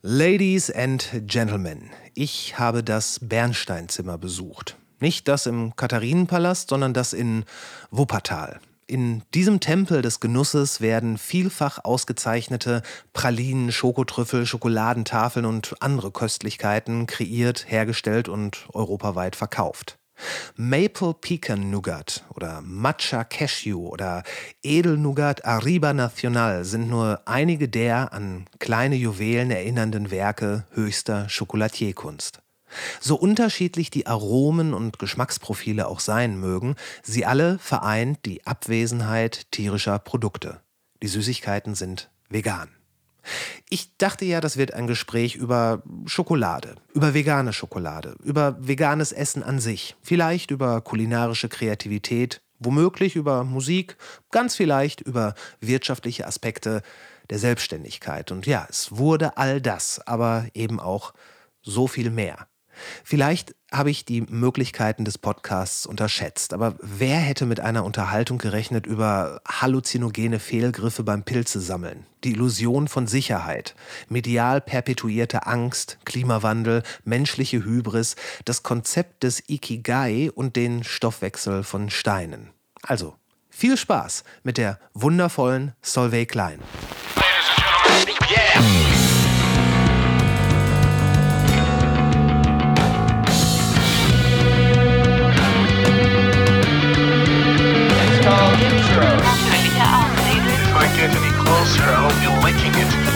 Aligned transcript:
Ladies 0.00 0.70
and 0.70 1.10
Gentlemen, 1.26 1.90
ich 2.14 2.56
habe 2.56 2.84
das 2.84 3.18
Bernsteinzimmer 3.20 4.16
besucht. 4.16 4.76
Nicht 5.00 5.26
das 5.26 5.46
im 5.46 5.74
Katharinenpalast, 5.74 6.68
sondern 6.68 6.94
das 6.94 7.12
in 7.12 7.44
Wuppertal. 7.90 8.60
In 8.86 9.24
diesem 9.34 9.58
Tempel 9.58 10.00
des 10.00 10.20
Genusses 10.20 10.80
werden 10.80 11.18
vielfach 11.18 11.84
ausgezeichnete 11.84 12.82
Pralinen, 13.12 13.72
Schokotrüffel, 13.72 14.46
Schokoladentafeln 14.46 15.44
und 15.44 15.74
andere 15.80 16.12
Köstlichkeiten 16.12 17.08
kreiert, 17.08 17.68
hergestellt 17.68 18.28
und 18.28 18.68
europaweit 18.72 19.34
verkauft. 19.34 19.98
Maple 20.56 21.14
Pecan 21.14 21.70
Nougat 21.70 22.24
oder 22.34 22.60
Matcha 22.62 23.24
Cashew 23.24 23.88
oder 23.88 24.22
Edelnougat 24.62 25.44
Arriba 25.44 25.92
Nacional 25.92 26.64
sind 26.64 26.88
nur 26.88 27.22
einige 27.26 27.68
der 27.68 28.12
an 28.12 28.46
kleine 28.58 28.96
Juwelen 28.96 29.50
erinnernden 29.50 30.10
Werke 30.10 30.64
höchster 30.72 31.28
Chocolatierkunst. 31.28 32.40
So 33.00 33.16
unterschiedlich 33.16 33.90
die 33.90 34.06
Aromen 34.06 34.74
und 34.74 34.98
Geschmacksprofile 34.98 35.86
auch 35.86 36.00
sein 36.00 36.38
mögen, 36.38 36.76
sie 37.02 37.24
alle 37.24 37.58
vereint 37.58 38.24
die 38.26 38.46
Abwesenheit 38.46 39.50
tierischer 39.50 39.98
Produkte. 39.98 40.60
Die 41.02 41.08
Süßigkeiten 41.08 41.74
sind 41.74 42.10
vegan. 42.28 42.77
Ich 43.68 43.96
dachte 43.98 44.24
ja, 44.24 44.40
das 44.40 44.56
wird 44.56 44.74
ein 44.74 44.86
Gespräch 44.86 45.34
über 45.36 45.82
Schokolade, 46.06 46.76
über 46.94 47.14
vegane 47.14 47.52
Schokolade, 47.52 48.16
über 48.22 48.56
veganes 48.60 49.12
Essen 49.12 49.42
an 49.42 49.58
sich, 49.58 49.96
vielleicht 50.02 50.50
über 50.50 50.80
kulinarische 50.80 51.48
Kreativität, 51.48 52.42
womöglich 52.58 53.16
über 53.16 53.44
Musik, 53.44 53.96
ganz 54.30 54.56
vielleicht 54.56 55.00
über 55.00 55.34
wirtschaftliche 55.60 56.26
Aspekte 56.26 56.82
der 57.30 57.38
Selbstständigkeit. 57.38 58.32
Und 58.32 58.46
ja, 58.46 58.66
es 58.68 58.96
wurde 58.96 59.36
all 59.36 59.60
das, 59.60 60.00
aber 60.06 60.46
eben 60.54 60.80
auch 60.80 61.12
so 61.62 61.86
viel 61.86 62.10
mehr. 62.10 62.48
Vielleicht 63.04 63.54
habe 63.70 63.90
ich 63.90 64.04
die 64.04 64.22
Möglichkeiten 64.22 65.04
des 65.04 65.18
Podcasts 65.18 65.84
unterschätzt, 65.84 66.54
aber 66.54 66.76
wer 66.80 67.18
hätte 67.18 67.44
mit 67.44 67.60
einer 67.60 67.84
Unterhaltung 67.84 68.38
gerechnet 68.38 68.86
über 68.86 69.40
halluzinogene 69.46 70.38
Fehlgriffe 70.38 71.02
beim 71.02 71.22
Pilzesammeln, 71.22 72.06
die 72.24 72.32
Illusion 72.32 72.88
von 72.88 73.06
Sicherheit, 73.06 73.74
medial 74.08 74.60
perpetuierte 74.60 75.46
Angst, 75.46 75.98
Klimawandel, 76.04 76.82
menschliche 77.04 77.64
Hybris, 77.64 78.16
das 78.44 78.62
Konzept 78.62 79.22
des 79.22 79.42
Ikigai 79.48 80.30
und 80.34 80.56
den 80.56 80.82
Stoffwechsel 80.82 81.62
von 81.62 81.90
Steinen. 81.90 82.50
Also, 82.82 83.16
viel 83.50 83.76
Spaß 83.76 84.24
mit 84.44 84.56
der 84.56 84.78
wundervollen 84.94 85.72
Solveig 85.82 86.28
Klein. 86.28 86.60
Yeah. 88.30 89.07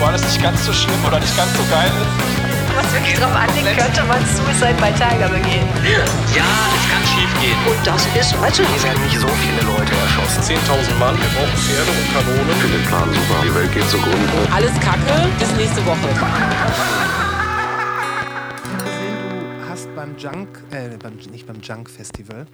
Wo 0.03 0.07
alles 0.07 0.23
nicht 0.23 0.41
ganz 0.43 0.65
so 0.65 0.73
schlimm 0.73 0.99
oder 1.05 1.19
nicht 1.19 1.35
ganz 1.37 1.51
so 1.55 1.63
geil 1.71 1.87
ist. 1.87 2.75
Was 2.75 2.91
wirklich 2.93 3.13
drauf 3.15 3.33
anlegt, 3.33 3.77
könnte 3.79 4.03
man 4.03 4.19
Suicide 4.25 4.75
bei 4.81 4.91
Tiger 4.91 5.29
begehen. 5.29 5.67
Ja, 6.35 6.43
es 6.75 6.85
kann 6.91 7.03
schief 7.07 7.31
gehen. 7.39 7.55
Und 7.65 7.87
das 7.87 8.05
ist, 8.07 8.41
weißt 8.41 8.59
du, 8.59 8.63
hier 8.63 8.83
werden 8.83 9.01
nicht 9.03 9.17
so 9.17 9.27
viele 9.27 9.61
Leute 9.61 9.93
erschossen. 9.95 10.41
10.000 10.57 10.95
Mann, 10.99 11.15
wir 11.15 11.29
brauchen 11.31 11.55
Pferde 11.55 11.91
und 11.91 12.07
Kanonen. 12.11 12.49
Ich 12.49 12.57
finde 12.57 12.77
den 12.77 12.87
Plan 12.87 13.13
super. 13.13 13.41
Die 13.45 13.55
Welt 13.55 13.73
geht 13.73 13.89
zugrunde. 13.89 14.27
Alles 14.51 14.73
Kacke, 14.81 15.29
bis 15.39 15.51
nächste 15.55 15.85
Woche. 15.85 16.09
Du 19.61 19.69
hast 19.69 19.95
beim 19.95 20.17
Junk, 20.17 20.63
äh, 20.71 20.97
beim, 20.97 21.15
nicht 21.31 21.47
beim 21.47 21.61
Junk 21.61 21.89
Festival, 21.89 22.47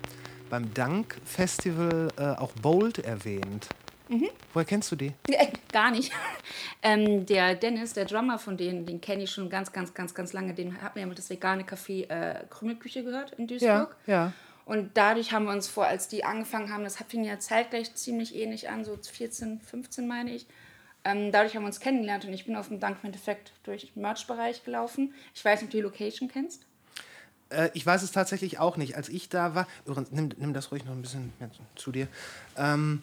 beim 0.49 0.71
Dunk 0.73 1.15
Festival 1.25 2.09
äh, 2.17 2.39
auch 2.39 2.51
Bold 2.61 2.99
erwähnt. 2.99 3.69
Mhm. 4.09 4.29
Woher 4.53 4.65
kennst 4.65 4.91
du 4.91 4.95
die? 4.95 5.13
Äh, 5.29 5.47
gar 5.71 5.91
nicht. 5.91 6.11
ähm, 6.81 7.25
der 7.25 7.55
Dennis, 7.55 7.93
der 7.93 8.05
Drummer 8.05 8.39
von 8.39 8.57
denen, 8.57 8.85
den 8.85 8.99
kenne 8.99 9.23
ich 9.23 9.31
schon 9.31 9.49
ganz, 9.49 9.71
ganz, 9.71 9.93
ganz, 9.93 10.15
ganz 10.15 10.33
lange. 10.33 10.53
Den 10.55 10.81
hat 10.81 10.95
mir 10.95 11.07
ja 11.07 11.13
das 11.13 11.29
vegane 11.29 11.63
Café 11.63 12.09
äh, 12.09 12.43
Krümelküche 12.49 13.03
gehört 13.03 13.33
in 13.37 13.47
Duisburg. 13.47 13.95
Ja, 14.07 14.13
ja. 14.13 14.33
Und 14.65 14.91
dadurch 14.95 15.31
haben 15.31 15.45
wir 15.45 15.51
uns 15.51 15.67
vor, 15.67 15.85
als 15.85 16.07
die 16.07 16.23
angefangen 16.23 16.71
haben, 16.73 16.83
das 16.83 16.97
fing 17.07 17.23
ja 17.23 17.39
zeitgleich 17.39 17.93
ziemlich 17.95 18.35
ähnlich 18.35 18.69
an, 18.69 18.83
so 18.83 18.97
14, 19.01 19.61
15 19.61 20.07
meine 20.07 20.33
ich. 20.33 20.47
Ähm, 21.05 21.31
dadurch 21.31 21.55
haben 21.55 21.63
wir 21.63 21.67
uns 21.67 21.79
kennengelernt 21.79 22.25
und 22.25 22.33
ich 22.33 22.45
bin 22.45 22.55
auf 22.55 22.67
dem 22.67 22.79
Dank 22.79 22.97
im 23.01 23.07
Endeffekt 23.07 23.53
durch 23.63 23.93
den 23.93 24.01
Merch-Bereich 24.01 24.63
gelaufen. 24.63 25.13
Ich 25.33 25.45
weiß 25.45 25.61
nicht, 25.61 25.69
ob 25.69 25.71
du 25.71 25.77
die 25.77 25.83
Location 25.83 26.29
kennst. 26.29 26.65
Äh, 27.49 27.69
ich 27.73 27.85
weiß 27.85 28.03
es 28.03 28.11
tatsächlich 28.11 28.59
auch 28.59 28.77
nicht. 28.77 28.95
Als 28.95 29.09
ich 29.09 29.29
da 29.29 29.55
war, 29.55 29.67
nimm, 30.11 30.29
nimm 30.37 30.53
das 30.53 30.71
ruhig 30.71 30.85
noch 30.85 30.93
ein 30.93 31.01
bisschen 31.01 31.33
zu 31.75 31.91
dir. 31.91 32.07
Ähm, 32.57 33.01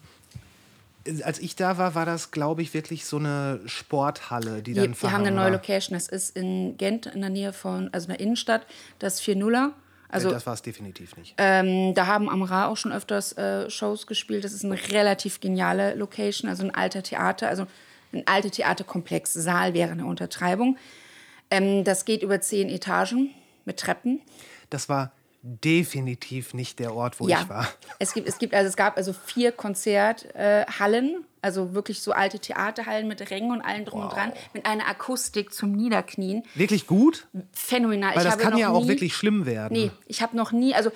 als 1.23 1.39
ich 1.39 1.55
da 1.55 1.77
war, 1.77 1.95
war 1.95 2.05
das, 2.05 2.31
glaube 2.31 2.61
ich, 2.61 2.73
wirklich 2.73 3.05
so 3.05 3.17
eine 3.17 3.59
Sporthalle, 3.65 4.61
die 4.61 4.73
dann 4.73 4.99
Wir 4.99 5.11
haben 5.11 5.25
eine 5.25 5.35
neue 5.35 5.51
Location. 5.51 5.95
Das 5.95 6.07
ist 6.07 6.35
in 6.35 6.77
Gent 6.77 7.05
in 7.07 7.21
der 7.21 7.29
Nähe 7.29 7.53
von, 7.53 7.89
also 7.93 8.05
in 8.05 8.13
der 8.13 8.19
Innenstadt, 8.19 8.65
das 8.99 9.21
4-0er. 9.21 9.71
Also, 10.09 10.29
das 10.29 10.45
war 10.45 10.53
es 10.53 10.61
definitiv 10.61 11.17
nicht. 11.17 11.35
Ähm, 11.37 11.93
da 11.93 12.07
haben 12.07 12.29
Amra 12.29 12.67
auch 12.67 12.77
schon 12.77 12.93
öfters 12.93 13.37
äh, 13.37 13.69
Shows 13.69 14.07
gespielt. 14.07 14.45
Das 14.45 14.53
ist 14.53 14.63
eine 14.63 14.79
relativ 14.91 15.41
geniale 15.41 15.95
Location, 15.95 16.49
also 16.49 16.63
ein 16.63 16.73
alter 16.73 17.03
Theater, 17.03 17.49
also 17.49 17.67
ein 18.13 18.23
alter 18.25 18.49
Theaterkomplex. 18.49 19.33
Saal 19.33 19.73
wäre 19.73 19.91
eine 19.91 20.05
Untertreibung. 20.05 20.77
Ähm, 21.51 21.83
das 21.83 22.05
geht 22.05 22.23
über 22.23 22.39
zehn 22.39 22.69
Etagen 22.69 23.31
mit 23.65 23.77
Treppen. 23.77 24.21
Das 24.69 24.87
war 24.87 25.11
definitiv 25.47 26.53
nicht 26.53 26.79
der 26.79 26.93
Ort, 26.93 27.19
wo 27.19 27.27
ja. 27.27 27.41
ich 27.41 27.49
war. 27.49 27.67
Es 27.99 28.13
gibt, 28.13 28.27
es 28.27 28.37
gibt, 28.37 28.53
also 28.53 28.67
es 28.67 28.75
gab 28.75 28.95
also 28.97 29.11
vier 29.13 29.51
Konzerthallen, 29.51 31.25
also 31.41 31.73
wirklich 31.73 32.01
so 32.01 32.11
alte 32.11 32.37
Theaterhallen 32.37 33.07
mit 33.07 33.31
Rängen 33.31 33.51
und 33.51 33.61
allem 33.61 33.85
drum 33.85 34.01
wow. 34.01 34.09
und 34.09 34.15
dran, 34.15 34.33
mit 34.53 34.65
einer 34.65 34.87
Akustik 34.87 35.51
zum 35.51 35.71
Niederknien. 35.71 36.43
Wirklich 36.53 36.85
gut? 36.85 37.27
Phänomenal. 37.53 38.15
Weil 38.15 38.23
das 38.23 38.37
kann 38.37 38.57
ja 38.57 38.69
auch 38.69 38.87
wirklich 38.87 39.15
schlimm 39.15 39.45
werden. 39.45 39.73
Nee, 39.73 39.91
ich 40.05 40.21
habe 40.21 40.37
noch 40.37 40.51
nie, 40.51 40.75
also 40.75 40.91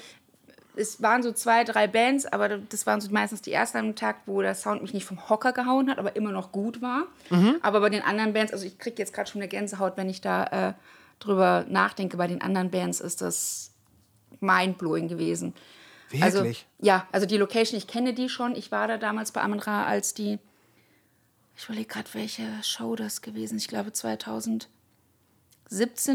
es 0.75 1.01
waren 1.01 1.23
so 1.23 1.31
zwei, 1.31 1.63
drei 1.63 1.87
Bands, 1.87 2.25
aber 2.25 2.57
das 2.57 2.85
waren 2.85 3.01
so 3.01 3.11
meistens 3.11 3.41
die 3.41 3.51
ersten 3.51 3.77
am 3.77 3.95
Tag, 3.95 4.17
wo 4.25 4.41
der 4.41 4.55
Sound 4.55 4.81
mich 4.81 4.93
nicht 4.93 5.05
vom 5.05 5.29
Hocker 5.29 5.53
gehauen 5.53 5.89
hat, 5.89 5.97
aber 5.97 6.15
immer 6.15 6.31
noch 6.31 6.51
gut 6.51 6.81
war. 6.81 7.07
Mhm. 7.29 7.55
Aber 7.61 7.81
bei 7.81 7.89
den 7.89 8.01
anderen 8.03 8.33
Bands, 8.33 8.53
also 8.53 8.65
ich 8.65 8.77
kriege 8.77 8.97
jetzt 8.99 9.13
gerade 9.13 9.29
schon 9.29 9.41
eine 9.41 9.49
Gänsehaut, 9.49 9.97
wenn 9.97 10.09
ich 10.09 10.21
da 10.21 10.69
äh, 10.69 10.73
drüber 11.19 11.65
nachdenke, 11.67 12.17
bei 12.17 12.27
den 12.27 12.41
anderen 12.41 12.71
Bands 12.71 13.01
ist 13.01 13.21
das 13.21 13.70
mindblowing 14.41 15.07
gewesen. 15.07 15.53
Wirklich? 16.09 16.23
Also, 16.23 16.45
ja, 16.79 17.07
also 17.11 17.25
die 17.25 17.37
Location, 17.37 17.77
ich 17.77 17.87
kenne 17.87 18.13
die 18.13 18.29
schon. 18.29 18.55
Ich 18.55 18.71
war 18.71 18.87
da 18.87 18.97
damals 18.97 19.31
bei 19.31 19.41
Amon 19.41 19.59
Ra, 19.59 19.85
als 19.85 20.13
die, 20.13 20.39
ich 21.55 21.65
überlege 21.65 21.87
gerade, 21.87 22.09
welche 22.13 22.43
Show 22.63 22.95
das 22.95 23.21
gewesen 23.21 23.55
ist. 23.55 23.63
Ich 23.63 23.69
glaube 23.69 23.93
2017 23.93 24.67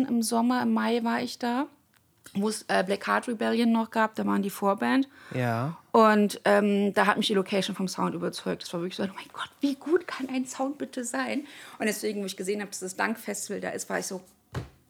im 0.06 0.22
Sommer, 0.22 0.62
im 0.62 0.74
Mai 0.74 1.02
war 1.02 1.22
ich 1.22 1.38
da, 1.38 1.66
wo 2.34 2.48
es 2.48 2.64
äh, 2.68 2.84
Black 2.84 3.06
Heart 3.06 3.28
Rebellion 3.28 3.72
noch 3.72 3.90
gab, 3.90 4.14
da 4.16 4.26
waren 4.26 4.42
die 4.42 4.50
Vorband. 4.50 5.08
Ja. 5.34 5.78
Und 5.92 6.40
ähm, 6.44 6.92
da 6.92 7.06
hat 7.06 7.16
mich 7.16 7.28
die 7.28 7.34
Location 7.34 7.74
vom 7.74 7.88
Sound 7.88 8.14
überzeugt. 8.14 8.62
Das 8.62 8.72
war 8.74 8.80
wirklich 8.80 8.96
so, 8.96 9.04
oh 9.04 9.14
mein 9.14 9.28
Gott, 9.32 9.50
wie 9.60 9.76
gut 9.76 10.06
kann 10.06 10.28
ein 10.28 10.44
Sound 10.46 10.76
bitte 10.76 11.04
sein? 11.04 11.46
Und 11.78 11.86
deswegen, 11.86 12.20
wo 12.20 12.26
ich 12.26 12.36
gesehen 12.36 12.60
habe, 12.60 12.70
dass 12.70 12.80
das 12.80 12.96
Dankfestival 12.96 13.60
da 13.60 13.70
ist, 13.70 13.88
war 13.88 13.98
ich 13.98 14.06
so, 14.06 14.20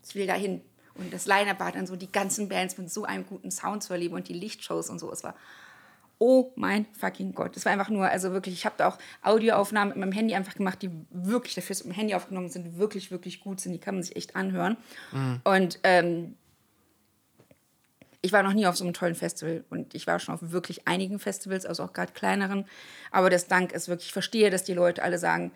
ich 0.06 0.14
will 0.14 0.26
da 0.26 0.34
hin. 0.34 0.62
Und 0.98 1.12
das 1.12 1.26
Line-Up 1.26 1.60
war 1.60 1.72
dann 1.72 1.86
so, 1.86 1.96
die 1.96 2.10
ganzen 2.10 2.48
Bands 2.48 2.78
mit 2.78 2.90
so 2.90 3.04
einem 3.04 3.26
guten 3.26 3.50
Sound 3.50 3.82
zu 3.82 3.92
erleben 3.92 4.14
und 4.14 4.28
die 4.28 4.34
Lichtshows 4.34 4.90
und 4.90 4.98
so. 4.98 5.10
Es 5.12 5.24
war, 5.24 5.34
oh 6.18 6.52
mein 6.56 6.86
fucking 6.98 7.34
Gott. 7.34 7.56
Es 7.56 7.64
war 7.64 7.72
einfach 7.72 7.90
nur, 7.90 8.08
also 8.08 8.32
wirklich, 8.32 8.54
ich 8.54 8.64
habe 8.64 8.76
da 8.78 8.88
auch 8.88 8.98
Audioaufnahmen 9.22 9.90
mit 9.90 9.98
meinem 9.98 10.12
Handy 10.12 10.34
einfach 10.34 10.54
gemacht, 10.54 10.80
die 10.82 10.90
wirklich 11.10 11.54
dafür 11.54 11.76
mit 11.76 11.84
dem 11.84 11.92
Handy 11.92 12.14
aufgenommen 12.14 12.48
sind, 12.48 12.78
wirklich, 12.78 13.10
wirklich 13.10 13.40
gut 13.40 13.60
sind. 13.60 13.72
Die 13.72 13.78
kann 13.78 13.94
man 13.94 14.02
sich 14.02 14.16
echt 14.16 14.36
anhören. 14.36 14.76
Mhm. 15.12 15.40
Und 15.44 15.78
ähm, 15.82 16.36
ich 18.22 18.32
war 18.32 18.42
noch 18.42 18.54
nie 18.54 18.66
auf 18.66 18.76
so 18.76 18.84
einem 18.84 18.94
tollen 18.94 19.14
Festival 19.14 19.64
und 19.70 19.94
ich 19.94 20.06
war 20.06 20.18
schon 20.18 20.34
auf 20.34 20.40
wirklich 20.50 20.88
einigen 20.88 21.18
Festivals, 21.18 21.64
also 21.64 21.84
auch 21.84 21.92
gerade 21.92 22.12
kleineren. 22.12 22.66
Aber 23.10 23.30
das 23.30 23.46
Dank 23.46 23.72
ist 23.72 23.88
wirklich, 23.88 24.08
ich 24.08 24.12
verstehe, 24.12 24.50
dass 24.50 24.64
die 24.64 24.74
Leute 24.74 25.02
alle 25.02 25.18
sagen, 25.18 25.52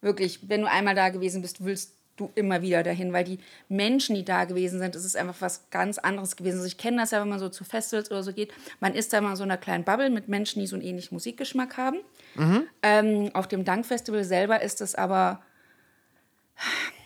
wirklich, 0.00 0.48
wenn 0.48 0.62
du 0.62 0.70
einmal 0.70 0.94
da 0.94 1.10
gewesen 1.10 1.42
bist, 1.42 1.64
willst 1.64 1.94
du 2.16 2.30
immer 2.34 2.62
wieder 2.62 2.82
dahin, 2.82 3.12
weil 3.12 3.24
die 3.24 3.38
Menschen, 3.68 4.14
die 4.14 4.24
da 4.24 4.44
gewesen 4.44 4.78
sind, 4.78 4.94
es 4.94 5.04
ist 5.04 5.16
einfach 5.16 5.40
was 5.40 5.68
ganz 5.70 5.98
anderes 5.98 6.36
gewesen. 6.36 6.56
Also 6.56 6.66
ich 6.66 6.78
kenne 6.78 6.98
das 6.98 7.10
ja, 7.10 7.20
wenn 7.20 7.28
man 7.28 7.38
so 7.38 7.48
zu 7.48 7.64
Festivals 7.64 8.10
oder 8.10 8.22
so 8.22 8.32
geht, 8.32 8.52
man 8.80 8.94
ist 8.94 9.12
da 9.12 9.20
mal 9.20 9.36
so 9.36 9.44
in 9.44 9.50
einer 9.50 9.58
kleinen 9.58 9.84
Bubble 9.84 10.10
mit 10.10 10.28
Menschen, 10.28 10.60
die 10.60 10.66
so 10.66 10.76
einen 10.76 10.84
ähnlichen 10.84 11.14
Musikgeschmack 11.14 11.76
haben. 11.76 11.98
Mhm. 12.36 12.66
Ähm, 12.82 13.30
auf 13.34 13.48
dem 13.48 13.64
Dankfestival 13.64 14.24
selber 14.24 14.62
ist 14.62 14.80
es 14.80 14.94
aber 14.94 15.42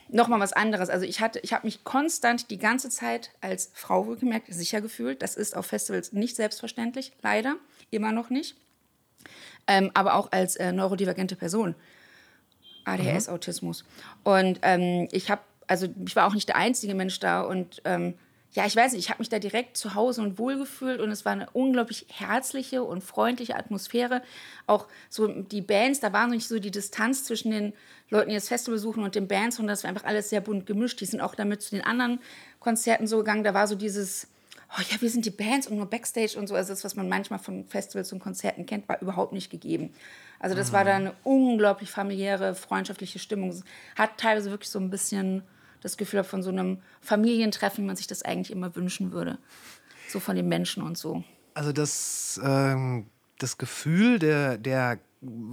nochmal 0.09 0.41
was 0.41 0.53
anderes. 0.53 0.91
Also 0.91 1.05
ich 1.05 1.21
hatte, 1.21 1.41
ich 1.41 1.53
habe 1.53 1.67
mich 1.67 1.85
konstant 1.85 2.51
die 2.51 2.59
ganze 2.59 2.91
Zeit 2.91 3.31
als 3.41 3.71
Frau 3.75 4.07
wohlgemerkt 4.07 4.53
sicher 4.53 4.81
gefühlt. 4.81 5.23
Das 5.23 5.37
ist 5.37 5.57
auf 5.57 5.67
Festivals 5.67 6.13
nicht 6.13 6.37
selbstverständlich, 6.37 7.13
leider, 7.23 7.57
immer 7.91 8.13
noch 8.13 8.31
nicht. 8.31 8.57
Ähm, 9.67 9.91
aber 9.95 10.15
auch 10.15 10.33
als 10.33 10.57
äh, 10.57 10.73
neurodivergente 10.73 11.37
Person. 11.37 11.75
ADHS, 12.89 13.29
mhm. 13.29 13.35
Autismus. 13.35 13.85
Und 14.25 14.61
ähm, 14.63 15.09
ich 15.13 15.31
habe 15.31 15.43
also 15.69 15.87
ich 16.05 16.17
war 16.17 16.27
auch 16.27 16.35
nicht 16.35 16.49
der 16.49 16.57
einzige 16.57 16.95
Mensch 16.95 17.21
da 17.21 17.43
und 17.43 17.83
ähm, 17.85 18.15
ja, 18.53 18.65
ich 18.65 18.75
weiß 18.75 18.93
nicht, 18.93 19.05
ich 19.05 19.11
habe 19.11 19.21
mich 19.21 19.29
da 19.29 19.39
direkt 19.39 19.77
zu 19.77 19.95
Hause 19.95 20.23
und 20.23 20.39
wohl 20.39 20.57
gefühlt 20.57 21.01
und 21.01 21.11
es 21.11 21.27
war 21.27 21.33
eine 21.33 21.51
unglaublich 21.51 22.07
herzliche 22.09 22.83
und 22.83 23.05
freundliche 23.05 23.57
Atmosphäre. 23.57 24.23
Auch 24.67 24.87
so 25.11 25.29
die 25.29 25.61
Bands, 25.61 26.01
da 26.01 26.15
war 26.15 26.27
noch 26.27 26.35
nicht 26.35 26.49
so 26.49 26.59
die 26.59 26.71
Distanz 26.71 27.25
zwischen 27.25 27.51
den 27.51 27.75
Leuten, 28.09 28.31
die 28.31 28.35
das 28.35 28.49
Festival 28.49 28.77
besuchen 28.77 29.03
und 29.03 29.15
den 29.15 29.29
Bands, 29.29 29.57
sondern 29.57 29.75
das 29.75 29.85
war 29.85 29.91
einfach 29.91 30.05
alles 30.05 30.31
sehr 30.31 30.41
bunt 30.41 30.65
gemischt. 30.65 31.01
Die 31.01 31.05
sind 31.05 31.21
auch 31.21 31.35
damit 31.35 31.61
zu 31.61 31.77
den 31.77 31.85
anderen 31.85 32.21
Konzerten 32.59 33.07
so 33.07 33.19
gegangen. 33.19 33.45
Da 33.45 33.53
war 33.53 33.67
so 33.67 33.75
dieses, 33.75 34.29
oh 34.77 34.83
ja, 34.91 35.01
wir 35.01 35.11
sind 35.11 35.25
die 35.25 35.31
Bands 35.31 35.67
und 35.67 35.77
nur 35.77 35.87
Backstage 35.87 36.39
und 36.39 36.47
so. 36.47 36.55
Also 36.55 36.73
das, 36.73 36.85
was 36.85 36.95
man 36.95 37.09
manchmal 37.09 37.39
von 37.39 37.67
Festivals 37.67 38.13
und 38.13 38.21
Konzerten 38.21 38.67
kennt, 38.67 38.89
war 38.89 39.01
überhaupt 39.01 39.33
nicht 39.33 39.51
gegeben. 39.51 39.91
Also 40.41 40.55
das 40.55 40.73
war 40.73 40.85
da 40.85 40.95
eine 40.95 41.15
unglaublich 41.25 41.91
familiäre, 41.91 42.55
freundschaftliche 42.55 43.19
Stimmung. 43.19 43.63
Hat 43.97 44.19
teilweise 44.19 44.51
wirklich 44.51 44.71
so 44.71 44.79
ein 44.79 44.91
bisschen 44.91 45.43
das 45.81 45.97
Gefühl 45.97 46.23
von 46.25 46.43
so 46.43 46.51
einem 46.51 46.79
Familientreffen, 47.01 47.85
wie 47.85 47.87
man 47.87 47.97
sich 47.97 48.07
das 48.07 48.23
eigentlich 48.23 48.51
immer 48.51 48.75
wünschen 48.77 49.13
würde. 49.13 49.39
So 50.09 50.21
von 50.21 50.37
den 50.37 50.49
Menschen 50.49 50.83
und 50.83 50.97
so. 50.97 51.25
Also 51.55 51.73
das, 51.73 52.41
ähm, 52.43 53.07
das 53.39 53.59
Gefühl 53.59 54.19
der, 54.19 54.59
der 54.59 54.99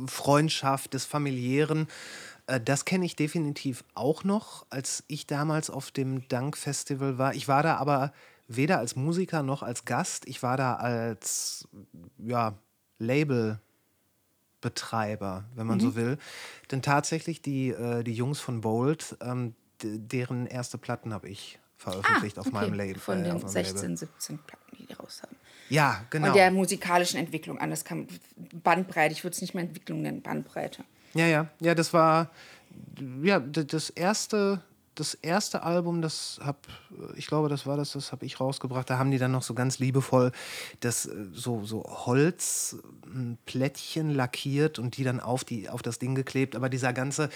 Freundschaft, 0.07 0.93
des 0.93 1.05
familiären, 1.05 1.87
äh, 2.47 2.59
das 2.59 2.85
kenne 2.85 3.05
ich 3.05 3.15
definitiv 3.15 3.83
auch 3.95 4.23
noch, 4.23 4.65
als 4.69 5.03
ich 5.07 5.25
damals 5.25 5.69
auf 5.69 5.91
dem 5.91 6.27
Dank-Festival 6.27 7.17
war. 7.17 7.33
Ich 7.33 7.47
war 7.47 7.63
da 7.63 7.77
aber 7.77 8.13
weder 8.47 8.79
als 8.79 8.95
Musiker 8.95 9.43
noch 9.43 9.63
als 9.63 9.85
Gast. 9.85 10.27
Ich 10.27 10.43
war 10.43 10.57
da 10.57 10.75
als 10.75 11.67
ja, 12.17 12.53
Labelbetreiber, 14.61 15.45
wenn 15.55 15.67
man 15.67 15.77
Mhm. 15.77 15.81
so 15.81 15.95
will. 15.95 16.17
Denn 16.71 16.81
tatsächlich 16.81 17.41
die, 17.41 17.69
äh, 17.69 18.03
die 18.03 18.13
Jungs 18.13 18.39
von 18.39 18.61
Bold, 18.61 19.17
ähm, 19.21 19.55
deren 19.81 20.47
erste 20.47 20.77
Platten 20.77 21.13
habe 21.13 21.27
ich 21.29 21.59
veröffentlicht 21.77 22.39
auf 22.39 22.45
Ah, 22.47 22.49
Okay, 22.49 22.57
meinem 22.57 22.73
Label. 22.73 22.99
Von 22.99 23.19
äh, 23.19 23.23
den 23.23 23.31
auf 23.33 23.41
meinem 23.43 23.51
16, 23.51 23.75
Label. 23.81 23.97
17 23.97 24.37
Platten, 24.39 24.75
die 24.79 24.85
die 24.85 24.93
raus 24.93 25.21
haben. 25.23 25.35
Ja, 25.69 26.05
genau. 26.09 26.27
Und 26.27 26.35
der 26.35 26.51
musikalischen 26.51 27.19
Entwicklung 27.19 27.57
an. 27.59 27.69
Das 27.71 27.83
kann 27.83 28.07
Bandbreite, 28.63 29.13
ich 29.13 29.23
würde 29.23 29.35
es 29.35 29.41
nicht 29.41 29.53
mehr 29.53 29.63
Entwicklung 29.63 30.01
nennen, 30.01 30.21
Bandbreite. 30.21 30.83
Ja, 31.13 31.25
ja, 31.27 31.47
ja, 31.59 31.75
das 31.75 31.93
war 31.93 32.29
ja 33.23 33.39
das 33.39 33.89
erste, 33.89 34.61
das 34.95 35.13
erste 35.13 35.63
Album, 35.63 36.01
das 36.01 36.39
hab, 36.43 36.67
ich 37.15 37.27
glaube, 37.27 37.49
das 37.49 37.67
war 37.67 37.77
das, 37.77 37.91
das 37.91 38.11
habe 38.11 38.25
ich 38.25 38.39
rausgebracht. 38.39 38.89
Da 38.89 38.97
haben 38.97 39.11
die 39.11 39.17
dann 39.17 39.31
noch 39.31 39.43
so 39.43 39.53
ganz 39.53 39.79
liebevoll 39.79 40.31
das 40.79 41.05
äh, 41.05 41.25
so 41.33 41.65
so 41.65 41.83
Holzplättchen 41.83 44.09
lackiert 44.09 44.79
und 44.79 44.97
die 44.97 45.03
dann 45.03 45.19
auf 45.19 45.43
die 45.43 45.69
auf 45.69 45.81
das 45.81 45.99
Ding 45.99 46.15
geklebt. 46.15 46.55
Aber 46.55 46.69
dieser 46.69 46.93
ganze 46.93 47.29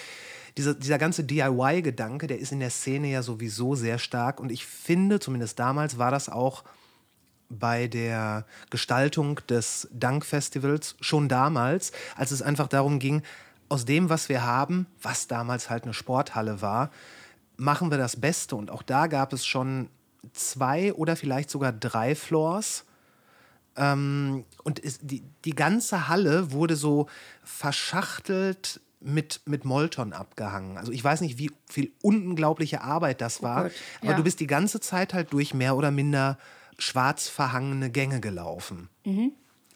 dieser, 0.58 0.74
dieser 0.74 0.98
ganze 0.98 1.24
DIY-Gedanke, 1.24 2.28
der 2.28 2.40
ist 2.40 2.52
in 2.52 2.60
der 2.60 2.72
Szene 2.72 3.10
ja 3.10 3.22
sowieso 3.22 3.76
sehr 3.76 4.00
stark. 4.00 4.40
Und 4.40 4.52
ich 4.52 4.66
finde, 4.66 5.20
zumindest 5.20 5.60
damals 5.60 5.98
war 5.98 6.12
das 6.12 6.30
auch 6.30 6.64
bei 7.50 7.88
der 7.88 8.46
Gestaltung 8.70 9.40
des 9.48 9.88
Dankfestivals 9.92 10.96
schon 11.02 11.30
damals, 11.30 11.92
als 12.16 12.32
es 12.32 12.42
einfach 12.42 12.68
darum 12.68 13.00
ging, 13.00 13.24
aus 13.70 13.86
dem, 13.86 14.10
was 14.10 14.30
wir 14.30 14.44
haben, 14.44 14.88
was 15.02 15.28
damals 15.28 15.70
halt 15.70 15.84
eine 15.84 15.94
Sporthalle 15.94 16.62
war, 16.62 16.92
machen 17.60 17.92
wir 17.92 17.98
das 17.98 18.20
Beste. 18.20 18.56
Und 18.56 18.72
auch 18.72 18.82
da 18.82 19.08
gab 19.08 19.34
es 19.34 19.46
schon 19.46 19.90
zwei 20.34 20.94
oder 20.94 21.16
vielleicht 21.16 21.50
sogar 21.50 21.72
drei 21.72 22.16
Floors. 22.16 22.86
Ähm, 23.76 24.46
und 24.64 24.84
es, 24.84 25.00
die, 25.02 25.24
die 25.46 25.56
ganze 25.56 26.08
Halle 26.08 26.52
wurde 26.52 26.76
so 26.76 27.08
verschachtelt 27.44 28.82
mit, 29.00 29.42
mit 29.46 29.64
Molton 29.64 30.14
abgehangen. 30.14 30.78
Also 30.78 30.92
ich 30.92 31.04
weiß 31.04 31.22
nicht, 31.22 31.38
wie 31.38 31.52
viel 31.68 31.92
unglaubliche 32.02 32.82
Arbeit 32.82 33.22
das 33.22 33.42
war, 33.42 33.64
Gott, 33.64 33.72
aber 34.02 34.12
ja. 34.12 34.18
du 34.18 34.24
bist 34.24 34.40
die 34.40 34.48
ganze 34.48 34.82
Zeit 34.82 35.14
halt 35.14 35.32
durch 35.32 35.54
mehr 35.54 35.78
oder 35.78 35.92
minder 35.92 36.38
schwarz 36.78 37.30
verhangene 37.30 37.90
Gänge 37.90 38.20
gelaufen. 38.20 38.90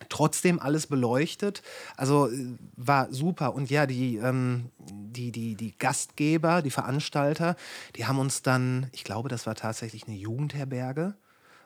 Trotzdem 0.10 0.60
alles 0.60 0.88
beleuchtet. 0.88 1.62
Also 1.98 2.30
äh, 2.30 2.56
war 2.76 3.12
super. 3.12 3.54
Und 3.54 3.70
ja, 3.70 3.86
die, 3.86 4.18
ähm, 4.18 4.70
die, 4.80 5.32
die, 5.32 5.56
die 5.56 5.78
Gastgeber, 5.78 6.62
die 6.62 6.72
Veranstalter, 6.72 7.56
die 7.96 8.06
haben 8.06 8.20
uns 8.20 8.42
dann, 8.42 8.88
ich 8.92 9.04
glaube, 9.04 9.30
das 9.30 9.46
war 9.46 9.56
tatsächlich 9.56 10.08
eine 10.08 10.16
Jugendherberge, 10.18 11.16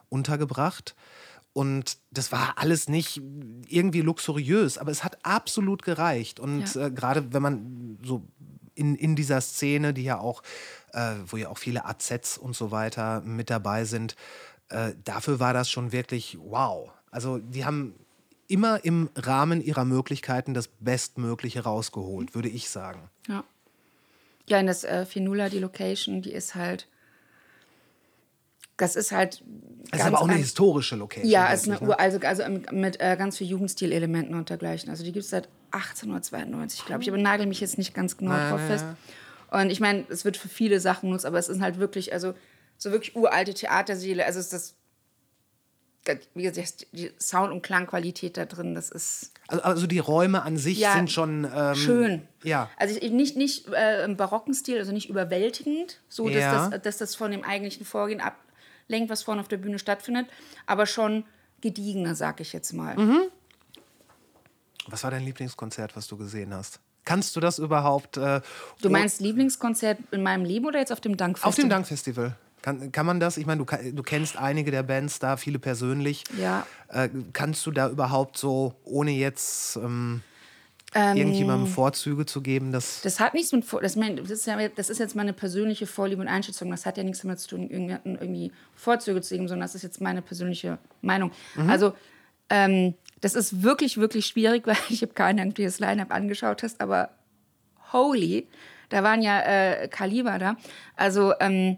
untergebracht. 0.09 0.95
Und 1.53 1.97
das 2.11 2.31
war 2.31 2.53
alles 2.57 2.87
nicht 2.87 3.21
irgendwie 3.67 4.01
luxuriös, 4.01 4.77
aber 4.77 4.91
es 4.91 5.03
hat 5.03 5.17
absolut 5.23 5.81
gereicht. 5.81 6.39
Und 6.39 6.75
Ja. 6.75 6.85
äh, 6.85 6.91
gerade 6.91 7.33
wenn 7.33 7.41
man 7.41 7.97
so 8.03 8.27
in, 8.75 8.95
in 8.95 9.15
dieser 9.15 9.41
Szene, 9.41 9.93
die 9.93 10.03
ja 10.03 10.19
auch, 10.19 10.43
äh, 10.93 11.15
wo 11.25 11.37
ja 11.37 11.49
auch 11.49 11.57
viele 11.57 11.85
AZs 11.85 12.37
und 12.37 12.55
so 12.55 12.69
weiter 12.69 13.21
mit 13.21 13.49
dabei 13.49 13.85
sind, 13.85 14.15
äh, 14.69 14.93
dafür 15.03 15.39
war 15.39 15.53
das 15.53 15.69
schon 15.71 15.91
wirklich 15.91 16.37
wow. 16.39 16.91
Also 17.09 17.39
die 17.39 17.65
haben 17.65 17.95
immer 18.47 18.83
im 18.83 19.09
Rahmen 19.15 19.61
ihrer 19.61 19.85
Möglichkeiten 19.85 20.53
das 20.53 20.69
Bestmögliche 20.79 21.63
rausgeholt, 21.63 22.35
würde 22.35 22.49
ich 22.49 22.69
sagen. 22.69 23.09
Ja. 23.27 23.43
Ja, 24.49 24.59
und 24.59 24.67
das 24.67 24.83
äh, 24.83 25.05
Finula, 25.05 25.49
die 25.49 25.59
Location, 25.59 26.21
die 26.21 26.31
ist 26.31 26.55
halt. 26.55 26.87
Das 28.77 28.95
ist 28.95 29.11
halt. 29.11 29.43
Es 29.91 29.99
ist 29.99 30.05
aber 30.05 30.21
auch 30.21 30.27
eine 30.27 30.37
historische 30.37 30.95
Location. 30.95 31.29
Ja, 31.29 31.51
es 31.51 31.63
ist 31.63 31.69
eine 31.69 31.85
ne? 31.85 31.99
Also, 31.99 32.19
also 32.19 32.43
mit 32.71 33.01
äh, 33.01 33.15
ganz 33.17 33.37
viel 33.37 33.47
Jugendstilelementen 33.47 34.35
und 34.35 34.49
dergleichen. 34.49 34.89
Also 34.89 35.03
die 35.03 35.11
gibt 35.11 35.25
es 35.25 35.31
seit 35.31 35.49
1892, 35.71 36.85
glaube 36.85 37.03
ich. 37.03 37.09
Aber 37.09 37.17
nagel 37.17 37.47
mich 37.47 37.59
jetzt 37.59 37.77
nicht 37.77 37.93
ganz 37.93 38.17
genau 38.17 38.35
drauf 38.49 38.61
fest. 38.67 38.85
Und 39.51 39.69
ich 39.69 39.79
meine, 39.79 40.05
es 40.09 40.25
wird 40.25 40.37
für 40.37 40.49
viele 40.49 40.79
Sachen 40.79 41.09
genutzt, 41.09 41.25
aber 41.25 41.39
es 41.39 41.49
ist 41.49 41.61
halt 41.61 41.79
wirklich, 41.79 42.13
also 42.13 42.33
so 42.77 42.91
wirklich 42.91 43.15
uralte 43.15 43.53
Theaterseele. 43.53 44.25
Also 44.25 44.39
es 44.39 44.45
ist 44.45 44.53
das 44.53 44.75
wie 46.33 46.43
gesagt, 46.43 46.87
die 46.91 47.11
Sound- 47.19 47.51
und 47.51 47.61
Klangqualität 47.61 48.37
da 48.37 48.45
drin, 48.45 48.75
das 48.75 48.89
ist 48.89 49.31
Also, 49.47 49.63
also 49.63 49.87
die 49.87 49.99
Räume 49.99 50.41
an 50.43 50.57
sich 50.57 50.79
Ja, 50.79 50.93
sind 50.93 51.11
schon 51.11 51.47
ähm, 51.53 51.75
schön. 51.75 52.27
Ja. 52.43 52.69
Also 52.77 52.97
ich- 52.99 53.11
nicht, 53.11 53.35
nicht 53.37 53.67
äh, 53.69 54.03
im 54.03 54.17
barocken 54.17 54.53
Stil, 54.53 54.77
also 54.79 54.91
nicht 54.91 55.09
überwältigend, 55.09 55.99
so 56.09 56.27
dass, 56.29 56.35
Ja. 56.35 56.69
das, 56.69 56.81
dass 56.81 56.97
das 56.97 57.15
von 57.15 57.31
dem 57.31 57.43
eigentlichen 57.43 57.85
Vorgehen 57.85 58.21
ablenkt, 58.21 59.09
was 59.09 59.23
vorne 59.23 59.41
auf 59.41 59.47
der 59.47 59.57
Bühne 59.57 59.79
stattfindet, 59.79 60.27
aber 60.65 60.85
schon 60.85 61.23
gediegener, 61.61 62.15
sag 62.15 62.39
ich 62.41 62.53
jetzt 62.53 62.73
mal. 62.73 62.95
Mhm. 62.97 63.21
Was 64.87 65.03
war 65.03 65.11
dein 65.11 65.23
Lieblingskonzert, 65.25 65.95
was 65.95 66.07
du 66.07 66.17
gesehen 66.17 66.53
hast? 66.53 66.79
Kannst 67.03 67.35
du 67.35 67.39
das 67.39 67.57
überhaupt? 67.59 68.17
Äh, 68.17 68.41
Du 68.81 68.89
meinst 68.89 69.21
Lieblingskonzert 69.21 69.97
in 70.11 70.23
meinem 70.23 70.43
Leben 70.45 70.65
oder 70.65 70.79
jetzt 70.79 70.91
auf 70.91 70.99
dem 71.01 71.15
Dankfestival? 71.17 71.49
auf 71.49 71.55
dem 71.55 71.69
Dankfestival? 71.69 72.35
Kann, 72.61 72.91
kann 72.91 73.05
man 73.05 73.19
das? 73.19 73.37
Ich 73.37 73.45
meine, 73.45 73.63
du, 73.63 73.91
du 73.93 74.03
kennst 74.03 74.37
einige 74.37 74.71
der 74.71 74.83
Bands 74.83 75.19
da, 75.19 75.37
viele 75.37 75.59
persönlich. 75.59 76.23
Ja. 76.39 76.65
Äh, 76.89 77.09
kannst 77.33 77.65
du 77.65 77.71
da 77.71 77.89
überhaupt 77.89 78.37
so, 78.37 78.73
ohne 78.83 79.11
jetzt 79.11 79.77
ähm, 79.77 80.21
irgendjemandem 80.93 81.67
Vorzüge 81.67 82.25
zu 82.25 82.41
geben, 82.41 82.71
das 82.71 83.01
Das 83.01 83.19
hat 83.19 83.33
nichts 83.33 83.51
mit 83.51 83.65
das, 83.81 83.95
ist 83.95 84.47
ja, 84.47 84.67
das 84.69 84.89
ist 84.89 84.99
jetzt 84.99 85.15
meine 85.15 85.33
persönliche 85.33 85.85
Vorliebe 85.85 86.21
und 86.21 86.27
Einschätzung. 86.27 86.71
Das 86.71 86.85
hat 86.85 86.97
ja 86.97 87.03
nichts 87.03 87.21
damit 87.21 87.39
zu 87.39 87.49
tun, 87.49 87.69
irgendwie 87.69 88.51
Vorzüge 88.75 89.21
zu 89.21 89.35
geben, 89.35 89.47
sondern 89.47 89.65
das 89.65 89.75
ist 89.75 89.83
jetzt 89.83 90.01
meine 90.01 90.21
persönliche 90.21 90.79
Meinung. 91.01 91.31
Also 91.67 91.93
ähm, 92.49 92.95
das 93.21 93.35
ist 93.35 93.63
wirklich, 93.63 93.97
wirklich 93.97 94.25
schwierig, 94.25 94.65
weil 94.67 94.77
ich 94.89 95.01
habe 95.01 95.13
kein 95.13 95.39
Ahnung, 95.39 95.53
wie 95.57 95.63
du 95.63 95.67
das 95.67 95.79
Line-Up 95.79 96.11
angeschaut 96.11 96.63
hast, 96.63 96.81
aber 96.81 97.09
holy, 97.91 98.47
da 98.89 99.03
waren 99.03 99.21
ja 99.21 99.41
äh, 99.41 99.87
Kaliber 99.89 100.39
da. 100.39 100.55
Also 100.95 101.33
ähm, 101.39 101.77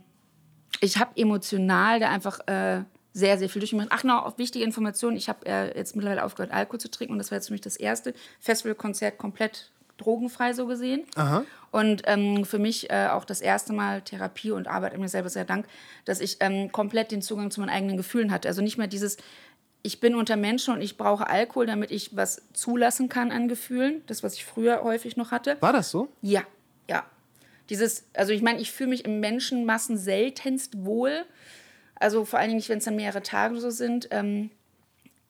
ich 0.81 0.97
habe 0.97 1.11
emotional 1.15 1.99
da 1.99 2.09
einfach 2.09 2.39
äh, 2.47 2.83
sehr, 3.13 3.37
sehr 3.37 3.49
viel 3.49 3.59
durchgemacht. 3.59 3.89
Ach, 3.91 4.03
noch 4.03 4.37
wichtige 4.37 4.65
Information. 4.65 5.15
Ich 5.15 5.29
habe 5.29 5.45
äh, 5.45 5.77
jetzt 5.77 5.95
mittlerweile 5.95 6.23
aufgehört, 6.23 6.53
Alkohol 6.53 6.79
zu 6.79 6.91
trinken. 6.91 7.13
Und 7.13 7.19
das 7.19 7.31
war 7.31 7.37
jetzt 7.37 7.47
für 7.47 7.53
mich 7.53 7.61
das 7.61 7.75
erste 7.75 8.13
Festivalkonzert 8.39 9.17
komplett 9.17 9.71
drogenfrei 9.97 10.53
so 10.53 10.65
gesehen. 10.65 11.03
Und 11.71 12.03
ähm, 12.05 12.45
für 12.45 12.59
mich 12.59 12.89
äh, 12.89 13.07
auch 13.07 13.25
das 13.25 13.41
erste 13.41 13.73
Mal 13.73 14.01
Therapie 14.01 14.51
und 14.51 14.67
Arbeit 14.67 14.93
an 14.93 15.01
mir 15.01 15.09
selber 15.09 15.29
sehr 15.29 15.45
Dank, 15.45 15.67
dass 16.05 16.19
ich 16.19 16.37
ähm, 16.39 16.71
komplett 16.71 17.11
den 17.11 17.21
Zugang 17.21 17.51
zu 17.51 17.59
meinen 17.59 17.69
eigenen 17.69 17.97
Gefühlen 17.97 18.31
hatte. 18.31 18.47
Also 18.47 18.61
nicht 18.61 18.77
mehr 18.77 18.87
dieses, 18.87 19.17
ich 19.83 19.99
bin 19.99 20.15
unter 20.15 20.35
Menschen 20.35 20.73
und 20.73 20.81
ich 20.81 20.97
brauche 20.97 21.27
Alkohol, 21.27 21.65
damit 21.65 21.91
ich 21.91 22.15
was 22.15 22.41
zulassen 22.53 23.09
kann 23.09 23.31
an 23.31 23.47
Gefühlen. 23.47 24.01
Das, 24.07 24.23
was 24.23 24.33
ich 24.35 24.45
früher 24.45 24.83
häufig 24.83 25.17
noch 25.17 25.31
hatte. 25.31 25.57
war 25.59 25.73
das 25.73 25.91
so? 25.91 26.09
Ja, 26.21 26.41
ja. 26.89 27.03
Dieses, 27.69 28.05
also 28.13 28.33
ich 28.33 28.41
meine, 28.41 28.59
ich 28.59 28.71
fühle 28.71 28.89
mich 28.89 29.05
in 29.05 29.19
Menschenmassen 29.19 29.97
seltenst 29.97 30.83
wohl. 30.83 31.25
Also 31.95 32.25
vor 32.25 32.39
allen 32.39 32.49
Dingen 32.49 32.57
nicht, 32.57 32.69
wenn 32.69 32.79
es 32.79 32.85
dann 32.85 32.95
mehrere 32.95 33.21
Tage 33.21 33.59
so 33.59 33.69
sind. 33.69 34.07
Ähm, 34.11 34.49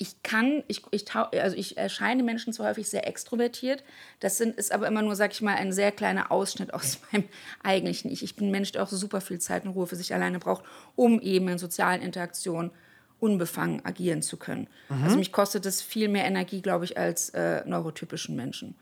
ich 0.01 0.23
kann, 0.23 0.63
ich, 0.69 0.83
ich, 0.91 1.13
also 1.13 1.57
ich 1.57 1.77
erscheine 1.77 2.23
Menschen 2.23 2.53
zwar 2.53 2.69
häufig 2.69 2.89
sehr 2.89 3.05
extrovertiert. 3.05 3.83
Das 4.21 4.37
sind, 4.37 4.55
ist 4.55 4.71
aber 4.71 4.87
immer 4.87 5.01
nur, 5.01 5.17
sag 5.17 5.33
ich 5.33 5.41
mal, 5.41 5.55
ein 5.55 5.73
sehr 5.73 5.91
kleiner 5.91 6.31
Ausschnitt 6.31 6.73
aus 6.73 6.99
meinem 7.11 7.25
eigentlichen 7.61 8.09
Ich. 8.09 8.23
Ich 8.23 8.35
bin 8.37 8.47
ein 8.47 8.51
Mensch, 8.51 8.71
der 8.71 8.83
auch 8.83 8.87
super 8.87 9.19
viel 9.19 9.39
Zeit 9.39 9.65
und 9.65 9.71
Ruhe 9.71 9.87
für 9.87 9.97
sich 9.97 10.13
alleine 10.13 10.39
braucht, 10.39 10.63
um 10.95 11.19
eben 11.19 11.49
in 11.49 11.57
sozialen 11.57 12.01
Interaktionen 12.01 12.71
unbefangen 13.19 13.83
agieren 13.83 14.21
zu 14.21 14.37
können. 14.37 14.67
Also 15.03 15.17
mich 15.17 15.33
kostet 15.33 15.65
das 15.65 15.81
viel 15.81 16.07
mehr 16.07 16.23
Energie, 16.23 16.61
glaube 16.61 16.85
ich, 16.85 16.97
als 16.97 17.31
äh, 17.31 17.63
neurotypischen 17.65 18.37
Menschen. 18.37 18.75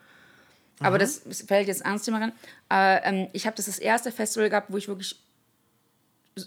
Aber 0.80 0.98
das 0.98 1.24
fällt 1.48 1.68
jetzt 1.68 1.82
ernst 1.82 2.06
Thema. 2.06 2.32
Äh, 2.72 3.00
ähm, 3.04 3.30
ich 3.34 3.46
habe 3.46 3.56
das 3.56 3.66
das 3.66 3.80
erste 3.80 4.12
Festival 4.12 4.50
gehabt, 4.50 4.72
wo 4.72 4.78
ich 4.78 4.88
wirklich 4.88 5.20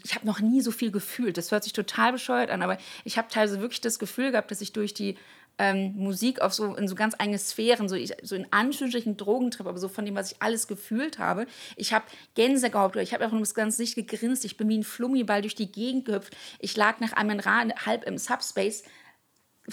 ich 0.05 0.15
habe 0.15 0.25
noch 0.25 0.39
nie 0.39 0.61
so 0.61 0.71
viel 0.71 0.89
gefühlt. 0.89 1.37
Das 1.37 1.51
hört 1.51 1.65
sich 1.65 1.73
total 1.73 2.13
bescheuert 2.13 2.49
an, 2.49 2.61
aber 2.61 2.77
ich 3.03 3.17
habe 3.17 3.27
teilweise 3.29 3.59
wirklich 3.59 3.81
das 3.81 3.99
Gefühl 3.99 4.31
gehabt, 4.31 4.49
dass 4.49 4.61
ich 4.61 4.71
durch 4.71 4.93
die 4.93 5.17
ähm, 5.57 5.93
Musik 5.95 6.41
auf 6.41 6.53
so 6.53 6.75
in 6.75 6.87
so 6.87 6.95
ganz 6.95 7.13
eigene 7.17 7.37
Sphären, 7.37 7.89
so, 7.89 7.95
ich, 7.95 8.13
so 8.23 8.35
in 8.35 8.47
Anführungsstrichen 8.51 9.17
Drogentrip, 9.17 9.67
aber 9.67 9.77
so 9.77 9.89
von 9.89 10.05
dem, 10.05 10.15
was 10.15 10.31
ich 10.31 10.41
alles 10.41 10.67
gefühlt 10.67 11.19
habe. 11.19 11.45
Ich 11.75 11.93
habe 11.93 12.05
Gänsehaut 12.35 12.93
oder 12.93 13.01
ich 13.01 13.13
habe 13.13 13.23
einfach 13.23 13.35
nur 13.35 13.41
das 13.41 13.53
ganze 13.53 13.81
Licht 13.81 13.95
gegrinst. 13.95 14.45
Ich 14.45 14.57
bin 14.57 14.69
wie 14.69 14.77
ein 14.77 14.83
Flummiball 14.83 15.41
durch 15.41 15.55
die 15.55 15.71
Gegend 15.71 16.05
gehüpft. 16.05 16.35
Ich 16.59 16.75
lag 16.77 16.99
nach 16.99 17.13
Amen 17.13 17.39
Ra 17.39 17.65
halb 17.85 18.05
im 18.05 18.17
Subspace 18.17 18.83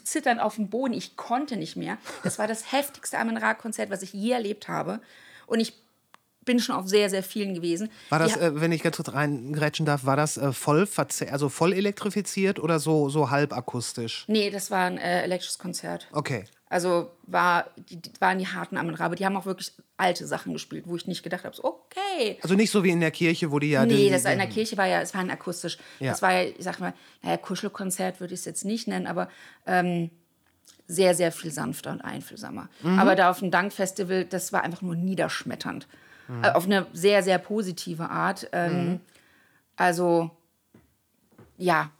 zitternd 0.02 0.40
auf 0.40 0.56
dem 0.56 0.68
Boden. 0.68 0.94
Ich 0.94 1.16
konnte 1.16 1.56
nicht 1.56 1.76
mehr. 1.76 1.98
Das 2.22 2.38
war 2.38 2.46
das 2.46 2.72
heftigste 2.72 3.18
Amen 3.18 3.36
Ra-Konzert, 3.36 3.90
was 3.90 4.02
ich 4.02 4.12
je 4.12 4.32
erlebt 4.32 4.68
habe. 4.68 5.00
Und 5.46 5.60
ich 5.60 5.74
bin 6.48 6.58
schon 6.58 6.74
auf 6.74 6.88
sehr, 6.88 7.10
sehr 7.10 7.22
vielen 7.22 7.54
gewesen. 7.54 7.90
War 8.08 8.18
das, 8.18 8.36
äh, 8.36 8.58
wenn 8.60 8.72
ich 8.72 8.82
ganz 8.82 8.96
kurz 8.96 9.12
reingrätschen 9.12 9.84
darf, 9.84 10.06
war 10.06 10.16
das 10.16 10.38
äh, 10.38 10.52
voll, 10.52 10.88
also 11.30 11.48
voll 11.50 11.74
elektrifiziert 11.74 12.58
oder 12.58 12.78
so, 12.78 13.10
so 13.10 13.30
halb 13.30 13.52
akustisch? 13.52 14.24
nee, 14.28 14.48
das 14.50 14.70
war 14.70 14.86
ein 14.86 14.96
äh, 14.96 15.22
elektrisches 15.22 15.58
Konzert. 15.58 16.08
Okay. 16.10 16.46
Also 16.70 17.10
war, 17.22 17.70
die, 17.76 18.00
waren 18.20 18.38
die 18.38 18.46
harten 18.46 18.76
Amen 18.76 18.94
Ra, 18.94 19.06
aber 19.06 19.16
die 19.16 19.24
haben 19.24 19.36
auch 19.36 19.46
wirklich 19.46 19.72
alte 19.96 20.26
Sachen 20.26 20.52
gespielt, 20.52 20.84
wo 20.86 20.96
ich 20.96 21.06
nicht 21.06 21.22
gedacht 21.22 21.44
habe, 21.44 21.56
so, 21.56 21.64
okay. 21.64 22.38
Also 22.42 22.54
nicht 22.54 22.70
so 22.70 22.84
wie 22.84 22.90
in 22.90 23.00
der 23.00 23.10
Kirche, 23.10 23.50
wo 23.50 23.58
die 23.58 23.70
ja. 23.70 23.86
Nee, 23.86 24.04
die, 24.04 24.10
das 24.10 24.24
in 24.24 24.38
der 24.38 24.48
Kirche 24.48 24.76
war 24.76 24.86
ja, 24.86 25.00
es 25.00 25.14
war 25.14 25.22
ein 25.22 25.30
akustisch. 25.30 25.78
Ja. 25.98 26.10
Das 26.10 26.20
war 26.22 26.32
ja, 26.32 26.42
ich 26.42 26.62
sag 26.64 26.78
mal, 26.80 26.92
naja, 27.22 27.36
Kuschelkonzert 27.38 28.20
würde 28.20 28.34
ich 28.34 28.40
es 28.40 28.46
jetzt 28.46 28.64
nicht 28.64 28.86
nennen, 28.86 29.06
aber 29.06 29.28
ähm, 29.66 30.10
sehr, 30.86 31.14
sehr 31.14 31.32
viel 31.32 31.50
sanfter 31.50 31.90
und 31.90 32.02
einfühlsamer. 32.02 32.68
Mhm. 32.82 32.98
Aber 32.98 33.14
da 33.14 33.30
auf 33.30 33.38
dem 33.38 33.50
Dankfestival, 33.50 34.24
das 34.24 34.52
war 34.52 34.62
einfach 34.62 34.82
nur 34.82 34.94
niederschmetternd. 34.94 35.86
Mhm. 36.28 36.44
Äh, 36.44 36.50
Auf 36.50 36.66
eine 36.66 36.86
sehr, 36.92 37.22
sehr 37.22 37.38
positive 37.38 38.08
Art. 38.10 38.48
Ähm, 38.52 39.00
Also, 39.76 40.30
ja, 41.56 41.92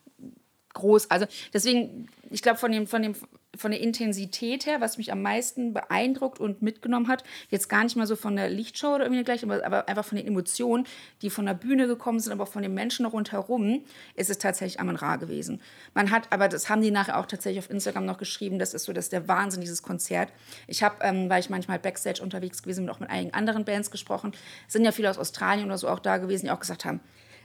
groß. 0.74 1.10
Also 1.10 1.26
deswegen, 1.52 2.08
ich 2.30 2.42
glaube, 2.42 2.58
von 2.58 2.72
dem, 2.72 2.86
von 2.86 3.02
dem, 3.02 3.14
von 3.56 3.70
der 3.70 3.80
Intensität 3.80 4.66
her, 4.66 4.80
was 4.80 4.98
mich 4.98 5.10
am 5.10 5.22
meisten 5.22 5.72
beeindruckt 5.72 6.38
und 6.38 6.62
mitgenommen 6.62 7.08
hat, 7.08 7.24
jetzt 7.48 7.68
gar 7.68 7.82
nicht 7.82 7.96
mal 7.96 8.06
so 8.06 8.14
von 8.14 8.36
der 8.36 8.50
Lichtshow 8.50 8.94
oder 8.94 9.04
irgendwie 9.04 9.24
gleich, 9.24 9.42
aber, 9.42 9.88
einfach 9.88 10.04
von 10.04 10.18
den 10.18 10.26
Emotionen, 10.26 10.86
die 11.22 11.30
von 11.30 11.46
der 11.46 11.54
Bühne 11.54 11.86
gekommen 11.86 12.20
sind, 12.20 12.32
aber 12.32 12.44
auch 12.44 12.48
von 12.48 12.62
den 12.62 12.74
Menschen 12.74 13.06
rundherum, 13.06 13.84
ist 14.14 14.30
es 14.30 14.38
tatsächlich 14.38 14.80
Amen 14.80 14.96
Ra 14.96 15.16
gewesen. 15.16 15.60
Man 15.94 16.10
hat, 16.10 16.30
aber 16.30 16.48
das 16.48 16.68
haben 16.68 16.82
die 16.82 16.90
nachher 16.90 17.18
auch 17.18 17.26
tatsächlich 17.26 17.64
auf 17.64 17.70
Instagram 17.70 18.04
noch 18.04 18.18
geschrieben, 18.18 18.58
das 18.58 18.74
ist 18.74 18.84
so, 18.84 18.92
das 18.92 19.06
ist 19.06 19.12
der 19.12 19.28
Wahnsinn, 19.28 19.60
dieses 19.62 19.82
Konzert. 19.82 20.32
Ich 20.66 20.82
habe, 20.82 20.96
ähm, 21.00 21.30
weil 21.30 21.40
ich 21.40 21.50
manchmal 21.50 21.78
Backstage 21.78 22.22
unterwegs 22.22 22.62
gewesen 22.62 22.84
bin, 22.84 22.94
auch 22.94 23.00
mit 23.00 23.10
einigen 23.10 23.34
anderen 23.34 23.64
Bands 23.64 23.90
gesprochen, 23.90 24.32
Es 24.66 24.74
sind 24.74 24.84
ja 24.84 24.92
viele 24.92 25.10
aus 25.10 25.18
Australien 25.18 25.66
oder 25.66 25.78
so 25.78 25.88
auch 25.88 26.00
da 26.00 26.18
gewesen, 26.18 26.46
die 26.46 26.50
auch 26.50 26.60
gesagt 26.60 26.84
haben, 26.84 27.00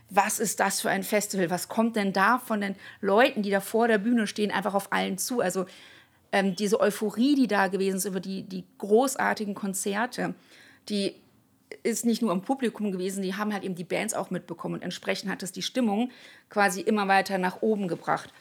was 0.09 0.39
ist 0.39 0.59
das 0.59 0.81
für 0.81 0.89
ein 0.89 1.03
Festival? 1.03 1.49
Was 1.49 1.69
kommt 1.69 1.95
denn 1.95 2.13
da 2.13 2.37
von 2.37 2.61
den 2.61 2.75
Leuten, 3.01 3.41
die 3.41 3.49
da 3.49 3.61
vor 3.61 3.87
der 3.87 3.97
Bühne 3.97 4.27
stehen, 4.27 4.51
einfach 4.51 4.73
auf 4.73 4.91
allen 4.91 5.17
zu? 5.17 5.39
Also 5.39 5.65
ähm, 6.33 6.55
diese 6.55 6.81
Euphorie, 6.81 7.35
die 7.35 7.47
da 7.47 7.67
gewesen 7.67 7.97
ist 7.97 8.05
über 8.05 8.19
die, 8.19 8.43
die 8.43 8.65
großartigen 8.79 9.53
Konzerte, 9.53 10.33
die 10.89 11.15
ist 11.83 12.05
nicht 12.05 12.21
nur 12.21 12.31
im 12.31 12.41
Publikum 12.41 12.91
gewesen, 12.91 13.23
die 13.23 13.35
haben 13.35 13.53
halt 13.53 13.63
eben 13.63 13.75
die 13.75 13.83
Bands 13.83 14.13
auch 14.13 14.31
mitbekommen 14.31 14.75
und 14.75 14.81
entsprechend 14.81 15.31
hat 15.31 15.43
es 15.43 15.51
die 15.51 15.61
Stimmung 15.61 16.11
quasi 16.49 16.81
immer 16.81 17.07
weiter 17.07 17.37
nach 17.37 17.61
oben 17.61 17.87
gebracht. 17.87 18.31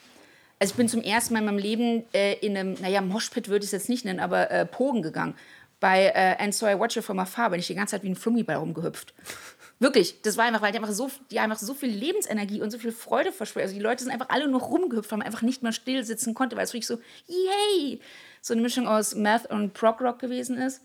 Also 0.58 0.72
ich 0.72 0.76
bin 0.76 0.88
zum 0.88 1.02
ersten 1.02 1.34
Mal 1.34 1.40
in 1.40 1.46
meinem 1.46 1.58
Leben 1.58 2.04
äh, 2.12 2.34
in 2.34 2.56
einem, 2.56 2.74
naja, 2.74 3.00
Moshpit 3.00 3.48
würde 3.48 3.64
ich 3.64 3.68
es 3.68 3.72
jetzt 3.72 3.88
nicht 3.88 4.04
nennen, 4.04 4.20
aber 4.20 4.50
äh, 4.50 4.64
Pogen 4.64 5.02
gegangen. 5.02 5.34
Bei 5.80 6.06
äh, 6.14 6.36
And 6.38 6.54
So 6.54 6.66
I 6.66 6.78
Watch 6.78 6.96
You 6.96 7.02
From 7.02 7.18
Afar 7.18 7.50
bin 7.50 7.60
ich 7.60 7.66
die 7.66 7.74
ganze 7.74 7.92
Zeit 7.92 8.04
wie 8.04 8.10
ein 8.10 8.16
Flummiball 8.16 8.56
rumgehüpft. 8.56 9.12
Wirklich, 9.82 10.22
das 10.22 10.36
war 10.36 10.44
einfach, 10.44 10.62
weil 10.62 10.70
die 10.70 10.78
einfach 10.78 10.92
so, 10.92 11.10
die 11.32 11.40
einfach 11.40 11.58
so 11.58 11.74
viel 11.74 11.90
Lebensenergie 11.90 12.62
und 12.62 12.70
so 12.70 12.78
viel 12.78 12.92
Freude 12.92 13.32
versprühen. 13.32 13.64
Also 13.64 13.74
die 13.74 13.80
Leute 13.80 14.04
sind 14.04 14.12
einfach 14.12 14.28
alle 14.28 14.46
nur 14.46 14.60
rumgehüpft, 14.60 15.10
weil 15.10 15.18
man 15.18 15.26
einfach 15.26 15.42
nicht 15.42 15.64
mehr 15.64 15.72
still 15.72 16.04
sitzen 16.04 16.34
konnte, 16.34 16.54
weil 16.56 16.62
es 16.62 16.72
wirklich 16.72 16.86
so, 16.86 17.00
yay, 17.26 18.00
so 18.40 18.54
eine 18.54 18.62
Mischung 18.62 18.86
aus 18.86 19.16
Math 19.16 19.50
und 19.50 19.74
Prog 19.74 20.00
Rock 20.00 20.20
gewesen 20.20 20.56
ist. 20.56 20.82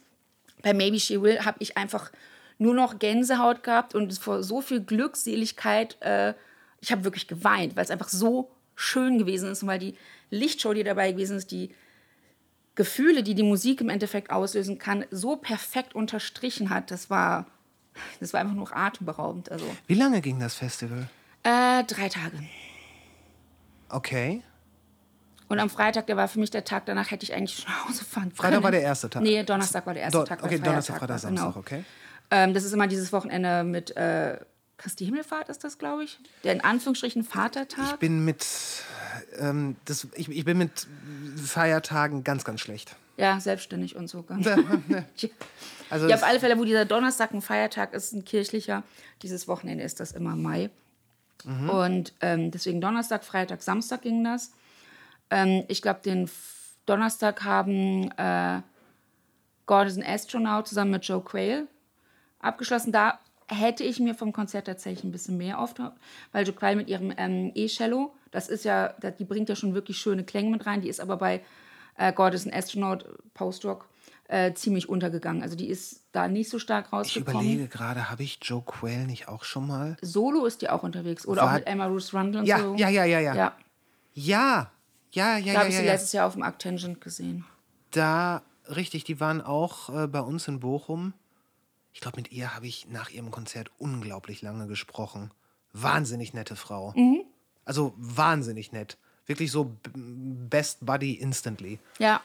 Bei 0.63 0.73
Maybe 0.73 0.99
She 0.99 1.21
Will 1.21 1.45
habe 1.45 1.57
ich 1.59 1.77
einfach 1.77 2.11
nur 2.57 2.73
noch 2.73 2.97
Gänsehaut 2.97 3.61
gehabt 3.61 3.93
und 3.93 4.17
vor 4.17 4.41
so 4.41 4.61
viel 4.61 4.81
Glückseligkeit, 4.81 5.97
äh, 6.01 6.33
ich 6.81 6.91
habe 6.91 7.03
wirklich 7.03 7.27
geweint, 7.27 7.75
weil 7.75 7.83
es 7.83 7.91
einfach 7.91 8.09
so 8.09 8.49
schön 8.75 9.19
gewesen 9.19 9.51
ist 9.51 9.61
und 9.61 9.69
weil 9.69 9.77
die 9.77 9.95
Lichtshow, 10.31 10.73
die 10.73 10.83
dabei 10.83 11.11
gewesen 11.11 11.37
ist, 11.37 11.51
die 11.51 11.69
Gefühle, 12.73 13.21
die 13.21 13.35
die 13.35 13.43
Musik 13.43 13.79
im 13.81 13.89
Endeffekt 13.89 14.31
auslösen 14.31 14.79
kann, 14.79 15.05
so 15.11 15.35
perfekt 15.35 15.93
unterstrichen 15.93 16.71
hat, 16.71 16.89
das 16.89 17.11
war, 17.11 17.45
das 18.19 18.33
war 18.33 18.39
einfach 18.41 18.55
nur 18.55 18.75
atemberaubend. 18.75 19.51
Also 19.51 19.65
Wie 19.87 19.93
lange 19.95 20.21
ging 20.21 20.39
das 20.39 20.55
Festival? 20.55 21.09
äh, 21.43 21.83
drei 21.83 22.09
Tage. 22.09 22.37
Okay. 23.89 24.41
Und 25.47 25.59
am 25.59 25.69
Freitag, 25.69 26.07
der 26.07 26.17
war 26.17 26.27
für 26.27 26.39
mich 26.39 26.49
der 26.51 26.65
Tag, 26.65 26.85
danach 26.85 27.09
hätte 27.09 27.23
ich 27.23 27.33
eigentlich 27.33 27.59
schon 27.59 27.71
nach 27.71 27.87
Hause 27.87 28.03
fahren 28.03 28.23
können. 28.23 28.35
Freitag 28.35 28.63
war 28.63 28.71
der 28.71 28.81
erste 28.81 29.09
Tag. 29.09 29.23
Nee, 29.23 29.43
Donnerstag 29.43 29.85
war 29.85 29.93
der 29.93 30.03
erste 30.03 30.19
Do 30.19 30.25
Tag. 30.25 30.43
okay, 30.43 30.59
Donnerstag, 30.59 30.99
Freitag, 30.99 31.19
Samstag, 31.19 31.55
okay. 31.55 31.85
Ähm, 32.29 32.53
das 32.53 32.65
ist 32.65 32.73
immer 32.73 32.87
dieses 32.87 33.13
Wochenende 33.13 33.63
mit 33.63 33.95
äh, 33.95 34.37
Christi 34.77 35.05
Himmelfahrt, 35.05 35.49
ist 35.49 35.63
das, 35.63 35.77
glaube 35.77 36.03
ich. 36.03 36.19
Der 36.43 36.53
in 36.53 36.61
Anführungsstrichen 36.61 37.23
Vatertag. 37.23 37.93
Ich 37.93 37.99
bin 37.99 38.23
mit, 38.23 38.45
ähm, 39.39 39.75
das, 39.85 40.07
ich, 40.15 40.29
ich 40.29 40.45
bin 40.45 40.57
mit 40.57 40.87
Feiertagen 41.43 42.23
ganz, 42.23 42.43
ganz 42.43 42.61
schlecht. 42.61 42.95
ja, 43.17 43.39
selbstständig 43.39 43.95
und 43.95 44.07
so. 44.07 44.23
Also 45.89 46.09
ja, 46.09 46.17
auf 46.17 46.23
alle 46.23 46.41
Fälle, 46.41 46.57
wo 46.59 46.65
dieser 46.65 46.83
Donnerstag 46.83 47.31
ein 47.33 47.41
Feiertag 47.41 47.93
ist, 47.93 48.11
ein 48.11 48.25
kirchlicher. 48.25 48.83
Dieses 49.21 49.47
Wochenende 49.47 49.85
ist 49.85 50.01
das 50.01 50.11
immer 50.11 50.35
Mai. 50.35 50.69
Mhm. 51.45 51.69
Und 51.69 52.13
ähm, 52.19 52.51
deswegen 52.51 52.81
Donnerstag, 52.81 53.23
Freitag, 53.23 53.63
Samstag 53.63 54.01
ging 54.01 54.21
das. 54.21 54.51
Ähm, 55.29 55.63
ich 55.69 55.81
glaube, 55.81 56.01
den 56.03 56.25
F 56.25 56.75
Donnerstag 56.85 57.45
haben 57.45 58.11
äh, 58.17 58.61
God 59.65 59.87
is 59.87 59.97
an 59.97 60.03
Astronaut 60.03 60.67
zusammen 60.67 60.91
mit 60.91 61.05
Joe 61.05 61.21
Quayle 61.21 61.67
abgeschlossen. 62.39 62.91
Da 62.91 63.19
hätte 63.49 63.83
ich 63.83 63.99
mir 63.99 64.13
vom 64.15 64.33
Konzert 64.33 64.67
tatsächlich 64.67 65.03
ein 65.03 65.11
bisschen 65.11 65.37
mehr 65.37 65.59
auf, 65.59 65.73
weil 66.31 66.45
Joe 66.45 66.55
Quayle 66.55 66.75
mit 66.75 66.89
ihrem 66.89 67.13
ähm, 67.17 67.51
E-Cello, 67.55 68.13
das 68.31 68.47
ist 68.49 68.65
ja, 68.65 68.89
die 69.19 69.23
bringt 69.25 69.49
ja 69.49 69.55
schon 69.55 69.73
wirklich 69.73 69.97
schöne 69.97 70.23
Klänge 70.23 70.49
mit 70.51 70.65
rein. 70.65 70.81
Die 70.81 70.89
ist 70.89 70.99
aber 70.99 71.17
bei 71.17 71.41
äh, 71.97 72.11
God 72.13 72.33
is 72.33 72.45
an 72.45 72.53
Astronaut 72.53 73.05
Post-Rock 73.33 73.87
äh, 74.27 74.53
ziemlich 74.53 74.89
untergegangen. 74.89 75.41
Also 75.41 75.55
die 75.55 75.67
ist 75.69 76.03
da 76.11 76.27
nicht 76.27 76.49
so 76.49 76.59
stark 76.59 76.87
ich 76.87 76.91
rausgekommen. 76.93 77.41
überlege 77.45 77.67
gerade, 77.69 78.09
habe 78.09 78.23
ich 78.23 78.39
Joe 78.41 78.61
Quayle 78.65 79.05
nicht 79.05 79.27
auch 79.29 79.43
schon 79.45 79.65
mal? 79.67 79.95
Solo 80.01 80.45
ist 80.45 80.61
die 80.61 80.69
auch 80.69 80.83
unterwegs. 80.83 81.25
Oder 81.25 81.43
auch 81.43 81.47
War- 81.47 81.53
mit 81.55 81.67
Emma 81.67 81.85
Ruth 81.85 82.13
Rundle 82.13 82.41
und 82.41 82.47
Ja, 82.47 82.59
so. 82.59 82.75
ja, 82.75 82.89
ja, 82.89 83.05
ja, 83.05 83.19
ja. 83.21 83.33
Ja, 83.35 83.55
Ja, 84.13 84.71
ja, 85.13 85.37
ja, 85.37 85.45
da 85.45 85.53
ja, 85.53 85.59
habe 85.59 85.69
ich 85.69 85.75
ja, 85.75 85.81
sie 85.81 85.85
letztes 85.85 86.11
Jahr 86.11 86.27
auf 86.27 86.33
dem 86.33 86.43
Arctangent 86.43 86.99
gesehen. 86.99 87.45
Da, 87.91 88.41
richtig, 88.67 89.05
die 89.05 89.19
waren 89.21 89.41
auch 89.41 89.89
äh, 90.03 90.07
bei 90.07 90.19
uns 90.19 90.47
in 90.49 90.59
Bochum. 90.59 91.13
Ich 91.97 92.01
glaube, 92.01 92.17
mit 92.17 92.31
ihr 92.31 92.53
habe 92.53 92.67
ich 92.67 92.87
nach 92.87 93.09
ihrem 93.09 93.31
Konzert 93.31 93.71
unglaublich 93.79 94.43
lange 94.43 94.67
gesprochen. 94.67 95.31
Wahnsinnig 95.73 96.31
nette 96.31 96.55
Frau. 96.55 96.93
Mhm. 96.95 97.23
Also 97.65 97.95
wahnsinnig 97.97 98.71
nett. 98.71 98.99
Wirklich 99.25 99.51
so 99.51 99.75
best 99.95 100.85
buddy 100.85 101.13
instantly. 101.13 101.79
Ja. 101.97 102.21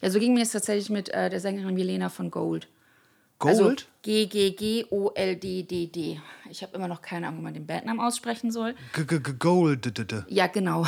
Ja, 0.00 0.10
so 0.10 0.20
ging 0.20 0.34
mir 0.34 0.42
es 0.42 0.52
tatsächlich 0.52 0.88
mit 0.88 1.08
äh, 1.08 1.28
der 1.30 1.40
Sängerin 1.40 1.74
Milena 1.74 2.10
von 2.10 2.30
Gold. 2.30 2.68
Gold? 3.40 3.56
Also 3.58 3.74
G-G-G-O-L-D-D-D. 4.02 4.60
Ich 6.48 6.62
habe 6.62 6.76
immer 6.76 6.86
noch 6.86 7.02
keine 7.02 7.26
Ahnung, 7.26 7.40
wie 7.40 7.44
man 7.44 7.54
den 7.54 7.66
Bandnamen 7.66 7.98
aussprechen 8.00 8.52
soll. 8.52 8.76
G 8.92 9.00
-g 9.00 9.18
-g 9.18 9.32
Gold. 9.32 10.24
Ja, 10.28 10.46
genau. 10.46 10.86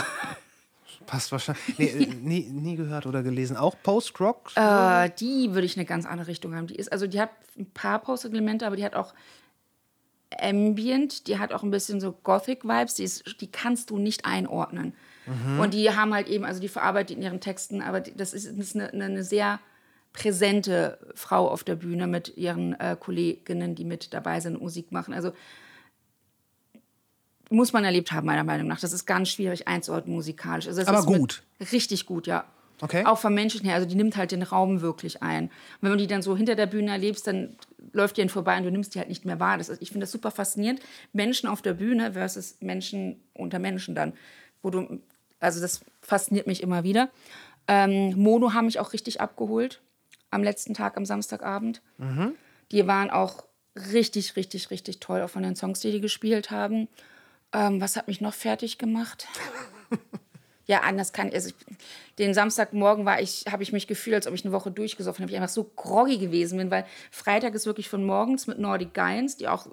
Passt 1.09 1.33
wahrscheinlich. 1.33 1.62
Nee, 1.79 1.87
äh, 1.87 2.07
nie, 2.07 2.50
nie 2.50 2.77
gehört 2.77 3.07
oder 3.07 3.23
gelesen. 3.23 3.57
Auch 3.57 3.75
Post-Rock? 3.83 4.53
Äh, 4.55 5.11
die 5.19 5.55
würde 5.55 5.65
ich 5.65 5.77
eine 5.77 5.87
ganz 5.87 6.07
andere 6.07 6.29
Richtung 6.29 6.55
haben. 6.55 6.67
Die 6.67 6.77
ist, 6.77 6.93
also 6.93 7.07
die 7.07 7.21
hat 7.21 7.31
ein 7.59 7.71
paar 7.71 7.99
Post-Elemente, 7.99 8.67
aber 8.67 8.77
die 8.77 8.85
hat 8.85 8.95
auch 8.95 9.15
Ambient, 10.38 11.27
die 11.27 11.38
hat 11.38 11.55
auch 11.55 11.62
ein 11.62 11.71
bisschen 11.71 12.00
so 12.00 12.12
Gothic-Vibes, 12.12 12.95
die, 12.95 13.05
ist, 13.05 13.41
die 13.41 13.50
kannst 13.50 13.88
du 13.88 13.99
nicht 13.99 14.27
einordnen. 14.27 14.93
Und 15.61 15.75
die 15.75 15.91
haben 15.91 16.15
halt 16.15 16.27
eben, 16.29 16.47
also 16.47 16.59
die 16.59 16.69
verarbeitet 16.69 17.19
in 17.19 17.23
ihren 17.23 17.41
Texten, 17.41 17.83
aber 17.83 18.00
das 18.00 18.33
ist, 18.33 18.47
ist 18.47 18.75
eine, 18.75 18.91
eine 18.93 19.23
sehr 19.23 19.61
präsente 20.15 20.99
Frau 21.15 21.49
auf 21.49 21.65
der 21.65 21.77
Bühne 21.77 22.07
mit 22.07 22.37
ihren 22.37 22.73
äh, 22.81 22.97
Kolleginnen, 22.99 23.75
die 23.75 23.85
mit 23.85 24.15
dabei 24.15 24.41
sind 24.41 24.57
und 24.57 24.62
Musik 24.62 24.91
machen. 24.91 25.12
Also 25.12 25.33
muss 27.50 27.73
man 27.73 27.85
erlebt 27.85 28.12
haben, 28.12 28.26
meiner 28.26 28.45
Meinung 28.45 28.67
nach. 28.67 28.81
Das 28.81 28.93
ist 28.93 29.07
ganz 29.07 29.31
schwierig 29.31 29.69
einzuordnen 29.69 30.14
musikalisch. 30.14 30.67
Also 30.67 30.83
Aber 30.83 31.05
gut. 31.05 31.43
Richtig 31.73 32.07
gut, 32.07 32.26
ja. 32.26 32.45
Okay. 32.81 33.05
Auch 33.05 33.19
vom 33.19 33.35
Menschen 33.35 33.64
her. 33.64 33.75
Also 33.75 33.88
die 33.88 33.95
nimmt 33.95 34.17
halt 34.17 34.31
den 34.31 34.43
Raum 34.43 34.81
wirklich 34.81 35.23
ein. 35.23 35.45
Und 35.45 35.52
wenn 35.81 35.90
man 35.90 35.99
die 35.99 36.07
dann 36.07 36.23
so 36.23 36.37
hinter 36.37 36.55
der 36.55 36.67
Bühne 36.67 36.90
erlebst, 36.90 37.26
dann 37.26 37.57
läuft 37.93 38.17
die 38.17 38.21
ihnen 38.21 38.31
vorbei 38.31 38.57
und 38.57 38.64
du 38.64 38.71
nimmst 38.71 38.95
die 38.95 38.99
halt 38.99 39.09
nicht 39.09 39.25
mehr 39.25 39.40
wahr. 39.40 39.59
Das 39.59 39.69
ist, 39.69 39.83
ich 39.83 39.90
finde 39.90 40.05
das 40.05 40.12
super 40.12 40.31
faszinierend. 40.31 40.81
Menschen 41.12 41.49
auf 41.49 41.62
der 41.62 41.75
Bühne 41.75 42.12
versus 42.12 42.57
Menschen 42.61 43.21
unter 43.35 43.59
Menschen 43.59 43.95
dann. 43.95 44.12
Wo 44.62 44.71
du, 44.71 45.00
also 45.40 45.61
das 45.61 45.81
fasziniert 46.02 46.47
mich 46.47 46.62
immer 46.62 46.85
wieder. 46.85 47.11
Ähm, 47.67 48.14
Mono 48.17 48.52
haben 48.52 48.67
mich 48.67 48.78
auch 48.78 48.93
richtig 48.93 49.21
abgeholt 49.21 49.81
am 50.31 50.43
letzten 50.43 50.75
Tag, 50.75 50.97
am 50.97 51.05
Samstagabend. 51.05 51.81
Die 52.71 52.87
waren 52.87 53.11
auch 53.11 53.45
richtig, 53.93 54.37
richtig, 54.37 54.71
richtig 54.71 55.00
toll, 55.00 55.23
auch 55.23 55.31
von 55.31 55.43
den 55.43 55.57
Songs, 55.57 55.81
die 55.81 55.93
die 55.93 56.00
gespielt 56.00 56.50
haben. 56.50 56.88
Ähm, 57.52 57.81
was 57.81 57.97
hat 57.97 58.09
mich 58.09 58.21
noch 58.21 58.35
fertig 58.35 58.78
gemacht? 58.78 59.26
ja, 60.67 60.81
anders 60.81 61.12
kann. 61.12 61.33
Also 61.33 61.49
ich, 61.49 61.55
den 62.19 62.35
Samstagmorgen 62.35 63.09
ich, 63.21 63.47
habe 63.50 63.62
ich 63.62 63.73
mich 63.73 63.87
gefühlt, 63.87 64.14
als 64.14 64.26
ob 64.26 64.35
ich 64.35 64.45
eine 64.45 64.52
Woche 64.52 64.71
durchgesoffen 64.71 65.23
habe. 65.23 65.33
Ich 65.33 65.37
einfach 65.37 65.52
so 65.52 65.64
groggy 65.64 66.19
gewesen 66.19 66.59
bin, 66.59 66.71
weil 66.71 66.85
Freitag 67.11 67.55
ist 67.55 67.67
wirklich 67.67 67.88
von 67.88 68.05
morgens 68.05 68.47
mit 68.47 68.59
Nordic 68.59 68.93
Guides, 68.93 69.37
die 69.38 69.49
auch, 69.49 69.67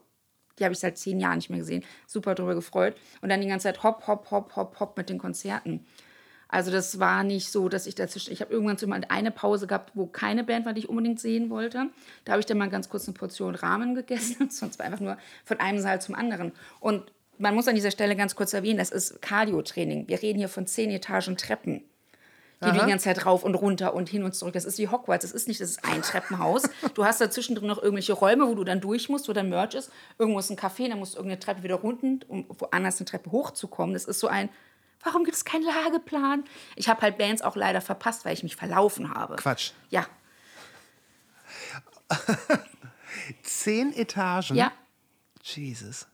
die 0.57 0.63
habe 0.63 0.73
ich 0.73 0.79
seit 0.79 0.97
zehn 0.97 1.19
Jahren 1.19 1.37
nicht 1.37 1.49
mehr 1.49 1.59
gesehen, 1.59 1.83
super 2.07 2.33
drüber 2.33 2.55
gefreut. 2.55 2.95
Und 3.21 3.29
dann 3.29 3.41
die 3.41 3.47
ganze 3.47 3.63
Zeit 3.63 3.83
hopp, 3.83 4.07
hopp, 4.07 4.31
hopp, 4.31 4.55
hopp, 4.55 4.79
hopp 4.79 4.97
mit 4.97 5.09
den 5.09 5.17
Konzerten. 5.17 5.85
Also 6.47 6.71
das 6.71 6.99
war 6.99 7.23
nicht 7.23 7.51
so, 7.51 7.67
dass 7.67 7.87
ich 7.87 7.95
dazwischen, 7.95 8.31
ich 8.31 8.39
habe 8.39 8.53
irgendwann 8.53 8.77
so 8.77 8.87
mal 8.87 9.01
eine 9.09 9.31
Pause 9.31 9.67
gehabt, 9.67 9.91
wo 9.95 10.05
keine 10.05 10.43
Band 10.43 10.65
war, 10.65 10.71
die 10.71 10.79
ich 10.79 10.89
unbedingt 10.89 11.19
sehen 11.19 11.49
wollte. 11.49 11.89
Da 12.23 12.33
habe 12.33 12.39
ich 12.39 12.45
dann 12.45 12.57
mal 12.57 12.69
ganz 12.69 12.87
kurz 12.87 13.07
eine 13.07 13.13
Portion 13.13 13.55
Rahmen 13.55 13.95
gegessen, 13.95 14.49
sonst 14.49 14.79
war 14.79 14.85
einfach 14.85 15.01
nur 15.01 15.17
von 15.43 15.59
einem 15.59 15.79
Saal 15.79 15.99
zum 15.99 16.15
anderen. 16.15 16.53
Und 16.79 17.11
man 17.37 17.55
muss 17.55 17.67
an 17.67 17.75
dieser 17.75 17.91
Stelle 17.91 18.15
ganz 18.15 18.35
kurz 18.35 18.53
erwähnen, 18.53 18.77
das 18.77 18.91
ist 18.91 19.21
Cardio-Training. 19.21 20.07
Wir 20.07 20.21
reden 20.21 20.39
hier 20.39 20.49
von 20.49 20.67
zehn 20.67 20.91
Etagen 20.91 21.37
Treppen. 21.37 21.83
Die 22.63 22.71
du 22.71 22.79
die 22.79 22.89
ganze 22.89 23.03
Zeit 23.05 23.25
rauf 23.25 23.43
und 23.43 23.53
runter 23.53 23.93
und 23.93 24.07
hin 24.09 24.23
und 24.23 24.33
zurück. 24.33 24.53
Das 24.53 24.63
ist 24.65 24.77
wie 24.79 24.87
Hogwarts. 24.87 25.23
Das 25.23 25.33
ist 25.33 25.47
nicht, 25.47 25.59
das 25.59 25.71
ist 25.71 25.85
ein 25.85 26.01
Treppenhaus. 26.01 26.63
Du 26.93 27.03
hast 27.05 27.19
da 27.19 27.29
zwischendrin 27.29 27.67
noch 27.67 27.77
irgendwelche 27.77 28.13
Räume, 28.13 28.47
wo 28.47 28.55
du 28.55 28.63
dann 28.63 28.79
durch 28.79 29.09
musst, 29.09 29.27
wo 29.27 29.33
dein 29.33 29.49
Merch 29.49 29.75
ist. 29.75 29.91
Irgendwo 30.17 30.39
ist 30.39 30.49
ein 30.49 30.57
Café, 30.57 30.87
dann 30.87 30.97
musst 30.97 31.13
du 31.13 31.17
irgendeine 31.17 31.39
Treppe 31.39 31.63
wieder 31.63 31.75
runter, 31.75 32.25
um 32.29 32.45
woanders 32.57 32.97
eine 32.97 33.05
Treppe 33.05 33.31
hochzukommen. 33.31 33.93
Das 33.93 34.05
ist 34.05 34.19
so 34.19 34.27
ein, 34.27 34.49
warum 35.03 35.25
gibt 35.25 35.35
es 35.35 35.43
keinen 35.43 35.63
Lageplan? 35.63 36.45
Ich 36.77 36.87
habe 36.87 37.01
halt 37.01 37.17
Bands 37.17 37.41
auch 37.41 37.57
leider 37.57 37.81
verpasst, 37.81 38.23
weil 38.25 38.33
ich 38.33 38.41
mich 38.41 38.55
verlaufen 38.55 39.13
habe. 39.13 39.35
Quatsch. 39.35 39.71
Ja, 39.89 40.07
Zehn 43.43 43.93
Etagen? 43.93 44.55
ja. 44.55 44.71
Jesus. 45.43 46.07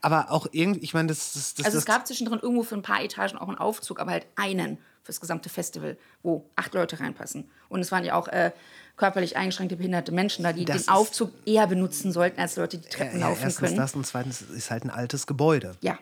Aber 0.00 0.30
auch 0.30 0.46
irgendwie, 0.52 0.80
ich 0.80 0.94
meine, 0.94 1.08
das, 1.08 1.32
das, 1.32 1.54
das, 1.54 1.66
Also 1.66 1.78
es 1.78 1.84
gab 1.84 2.06
zwischendrin 2.06 2.38
irgendwo 2.40 2.62
für 2.62 2.74
ein 2.74 2.82
paar 2.82 3.02
Etagen 3.02 3.38
auch 3.38 3.48
einen 3.48 3.58
Aufzug, 3.58 4.00
aber 4.00 4.12
halt 4.12 4.26
einen 4.36 4.78
fürs 5.02 5.20
gesamte 5.20 5.48
Festival, 5.48 5.96
wo 6.22 6.48
acht 6.56 6.74
Leute 6.74 7.00
reinpassen. 7.00 7.50
Und 7.68 7.80
es 7.80 7.90
waren 7.90 8.04
ja 8.04 8.14
auch 8.14 8.28
äh, 8.28 8.52
körperlich 8.96 9.36
eingeschränkte, 9.36 9.76
behinderte 9.76 10.12
Menschen 10.12 10.44
da, 10.44 10.52
die 10.52 10.64
Das 10.64 10.76
den 10.76 10.80
ist- 10.82 10.88
Aufzug 10.90 11.32
eher 11.44 11.66
benutzen 11.66 12.12
sollten, 12.12 12.40
als 12.40 12.56
Leute, 12.56 12.78
die 12.78 12.88
Treppen 12.88 13.18
ja, 13.20 13.28
laufen 13.28 13.42
erstens 13.42 13.66
können. 13.68 13.76
das 13.76 13.94
und 13.94 14.06
zweitens 14.06 14.42
ist 14.42 14.70
halt 14.70 14.84
ein 14.84 14.90
altes 14.90 15.26
Gebäude. 15.26 15.74
Ja, 15.80 15.98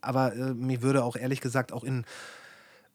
Aber 0.00 0.34
äh, 0.34 0.54
mir 0.54 0.82
würde 0.82 1.04
auch 1.04 1.16
ehrlich 1.16 1.40
gesagt 1.40 1.72
auch 1.72 1.84
in 1.84 2.04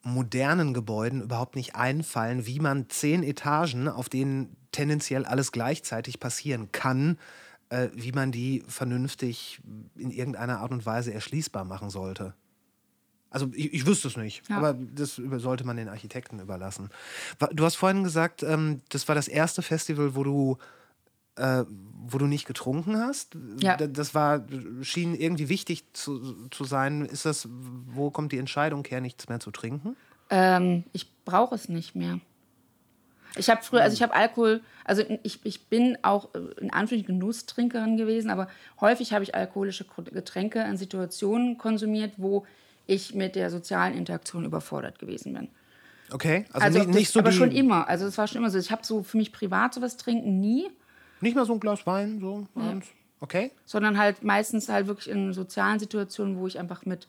modernen 0.04 0.74
Gebäuden 0.74 1.22
überhaupt 1.22 1.56
nicht 1.56 1.76
einfallen, 1.76 2.46
wie 2.48 2.60
man 2.60 2.90
zehn 2.90 3.24
Etagen, 3.24 3.88
auf 3.88 4.10
denen 4.10 4.56
tendenziell 4.72 5.26
alles 5.26 5.52
gleichzeitig 5.52 6.20
passieren 6.20 6.72
kann, 6.72 7.18
äh, 7.72 7.90
wie 7.96 8.12
man 8.12 8.32
die 8.32 8.64
vernünftig 8.68 9.60
in 9.96 10.12
irgendeiner 10.12 10.60
Art 10.60 10.72
und 10.72 10.86
Weise 10.86 11.14
erschließbar 11.14 11.64
machen 11.66 11.90
sollte. 11.90 12.34
Also 13.30 13.50
ich, 13.54 13.74
ich 13.74 13.86
wüsste 13.86 14.10
es 14.10 14.18
nicht, 14.18 14.44
Ja. 14.50 14.58
aber 14.58 14.74
das 14.74 15.16
sollte 15.16 15.64
man 15.66 15.78
den 15.78 15.88
Architekten 15.88 16.40
überlassen. 16.42 16.90
Du 17.54 17.64
hast 17.64 17.76
vorhin 17.78 18.04
gesagt, 18.04 18.44
ähm, 18.44 18.82
das 18.90 19.08
war 19.08 19.16
das 19.16 19.30
erste 19.30 19.62
Festival, 19.62 20.16
wo 20.16 20.24
du, 20.26 20.58
äh, 21.38 21.64
wo 21.70 22.18
du 22.18 22.26
nicht 22.28 22.46
getrunken 22.46 22.98
hast. 22.98 23.38
Ja. 23.62 23.78
Das 23.78 24.14
war, 24.14 24.46
schien 24.82 25.16
irgendwie 25.16 25.48
wichtig 25.48 25.86
zu, 25.94 26.50
zu 26.50 26.66
sein. 26.66 27.06
Ist 27.06 27.26
das, 27.26 27.48
wo 27.50 28.12
kommt 28.12 28.34
die 28.34 28.38
Entscheidung 28.38 28.84
her, 28.86 29.00
nichts 29.00 29.30
mehr 29.30 29.40
zu 29.40 29.52
trinken? 29.52 29.96
ähm, 30.30 30.84
ich 30.92 31.10
brauche 31.24 31.56
es 31.56 31.70
nicht 31.70 31.96
mehr. 31.96 32.20
Ich 33.38 33.50
habe 33.50 33.64
früher, 33.64 33.82
also 33.82 33.94
ich 33.94 34.02
habe 34.02 34.14
Alkohol, 34.14 34.62
also 34.84 35.04
ich, 35.24 35.40
ich 35.44 35.68
bin 35.68 35.98
auch 36.02 36.34
äh, 36.36 36.40
in 36.60 36.72
Anführungszeichen 36.72 37.20
Genusstrinkerin 37.20 37.98
gewesen, 37.98 38.30
aber 38.30 38.48
häufig 38.82 39.14
habe 39.14 39.24
ich 39.24 39.36
alkoholische 39.36 39.86
Getränke 40.12 40.62
in 40.62 40.78
Situationen 40.78 41.58
konsumiert, 41.58 42.14
wo 42.18 42.46
ich 42.88 43.14
mit 43.14 43.36
der 43.36 43.50
sozialen 43.50 43.96
Interaktion 43.96 44.44
überfordert 44.44 45.00
gewesen 45.00 45.34
bin. 45.34 45.48
Okay, 46.12 46.46
also, 46.52 46.66
Also, 46.66 46.80
nicht, 46.80 46.90
das, 46.90 46.96
nicht 46.96 47.12
so 47.14 47.20
aber 47.20 47.32
schon 47.32 47.52
immer. 47.52 47.88
Also 47.88 48.06
es 48.06 48.18
war 48.18 48.28
schon 48.28 48.40
immer 48.40 48.50
so. 48.50 48.60
Ich 48.60 48.72
habe 48.72 48.86
so 48.86 49.02
für 49.02 49.18
mich 49.18 49.32
privat 49.32 49.74
sowas 49.74 49.96
trinken 49.98 50.40
nie, 50.42 50.70
Nicht 51.22 51.36
mal 51.36 51.46
so 51.46 51.54
ein 51.54 51.60
Glas 51.60 51.86
Wein, 51.86 52.20
so 52.20 52.48
abends. 52.56 52.88
Okay. 53.22 53.52
sondern 53.66 54.00
halt 54.00 54.24
meistens 54.24 54.68
halt 54.68 54.88
wirklich 54.88 55.08
in 55.08 55.32
sozialen 55.32 55.78
Situationen, 55.80 56.40
wo 56.40 56.48
ich 56.48 56.58
einfach 56.58 56.86
mit 56.86 57.08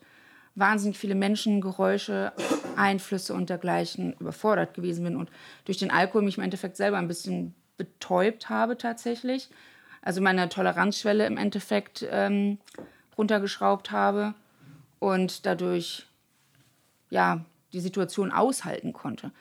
wahnsinnig 0.55 0.97
viele 0.97 1.15
Menschen, 1.15 1.61
Geräusche, 1.61 2.31
Einflüsse 2.75 3.33
und 3.33 3.49
dergleichen 3.49 4.13
überfordert 4.19 4.73
gewesen 4.73 5.03
bin 5.03 5.15
und 5.15 5.29
durch 5.65 5.77
den 5.77 5.91
Alkohol 5.91 6.21
mich 6.21 6.37
im 6.37 6.43
Endeffekt 6.43 6.77
selber 6.77 6.97
ein 6.97 7.07
bisschen 7.07 7.55
betäubt 7.77 8.49
habe 8.49 8.77
tatsächlich. 8.77 9.49
Also 10.01 10.21
meine 10.21 10.49
Toleranzschwelle 10.49 11.25
im 11.25 11.37
Endeffekt 11.37 12.05
ähm, 12.09 12.57
runtergeschraubt 13.17 13.91
habe 13.91 14.33
und 14.99 15.45
dadurch 15.45 16.05
ja 17.09 17.45
die 17.71 17.79
Situation 17.79 18.31
aushalten 18.31 18.93
konnte. 18.93 19.31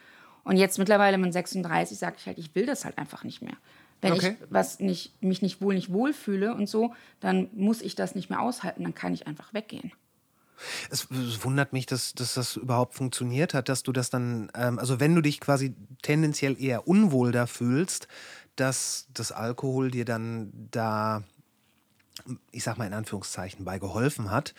Und 0.44 0.56
jetzt 0.56 0.78
mittlerweile 0.78 1.18
mit 1.18 1.32
36 1.32 1.98
sage 1.98 2.16
ich 2.18 2.26
halt, 2.26 2.38
ich 2.38 2.54
will 2.54 2.66
das 2.66 2.84
halt 2.84 2.98
einfach 2.98 3.24
nicht 3.24 3.42
mehr. 3.42 3.56
Wenn 4.00 4.14
Okay. 4.14 4.36
ich 4.40 4.46
was 4.50 4.80
nicht, 4.80 5.22
mich 5.22 5.42
nicht 5.42 5.60
wohl 5.60 5.74
nicht 5.74 5.92
wohlfühle 5.92 6.54
und 6.54 6.68
so, 6.68 6.94
dann 7.20 7.48
muss 7.52 7.82
ich 7.82 7.94
das 7.94 8.14
nicht 8.14 8.30
mehr 8.30 8.40
aushalten, 8.40 8.82
dann 8.82 8.94
kann 8.94 9.14
ich 9.14 9.26
einfach 9.26 9.54
weggehen. 9.54 9.92
Es, 10.90 11.10
es 11.10 11.44
wundert 11.44 11.72
mich, 11.72 11.86
dass, 11.86 12.14
dass 12.14 12.34
das 12.34 12.56
überhaupt 12.56 12.94
funktioniert 12.94 13.52
hat, 13.54 13.68
dass 13.68 13.82
du 13.82 13.92
das 13.92 14.10
dann, 14.10 14.50
ähm, 14.54 14.78
also 14.78 15.00
wenn 15.00 15.14
du 15.14 15.20
dich 15.20 15.40
quasi 15.40 15.74
tendenziell 16.02 16.60
eher 16.60 16.86
unwohl 16.86 17.32
da 17.32 17.46
fühlst, 17.46 18.06
dass 18.56 19.08
das 19.14 19.32
Alkohol 19.32 19.90
dir 19.90 20.04
dann 20.04 20.52
da, 20.70 21.24
ich 22.50 22.62
sag 22.64 22.78
mal 22.78 22.86
in 22.86 22.92
Anführungszeichen, 22.94 23.64
bei 23.64 23.78
geholfen 23.78 24.30
hat. 24.30 24.54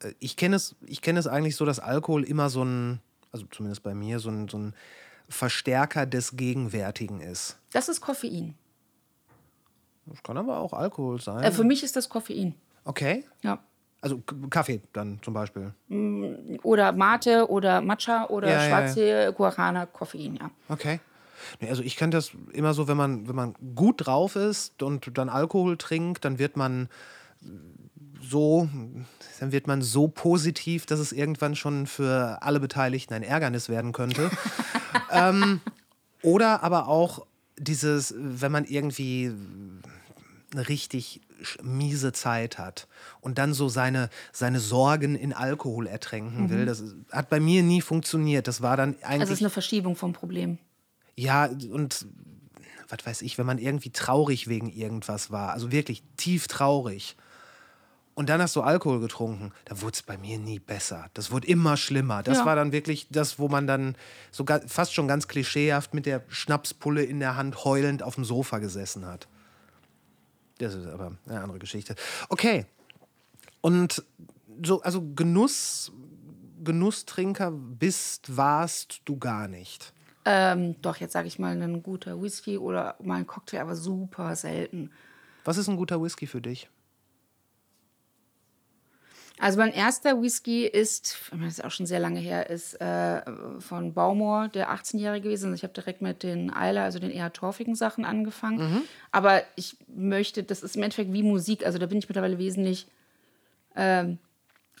Äh, 0.00 0.12
Ich 0.20 0.36
kenne 0.36 0.56
es, 0.56 0.76
ich 0.86 1.00
kenne 1.02 1.18
es 1.18 1.26
eigentlich 1.26 1.56
so, 1.56 1.64
dass 1.64 1.78
Alkohol 1.80 2.22
immer 2.24 2.48
so 2.50 2.64
ein, 2.64 3.00
also 3.32 3.46
zumindest 3.50 3.82
bei 3.82 3.94
mir, 3.94 4.20
so 4.20 4.30
ein, 4.30 4.48
so 4.48 4.58
ein 4.58 4.74
Verstärker 5.28 6.04
des 6.06 6.36
Gegenwärtigen 6.36 7.20
ist. 7.20 7.56
Das 7.72 7.88
ist 7.88 8.00
Koffein. 8.00 8.54
Das 10.06 10.22
kann 10.22 10.36
aber 10.36 10.58
auch 10.58 10.74
Alkohol 10.74 11.20
sein. 11.20 11.42
Äh, 11.42 11.50
für 11.50 11.64
mich 11.64 11.82
ist 11.82 11.96
das 11.96 12.08
Koffein. 12.08 12.54
okay. 12.84 13.24
Ja. 13.42 13.64
Also 14.04 14.22
Kaffee 14.50 14.82
dann 14.92 15.18
zum 15.22 15.32
Beispiel. 15.32 15.72
Oder 16.62 16.92
Mate 16.92 17.48
oder 17.48 17.80
Matcha 17.80 18.26
oder 18.26 18.50
Ja, 18.50 18.62
ja, 18.62 18.68
schwarze 18.68 19.32
Guarana, 19.34 19.86
Koffein, 19.86 20.36
ja. 20.36 20.50
Okay. 20.68 21.00
Also 21.66 21.82
ich 21.82 21.96
kann 21.96 22.10
das 22.10 22.32
immer 22.52 22.74
so, 22.74 22.86
wenn 22.86 22.98
man, 22.98 23.26
wenn 23.28 23.34
man 23.34 23.54
gut 23.74 24.04
drauf 24.06 24.36
ist 24.36 24.82
und 24.82 25.16
dann 25.16 25.30
Alkohol 25.30 25.78
trinkt, 25.78 26.26
dann 26.26 26.38
wird 26.38 26.58
man 26.58 26.90
so, 28.20 28.68
dann 29.40 29.52
wird 29.52 29.68
man 29.68 29.80
so 29.80 30.08
positiv, 30.08 30.84
dass 30.84 31.00
es 31.00 31.12
irgendwann 31.12 31.56
schon 31.56 31.86
für 31.86 32.42
alle 32.42 32.60
Beteiligten 32.60 33.14
ein 33.14 33.22
Ärgernis 33.22 33.70
werden 33.70 33.92
könnte. 33.92 34.30
ähm, 35.12 35.62
oder 36.20 36.62
aber 36.62 36.88
auch 36.88 37.24
dieses, 37.56 38.14
wenn 38.18 38.52
man 38.52 38.66
irgendwie 38.66 39.32
eine 40.54 40.68
richtig 40.68 41.20
miese 41.62 42.12
Zeit 42.12 42.58
hat 42.58 42.86
und 43.20 43.38
dann 43.38 43.52
so 43.54 43.68
seine, 43.68 44.08
seine 44.32 44.60
Sorgen 44.60 45.14
in 45.14 45.32
Alkohol 45.32 45.86
ertränken 45.86 46.48
will. 46.50 46.64
Das 46.66 46.82
hat 47.10 47.28
bei 47.28 47.40
mir 47.40 47.62
nie 47.62 47.80
funktioniert. 47.80 48.48
Das 48.48 48.62
war 48.62 48.76
dann 48.76 48.94
eigentlich. 49.02 49.20
Also 49.20 49.32
es 49.34 49.38
ist 49.40 49.42
eine 49.42 49.50
Verschiebung 49.50 49.96
vom 49.96 50.12
Problem. 50.12 50.58
Ja, 51.16 51.46
und 51.70 52.06
was 52.88 52.98
weiß 53.06 53.22
ich, 53.22 53.38
wenn 53.38 53.46
man 53.46 53.58
irgendwie 53.58 53.90
traurig 53.90 54.48
wegen 54.48 54.70
irgendwas 54.70 55.30
war, 55.30 55.52
also 55.52 55.72
wirklich 55.72 56.02
tief 56.16 56.48
traurig. 56.48 57.16
Und 58.16 58.28
dann 58.28 58.40
hast 58.40 58.54
du 58.54 58.60
Alkohol 58.62 59.00
getrunken, 59.00 59.50
da 59.64 59.80
wurde 59.80 59.94
es 59.94 60.02
bei 60.02 60.16
mir 60.16 60.38
nie 60.38 60.60
besser. 60.60 61.10
Das 61.14 61.32
wurde 61.32 61.48
immer 61.48 61.76
schlimmer. 61.76 62.22
Das 62.22 62.38
Ja. 62.38 62.46
war 62.46 62.54
dann 62.54 62.70
wirklich 62.70 63.08
das, 63.10 63.40
wo 63.40 63.48
man 63.48 63.66
dann 63.66 63.96
sogar 64.30 64.60
fast 64.68 64.94
schon 64.94 65.08
ganz 65.08 65.26
klischeehaft 65.26 65.94
mit 65.94 66.06
der 66.06 66.22
Schnapspulle 66.28 67.02
in 67.02 67.18
der 67.18 67.34
Hand 67.36 67.64
heulend 67.64 68.04
auf 68.04 68.14
dem 68.14 68.24
Sofa 68.24 68.58
gesessen 68.58 69.04
hat. 69.04 69.26
Das 70.64 70.74
ist 70.74 70.86
aber 70.86 71.16
eine 71.26 71.40
andere 71.40 71.58
Geschichte. 71.58 71.94
Okay. 72.28 72.66
Und 73.60 74.02
so, 74.62 74.80
also 74.82 75.02
Genuss, 75.14 75.92
Genusstrinker 76.62 77.50
bist, 77.50 78.36
warst 78.36 79.02
du 79.04 79.18
gar 79.18 79.48
nicht. 79.48 79.92
Ähm, 80.24 80.80
doch, 80.80 80.96
jetzt 80.96 81.12
sage 81.12 81.28
ich 81.28 81.38
mal 81.38 81.60
ein 81.60 81.82
guter 81.82 82.20
Whisky 82.20 82.56
oder 82.56 82.96
mal 83.02 83.16
ein 83.16 83.26
Cocktail, 83.26 83.60
aber 83.60 83.76
super 83.76 84.34
selten. 84.36 84.90
Was 85.44 85.58
ist 85.58 85.68
ein 85.68 85.76
guter 85.76 86.02
Whisky 86.02 86.26
für 86.26 86.40
dich? 86.40 86.70
Also 89.40 89.58
mein 89.58 89.72
erster 89.72 90.22
Whisky 90.22 90.64
ist, 90.64 91.16
das 91.32 91.54
ist 91.54 91.64
auch 91.64 91.70
schon 91.72 91.86
sehr 91.86 91.98
lange 91.98 92.20
her, 92.20 92.48
ist 92.50 92.80
äh, 92.80 93.20
von 93.58 93.92
Baumor, 93.92 94.48
der 94.48 94.70
18-Jährige 94.70 95.24
gewesen. 95.24 95.52
Ich 95.54 95.64
habe 95.64 95.72
direkt 95.72 96.02
mit 96.02 96.22
den 96.22 96.54
Eiler, 96.54 96.84
also 96.84 97.00
den 97.00 97.10
eher 97.10 97.32
torfigen 97.32 97.74
Sachen 97.74 98.04
angefangen. 98.04 98.60
Aber 99.10 99.42
ich 99.56 99.76
möchte, 99.88 100.44
das 100.44 100.62
ist 100.62 100.76
im 100.76 100.84
Endeffekt 100.84 101.12
wie 101.12 101.24
Musik. 101.24 101.66
Also 101.66 101.78
da 101.78 101.86
bin 101.86 101.98
ich 101.98 102.08
mittlerweile 102.08 102.38
wesentlich 102.38 102.86
ähm, 103.74 104.18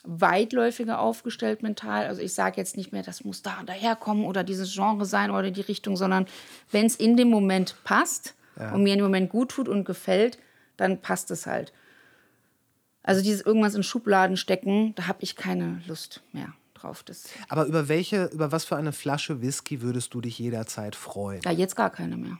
weitläufiger 0.04 1.00
aufgestellt 1.00 1.62
mental. 1.62 2.06
Also 2.06 2.22
ich 2.22 2.34
sage 2.34 2.56
jetzt 2.58 2.76
nicht 2.76 2.92
mehr, 2.92 3.02
das 3.02 3.24
muss 3.24 3.42
da 3.42 3.58
und 3.58 3.68
daherkommen 3.68 4.24
oder 4.24 4.44
dieses 4.44 4.72
Genre 4.72 5.04
sein 5.04 5.30
oder 5.32 5.50
die 5.50 5.62
Richtung, 5.62 5.96
sondern 5.96 6.26
wenn 6.70 6.86
es 6.86 6.94
in 6.94 7.16
dem 7.16 7.28
Moment 7.28 7.74
passt 7.82 8.34
und 8.72 8.84
mir 8.84 8.92
in 8.92 9.00
dem 9.00 9.06
Moment 9.06 9.30
gut 9.30 9.50
tut 9.50 9.68
und 9.68 9.84
gefällt, 9.84 10.38
dann 10.76 11.00
passt 11.00 11.32
es 11.32 11.46
halt. 11.46 11.72
Also 13.04 13.22
dieses 13.22 13.42
irgendwas 13.42 13.74
in 13.76 13.82
Schubladen 13.84 14.36
stecken, 14.36 14.94
da 14.96 15.06
habe 15.06 15.18
ich 15.22 15.36
keine 15.36 15.80
Lust 15.86 16.22
mehr 16.32 16.52
drauf. 16.74 17.02
Das, 17.04 17.24
Aber 17.48 17.66
über 17.66 17.88
welche, 17.88 18.24
über 18.32 18.50
was 18.50 18.64
für 18.64 18.76
eine 18.76 18.92
Flasche 18.92 19.40
Whisky 19.42 19.80
würdest 19.82 20.12
du 20.14 20.20
dich 20.20 20.38
jederzeit 20.38 20.96
freuen? 20.96 21.40
ja, 21.44 21.52
jetzt 21.52 21.76
gar 21.76 21.90
keine 21.90 22.16
mehr. 22.16 22.38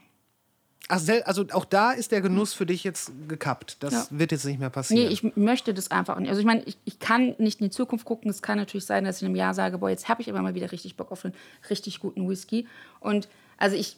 Ach, 0.87 1.01
also 1.25 1.45
auch 1.53 1.65
da 1.65 1.93
ist 1.93 2.11
der 2.11 2.21
Genuss 2.21 2.53
für 2.53 2.67
dich 2.67 2.83
jetzt 2.83 3.11
gekappt. 3.27 3.77
Das 3.79 3.93
Ja. 3.93 4.05
wird 4.11 4.31
jetzt 4.31 4.45
nicht 4.45 4.59
mehr 4.59 4.69
passieren. 4.69 5.07
Nee, 5.07 5.11
ich 5.13 5.35
möchte 5.35 5.73
das 5.73 5.89
einfach 5.89 6.19
nicht. 6.19 6.29
Also 6.29 6.39
ich 6.41 6.45
meine, 6.45 6.61
ich, 6.65 6.77
ich 6.85 6.99
kann 6.99 7.33
nicht 7.39 7.59
in 7.59 7.67
die 7.67 7.71
Zukunft 7.71 8.05
gucken. 8.05 8.29
Es 8.29 8.43
kann 8.43 8.57
natürlich 8.59 8.85
sein, 8.85 9.03
dass 9.03 9.17
ich 9.17 9.21
in 9.23 9.27
einem 9.29 9.35
Jahr 9.35 9.55
sage, 9.55 9.79
boah, 9.79 9.89
jetzt 9.89 10.09
habe 10.09 10.21
ich 10.21 10.29
aber 10.29 10.43
mal 10.43 10.53
wieder 10.53 10.71
richtig 10.71 10.95
Bock 10.95 11.11
auf 11.11 11.25
einen 11.25 11.33
richtig 11.71 11.99
guten 11.99 12.29
Whisky. 12.29 12.67
Und 12.99 13.27
also 13.57 13.75
ich 13.75 13.97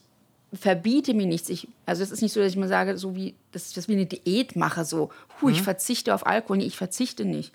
verbiete 0.54 1.14
mir 1.14 1.28
nichts. 1.28 1.50
Ich, 1.50 1.68
also 1.86 2.04
es 2.04 2.12
ist 2.12 2.22
nicht 2.22 2.34
so, 2.34 2.40
dass 2.40 2.52
ich 2.52 2.58
mir 2.58 2.68
sage, 2.68 2.98
so 2.98 3.16
wie, 3.16 3.36
dass 3.52 3.70
ich 3.70 3.74
das 3.74 3.88
wie 3.88 3.94
eine 3.94 4.06
Diät 4.06 4.56
mache, 4.56 4.86
so, 4.86 5.10
hu, 5.42 5.50
ich 5.50 5.62
verzichte 5.62 6.14
auf 6.14 6.26
Alkohol. 6.26 6.58
Nee, 6.58 6.66
ich 6.66 6.78
verzichte 6.78 7.26
nicht. 7.26 7.54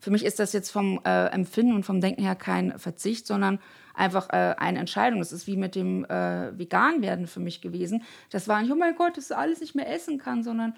Für 0.00 0.10
mich 0.10 0.24
ist 0.24 0.38
das 0.38 0.52
jetzt 0.52 0.70
vom 0.70 1.00
äh, 1.06 1.26
Empfinden 1.28 1.74
und 1.74 1.84
vom 1.84 2.02
Denken 2.02 2.22
her 2.22 2.34
kein 2.34 2.78
Verzicht, 2.78 3.26
sondern 3.26 3.58
einfach 3.94 4.28
äh, 4.30 4.54
eine 4.58 4.78
Entscheidung. 4.78 5.20
Das 5.20 5.32
ist 5.32 5.46
wie 5.46 5.56
mit 5.56 5.74
dem 5.74 6.04
äh, 6.04 6.58
Vegan-Werden 6.58 7.26
für 7.26 7.40
mich 7.40 7.62
gewesen. 7.62 8.02
Das 8.28 8.46
war 8.46 8.60
nicht, 8.60 8.70
oh 8.70 8.76
mein 8.76 8.96
Gott, 8.96 9.16
dass 9.16 9.28
du 9.28 9.36
alles 9.38 9.60
nicht 9.60 9.74
mehr 9.74 9.90
essen 9.90 10.18
kann, 10.18 10.42
sondern 10.42 10.74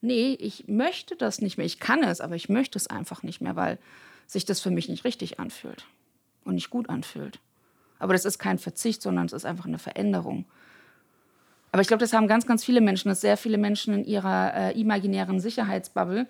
nee, 0.00 0.36
ich 0.40 0.66
möchte 0.66 1.14
das 1.14 1.40
nicht 1.40 1.56
mehr. 1.56 1.66
Ich 1.66 1.78
kann 1.78 2.02
es, 2.02 2.20
aber 2.20 2.34
ich 2.34 2.48
möchte 2.48 2.78
es 2.78 2.88
einfach 2.88 3.22
nicht 3.22 3.40
mehr, 3.40 3.54
weil 3.54 3.78
sich 4.26 4.44
das 4.44 4.60
für 4.60 4.70
mich 4.70 4.88
nicht 4.88 5.04
richtig 5.04 5.38
anfühlt 5.38 5.86
und 6.44 6.54
nicht 6.54 6.70
gut 6.70 6.88
anfühlt. 6.90 7.38
Aber 8.00 8.12
das 8.12 8.24
ist 8.24 8.38
kein 8.38 8.58
Verzicht, 8.58 9.02
sondern 9.02 9.26
es 9.26 9.32
ist 9.32 9.44
einfach 9.44 9.66
eine 9.66 9.78
Veränderung. 9.78 10.46
Aber 11.72 11.82
ich 11.82 11.88
glaube, 11.88 12.00
das 12.00 12.12
haben 12.12 12.28
ganz, 12.28 12.46
ganz 12.46 12.64
viele 12.64 12.80
Menschen, 12.80 13.08
dass 13.08 13.20
sehr 13.20 13.36
viele 13.36 13.58
Menschen 13.58 13.94
in 13.94 14.04
ihrer 14.04 14.54
äh, 14.54 14.80
imaginären 14.80 15.40
Sicherheitsbubble 15.40 16.26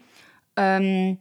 ähm, 0.56 1.18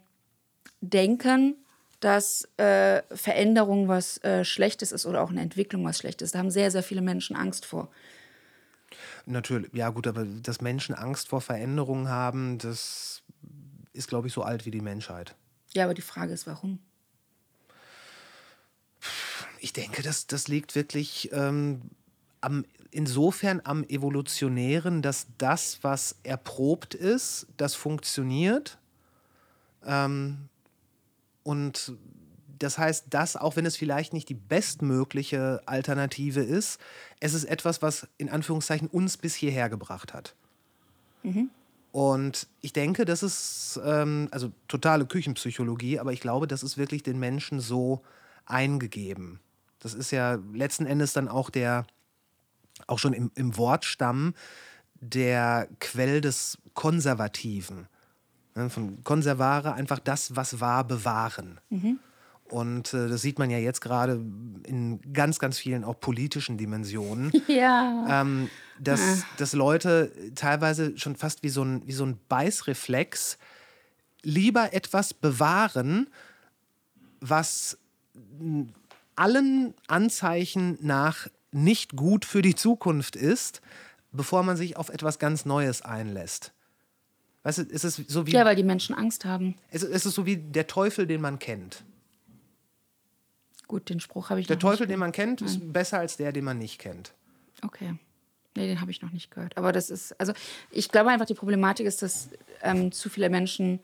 denken, 0.82 1.56
dass 2.00 2.48
äh, 2.58 3.02
Veränderung 3.16 3.88
was 3.88 4.24
äh, 4.24 4.44
Schlechtes 4.44 4.92
ist 4.92 5.06
oder 5.06 5.22
auch 5.22 5.30
eine 5.30 5.42
Entwicklung 5.42 5.84
was 5.86 5.98
Schlechtes. 5.98 6.32
Da 6.32 6.40
haben 6.40 6.52
sehr, 6.52 6.72
sehr 6.72 6.84
viele 6.84 7.02
Menschen 7.02 7.36
Angst 7.36 7.66
vor. 7.66 7.90
Natürlich, 9.26 9.74
ja 9.74 9.90
gut, 9.90 10.08
aber 10.08 10.26
dass 10.26 10.62
Menschen 10.62 10.96
Angst 10.96 11.28
vor 11.30 11.42
Veränderungen 11.42 12.08
haben, 12.08 12.58
das 12.60 13.24
ist, 13.94 14.08
glaube 14.08 14.28
ich, 14.28 14.34
so 14.34 14.44
alt 14.44 14.66
wie 14.66 14.72
die 14.72 14.82
Menschheit. 14.82 15.36
Ja, 15.74 15.84
aber 15.84 15.94
die 15.94 16.02
Frage 16.02 16.34
ist, 16.34 16.48
warum? 16.48 16.80
Ich 19.60 19.74
denke, 19.74 20.02
das, 20.02 20.28
das 20.28 20.48
liegt 20.48 20.76
wirklich 20.76 21.30
ähm, 21.34 21.82
am, 22.42 22.66
insofern 22.98 23.62
am 23.64 23.84
Evolutionären, 23.84 25.04
dass 25.04 25.28
das, 25.38 25.78
was 25.84 26.16
erprobt 26.24 26.96
ist, 26.96 27.46
das 27.56 27.76
funktioniert. 27.76 28.80
Ähm, 29.86 30.50
und 31.44 31.94
das 32.58 32.80
heißt, 32.80 33.06
das, 33.12 33.36
auch 33.36 33.56
wenn 33.56 33.68
es 33.68 33.78
vielleicht 33.78 34.14
nicht 34.14 34.30
die 34.30 34.34
bestmögliche 34.34 35.62
Alternative 35.68 36.42
ist, 36.42 36.80
es 37.20 37.36
ist 37.36 37.44
etwas, 37.44 37.84
was 37.84 38.08
in 38.18 38.30
Anführungszeichen 38.30 38.88
uns 38.88 39.16
bis 39.18 39.36
hierher 39.36 39.70
gebracht 39.70 40.16
hat. 40.16 40.34
Und 41.92 42.48
ich 42.62 42.74
denke, 42.74 43.06
das 43.06 43.22
ist 43.22 43.80
ähm, 43.86 44.28
also 44.32 44.52
totale 44.68 45.06
Küchenpsychologie, 45.06 46.00
aber 46.00 46.14
ich 46.14 46.20
glaube, 46.20 46.48
das 46.48 46.64
ist 46.64 46.80
wirklich 46.80 47.04
den 47.04 47.20
Menschen 47.20 47.60
so 47.60 48.02
eingegeben. 48.48 49.40
Das 49.78 49.94
ist 49.94 50.10
ja 50.10 50.40
letzten 50.52 50.88
Endes 50.88 51.14
dann 51.14 51.28
auch 51.28 51.52
der, 51.52 51.86
auch 52.86 53.00
schon 53.00 53.14
im, 53.14 53.32
im 53.36 53.58
Wortstamm, 53.58 54.34
der 55.00 55.68
Quell 55.80 56.22
des 56.22 56.58
Konservativen. 56.74 57.88
Ne, 58.56 58.70
Von 58.70 59.04
Konservare 59.04 59.74
einfach 59.74 60.00
das, 60.00 60.36
was 60.36 60.60
war, 60.60 60.84
bewahren. 60.84 61.60
Und 62.50 62.94
äh, 62.94 63.10
das 63.10 63.22
sieht 63.22 63.40
man 63.40 63.50
ja 63.50 63.58
jetzt 63.58 63.82
gerade 63.82 64.14
in 64.66 65.00
ganz, 65.14 65.38
ganz 65.40 65.58
vielen 65.58 65.84
auch 65.84 66.00
politischen 66.00 66.58
Dimensionen 66.58 67.32
Ja. 67.48 68.22
ähm, 68.22 68.50
dass, 68.80 69.24
dass 69.38 69.54
Leute 69.54 70.12
teilweise 70.36 70.98
schon 70.98 71.16
fast 71.16 71.44
wie 71.44 71.50
so 71.50 71.64
ein, 71.64 71.86
wie 71.88 71.94
so 71.94 72.06
ein 72.06 72.20
Beißreflex 72.30 73.38
lieber 74.22 74.74
etwas 74.74 75.14
bewahren, 75.14 76.10
was 77.20 77.78
allen 79.16 79.74
Anzeichen 79.88 80.78
nach 80.82 81.28
nicht 81.52 81.96
gut 81.96 82.26
für 82.26 82.42
die 82.42 82.56
Zukunft 82.56 83.16
ist, 83.16 83.62
bevor 84.12 84.44
man 84.44 84.58
sich 84.58 84.78
auf 84.78 84.90
etwas 84.90 85.20
ganz 85.20 85.46
Neues 85.46 85.82
einlässt. 85.82 86.54
Weißt 87.44 87.60
du, 87.60 87.62
es 87.72 87.84
ist 87.84 88.10
so 88.10 88.28
wie, 88.28 88.32
ja, 88.32 88.44
weil 88.46 88.56
die 88.56 88.64
Menschen 88.64 88.94
Angst 88.96 89.24
haben. 89.24 89.56
es, 89.70 89.84
es 89.84 90.06
ist 90.06 90.16
so 90.16 90.26
wie 90.26 90.38
der 90.38 90.68
Teufel, 90.68 91.08
den 91.08 91.22
man 91.22 91.40
kennt. 91.40 91.84
Gut, 93.68 93.90
den 93.90 94.00
Spruch 94.00 94.30
habe 94.30 94.40
ich 94.40 94.48
Der 94.48 94.56
noch 94.56 94.62
Teufel, 94.62 94.86
nicht 94.88 94.94
den 94.94 95.00
man 95.00 95.12
kennt, 95.12 95.42
ist 95.42 95.74
besser 95.74 96.00
als 96.00 96.18
der, 96.18 96.32
den 96.32 96.44
man 96.44 96.58
nicht 96.58 96.80
kennt. 96.80 97.14
Okay. 97.64 97.96
Nee, 98.56 98.68
den 98.68 98.82
habe 98.82 98.92
ich 98.92 99.02
noch 99.02 99.12
nicht 99.12 99.30
gehört. 99.30 99.56
Aber 99.56 99.72
das 99.72 99.90
ist, 99.90 100.20
also 100.20 100.34
ich 100.72 100.90
glaube 100.90 101.10
einfach, 101.10 101.26
die 101.26 101.36
Problematik 101.36 101.86
ist, 101.86 102.02
dass 102.02 102.30
ähm, 102.64 102.92
zu 102.92 103.10
viele 103.10 103.30
Menschen 103.30 103.80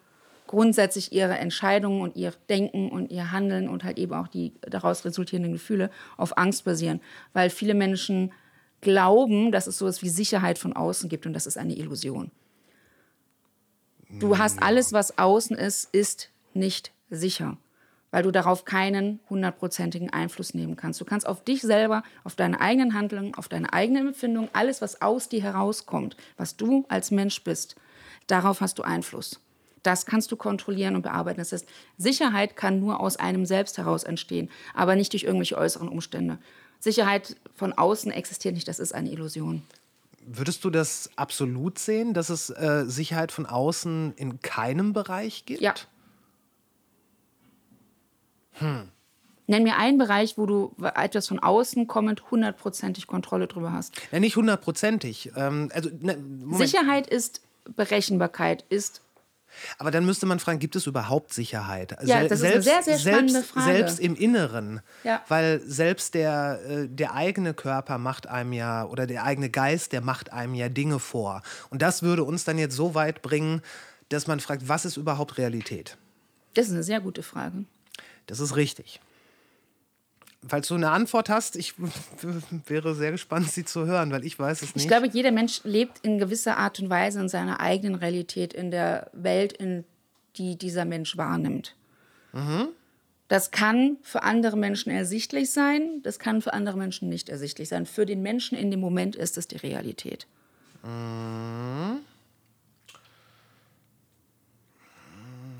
grundsätzlich 0.47 1.11
ihre 1.13 1.37
Entscheidungen 1.37 2.01
und 2.01 2.15
ihr 2.15 2.33
Denken 2.49 2.89
und 2.89 3.11
ihr 3.11 3.31
Handeln 3.31 3.69
und 3.69 3.83
halt 3.83 3.97
eben 3.97 4.13
auch 4.13 4.27
die 4.27 4.53
daraus 4.61 5.05
resultierenden 5.05 5.53
Gefühle 5.53 5.89
auf 6.17 6.37
Angst 6.37 6.65
basieren. 6.65 7.01
Weil 7.33 7.49
viele 7.49 7.73
Menschen 7.73 8.31
glauben, 8.81 9.51
dass 9.51 9.67
es 9.67 9.77
sowas 9.77 10.01
wie 10.01 10.09
Sicherheit 10.09 10.57
von 10.57 10.73
außen 10.73 11.09
gibt 11.09 11.25
und 11.25 11.33
das 11.33 11.47
ist 11.47 11.57
eine 11.57 11.75
Illusion. 11.75 12.31
Du 14.19 14.37
hast 14.37 14.61
alles, 14.61 14.93
was 14.93 15.17
außen 15.17 15.57
ist, 15.57 15.89
ist 15.91 16.29
nicht 16.53 16.91
sicher, 17.09 17.57
weil 18.11 18.21
du 18.21 18.29
darauf 18.29 18.63
keinen 18.63 19.19
hundertprozentigen 19.27 20.11
Einfluss 20.11 20.53
nehmen 20.53 20.75
kannst. 20.75 21.01
Du 21.01 21.05
kannst 21.05 21.25
auf 21.25 21.43
dich 21.43 21.61
selber, 21.61 22.03
auf 22.23 22.35
deine 22.35 22.61
eigenen 22.61 22.93
Handlungen, 22.93 23.33
auf 23.33 23.49
deine 23.49 23.73
eigenen 23.73 24.09
Empfindungen, 24.09 24.51
alles, 24.53 24.83
was 24.83 25.01
aus 25.01 25.29
dir 25.29 25.41
herauskommt, 25.41 26.15
was 26.37 26.57
du 26.57 26.85
als 26.89 27.09
Mensch 27.09 27.43
bist, 27.43 27.75
darauf 28.27 28.61
hast 28.61 28.77
du 28.77 28.83
Einfluss. 28.83 29.39
Das 29.83 30.05
kannst 30.05 30.31
du 30.31 30.37
kontrollieren 30.37 30.95
und 30.95 31.01
bearbeiten. 31.01 31.39
Das 31.39 31.51
heißt, 31.51 31.67
Sicherheit 31.97 32.55
kann 32.55 32.79
nur 32.79 32.99
aus 32.99 33.17
einem 33.17 33.45
selbst 33.45 33.77
heraus 33.77 34.03
entstehen, 34.03 34.49
aber 34.73 34.95
nicht 34.95 35.13
durch 35.13 35.23
irgendwelche 35.23 35.57
äußeren 35.57 35.89
Umstände. 35.89 36.39
Sicherheit 36.79 37.35
von 37.53 37.73
außen 37.73 38.11
existiert 38.11 38.55
nicht, 38.55 38.67
das 38.67 38.79
ist 38.79 38.93
eine 38.93 39.11
Illusion. 39.11 39.61
Würdest 40.25 40.63
du 40.63 40.69
das 40.69 41.09
absolut 41.17 41.77
sehen, 41.79 42.13
dass 42.13 42.29
es 42.29 42.49
äh, 42.49 42.85
Sicherheit 42.87 43.31
von 43.31 43.45
außen 43.45 44.13
in 44.15 44.41
keinem 44.41 44.93
Bereich 44.93 45.45
gibt? 45.45 45.61
Ja. 45.61 45.73
Nenn 49.47 49.63
mir 49.63 49.77
einen 49.77 49.97
Bereich, 49.97 50.37
wo 50.37 50.45
du 50.45 50.75
etwas 50.95 51.27
von 51.27 51.39
außen 51.39 51.87
kommend 51.87 52.31
hundertprozentig 52.31 53.07
Kontrolle 53.07 53.47
drüber 53.47 53.73
hast. 53.73 53.95
Ja, 54.11 54.19
nicht 54.19 54.35
hundertprozentig. 54.35 55.31
Ähm, 55.35 55.69
also, 55.73 55.89
ne. 55.99 56.17
Sicherheit 56.51 57.07
ist 57.07 57.41
Berechenbarkeit, 57.75 58.63
ist 58.69 59.01
Aber 59.77 59.91
dann 59.91 60.05
müsste 60.05 60.25
man 60.25 60.39
fragen, 60.39 60.59
gibt 60.59 60.75
es 60.75 60.87
überhaupt 60.87 61.33
Sicherheit? 61.33 61.95
Ja, 62.03 62.27
das 62.27 62.41
ist 62.41 62.45
eine 62.45 62.61
sehr, 62.61 62.83
sehr 62.83 62.99
spannende 62.99 63.33
selbst, 63.33 63.51
Frage. 63.51 63.71
Selbst 63.71 63.99
im 63.99 64.15
Inneren. 64.15 64.81
Ja. 65.03 65.21
Weil 65.27 65.61
selbst 65.65 66.13
der, 66.13 66.59
äh, 66.67 66.87
der 66.87 67.13
eigene 67.13 67.53
Körper 67.53 67.97
macht 67.97 68.27
einem 68.27 68.53
ja, 68.53 68.85
oder 68.85 69.07
der 69.07 69.23
eigene 69.23 69.49
Geist, 69.49 69.91
der 69.91 70.01
macht 70.01 70.33
einem 70.33 70.53
ja 70.53 70.69
Dinge 70.69 70.99
vor. 70.99 71.41
Und 71.69 71.81
das 71.81 72.03
würde 72.03 72.23
uns 72.23 72.43
dann 72.43 72.57
jetzt 72.57 72.75
so 72.75 72.95
weit 72.95 73.21
bringen, 73.21 73.61
dass 74.09 74.27
man 74.27 74.39
fragt, 74.39 74.67
was 74.67 74.85
ist 74.85 74.97
überhaupt 74.97 75.37
Realität? 75.37 75.97
das 76.53 76.67
ist 76.67 76.73
eine 76.73 76.83
sehr 76.83 77.01
gute 77.01 77.23
Frage. 77.23 77.65
Das 78.27 78.39
ist 78.39 78.55
richtig. 78.55 79.01
Falls 80.47 80.67
du 80.67 80.75
eine 80.75 80.91
Antwort 80.91 81.29
hast, 81.29 81.55
ich 81.55 81.73
wäre 82.67 82.95
sehr 82.95 83.11
gespannt, 83.11 83.49
sie 83.49 83.63
zu 83.63 83.85
hören, 83.85 84.11
weil 84.11 84.25
ich 84.25 84.37
weiß 84.37 84.61
es 84.61 84.75
nicht. 84.75 84.83
Ich 84.83 84.89
glaube, 84.89 85.07
jeder 85.07 85.31
Mensch 85.31 85.61
lebt 85.63 85.99
in 86.03 86.17
gewisser 86.17 86.57
Art 86.57 86.79
und 86.79 86.89
Weise 86.89 87.19
in 87.21 87.29
seiner 87.29 87.59
eigenen 87.59 87.95
Realität, 87.95 88.53
in 88.53 88.71
der 88.71 89.09
Welt, 89.13 89.53
in 89.53 89.85
die 90.35 90.57
dieser 90.57 90.85
Mensch 90.85 91.15
wahrnimmt. 91.17 91.75
Das 93.27 93.51
kann 93.51 93.97
für 94.01 94.23
andere 94.23 94.57
Menschen 94.57 94.91
ersichtlich 94.91 95.51
sein, 95.51 96.01
das 96.01 96.19
kann 96.19 96.41
für 96.41 96.53
andere 96.53 96.77
Menschen 96.77 97.09
nicht 97.09 97.29
ersichtlich 97.29 97.69
sein. 97.69 97.85
Für 97.85 98.05
den 98.05 98.21
Menschen 98.21 98.57
in 98.57 98.71
dem 98.71 98.79
Moment 98.79 99.15
ist 99.15 99.37
es 99.37 99.47
die 99.47 99.57
Realität. 99.57 100.27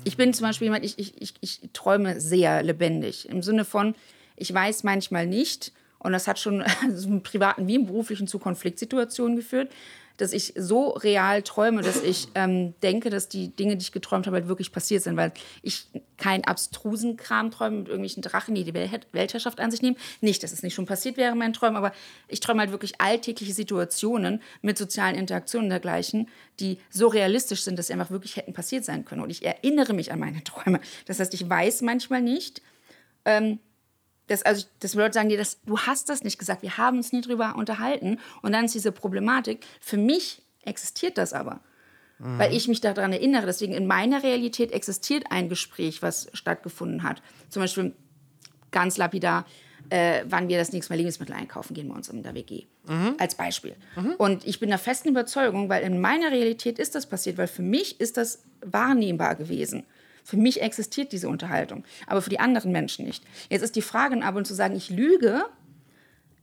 Ich 0.04 0.16
bin 0.16 0.34
zum 0.34 0.46
Beispiel 0.46 0.66
jemand, 0.66 0.84
ich, 0.84 0.98
ich, 0.98 1.20
ich, 1.20 1.34
ich 1.40 1.60
träume 1.72 2.20
sehr 2.20 2.62
lebendig. 2.62 3.28
Im 3.28 3.42
Sinne 3.42 3.64
von, 3.64 3.94
ich 4.36 4.52
weiß 4.52 4.82
manchmal 4.84 5.26
nicht, 5.26 5.72
und 5.98 6.12
das 6.12 6.26
hat 6.28 6.38
schon 6.38 6.62
also 6.84 7.08
im 7.08 7.22
privaten 7.22 7.66
wie 7.66 7.76
im 7.76 7.86
beruflichen 7.86 8.26
zu 8.26 8.38
Konfliktsituationen 8.38 9.36
geführt. 9.36 9.70
dass 10.16 10.32
ich 10.32 10.52
so 10.56 10.90
real 10.90 11.42
träume, 11.42 11.82
dass 11.82 12.00
ich 12.00 12.28
ähm, 12.36 12.74
denke, 12.82 13.10
dass 13.10 13.28
die 13.28 13.48
Dinge, 13.48 13.76
die 13.76 13.82
ich 13.82 13.90
geträumt 13.90 14.26
habe, 14.26 14.36
halt 14.36 14.48
wirklich 14.48 14.70
passiert 14.70 15.02
sind, 15.02 15.16
weil 15.16 15.32
ich 15.62 15.86
keinen 16.18 16.44
abstrusen 16.44 17.16
Kram 17.16 17.50
träume 17.50 17.78
mit 17.78 17.88
irgendwelchen 17.88 18.22
Drachen, 18.22 18.54
die 18.54 18.62
die 18.62 18.72
Wel- 18.72 19.00
Weltherrschaft 19.10 19.58
an 19.58 19.72
sich 19.72 19.82
nehmen. 19.82 19.96
Nicht, 20.20 20.44
dass 20.44 20.52
es 20.52 20.62
nicht 20.62 20.74
schon 20.74 20.86
passiert 20.86 21.16
wäre 21.16 21.32
in 21.32 21.38
meinen 21.38 21.52
Träumen, 21.52 21.76
aber 21.76 21.92
ich 22.28 22.38
träume 22.38 22.60
halt 22.60 22.70
wirklich 22.70 23.00
alltägliche 23.00 23.52
Situationen 23.52 24.40
mit 24.62 24.78
sozialen 24.78 25.16
Interaktionen 25.16 25.66
und 25.66 25.70
dergleichen, 25.70 26.28
die 26.60 26.78
so 26.90 27.08
realistisch 27.08 27.62
sind, 27.62 27.76
dass 27.76 27.88
sie 27.88 27.94
einfach 27.94 28.10
wirklich 28.10 28.36
hätten 28.36 28.52
passiert 28.52 28.84
sein 28.84 29.04
können. 29.04 29.22
Und 29.22 29.30
ich 29.30 29.44
erinnere 29.44 29.94
mich 29.94 30.12
an 30.12 30.20
meine 30.20 30.44
Träume. 30.44 30.80
Das 31.06 31.18
heißt, 31.18 31.34
ich 31.34 31.48
weiß 31.48 31.82
manchmal 31.82 32.22
nicht, 32.22 32.62
das, 34.26 34.42
also, 34.42 34.66
das 34.80 34.94
Leute 34.94 35.14
sagen 35.14 35.28
dir, 35.28 35.38
das, 35.38 35.60
du 35.64 35.78
hast 35.78 36.08
das 36.08 36.24
nicht 36.24 36.38
gesagt, 36.38 36.62
wir 36.62 36.78
haben 36.78 36.98
uns 36.98 37.12
nie 37.12 37.20
drüber 37.20 37.56
unterhalten. 37.56 38.18
Und 38.42 38.52
dann 38.52 38.64
ist 38.64 38.74
diese 38.74 38.92
Problematik, 38.92 39.64
für 39.80 39.96
mich 39.96 40.42
existiert 40.62 41.18
das 41.18 41.32
aber. 41.32 41.60
Weil 42.38 42.54
ich 42.54 42.68
mich 42.68 42.80
daran 42.80 43.12
erinnere. 43.12 43.44
Deswegen 43.44 43.74
in 43.74 43.86
meiner 43.86 44.22
Realität 44.22 44.72
existiert 44.72 45.24
ein 45.30 45.48
Gespräch, 45.48 46.00
was 46.00 46.28
stattgefunden 46.32 47.02
hat. 47.02 47.20
Zum 47.50 47.60
Beispiel 47.60 47.92
ganz 48.70 48.96
lapidar, 48.96 49.44
äh, 49.90 50.24
wann 50.26 50.48
wir 50.48 50.56
das 50.56 50.72
nächste 50.72 50.92
Mal 50.92 50.96
Lebensmittel 50.96 51.34
einkaufen 51.34 51.74
gehen 51.74 51.88
bei 51.88 51.94
uns 51.94 52.08
in 52.08 52.22
der 52.22 52.34
WG. 52.34 52.64
Als 53.18 53.34
Beispiel. 53.34 53.76
Und 54.16 54.46
ich 54.46 54.60
bin 54.60 54.68
der 54.70 54.78
festen 54.78 55.08
Überzeugung, 55.08 55.68
weil 55.68 55.82
in 55.82 56.00
meiner 56.00 56.30
Realität 56.30 56.78
ist 56.78 56.94
das 56.94 57.06
passiert, 57.06 57.36
weil 57.36 57.48
für 57.48 57.62
mich 57.62 58.00
ist 58.00 58.16
das 58.16 58.44
wahrnehmbar 58.64 59.34
gewesen. 59.34 59.84
Für 60.24 60.38
mich 60.38 60.62
existiert 60.62 61.12
diese 61.12 61.28
Unterhaltung, 61.28 61.84
aber 62.06 62.22
für 62.22 62.30
die 62.30 62.40
anderen 62.40 62.72
Menschen 62.72 63.04
nicht. 63.04 63.22
Jetzt 63.50 63.62
ist 63.62 63.76
die 63.76 63.82
Frage 63.82 64.20
aber 64.24 64.42
zu 64.42 64.54
sagen, 64.54 64.74
ich 64.74 64.88
lüge, 64.88 65.44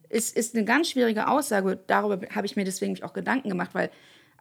ist, 0.08 0.38
ist 0.38 0.56
eine 0.56 0.66
ganz 0.66 0.92
schwierige 0.92 1.28
Aussage. 1.28 1.80
Darüber 1.88 2.20
habe 2.36 2.46
ich 2.46 2.56
mir 2.56 2.64
deswegen 2.64 3.02
auch 3.04 3.14
Gedanken 3.14 3.50
gemacht, 3.50 3.72
weil 3.74 3.90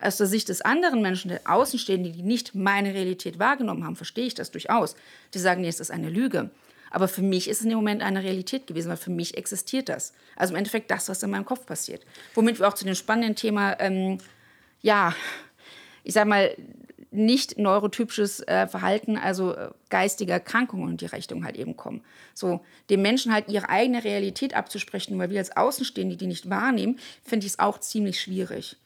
aus 0.00 0.16
der 0.16 0.26
Sicht 0.26 0.48
des 0.48 0.62
anderen 0.62 1.02
Menschen, 1.02 1.28
der 1.28 1.40
Außenstehenden, 1.44 2.12
die 2.12 2.22
nicht 2.22 2.54
meine 2.54 2.94
Realität 2.94 3.38
wahrgenommen 3.38 3.84
haben, 3.84 3.96
verstehe 3.96 4.26
ich 4.26 4.34
das 4.34 4.50
durchaus. 4.50 4.96
Die 5.34 5.38
sagen, 5.38 5.62
nee, 5.62 5.68
es 5.68 5.80
ist 5.80 5.90
eine 5.90 6.10
Lüge. 6.10 6.50
Aber 6.90 7.06
für 7.06 7.22
mich 7.22 7.48
ist 7.48 7.58
es 7.58 7.64
in 7.64 7.70
dem 7.70 7.78
Moment 7.78 8.02
eine 8.02 8.22
Realität 8.22 8.66
gewesen, 8.66 8.88
weil 8.88 8.96
für 8.96 9.10
mich 9.10 9.36
existiert 9.36 9.88
das. 9.88 10.12
Also 10.36 10.52
im 10.52 10.58
Endeffekt 10.58 10.90
das, 10.90 11.08
was 11.08 11.22
in 11.22 11.30
meinem 11.30 11.44
Kopf 11.44 11.64
passiert. 11.64 12.04
Womit 12.34 12.58
wir 12.58 12.66
auch 12.66 12.74
zu 12.74 12.84
dem 12.84 12.94
spannenden 12.94 13.36
Thema, 13.36 13.78
ähm, 13.78 14.18
ja, 14.82 15.14
ich 16.02 16.14
sag 16.14 16.26
mal, 16.26 16.54
nicht 17.10 17.58
neurotypisches 17.58 18.40
äh, 18.40 18.68
Verhalten, 18.68 19.16
also 19.16 19.54
äh, 19.54 19.70
geistige 19.88 20.32
Erkrankungen 20.32 20.90
in 20.90 20.96
die 20.96 21.06
Richtung 21.06 21.44
halt 21.44 21.56
eben 21.56 21.76
kommen. 21.76 22.02
So, 22.34 22.60
dem 22.88 23.02
Menschen 23.02 23.32
halt 23.32 23.48
ihre 23.48 23.68
eigene 23.68 24.04
Realität 24.04 24.54
abzusprechen, 24.54 25.18
weil 25.18 25.30
wir 25.30 25.38
als 25.38 25.56
Außenstehende 25.56 26.16
die 26.16 26.26
nicht 26.26 26.48
wahrnehmen, 26.50 26.98
finde 27.24 27.46
ich 27.46 27.52
es 27.52 27.58
auch 27.58 27.78
ziemlich 27.78 28.20
schwierig. 28.20 28.76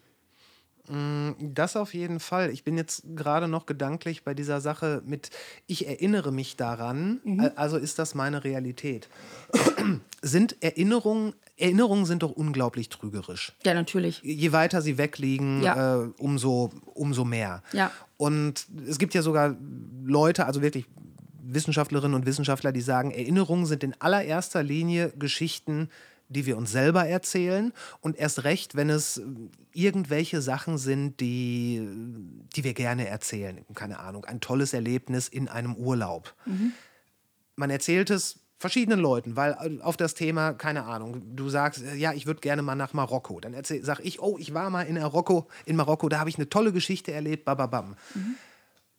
Das 0.87 1.77
auf 1.77 1.94
jeden 1.94 2.20
Fall. 2.20 2.51
Ich 2.51 2.62
bin 2.62 2.77
jetzt 2.77 3.05
gerade 3.16 3.49
noch 3.49 3.64
gedanklich 3.64 4.23
bei 4.23 4.35
dieser 4.35 4.61
Sache 4.61 5.03
mit, 5.07 5.31
ich 5.66 5.87
erinnere 5.87 6.31
mich 6.31 6.57
daran, 6.57 7.20
Mhm. 7.25 7.51
also 7.57 7.79
ist 7.79 7.99
das 7.99 8.14
meine 8.14 8.44
Realität. 8.44 9.09
sind 10.23 10.62
Erinnerungen, 10.62 11.33
Erinnerungen 11.57 12.05
sind 12.05 12.23
doch 12.23 12.33
unglaublich 12.33 12.90
trügerisch. 12.90 13.53
Ja, 13.64 13.73
natürlich. 13.73 14.20
Je 14.23 14.53
weiter 14.53 14.83
sie 14.83 14.99
wegliegen, 14.99 15.62
Ja. 15.62 16.03
äh, 16.03 16.09
umso, 16.18 16.70
umso 16.92 17.25
mehr. 17.25 17.62
Ja. 17.73 17.90
Und 18.18 18.66
es 18.87 18.99
gibt 18.99 19.14
ja 19.14 19.23
sogar 19.23 19.57
Leute, 20.05 20.44
also 20.44 20.61
wirklich 20.61 20.85
Wissenschaftlerinnen 21.47 22.14
und 22.14 22.27
Wissenschaftler, 22.27 22.73
die 22.73 22.81
sagen, 22.81 23.11
Erinnerungen 23.11 23.66
sind 23.66 23.85
in 23.85 23.94
allererster 24.01 24.62
Linie 24.62 25.12
Geschichten, 25.18 25.88
die 26.35 26.47
wir 26.47 26.59
uns 26.59 26.70
selber 26.70 27.07
erzählen 27.07 27.73
und 28.01 28.18
erst 28.18 28.44
recht, 28.44 28.75
wenn 28.75 28.90
es 28.90 29.18
äh, 29.18 29.23
irgendwelche 29.73 30.42
Sachen 30.42 30.77
sind, 30.77 31.20
die, 31.20 31.88
die 32.55 32.64
wir 32.64 32.75
gerne 32.75 33.09
erzählen. 33.09 33.64
Keine 33.75 34.01
Ahnung, 34.01 34.25
ein 34.27 34.40
tolles 34.40 34.75
Erlebnis 34.75 35.29
in 35.29 35.49
einem 35.49 35.75
Urlaub. 35.75 36.35
Man 37.57 37.70
erzählt 37.70 38.11
es 38.11 38.40
verschiedenen 38.59 39.01
Leuten, 39.01 39.37
weil 39.37 39.53
äh, 39.61 39.83
auf 39.83 39.97
das 39.97 40.14
Thema, 40.14 40.55
keine 40.55 40.85
Ahnung, 40.85 41.37
du 41.37 41.49
sagst, 41.51 41.83
äh, 41.83 41.94
ja, 41.97 42.12
ich 42.12 42.27
würde 42.27 42.40
gerne 42.40 42.62
mal 42.62 42.75
nach 42.75 42.92
Marokko. 42.92 43.40
Dann 43.40 43.55
sage 43.62 44.03
ich, 44.03 44.20
oh, 44.20 44.38
ich 44.38 44.55
war 44.55 44.70
mal 44.70 44.83
in 44.83 44.94
Marokko, 44.94 45.49
in 45.66 45.77
Marokko, 45.77 46.09
da 46.09 46.18
habe 46.18 46.31
ich 46.31 46.37
eine 46.37 46.49
tolle 46.49 46.73
Geschichte 46.73 47.12
erlebt, 47.12 47.44
bababam. 47.44 47.97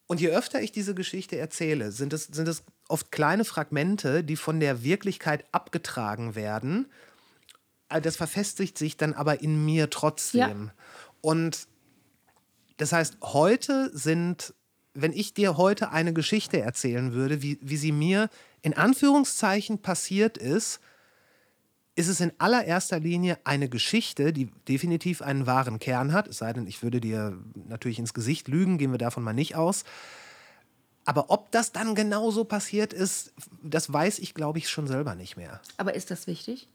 Und 0.08 0.21
je 0.21 0.30
öfter 0.30 0.62
ich 0.62 0.71
diese 0.71 0.93
Geschichte 0.93 1.38
erzähle, 1.38 1.91
sind 1.91 2.13
es, 2.13 2.26
sind 2.26 2.48
es 2.48 2.63
oft 2.88 3.12
kleine 3.12 3.43
Fragmente, 3.43 4.24
die 4.24 4.36
von 4.36 4.60
der 4.60 4.84
Wirklichkeit 4.84 5.45
abgetragen 5.52 6.36
werden. 6.36 6.86
Äh, 7.95 8.01
Das 8.01 8.15
verfestigt 8.15 8.77
sich 8.77 8.97
dann 8.97 9.13
aber 9.13 9.41
in 9.41 9.65
mir 9.65 9.89
trotzdem. 9.89 10.67
Ja. 10.67 10.73
Und 11.21 11.67
das 12.77 12.91
heißt, 12.91 13.17
heute 13.21 13.89
sind, 13.97 14.53
wenn 14.93 15.13
ich 15.13 15.34
dir 15.34 15.58
heute 15.58 15.91
eine 15.91 16.13
Geschichte 16.13 16.60
erzählen 16.60 17.13
würde, 17.13 17.41
wie, 17.41 17.58
wie 17.62 17.77
sie 17.77 17.91
mir 17.91 18.29
in 18.62 18.75
Anführungszeichen 18.75 19.81
passiert 19.81 20.38
ist, 20.38 20.79
ist 21.97 22.10
es 22.10 22.19
in 22.19 22.34
allererster 22.39 22.99
Linie 22.99 23.38
eine 23.45 23.69
Geschichte, 23.69 24.34
die 24.34 24.47
definitiv 24.67 25.21
einen 25.21 25.47
wahren 25.47 25.79
Kern 25.79 26.12
hat. 26.12 26.27
Es 26.27 26.39
sei 26.39 26.51
denn, 26.51 26.67
ich 26.67 26.84
würde 26.84 26.99
dir 26.99 27.38
natürlich 27.53 27.99
ins 27.99 28.13
Gesicht 28.13 28.49
lügen, 28.49 28.77
gehen 28.77 28.91
wir 28.91 28.97
davon 28.97 29.23
mal 29.23 29.34
nicht 29.34 29.55
aus. 29.55 29.86
Aber 31.05 31.29
ob 31.29 31.51
das 31.51 31.71
dann 31.71 31.95
genauso 31.95 32.43
passiert 32.43 32.91
ist, 32.91 33.34
das 33.63 33.93
weiß 33.93 34.19
ich, 34.19 34.34
glaube 34.34 34.58
ich, 34.58 34.67
schon 34.69 34.88
selber 34.88 35.15
nicht 35.15 35.38
mehr. 35.38 35.62
Aber 35.77 35.93
ist 35.93 36.12
das 36.12 36.27
wichtig? 36.27 36.67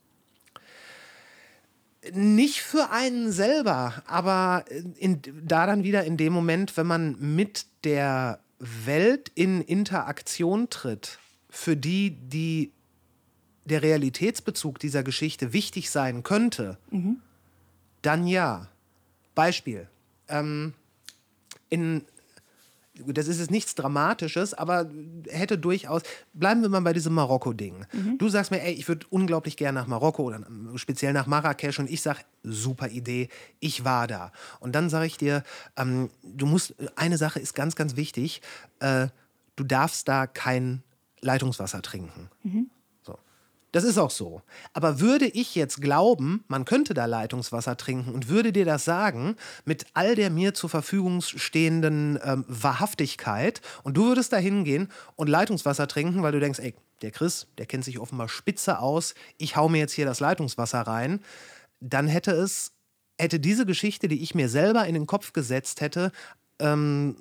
Nicht 2.12 2.62
für 2.62 2.90
einen 2.90 3.30
selber, 3.30 4.02
aber 4.06 4.64
in, 4.96 5.20
da 5.44 5.66
dann 5.66 5.84
wieder 5.84 6.04
in 6.04 6.16
dem 6.16 6.32
Moment, 6.32 6.76
wenn 6.76 6.86
man 6.86 7.34
mit 7.34 7.66
der 7.84 8.40
Welt 8.58 9.30
in 9.34 9.60
Interaktion 9.60 10.70
tritt, 10.70 11.18
für 11.50 11.76
die, 11.76 12.12
die 12.12 12.72
der 13.64 13.82
Realitätsbezug 13.82 14.78
dieser 14.78 15.02
Geschichte 15.02 15.52
wichtig 15.52 15.90
sein 15.90 16.22
könnte, 16.22 16.78
dann 18.02 18.26
ja. 18.26 18.68
Beispiel. 19.34 19.88
Ähm, 20.28 20.74
in, 21.68 22.04
das 23.06 23.28
ist 23.28 23.38
jetzt 23.38 23.50
nichts 23.50 23.74
Dramatisches, 23.74 24.54
aber 24.54 24.88
hätte 25.28 25.58
durchaus. 25.58 26.02
Bleiben 26.32 26.62
wir 26.62 26.68
mal 26.68 26.80
bei 26.80 26.92
diesem 26.92 27.14
Marokko-Ding. 27.14 27.86
Du 28.18 28.28
sagst 28.28 28.50
mir, 28.50 28.62
ey, 28.62 28.72
ich 28.72 28.88
würde 28.88 29.06
unglaublich 29.10 29.56
gerne 29.56 29.80
nach 29.80 29.86
Marokko 29.86 30.22
oder 30.24 30.40
speziell 30.76 31.12
nach 31.12 31.26
Marrakesch 31.26 31.78
und 31.78 31.90
ich 31.90 32.02
sage, 32.02 32.20
super 32.42 32.88
Idee, 32.88 33.28
ich 33.58 33.84
war 33.84 34.06
da. 34.06 34.32
Und 34.60 34.74
dann 34.74 34.90
sage 34.90 35.06
ich 35.06 35.16
dir, 35.16 35.42
ähm, 35.76 36.10
du 36.22 36.46
musst, 36.46 36.74
eine 36.96 37.18
Sache 37.18 37.40
ist 37.40 37.54
ganz, 37.54 37.76
ganz 37.76 37.96
wichtig, 37.96 38.42
äh, 38.80 39.08
du 39.56 39.64
darfst 39.64 40.08
da 40.08 40.26
kein 40.26 40.82
Leitungswasser 41.20 41.82
trinken. 41.82 42.30
So. 42.44 42.66
Das 43.72 43.84
ist 43.84 43.98
auch 43.98 44.10
so. 44.10 44.42
Aber 44.72 45.00
würde 45.00 45.26
ich 45.26 45.54
jetzt 45.54 45.80
glauben, 45.80 46.44
man 46.48 46.64
könnte 46.64 46.94
da 46.94 47.06
Leitungswasser 47.06 47.76
trinken 47.76 48.12
und 48.12 48.28
würde 48.28 48.52
dir 48.52 48.64
das 48.64 48.84
sagen, 48.84 49.36
mit 49.64 49.86
all 49.94 50.16
der 50.16 50.30
mir 50.30 50.54
zur 50.54 50.70
Verfügung 50.70 51.20
stehenden 51.20 52.18
ähm, 52.24 52.44
Wahrhaftigkeit, 52.48 53.60
und 53.82 53.96
du 53.96 54.06
würdest 54.06 54.32
da 54.32 54.38
hingehen 54.38 54.88
und 55.16 55.28
Leitungswasser 55.28 55.86
trinken, 55.86 56.22
weil 56.22 56.32
du 56.32 56.40
denkst, 56.40 56.58
ey, 56.58 56.74
der 57.02 57.10
Chris, 57.10 57.46
der 57.58 57.66
kennt 57.66 57.84
sich 57.84 57.98
offenbar 57.98 58.28
spitze 58.28 58.78
aus, 58.80 59.14
ich 59.38 59.56
hau 59.56 59.68
mir 59.68 59.78
jetzt 59.78 59.92
hier 59.92 60.04
das 60.04 60.20
Leitungswasser 60.20 60.80
rein, 60.80 61.20
dann 61.80 62.08
hätte 62.08 62.32
es, 62.32 62.72
hätte 63.18 63.40
diese 63.40 63.66
Geschichte, 63.66 64.08
die 64.08 64.22
ich 64.22 64.34
mir 64.34 64.48
selber 64.48 64.86
in 64.86 64.94
den 64.94 65.06
Kopf 65.06 65.32
gesetzt 65.32 65.80
hätte, 65.80 66.12
ähm, 66.58 67.16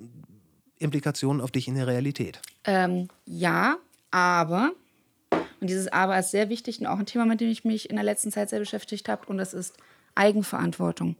Implikationen 0.78 1.40
auf 1.40 1.50
dich 1.50 1.68
in 1.68 1.74
der 1.74 1.86
Realität. 1.86 2.40
Ähm, 2.64 3.08
ja, 3.26 3.76
aber, 4.10 4.72
und 5.60 5.68
dieses 5.68 5.88
Aber 5.88 6.18
ist 6.18 6.30
sehr 6.30 6.48
wichtig 6.48 6.80
und 6.80 6.86
auch 6.86 6.98
ein 6.98 7.06
Thema, 7.06 7.26
mit 7.26 7.40
dem 7.40 7.50
ich 7.50 7.64
mich 7.64 7.90
in 7.90 7.96
der 7.96 8.04
letzten 8.04 8.32
Zeit 8.32 8.48
sehr 8.48 8.58
beschäftigt 8.60 9.08
habe, 9.08 9.26
und 9.26 9.38
das 9.38 9.54
ist 9.54 9.76
Eigenverantwortung. 10.14 11.16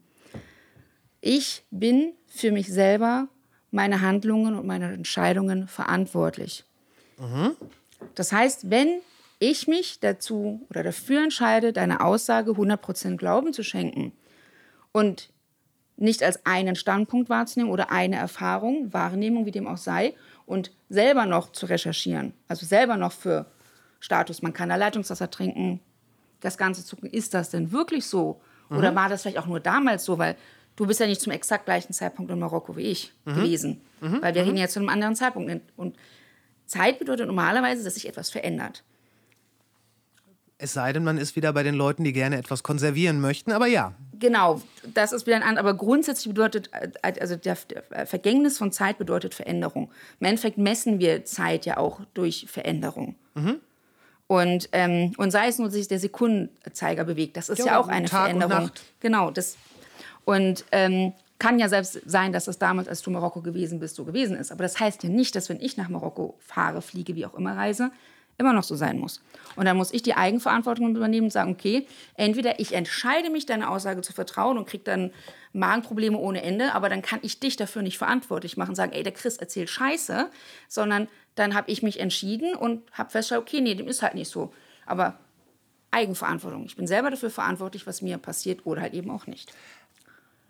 Ich 1.21 1.65
bin 1.71 2.13
für 2.27 2.51
mich 2.51 2.73
selber, 2.73 3.29
meine 3.71 4.01
Handlungen 4.01 4.55
und 4.55 4.67
meine 4.67 4.93
Entscheidungen 4.93 5.69
verantwortlich. 5.69 6.65
Das 8.15 8.33
heißt, 8.33 8.71
wenn 8.71 9.01
ich 9.39 9.69
mich 9.69 10.01
dazu 10.01 10.67
oder 10.71 10.83
dafür 10.83 11.23
entscheide, 11.23 11.73
deine 11.73 12.01
Aussage 12.01 12.53
100% 12.53 13.17
Glauben 13.17 13.53
zu 13.53 13.63
schenken 13.63 14.13
und 14.93 15.31
nicht 15.97 16.23
als 16.23 16.45
einen 16.47 16.77
Standpunkt 16.77 17.29
wahrzunehmen 17.29 17.71
oder 17.71 17.91
eine 17.91 18.17
Erfahrung, 18.17 18.93
Wahrnehmung, 18.93 19.45
wie 19.45 19.51
dem 19.51 19.67
auch 19.67 19.77
sei, 19.77 20.15
und 20.47 20.73
selber 20.89 21.27
noch 21.27 21.53
zu 21.53 21.67
recherchieren, 21.67 22.33
also 22.49 22.65
selber 22.67 22.97
noch 22.97 23.13
für 23.13 23.47
Status, 24.01 24.43
man 24.43 24.53
kann 24.53 24.69
da 24.69 24.77
Leitungswasser 24.77 25.31
trinken, 25.31 25.81
das 26.41 26.59
Ganze 26.59 26.85
zu 26.85 26.97
gucken, 26.97 27.11
ist 27.11 27.35
das 27.35 27.51
denn 27.51 27.71
wirklich 27.71 28.07
so? 28.07 28.41
Oder 28.71 28.95
war 28.95 29.09
das 29.09 29.23
vielleicht 29.23 29.39
auch 29.39 29.47
nur 29.47 29.61
damals 29.61 30.05
so, 30.05 30.19
weil 30.19 30.37
du 30.77 30.87
bist 30.87 31.01
ja 31.01 31.07
nicht 31.07 31.21
zum 31.21 31.33
exakt 31.33 31.65
gleichen 31.65 31.93
Zeitpunkt 31.93 32.31
in 32.31 32.39
Marokko 32.39 32.77
wie 32.77 32.83
ich 32.83 33.13
gewesen, 33.25 33.81
weil 34.01 34.35
wir 34.35 34.45
reden 34.45 34.57
ja 34.57 34.69
zu 34.69 34.79
einem 34.79 34.89
anderen 34.89 35.17
Zeitpunkt. 35.17 35.63
Und 35.77 35.97
Zeit 36.67 36.99
bedeutet 36.99 37.27
normalerweise, 37.27 37.83
dass 37.85 37.95
sich 37.95 38.09
etwas 38.09 38.31
verändert. 38.31 38.85
Es 40.63 40.75
sei 40.75 40.93
denn, 40.93 41.05
man 41.05 41.17
ist 41.17 41.37
wieder 41.37 41.53
bei 41.55 41.63
den 41.63 41.75
Leuten, 41.75 42.05
die 42.05 42.13
gerne 42.13 42.37
etwas 42.37 42.63
konservieren 42.63 43.21
möchten, 43.21 43.51
aber 43.51 43.67
ja. 43.67 43.95
Genau, 44.19 44.61
das 44.93 45.13
ist 45.13 45.27
wieder 45.27 45.37
ein 45.37 45.43
anderes. 45.43 45.67
Aber 45.67 45.75
grundsätzlich 45.75 46.29
bedeutet, 46.29 46.71
äh, 46.73 47.15
also 47.19 47.35
der 47.37 47.57
Vergängnis 48.05 48.59
von 48.59 48.71
Zeit 48.71 48.99
bedeutet 48.99 49.35
Veränderung. 49.35 49.91
Im 50.21 50.27
Endeffekt 50.27 50.59
messen 50.59 50.99
wir 50.99 51.25
Zeit 51.25 51.65
ja 51.65 51.79
auch 51.79 52.03
durch 52.13 52.47
Veränderung. 52.49 53.17
Mhm. 53.35 53.61
Und, 54.31 54.69
ähm, 54.71 55.13
und 55.17 55.33
sei 55.33 55.49
es 55.49 55.59
nur, 55.59 55.67
dass 55.67 55.75
sich 55.75 55.89
der 55.89 55.99
Sekundenzeiger 55.99 57.03
bewegt, 57.03 57.37
das 57.37 57.49
ist 57.49 57.59
ja, 57.59 57.65
Ja, 57.67 57.81
auch 57.81 57.89
eine 57.89 58.07
Tag 58.07 58.31
Veränderung. 58.31 58.71
Genau, 59.01 59.33
das. 59.33 59.57
Und 60.25 60.65
ähm, 60.71 61.15
kann 61.41 61.59
ja 61.59 61.69
selbst 61.69 62.01
sein, 62.07 62.33
dass 62.33 62.45
das 62.45 62.57
damals, 62.57 62.87
als 62.87 63.03
du 63.03 63.11
Marokko 63.11 63.41
gewesen 63.41 63.81
bist, 63.81 63.97
so 63.97 64.05
gewesen 64.05 64.37
ist. 64.37 64.53
Aber 64.53 64.63
das 64.63 64.79
heißt 64.79 65.03
ja 65.03 65.09
nicht, 65.09 65.35
dass 65.35 65.49
wenn 65.49 65.61
ich 65.61 65.77
nach 65.77 65.89
Marokko 65.89 66.37
fahre, 66.39 66.81
fliege, 66.81 67.17
wie 67.17 67.27
auch 67.27 67.35
immer 67.35 67.57
reise, 67.57 67.91
immer 68.41 68.53
noch 68.53 68.65
so 68.65 68.75
sein 68.75 68.99
muss. 68.99 69.21
Und 69.57 69.67
dann 69.67 69.77
muss 69.77 69.93
ich 69.93 70.03
die 70.03 70.15
Eigenverantwortung 70.15 70.97
übernehmen 70.97 71.27
und 71.27 71.33
sagen, 71.33 71.53
okay, 71.53 71.87
entweder 72.15 72.59
ich 72.59 72.73
entscheide 72.73 73.31
mich, 73.31 73.47
deiner 73.47 73.71
Aussage 73.71 74.01
zu 74.01 74.13
vertrauen 74.13 74.59
und 74.59 74.67
kriege 74.67 74.85
dann 74.85 75.13
Magenprobleme 75.53 76.17
ohne 76.17 76.43
Ende, 76.43 76.75
aber 76.75 76.89
dann 76.89 77.03
kann 77.03 77.21
ich 77.23 77.41
dich 77.41 77.57
dafür 77.57 77.83
nicht 77.83 77.99
verantwortlich 77.99 78.57
machen, 78.57 78.75
sagen, 78.75 78.93
ey, 78.93 79.03
der 79.03 79.13
Chris 79.13 79.37
erzählt 79.37 79.69
Scheiße, 79.69 80.31
sondern 80.69 81.09
dann 81.35 81.55
habe 81.55 81.71
ich 81.71 81.83
mich 81.83 82.01
entschieden 82.01 82.55
und 82.55 82.83
habe 82.93 83.11
festgestellt, 83.11 83.43
okay, 83.43 83.61
nee, 83.61 83.75
dem 83.75 83.89
ist 83.89 84.03
halt 84.03 84.15
nicht 84.15 84.31
so. 84.31 84.53
Aber 84.87 85.19
Eigenverantwortung. 85.91 86.65
Ich 86.65 86.77
bin 86.77 86.87
selber 86.87 87.11
dafür 87.11 87.31
verantwortlich, 87.31 87.87
was 87.87 88.03
mir 88.03 88.19
passiert 88.19 88.65
oder 88.65 88.83
halt 88.83 88.95
eben 88.95 89.11
auch 89.11 89.27
nicht. 89.27 89.53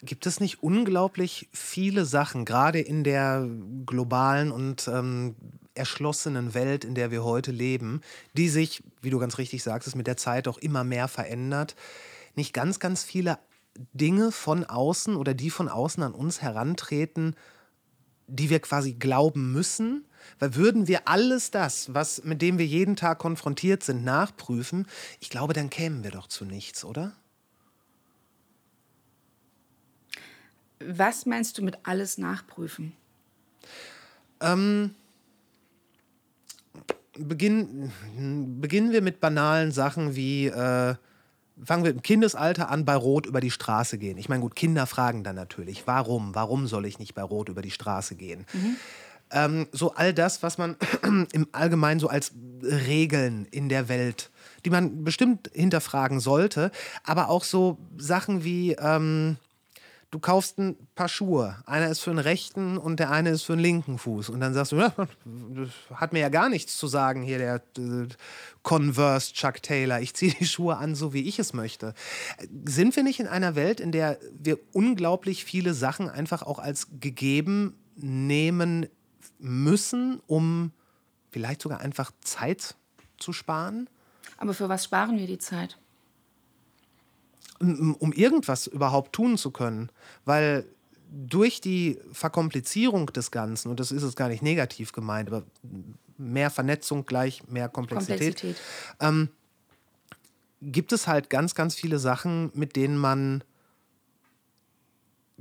Gibt 0.03 0.27
es 0.27 0.41
nicht 0.41 0.63
unglaublich 0.63 1.49
viele 1.53 2.05
Sachen, 2.05 2.45
gerade 2.45 2.81
in 2.81 3.05
der 3.05 3.47
globalen 3.85 4.51
und 4.51 4.89
ähm, 4.89 5.35
erschlossenen 5.75 6.55
Welt, 6.55 6.85
in 6.85 6.95
der 6.95 7.11
wir 7.11 7.25
heute 7.25 7.53
leben, 7.53 8.01
die 8.35 8.49
sich, 8.49 8.83
wie 9.03 9.11
du 9.11 9.19
ganz 9.19 9.39
richtig 9.39 9.63
sagst, 9.63 9.95
mit 9.97 10.07
der 10.07 10.17
Zeit 10.17 10.49
auch 10.49 10.59
immer 10.59 10.85
mehr 10.85 11.09
verändert? 11.09 11.77
Nicht 12.35 12.53
ganz, 12.53 12.79
ganz 12.79 13.05
viele 13.05 13.39
Dinge 13.93 14.33
von 14.33 14.65
außen 14.65 15.17
oder 15.17 15.35
die 15.35 15.51
von 15.51 15.69
außen 15.69 16.03
an 16.03 16.13
uns 16.13 16.43
herantreten, 16.43 17.35
die 18.27 18.51
wir 18.51 18.61
quasi 18.61 18.95
glauben 18.95 19.53
müssen? 19.53 20.07
Weil 20.39 20.55
würden 20.55 20.87
wir 20.87 21.09
alles 21.09 21.51
das, 21.51 21.95
was, 21.95 22.25
mit 22.25 22.43
dem 22.43 22.59
wir 22.59 22.67
jeden 22.67 22.97
Tag 22.97 23.19
konfrontiert 23.19 23.83
sind, 23.83 24.05
nachprüfen, 24.05 24.87
ich 25.19 25.31
glaube, 25.31 25.55
dann 25.55 25.71
kämen 25.71 26.05
wir 26.05 26.11
doch 26.11 26.27
zu 26.27 26.45
nichts, 26.45 26.85
oder? 26.85 27.13
Was 30.79 31.27
meinst 31.27 31.59
du 31.59 31.63
mit 31.63 31.79
alles 31.85 32.19
nachprüfen? 32.19 32.93
Beginn, 37.19 37.91
beginnen 38.61 38.93
wir 38.93 39.03
mit 39.03 39.21
banalen 39.21 39.73
Sachen 39.73 40.15
wie, 40.15 40.47
äh, 40.47 40.95
fangen 41.63 41.85
wir 41.85 41.91
im 41.91 42.03
Kindesalter 42.03 42.71
an, 42.71 42.85
bei 42.85 42.95
Rot 42.95 43.27
über 43.27 43.41
die 43.41 43.51
Straße 43.51 43.99
gehen. 43.99 44.19
Ich 44.19 44.29
meine, 44.29 44.41
gut, 44.41 44.55
Kinder 44.55 44.87
fragen 44.87 45.25
dann 45.25 45.37
natürlich, 45.37 45.87
warum? 45.87 46.35
Warum 46.35 46.67
soll 46.67 46.87
ich 46.87 46.99
nicht 46.99 47.15
bei 47.15 47.23
Rot 47.23 47.49
über 47.49 47.63
die 47.63 47.71
Straße 47.71 48.15
gehen? 48.15 48.47
Ähm, 49.33 49.69
so 49.73 49.95
all 49.95 50.13
das, 50.13 50.43
was 50.43 50.59
man 50.59 50.77
im 51.33 51.49
Allgemeinen 51.53 52.01
so 52.01 52.09
als 52.09 52.33
Regeln 52.63 53.47
in 53.51 53.69
der 53.69 53.89
Welt, 53.89 54.31
die 54.65 54.71
man 54.71 55.05
bestimmt 55.05 55.51
hinterfragen 55.53 56.21
sollte, 56.21 56.71
aber 57.05 57.29
auch 57.29 57.45
so 57.45 57.79
Sachen 57.97 58.45
wie, 58.45 58.73
ähm, 58.73 59.37
du 60.11 60.19
kaufst 60.19 60.59
ein 60.59 60.77
paar 60.95 61.09
Schuhe. 61.09 61.57
Einer 61.67 61.89
ist 61.89 62.01
für 62.01 62.11
den 62.11 62.19
rechten 62.19 62.79
und 62.79 62.99
der 62.99 63.11
eine 63.11 63.31
ist 63.31 63.43
für 63.43 63.55
den 63.55 63.61
linken 63.61 63.99
Fuß. 63.99 64.29
Und 64.31 64.41
dann 64.41 64.55
sagst 64.55 64.73
du, 64.73 64.77
das 64.77 65.69
hat 65.95 66.13
mir 66.13 66.21
ja 66.21 66.29
gar 66.29 66.49
nichts 66.49 66.77
zu 66.77 66.89
sagen, 66.89 67.23
hier 67.23 67.39
der 67.39 67.57
äh, 67.79 68.09
Converse 68.63 69.33
Chuck 69.33 69.63
Taylor. 69.63 70.01
Ich 70.01 70.15
ziehe 70.15 70.35
die 70.35 70.47
Schuhe 70.47 70.77
an, 70.77 70.95
so 70.95 71.13
wie 71.13 71.29
ich 71.29 71.39
es 71.39 71.53
möchte. 71.53 71.95
Sind 72.65 72.97
wir 72.97 73.03
nicht 73.03 73.21
in 73.21 73.29
einer 73.29 73.55
Welt, 73.55 73.81
in 73.81 73.93
der 73.93 74.19
wir 74.33 74.59
unglaublich 74.73 75.45
viele 75.45 75.75
Sachen 75.75 76.09
einfach 76.09 76.43
auch 76.43 76.59
als 76.59 76.89
gegeben 77.01 77.79
nehmen 77.97 78.87
müssen, 79.39 80.21
um 80.27 80.73
vielleicht 81.31 81.63
sogar 81.63 81.81
einfach 81.81 82.11
Zeit 82.21 82.75
zu 83.19 83.33
sparen? 83.33 83.89
Aber 84.39 84.55
für 84.55 84.69
was 84.69 84.85
sparen 84.85 85.19
wir 85.19 85.27
die 85.27 85.39
Zeit? 85.39 85.79
Um 87.61 88.13
irgendwas 88.13 88.67
überhaupt 88.67 89.13
tun 89.13 89.37
zu 89.37 89.51
können. 89.51 89.91
Weil 90.25 90.65
durch 91.11 91.61
die 91.61 91.99
Verkomplizierung 92.13 93.07
des 93.07 93.31
Ganzen, 93.31 93.69
und 93.69 93.81
das 93.81 93.93
ist 93.93 94.03
es 94.03 94.17
gar 94.17 94.29
nicht 94.29 94.43
negativ 94.43 94.93
gemeint, 94.93 95.29
aber 95.29 95.45
mehr 96.17 96.51
Vernetzung 96.51 97.05
gleich 97.05 97.47
mehr 97.49 97.69
Komplexität, 97.69 98.41
Komplexität. 98.41 99.31
gibt 100.63 100.93
es 100.93 101.07
halt 101.07 101.31
ganz, 101.31 101.55
ganz 101.55 101.75
viele 101.75 101.99
Sachen, 101.99 102.51
mit 102.55 102.77
denen 102.77 102.97
man 102.97 103.43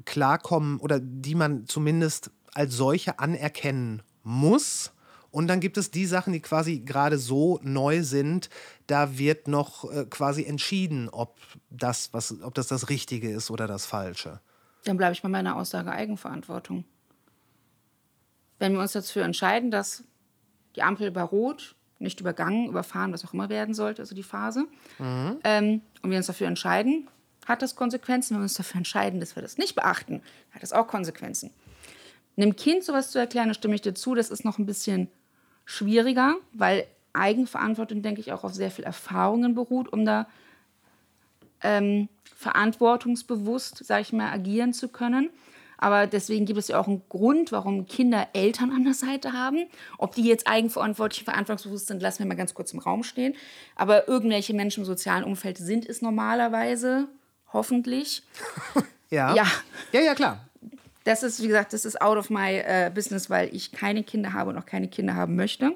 klarkommen 0.05 0.79
oder 0.79 0.99
die 0.99 1.35
man 1.35 1.65
zumindest 1.67 2.31
als 2.53 2.75
solche 2.75 3.19
anerkennen 3.19 4.01
muss. 4.23 4.91
Und 5.31 5.47
dann 5.47 5.59
gibt 5.59 5.77
es 5.77 5.91
die 5.91 6.05
Sachen, 6.05 6.33
die 6.33 6.39
quasi 6.39 6.79
gerade 6.79 7.17
so 7.17 7.59
neu 7.61 8.03
sind, 8.03 8.49
da 8.87 9.17
wird 9.17 9.47
noch 9.47 9.91
äh, 9.91 10.05
quasi 10.05 10.43
entschieden, 10.43 11.09
ob 11.09 11.37
das, 11.69 12.13
was, 12.13 12.41
ob 12.41 12.55
das 12.55 12.67
das 12.67 12.89
Richtige 12.89 13.29
ist 13.29 13.51
oder 13.51 13.67
das 13.67 13.85
Falsche. 13.85 14.39
Dann 14.85 14.97
bleibe 14.97 15.13
ich 15.13 15.21
bei 15.21 15.29
meiner 15.29 15.55
Aussage 15.55 15.91
Eigenverantwortung. 15.91 16.85
Wenn 18.57 18.73
wir 18.73 18.79
uns 18.79 18.93
dafür 18.93 19.23
entscheiden, 19.23 19.71
dass 19.71 20.03
die 20.75 20.81
Ampel 20.81 21.11
bei 21.11 21.21
Rot 21.21 21.75
nicht 21.99 22.19
übergangen, 22.19 22.67
überfahren, 22.67 23.11
was 23.11 23.25
auch 23.25 23.33
immer 23.33 23.49
werden 23.49 23.73
sollte, 23.73 24.01
also 24.01 24.15
die 24.15 24.23
Phase, 24.23 24.65
ähm, 25.43 25.81
und 26.01 26.09
wir 26.09 26.17
uns 26.17 26.27
dafür 26.27 26.47
entscheiden, 26.47 27.07
hat 27.45 27.61
das 27.61 27.75
Konsequenzen. 27.75 28.31
Wenn 28.31 28.41
wir 28.41 28.43
uns 28.43 28.53
dafür 28.53 28.77
entscheiden, 28.77 29.19
dass 29.19 29.35
wir 29.35 29.41
das 29.41 29.57
nicht 29.57 29.75
beachten, 29.75 30.21
hat 30.51 30.63
das 30.63 30.71
auch 30.71 30.87
Konsequenzen. 30.87 31.51
Einem 32.37 32.55
Kind 32.55 32.83
sowas 32.85 33.11
zu 33.11 33.19
erklären, 33.19 33.49
da 33.49 33.53
stimme 33.53 33.75
ich 33.75 33.81
dir 33.81 33.93
zu, 33.93 34.15
das 34.15 34.29
ist 34.29 34.45
noch 34.45 34.59
ein 34.59 34.65
bisschen 34.65 35.09
schwieriger, 35.69 36.35
weil 36.51 36.87
Eigenverantwortung, 37.13 38.01
denke 38.01 38.21
ich, 38.21 38.31
auch 38.31 38.43
auf 38.43 38.55
sehr 38.55 38.71
viel 38.71 38.85
Erfahrungen 38.85 39.53
beruht, 39.53 39.93
um 39.93 40.03
da 40.03 40.27
ähm, 41.61 42.09
verantwortungsbewusst, 42.35 43.85
sage 43.85 44.01
ich 44.01 44.13
mal, 44.13 44.31
agieren 44.31 44.73
zu 44.73 44.87
können. 44.87 45.29
Aber 45.77 46.07
deswegen 46.07 46.45
gibt 46.45 46.57
es 46.57 46.69
ja 46.69 46.79
auch 46.79 46.87
einen 46.87 47.03
Grund, 47.07 47.51
warum 47.51 47.85
Kinder 47.85 48.27
Eltern 48.33 48.71
an 48.71 48.83
der 48.83 48.95
Seite 48.95 49.33
haben. 49.33 49.67
Ob 49.99 50.15
die 50.15 50.23
jetzt 50.23 50.47
eigenverantwortlich, 50.47 51.23
verantwortungsbewusst 51.23 51.87
sind, 51.87 52.01
lassen 52.01 52.19
wir 52.19 52.25
mal 52.25 52.35
ganz 52.35 52.55
kurz 52.55 52.73
im 52.73 52.79
Raum 52.79 53.03
stehen. 53.03 53.35
Aber 53.75 54.07
irgendwelche 54.07 54.55
Menschen 54.55 54.81
im 54.81 54.85
sozialen 54.85 55.23
Umfeld 55.23 55.57
sind 55.59 55.87
es 55.87 56.01
normalerweise, 56.01 57.07
hoffentlich. 57.53 58.23
Ja. 59.11 59.33
Ja. 59.33 59.47
Ja, 59.91 60.01
ja, 60.01 60.13
klar. 60.13 60.48
Das 61.03 61.23
ist, 61.23 61.41
wie 61.41 61.47
gesagt, 61.47 61.73
das 61.73 61.85
ist 61.85 62.01
out 62.01 62.17
of 62.17 62.29
my 62.29 62.57
äh, 62.57 62.91
business, 62.93 63.29
weil 63.29 63.53
ich 63.55 63.71
keine 63.71 64.03
Kinder 64.03 64.33
habe 64.33 64.49
und 64.49 64.57
auch 64.57 64.65
keine 64.65 64.87
Kinder 64.87 65.15
haben 65.15 65.35
möchte. 65.35 65.75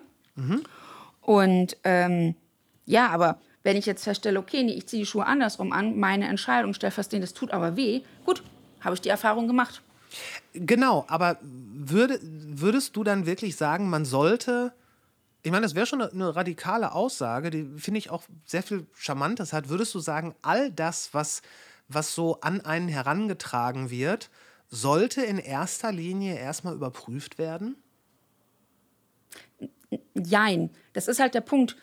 Und 1.22 1.78
ähm, 1.84 2.36
ja, 2.86 3.10
aber 3.10 3.40
wenn 3.64 3.78
ich 3.78 3.86
jetzt 3.86 4.04
feststelle, 4.04 4.40
okay, 4.40 4.64
nee, 4.64 4.74
ich 4.74 4.88
ziehe 4.88 5.02
die 5.02 5.06
Schuhe 5.06 5.26
andersrum 5.26 5.72
an, 5.72 5.98
meine 5.98 6.28
Entscheidung, 6.28 6.76
nee, 6.82 7.20
das 7.20 7.34
tut 7.34 7.52
aber 7.52 7.78
weh, 7.78 8.02
gut, 8.26 8.44
habe 8.82 8.96
ich 8.96 9.02
die 9.02 9.10
Erfahrung 9.10 9.48
gemacht. 9.48 9.82
Genau, 10.54 11.06
aber 11.08 11.38
würde, 11.42 12.20
würdest 12.22 12.96
du 12.96 13.04
dann 13.04 13.26
wirklich 13.26 13.56
sagen, 13.56 13.90
man 13.90 14.06
sollte, 14.06 14.74
ich 15.42 15.52
meine, 15.52 15.64
das 15.64 15.76
wäre 15.76 15.86
schon 15.86 16.02
eine, 16.02 16.12
eine 16.12 16.36
radikale 16.36 16.92
Aussage, 16.92 17.50
die 17.50 17.68
finde 17.78 17.98
ich 17.98 18.10
auch 18.10 18.24
sehr 18.46 18.64
viel 18.64 18.86
Charmantes 18.96 19.54
hat, 19.54 19.70
würdest 19.70 19.96
du 19.96 20.00
sagen, 20.00 20.36
all 20.42 20.70
das, 20.70 21.14
was, 21.14 21.42
was 21.88 22.14
so 22.14 22.40
an 22.42 22.62
einen 22.62 22.90
herangetragen 22.90 23.90
wird, 23.90 24.30
sollte 24.74 25.22
in 25.22 25.38
erster 25.38 25.92
Linie 25.92 26.36
erstmal 26.36 26.74
überprüft 26.74 27.38
werden? 27.38 27.76
Jein. 30.16 30.72
Das 30.94 31.08
ist 31.08 31.20
halt 31.20 31.36
der 31.36 31.42
Punkt. 31.42 31.78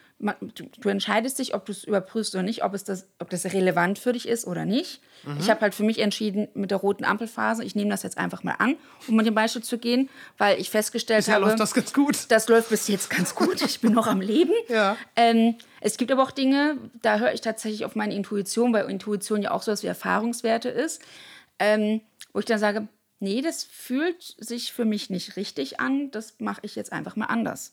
Du, 0.81 0.89
entscheidest 0.91 1.39
dich, 1.39 1.55
ob 1.55 1.65
du 1.65 1.73
es 1.73 1.85
überprüfst 1.85 2.35
oder 2.35 2.43
nicht, 2.43 2.63
ob, 2.63 2.75
es 2.75 2.85
das, 2.85 3.07
ob 3.21 3.31
das 3.31 3.47
relevant 3.47 3.99
für 3.99 4.13
dich 4.13 4.29
ist 4.29 4.47
oder 4.47 4.67
nicht. 4.67 5.01
Ich 5.39 5.49
habe 5.49 5.61
halt 5.63 5.75
für 5.75 5.83
mich 5.83 5.99
entschieden 5.99 6.49
mit 6.53 6.71
der 6.71 6.79
roten 6.79 7.05
Ampelphase, 7.05 7.65
ich 7.65 7.75
nehme 7.75 7.91
das 7.91 8.03
jetzt 8.03 8.19
einfach 8.19 8.43
mal 8.43 8.57
an, 8.59 8.77
um 9.09 9.17
mit 9.17 9.25
dem 9.25 9.35
Beispiel 9.35 9.63
zu 9.63 9.79
gehen, 9.79 10.11
weil 10.37 10.61
ich 10.61 10.69
festgestellt 10.69 11.21
Bisher 11.21 11.37
habe, 11.37 11.47
läuft 11.47 11.61
das 11.61 11.73
ganz 11.73 11.95
gut. 11.95 12.27
das 12.29 12.49
läuft 12.49 12.69
bis 12.69 12.89
jetzt 12.89 13.09
ganz 13.09 13.35
gut. 13.35 13.63
Ich 13.63 13.81
bin 13.81 13.93
noch 13.93 14.07
am 14.07 14.21
Leben. 14.21 14.53
Ja. 14.69 14.97
Ähm, 15.17 15.57
es 15.81 15.97
gibt 15.97 16.13
aber 16.13 16.23
auch 16.23 16.31
Dinge, 16.31 16.77
da 17.03 17.19
höre 17.19 17.33
ich 17.33 17.41
tatsächlich 17.41 17.85
auf 17.85 17.97
meine 17.97 18.15
Intuition, 18.15 18.73
weil 18.73 18.89
Intuition 18.91 19.43
ja 19.43 19.53
auch 19.53 19.63
sowas 19.63 19.83
wie 19.83 19.89
Erfahrungswerte 19.89 20.69
ist, 20.69 21.03
ähm, 21.59 22.03
wo 22.33 22.41
ich 22.41 22.45
dann 22.47 22.59
sage, 22.59 22.89
nee, 23.19 23.43
das 23.43 23.65
fühlt 23.65 24.23
sich 24.39 24.73
für 24.73 24.85
mich 24.85 25.11
nicht 25.11 25.37
richtig 25.37 25.81
an, 25.81 26.11
das 26.11 26.35
mache 26.39 26.61
ich 26.63 26.75
jetzt 26.77 26.93
einfach 26.93 27.17
mal 27.17 27.27
anders. 27.27 27.73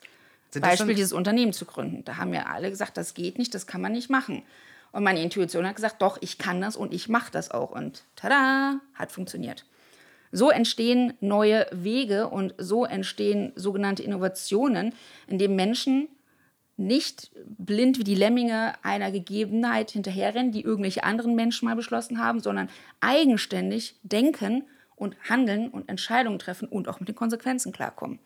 Sind 0.51 0.61
Beispiel 0.61 0.95
dieses 0.95 1.13
Unternehmen 1.13 1.53
zu 1.53 1.65
gründen. 1.65 2.05
Da 2.05 2.17
haben 2.17 2.33
ja 2.33 2.45
alle 2.45 2.69
gesagt, 2.69 2.97
das 2.97 3.13
geht 3.13 3.37
nicht, 3.37 3.53
das 3.53 3.67
kann 3.67 3.81
man 3.81 3.91
nicht 3.91 4.09
machen. 4.09 4.43
Und 4.91 5.03
meine 5.03 5.21
Intuition 5.21 5.67
hat 5.67 5.75
gesagt, 5.75 6.01
doch, 6.01 6.17
ich 6.21 6.37
kann 6.37 6.61
das 6.61 6.75
und 6.75 6.93
ich 6.93 7.09
mache 7.09 7.31
das 7.31 7.51
auch. 7.51 7.71
Und 7.71 8.03
tada, 8.15 8.79
hat 8.93 9.11
funktioniert. 9.11 9.65
So 10.31 10.49
entstehen 10.49 11.13
neue 11.19 11.67
Wege 11.71 12.27
und 12.27 12.53
so 12.57 12.85
entstehen 12.85 13.53
sogenannte 13.55 14.03
Innovationen, 14.03 14.93
in 15.27 15.37
denen 15.37 15.55
Menschen 15.55 16.07
nicht 16.77 17.31
blind 17.57 17.97
wie 17.97 18.03
die 18.03 18.15
Lemminge 18.15 18.73
einer 18.83 19.11
Gegebenheit 19.11 19.91
hinterherrennen, 19.91 20.51
die 20.51 20.61
irgendwelche 20.61 21.03
anderen 21.03 21.35
Menschen 21.35 21.67
mal 21.67 21.75
beschlossen 21.75 22.19
haben, 22.19 22.39
sondern 22.39 22.69
eigenständig 23.01 23.95
denken 24.03 24.63
und 24.95 25.15
handeln 25.27 25.69
und 25.69 25.89
Entscheidungen 25.89 26.39
treffen 26.39 26.67
und 26.67 26.87
auch 26.87 26.99
mit 26.99 27.09
den 27.09 27.15
Konsequenzen 27.15 27.71
klarkommen. 27.71 28.19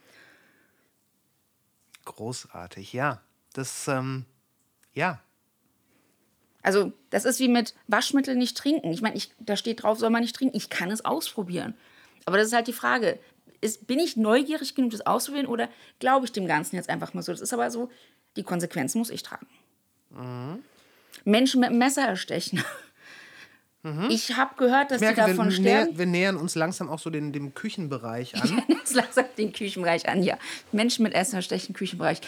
Großartig, 2.05 2.93
ja. 2.93 3.21
Das, 3.53 3.87
ähm, 3.87 4.25
ja. 4.93 5.21
Also, 6.61 6.93
das 7.09 7.25
ist 7.25 7.39
wie 7.39 7.47
mit 7.47 7.73
Waschmittel 7.87 8.35
nicht 8.35 8.57
trinken. 8.57 8.91
Ich 8.91 9.01
meine, 9.01 9.19
da 9.39 9.55
steht 9.55 9.83
drauf, 9.83 9.99
soll 9.99 10.09
man 10.09 10.21
nicht 10.21 10.35
trinken. 10.35 10.55
Ich 10.55 10.69
kann 10.69 10.91
es 10.91 11.03
ausprobieren. 11.03 11.73
Aber 12.25 12.37
das 12.37 12.47
ist 12.47 12.53
halt 12.53 12.67
die 12.67 12.73
Frage. 12.73 13.19
Ist, 13.61 13.87
bin 13.87 13.99
ich 13.99 14.17
neugierig 14.17 14.75
genug, 14.75 14.91
das 14.91 15.05
auszuprobieren 15.05 15.51
oder 15.51 15.69
glaube 15.99 16.25
ich 16.25 16.31
dem 16.31 16.47
Ganzen 16.47 16.75
jetzt 16.75 16.89
einfach 16.89 17.13
mal 17.13 17.21
so? 17.21 17.31
Das 17.31 17.41
ist 17.41 17.53
aber 17.53 17.69
so, 17.69 17.89
die 18.37 18.43
Konsequenzen 18.43 18.99
muss 18.99 19.09
ich 19.09 19.23
tragen. 19.23 19.47
Menschen 21.25 21.59
mit 21.59 21.69
einem 21.69 21.79
Messer 21.79 22.03
erstechen. 22.07 22.63
Ich 24.09 24.37
habe 24.37 24.53
gehört, 24.57 24.91
dass 24.91 25.01
Ich 25.01 25.07
die 25.07 25.15
merke, 25.15 25.31
davon 25.31 25.45
wir, 25.47 25.51
sterben. 25.53 25.89
näher, 25.91 25.97
wir 25.97 26.05
nähern 26.05 26.37
uns 26.37 26.53
langsam 26.53 26.87
auch 26.89 26.99
so 26.99 27.09
den, 27.09 27.33
dem 27.33 27.55
Küchenbereich 27.55 28.35
an. 28.41 28.61
Jetzt 28.67 28.93
langsam 28.93 29.25
den 29.39 29.51
Küchenbereich 29.53 30.07
an, 30.07 30.21
ja. 30.21 30.37
Menschen 30.71 31.01
mit 31.03 31.13
Essen 31.13 31.35
erstechen, 31.35 31.73
Küchenbereich. 31.73 32.21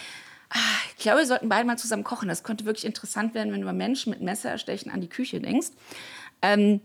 Ah, 0.50 0.58
Ich 0.98 1.04
glaube, 1.04 1.20
wir 1.20 1.28
sollten 1.28 1.50
beide 1.50 1.66
mal 1.68 1.78
zusammen 1.78 2.04
kochen. 2.04 2.28
Das 2.28 2.44
könnte 2.44 2.66
wirklich 2.66 2.86
interessant 2.86 3.34
werden, 3.36 3.52
wenn 3.54 3.60
du 3.62 3.66
über 3.66 3.74
Menschen 3.74 4.10
mit 4.10 4.22
Messer 4.22 4.50
erstechen 4.50 4.90
an 4.90 5.02
die 5.02 5.10
Küche 5.10 5.42
denkst. 5.42 5.68
Ähm, 6.42 6.82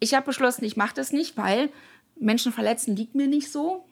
ich 0.00 0.14
habe 0.14 0.26
beschlossen, 0.26 0.64
ich 0.64 0.76
mache 0.76 0.94
das 0.94 1.12
nicht, 1.12 1.36
weil 1.36 1.70
Menschen 2.18 2.52
verletzen 2.52 2.96
liegt 2.96 3.14
mir 3.14 3.28
nicht 3.28 3.52
so. 3.52 3.84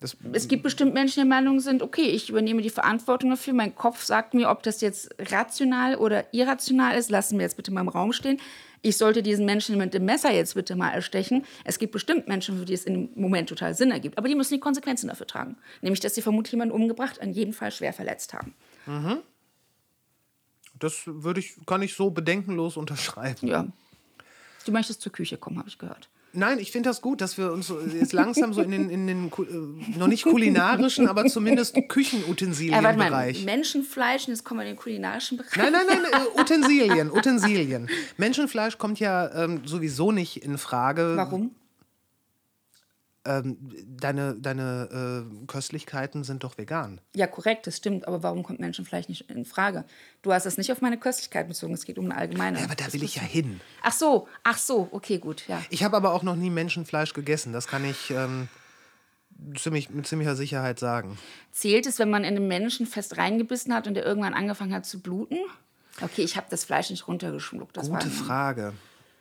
Das, 0.00 0.16
Es 0.32 0.48
gibt 0.48 0.62
bestimmt 0.62 0.94
Menschen, 0.94 1.14
die 1.14 1.28
der 1.28 1.36
Meinung 1.36 1.60
sind, 1.60 1.82
okay, 1.82 2.08
ich 2.08 2.30
übernehme 2.30 2.62
die 2.62 2.70
Verantwortung 2.70 3.30
dafür. 3.30 3.52
Mein 3.52 3.74
Kopf 3.74 4.02
sagt 4.02 4.32
mir, 4.32 4.48
ob 4.48 4.62
das 4.62 4.80
jetzt 4.80 5.14
rational 5.18 5.96
oder 5.96 6.32
irrational 6.32 6.96
ist. 6.96 7.10
Lassen 7.10 7.38
wir 7.38 7.44
jetzt 7.44 7.56
bitte 7.56 7.70
mal 7.70 7.82
im 7.82 7.88
Raum 7.88 8.14
stehen. 8.14 8.40
Ich 8.80 8.96
sollte 8.96 9.22
diesen 9.22 9.44
Menschen 9.44 9.76
mit 9.76 9.92
dem 9.92 10.06
Messer 10.06 10.32
jetzt 10.32 10.54
bitte 10.54 10.74
mal 10.74 10.90
erstechen. 10.90 11.44
Es 11.64 11.78
gibt 11.78 11.92
bestimmt 11.92 12.28
Menschen, 12.28 12.58
für 12.58 12.64
die 12.64 12.72
es 12.72 12.84
im 12.84 13.10
Moment 13.14 13.50
total 13.50 13.74
Sinn 13.74 13.90
ergibt. 13.90 14.16
Aber 14.16 14.26
die 14.26 14.34
müssen 14.34 14.54
die 14.54 14.60
Konsequenzen 14.60 15.08
dafür 15.08 15.26
tragen. 15.26 15.58
Nämlich, 15.82 16.00
dass 16.00 16.14
sie 16.14 16.22
vermutlich 16.22 16.52
jemanden 16.52 16.74
umgebracht, 16.74 17.18
in 17.18 17.32
jedem 17.32 17.52
Fall 17.52 17.70
schwer 17.70 17.92
verletzt 17.92 18.32
haben. 18.32 18.54
das 20.78 21.02
würde 21.04 21.40
ich, 21.40 21.56
kann 21.66 21.82
ich 21.82 21.94
so 21.94 22.10
bedenkenlos 22.10 22.76
unterschreiben. 22.76 23.46
Ja. 23.46 23.66
Du 24.64 24.72
möchtest 24.72 25.02
zur 25.02 25.12
Küche 25.12 25.36
kommen, 25.36 25.58
habe 25.58 25.68
ich 25.68 25.78
gehört. 25.78 26.08
Nein, 26.32 26.58
ich 26.58 26.70
finde 26.70 26.88
das 26.90 27.00
gut, 27.00 27.20
dass 27.20 27.38
wir 27.38 27.52
uns 27.52 27.72
jetzt 27.92 28.12
langsam 28.12 28.52
so 28.52 28.62
in 28.62 28.70
den, 28.70 28.90
in 28.90 29.06
den 29.06 29.26
äh, 29.26 29.98
noch 29.98 30.06
nicht 30.06 30.24
kulinarischen, 30.24 31.08
aber 31.08 31.26
zumindest 31.26 31.76
Äh, 31.76 31.80
warte 31.80 31.86
mal, 31.86 31.94
Küchenutensilienbereich. 31.94 33.44
Menschenfleisch, 33.44 34.28
jetzt 34.28 34.44
kommen 34.44 34.60
wir 34.60 34.66
in 34.66 34.74
den 34.74 34.80
kulinarischen 34.80 35.38
Bereich. 35.38 35.56
Nein, 35.56 35.72
nein, 35.72 35.86
nein, 35.88 36.22
äh, 36.36 36.40
Utensilien, 36.40 37.10
Utensilien. 37.16 37.88
Menschenfleisch 38.16 38.78
kommt 38.78 39.00
ja 39.00 39.44
ähm, 39.44 39.62
sowieso 39.66 40.12
nicht 40.12 40.44
in 40.44 40.58
Frage. 40.58 41.14
Warum? 41.16 41.50
Ähm, 43.26 43.58
deine 43.86 44.34
deine 44.34 45.26
äh, 45.28 45.46
Köstlichkeiten 45.46 46.24
sind 46.24 46.42
doch 46.42 46.56
vegan. 46.56 47.02
Ja, 47.14 47.26
korrekt, 47.26 47.66
das 47.66 47.76
stimmt. 47.76 48.08
Aber 48.08 48.22
warum 48.22 48.42
kommt 48.42 48.60
Menschenfleisch 48.60 49.08
nicht 49.08 49.30
in 49.30 49.44
Frage? 49.44 49.84
Du 50.22 50.32
hast 50.32 50.46
es 50.46 50.56
nicht 50.56 50.72
auf 50.72 50.80
meine 50.80 50.98
Köstlichkeit 50.98 51.46
bezogen, 51.46 51.74
es 51.74 51.84
geht 51.84 51.98
um 51.98 52.06
eine 52.06 52.16
allgemeine. 52.16 52.58
Ja, 52.58 52.64
aber 52.64 52.76
da 52.76 52.90
will 52.94 53.02
ich 53.02 53.16
ja 53.16 53.22
hin. 53.22 53.60
Ach 53.82 53.92
so, 53.92 54.26
ach 54.42 54.56
so, 54.56 54.88
okay, 54.92 55.18
gut, 55.18 55.46
ja. 55.48 55.62
Ich 55.68 55.84
habe 55.84 55.98
aber 55.98 56.14
auch 56.14 56.22
noch 56.22 56.36
nie 56.36 56.48
Menschenfleisch 56.48 57.12
gegessen. 57.12 57.52
Das 57.52 57.66
kann 57.66 57.84
ich 57.84 58.10
ähm, 58.10 58.48
ziemlich, 59.54 59.90
mit 59.90 60.06
ziemlicher 60.06 60.34
Sicherheit 60.34 60.78
sagen. 60.78 61.18
Zählt 61.52 61.86
es, 61.86 61.98
wenn 61.98 62.08
man 62.08 62.24
in 62.24 62.36
einen 62.36 62.48
Menschen 62.48 62.86
fest 62.86 63.18
reingebissen 63.18 63.74
hat 63.74 63.86
und 63.86 63.94
der 63.94 64.06
irgendwann 64.06 64.32
angefangen 64.32 64.72
hat 64.72 64.86
zu 64.86 65.00
bluten? 65.00 65.38
Okay, 66.00 66.22
ich 66.22 66.36
habe 66.36 66.46
das 66.48 66.64
Fleisch 66.64 66.90
nicht 66.90 67.06
runtergeschluckt. 67.06 67.76
Das 67.76 67.90
Gute 67.90 68.08
Frage. 68.08 68.72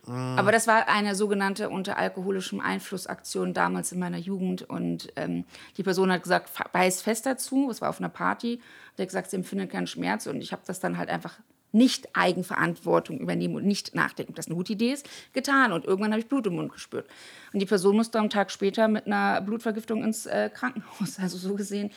Aber 0.10 0.51
das 0.51 0.68
war 0.68 0.88
eine 0.88 1.16
sogenannte 1.16 1.70
unter 1.70 1.97
alkoholischem 1.97 2.60
Einflussaktion 2.60 3.53
damals 3.53 3.91
in 3.91 3.99
meiner 3.99 4.18
Jugend. 4.18 4.64
Und 4.64 5.12
ähm, 5.16 5.45
die 5.78 5.84
Person 5.84 6.12
hat 6.12 6.24
gesagt, 6.24 6.51
beiß 6.72 7.01
fest 7.01 7.26
dazu. 7.26 7.70
Es 7.70 7.82
war 7.82 7.89
auf 7.89 7.99
einer 7.99 8.10
Party. 8.10 8.62
Der 8.97 9.03
hat 9.03 9.10
gesagt, 9.10 9.30
sie 9.30 9.38
empfindet 9.38 9.72
keinen 9.72 9.88
Schmerz. 9.88 10.28
Und 10.28 10.41
ich 10.41 10.51
habe 10.51 10.64
das 10.66 10.80
dann 10.80 10.97
halt 10.97 11.10
einfach 11.10 11.39
nicht 11.72 12.16
Eigenverantwortung 12.16 13.20
übernehmen 13.20 13.55
und 13.55 13.66
nicht 13.66 13.93
nachdenken, 13.93 14.32
ob 14.32 14.36
das 14.36 14.47
eine 14.47 14.55
gute 14.55 14.74
Idee 14.74 14.91
ist, 14.91 15.07
getan. 15.34 15.72
Und 15.72 15.86
irgendwann 15.86 16.12
habe 16.12 16.20
ich 16.20 16.28
Blut 16.28 16.47
im 16.47 16.55
Mund 16.55 16.72
gespürt. 16.72 17.07
Und 17.53 17.60
die 17.60 17.66
Person 17.66 17.95
musste 17.95 18.20
am 18.20 18.30
Tag 18.30 18.51
später 18.51 18.88
mit 18.88 19.05
einer 19.05 19.41
Blutvergiftung 19.41 20.03
ins 20.03 20.26
äh, 20.26 20.49
Krankenhaus. 20.51 21.20
Also 21.20 21.38
so 21.38 21.55
gesehen, 21.55 21.91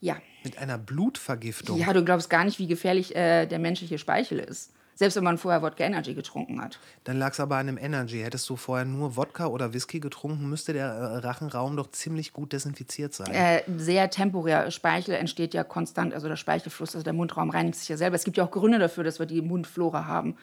ja. 0.00 0.16
Mit 0.42 0.58
einer 0.58 0.78
Blutvergiftung. 0.78 1.78
Ja, 1.78 1.92
du 1.92 2.04
glaubst 2.04 2.28
gar 2.28 2.44
nicht, 2.44 2.58
wie 2.58 2.66
gefährlich 2.66 3.14
äh, 3.14 3.46
der 3.46 3.58
menschliche 3.58 3.98
Speichel 3.98 4.38
ist. 4.38 4.72
Selbst 4.96 5.16
wenn 5.16 5.24
man 5.24 5.38
vorher 5.38 5.60
Wodka 5.62 5.84
Energy 5.84 6.14
getrunken 6.14 6.60
hat. 6.60 6.78
Dann 7.02 7.18
lag 7.18 7.32
es 7.32 7.40
aber 7.40 7.56
an 7.56 7.68
einem 7.68 7.78
Energy. 7.78 8.20
Hättest 8.20 8.48
du 8.48 8.56
vorher 8.56 8.84
nur 8.84 9.16
Wodka 9.16 9.46
oder 9.46 9.72
Whisky 9.72 9.98
getrunken, 9.98 10.48
müsste 10.48 10.72
der 10.72 10.86
äh, 10.86 11.16
Rachenraum 11.18 11.76
doch 11.76 11.90
ziemlich 11.90 12.32
gut 12.32 12.52
desinfiziert 12.52 13.12
sein. 13.12 13.32
Äh, 13.34 13.62
sehr 13.76 14.10
temporär. 14.10 14.70
Speichel 14.70 15.14
entsteht 15.14 15.52
ja 15.52 15.64
konstant, 15.64 16.14
also 16.14 16.28
der 16.28 16.36
Speichelfluss, 16.36 16.94
also 16.94 17.02
der 17.02 17.12
Mundraum 17.12 17.50
reinigt 17.50 17.76
sich 17.78 17.88
ja 17.88 17.96
selber. 17.96 18.14
Es 18.16 18.24
gibt 18.24 18.36
ja 18.36 18.44
auch 18.44 18.50
Gründe 18.50 18.78
dafür, 18.78 19.02
dass 19.02 19.18
wir 19.18 19.26
die 19.26 19.42
Mundflora 19.42 20.06
haben. 20.06 20.36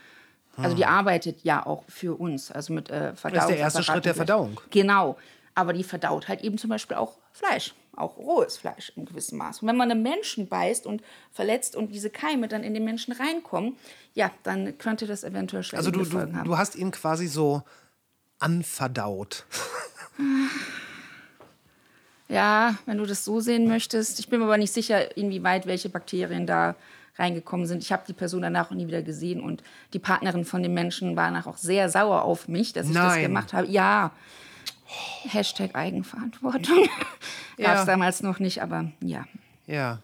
Also 0.58 0.76
die 0.76 0.86
arbeitet 0.86 1.43
ja 1.43 1.66
auch 1.66 1.84
für 1.88 2.20
uns, 2.20 2.52
also 2.52 2.74
mit 2.74 2.89
äh, 2.89 3.16
Verdauung. 3.16 3.24
Hm. 3.24 3.34
Das 3.34 3.43
ist 3.43 3.49
der 3.49 3.58
erste 3.58 3.84
Schritt 3.84 4.06
der 4.06 4.16
Verdauung. 4.16 4.60
Genau. 4.70 5.18
Aber 5.56 5.74
die 5.74 5.84
verdaut 5.84 6.28
halt 6.28 6.41
eben 6.41 6.58
zum 6.58 6.70
Beispiel 6.70 6.97
auch 6.97 7.18
Fleisch, 7.32 7.74
auch 7.96 8.18
rohes 8.18 8.58
Fleisch 8.58 8.92
in 8.96 9.06
gewissem 9.06 9.38
Maß. 9.38 9.62
Und 9.62 9.68
wenn 9.68 9.76
man 9.78 9.92
einen 9.92 10.02
Menschen 10.02 10.48
beißt 10.48 10.86
und 10.86 11.02
verletzt 11.32 11.76
und 11.76 11.92
diese 11.92 12.10
Keime 12.10 12.48
dann 12.48 12.64
in 12.64 12.74
den 12.74 12.86
Menschen 12.86 13.14
reinkommen, 13.14 13.76
ja, 14.14 14.32
dann 14.44 14.78
könnte 14.78 15.08
das 15.08 15.24
eventuell 15.24 15.64
schwere 15.64 15.80
Also 15.80 15.92
du, 15.92 16.04
du, 16.04 16.20
haben. 16.20 16.44
du 16.44 16.58
hast 16.58 16.76
ihn 16.76 16.92
quasi 16.92 17.28
so 17.28 17.64
anverdaut. 18.39 19.46
Ja, 22.28 22.76
wenn 22.86 22.98
du 22.98 23.06
das 23.06 23.26
so 23.26 23.42
sehen 23.42 23.68
möchtest. 23.68 24.18
Ich 24.20 24.30
bin 24.30 24.39
mir 24.39 24.46
aber 24.46 24.58
nicht 24.58 24.72
sicher, 24.72 25.18
inwieweit 25.18 25.66
welche 25.66 25.89
Bakterien 25.89 26.48
da 26.48 26.76
reingekommen 27.18 27.66
sind. 27.66 27.84
Ich 27.84 27.92
habe 27.92 28.04
die 28.08 28.14
Person 28.14 28.42
danach 28.42 28.72
auch 28.72 28.76
nie 28.76 28.88
wieder 28.88 29.02
gesehen 29.02 29.42
und 29.42 29.62
die 29.92 30.00
Partnerin 30.00 30.46
von 30.46 30.64
dem 30.64 30.74
Menschen 30.74 31.18
war 31.18 31.26
danach 31.26 31.46
auch 31.46 31.58
sehr 31.58 31.89
sauer 31.89 32.22
auf 32.22 32.48
mich, 32.48 32.72
dass 32.72 32.88
ich 32.88 32.94
das 32.94 33.16
Nein. 33.16 33.24
gemacht 33.24 33.52
habe. 33.52 33.68
Ja. 33.68 34.12
Hashtag 35.24 35.76
Eigenverantwortung. 35.76 36.88
Gab 37.58 37.78
es 37.78 37.86
damals 37.86 38.24
noch 38.24 38.39
nicht, 38.39 38.62
aber 38.62 38.92
ja. 39.02 39.26
Ja. 39.68 40.00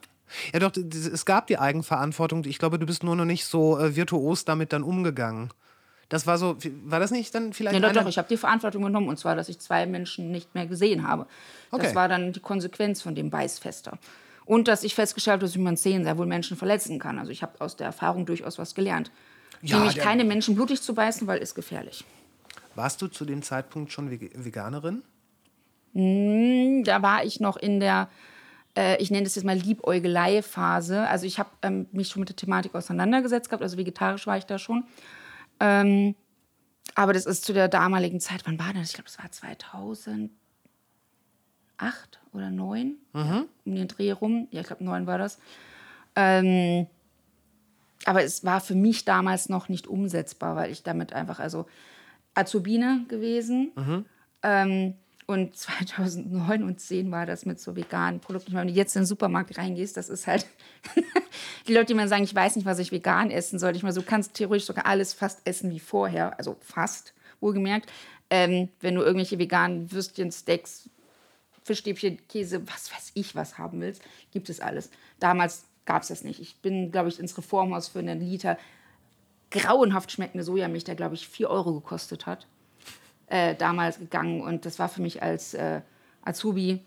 Ja, 0.54 0.60
doch, 0.60 0.76
es 0.76 1.26
gab 1.26 1.48
die 1.48 1.58
Eigenverantwortung. 1.58 2.44
Ich 2.46 2.60
glaube, 2.60 2.78
du 2.78 2.86
bist 2.86 3.02
nur 3.02 3.16
noch 3.16 3.24
nicht 3.24 3.46
so 3.46 3.80
äh, 3.80 3.96
virtuos 3.96 4.44
damit 4.44 4.74
dann 4.74 4.84
umgegangen. 4.84 5.52
Das 6.10 6.28
war 6.28 6.38
so, 6.38 6.58
war 6.86 7.00
das 7.00 7.12
nicht 7.12 7.36
dann 7.36 7.54
vielleicht 7.54 7.80
Ja, 7.80 7.82
doch, 7.82 8.02
doch, 8.02 8.08
ich 8.08 8.18
habe 8.18 8.28
die 8.30 8.38
Verantwortung 8.38 8.84
genommen 8.84 9.10
und 9.10 9.18
zwar, 9.20 9.36
dass 9.36 9.50
ich 9.50 9.60
zwei 9.60 9.86
Menschen 9.86 10.32
nicht 10.32 10.56
mehr 10.56 10.66
gesehen 10.66 11.08
habe. 11.08 11.28
Okay. 11.72 11.84
Das 11.84 11.96
war 11.96 12.08
dann 12.08 12.32
die 12.32 12.40
Konsequenz 12.40 13.02
von 13.02 13.16
dem 13.16 13.30
Beißfester. 13.30 13.98
Und 14.46 14.70
dass 14.70 14.84
ich 14.84 14.96
festgestellt 14.96 15.34
habe, 15.34 15.46
dass 15.46 15.56
wie 15.56 15.60
man 15.60 15.76
sehen 15.76 16.06
sehr 16.06 16.18
wohl 16.18 16.26
Menschen 16.26 16.56
verletzen 16.56 17.00
kann. 17.00 17.20
Also 17.20 17.32
ich 17.32 17.42
habe 17.42 17.60
aus 17.60 17.76
der 17.76 17.88
Erfahrung 17.88 18.26
durchaus 18.26 18.58
was 18.58 18.76
gelernt. 18.76 19.12
Ja, 19.62 19.80
Nämlich 19.80 19.98
keine 19.98 20.24
Menschen 20.24 20.56
blutig 20.56 20.82
zu 20.82 20.94
beißen, 20.94 21.28
weil 21.28 21.40
ist 21.40 21.56
gefährlich. 21.56 22.06
Warst 22.78 23.02
du 23.02 23.08
zu 23.08 23.26
dem 23.26 23.42
Zeitpunkt 23.42 23.92
schon 23.92 24.10
Veg- 24.12 24.32
Veganerin? 24.36 25.02
Da 26.84 27.02
war 27.02 27.24
ich 27.26 27.40
noch 27.40 27.58
in 27.58 27.80
der, 27.80 28.08
äh, 28.78 29.02
ich 29.02 29.10
nenne 29.10 29.24
das 29.24 29.34
jetzt 29.36 29.46
mal 29.46 29.56
Liebäugelei-Phase. 29.58 31.08
Also 31.08 31.26
ich 31.26 31.40
habe 31.40 31.50
ähm, 31.64 31.88
mich 31.92 32.10
schon 32.10 32.20
mit 32.20 32.30
der 32.30 32.36
Thematik 32.36 32.76
auseinandergesetzt 32.76 33.50
gehabt, 33.50 33.64
also 33.64 33.78
vegetarisch 33.78 34.28
war 34.28 34.38
ich 34.38 34.46
da 34.46 34.60
schon. 34.60 34.84
Ähm, 35.60 36.14
aber 36.94 37.14
das 37.14 37.26
ist 37.26 37.46
zu 37.46 37.54
der 37.54 37.68
damaligen 37.68 38.20
Zeit, 38.20 38.44
wann 38.46 38.60
war 38.60 38.74
das? 38.74 38.90
Ich 38.90 38.94
glaube, 38.94 39.10
das 39.10 39.18
war 39.20 39.32
2008 39.32 40.30
oder 42.32 42.50
2009, 42.50 42.96
um 43.66 43.76
den 43.76 43.88
Dreh 43.88 44.12
rum. 44.12 44.48
Ja, 44.52 44.62
ich 44.62 44.68
glaube, 44.68 44.84
2009 44.84 45.08
war 45.08 45.18
das. 45.18 45.40
Ähm, 46.16 46.86
aber 48.06 48.24
es 48.24 48.46
war 48.46 48.62
für 48.62 48.76
mich 48.76 49.04
damals 49.06 49.50
noch 49.50 49.68
nicht 49.68 49.88
umsetzbar, 49.88 50.56
weil 50.56 50.72
ich 50.72 50.84
damit 50.84 51.14
einfach, 51.14 51.40
also 51.40 51.66
Azubine 52.38 53.06
gewesen. 53.08 53.72
Ähm, 54.44 54.94
und 55.28 55.56
2009 55.58 56.64
und 56.64 56.80
10 56.80 57.12
war 57.12 57.26
das 57.26 57.46
mit 57.46 57.60
so 57.60 57.76
veganen 57.76 58.20
Produkten. 58.20 58.54
Wenn 58.54 58.68
du 58.68 58.74
jetzt 58.74 58.96
in 58.96 59.02
den 59.02 59.06
Supermarkt 59.06 59.58
reingehst, 59.58 59.98
das 59.98 60.10
ist 60.10 60.26
halt. 60.26 60.48
die 61.68 61.74
Leute, 61.74 61.88
die 61.88 61.94
mir 61.94 62.08
sagen, 62.08 62.24
ich 62.24 62.34
weiß 62.34 62.56
nicht, 62.56 62.66
was 62.66 62.80
ich 62.80 62.92
vegan 62.92 63.30
essen 63.30 63.60
soll. 63.60 63.76
Ich 63.76 63.84
meine, 63.84 63.96
du 63.96 64.02
kannst 64.02 64.34
theoretisch 64.34 64.66
sogar 64.66 64.86
alles 64.86 65.14
fast 65.14 65.42
essen 65.46 65.70
wie 65.70 65.80
vorher. 65.80 66.38
Also 66.40 66.56
fast, 66.62 67.14
wohlgemerkt. 67.40 67.92
Ähm, 68.30 68.70
wenn 68.82 68.96
du 68.96 69.02
irgendwelche 69.02 69.40
veganen 69.40 69.92
Würstchen, 69.92 70.32
Steaks, 70.32 70.90
Fischstäbchen, 71.64 72.26
Käse, 72.28 72.66
was 72.68 72.92
weiß 72.92 73.12
ich, 73.14 73.36
was 73.36 73.58
haben 73.58 73.82
willst, 73.82 74.02
gibt 74.32 74.50
es 74.50 74.60
alles. 74.60 74.90
Damals 75.20 75.66
gab 75.86 76.02
es 76.02 76.10
das 76.10 76.24
nicht. 76.24 76.40
Ich 76.40 76.62
bin, 76.62 76.92
glaube 76.92 77.10
ich, 77.10 77.20
ins 77.20 77.38
Reformhaus 77.38 77.90
für 77.90 78.00
einen 78.00 78.20
Liter 78.20 78.58
grauenhaft 79.52 80.12
schmeckende 80.12 80.44
Sojamilch, 80.44 80.84
der, 80.84 80.96
glaube 80.96 81.16
ich, 81.16 81.28
4 81.28 81.50
Euro 81.50 81.74
gekostet 81.74 82.26
hat, 82.26 82.48
äh, 83.28 83.56
damals 83.56 84.00
gegangen. 84.00 84.42
Und 84.42 84.66
das 84.66 84.80
war 84.80 84.90
für 84.90 85.02
mich 85.02 85.22
als 85.22 85.54
äh, 85.54 85.82
Azubi 86.24 86.82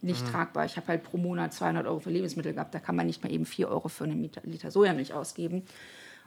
nicht 0.00 0.26
tragbar. 0.28 0.64
Ich 0.64 0.76
habe 0.76 0.88
halt 0.88 1.02
pro 1.02 1.16
Monat 1.16 1.52
200 1.52 1.86
Euro 1.86 1.98
für 1.98 2.10
Lebensmittel 2.10 2.54
gehabt. 2.54 2.74
Da 2.74 2.78
kann 2.78 2.94
man 2.94 3.06
nicht 3.06 3.22
mal 3.22 3.32
eben 3.32 3.46
4 3.46 3.68
Euro 3.68 3.88
für 3.88 4.04
einen 4.04 4.30
Liter, 4.44 4.70
Sojamilch 4.70 5.12
ausgeben. 5.12 5.64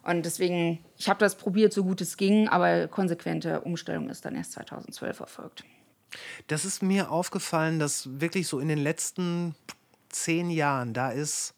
Und 0.04 0.26
deswegen, 0.26 0.84
ich 0.98 1.08
habe 1.10 1.20
das 1.20 1.36
probiert, 1.36 1.74
so 1.74 1.84
gut 1.84 2.02
es 2.02 2.18
ging, 2.18 2.48
aber 2.48 2.88
konsequente 2.88 3.62
Umstellung 3.62 4.10
ist 4.10 4.26
dann 4.26 4.36
erst 4.36 4.54
2012 4.54 5.20
erfolgt. 5.20 5.64
Das 6.48 6.66
ist 6.66 6.82
mir 6.82 7.12
aufgefallen, 7.12 7.80
dass 7.80 8.20
wirklich 8.20 8.48
so 8.48 8.60
in 8.60 8.68
den 8.68 8.80
letzten 8.80 9.56
zehn 10.10 10.50
Jahren, 10.50 10.94
da 10.94 11.12
ist, 11.12 11.54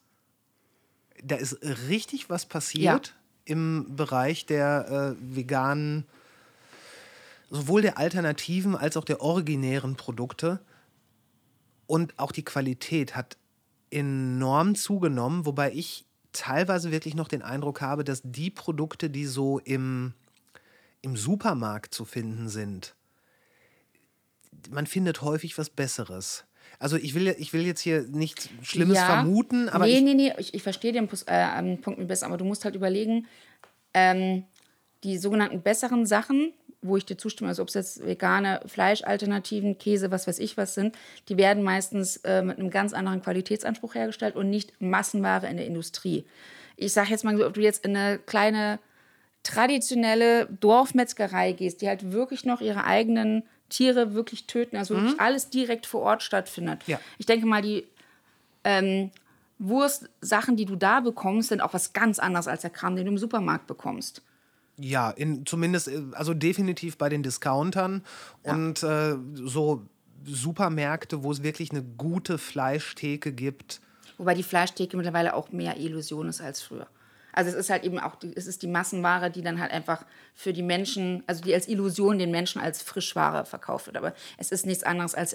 da 1.23 1.37
ist 1.37 1.57
richtig 1.89 2.29
was 2.29 2.45
passiert 2.45 3.15
im 3.45 3.95
Bereich 3.95 4.45
der 4.45 5.15
äh, 5.19 5.35
veganen, 5.35 6.05
sowohl 7.49 7.81
der 7.81 7.97
alternativen 7.97 8.75
als 8.75 8.97
auch 8.97 9.05
der 9.05 9.21
originären 9.21 9.95
Produkte. 9.95 10.59
Und 11.85 12.17
auch 12.17 12.31
die 12.31 12.45
Qualität 12.45 13.15
hat 13.15 13.37
enorm 13.91 14.75
zugenommen, 14.75 15.45
wobei 15.45 15.71
ich 15.73 16.05
teilweise 16.31 16.91
wirklich 16.91 17.15
noch 17.15 17.27
den 17.27 17.43
Eindruck 17.43 17.81
habe, 17.81 18.03
dass 18.03 18.21
die 18.23 18.49
Produkte, 18.49 19.09
die 19.09 19.25
so 19.25 19.59
im, 19.59 20.13
im 21.01 21.15
Supermarkt 21.15 21.93
zu 21.93 22.05
finden 22.05 22.49
sind, 22.49 22.95
man 24.69 24.87
findet 24.87 25.21
häufig 25.21 25.57
was 25.57 25.69
Besseres. 25.69 26.45
Also 26.83 26.97
ich 26.97 27.15
will, 27.15 27.33
ich 27.39 27.53
will 27.53 27.65
jetzt 27.65 27.79
hier 27.79 28.01
nichts 28.11 28.49
Schlimmes 28.61 28.97
Ja. 28.97 29.05
vermuten, 29.05 29.69
aber 29.69 29.85
nee, 29.85 29.99
ich, 29.99 30.03
nee, 30.03 30.13
nee, 30.15 30.33
ich, 30.37 30.53
ich 30.53 30.63
verstehe 30.63 30.91
den 30.91 31.07
äh, 31.27 31.59
ähm, 31.59 31.79
Punkt 31.79 31.97
ein 31.97 32.07
bisschen, 32.07 32.27
aber 32.27 32.35
du 32.35 32.43
musst 32.43 32.65
halt 32.65 32.75
überlegen, 32.75 33.25
ähm, 33.93 34.43
die 35.05 35.17
sogenannten 35.17 35.61
besseren 35.61 36.05
Sachen, 36.05 36.51
wo 36.81 36.97
ich 36.97 37.05
dir 37.05 37.15
zustimme, 37.15 37.47
also 37.47 37.61
ob 37.61 37.69
es 37.69 37.75
jetzt 37.75 38.05
vegane 38.05 38.59
Fleischalternativen, 38.65 39.77
Käse, 39.77 40.11
was 40.11 40.27
weiß 40.27 40.39
ich 40.39 40.57
was 40.57 40.73
sind, 40.73 40.97
die 41.29 41.37
werden 41.37 41.63
meistens 41.63 42.17
äh, 42.17 42.41
mit 42.41 42.59
einem 42.59 42.69
ganz 42.69 42.91
anderen 42.91 43.21
Qualitätsanspruch 43.21 43.95
hergestellt 43.95 44.35
und 44.35 44.49
nicht 44.49 44.73
Massenware 44.81 45.47
in 45.47 45.55
der 45.55 45.65
Industrie. 45.65 46.25
Ich 46.75 46.91
sage 46.91 47.11
jetzt 47.11 47.23
mal 47.23 47.37
so, 47.37 47.47
ob 47.47 47.53
du 47.53 47.61
jetzt 47.61 47.85
in 47.85 47.95
eine 47.95 48.19
kleine 48.19 48.79
traditionelle 49.43 50.47
Dorfmetzgerei 50.59 51.53
gehst, 51.53 51.81
die 51.81 51.87
halt 51.87 52.11
wirklich 52.11 52.43
noch 52.43 52.59
ihre 52.59 52.83
eigenen 52.83 53.43
Tiere 53.73 54.13
wirklich 54.13 54.45
töten, 54.45 54.77
also 54.77 54.95
wirklich 54.95 55.19
alles 55.19 55.49
direkt 55.49 55.87
vor 55.87 56.01
Ort 56.01 56.21
stattfindet. 56.21 56.83
Ja. 56.85 56.99
Ich 57.17 57.25
denke 57.25 57.47
mal, 57.47 57.63
die 57.63 57.87
ähm, 58.63 59.09
Wurstsachen, 59.57 60.55
die 60.55 60.65
du 60.65 60.75
da 60.75 60.99
bekommst, 60.99 61.49
sind 61.49 61.59
auch 61.59 61.73
was 61.73 61.91
ganz 61.91 62.19
anderes 62.19 62.47
als 62.47 62.61
der 62.61 62.69
Kram, 62.69 62.95
den 62.95 63.05
du 63.05 63.11
im 63.11 63.17
Supermarkt 63.17 63.65
bekommst. 63.65 64.21
ja, 64.77 65.09
in, 65.09 65.45
zumindest, 65.45 65.87
äh, 65.87 66.03
also 66.13 66.33
definitiv 66.35 66.97
bei 66.97 67.09
den 67.09 67.23
Discountern 67.23 68.03
und 68.43 68.83
äh, 68.83 69.15
so 69.33 69.81
Supermärkte, 70.25 71.23
wo 71.23 71.31
es 71.31 71.41
wirklich 71.41 71.71
eine 71.71 71.83
gute 71.83 72.37
Fleischtheke 72.37 73.33
gibt. 73.33 73.81
Wobei 74.17 74.35
die 74.35 74.43
Fleischtheke 74.43 74.95
mittlerweile 74.95 75.33
auch 75.33 75.51
mehr 75.51 75.77
Illusion 75.77 76.27
ist 76.29 76.41
als 76.41 76.61
früher. 76.61 76.87
Also 77.33 77.49
es 77.49 77.55
ist 77.55 77.69
halt 77.69 77.83
eben 77.83 77.99
auch, 77.99 78.15
die, 78.15 78.31
es 78.35 78.47
ist 78.47 78.61
die 78.61 78.67
Massenware, 78.67 79.29
die 79.29 79.41
dann 79.41 79.59
halt 79.59 79.71
einfach 79.71 80.05
für 80.35 80.53
die 80.53 80.61
Menschen, 80.61 81.23
also 81.27 81.43
die 81.43 81.53
als 81.53 81.67
Illusion 81.67 82.19
den 82.19 82.31
Menschen 82.31 82.61
als 82.61 82.81
Frischware 82.81 83.45
verkauft 83.45 83.87
wird. 83.87 83.97
Aber 83.97 84.13
es 84.37 84.51
ist 84.51 84.65
nichts 84.65 84.83
anderes 84.83 85.15
als 85.15 85.33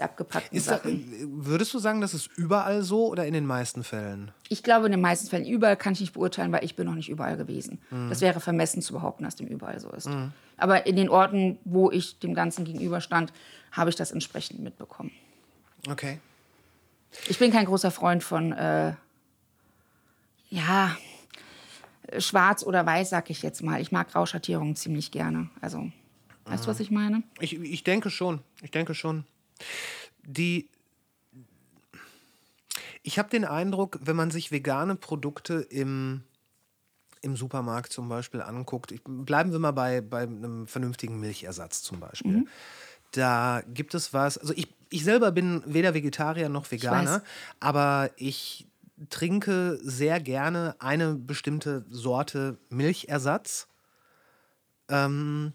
Sachen. 0.61 1.13
äh, 1.13 1.27
würdest 1.27 1.75
du 1.75 1.79
sagen, 1.79 2.01
das 2.01 2.15
ist 2.15 2.31
überall 2.37 2.83
so 2.83 3.09
oder 3.09 3.27
in 3.27 3.35
den 3.35 3.47
meisten 3.47 3.85
Fällen? 3.85 4.31
Ich 4.49 4.63
glaube, 4.63 4.87
in 4.87 4.93
den 4.93 5.01
meisten 5.01 5.29
Fällen 5.29 5.45
überall 5.45 5.77
kann 5.77 5.93
ich 5.93 6.01
nicht 6.01 6.13
beurteilen, 6.13 6.53
weil 6.53 6.65
ich 6.65 6.77
bin 6.77 6.87
noch 6.87 6.95
nicht 6.95 7.09
überall 7.09 7.37
gewesen. 7.37 7.81
Mhm. 7.91 8.09
Das 8.09 8.21
wäre 8.21 8.41
vermessen 8.41 8.81
zu 8.81 8.93
behaupten, 8.93 9.25
dass 9.25 9.37
dem 9.37 9.49
überall 9.49 9.79
so 9.81 9.91
ist. 9.91 10.09
Aber 10.57 10.87
in 10.87 10.97
den 10.97 11.09
Orten, 11.09 11.59
wo 11.65 11.91
ich 11.91 12.19
dem 12.19 12.35
Ganzen 12.35 12.65
gegenüberstand, 12.65 13.33
habe 13.73 13.91
ich 13.91 13.97
das 13.97 14.13
entsprechend 14.13 14.61
mitbekommen. 14.61 15.11
Okay. 15.89 16.19
Ich 17.29 17.39
bin 17.39 17.51
kein 17.53 17.65
großer 17.65 17.91
Freund 17.91 18.23
von, 18.23 18.53
äh, 18.53 18.95
ja, 20.51 20.97
schwarz 22.19 22.63
oder 22.63 22.85
weiß, 22.87 23.11
sag 23.11 23.31
ich 23.31 23.43
jetzt 23.43 23.63
mal. 23.63 23.81
Ich 23.81 23.93
mag 23.93 24.11
Grauschattierungen 24.11 24.77
ziemlich 24.77 25.11
gerne. 25.11 25.51
Also, 25.61 25.91
weißt 26.47 26.65
du, 26.65 26.69
was 26.69 26.81
ich 26.81 26.91
meine? 26.91 27.23
Ich, 27.41 27.59
ich 27.59 27.85
denke 27.85 28.11
schon. 28.11 28.41
Ich 28.63 28.71
denke 28.71 28.95
schon. 28.95 29.25
Die. 30.25 30.69
Ich 33.03 33.19
habe 33.19 33.31
den 33.31 33.45
Eindruck, 33.45 33.99
wenn 34.03 34.17
man 34.17 34.31
sich 34.31 34.51
vegane 34.53 34.95
Produkte 34.95 35.55
im, 35.71 36.23
im 37.23 37.37
Supermarkt 37.37 37.93
zum 37.93 38.09
Beispiel 38.09 38.43
anguckt, 38.43 38.93
ich, 38.93 39.01
bleiben 39.05 39.53
wir 39.53 39.59
mal 39.59 39.73
bei, 39.73 40.01
bei 40.01 40.23
einem 40.23 40.67
vernünftigen 40.67 41.19
Milchersatz 41.19 41.83
zum 41.83 42.01
Beispiel. 42.01 42.45
Da 43.13 43.63
gibt 43.73 43.95
es 43.95 44.13
was, 44.13 44.37
also 44.37 44.53
ich, 44.55 44.69
ich 44.91 45.05
selber 45.05 45.33
bin 45.33 45.63
weder 45.65 45.95
Vegetarier 45.95 46.51
noch 46.51 46.71
Veganer, 46.71 47.15
weiß. 47.15 47.23
aber 47.61 48.11
ich 48.17 48.67
trinke 49.11 49.79
sehr 49.83 50.21
gerne 50.21 50.77
eine 50.79 51.15
bestimmte 51.15 51.85
Sorte 51.89 52.59
Milchersatz. 52.69 53.69
Ähm, 54.89 55.53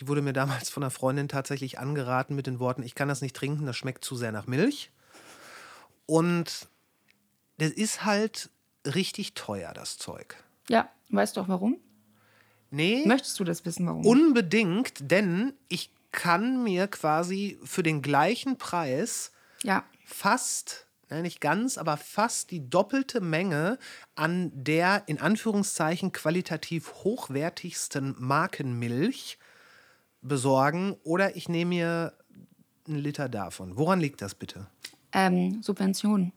die 0.00 0.08
wurde 0.08 0.22
mir 0.22 0.32
damals 0.32 0.70
von 0.70 0.82
einer 0.82 0.90
Freundin 0.90 1.28
tatsächlich 1.28 1.78
angeraten 1.78 2.34
mit 2.34 2.46
den 2.46 2.58
Worten, 2.58 2.82
ich 2.82 2.94
kann 2.94 3.08
das 3.08 3.22
nicht 3.22 3.36
trinken, 3.36 3.66
das 3.66 3.76
schmeckt 3.76 4.04
zu 4.04 4.16
sehr 4.16 4.32
nach 4.32 4.46
Milch. 4.46 4.90
Und 6.06 6.68
das 7.58 7.70
ist 7.70 8.04
halt 8.04 8.50
richtig 8.84 9.34
teuer, 9.34 9.72
das 9.72 9.96
Zeug. 9.96 10.36
Ja, 10.68 10.90
weißt 11.10 11.36
du 11.36 11.40
auch 11.42 11.48
warum? 11.48 11.78
Nee, 12.70 13.04
Möchtest 13.06 13.38
du 13.38 13.44
das 13.44 13.64
wissen, 13.64 13.86
warum? 13.86 14.04
unbedingt, 14.04 15.10
denn 15.10 15.54
ich 15.68 15.90
kann 16.10 16.62
mir 16.64 16.88
quasi 16.88 17.58
für 17.64 17.82
den 17.82 18.02
gleichen 18.02 18.58
Preis 18.58 19.30
ja, 19.62 19.84
fast, 20.04 20.83
nicht 21.10 21.40
ganz, 21.40 21.78
aber 21.78 21.96
fast 21.96 22.50
die 22.50 22.68
doppelte 22.68 23.20
Menge 23.20 23.78
an 24.14 24.50
der 24.54 25.04
in 25.06 25.20
Anführungszeichen 25.20 26.12
qualitativ 26.12 26.92
hochwertigsten 27.04 28.14
Markenmilch 28.18 29.38
besorgen 30.22 30.96
oder 31.04 31.36
ich 31.36 31.48
nehme 31.48 31.68
mir 31.68 32.12
einen 32.86 32.98
Liter 32.98 33.28
davon. 33.28 33.76
Woran 33.76 34.00
liegt 34.00 34.22
das 34.22 34.34
bitte? 34.34 34.66
ähm, 35.14 35.62
Subventionen. 35.62 36.32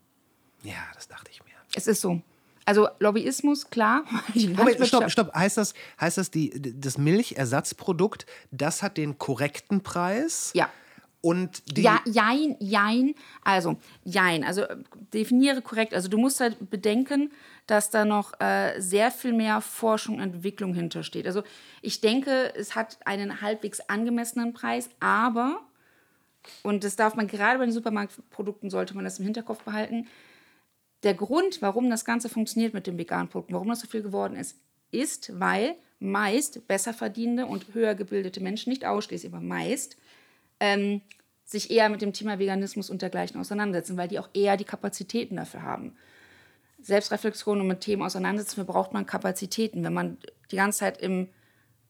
Ja, 0.64 0.76
das 0.94 1.08
dachte 1.08 1.30
ich 1.32 1.44
mir. 1.44 1.52
Es 1.76 1.88
ist 1.88 2.00
so. 2.00 2.22
Also 2.66 2.90
Lobbyismus, 3.00 3.70
klar. 3.70 4.04
Moment, 4.34 4.86
stopp, 4.86 5.10
stopp. 5.10 5.34
Heißt 5.34 5.58
das, 5.58 5.74
heißt 6.00 6.18
das 6.18 6.32
die, 6.32 6.52
das 6.80 6.98
Milchersatzprodukt, 6.98 8.26
das 8.52 8.84
hat 8.84 8.98
den 8.98 9.18
korrekten 9.18 9.82
Preis? 9.82 10.52
Ja. 10.54 10.70
Und 11.22 11.78
die, 11.78 11.82
Ja, 11.82 12.00
jein, 12.06 12.56
jein. 12.60 13.16
Also, 13.44 13.78
jein. 14.04 14.44
Also, 14.44 14.62
äh, 14.62 14.78
definiere 15.14 15.62
korrekt. 15.62 15.94
Also, 15.94 16.10
du 16.10 16.18
musst 16.18 16.40
halt 16.40 16.70
bedenken, 16.70 17.32
dass 17.66 17.90
da 17.90 18.06
noch 18.06 18.40
äh, 18.40 18.80
sehr 18.80 19.12
viel 19.12 19.34
mehr 19.34 19.62
Forschung 19.62 20.16
und 20.16 20.22
Entwicklung 20.22 20.74
hintersteht. 20.74 21.26
Also, 21.26 21.44
ich 21.82 22.02
denke, 22.02 22.54
es 22.56 22.76
hat 22.76 23.00
einen 23.06 23.42
halbwegs 23.42 23.80
angemessenen 23.82 24.54
Preis, 24.54 24.90
aber, 25.00 25.62
und 26.64 26.84
das 26.84 26.96
darf 26.96 27.16
man 27.16 27.28
gerade 27.28 27.58
bei 27.58 27.66
den 27.66 27.74
Supermarktprodukten, 27.74 28.70
sollte 28.70 28.96
man 28.96 29.04
das 29.04 29.20
im 29.20 29.26
Hinterkopf 29.26 29.64
behalten, 29.64 30.08
der 31.04 31.14
Grund, 31.14 31.62
warum 31.62 31.90
das 31.90 32.06
Ganze 32.06 32.30
funktioniert 32.30 32.74
mit 32.74 32.88
den 32.88 32.98
veganen 32.98 33.28
Produkten, 33.28 33.54
warum 33.54 33.70
das 33.70 33.82
so 33.82 33.88
viel 33.88 34.02
geworden 34.02 34.36
ist, 34.36 34.58
ist, 34.92 35.40
weil 35.40 35.76
meist 36.00 36.68
besser 36.68 36.94
verdienende 36.94 37.46
und 37.46 37.74
höher 37.74 37.96
gebildete 37.96 38.40
Menschen, 38.42 38.70
nicht 38.70 38.86
ausschließlich, 38.86 39.32
aber 39.32 39.42
meist, 39.42 39.98
ähm, 40.60 41.02
sich 41.46 41.72
eher 41.72 41.90
mit 41.90 42.02
dem 42.02 42.14
Thema 42.14 42.40
Veganismus 42.40 42.90
und 42.90 43.02
dergleichen 43.02 43.40
auseinandersetzen, 43.40 43.98
weil 43.98 44.08
die 44.08 44.20
auch 44.20 44.30
eher 44.34 44.58
die 44.58 44.66
Kapazitäten 44.66 45.38
dafür 45.38 45.64
haben. 45.64 45.96
Selbstreflexion 46.82 47.62
und 47.62 47.68
mit 47.68 47.82
Themen 47.82 48.04
auseinandersetzen, 48.04 48.66
braucht 48.66 48.94
man 48.94 49.06
Kapazitäten. 49.06 49.84
Wenn 49.84 49.94
man 49.94 50.18
die 50.52 50.58
ganze 50.58 50.80
Zeit 50.80 51.02
im 51.02 51.30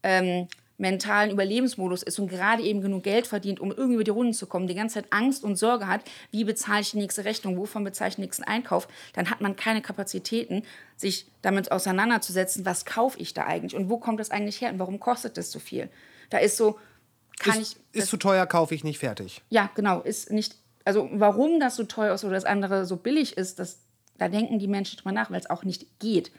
ähm, 0.04 0.48
mentalen 0.78 1.32
Überlebensmodus 1.32 2.04
ist 2.04 2.20
und 2.20 2.28
gerade 2.28 2.62
eben 2.62 2.82
genug 2.82 3.04
Geld 3.04 3.26
verdient, 3.26 3.60
um 3.60 3.72
irgendwie 3.72 3.96
über 3.96 4.04
die 4.04 4.12
Runden 4.12 4.34
zu 4.34 4.46
kommen, 4.46 4.68
die 4.68 4.76
ganze 4.76 4.96
Zeit 4.96 5.12
Angst 5.12 5.44
und 5.44 5.56
Sorge 5.56 5.88
hat, 5.88 6.02
wie 6.32 6.44
bezahle 6.44 6.82
ich 6.82 6.92
die 6.92 6.98
nächste 6.98 7.26
Rechnung, 7.26 7.58
wovon 7.58 7.84
bezahle 7.84 8.10
ich 8.10 8.16
den 8.16 8.22
nächsten 8.24 8.44
Einkauf, 8.44 8.88
dann 9.14 9.30
hat 9.30 9.42
man 9.42 9.56
keine 9.56 9.82
Kapazitäten, 9.82 10.64
sich 10.96 11.28
damit 11.42 11.72
auseinanderzusetzen, 11.72 12.66
was 12.66 12.86
kaufe 12.86 13.20
ich 13.20 13.34
da 13.34 13.46
eigentlich 13.46 13.76
und 13.76 13.90
wo 13.90 13.98
kommt 13.98 14.20
das 14.20 14.30
eigentlich 14.30 14.62
her 14.62 14.72
und 14.72 14.80
warum 14.80 15.00
kostet 15.00 15.38
das 15.38 15.52
so 15.52 15.60
viel. 15.60 15.90
Da 16.30 16.38
ist 16.38 16.58
so, 16.58 16.80
kann 17.40 17.62
ist, 17.62 17.80
ich... 17.92 18.02
ist 18.02 18.10
zu 18.10 18.18
teuer, 18.18 18.46
kaufe 18.46 18.76
ich 18.76 18.84
nicht 18.84 19.00
fertig. 19.00 19.42
Ja, 19.50 19.70
genau, 19.76 20.02
ist 20.02 20.32
nicht. 20.32 20.56
Also 20.86 21.10
warum 21.14 21.60
das 21.60 21.76
so 21.76 21.84
teuer 21.84 22.14
ist 22.14 22.24
oder 22.24 22.34
das 22.34 22.46
andere 22.46 22.86
so 22.86 22.96
billig 22.96 23.38
ist, 23.38 23.60
das, 23.60 23.80
da 24.18 24.30
denken 24.30 24.60
die 24.60 24.68
Menschen 24.68 24.98
drüber 24.98 25.12
nach, 25.12 25.32
weil 25.32 25.40
es 25.40 25.50
auch 25.50 25.64
nicht 25.64 26.00
geht. 26.00 26.32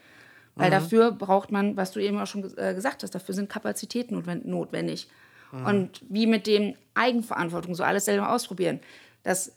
Weil 0.54 0.70
dafür 0.72 1.12
braucht 1.12 1.52
man, 1.52 1.76
was 1.76 1.92
du 1.92 2.00
eben 2.00 2.18
auch 2.18 2.26
schon 2.26 2.42
äh, 2.58 2.74
gesagt 2.74 3.04
hast, 3.04 3.14
dafür 3.14 3.32
sind 3.32 3.48
Kapazitäten 3.48 4.16
notwen- 4.16 4.44
notwendig. 4.44 5.08
Und 5.52 6.02
wie 6.10 6.26
mit 6.26 6.46
dem 6.46 6.74
Eigenverantwortung, 6.94 7.74
so 7.74 7.82
alles 7.82 8.04
selber 8.04 8.32
ausprobieren, 8.32 8.80
das 9.22 9.52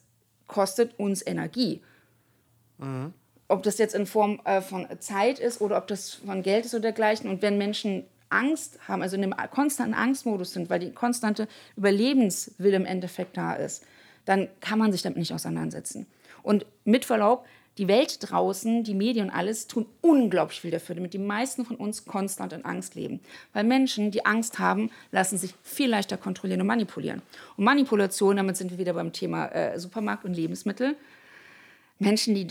kostet 0.47 0.97
uns 0.99 1.25
Energie. 1.25 1.81
Ob 3.47 3.63
das 3.63 3.77
jetzt 3.77 3.95
in 3.95 4.05
Form 4.05 4.39
äh, 4.45 4.61
von 4.61 4.87
Zeit 4.99 5.39
ist 5.39 5.59
oder 5.59 5.77
ob 5.77 5.87
das 5.87 6.13
von 6.13 6.43
Geld 6.43 6.65
ist 6.65 6.73
oder 6.73 6.83
dergleichen. 6.83 7.29
Und 7.29 7.41
wenn 7.41 7.57
Menschen 7.57 8.05
Angst 8.31 8.79
haben, 8.87 9.01
also 9.01 9.15
in 9.15 9.23
einem 9.23 9.51
konstanten 9.51 9.93
Angstmodus 9.93 10.53
sind, 10.53 10.69
weil 10.69 10.79
die 10.79 10.91
konstante 10.91 11.47
Überlebenswille 11.77 12.75
im 12.75 12.85
Endeffekt 12.85 13.37
da 13.37 13.53
ist, 13.53 13.83
dann 14.25 14.47
kann 14.59 14.79
man 14.79 14.91
sich 14.91 15.01
damit 15.01 15.17
nicht 15.17 15.33
auseinandersetzen. 15.33 16.07
Und 16.43 16.65
mit 16.85 17.05
Verlaub, 17.05 17.45
die 17.77 17.87
Welt 17.87 18.17
draußen, 18.19 18.83
die 18.83 18.93
Medien 18.93 19.29
und 19.29 19.35
alles 19.35 19.67
tun 19.67 19.85
unglaublich 20.01 20.61
viel 20.61 20.71
dafür, 20.71 20.95
damit 20.95 21.13
die 21.13 21.19
meisten 21.19 21.65
von 21.65 21.77
uns 21.77 22.05
konstant 22.05 22.53
in 22.53 22.65
Angst 22.65 22.95
leben. 22.95 23.21
Weil 23.53 23.63
Menschen, 23.63 24.11
die 24.11 24.25
Angst 24.25 24.59
haben, 24.59 24.91
lassen 25.11 25.37
sich 25.37 25.55
viel 25.63 25.89
leichter 25.89 26.17
kontrollieren 26.17 26.61
und 26.61 26.67
manipulieren. 26.67 27.21
Und 27.55 27.63
Manipulation, 27.63 28.35
damit 28.35 28.57
sind 28.57 28.71
wir 28.71 28.77
wieder 28.77 28.93
beim 28.93 29.13
Thema 29.13 29.47
äh, 29.47 29.79
Supermarkt 29.79 30.25
und 30.25 30.33
Lebensmittel. 30.33 30.95
Menschen, 31.97 32.35
die 32.35 32.47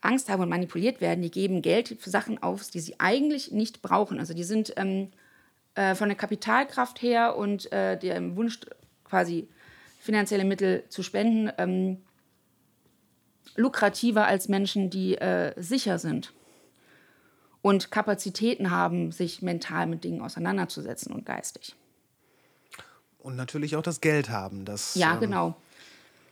Angst 0.00 0.28
haben 0.28 0.42
und 0.42 0.48
manipuliert 0.48 1.00
werden, 1.00 1.22
die 1.22 1.30
geben 1.30 1.62
Geld 1.62 1.96
für 2.00 2.10
Sachen 2.10 2.42
aus, 2.42 2.70
die 2.70 2.80
sie 2.80 3.00
eigentlich 3.00 3.50
nicht 3.50 3.82
brauchen. 3.82 4.18
Also 4.18 4.32
die 4.32 4.44
sind 4.44 4.72
ähm, 4.76 5.10
äh, 5.74 5.94
von 5.94 6.08
der 6.08 6.16
Kapitalkraft 6.16 7.02
her 7.02 7.36
und 7.36 7.70
äh, 7.72 7.98
dem 7.98 8.36
Wunsch, 8.36 8.60
quasi 9.04 9.48
finanzielle 9.98 10.44
Mittel 10.44 10.84
zu 10.88 11.02
spenden, 11.02 11.50
ähm, 11.58 11.98
lukrativer 13.56 14.26
als 14.26 14.48
Menschen, 14.48 14.90
die 14.90 15.16
äh, 15.16 15.52
sicher 15.60 15.98
sind 15.98 16.32
und 17.62 17.90
Kapazitäten 17.90 18.70
haben, 18.70 19.12
sich 19.12 19.42
mental 19.42 19.86
mit 19.86 20.04
Dingen 20.04 20.22
auseinanderzusetzen 20.22 21.12
und 21.12 21.26
geistig. 21.26 21.74
Und 23.18 23.36
natürlich 23.36 23.76
auch 23.76 23.82
das 23.82 24.00
Geld 24.00 24.30
haben. 24.30 24.64
Das, 24.64 24.94
Ja, 24.94 25.14
ähm, 25.14 25.20
genau. 25.20 25.56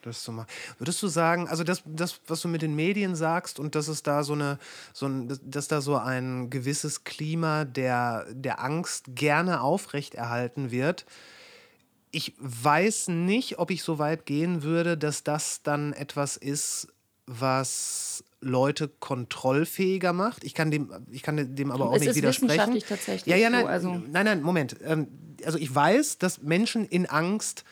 Das 0.07 0.23
zu 0.23 0.31
machen. 0.33 0.47
Würdest 0.79 1.03
du 1.03 1.09
sagen, 1.09 1.49
also 1.49 1.65
das, 1.65 1.83
das, 1.85 2.21
was 2.29 2.41
du 2.41 2.49
mit 2.49 2.63
den 2.63 2.77
Medien 2.77 3.17
sagst 3.17 3.59
und 3.59 3.75
dass 3.75 3.89
es 3.89 4.03
da 4.05 4.23
so 4.23 4.35
eine, 4.35 4.59
so 4.93 5.07
ein, 5.07 5.29
dass- 5.43 5.67
da 5.67 5.81
so 5.81 5.97
ein 5.97 6.49
gewisses 6.49 7.03
Klima 7.03 7.65
der, 7.65 8.25
der 8.31 8.63
Angst 8.63 9.07
gerne 9.17 9.61
aufrechterhalten 9.63 10.71
wird. 10.71 11.07
Ich 12.13 12.35
weiß 12.39 13.09
nicht, 13.09 13.59
ob 13.59 13.73
ich 13.73 13.83
so 13.83 13.99
weit 13.99 14.27
gehen 14.27 14.63
würde, 14.63 14.97
dass 14.97 15.25
das 15.25 15.63
dann 15.63 15.93
etwas 15.93 16.37
ist, 16.37 16.87
was 17.27 18.23
Leute 18.41 18.87
kontrollfähiger 18.87 20.13
macht. 20.13 20.45
Ich 20.45 20.55
kann 20.55 20.71
dem, 20.71 20.93
ich 21.11 21.23
kann 21.25 21.57
dem 21.57 21.73
aber 21.73 21.89
auch 21.91 21.95
Es 21.95 22.01
nicht 22.01 22.11
ist 22.11 22.17
widersprechen. 22.17 22.49
wissenschaftlich 22.51 22.85
tatsächlich 22.85 23.27
Ja, 23.27 23.37
ja, 23.37 23.51
nein, 23.51 23.63
so, 23.63 23.67
also- 23.69 23.91
nein, 23.91 24.25
nein, 24.25 24.43
Moment. 24.43 24.77
Ähm, 24.85 25.09
also 25.45 25.59
ich 25.59 25.75
weiß, 25.75 26.19
dass 26.19 26.43
Menschen 26.43 26.87
in 26.87 27.07
Angst 27.07 27.65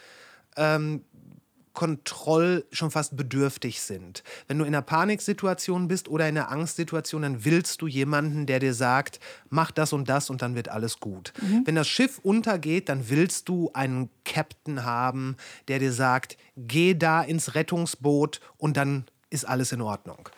Kontroll 1.75 2.65
schon 2.73 2.91
fast 2.91 3.17
bedürftig 3.17 3.81
sind. 3.83 4.23
Wenn 4.47 4.59
du 4.59 4.65
in 4.65 4.75
einer 4.75 4.83
Paniksituation 4.83 5.89
bist 5.89 6.09
oder 6.09 6.29
in 6.29 6.39
einer 6.39 6.51
Angstsituation, 6.51 7.23
dann 7.23 7.45
willst 7.45 7.83
du 7.83 7.87
jemanden, 7.87 8.47
der 8.47 8.61
dir 8.61 8.73
sagt, 8.75 9.21
mach 9.51 9.71
das 9.71 9.93
und 9.93 10.09
das 10.09 10.31
und 10.31 10.41
dann 10.41 10.55
wird 10.55 10.69
alles 10.69 11.01
gut. 11.01 11.33
Wenn 11.67 11.75
das 11.75 11.89
Schiff 11.89 12.19
untergeht, 12.23 12.89
dann 12.89 13.11
willst 13.11 13.49
du 13.49 13.71
einen 13.75 14.09
Captain 14.25 14.85
haben, 14.85 15.37
der 15.69 15.81
dir 15.81 15.93
sagt, 15.93 16.39
geh 16.57 16.95
da 16.95 17.23
ins 17.23 17.55
Rettungsboot 17.55 18.41
und 18.57 18.77
dann 18.77 19.05
ist 19.31 19.45
alles 19.45 19.73
in 19.73 19.83
Ordnung. 19.83 20.29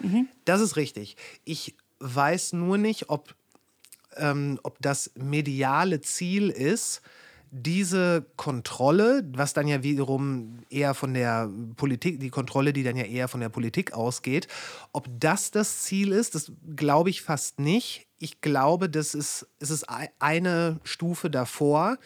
Das 0.46 0.60
ist 0.60 0.76
richtig. 0.76 1.16
Ich 1.44 1.76
weiß 2.00 2.54
nur 2.54 2.78
nicht, 2.78 3.10
ob 3.10 3.34
ähm, 4.16 4.58
ob 4.62 4.78
das 4.80 5.10
mediale 5.14 6.00
Ziel 6.00 6.48
ist, 6.50 7.02
diese 7.50 8.26
Kontrolle, 8.36 9.24
was 9.32 9.52
dann 9.52 9.68
ja 9.68 9.82
wiederum 9.82 10.58
eher 10.68 10.94
von 10.94 11.14
der 11.14 11.50
Politik, 11.76 12.20
die 12.20 12.30
Kontrolle, 12.30 12.72
die 12.72 12.82
dann 12.82 12.96
ja 12.96 13.04
eher 13.04 13.28
von 13.28 13.40
der 13.40 13.48
Politik 13.48 13.92
ausgeht, 13.92 14.48
ob 14.92 15.08
das 15.18 15.50
das 15.50 15.82
Ziel 15.82 16.12
ist, 16.12 16.34
das 16.34 16.52
glaube 16.74 17.10
ich 17.10 17.22
fast 17.22 17.58
nicht. 17.58 18.06
Ich 18.18 18.40
glaube, 18.40 18.88
das 18.90 19.14
ist, 19.14 19.46
es 19.58 19.70
ist 19.70 19.88
ei- 19.88 20.10
eine 20.18 20.80
Stufe 20.84 21.30
davor, 21.30 21.98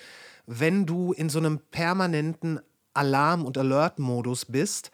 wenn 0.46 0.86
du 0.86 1.12
in 1.12 1.28
so 1.28 1.38
einem 1.38 1.60
permanenten 1.70 2.60
Alarm- 2.92 3.44
und 3.44 3.56
Alert-Modus 3.56 4.46
bist, 4.46 4.90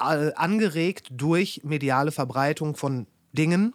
äh, 0.00 0.32
angeregt 0.34 1.08
durch 1.12 1.62
mediale 1.64 2.10
Verbreitung 2.12 2.74
von 2.76 3.06
Dingen, 3.32 3.74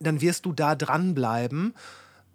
dann 0.00 0.20
wirst 0.20 0.46
du 0.46 0.52
da 0.52 0.74
dranbleiben 0.74 1.74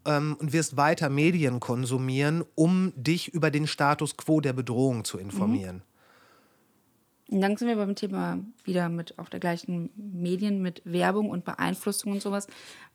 ähm, 0.05 0.37
und 0.39 0.53
wirst 0.53 0.77
weiter 0.77 1.09
Medien 1.09 1.59
konsumieren, 1.59 2.43
um 2.55 2.93
dich 2.95 3.33
über 3.33 3.51
den 3.51 3.67
Status 3.67 4.17
quo 4.17 4.41
der 4.41 4.53
Bedrohung 4.53 5.03
zu 5.03 5.17
informieren. 5.17 5.83
Und 7.31 7.41
dann 7.41 7.57
sind 7.57 7.67
wir 7.67 7.75
beim 7.75 7.95
Thema 7.95 8.39
wieder 8.63 8.89
mit 8.89 9.19
auf 9.19 9.29
der 9.29 9.39
gleichen 9.39 9.91
Medien 9.95 10.61
mit 10.63 10.81
Werbung 10.83 11.29
und 11.29 11.45
Beeinflussung 11.45 12.13
und 12.13 12.21
sowas. 12.23 12.47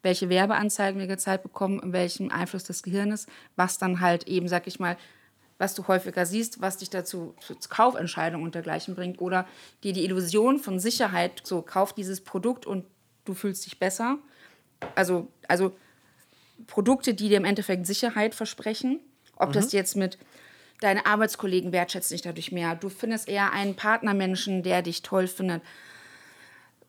Welche 0.02 0.28
Werbeanzeigen 0.28 0.98
wir 0.98 1.06
gezeigt 1.06 1.44
bekommen, 1.44 1.80
welchen 1.92 2.32
Einfluss 2.32 2.64
des 2.64 2.82
Gehirnes, 2.82 3.26
was 3.54 3.78
dann 3.78 4.00
halt 4.00 4.26
eben, 4.26 4.48
sag 4.48 4.66
ich 4.66 4.80
mal, 4.80 4.96
was 5.58 5.76
du 5.76 5.86
häufiger 5.86 6.26
siehst, 6.26 6.60
was 6.60 6.78
dich 6.78 6.90
dazu 6.90 7.34
zu 7.40 7.54
zu 7.54 7.68
Kaufentscheidungen 7.68 8.44
und 8.44 8.56
dergleichen 8.56 8.96
bringt 8.96 9.20
oder 9.20 9.46
dir 9.84 9.92
die 9.92 10.04
Illusion 10.04 10.58
von 10.58 10.80
Sicherheit, 10.80 11.42
so 11.44 11.62
kauf 11.62 11.92
dieses 11.92 12.20
Produkt 12.20 12.66
und 12.66 12.84
du 13.24 13.34
fühlst 13.34 13.64
dich 13.66 13.78
besser. 13.78 14.18
Also, 14.96 15.28
also 15.46 15.76
Produkte, 16.66 17.14
die 17.14 17.28
dir 17.28 17.36
im 17.36 17.44
Endeffekt 17.44 17.86
Sicherheit 17.86 18.34
versprechen. 18.34 19.00
Ob 19.36 19.52
das 19.52 19.72
jetzt 19.72 19.96
mit 19.96 20.18
deine 20.80 21.06
Arbeitskollegen 21.06 21.72
wertschätzen 21.72 22.14
dich 22.14 22.22
dadurch 22.22 22.52
mehr. 22.52 22.74
Du 22.76 22.88
findest 22.88 23.28
eher 23.28 23.52
einen 23.52 23.74
Partnermenschen, 23.74 24.62
der 24.62 24.82
dich 24.82 25.02
toll 25.02 25.26
findet. 25.26 25.62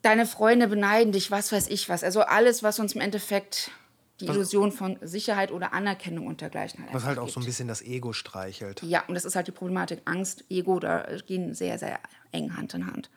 Deine 0.02 0.26
Freunde 0.26 0.68
beneiden 0.68 1.12
dich, 1.12 1.32
was 1.32 1.52
weiß 1.52 1.68
ich 1.70 1.90
was. 1.90 2.04
Also 2.04 2.22
alles, 2.22 2.62
was 2.62 2.80
uns 2.80 2.94
im 2.94 3.02
Endeffekt 3.02 3.72
die 4.20 4.26
Illusion 4.26 4.72
von 4.72 4.98
Sicherheit 5.02 5.52
oder 5.52 5.74
Anerkennung 5.74 6.28
und 6.28 6.42
dergleichen 6.42 6.84
halt 6.84 6.94
Was 6.94 7.04
halt 7.04 7.18
auch 7.18 7.28
so 7.28 7.40
ein 7.40 7.42
gibt. 7.42 7.48
bisschen 7.48 7.68
das 7.68 7.82
Ego 7.82 8.14
streichelt. 8.14 8.82
Ja, 8.84 9.04
und 9.08 9.16
das 9.16 9.26
ist 9.26 9.36
halt 9.36 9.48
die 9.48 9.52
Problematik. 9.52 10.02
Angst, 10.06 10.46
Ego, 10.50 10.80
da 10.80 11.06
gehen 11.26 11.54
sehr, 11.54 11.78
sehr 11.80 12.00
eng 12.32 12.56
Hand 12.56 12.74
in 12.76 12.88
Hand. 12.88 13.10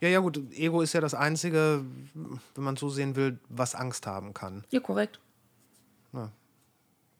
Ja, 0.00 0.08
ja, 0.08 0.18
gut, 0.20 0.40
Ego 0.52 0.82
ist 0.82 0.92
ja 0.94 1.00
das 1.00 1.14
Einzige, 1.14 1.84
wenn 2.54 2.64
man 2.64 2.76
so 2.76 2.88
sehen 2.88 3.14
will, 3.16 3.38
was 3.48 3.74
Angst 3.74 4.06
haben 4.06 4.34
kann. 4.34 4.64
Ja, 4.70 4.80
korrekt. 4.80 5.20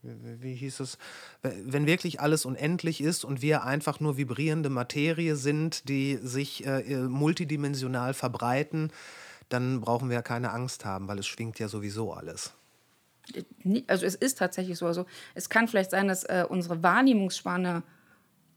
Wie 0.03 0.41
wie 0.41 0.55
hieß 0.55 0.79
es? 0.79 0.97
Wenn 1.43 1.85
wirklich 1.85 2.19
alles 2.21 2.43
unendlich 2.45 3.01
ist 3.01 3.23
und 3.23 3.43
wir 3.43 3.63
einfach 3.63 3.99
nur 3.99 4.17
vibrierende 4.17 4.69
Materie 4.71 5.35
sind, 5.35 5.87
die 5.89 6.17
sich 6.23 6.65
äh, 6.65 6.81
äh, 6.81 6.97
multidimensional 7.03 8.15
verbreiten, 8.15 8.91
dann 9.49 9.79
brauchen 9.79 10.09
wir 10.09 10.15
ja 10.15 10.21
keine 10.23 10.51
Angst 10.53 10.85
haben, 10.85 11.07
weil 11.07 11.19
es 11.19 11.27
schwingt 11.27 11.59
ja 11.59 11.67
sowieso 11.67 12.13
alles. 12.13 12.51
nie- 13.63 13.83
also 13.87 14.07
es 14.07 14.15
ist 14.15 14.39
tatsächlich 14.39 14.75
so. 14.79 14.87
Also 14.87 15.05
es 15.35 15.49
kann 15.49 15.67
vielleicht 15.67 15.91
sein, 15.91 16.07
dass 16.07 16.23
äh, 16.23 16.45
unsere 16.49 16.81
Wahrnehmungsspanne, 16.81 17.83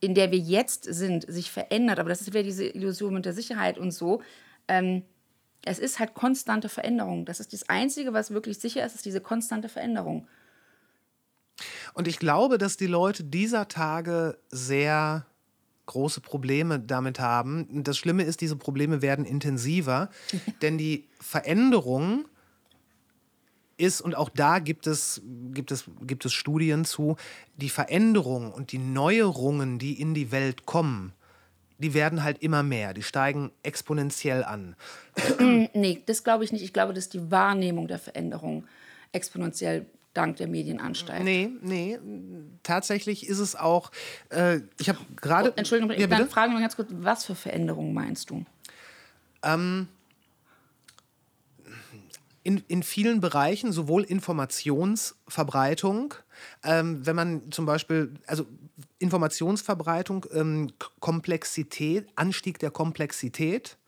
in 0.05 0.15
der 0.15 0.31
wir 0.31 0.39
jetzt 0.39 0.85
sind, 0.85 1.25
sich 1.27 1.51
verändert. 1.51 1.99
Aber 1.99 2.11
das 2.11 2.21
ist 2.21 2.29
wieder 2.29 2.43
diese 2.43 2.67
Illusion 2.67 3.15
mit 3.15 3.25
der 3.25 3.33
Sicherheit 3.33 3.79
und 3.79 3.91
so. 3.91 4.23
Ähm, 4.69 5.03
es 5.65 5.79
ist 5.79 5.99
halt 5.99 6.15
konstante 6.15 6.69
Veränderung. 6.69 7.25
Das 7.25 7.41
ist 7.41 7.53
das 7.53 7.69
Einzige, 7.69 8.13
was 8.13 8.31
wirklich 8.31 8.59
sicher 8.59 8.85
ist, 8.85 8.95
ist 8.95 9.07
diese 9.07 9.21
konstante 9.21 9.69
Veränderung. 9.69 10.29
Und 11.95 12.07
ich 12.07 12.19
glaube, 12.19 12.59
dass 12.59 12.77
die 12.77 12.87
Leute 12.87 13.25
dieser 13.25 13.69
Tage 13.69 14.37
sehr 14.51 15.27
große 15.87 16.21
Probleme 16.21 16.81
damit 16.81 17.19
haben. 17.19 17.83
Das 17.85 17.97
Schlimme 17.97 18.25
ist, 18.25 18.41
diese 18.41 18.57
Probleme 18.57 19.01
werden 19.01 19.25
intensiver, 19.25 20.11
denn 20.63 20.77
die 20.77 21.09
Veränderung 21.21 22.27
ist, 23.77 24.01
und 24.01 24.17
auch 24.17 24.29
da 24.29 24.59
gibt 24.59 24.87
es, 24.87 25.23
gibt, 25.53 25.71
es, 25.71 25.85
gibt 26.03 26.25
es 26.25 26.33
Studien 26.33 26.85
zu, 26.85 27.17
die 27.57 27.71
Veränderung 27.71 28.53
und 28.53 28.73
die 28.73 28.79
Neuerungen, 28.79 29.79
die 29.79 30.01
in 30.01 30.15
die 30.15 30.33
Welt 30.33 30.67
kommen, 30.67 31.13
die 31.79 31.95
werden 31.95 32.23
halt 32.23 32.43
immer 32.43 32.63
mehr, 32.63 32.95
die 32.95 33.03
steigen 33.03 33.51
exponentiell 33.63 34.45
an. 34.45 34.77
Nee, 35.75 36.03
das 36.07 36.23
glaube 36.25 36.45
ich 36.45 36.53
nicht. 36.53 36.63
Ich 36.63 36.73
glaube, 36.73 36.95
dass 36.95 37.09
die 37.09 37.31
Wahrnehmung 37.31 37.89
der 37.89 37.99
Veränderung 37.99 38.65
exponentiell 39.13 39.87
dank 40.15 40.37
der 40.37 40.47
Medien 40.47 40.81
ansteigt. 40.81 41.25
Nee, 41.25 41.51
nee, 41.61 41.99
tatsächlich 42.63 43.27
ist 43.29 43.41
es 43.41 43.57
auch, 43.57 43.91
äh, 44.31 44.61
ich 44.79 44.89
habe 44.89 44.99
gerade... 45.21 45.51
Oh, 45.51 45.53
Entschuldigung, 45.57 45.99
ja, 45.99 46.07
bitte? 46.07 46.27
frage 46.27 46.49
ich 46.49 46.55
noch 46.55 46.61
ganz 46.61 46.77
kurz, 46.77 46.89
was 46.93 47.25
für 47.25 47.35
Veränderungen 47.35 47.93
meinst 47.93 48.31
du? 48.31 48.45
In, 52.45 52.63
in 52.69 52.85
vielen 52.85 53.21
Bereichen, 53.21 53.73
sowohl 53.73 54.05
Informationsverbreitung, 54.05 56.15
ähm, 56.63 57.05
wenn 57.07 57.17
man 57.17 57.51
zum 57.51 57.67
Beispiel, 57.67 58.15
also 58.27 58.47
Informationsverbreitung, 58.99 60.27
ähm, 60.33 60.71
Komplexität, 61.01 62.07
Anstieg 62.15 62.59
der 62.59 62.71
Komplexität 62.71 63.79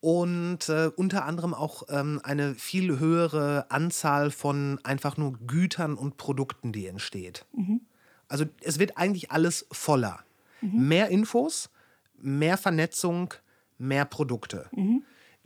und 0.00 0.68
äh, 0.68 0.90
unter 0.96 1.24
anderem 1.24 1.54
auch 1.54 1.84
ähm, 1.88 2.20
eine 2.24 2.56
viel 2.56 2.98
höhere 2.98 3.70
Anzahl 3.70 4.32
von 4.32 4.80
einfach 4.82 5.16
nur 5.16 5.34
Gütern 5.46 5.94
und 5.94 6.16
Produkten, 6.16 6.72
die 6.72 6.88
entsteht. 6.88 7.46
Also 8.26 8.46
es 8.62 8.80
wird 8.80 8.98
eigentlich 8.98 9.30
alles 9.30 9.68
voller. 9.70 10.24
Mehr 10.80 11.08
Infos, 11.08 11.70
mehr 12.20 12.58
Vernetzung, 12.58 13.32
mehr 13.78 14.04
Produkte. 14.04 14.68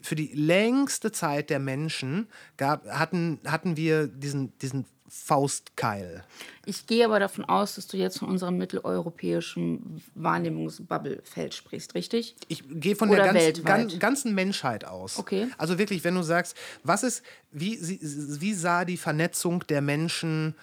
Für 0.06 0.14
die 0.14 0.30
längste 0.32 1.10
Zeit 1.10 1.50
der 1.50 1.58
Menschen 1.58 2.28
gab, 2.58 2.86
hatten, 2.86 3.40
hatten 3.44 3.76
wir 3.76 4.06
diesen, 4.06 4.56
diesen 4.60 4.84
Faustkeil. 5.08 6.22
Ich 6.64 6.86
gehe 6.86 7.04
aber 7.04 7.18
davon 7.18 7.44
aus, 7.44 7.74
dass 7.74 7.88
du 7.88 7.96
jetzt 7.96 8.20
von 8.20 8.28
unserem 8.28 8.56
mitteleuropäischen 8.56 10.00
Wahrnehmungsbubblefeld 10.14 11.54
sprichst, 11.54 11.96
richtig? 11.96 12.36
Ich 12.46 12.62
gehe 12.68 12.94
von 12.94 13.08
Oder 13.08 13.24
der 13.24 13.32
ganzen, 13.32 13.46
weltweit? 13.46 13.88
gan, 13.90 13.98
ganzen 13.98 14.34
Menschheit 14.36 14.84
aus. 14.84 15.18
Okay. 15.18 15.48
Also 15.58 15.76
wirklich, 15.76 16.04
wenn 16.04 16.14
du 16.14 16.22
sagst, 16.22 16.56
was 16.84 17.02
ist, 17.02 17.24
wie, 17.50 17.76
wie 17.80 18.54
sah 18.54 18.84
die 18.84 18.98
Vernetzung 18.98 19.66
der 19.66 19.80
Menschen 19.80 20.54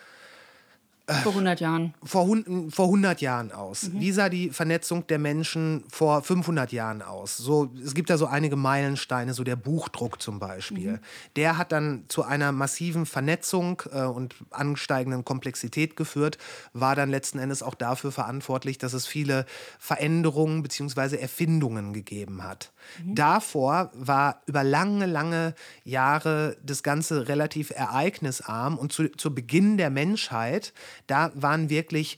Vor 1.06 1.34
100 1.34 1.60
Jahren. 1.60 1.94
vor, 2.02 2.26
vor 2.70 2.86
100 2.86 3.20
Jahren 3.20 3.52
aus? 3.52 3.90
Wie 3.92 4.14
sah 4.14 4.30
die 4.30 4.52
Vernetzung 4.52 5.06
der 5.08 5.20
Menschen 5.20 5.84
vor 5.90 6.22
500 6.22 6.72
Jahren 6.72 7.02
aus? 7.02 7.36
So, 7.36 7.70
es 7.84 7.94
gibt 7.94 8.10
da 8.10 8.18
so 8.18 8.26
einige 8.26 8.56
Meilensteine, 8.56 9.34
so 9.34 9.44
der 9.44 9.58
Buchdruck 9.58 10.22
zum 10.22 10.40
Beispiel. 10.40 11.02
Der 11.36 11.58
hat 11.58 11.74
dann 11.74 12.06
zu 12.08 12.24
einer 12.24 12.54
massiven 12.54 13.06
Vernetzung 13.06 13.84
äh, 13.92 14.04
und 14.04 14.36
ansteigenden 14.52 15.26
Komplexität 15.26 15.98
geführt, 15.98 16.38
war 16.72 16.96
dann 16.96 17.10
letzten 17.10 17.38
Endes 17.38 17.64
auch 17.64 17.76
dafür 17.76 18.14
verantwortlich, 18.14 18.78
dass 18.78 18.94
es 18.94 19.06
viele 19.06 19.46
Veränderungen 19.80 20.64
bzw. 20.64 21.18
Erfindungen 21.18 21.92
gegeben 21.92 22.44
hat. 22.44 22.72
Davor 23.06 23.92
war 23.94 24.42
über 24.46 24.64
lange, 24.64 25.06
lange 25.06 25.54
Jahre 25.84 26.56
das 26.64 26.82
Ganze 26.84 27.28
relativ 27.28 27.72
ereignisarm 27.72 28.78
und 28.78 28.94
zu, 28.94 29.10
zu 29.10 29.34
Beginn 29.34 29.78
der 29.78 29.90
Menschheit, 29.90 30.74
da 31.08 31.32
waren 31.36 31.70
wirklich 31.70 32.18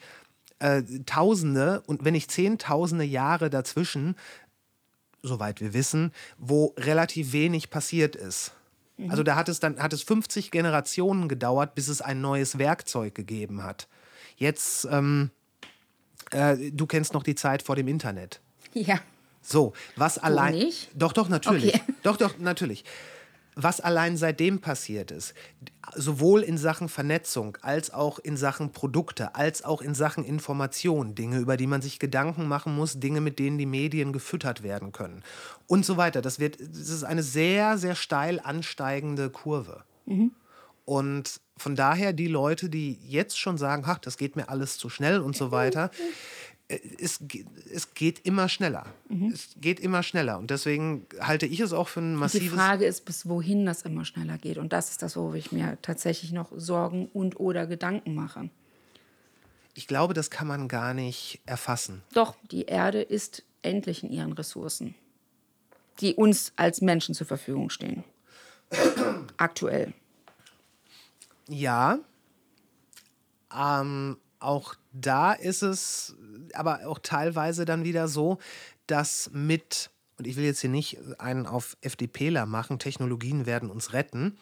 äh, 0.60 0.84
Tausende 1.06 1.82
und 1.86 2.06
wenn 2.06 2.14
nicht 2.14 2.32
Zehntausende 2.32 3.06
Jahre 3.06 3.50
dazwischen, 3.50 4.16
soweit 5.22 5.60
wir 5.60 5.74
wissen, 5.74 6.12
wo 6.38 6.74
relativ 6.78 7.34
wenig 7.34 7.70
passiert 7.70 8.16
ist. 8.16 8.54
Also 9.10 9.24
da 9.24 9.36
hat 9.36 9.50
es 9.50 9.60
dann 9.60 9.78
hat 9.80 9.92
es 9.92 10.04
50 10.04 10.52
Generationen 10.52 11.28
gedauert, 11.28 11.76
bis 11.76 11.90
es 11.90 12.02
ein 12.02 12.22
neues 12.22 12.58
Werkzeug 12.58 13.14
gegeben 13.14 13.62
hat. 13.62 13.90
Jetzt, 14.38 14.88
ähm, 14.90 15.32
äh, 16.32 16.72
du 16.72 16.86
kennst 16.86 17.14
noch 17.14 17.24
die 17.24 17.36
Zeit 17.36 17.62
vor 17.62 17.76
dem 17.76 17.88
Internet. 17.90 18.40
Ja. 18.74 19.00
So, 19.42 19.74
was 19.96 20.18
allein. 20.18 20.56
nicht? 20.56 20.90
Doch, 20.96 21.14
doch, 21.14 21.30
natürlich. 21.30 21.76
Okay. 21.76 21.94
Doch, 22.04 22.18
doch, 22.18 22.38
natürlich. 22.40 22.84
Was 23.56 23.80
allein 23.80 24.18
seitdem 24.18 24.60
passiert 24.60 25.12
ist, 25.12 25.34
sowohl 25.96 26.42
in 26.42 26.58
Sachen 26.58 26.90
Vernetzung 26.90 27.58
als 27.62 27.94
auch 27.94 28.20
in 28.20 28.36
Sachen 28.36 28.74
Produkte, 28.74 29.36
als 29.36 29.64
auch 29.64 29.82
in 29.82 29.96
Sachen 29.96 30.26
Information, 30.26 31.16
Dinge, 31.16 31.40
über 31.40 31.56
die 31.56 31.68
man 31.68 31.82
sich 31.82 32.00
Gedanken 32.00 32.48
machen 32.48 32.76
muss, 32.76 33.00
Dinge, 33.00 33.22
mit 33.22 33.40
denen 33.40 33.58
die 33.58 33.66
Medien 33.66 34.12
gefüttert 34.12 34.62
werden 34.62 34.92
können 34.92 35.24
und 35.68 35.86
so 35.86 35.96
weiter. 35.96 36.22
Das, 36.22 36.40
wird, 36.40 36.60
das 36.60 36.90
ist 36.90 37.06
eine 37.06 37.24
sehr, 37.24 37.78
sehr 37.78 37.96
steil 37.96 38.42
ansteigende 38.44 39.30
Kurve. 39.30 39.84
Und 40.86 41.42
von 41.58 41.76
daher 41.76 42.14
die 42.14 42.28
Leute, 42.28 42.70
die 42.70 43.00
jetzt 43.02 43.40
schon 43.40 43.58
sagen, 43.58 43.84
ach, 43.88 43.98
das 43.98 44.18
geht 44.18 44.36
mir 44.36 44.50
alles 44.50 44.78
zu 44.78 44.90
schnell 44.90 45.20
und 45.20 45.36
so 45.36 45.52
weiter, 45.52 45.90
es, 46.68 47.20
ge- 47.22 47.46
es 47.72 47.94
geht 47.94 48.26
immer 48.26 48.50
schneller. 48.50 48.86
Es 49.32 49.56
geht 49.62 49.80
immer 49.80 50.02
schneller. 50.02 50.40
Und 50.40 50.50
deswegen 50.50 51.06
halte 51.20 51.46
ich 51.46 51.60
es 51.60 51.74
auch 51.74 51.88
für 51.88 52.02
ein 52.02 52.14
Die 52.14 52.20
massives... 52.20 52.54
Frage 52.54 52.86
ist, 52.86 53.06
bis 53.06 53.28
wohin 53.30 53.66
das 53.66 53.84
immer 53.84 54.04
schneller 54.06 54.38
geht. 54.38 54.58
Und 54.58 54.74
das 54.74 54.90
ist 54.90 55.02
das, 55.02 55.16
wo 55.16 55.34
ich 55.34 55.52
mir 55.52 55.78
tatsächlich 55.82 56.32
noch 56.32 56.52
Sorgen 56.56 57.08
und 57.14 57.40
oder 57.40 57.68
Gedanken 57.68 58.16
mache. 58.16 58.50
Ich 59.76 59.88
glaube, 59.88 60.14
das 60.14 60.30
kann 60.30 60.48
man 60.48 60.68
gar 60.68 60.94
nicht 60.94 61.42
erfassen. 61.46 62.02
Doch, 62.14 62.36
die 62.50 62.64
Erde 62.64 63.02
ist 63.02 63.44
endlich 63.62 64.04
in 64.04 64.12
ihren 64.12 64.34
Ressourcen, 64.34 64.96
die 66.00 66.16
uns 66.16 66.54
als 66.56 66.82
Menschen 66.82 67.14
zur 67.14 67.28
Verfügung 67.28 67.70
stehen. 67.70 68.04
Aktuell. 69.38 69.94
Ja, 71.48 72.00
ähm, 73.56 74.18
auch 74.46 74.76
da 74.92 75.34
ist 75.34 75.62
es 75.62 76.16
aber 76.54 76.88
auch 76.88 77.00
teilweise 77.00 77.66
dann 77.66 77.84
wieder 77.84 78.08
so, 78.08 78.38
dass 78.88 79.30
mit, 79.34 79.90
und 80.18 80.28
ich 80.28 80.36
will 80.36 80.46
jetzt 80.46 80.62
hier 80.62 80.70
nicht 80.70 80.98
einen 81.20 81.46
auf 81.46 81.78
FDPler 81.82 82.46
machen, 82.46 82.80
Technologien 82.80 83.46
werden 83.46 83.70
uns 83.70 83.94
retten, 83.94 84.38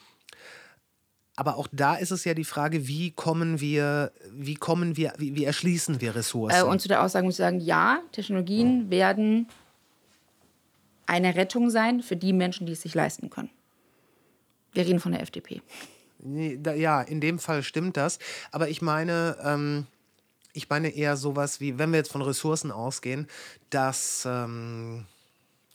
aber 1.35 1.57
auch 1.57 1.67
da 1.71 1.95
ist 1.95 2.11
es 2.11 2.25
ja 2.25 2.33
die 2.33 2.43
Frage, 2.43 2.87
wie 2.87 3.11
kommen 3.11 3.59
wir, 3.59 4.11
wie 4.31 4.53
kommen 4.53 4.97
wir, 4.97 5.13
wie, 5.17 5.35
wie 5.35 5.45
erschließen 5.45 5.99
wir 5.99 6.15
Ressourcen? 6.15 6.59
Äh, 6.59 6.63
und 6.63 6.79
zu 6.79 6.87
der 6.87 7.03
Aussage 7.03 7.25
muss 7.25 7.35
ich 7.35 7.39
sagen, 7.39 7.59
ja, 7.59 7.99
Technologien 8.11 8.91
werden 8.91 9.47
eine 11.07 11.35
Rettung 11.35 11.69
sein 11.69 12.01
für 12.01 12.15
die 12.15 12.33
Menschen, 12.33 12.67
die 12.67 12.73
es 12.73 12.81
sich 12.81 12.93
leisten 12.93 13.29
können. 13.29 13.49
Wir 14.73 14.85
reden 14.85 14.99
von 14.99 15.11
der 15.11 15.21
FDP. 15.21 15.61
Ja, 16.23 17.01
in 17.01 17.19
dem 17.19 17.39
Fall 17.39 17.63
stimmt 17.63 17.97
das. 17.97 18.19
Aber 18.51 18.69
ich 18.69 18.81
meine, 18.81 19.35
ähm, 19.43 19.87
ich 20.53 20.69
meine 20.69 20.89
eher 20.89 21.17
sowas 21.17 21.59
wie, 21.59 21.77
wenn 21.77 21.91
wir 21.91 21.97
jetzt 21.97 22.11
von 22.11 22.21
Ressourcen 22.21 22.71
ausgehen, 22.71 23.27
dass, 23.69 24.23
ähm, 24.25 25.05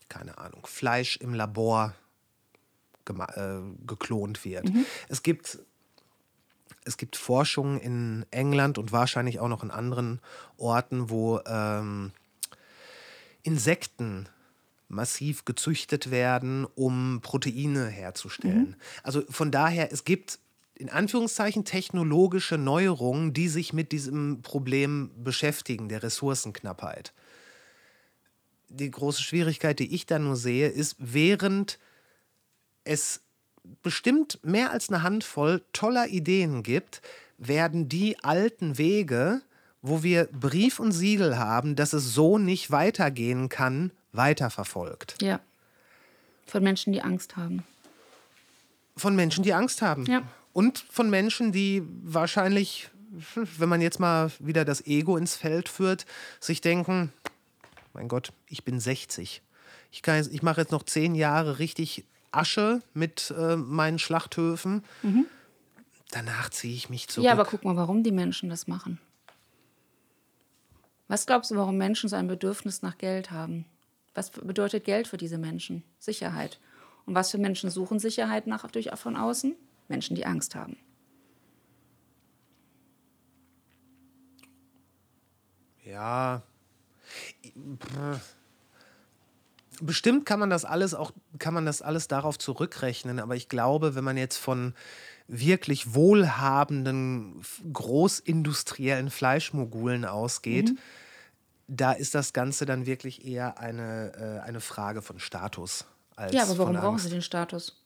keine 0.07 0.37
Ahnung, 0.37 0.65
Fleisch 0.65 1.17
im 1.17 1.33
Labor 1.33 1.93
äh, 3.07 3.59
geklont 3.85 4.45
wird. 4.45 4.69
Es 5.07 5.23
gibt 5.23 5.59
es 6.85 6.97
gibt 6.97 7.17
Forschung 7.17 7.79
in 7.79 8.25
England 8.31 8.77
und 8.77 8.91
wahrscheinlich 8.91 9.39
auch 9.39 9.47
noch 9.47 9.63
in 9.63 9.69
anderen 9.69 10.19
Orten, 10.57 11.09
wo 11.09 11.39
ähm, 11.45 12.11
Insekten 13.43 14.27
massiv 14.87 15.45
gezüchtet 15.45 16.09
werden, 16.09 16.65
um 16.65 17.19
Proteine 17.21 17.87
herzustellen. 17.87 18.75
Also 19.03 19.23
von 19.29 19.51
daher, 19.51 19.93
es 19.93 20.03
gibt 20.03 20.39
in 20.79 20.89
Anführungszeichen 20.89 21.65
technologische 21.65 22.57
Neuerungen, 22.57 23.33
die 23.33 23.49
sich 23.49 23.73
mit 23.73 23.91
diesem 23.91 24.41
Problem 24.41 25.11
beschäftigen, 25.21 25.89
der 25.89 26.01
Ressourcenknappheit. 26.01 27.11
Die 28.69 28.89
große 28.89 29.21
Schwierigkeit, 29.21 29.77
die 29.79 29.93
ich 29.93 30.05
da 30.05 30.19
nur 30.19 30.37
sehe, 30.37 30.69
ist, 30.69 30.95
während 30.97 31.79
es 32.85 33.19
bestimmt 33.83 34.39
mehr 34.41 34.71
als 34.71 34.87
eine 34.89 35.03
Handvoll 35.03 35.61
toller 35.73 36.07
Ideen 36.07 36.63
gibt, 36.63 37.01
werden 37.37 37.89
die 37.89 38.17
alten 38.23 38.77
Wege, 38.77 39.41
wo 39.81 40.01
wir 40.01 40.29
Brief 40.31 40.79
und 40.79 40.93
Siegel 40.93 41.37
haben, 41.37 41.75
dass 41.75 41.91
es 41.91 42.13
so 42.13 42.37
nicht 42.37 42.71
weitergehen 42.71 43.49
kann, 43.49 43.91
weiterverfolgt. 44.13 45.21
Ja. 45.21 45.41
Von 46.45 46.63
Menschen, 46.63 46.93
die 46.93 47.01
Angst 47.01 47.35
haben. 47.35 47.63
Von 48.95 49.17
Menschen, 49.17 49.43
die 49.43 49.53
Angst 49.53 49.81
haben. 49.81 50.05
Ja. 50.05 50.21
Und 50.53 50.79
von 50.89 51.09
Menschen, 51.09 51.51
die 51.51 51.83
wahrscheinlich, 52.03 52.89
wenn 53.57 53.69
man 53.69 53.81
jetzt 53.81 53.99
mal 53.99 54.31
wieder 54.39 54.65
das 54.65 54.85
Ego 54.85 55.17
ins 55.17 55.35
Feld 55.35 55.69
führt, 55.69 56.05
sich 56.39 56.61
denken, 56.61 57.13
mein 57.93 58.07
Gott, 58.07 58.31
ich 58.47 58.63
bin 58.63 58.79
60. 58.79 59.41
Ich, 59.91 60.01
kann 60.01 60.17
jetzt, 60.17 60.33
ich 60.33 60.43
mache 60.43 60.61
jetzt 60.61 60.71
noch 60.71 60.83
zehn 60.83 61.15
Jahre 61.15 61.59
richtig 61.59 62.05
Asche 62.31 62.81
mit 62.93 63.33
äh, 63.37 63.55
meinen 63.55 63.99
Schlachthöfen. 63.99 64.83
Danach 66.11 66.49
ziehe 66.49 66.75
ich 66.75 66.89
mich 66.89 67.07
zurück. 67.07 67.25
Ja, 67.25 67.31
aber 67.31 67.45
guck 67.45 67.63
mal, 67.63 67.75
warum 67.75 68.03
die 68.03 68.11
Menschen 68.11 68.49
das 68.49 68.67
machen. 68.67 68.99
Was 71.07 71.25
glaubst 71.25 71.51
du, 71.51 71.55
warum 71.55 71.77
Menschen 71.77 72.07
so 72.07 72.15
ein 72.15 72.27
Bedürfnis 72.27 72.81
nach 72.81 72.97
Geld 72.97 73.31
haben? 73.31 73.65
Was 74.13 74.29
bedeutet 74.29 74.83
Geld 74.83 75.07
für 75.07 75.17
diese 75.17 75.37
Menschen? 75.37 75.83
Sicherheit. 75.97 76.59
Und 77.05 77.15
was 77.15 77.31
für 77.31 77.39
Menschen 77.39 77.71
suchen 77.71 77.99
Sicherheit 77.99 78.45
nach, 78.45 78.69
durch, 78.69 78.89
von 78.95 79.15
außen? 79.15 79.55
Menschen, 79.89 80.15
die 80.15 80.25
Angst 80.25 80.55
haben. 80.55 80.77
Ja. 85.83 86.43
Bestimmt 89.81 90.25
kann 90.25 90.39
man 90.39 90.49
das 90.49 90.65
alles 90.65 90.93
auch, 90.93 91.11
kann 91.39 91.53
man 91.53 91.65
das 91.65 91.81
alles 91.81 92.07
darauf 92.07 92.37
zurückrechnen, 92.37 93.19
aber 93.19 93.35
ich 93.35 93.49
glaube, 93.49 93.95
wenn 93.95 94.03
man 94.03 94.17
jetzt 94.17 94.37
von 94.37 94.73
wirklich 95.27 95.93
wohlhabenden, 95.93 97.41
großindustriellen 97.71 99.09
Fleischmogulen 99.09 100.05
ausgeht, 100.05 100.71
da 101.67 101.91
ist 101.91 102.15
das 102.15 102.33
Ganze 102.33 102.65
dann 102.65 102.85
wirklich 102.85 103.25
eher 103.25 103.59
eine, 103.59 104.39
äh, 104.43 104.47
eine 104.47 104.59
Frage 104.59 105.01
von 105.01 105.19
Status. 105.19 105.85
Als 106.15 106.33
Ja, 106.33 106.43
aber 106.43 106.57
warum 106.57 106.75
brauchen 106.75 106.99
sie 106.99 107.09
den 107.09 107.21
Status? 107.21 107.78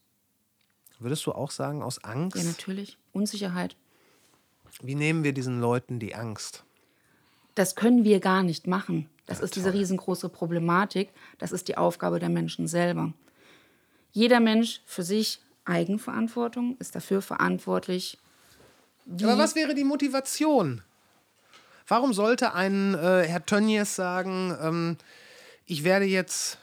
Würdest 1.04 1.26
du 1.26 1.32
auch 1.32 1.51
sagen, 1.51 1.84
aus 1.84 2.04
Angst? 2.04 2.38
Ja, 2.38 2.43
natürlich. 2.43 2.97
Unsicherheit. 3.12 3.76
Wie 4.82 4.95
nehmen 4.95 5.24
wir 5.24 5.34
diesen 5.34 5.60
Leuten 5.62 5.99
die 5.99 6.16
Angst? 6.16 6.64
Das 7.56 7.76
können 7.76 8.04
wir 8.04 8.20
gar 8.20 8.41
nicht 8.41 8.66
machen. 8.66 9.10
Das 9.26 9.39
ist 9.39 9.56
diese 9.56 9.74
riesengroße 9.74 10.30
Problematik. 10.30 11.10
Das 11.38 11.51
ist 11.51 11.68
die 11.68 11.78
Aufgabe 11.78 12.20
der 12.20 12.30
Menschen 12.30 12.68
selber. 12.68 13.14
Jeder 14.12 14.39
Mensch 14.39 14.82
für 14.86 15.04
sich 15.04 15.39
Eigenverantwortung 15.66 16.76
ist 16.80 16.95
dafür 16.95 17.22
verantwortlich. 17.22 18.18
Aber 19.22 19.38
was 19.38 19.56
wäre 19.56 19.76
die 19.76 19.84
Motivation? 19.84 20.82
Warum 21.88 22.14
sollte 22.14 22.54
ein 22.54 22.95
äh, 22.95 23.24
Herr 23.28 23.45
Tönnies 23.45 23.95
sagen, 23.95 24.58
ähm, 24.62 24.97
ich 25.66 25.84
werde 25.84 26.06
jetzt, 26.06 26.58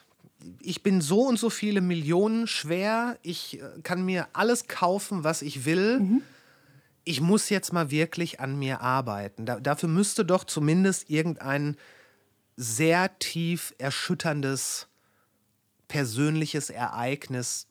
ich 0.61 0.83
bin 0.83 1.01
so 1.01 1.23
und 1.23 1.39
so 1.39 1.51
viele 1.51 1.81
Millionen 1.81 2.47
schwer, 2.47 3.19
ich 3.23 3.61
äh, 3.61 3.81
kann 3.83 4.05
mir 4.05 4.29
alles 4.33 4.69
kaufen, 4.69 5.25
was 5.25 5.43
ich 5.43 5.65
will. 5.65 6.01
ich 7.05 7.21
muss 7.21 7.49
jetzt 7.49 7.73
mal 7.73 7.91
wirklich 7.91 8.41
an 8.41 8.59
mir 8.59 8.81
arbeiten. 8.83 9.47
Da, 9.47 9.59
dafür 9.59 9.89
müsste 9.89 10.25
doch 10.25 10.45
zumindest 10.45 11.11
irgendein 11.11 11.77
sehr 12.57 13.19
tief 13.19 13.75
erschütterndes 13.79 14.87
persönliches 15.89 16.71
Ereignis 16.71 17.67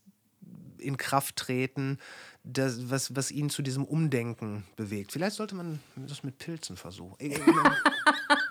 in 0.77 0.97
Kraft 0.97 1.35
treten, 1.37 1.99
das, 2.43 2.89
was, 2.89 3.15
was 3.15 3.31
ihn 3.31 3.49
zu 3.49 3.61
diesem 3.61 3.85
Umdenken 3.85 4.65
bewegt. 4.75 5.11
Vielleicht 5.11 5.35
sollte 5.35 5.55
man 5.55 5.79
das 5.95 6.23
mit 6.23 6.37
Pilzen 6.37 6.75
versuchen. 6.75 7.15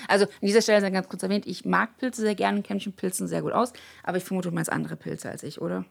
Äh, 0.00 0.04
äh, 0.04 0.08
Also 0.08 0.24
an 0.26 0.30
dieser 0.42 0.62
Stelle 0.62 0.80
sei 0.80 0.90
ganz 0.90 1.08
kurz 1.08 1.22
erwähnt, 1.22 1.46
ich 1.46 1.64
mag 1.64 1.96
Pilze 1.98 2.22
sehr 2.22 2.34
gerne 2.34 2.58
und 2.58 2.66
kenne 2.66 2.76
mich 2.78 2.86
mit 2.86 2.96
Pilzen 2.96 3.28
sehr 3.28 3.42
gut 3.42 3.52
aus, 3.52 3.72
aber 4.02 4.16
ich 4.18 4.24
vermute, 4.24 4.48
du 4.48 4.54
meinst 4.54 4.70
andere 4.72 4.96
Pilze 4.96 5.28
als 5.30 5.42
ich, 5.42 5.60
oder? 5.60 5.84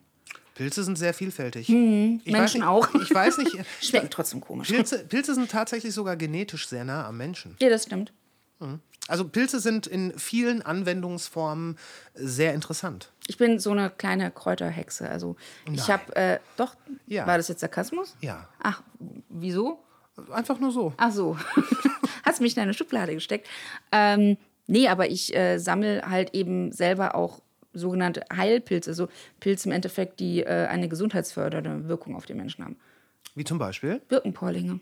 Pilze 0.56 0.84
sind 0.86 0.98
sehr 0.98 1.14
vielfältig. 1.14 1.68
Ich 1.70 1.76
Hm, 1.76 2.22
Menschen 2.26 2.34
weiß 2.34 2.54
nicht, 2.54 2.64
auch. 2.64 2.96
Ich 2.96 3.14
weiß 3.14 3.38
nicht. 3.40 3.58
Schmecken 3.82 4.10
trotzdem 4.10 4.40
komisch. 4.40 4.70
Pilze, 4.70 5.00
Pilze 5.06 5.36
sind 5.36 5.52
tatsächlich 5.52 5.94
sogar 5.94 6.16
genetisch 6.16 6.68
sehr 6.70 6.86
nah 6.86 7.06
am 7.08 7.18
Menschen. 7.18 7.58
Ja, 7.60 7.70
das 7.70 7.84
stimmt. 7.84 8.14
Also 9.10 9.28
Pilze 9.28 9.60
sind 9.60 9.86
in 9.86 10.18
vielen 10.18 10.62
Anwendungsformen 10.62 11.78
sehr 12.16 12.54
interessant. 12.54 13.12
Ich 13.28 13.38
bin 13.38 13.60
so 13.60 13.72
eine 13.72 13.90
kleine 13.90 14.32
Kräuterhexe. 14.32 15.10
Also 15.10 15.36
ich 15.72 15.90
habe, 15.90 16.16
äh, 16.16 16.40
doch, 16.56 16.76
Ja. 17.06 17.28
war 17.28 17.36
das 17.38 17.50
jetzt 17.50 17.60
Sarkasmus? 17.60 18.16
Ja, 18.22 18.48
Ach, 18.64 18.82
wieso? 19.30 19.84
Einfach 20.32 20.60
nur 20.60 20.72
so. 20.72 20.94
Ach 20.98 21.12
so, 21.12 21.38
hast 22.24 22.42
mich 22.42 22.56
in 22.56 22.64
eine 22.64 22.74
Schublade 22.74 23.14
gesteckt. 23.14 23.48
Ähm, 23.92 24.38
nee, 24.68 24.88
aber 24.88 25.10
ich 25.10 25.36
äh, 25.36 25.58
sammle 25.58 26.04
halt 26.10 26.34
eben 26.34 26.72
selber 26.72 27.16
auch 27.16 27.42
sogenannte 27.74 28.24
Heilpilze, 28.34 28.92
also 28.92 29.10
Pilze 29.40 29.68
im 29.68 29.74
Endeffekt, 29.74 30.20
die 30.20 30.42
äh, 30.42 30.68
eine 30.68 30.88
gesundheitsfördernde 30.88 31.88
Wirkung 31.88 32.16
auf 32.16 32.26
den 32.26 32.38
Menschen 32.38 32.64
haben. 32.64 32.78
Wie 33.36 33.44
zum 33.44 33.58
Beispiel? 33.58 34.02
Birkenporlinge. 34.08 34.80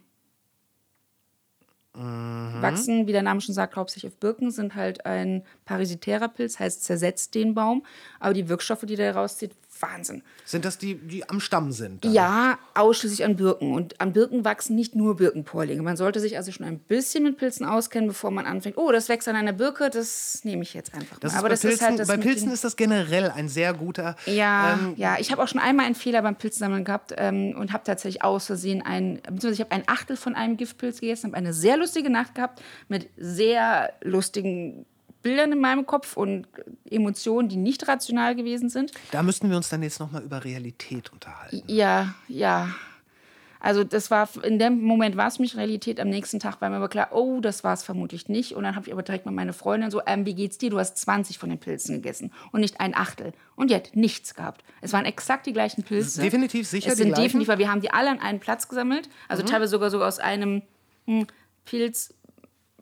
Wachsen, 1.96 3.06
wie 3.06 3.12
der 3.12 3.22
Name 3.22 3.40
schon 3.40 3.54
sagt, 3.54 3.76
hauptsächlich 3.76 4.12
auf 4.12 4.18
Birken, 4.18 4.50
sind 4.50 4.74
halt 4.74 5.06
ein 5.06 5.44
parasitärer 5.66 6.28
Pilz, 6.28 6.58
heißt 6.58 6.84
zersetzt 6.84 7.36
den 7.36 7.54
Baum. 7.54 7.86
Aber 8.20 8.34
die 8.34 8.50
Wirkstoffe, 8.50 8.86
die 8.86 8.96
der 8.96 9.16
rauszieht, 9.16 9.52
Wahnsinn. 9.80 10.24
Sind 10.46 10.66
das 10.66 10.78
die, 10.78 10.96
die 10.96 11.28
am 11.30 11.40
Stamm 11.40 11.72
sind? 11.72 12.06
dann? 12.06 12.14
Ja, 12.14 12.60
ausschließlich 12.74 13.24
an 13.26 13.36
Birken. 13.36 13.74
Und 13.74 14.00
an 14.00 14.14
Birken 14.14 14.46
wachsen 14.46 14.76
nicht 14.76 14.96
nur 14.96 15.16
Birkenporlinge. 15.18 15.82
Man 15.82 15.98
sollte 15.98 16.20
sich 16.20 16.38
also 16.38 16.52
schon 16.52 16.66
ein 16.66 16.80
bisschen 16.80 17.24
mit 17.24 17.38
Pilzen 17.38 17.66
auskennen, 17.66 18.08
bevor 18.08 18.32
man 18.32 18.46
anfängt. 18.46 18.78
Oh, 18.78 18.92
das 18.92 19.10
wächst 19.10 19.28
an 19.28 19.36
einer 19.36 19.54
Birke, 19.54 19.90
das 19.90 20.42
nehme 20.44 20.64
ich 20.64 20.74
jetzt 20.74 20.94
einfach 20.94 21.14
mal. 21.14 21.20
Das 21.22 21.34
ist 21.34 21.38
Aber 21.38 21.48
bei 21.48 21.54
das 21.54 21.62
Pilzen, 21.62 21.76
ist 21.76 21.90
halt 21.90 22.00
das 22.00 22.08
bei 22.08 22.18
Pilzen 22.18 22.52
ist 22.52 22.64
das 22.64 22.76
generell 22.76 23.32
ein 23.32 23.50
sehr 23.50 23.74
guter. 23.74 24.16
Ja, 24.26 24.74
ähm, 24.74 24.94
ja, 24.98 25.18
ich 25.20 25.32
habe 25.32 25.42
auch 25.44 25.48
schon 25.48 25.60
einmal 25.60 25.86
einen 25.86 25.96
Fehler 25.96 26.22
beim 26.22 26.36
Pilzsammeln 26.36 26.84
gehabt 26.84 27.14
ähm, 27.18 27.56
und 27.58 27.74
habe 27.74 27.84
tatsächlich 27.84 28.24
aus 28.24 28.46
Versehen 28.46 28.82
ein, 28.82 29.16
beziehungsweise 29.16 29.54
ich 29.54 29.62
habe 29.62 29.72
ein 29.72 29.84
Achtel 29.88 30.18
von 30.18 30.36
einem 30.36 30.58
Giftpilz 30.58 31.00
gegessen, 31.00 31.28
habe 31.28 31.38
eine 31.38 31.54
sehr 31.54 31.78
lustige 31.78 32.10
Nacht 32.10 32.36
gehabt 32.36 32.62
mit 32.88 33.10
sehr 33.18 33.94
lustigen 34.02 34.86
Bildern 35.24 35.54
in 35.54 35.60
meinem 35.60 35.86
Kopf 35.86 36.16
und 36.16 36.48
Emotionen, 36.90 37.50
die 37.50 37.56
nicht 37.56 37.88
rational 37.88 38.36
gewesen 38.36 38.70
sind. 38.70 38.92
Da 39.12 39.24
müssten 39.24 39.50
wir 39.50 39.58
uns 39.58 39.70
dann 39.70 39.82
jetzt 39.82 40.00
nochmal 40.00 40.22
über 40.22 40.44
Realität 40.44 41.12
unterhalten. 41.12 41.64
Ja, 41.68 42.14
ja. 42.28 42.70
Also 43.64 43.86
das 43.86 44.12
war, 44.12 44.28
in 44.44 44.60
dem 44.60 44.82
Moment 44.84 45.16
war 45.16 45.28
es 45.28 45.40
mich 45.40 45.56
Realität, 45.56 46.02
am 46.02 46.10
nächsten 46.10 46.42
Tag 46.42 46.60
war 46.60 46.70
mir 46.70 46.76
aber 46.76 46.90
klar, 46.90 47.08
oh, 47.12 47.40
das 47.40 47.64
war 47.64 47.74
es 47.74 47.82
vermutlich 47.82 48.28
nicht. 48.28 48.52
Und 48.52 48.64
dann 48.64 48.76
habe 48.76 48.88
ich 48.88 48.92
aber 48.92 49.04
direkt 49.04 49.26
mal 49.26 49.32
meine 49.32 49.54
Freundin 49.54 49.90
so, 49.90 50.02
ähm, 50.06 50.26
wie 50.26 50.36
geht's 50.36 50.58
dir? 50.58 50.70
Du 50.70 50.80
hast 50.80 50.98
20 50.98 51.40
von 51.40 51.50
den 51.50 51.58
Pilzen 51.58 51.96
gegessen 51.96 52.34
und 52.52 52.60
nicht 52.60 52.82
ein 52.82 52.94
Achtel. 52.94 53.32
Und 53.56 53.72
die 53.72 53.76
hat 53.76 53.96
nichts 53.96 54.36
gehabt. 54.36 54.66
Es 54.82 54.92
waren 54.92 55.06
exakt 55.06 55.46
die 55.46 55.54
gleichen 55.54 55.84
Pilze. 55.84 56.22
Definitiv 56.22 56.68
sicher 56.68 56.90
Es 56.90 56.96
die 56.96 57.04
sind 57.04 57.14
gleichen? 57.14 57.22
Mhm. 57.22 57.24
definitiv, 57.24 57.48
weil 57.48 57.58
wir 57.60 57.72
haben 57.72 57.80
die 57.80 57.90
alle 57.90 58.10
an 58.10 58.20
einen 58.20 58.42
Platz 58.42 58.68
gesammelt. 58.68 59.08
Also 59.30 59.44
teilweise 59.44 59.72
sogar 59.72 59.90
sogar 59.90 60.10
aus 60.10 60.20
einem 60.20 60.64
hm, 61.06 61.28
Pilz, 61.64 62.14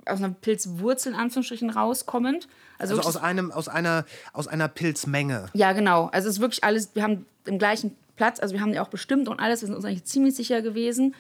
aus 0.05 0.19
einer 0.19 0.29
Pilzwurzel 0.29 1.13
in 1.13 1.19
Anführungsstrichen 1.19 1.69
rauskommend. 1.69 2.47
Also, 2.77 2.97
Also 2.97 3.07
aus, 3.07 3.17
einem, 3.17 3.51
aus, 3.51 3.67
einer, 3.67 4.05
aus 4.33 4.47
einer 4.47 4.67
Pilzmenge. 4.67 5.45
ja, 5.53 5.73
genau. 5.73 6.07
Also 6.11 6.29
es 6.29 6.35
ist 6.35 6.41
wirklich 6.41 6.63
alles, 6.63 6.95
wir 6.95 7.03
haben 7.03 7.25
den 7.47 7.59
gleichen 7.59 7.95
Platz, 8.15 8.39
also 8.39 8.53
wir 8.53 8.61
haben 8.61 8.73
ja 8.73 8.83
auch 8.83 8.89
bestimmt 8.89 9.27
und 9.27 9.39
alles, 9.39 9.61
wir 9.61 9.67
sind 9.67 9.75
uns 9.75 9.85
eigentlich 9.85 10.05
ziemlich 10.05 10.35
sicher 10.35 10.61
gewesen. 10.61 11.15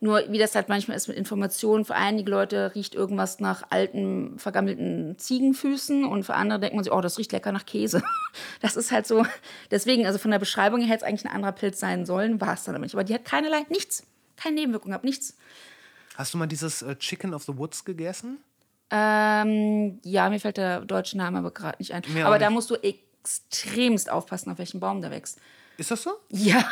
Nur 0.00 0.24
wie 0.30 0.38
das 0.38 0.56
halt 0.56 0.68
manchmal 0.68 0.96
ist 0.96 1.06
mit 1.06 1.16
Informationen, 1.16 1.84
für 1.84 1.94
einige 1.94 2.28
Leute 2.28 2.72
riecht 2.74 2.96
irgendwas 2.96 3.38
nach 3.38 3.62
alten, 3.70 4.36
vergammelten 4.36 5.16
Ziegenfüßen 5.16 6.04
und 6.04 6.24
für 6.24 6.34
andere 6.34 6.58
denkt 6.58 6.74
man 6.74 6.82
sich, 6.82 6.92
oh, 6.92 7.00
das 7.00 7.18
riecht 7.18 7.30
lecker 7.30 7.52
nach 7.52 7.66
Käse. 7.66 8.02
Das 8.60 8.76
ist 8.76 8.90
halt 8.90 9.06
so, 9.06 9.24
deswegen, 9.70 10.06
also 10.06 10.18
von 10.18 10.30
der 10.30 10.38
Beschreibung 10.38 10.80
her 10.80 10.88
hätte 10.88 11.04
es 11.04 11.08
eigentlich 11.08 11.26
ein 11.26 11.34
anderer 11.34 11.52
Pilz 11.52 11.78
sein 11.78 12.06
sollen, 12.06 12.40
war 12.40 12.54
es 12.54 12.64
dann 12.64 12.74
aber 12.74 12.82
nicht. 12.82 12.94
Aber 12.94 13.04
die 13.04 13.14
hat 13.14 13.24
keinerlei, 13.24 13.64
nichts, 13.68 14.04
keine 14.36 14.56
Nebenwirkung 14.56 14.90
gehabt, 14.90 15.04
nichts. 15.04 15.36
Hast 16.16 16.34
du 16.34 16.38
mal 16.38 16.46
dieses 16.46 16.82
äh, 16.82 16.96
Chicken 16.96 17.34
of 17.34 17.44
the 17.44 17.56
Woods 17.56 17.84
gegessen? 17.84 18.38
Ähm, 18.90 20.00
ja, 20.04 20.28
mir 20.28 20.38
fällt 20.38 20.58
der 20.58 20.82
deutsche 20.82 21.16
Name 21.16 21.38
aber 21.38 21.50
gerade 21.50 21.78
nicht 21.78 21.92
ein. 21.92 22.02
Mir 22.08 22.26
aber 22.26 22.38
da 22.38 22.48
nicht. 22.48 22.54
musst 22.54 22.70
du 22.70 22.74
extremst 22.76 24.10
aufpassen, 24.10 24.50
auf 24.50 24.58
welchem 24.58 24.80
Baum 24.80 25.00
der 25.00 25.10
wächst. 25.10 25.40
Ist 25.78 25.90
das 25.90 26.02
so? 26.02 26.12
Ja, 26.28 26.62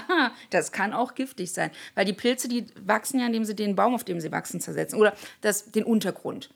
das 0.50 0.72
kann 0.72 0.92
auch 0.92 1.14
giftig 1.14 1.52
sein. 1.52 1.70
Weil 1.94 2.04
die 2.04 2.12
Pilze, 2.12 2.48
die 2.48 2.66
wachsen 2.84 3.20
ja, 3.20 3.26
indem 3.26 3.44
sie 3.44 3.54
den 3.54 3.76
Baum, 3.76 3.94
auf 3.94 4.02
dem 4.02 4.20
sie 4.20 4.32
wachsen, 4.32 4.60
zersetzen. 4.60 4.98
Oder 4.98 5.14
das, 5.40 5.70
den 5.70 5.84
Untergrund. 5.84 6.50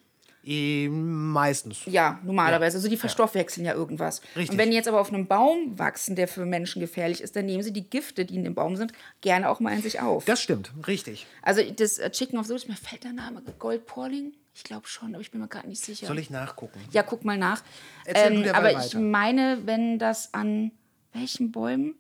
Eh, 0.44 0.88
meistens. 0.88 1.82
Ja, 1.86 2.18
normalerweise. 2.24 2.76
Also 2.76 2.88
die 2.88 2.96
verstoffwechseln 2.96 3.64
ja 3.64 3.74
irgendwas. 3.74 4.22
Richtig. 4.34 4.50
Und 4.50 4.58
wenn 4.58 4.70
die 4.70 4.76
jetzt 4.76 4.88
aber 4.88 5.00
auf 5.00 5.12
einem 5.12 5.26
Baum 5.26 5.78
wachsen, 5.78 6.16
der 6.16 6.26
für 6.26 6.44
Menschen 6.44 6.80
gefährlich 6.80 7.20
ist, 7.20 7.36
dann 7.36 7.46
nehmen 7.46 7.62
sie 7.62 7.72
die 7.72 7.88
Gifte, 7.88 8.24
die 8.24 8.34
in 8.34 8.44
dem 8.44 8.54
Baum 8.54 8.76
sind, 8.76 8.92
gerne 9.20 9.48
auch 9.48 9.60
mal 9.60 9.72
in 9.72 9.82
sich 9.82 10.00
auf. 10.00 10.24
Das 10.24 10.42
stimmt, 10.42 10.72
richtig. 10.86 11.26
also 11.42 11.62
das 11.62 11.98
äh, 11.98 12.10
Chicken 12.10 12.38
of 12.38 12.48
Woods, 12.48 12.66
mir 12.66 12.74
fällt 12.74 13.04
der 13.04 13.12
Name 13.12 13.42
Goldporling? 13.58 14.32
Ich 14.54 14.64
glaube 14.64 14.86
schon, 14.86 15.14
aber 15.14 15.22
ich 15.22 15.30
bin 15.30 15.40
mir 15.40 15.48
gerade 15.48 15.68
nicht 15.68 15.82
sicher. 15.82 16.06
Soll 16.06 16.18
ich 16.18 16.28
nachgucken? 16.28 16.80
Ja, 16.90 17.02
guck 17.02 17.24
mal 17.24 17.38
nach. 17.38 17.62
Ähm, 18.06 18.44
aber 18.52 18.72
ich 18.72 18.76
weiter. 18.76 19.00
meine, 19.00 19.62
wenn 19.64 19.98
das 19.98 20.34
an 20.34 20.72
welchen 21.12 21.52
Bäumen? 21.52 21.94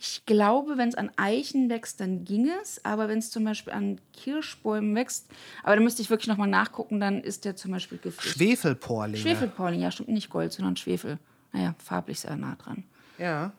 Ich 0.00 0.24
glaube, 0.26 0.78
wenn 0.78 0.88
es 0.88 0.94
an 0.94 1.10
Eichen 1.16 1.68
wächst, 1.68 2.00
dann 2.00 2.24
ging 2.24 2.48
es. 2.62 2.84
Aber 2.84 3.08
wenn 3.08 3.18
es 3.18 3.30
zum 3.30 3.44
Beispiel 3.44 3.72
an 3.72 4.00
Kirschbäumen 4.12 4.94
wächst, 4.94 5.26
aber 5.64 5.74
da 5.74 5.82
müsste 5.82 6.02
ich 6.02 6.10
wirklich 6.10 6.28
nochmal 6.28 6.48
nachgucken, 6.48 7.00
dann 7.00 7.20
ist 7.20 7.44
der 7.44 7.56
zum 7.56 7.72
Beispiel 7.72 7.98
giftig. 7.98 8.30
Schwefelporlinge. 8.30 9.18
Schwefelpollen, 9.18 9.80
ja, 9.80 9.90
stimmt 9.90 10.10
nicht 10.10 10.30
Gold, 10.30 10.52
sondern 10.52 10.76
Schwefel. 10.76 11.18
Naja, 11.52 11.74
farblich 11.78 12.20
sehr 12.20 12.36
nah 12.36 12.54
dran. 12.54 12.84
Ja. 13.18 13.52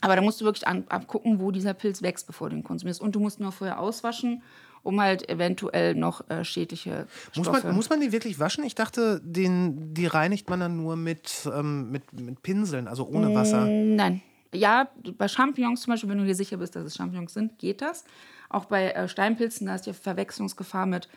Aber 0.00 0.14
da 0.14 0.22
musst 0.22 0.40
du 0.40 0.44
wirklich 0.44 0.66
abgucken, 0.66 1.40
wo 1.40 1.50
dieser 1.50 1.74
Pilz 1.74 2.02
wächst, 2.02 2.28
bevor 2.28 2.50
du 2.50 2.56
ihn 2.56 2.64
konsumierst. 2.64 3.00
Und 3.00 3.16
du 3.16 3.20
musst 3.20 3.40
ihn 3.40 3.46
auch 3.46 3.52
vorher 3.52 3.80
auswaschen, 3.80 4.42
um 4.84 5.00
halt 5.00 5.28
eventuell 5.28 5.94
noch 5.94 6.28
äh, 6.28 6.44
schädliche 6.44 7.06
Muss 7.34 7.46
Stoffe... 7.46 7.66
man, 7.66 7.76
muss 7.76 7.88
man 7.88 8.00
die 8.00 8.12
wirklich 8.12 8.38
waschen? 8.38 8.62
Ich 8.64 8.74
dachte, 8.74 9.20
den, 9.24 9.94
die 9.94 10.06
reinigt 10.06 10.48
man 10.48 10.60
dann 10.60 10.76
nur 10.76 10.96
mit, 10.96 11.48
ähm, 11.52 11.90
mit, 11.90 12.12
mit 12.12 12.42
Pinseln, 12.42 12.86
also 12.86 13.06
ohne 13.06 13.34
Wasser. 13.34 13.64
Nein. 13.66 14.22
Ja, 14.54 14.90
bei 15.16 15.28
Champignons 15.28 15.82
zum 15.82 15.92
Beispiel, 15.92 16.10
wenn 16.10 16.18
du 16.18 16.26
dir 16.26 16.34
sicher 16.34 16.58
bist, 16.58 16.76
dass 16.76 16.84
es 16.84 16.96
Champignons 16.96 17.32
sind, 17.32 17.58
geht 17.58 17.80
das. 17.80 18.04
Auch 18.48 18.66
bei 18.66 18.90
äh, 18.90 19.08
Steinpilzen, 19.08 19.66
da 19.66 19.74
ist 19.76 19.86
die 19.86 19.94
Verwechslungsgefahr 19.94 20.86
mit 20.86 21.08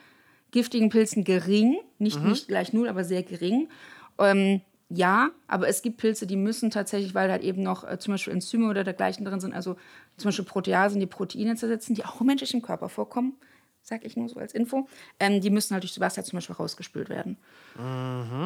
giftigen 0.51 0.89
Pilzen 0.89 1.23
gering. 1.25 1.77
Nicht, 1.99 2.23
nicht 2.23 2.47
gleich 2.47 2.71
null, 2.71 2.87
aber 2.87 3.03
sehr 3.03 3.23
gering. 3.23 3.67
Ähm, 4.17 4.61
ja, 4.89 5.31
aber 5.47 5.67
es 5.67 5.81
gibt 5.81 5.97
Pilze, 5.97 6.27
die 6.27 6.35
müssen 6.35 6.69
tatsächlich, 6.69 7.15
weil 7.15 7.27
da 7.27 7.37
eben 7.37 7.63
noch 7.63 7.83
äh, 7.83 7.97
zum 7.97 8.13
Beispiel 8.13 8.33
Enzyme 8.33 8.69
oder 8.69 8.83
dergleichen 8.83 9.25
drin 9.25 9.39
sind, 9.39 9.53
also 9.53 9.75
zum 10.15 10.29
Beispiel 10.29 10.45
Proteasen, 10.45 10.99
die 10.99 11.07
Proteine 11.07 11.55
zersetzen, 11.55 11.95
die 11.95 12.05
auch 12.05 12.21
im 12.21 12.27
menschlichen 12.27 12.61
Körper 12.61 12.87
vorkommen, 12.87 13.33
sag 13.85 14.03
ich 14.03 14.17
nur 14.17 14.27
so 14.27 14.39
als 14.39 14.53
Info, 14.53 14.87
ähm, 15.19 15.41
die 15.41 15.49
müssen 15.51 15.73
halt 15.73 15.83
durch 15.83 15.99
Wasser 15.99 16.23
zum 16.23 16.37
Beispiel 16.37 16.55
rausgespült 16.55 17.07
werden. 17.09 17.37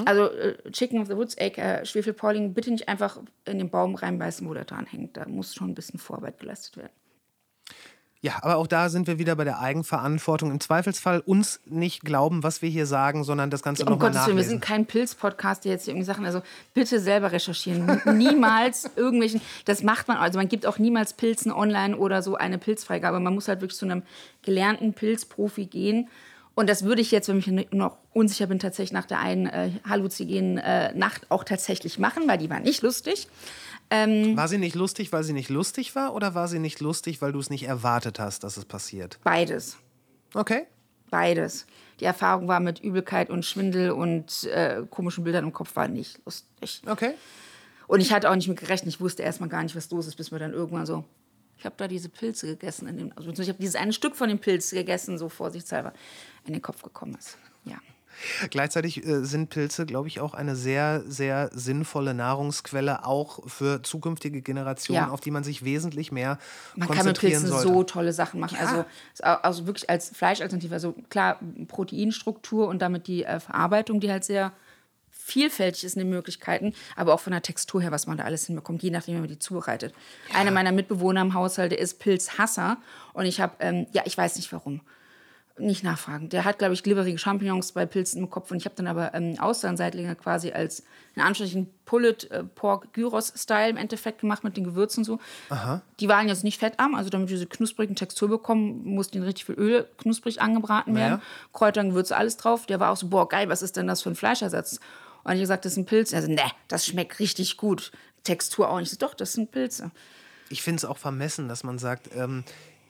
Also 0.05 0.29
äh, 0.31 0.71
Chicken 0.71 0.99
of 1.01 1.07
the 1.07 1.15
Woods, 1.15 1.37
aka 1.39 1.85
Schwefelpolling, 1.85 2.53
bitte 2.53 2.71
nicht 2.71 2.89
einfach 2.89 3.19
in 3.45 3.57
den 3.57 3.69
Baum 3.69 3.95
reinbeißen, 3.95 4.47
wo 4.47 4.53
der 4.53 4.65
dran 4.65 4.85
hängt. 4.85 5.15
Da 5.17 5.25
muss 5.27 5.55
schon 5.55 5.69
ein 5.69 5.75
bisschen 5.75 5.99
Vorarbeit 5.99 6.39
geleistet 6.39 6.77
werden. 6.77 6.91
Ja, 8.21 8.33
aber 8.41 8.57
auch 8.57 8.67
da 8.67 8.89
sind 8.89 9.07
wir 9.07 9.17
wieder 9.17 9.35
bei 9.37 9.45
der 9.45 9.59
Eigenverantwortung. 9.59 10.51
Im 10.51 10.59
Zweifelsfall 10.59 11.21
uns 11.21 11.61
nicht 11.65 12.01
glauben, 12.01 12.43
was 12.43 12.61
wir 12.61 12.69
hier 12.69 12.85
sagen, 12.85 13.23
sondern 13.23 13.49
das 13.49 13.63
Ganze 13.63 13.85
Um 13.85 13.91
nochmal 13.93 14.09
Gottes 14.09 14.27
Willen, 14.27 14.35
wir 14.35 14.43
sind 14.43 14.59
nachlesen. 14.59 14.75
kein 14.75 14.85
Pilz-Podcast, 14.87 15.63
der 15.63 15.71
jetzt 15.71 15.85
hier 15.85 15.93
irgendwie 15.93 16.05
Sachen, 16.05 16.25
also 16.25 16.41
bitte 16.73 16.99
selber 16.99 17.31
recherchieren. 17.31 18.01
niemals 18.17 18.89
irgendwelchen, 18.97 19.39
das 19.63 19.83
macht 19.83 20.09
man, 20.09 20.17
also 20.17 20.37
man 20.37 20.49
gibt 20.49 20.65
auch 20.65 20.79
niemals 20.79 21.13
Pilzen 21.13 21.49
online 21.49 21.95
oder 21.95 22.21
so 22.21 22.35
eine 22.35 22.57
Pilzfreigabe. 22.57 23.21
Man 23.21 23.33
muss 23.33 23.47
halt 23.47 23.61
wirklich 23.61 23.79
zu 23.79 23.85
einem 23.85 24.03
gelernten 24.41 24.93
Pilzprofi 24.93 25.67
gehen. 25.67 26.09
Und 26.55 26.69
das 26.69 26.83
würde 26.83 27.01
ich 27.01 27.11
jetzt, 27.11 27.29
wenn 27.29 27.39
ich 27.39 27.71
noch 27.71 27.95
unsicher 28.11 28.47
bin, 28.47 28.59
tatsächlich 28.59 28.91
nach 28.91 29.05
der 29.05 29.19
einen 29.19 29.45
äh, 29.45 29.71
halluzigenen 29.87 30.57
äh, 30.57 30.93
Nacht 30.93 31.27
auch 31.29 31.45
tatsächlich 31.45 31.99
machen, 31.99 32.27
weil 32.27 32.37
die 32.37 32.49
war 32.49 32.59
nicht 32.59 32.81
lustig. 32.81 33.29
War 33.91 34.47
sie 34.47 34.57
nicht 34.59 34.75
lustig, 34.75 35.11
weil 35.11 35.23
sie 35.23 35.33
nicht 35.33 35.49
lustig 35.49 35.95
war 35.95 36.13
oder 36.13 36.35
war 36.35 36.47
sie 36.47 36.59
nicht 36.59 36.79
lustig, 36.79 37.21
weil 37.21 37.31
du 37.31 37.39
es 37.39 37.49
nicht 37.49 37.63
erwartet 37.63 38.19
hast, 38.19 38.43
dass 38.43 38.57
es 38.57 38.65
passiert? 38.65 39.19
Beides. 39.23 39.77
Okay. 40.33 40.67
Beides. 41.09 41.65
Die 41.99 42.05
Erfahrung 42.05 42.47
war 42.47 42.59
mit 42.59 42.79
Übelkeit 42.79 43.29
und 43.29 43.45
Schwindel 43.45 43.91
und 43.91 44.43
äh, 44.45 44.83
komischen 44.89 45.23
Bildern 45.23 45.45
im 45.45 45.53
Kopf 45.53 45.75
war 45.75 45.87
nicht 45.87 46.19
lustig. 46.23 46.81
Okay. 46.85 47.13
Und 47.87 48.01
ich 48.01 48.13
hatte 48.13 48.29
auch 48.29 48.35
nicht 48.35 48.47
mit 48.47 48.59
gerechnet. 48.59 48.93
Ich 48.93 49.01
wusste 49.01 49.23
erstmal 49.23 49.49
gar 49.49 49.63
nicht, 49.63 49.75
was 49.75 49.89
los 49.89 50.05
ist, 50.05 50.15
bis 50.15 50.31
wir 50.31 50.37
dann 50.37 50.53
irgendwann 50.53 50.85
so 50.85 51.03
Ich 51.57 51.65
habe 51.65 51.75
da 51.77 51.87
diese 51.87 52.09
Pilze 52.09 52.45
gegessen. 52.45 52.87
In 52.87 52.97
dem, 52.97 53.13
also 53.15 53.31
ich 53.31 53.49
habe 53.49 53.59
dieses 53.59 53.75
eine 53.75 53.91
Stück 53.91 54.15
von 54.15 54.29
dem 54.29 54.37
Pilz 54.37 54.69
gegessen, 54.69 55.17
so 55.17 55.27
vorsichtshalber 55.27 55.93
in 56.45 56.53
den 56.53 56.61
Kopf 56.61 56.83
gekommen 56.83 57.15
ist. 57.15 57.37
Ja. 57.65 57.77
Gleichzeitig 58.49 59.05
äh, 59.05 59.23
sind 59.25 59.49
Pilze, 59.49 59.85
glaube 59.85 60.07
ich, 60.07 60.19
auch 60.19 60.33
eine 60.33 60.55
sehr, 60.55 61.03
sehr 61.07 61.49
sinnvolle 61.53 62.13
Nahrungsquelle, 62.13 63.05
auch 63.05 63.47
für 63.47 63.81
zukünftige 63.83 64.41
Generationen, 64.41 64.97
Ja. 65.07 65.09
auf 65.09 65.21
die 65.21 65.31
man 65.31 65.43
sich 65.43 65.63
wesentlich 65.63 66.11
mehr 66.11 66.37
Man 66.75 66.87
kann 66.87 66.97
mit 66.97 67.05
konzentrieren 67.05 67.41
Pilzen 67.41 67.49
sollte. 67.49 67.67
so 67.67 67.83
tolle 67.83 68.13
Sachen 68.13 68.39
machen. 68.39 68.57
Also, 68.59 68.85
also 69.21 69.67
wirklich 69.67 69.89
als 69.89 70.09
Fleischalternative. 70.09 70.73
Also 70.73 70.95
klar, 71.09 71.39
Proteinstruktur 71.67 72.67
und 72.67 72.81
damit 72.81 73.07
die 73.07 73.23
äh, 73.23 73.39
Verarbeitung, 73.39 73.99
die 73.99 74.11
halt 74.11 74.23
sehr 74.23 74.51
vielfältig 75.11 75.83
ist 75.83 75.95
in 75.95 75.99
den 75.99 76.09
Möglichkeiten, 76.09 76.73
aber 76.95 77.13
auch 77.13 77.19
von 77.19 77.31
der 77.31 77.41
Textur 77.41 77.81
her, 77.81 77.91
was 77.91 78.07
man 78.07 78.17
da 78.17 78.23
alles 78.23 78.47
hinbekommt, 78.47 78.81
je 78.83 78.89
nachdem, 78.89 79.15
wie 79.15 79.19
man 79.19 79.29
die 79.29 79.37
zubereitet. 79.39 79.93
Einer 80.33 80.49
meiner 80.51 80.71
Mitbewohner 80.71 81.21
im 81.21 81.33
Haushalt, 81.35 81.71
der 81.71 81.79
ist 81.79 81.99
Pilzhasser 81.99 82.77
und 83.13 83.25
ich 83.25 83.39
habe, 83.39 83.53
ähm, 83.59 83.85
ja, 83.91 84.01
ich 84.05 84.17
weiß 84.17 84.35
nicht 84.37 84.51
warum. 84.51 84.81
Nicht 85.59 85.83
nachfragen. 85.83 86.29
Der 86.29 86.45
hat, 86.45 86.57
glaube 86.57 86.73
ich, 86.73 86.83
glibberige 86.83 87.17
Champignons 87.17 87.73
bei 87.73 87.85
Pilzen 87.85 88.21
im 88.21 88.29
Kopf 88.29 88.49
und 88.51 88.57
ich 88.57 88.65
habe 88.65 88.75
dann 88.75 88.87
aber 88.87 89.13
ähm, 89.13 89.37
Austernseitlinge 89.39 90.15
quasi 90.15 90.51
als 90.51 90.83
in 91.15 91.21
Anführungsstrichen 91.21 91.69
Pulled 91.85 92.31
äh, 92.31 92.43
Pork 92.43 92.93
Gyros 92.93 93.33
Style 93.35 93.69
im 93.69 93.77
Endeffekt 93.77 94.21
gemacht 94.21 94.43
mit 94.43 94.55
den 94.55 94.63
Gewürzen 94.63 95.03
so. 95.03 95.19
Die 95.99 96.07
waren 96.07 96.27
jetzt 96.29 96.43
nicht 96.43 96.59
fettarm, 96.59 96.95
also 96.95 97.09
damit 97.09 97.29
wir 97.29 97.35
diese 97.35 97.47
knusprigen 97.47 97.95
Textur 97.95 98.29
bekommen, 98.29 98.85
mussten 98.85 99.17
in 99.17 99.23
richtig 99.23 99.45
viel 99.45 99.55
Öl 99.55 99.87
knusprig 99.97 100.41
angebraten 100.41 100.95
werden. 100.95 101.19
Ja. 101.19 101.21
Kräuter 101.51 101.81
und 101.81 101.89
Gewürze, 101.89 102.15
alles 102.15 102.37
drauf. 102.37 102.65
Der 102.65 102.79
war 102.79 102.91
auch 102.91 102.97
so, 102.97 103.07
boah, 103.07 103.27
geil, 103.27 103.49
was 103.49 103.61
ist 103.61 103.75
denn 103.75 103.87
das 103.87 104.01
für 104.01 104.09
ein 104.09 104.15
Fleischersatz? 104.15 104.79
Und 105.23 105.33
ich 105.33 105.41
gesagt, 105.41 105.65
das 105.65 105.73
ist 105.73 105.77
ein 105.77 105.85
Pilz. 105.85 106.13
Er 106.13 106.21
so, 106.21 106.29
ne, 106.29 106.41
das 106.67 106.85
schmeckt 106.85 107.19
richtig 107.19 107.57
gut. 107.57 107.91
Textur 108.23 108.69
auch 108.69 108.79
nicht. 108.79 108.91
Ich 108.91 108.97
so, 108.97 109.05
doch, 109.05 109.13
das 109.13 109.33
sind 109.33 109.51
Pilze. 109.51 109.91
Ich 110.49 110.61
finde 110.61 110.77
es 110.77 110.85
auch 110.85 110.97
vermessen, 110.97 111.47
dass 111.47 111.63
man 111.63 111.77
sagt, 111.77 112.09
ähm, 112.15 112.43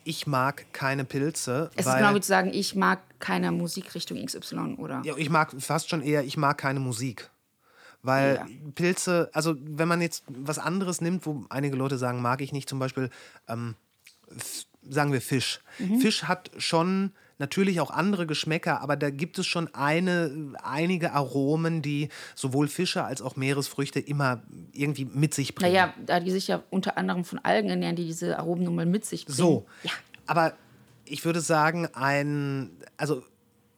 ich 0.04 0.26
mag 0.26 0.66
keine 0.72 1.04
Pilze. 1.04 1.70
Es 1.76 1.86
ist 1.86 1.96
genau 1.96 2.14
wie 2.14 2.20
zu 2.20 2.28
sagen, 2.28 2.50
ich 2.52 2.74
mag 2.74 3.00
keine 3.18 3.52
Musikrichtung 3.52 4.24
XY 4.24 4.76
oder. 4.78 5.02
Ja, 5.04 5.16
ich 5.16 5.30
mag 5.30 5.54
fast 5.60 5.88
schon 5.90 6.02
eher, 6.02 6.24
ich 6.24 6.36
mag 6.36 6.58
keine 6.58 6.80
Musik. 6.80 7.30
Weil 8.02 8.36
Ja. 8.36 8.46
Pilze, 8.74 9.28
also 9.34 9.54
wenn 9.60 9.88
man 9.88 10.00
jetzt 10.00 10.24
was 10.28 10.58
anderes 10.58 11.00
nimmt, 11.00 11.26
wo 11.26 11.44
einige 11.50 11.76
Leute 11.76 11.98
sagen, 11.98 12.22
mag 12.22 12.40
ich 12.40 12.52
nicht, 12.52 12.68
zum 12.68 12.78
Beispiel, 12.78 13.10
ähm, 13.46 13.74
sagen 14.88 15.12
wir 15.12 15.20
Fisch. 15.20 15.60
Mhm. 15.78 16.00
Fisch 16.00 16.24
hat 16.24 16.50
schon 16.56 17.12
natürlich 17.40 17.80
auch 17.80 17.90
andere 17.90 18.26
Geschmäcker, 18.26 18.80
aber 18.82 18.96
da 18.96 19.10
gibt 19.10 19.38
es 19.38 19.46
schon 19.46 19.74
eine, 19.74 20.54
einige 20.62 21.12
Aromen, 21.12 21.82
die 21.82 22.10
sowohl 22.36 22.68
Fische 22.68 23.02
als 23.02 23.22
auch 23.22 23.34
Meeresfrüchte 23.34 23.98
immer 23.98 24.42
irgendwie 24.72 25.06
mit 25.06 25.34
sich 25.34 25.54
bringen. 25.54 25.72
Naja, 25.72 25.94
da 26.06 26.20
die 26.20 26.30
sich 26.30 26.46
ja 26.46 26.62
unter 26.70 26.96
anderem 26.96 27.24
von 27.24 27.38
Algen 27.40 27.70
ernähren, 27.70 27.96
die 27.96 28.04
diese 28.04 28.38
Aromen 28.38 28.64
nun 28.64 28.76
mal 28.76 28.86
mit 28.86 29.04
sich 29.04 29.24
bringen. 29.24 29.36
So. 29.36 29.66
Ja. 29.82 29.90
Aber 30.26 30.52
ich 31.04 31.24
würde 31.24 31.40
sagen, 31.40 31.88
ein, 31.94 32.70
also 32.96 33.24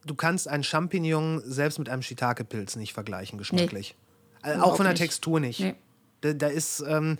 du 0.05 0.13
kannst 0.13 0.47
einen 0.47 0.63
Champignon 0.63 1.41
selbst 1.43 1.79
mit 1.79 1.89
einem 1.89 2.03
Shiitake-Pilz 2.03 2.75
nicht 2.75 2.93
vergleichen, 2.93 3.39
geschmacklich. 3.39 3.95
Äh, 4.43 4.57
auch 4.57 4.75
von 4.75 4.83
der 4.83 4.93
nicht. 4.93 5.01
Textur 5.01 5.39
nicht. 5.39 5.61
Nee. 5.61 5.75
Da, 6.23 6.33
da 6.33 6.47
ist, 6.47 6.83
ähm, 6.87 7.17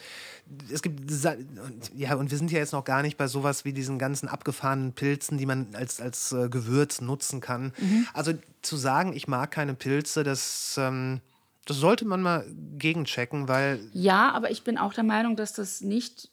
es 0.71 0.81
gibt, 0.81 1.11
ja, 1.95 2.15
und 2.15 2.31
wir 2.31 2.37
sind 2.37 2.51
ja 2.51 2.59
jetzt 2.59 2.73
noch 2.73 2.83
gar 2.83 3.01
nicht 3.01 3.17
bei 3.17 3.27
sowas 3.27 3.65
wie 3.65 3.73
diesen 3.73 3.99
ganzen 3.99 4.27
abgefahrenen 4.27 4.93
Pilzen, 4.93 5.37
die 5.37 5.45
man 5.45 5.67
als, 5.73 5.99
als 5.99 6.31
äh, 6.31 6.49
Gewürz 6.49 7.01
nutzen 7.01 7.41
kann. 7.41 7.73
Mhm. 7.77 8.07
Also 8.13 8.33
zu 8.61 8.77
sagen, 8.77 9.13
ich 9.13 9.27
mag 9.27 9.51
keine 9.51 9.73
Pilze, 9.73 10.23
das, 10.23 10.75
ähm, 10.79 11.21
das 11.65 11.77
sollte 11.77 12.05
man 12.05 12.21
mal 12.21 12.45
gegenchecken, 12.77 13.47
weil 13.47 13.79
Ja, 13.93 14.31
aber 14.31 14.51
ich 14.51 14.63
bin 14.63 14.77
auch 14.77 14.93
der 14.93 15.03
Meinung, 15.03 15.35
dass 15.35 15.53
das 15.53 15.81
nicht 15.81 16.29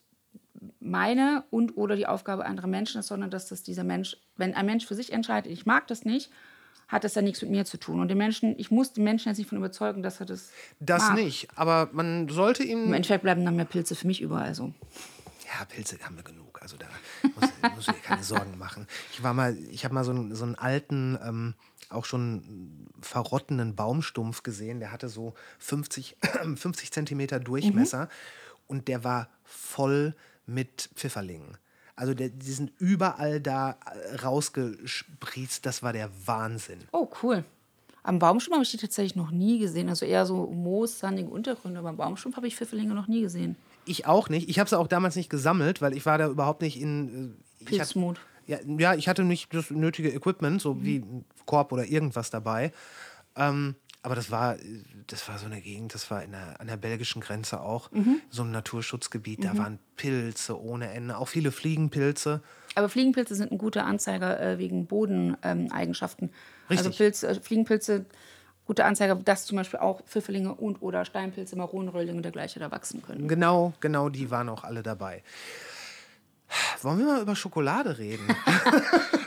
meine 0.79 1.45
und 1.51 1.77
oder 1.77 1.97
die 1.97 2.07
Aufgabe 2.07 2.45
anderer 2.45 2.67
Menschen 2.67 3.01
ist, 3.01 3.07
sondern 3.07 3.31
dass 3.31 3.49
das 3.49 3.63
dieser 3.63 3.85
Mensch, 3.85 4.17
wenn 4.37 4.55
ein 4.55 4.67
Mensch 4.67 4.87
für 4.87 4.95
sich 4.95 5.13
entscheidet, 5.13 5.51
ich 5.51 5.67
mag 5.67 5.87
das 5.87 6.05
nicht, 6.05 6.31
hat 6.91 7.05
das 7.05 7.15
ja 7.15 7.23
nichts 7.23 7.41
mit 7.43 7.51
mir 7.51 7.65
zu 7.65 7.79
tun. 7.79 8.01
Und 8.01 8.09
den 8.09 8.19
Menschen, 8.19 8.59
ich 8.59 8.71
muss 8.71 8.93
den 8.93 9.05
Menschen 9.05 9.29
jetzt 9.29 9.39
nicht 9.39 9.49
von 9.49 9.59
überzeugen, 9.59 10.03
dass 10.03 10.19
er 10.21 10.27
das. 10.27 10.51
das 10.81 11.09
mag. 11.09 11.15
nicht. 11.17 11.49
Aber 11.55 11.89
man 11.93 12.29
sollte 12.29 12.65
Im 12.65 12.87
ihm 12.87 12.93
Endeffekt 12.93 13.23
bleiben 13.23 13.45
dann 13.45 13.57
mehr 13.57 13.65
Pilze 13.65 13.95
für 13.95 14.07
mich 14.07 14.21
überall 14.21 14.55
so. 14.55 14.75
Ja, 15.47 15.65
Pilze 15.67 15.99
haben 16.03 16.17
wir 16.17 16.25
genug. 16.25 16.61
Also 16.61 16.77
da 16.77 16.87
muss, 17.37 17.51
muss 17.77 17.89
ich 17.89 17.95
dir 17.95 18.01
keine 18.01 18.25
Sorgen 18.25 18.59
machen. 18.59 18.89
Ich 19.13 19.23
war 19.23 19.35
mal, 19.35 19.57
ich 19.71 19.85
habe 19.85 19.95
mal 19.95 20.05
so 20.05 20.11
einen, 20.11 20.35
so 20.35 20.45
einen 20.45 20.57
alten, 20.57 21.17
ähm, 21.25 21.55
auch 21.91 22.05
schon 22.05 22.89
verrottenen 23.01 23.77
Baumstumpf 23.77 24.43
gesehen. 24.43 24.81
Der 24.81 24.91
hatte 24.91 25.09
so 25.09 25.35
50, 25.61 26.17
50 26.57 26.91
Zentimeter 26.93 27.39
Durchmesser 27.39 28.09
und 28.67 28.89
der 28.89 29.05
war 29.05 29.29
voll 29.45 30.15
mit 30.47 30.91
Pfifferlingen. 30.95 31.57
Also 32.01 32.15
der, 32.15 32.31
die 32.31 32.51
sind 32.53 32.73
überall 32.79 33.41
da 33.41 33.77
äh, 34.13 34.17
rausgesprießt. 34.17 35.67
Das 35.67 35.83
war 35.83 35.93
der 35.93 36.09
Wahnsinn. 36.25 36.79
Oh, 36.93 37.09
cool. 37.23 37.45
Am 38.03 38.19
Baumstumpf 38.19 38.55
habe 38.55 38.65
ich 38.65 38.71
die 38.71 38.79
tatsächlich 38.79 39.17
noch 39.17 39.31
nie 39.31 39.59
gesehen. 39.59 39.89
Also 39.91 40.07
eher 40.07 40.25
so 40.25 40.47
moossandige 40.47 41.29
Untergründe. 41.29 41.79
Aber 41.81 41.91
am 41.91 41.97
Baumstumpf 41.99 42.37
habe 42.37 42.47
ich 42.47 42.57
Pfifferlinge 42.57 42.95
noch 42.95 43.07
nie 43.09 43.21
gesehen. 43.21 43.57
Ich 43.85 44.07
auch 44.07 44.31
nicht. 44.31 44.49
Ich 44.49 44.59
habe 44.59 44.71
sie 44.71 44.79
auch 44.79 44.87
damals 44.87 45.17
nicht 45.17 45.29
gesammelt, 45.29 45.83
weil 45.83 45.95
ich 45.95 46.07
war 46.07 46.17
da 46.17 46.29
überhaupt 46.29 46.63
nicht 46.63 46.81
in. 46.81 47.09
Äh, 47.61 47.65
hatte- 47.65 47.77
Pilzmut. 47.77 48.21
Ja, 48.47 48.59
ja, 48.79 48.95
ich 48.95 49.07
hatte 49.07 49.23
nicht 49.23 49.53
das 49.55 49.71
nötige 49.71 50.09
Equipment, 50.11 50.61
so 50.63 50.83
wie 50.83 50.97
ein 51.01 51.25
Korb 51.45 51.71
oder 51.73 51.85
irgendwas 51.87 52.31
dabei. 52.31 52.73
Ähm, 53.37 53.75
aber 54.03 54.15
das 54.15 54.31
war, 54.31 54.57
das 55.07 55.29
war 55.29 55.39
so 55.39 55.47
eine 55.47 55.61
Gegend, 55.61 55.95
das 55.95 56.11
war 56.11 56.23
in 56.23 56.33
der, 56.33 56.61
an 56.61 56.67
der 56.67 56.77
belgischen 56.77 57.21
Grenze 57.21 57.61
auch, 57.61 57.91
so 58.31 58.43
ein 58.43 58.51
Naturschutzgebiet. 58.51 59.45
Da 59.45 59.59
waren 59.59 59.79
Pilze 59.97 60.61
ohne 60.61 60.91
Ende, 60.91 61.19
auch 61.19 61.29
viele 61.29 61.53
Fliegenpilze. 61.53 62.41
Aber 62.75 62.89
Fliegenpilze 62.89 63.35
sind 63.35 63.53
ein 63.53 63.59
guter 63.59 63.85
Anzeiger 63.85 64.41
äh, 64.41 64.59
wegen 64.59 64.87
Bodeneigenschaften. 64.87 66.31
Also 66.69 66.85
Richtig. 66.85 66.99
Pilz, 66.99 67.23
äh, 67.25 67.35
Fliegenpilze, 67.35 68.07
guter 68.65 68.85
Anzeiger, 68.85 69.17
dass 69.17 69.47
zum 69.47 69.57
Beispiel 69.57 69.81
auch 69.81 70.03
Pfifferlinge 70.05 70.55
und 70.55 70.81
oder 70.81 71.05
Steinpilze, 71.05 71.57
Maronenröhrlinge 71.57 72.17
und 72.19 72.23
dergleichen 72.23 72.61
da 72.61 72.71
wachsen 72.71 73.03
können. 73.03 73.27
Genau, 73.27 73.73
genau, 73.81 74.09
die 74.09 74.31
waren 74.31 74.49
auch 74.49 74.63
alle 74.63 74.85
dabei. 74.85 75.23
Wollen 76.83 76.99
wir 76.99 77.07
mal 77.07 77.23
über 77.23 77.37
Schokolade 77.37 77.99
reden? 77.99 78.27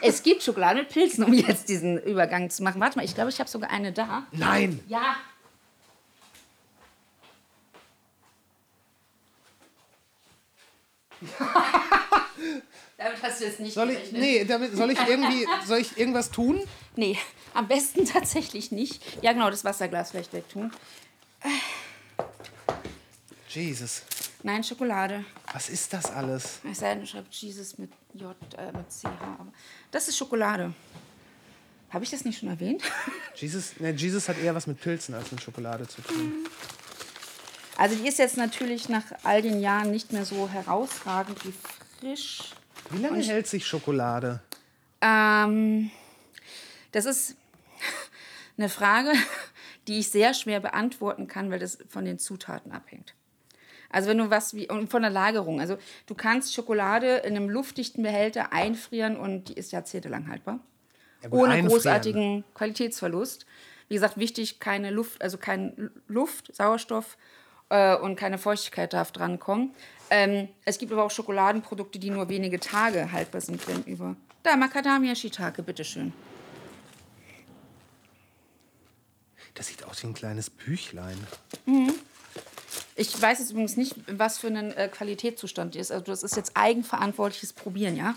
Es 0.05 0.21
gibt 0.21 0.43
Schokolade 0.43 0.80
mit 0.80 0.89
Pilzen, 0.89 1.24
um 1.24 1.32
jetzt 1.32 1.69
diesen 1.69 1.97
Übergang 1.97 2.49
zu 2.49 2.61
machen. 2.61 2.82
Warte 2.82 2.97
mal, 2.97 3.05
ich 3.05 3.15
glaube, 3.15 3.30
ich 3.30 3.39
habe 3.39 3.49
sogar 3.49 3.69
eine 3.69 3.93
da. 3.93 4.24
Nein! 4.34 4.82
Ja. 4.89 5.15
Damit 12.97 13.21
hast 13.21 13.41
du 13.41 13.45
jetzt 13.45 13.59
nicht 13.59 13.74
Soll 13.74 13.89
ich, 13.89 13.95
gerechnet. 13.97 14.21
nee, 14.21 14.45
damit, 14.45 14.76
soll 14.76 14.91
ich 14.91 14.99
irgendwie, 15.07 15.45
soll 15.65 15.80
ich 15.80 15.97
irgendwas 15.97 16.32
tun? 16.32 16.61
Nee, 16.95 17.17
am 17.53 17.67
besten 17.67 18.05
tatsächlich 18.05 18.71
nicht. 18.71 19.01
Ja, 19.21 19.34
genau, 19.34 19.49
das 19.49 19.65
Wasserglas 19.65 20.11
vielleicht 20.11 20.34
wegtun. 20.34 20.71
Jesus, 23.49 24.03
Nein, 24.44 24.62
Schokolade. 24.62 25.24
was 25.54 25.70
ist 25.70 25.94
das 25.94 26.12
alles? 26.12 26.60
Es 26.70 26.80
sei 26.80 26.89
denn, 26.89 27.00
du 27.00 27.08
schreibst 27.08 27.41
Jesus 27.41 27.78
mit 27.78 27.91
J, 28.14 28.36
äh, 28.58 28.74
mit 28.74 28.91
CH. 28.91 29.08
Das 29.89 30.10
ist 30.10 30.18
Schokolade. 30.18 30.74
Habe 31.89 32.04
ich 32.04 32.12
das 32.12 32.26
nicht 32.26 32.39
schon 32.39 32.50
erwähnt? 32.50 32.84
Jesus, 33.36 33.80
ne, 33.80 33.91
Jesus 33.91 34.28
hat 34.28 34.38
eher 34.38 34.54
was 34.54 34.68
mit 34.68 34.82
Pilzen 34.82 35.16
als 35.16 35.32
mit 35.32 35.41
Schokolade 35.41 35.88
zu 35.88 36.02
tun. 36.02 36.46
Also 37.78 37.96
die 37.96 38.08
ist 38.08 38.20
jetzt 38.20 38.36
natürlich 38.36 38.89
nach 38.89 39.04
all 39.24 39.41
den 39.41 39.62
Jahren 39.62 39.91
nicht 39.91 40.12
mehr 40.12 40.26
so 40.26 40.50
herausragend 40.50 41.44
wie 41.46 41.54
frisch. 42.00 42.52
Wie 42.89 43.02
lange 43.02 43.22
hält 43.24 43.48
sich 43.48 43.66
Schokolade? 43.66 44.41
Ähm, 45.00 45.89
das 46.91 47.06
ist 47.06 47.36
eine 48.58 48.68
Frage, 48.68 49.14
die 49.88 50.00
ich 50.00 50.10
sehr 50.10 50.34
schwer 50.34 50.60
beantworten 50.60 51.28
kann, 51.28 51.50
weil 51.50 51.60
das 51.60 51.78
von 51.88 52.04
den 52.04 52.20
Zutaten 52.20 52.74
abhängt. 52.74 53.14
Also 53.94 54.10
wenn 54.10 54.18
du 54.18 54.32
was 54.32 54.56
wie 54.56 54.68
und 54.70 54.89
von 54.89 55.04
der 55.04 55.12
Lagerung, 55.12 55.62
also 55.62 55.78
du 56.08 56.16
kannst 56.16 56.54
Schokolade 56.54 57.18
in 57.18 57.36
einem 57.36 57.48
luftdichten 57.48 58.02
Behälter 58.02 58.52
einfrieren 58.52 59.16
und 59.16 59.50
die 59.50 59.54
ist 59.54 59.72
jahrzehntelang 59.72 60.28
haltbar. 60.28 60.60
Ja 61.22 61.30
gut, 61.30 61.39
ohne 61.39 61.54
einfrieren. 61.54 61.68
großartigen 61.70 62.44
Qualitätsverlust. 62.56 63.46
Wie 63.89 63.94
gesagt, 63.94 64.18
wichtig, 64.18 64.60
keine 64.60 64.89
Luft, 64.89 65.22
also 65.22 65.38
kein 65.38 65.91
Luft, 66.08 66.56
Sauerstoff 66.56 67.18
äh, 67.70 67.96
und 67.96 68.16
keine 68.16 68.39
Feuchtigkeit 68.39 68.94
darf 68.94 69.12
drankommen. 69.12 69.76
Ähm, 70.10 70.50
es 70.66 70.80
gibt 70.80 70.91
aber 70.91 71.04
auch 71.04 71.12
Schokoladenprodukte, 71.12 72.00
die 72.00 72.10
nur 72.10 72.30
wenige 72.30 72.60
Tage 72.60 73.12
haltbar 73.12 73.41
sind, 73.41 73.68
wenn 73.68 73.84
über. 73.84 74.16
Da, 74.41 74.56
Macadamia 74.56 75.14
Shiitake, 75.14 75.62
bitteschön. 75.62 76.14
Das 79.54 79.68
sieht 79.68 79.84
aus 79.84 80.02
wie 80.02 80.08
ein 80.08 80.16
kleines 80.16 80.50
Büchlein. 80.50 81.28
Ich 82.96 83.20
weiß 83.20 83.39
jetzt 83.39 83.52
übrigens 83.52 83.76
nicht, 83.76 83.96
was 84.08 84.38
für 84.38 84.48
ein 84.48 84.72
äh, 84.74 84.88
Qualitätszustand 84.88 85.76
die 85.76 85.80
ist. 85.80 85.91
Also 85.91 86.06
das 86.06 86.24
ist 86.24 86.36
jetzt 86.36 86.56
eigenverantwortliches 86.56 87.54
Probieren, 87.54 87.96
ja? 87.96 88.16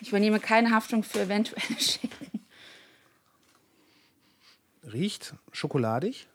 Ich 0.00 0.08
übernehme 0.08 0.40
keine 0.40 0.70
Haftung 0.70 1.02
für 1.02 1.20
eventuelle 1.20 1.62
Schäden. 1.80 2.44
Riecht 4.92 5.34
schokoladig 5.52 6.26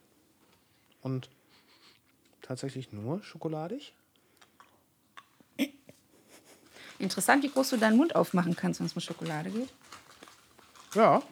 und 1.00 1.30
tatsächlich 2.42 2.92
nur 2.92 3.22
schokoladig. 3.22 3.94
Interessant, 6.98 7.42
wie 7.42 7.48
groß 7.48 7.70
du 7.70 7.76
deinen 7.78 7.96
Mund 7.96 8.14
aufmachen 8.14 8.54
kannst, 8.54 8.78
wenn 8.78 8.86
es 8.86 8.94
mit 8.94 9.04
Schokolade 9.04 9.50
geht. 9.50 9.70
Ja. 10.94 11.22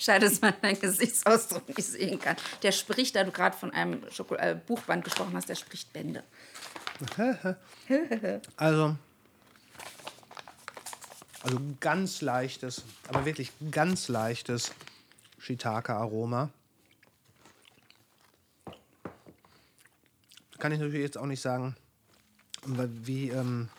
Schade, 0.00 0.26
dass 0.30 0.40
man 0.40 0.54
deinen 0.62 0.80
Gesichtsausdruck 0.80 1.68
nicht 1.76 1.86
sehen 1.86 2.18
kann. 2.18 2.34
Der 2.62 2.72
spricht, 2.72 3.16
da 3.16 3.22
du 3.22 3.30
gerade 3.30 3.54
von 3.54 3.70
einem 3.70 4.02
Schoko 4.10 4.34
äh, 4.34 4.58
Buchband 4.66 5.04
gesprochen 5.04 5.34
hast, 5.34 5.50
der 5.50 5.54
spricht 5.54 5.92
Bände. 5.92 6.24
Also, 8.56 8.96
also 11.42 11.60
ganz 11.80 12.20
leichtes, 12.20 12.84
aber 13.08 13.24
wirklich 13.24 13.52
ganz 13.70 14.08
leichtes 14.08 14.72
Shiitake-Aroma. 15.38 16.50
Kann 20.58 20.72
ich 20.72 20.78
natürlich 20.78 21.00
jetzt 21.00 21.18
auch 21.18 21.26
nicht 21.26 21.40
sagen, 21.40 21.74
wie 22.64 23.30
ähm, 23.30 23.70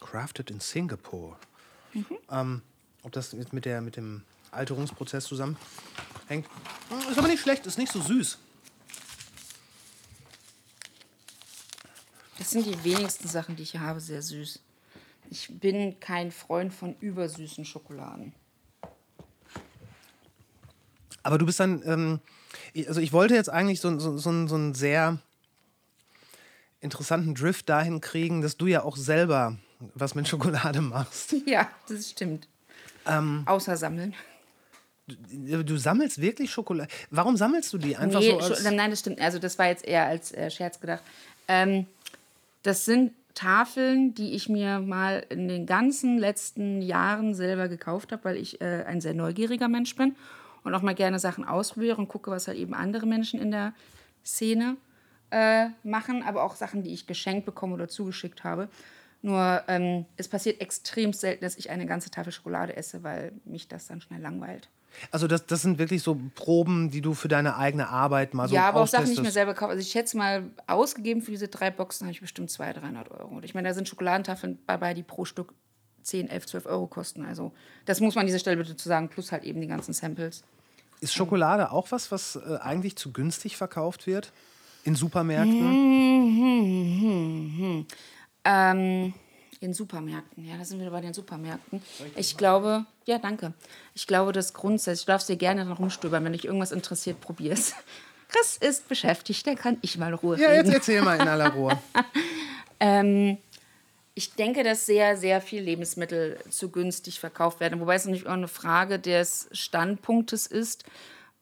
crafted 0.00 0.50
in 0.50 0.60
Singapore. 0.60 1.36
Ähm, 2.30 2.62
ob 3.02 3.12
das 3.12 3.32
jetzt 3.32 3.52
mit, 3.52 3.64
der, 3.64 3.80
mit 3.80 3.96
dem 3.96 4.24
Alterungsprozess 4.50 5.24
zusammenhängt. 5.24 5.58
Hm, 6.28 7.10
Ist 7.10 7.18
aber 7.18 7.28
nicht 7.28 7.40
schlecht, 7.42 7.66
ist 7.66 7.78
nicht 7.78 7.92
so 7.92 8.00
süß. 8.00 8.38
Das 12.38 12.50
sind 12.50 12.66
die 12.66 12.84
wenigsten 12.84 13.28
Sachen, 13.28 13.56
die 13.56 13.62
ich 13.62 13.72
hier 13.72 13.80
habe, 13.80 14.00
sehr 14.00 14.22
süß. 14.22 14.60
Ich 15.30 15.48
bin 15.60 16.00
kein 16.00 16.32
Freund 16.32 16.72
von 16.72 16.96
übersüßen 16.98 17.64
Schokoladen. 17.64 18.32
Aber 21.22 21.36
du 21.38 21.44
bist 21.46 21.60
dann, 21.60 21.82
ähm, 21.84 22.20
also 22.88 23.00
ich 23.00 23.12
wollte 23.12 23.34
jetzt 23.34 23.50
eigentlich 23.50 23.80
so, 23.80 23.98
so, 23.98 24.16
so, 24.16 24.46
so 24.46 24.54
einen 24.54 24.74
sehr 24.74 25.18
interessanten 26.80 27.34
Drift 27.34 27.68
dahin 27.68 28.00
kriegen, 28.00 28.40
dass 28.40 28.56
du 28.56 28.66
ja 28.66 28.82
auch 28.82 28.96
selber 28.96 29.58
was 29.94 30.14
mit 30.14 30.26
Schokolade 30.28 30.80
machst. 30.80 31.34
Ja, 31.46 31.68
das 31.88 32.10
stimmt. 32.10 32.48
Außer 33.04 33.76
sammeln. 33.76 34.14
Du 35.64 35.76
sammelst 35.76 36.20
wirklich 36.20 36.50
Schokolade. 36.50 36.90
Warum 37.10 37.36
sammelst 37.36 37.72
du 37.72 37.78
die? 37.78 37.96
Einfach 37.96 38.20
nee, 38.20 38.30
so 38.30 38.38
als, 38.38 38.64
nein, 38.64 38.90
das 38.90 39.00
stimmt. 39.00 39.20
Also 39.20 39.38
das 39.38 39.58
war 39.58 39.66
jetzt 39.66 39.86
eher 39.86 40.06
als 40.06 40.32
äh, 40.32 40.50
Scherz 40.50 40.80
gedacht. 40.80 41.02
Ähm, 41.48 41.86
das 42.62 42.84
sind 42.84 43.12
Tafeln, 43.34 44.14
die 44.14 44.34
ich 44.34 44.48
mir 44.48 44.80
mal 44.80 45.24
in 45.28 45.48
den 45.48 45.66
ganzen 45.66 46.18
letzten 46.18 46.82
Jahren 46.82 47.34
selber 47.34 47.68
gekauft 47.68 48.12
habe, 48.12 48.24
weil 48.24 48.36
ich 48.36 48.60
äh, 48.60 48.84
ein 48.86 49.00
sehr 49.00 49.14
neugieriger 49.14 49.68
Mensch 49.68 49.94
bin 49.96 50.14
und 50.64 50.74
auch 50.74 50.82
mal 50.82 50.94
gerne 50.94 51.18
Sachen 51.18 51.44
ausprobiere 51.44 51.96
und 51.96 52.08
gucke, 52.08 52.30
was 52.30 52.48
halt 52.48 52.58
eben 52.58 52.74
andere 52.74 53.06
Menschen 53.06 53.40
in 53.40 53.50
der 53.50 53.72
Szene 54.24 54.76
äh, 55.30 55.68
machen, 55.84 56.22
aber 56.22 56.42
auch 56.42 56.56
Sachen, 56.56 56.82
die 56.82 56.92
ich 56.92 57.06
geschenkt 57.06 57.46
bekomme 57.46 57.74
oder 57.74 57.88
zugeschickt 57.88 58.44
habe. 58.44 58.68
Nur 59.22 59.62
ähm, 59.68 60.06
es 60.16 60.28
passiert 60.28 60.60
extrem 60.60 61.12
selten, 61.12 61.44
dass 61.44 61.56
ich 61.56 61.70
eine 61.70 61.86
ganze 61.86 62.10
Tafel 62.10 62.32
Schokolade 62.32 62.76
esse, 62.76 63.02
weil 63.02 63.32
mich 63.44 63.68
das 63.68 63.86
dann 63.86 64.00
schnell 64.00 64.20
langweilt. 64.20 64.68
Also 65.10 65.26
das, 65.26 65.46
das 65.46 65.62
sind 65.62 65.78
wirklich 65.78 66.02
so 66.02 66.18
Proben, 66.34 66.90
die 66.90 67.00
du 67.00 67.14
für 67.14 67.28
deine 67.28 67.56
eigene 67.56 67.88
Arbeit 67.88 68.34
mal 68.34 68.48
so 68.48 68.54
ja, 68.54 68.68
aber 68.68 68.82
auch 68.82 68.86
Sachen, 68.86 69.06
die 69.06 69.12
ich 69.12 69.22
mir 69.22 69.30
selber 69.30 69.54
kaufe. 69.54 69.72
Also 69.72 69.80
ich 69.82 69.90
schätze 69.90 70.16
mal, 70.16 70.50
ausgegeben 70.66 71.22
für 71.22 71.30
diese 71.30 71.48
drei 71.48 71.70
Boxen 71.70 72.06
habe 72.06 72.12
ich 72.12 72.20
bestimmt 72.20 72.50
200, 72.50 72.82
300 72.82 73.10
Euro. 73.10 73.36
Und 73.36 73.44
ich 73.44 73.54
meine, 73.54 73.68
da 73.68 73.74
sind 73.74 73.88
Schokoladentafeln 73.88 74.58
dabei, 74.66 74.94
die 74.94 75.02
pro 75.02 75.24
Stück 75.24 75.54
10, 76.02 76.28
11, 76.28 76.46
12 76.46 76.66
Euro 76.66 76.86
kosten. 76.86 77.24
Also 77.24 77.52
das 77.84 78.00
muss 78.00 78.14
man 78.14 78.22
an 78.22 78.26
dieser 78.26 78.38
Stelle 78.38 78.56
bitte 78.56 78.76
zu 78.76 78.88
sagen, 78.88 79.08
plus 79.08 79.32
halt 79.32 79.44
eben 79.44 79.60
die 79.60 79.66
ganzen 79.66 79.92
Samples. 79.92 80.42
Ist 81.00 81.14
Schokolade 81.14 81.72
auch 81.72 81.90
was, 81.90 82.12
was 82.12 82.36
äh, 82.36 82.58
eigentlich 82.60 82.96
zu 82.96 83.12
günstig 83.12 83.56
verkauft 83.56 84.06
wird? 84.06 84.32
In 84.84 84.94
Supermärkten? 84.94 85.56
Ähm, 88.44 89.12
in 89.60 89.74
Supermärkten, 89.74 90.44
ja, 90.46 90.56
da 90.56 90.64
sind 90.64 90.80
wir 90.80 90.90
bei 90.90 91.02
den 91.02 91.12
Supermärkten. 91.12 91.82
Ich 92.16 92.36
glaube, 92.38 92.86
ja, 93.04 93.18
danke. 93.18 93.52
Ich 93.94 94.06
glaube, 94.06 94.32
das 94.32 94.54
grundsätzlich, 94.54 95.04
du 95.04 95.12
darfst 95.12 95.28
dir 95.28 95.36
gerne 95.36 95.64
dann 95.64 95.72
rumstöbern, 95.74 96.24
wenn 96.24 96.32
dich 96.32 96.46
irgendwas 96.46 96.72
interessiert, 96.72 97.20
probier's. 97.20 97.74
Chris 98.28 98.56
ist 98.56 98.88
beschäftigt, 98.88 99.44
der 99.46 99.56
kann 99.56 99.76
ich 99.82 99.98
mal 99.98 100.14
Ruhe 100.14 100.38
Ja, 100.40 100.52
jetzt 100.52 100.66
reden. 100.66 100.72
erzähl 100.72 101.02
mal 101.02 101.20
in 101.20 101.28
aller 101.28 101.52
Ruhe. 101.52 101.78
Ähm, 102.82 103.36
ich 104.14 104.32
denke, 104.36 104.64
dass 104.64 104.86
sehr, 104.86 105.16
sehr 105.18 105.42
viel 105.42 105.62
Lebensmittel 105.62 106.38
zu 106.48 106.70
günstig 106.70 107.20
verkauft 107.20 107.60
werden. 107.60 107.78
Wobei 107.78 107.94
es 107.94 108.06
natürlich 108.06 108.26
auch 108.26 108.32
eine 108.32 108.48
Frage 108.48 108.98
des 108.98 109.50
Standpunktes 109.52 110.46
ist, 110.46 110.84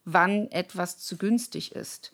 wann 0.05 0.51
etwas 0.51 0.99
zu 0.99 1.17
günstig 1.17 1.77
ist. 1.77 2.11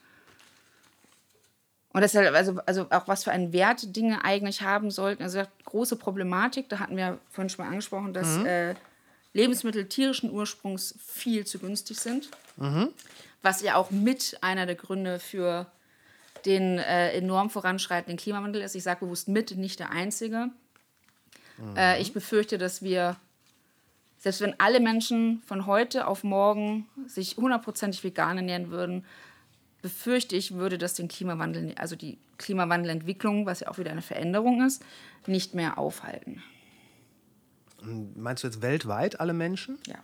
Und 1.95 2.03
deshalb, 2.03 2.35
also, 2.35 2.61
also 2.67 2.87
auch 2.91 3.09
was 3.09 3.25
für 3.25 3.31
einen 3.31 3.53
Wert 3.55 3.97
Dinge 3.97 4.25
eigentlich 4.25 4.61
haben 4.63 4.91
sollten. 4.91 5.23
Also 5.23 5.43
große 5.75 5.97
Problematik, 5.97 6.68
da 6.68 6.79
hatten 6.79 6.97
wir 6.97 7.18
vorhin 7.31 7.51
schon 7.51 7.64
mal 7.64 7.70
angesprochen, 7.70 8.12
dass 8.12 8.37
äh, 8.45 8.77
Lebensmittel 9.33 9.89
tierischen 9.89 10.31
Ursprungs 10.31 10.95
viel 11.05 11.45
zu 11.45 11.59
günstig 11.59 11.99
sind. 11.99 12.29
Was 13.43 13.61
ja 13.61 13.75
auch 13.75 13.91
mit 13.91 14.39
einer 14.41 14.66
der 14.66 14.77
Gründe 14.77 15.18
für 15.18 15.66
den 16.45 16.79
äh, 16.79 17.11
enorm 17.12 17.51
voranschreitenden 17.51 18.16
Klimawandel 18.18 18.62
ist. 18.62 18.77
Ich 18.77 18.85
sage 18.85 19.05
bewusst 19.05 19.27
mit, 19.27 19.57
nicht 19.57 19.81
der 19.81 19.91
einzige. 19.91 20.51
Äh, 21.77 22.01
ich 22.01 22.12
befürchte, 22.12 22.57
dass 22.57 22.83
wir, 22.83 23.16
selbst 24.18 24.43
wenn 24.43 24.59
alle 24.61 24.79
Menschen 24.79 25.43
von 25.45 25.66
heute 25.66 26.07
auf 26.07 26.22
morgen 26.22 26.87
sich 27.07 27.37
hundertprozentig 27.37 28.05
vegan 28.05 28.37
ernähren 28.37 28.70
würden, 28.70 29.05
befürchte 29.83 30.37
ich, 30.37 30.55
würde 30.55 30.79
das 30.79 30.95
den 30.95 31.09
Klimawandel, 31.09 31.75
also 31.77 31.97
die 31.97 32.18
Klimawandelentwicklung, 32.39 33.47
was 33.47 33.61
ja 33.61 33.68
auch 33.68 33.78
wieder 33.78 33.91
eine 33.91 34.03
Veränderung 34.03 34.64
ist, 34.64 34.85
nicht 35.26 35.55
mehr 35.55 35.78
aufhalten. 35.78 36.43
Meinst 37.82 38.43
du 38.43 38.49
jetzt 38.49 38.62
weltweit 38.62 39.20
alle 39.20 39.32
Menschen? 39.32 39.78
Ja. 39.87 39.97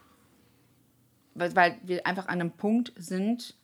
Weil, 1.34 1.56
weil 1.56 1.78
wir 1.82 2.06
einfach 2.06 2.26
an 2.26 2.40
einem 2.40 2.50
Punkt 2.50 2.92
sind, 2.96 3.54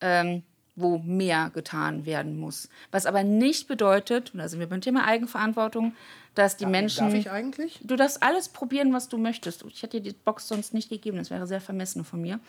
ähm, 0.00 0.42
wo 0.76 0.98
mehr 0.98 1.50
getan 1.52 2.06
werden 2.06 2.38
muss. 2.38 2.68
Was 2.90 3.06
aber 3.06 3.22
nicht 3.22 3.68
bedeutet, 3.68 4.32
und 4.32 4.38
da 4.38 4.48
sind 4.48 4.60
wir 4.60 4.68
beim 4.68 4.80
Thema 4.80 5.04
Eigenverantwortung, 5.04 5.94
dass 6.34 6.56
die 6.56 6.66
Menschen. 6.66 7.06
Darf 7.06 7.14
ich 7.14 7.30
eigentlich? 7.30 7.80
Du 7.82 7.96
darfst 7.96 8.22
alles 8.22 8.48
probieren, 8.48 8.92
was 8.92 9.08
du 9.08 9.18
möchtest. 9.18 9.64
Ich 9.64 9.82
hätte 9.82 10.00
dir 10.00 10.12
die 10.12 10.18
Box 10.18 10.48
sonst 10.48 10.72
nicht 10.72 10.88
gegeben, 10.88 11.18
das 11.18 11.30
wäre 11.30 11.46
sehr 11.46 11.60
vermessen 11.60 12.04
von 12.04 12.22
mir. 12.22 12.40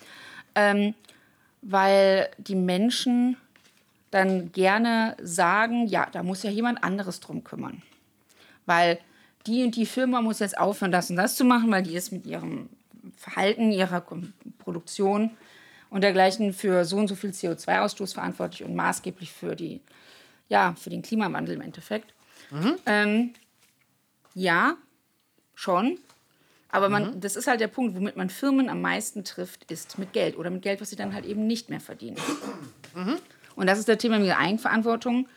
Ähm, 0.55 0.93
weil 1.62 2.30
die 2.38 2.55
Menschen 2.55 3.38
dann 4.12 4.51
gerne 4.51 5.16
sagen, 5.22 5.88
ja, 5.88 6.07
da 6.12 6.22
muss 6.22 6.43
ja 6.43 6.51
jemand 6.51 6.84
anderes 6.84 7.20
drum 7.20 7.43
kümmern. 7.43 7.82
Weil 8.66 8.99
die 9.47 9.64
und 9.64 9.76
die 9.76 9.86
Firma 9.86 10.22
muss 10.22 10.39
jetzt 10.39 10.57
aufhören, 10.57 10.91
das 10.91 11.09
und 11.09 11.16
das 11.16 11.36
zu 11.36 11.43
machen, 11.43 11.72
weil 11.72 11.84
die 11.84 11.95
ist 11.95 12.12
mit 12.12 12.26
ihrem 12.26 12.70
Verhalten, 13.18 13.72
ihrer 13.72 14.05
Produktion 14.59 15.32
und 15.89 16.01
dergleichen 16.01 16.53
für 16.53 16.86
so 16.86 16.97
und 16.97 17.07
so 17.07 17.16
viel 17.16 17.32
CO2-Ausstoß 17.32 18.14
verantwortlich 18.14 18.64
und 18.64 18.76
maßgeblich 18.76 19.32
für, 19.32 19.55
die, 19.55 19.82
ja, 20.49 20.76
für 20.76 20.89
den 20.89 21.01
Klimawandel 21.01 21.55
im 21.55 21.62
Endeffekt. 21.62 22.14
Ähm, 22.86 23.34
ja, 24.36 24.76
schon. 25.55 25.97
Aber 26.70 26.88
man, 26.89 27.20
das 27.20 27.36
ist 27.36 27.47
halt 27.47 27.59
der 27.59 27.67
Punkt, 27.67 27.96
womit 27.96 28.16
man 28.16 28.29
Firmen 28.29 28.70
am 28.70 28.82
meisten 28.82 29.24
trifft, 29.25 29.70
ist 29.71 29.97
mit 29.97 30.13
Geld 30.13 30.38
oder 30.38 30.50
mit 30.50 30.62
Geld, 30.62 30.79
was 30.79 30.89
sie 30.89 30.96
dann 30.96 31.13
halt 31.13 31.25
eben 31.25 31.47
nicht 31.47 31.70
mehr 31.70 31.82
verdienen. 31.82 32.17
Und 33.56 33.68
das 33.68 33.80
ist 33.80 33.88
der 33.88 33.98
Thema 33.98 34.18
mit 34.20 34.28
der 34.28 34.40
Eigenverantwortung. 34.40 35.28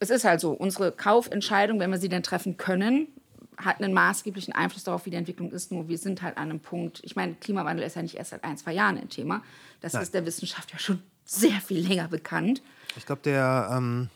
Es 0.00 0.10
ist 0.10 0.24
halt 0.24 0.40
so, 0.40 0.52
unsere 0.52 0.92
Kaufentscheidung, 0.92 1.80
wenn 1.80 1.90
wir 1.90 1.98
sie 1.98 2.08
denn 2.08 2.22
treffen 2.22 2.56
können, 2.56 3.08
hat 3.56 3.80
einen 3.80 3.94
maßgeblichen 3.94 4.52
Einfluss 4.52 4.84
darauf, 4.84 5.06
wie 5.06 5.10
die 5.10 5.16
Entwicklung 5.16 5.52
ist. 5.52 5.70
Nur 5.70 5.88
wir 5.88 5.98
sind 5.98 6.22
halt 6.22 6.36
an 6.36 6.50
einem 6.50 6.60
Punkt, 6.60 7.00
ich 7.04 7.16
meine, 7.16 7.34
Klimawandel 7.34 7.86
ist 7.86 7.96
ja 7.96 8.02
nicht 8.02 8.16
erst 8.16 8.30
seit 8.30 8.44
ein, 8.44 8.56
zwei 8.56 8.72
Jahren 8.72 8.98
ein 8.98 9.08
Thema. 9.08 9.42
Das 9.80 9.94
ist 9.94 10.14
der 10.14 10.26
Wissenschaft 10.26 10.72
ja 10.72 10.78
schon 10.78 11.02
sehr 11.24 11.60
viel 11.60 11.86
länger 11.86 12.08
bekannt. 12.08 12.62
Ich 12.96 13.06
glaube, 13.06 13.22
der 13.22 13.70
ähm, 13.72 14.08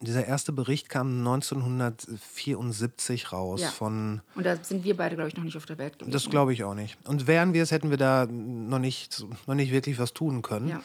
dieser 0.00 0.26
erste 0.26 0.52
Bericht 0.52 0.88
kam 0.88 1.18
1974 1.26 3.32
raus 3.32 3.60
Ja. 3.60 3.68
von. 3.70 4.20
Und 4.34 4.44
da 4.46 4.56
sind 4.62 4.84
wir 4.84 4.96
beide, 4.96 5.16
glaube 5.16 5.28
ich, 5.28 5.36
noch 5.36 5.44
nicht 5.44 5.56
auf 5.56 5.66
der 5.66 5.78
Welt 5.78 5.98
gewesen. 5.98 6.12
Das 6.12 6.28
glaube 6.28 6.52
ich 6.52 6.64
auch 6.64 6.74
nicht. 6.74 6.96
Und 7.06 7.26
wären 7.26 7.54
wir 7.54 7.62
es, 7.62 7.70
hätten 7.70 7.90
wir 7.90 7.96
da 7.96 8.26
noch 8.26 8.78
nicht, 8.78 9.24
noch 9.46 9.54
nicht 9.54 9.72
wirklich 9.72 9.98
was 9.98 10.12
tun 10.12 10.42
können. 10.42 10.68
Ja. 10.68 10.80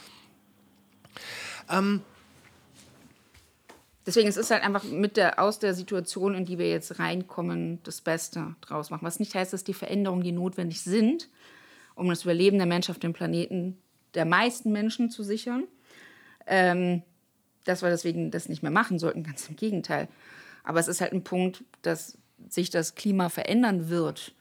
Ähm, 1.70 2.02
Deswegen 4.06 4.28
es 4.28 4.38
ist 4.38 4.52
halt 4.52 4.64
einfach 4.64 4.84
mit 4.84 5.16
der, 5.16 5.40
aus 5.40 5.60
der 5.60 5.74
Situation, 5.74 6.36
in 6.36 6.46
die 6.46 6.58
wir 6.58 6.70
jetzt 6.70 7.00
reinkommen, 7.00 7.80
das 7.84 8.02
Beste 8.02 8.56
draus 8.62 8.90
machen. 8.90 9.06
Was 9.06 9.20
nicht 9.20 9.34
heißt, 9.34 9.54
dass 9.54 9.64
die 9.64 9.74
Veränderungen, 9.74 10.24
die 10.24 10.34
notwendig 10.34 10.82
sind, 10.82 11.30
um 11.96 12.10
das 12.10 12.24
Überleben 12.24 12.58
der 12.58 12.68
Mensch 12.68 12.90
auf 12.90 13.00
dem 13.00 13.14
Planeten 13.14 13.78
der 14.14 14.26
meisten 14.26 14.72
Menschen 14.72 15.10
zu 15.10 15.24
sichern, 15.24 15.64
ähm, 16.48 17.02
dass 17.64 17.82
wir 17.82 17.90
deswegen 17.90 18.30
das 18.30 18.50
nicht 18.50 18.62
mehr 18.62 18.72
machen 18.72 19.00
sollten. 19.00 19.24
Ganz 19.24 19.48
im 19.48 19.56
Gegenteil. 19.56 20.10
Aber 20.64 20.80
es 20.80 20.90
ist 20.90 21.00
halt 21.00 21.14
ein 21.14 21.24
Punkt, 21.24 21.64
dass 21.82 22.18
sich 22.50 22.70
das 22.70 22.96
Klima 22.96 23.30
verändern 23.30 23.90
wird. 23.90 24.34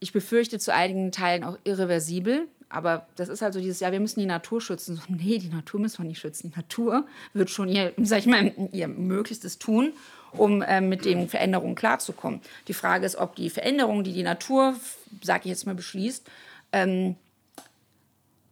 ich 0.00 0.12
befürchte 0.12 0.58
zu 0.58 0.72
einigen 0.72 1.12
Teilen 1.12 1.44
auch 1.44 1.58
irreversibel. 1.64 2.46
Aber 2.70 3.06
das 3.16 3.28
ist 3.28 3.40
halt 3.40 3.54
so 3.54 3.60
dieses, 3.60 3.80
ja, 3.80 3.92
wir 3.92 4.00
müssen 4.00 4.20
die 4.20 4.26
Natur 4.26 4.60
schützen. 4.60 4.96
So, 4.96 5.02
nee, 5.08 5.38
die 5.38 5.48
Natur 5.48 5.80
müssen 5.80 6.02
wir 6.02 6.08
nicht 6.08 6.20
schützen. 6.20 6.50
Die 6.50 6.56
Natur 6.56 7.06
wird 7.32 7.50
schon 7.50 7.68
ihr, 7.68 7.94
sag 7.98 8.18
ich 8.18 8.26
mal, 8.26 8.52
ihr 8.72 8.88
Möglichstes 8.88 9.58
tun, 9.58 9.92
um 10.32 10.60
äh, 10.60 10.80
mit 10.80 11.04
den 11.04 11.28
Veränderungen 11.28 11.74
klarzukommen. 11.74 12.40
Die 12.68 12.74
Frage 12.74 13.06
ist, 13.06 13.16
ob 13.16 13.36
die 13.36 13.48
Veränderungen, 13.48 14.04
die 14.04 14.12
die 14.12 14.22
Natur, 14.22 14.74
sag 15.22 15.46
ich 15.46 15.50
jetzt 15.50 15.64
mal, 15.64 15.74
beschließt, 15.74 16.28
ähm, 16.72 17.16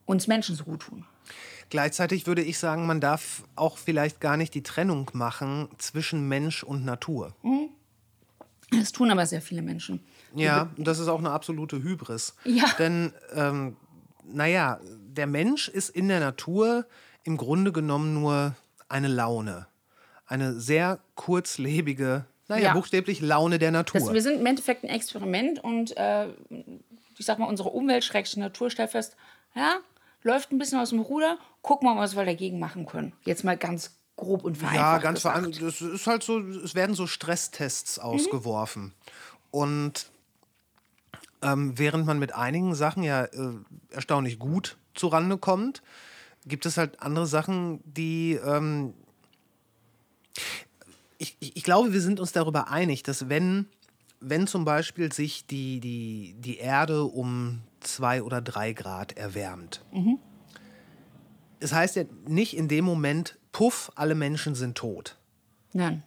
uns 0.06 0.26
Menschen 0.26 0.54
so 0.54 0.64
gut 0.64 0.80
tun. 0.80 1.04
Gleichzeitig 1.68 2.26
würde 2.26 2.42
ich 2.42 2.58
sagen, 2.58 2.86
man 2.86 3.00
darf 3.00 3.42
auch 3.56 3.76
vielleicht 3.76 4.20
gar 4.20 4.36
nicht 4.36 4.54
die 4.54 4.62
Trennung 4.62 5.10
machen 5.12 5.68
zwischen 5.78 6.28
Mensch 6.28 6.62
und 6.62 6.84
Natur. 6.84 7.34
Das 8.70 8.92
tun 8.92 9.10
aber 9.10 9.26
sehr 9.26 9.42
viele 9.42 9.62
Menschen. 9.62 10.00
Ja, 10.34 10.70
und 10.76 10.86
das 10.86 10.98
ist 10.98 11.08
auch 11.08 11.18
eine 11.18 11.30
absolute 11.30 11.82
Hybris. 11.82 12.34
Ja. 12.44 12.66
Denn, 12.78 13.12
ähm, 13.34 13.76
naja, 14.28 14.80
der 14.84 15.26
Mensch 15.26 15.68
ist 15.68 15.90
in 15.90 16.08
der 16.08 16.20
Natur 16.20 16.86
im 17.24 17.36
Grunde 17.36 17.72
genommen 17.72 18.14
nur 18.14 18.54
eine 18.88 19.08
Laune. 19.08 19.66
Eine 20.26 20.58
sehr 20.60 20.98
kurzlebige, 21.14 22.24
naja, 22.48 22.64
Ja. 22.68 22.72
buchstäblich 22.74 23.20
Laune 23.20 23.58
der 23.58 23.70
Natur. 23.70 24.00
Das, 24.00 24.12
wir 24.12 24.22
sind 24.22 24.40
im 24.40 24.46
Endeffekt 24.46 24.84
ein 24.84 24.88
Experiment 24.90 25.62
und 25.62 25.96
äh, 25.96 26.28
ich 27.18 27.24
sag 27.26 27.38
mal, 27.38 27.46
unsere 27.46 27.70
Umwelt, 27.70 28.04
Schrägstrich 28.04 28.40
Natur, 28.42 28.70
stellt 28.70 28.90
fest, 28.90 29.16
ja, 29.54 29.76
läuft 30.22 30.52
ein 30.52 30.58
bisschen 30.58 30.78
aus 30.78 30.90
dem 30.90 31.00
Ruder, 31.00 31.38
gucken 31.62 31.88
wir 31.88 31.94
mal, 31.94 32.02
was 32.02 32.16
wir 32.16 32.24
dagegen 32.24 32.58
machen 32.58 32.86
können. 32.86 33.12
Jetzt 33.24 33.44
mal 33.44 33.56
ganz 33.56 33.92
grob 34.16 34.44
und 34.44 34.56
vereinfacht. 34.56 34.84
Ja, 34.84 34.98
ganz 34.98 35.20
vereinfacht. 35.20 35.62
Das 35.62 35.80
ist 35.80 36.06
halt 36.06 36.22
so, 36.22 36.40
es 36.40 36.74
werden 36.74 36.94
so 36.94 37.06
Stresstests 37.06 37.98
ausgeworfen. 37.98 38.92
Und 39.50 40.10
ähm, 41.42 41.78
während 41.78 42.06
man 42.06 42.18
mit 42.18 42.34
einigen 42.34 42.74
Sachen 42.74 43.02
ja 43.02 43.24
äh, 43.24 43.52
erstaunlich 43.90 44.38
gut 44.38 44.76
zurande 44.94 45.38
kommt, 45.38 45.82
gibt 46.46 46.66
es 46.66 46.76
halt 46.76 47.02
andere 47.02 47.26
Sachen, 47.26 47.80
die. 47.84 48.34
Ähm, 48.34 48.94
ich, 51.18 51.36
ich, 51.40 51.56
ich 51.56 51.62
glaube, 51.62 51.92
wir 51.92 52.00
sind 52.00 52.20
uns 52.20 52.32
darüber 52.32 52.70
einig, 52.70 53.02
dass 53.02 53.28
wenn, 53.30 53.66
wenn 54.20 54.46
zum 54.46 54.64
Beispiel 54.64 55.12
sich 55.12 55.46
die, 55.46 55.80
die, 55.80 56.34
die 56.38 56.58
Erde 56.58 57.04
um 57.04 57.62
zwei 57.80 58.22
oder 58.22 58.42
drei 58.42 58.74
Grad 58.74 59.16
erwärmt, 59.16 59.82
es 61.58 61.72
heißt 61.72 61.96
ja 61.96 62.04
nicht 62.28 62.54
in 62.54 62.68
dem 62.68 62.84
Moment, 62.84 63.38
puff, 63.52 63.90
alle 63.94 64.14
Menschen 64.14 64.54
sind 64.54 64.76
tot. 64.76 65.16
Nein. 65.72 66.02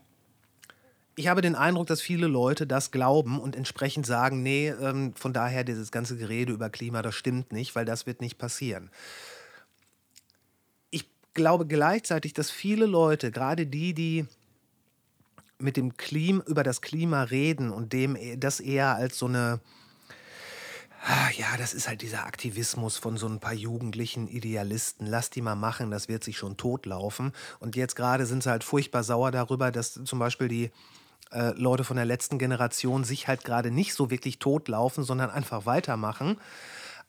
Ich 1.20 1.28
habe 1.28 1.42
den 1.42 1.56
Eindruck, 1.56 1.88
dass 1.88 2.00
viele 2.00 2.28
Leute 2.28 2.66
das 2.66 2.92
glauben 2.92 3.42
und 3.42 3.54
entsprechend 3.54 4.06
sagen, 4.06 4.42
nee, 4.42 4.70
ähm, 4.70 5.14
von 5.16 5.34
daher 5.34 5.66
dieses 5.66 5.92
ganze 5.92 6.16
Gerede 6.16 6.54
über 6.54 6.70
Klima, 6.70 7.02
das 7.02 7.14
stimmt 7.14 7.52
nicht, 7.52 7.76
weil 7.76 7.84
das 7.84 8.06
wird 8.06 8.22
nicht 8.22 8.38
passieren. 8.38 8.90
Ich 10.92 11.10
glaube 11.34 11.68
gleichzeitig, 11.68 12.32
dass 12.32 12.50
viele 12.50 12.86
Leute, 12.86 13.32
gerade 13.32 13.68
die, 13.68 13.94
die 13.94 14.28
mit 15.58 15.76
dem 15.76 15.98
Klima, 15.98 16.42
über 16.48 16.64
das 16.64 16.80
Klima 16.80 17.24
reden 17.24 17.72
und 17.72 17.92
dem 17.92 18.18
das 18.40 18.62
eher 18.62 18.96
als 18.96 19.20
so 19.20 19.26
eine, 19.26 19.60
Ah, 21.02 21.30
ja, 21.38 21.58
das 21.58 21.74
ist 21.74 21.90
halt 21.90 22.02
dieser 22.02 22.26
Aktivismus 22.26 22.98
von 22.98 23.18
so 23.18 23.28
ein 23.28 23.40
paar 23.40 23.54
jugendlichen 23.54 24.30
Idealisten. 24.30 25.06
Lass 25.06 25.30
die 25.30 25.42
mal 25.42 25.56
machen, 25.56 25.92
das 25.92 26.08
wird 26.08 26.24
sich 26.24 26.38
schon 26.38 26.56
totlaufen. 26.56 27.34
Und 27.60 27.76
jetzt 27.76 27.96
gerade 27.96 28.26
sind 28.26 28.44
sie 28.44 28.50
halt 28.50 28.64
furchtbar 28.66 29.04
sauer 29.04 29.32
darüber, 29.32 29.72
dass 29.72 29.94
zum 30.04 30.20
Beispiel 30.20 30.48
die 30.50 30.72
äh, 31.32 31.52
Leute 31.52 31.84
von 31.84 31.98
der 31.98 32.06
letzten 32.06 32.40
Generation 32.40 33.04
sich 33.04 33.28
halt 33.28 33.44
gerade 33.44 33.72
nicht 33.72 33.94
so 33.94 34.10
wirklich 34.10 34.40
totlaufen, 34.40 35.04
sondern 35.04 35.30
einfach 35.30 35.66
weitermachen. 35.66 36.38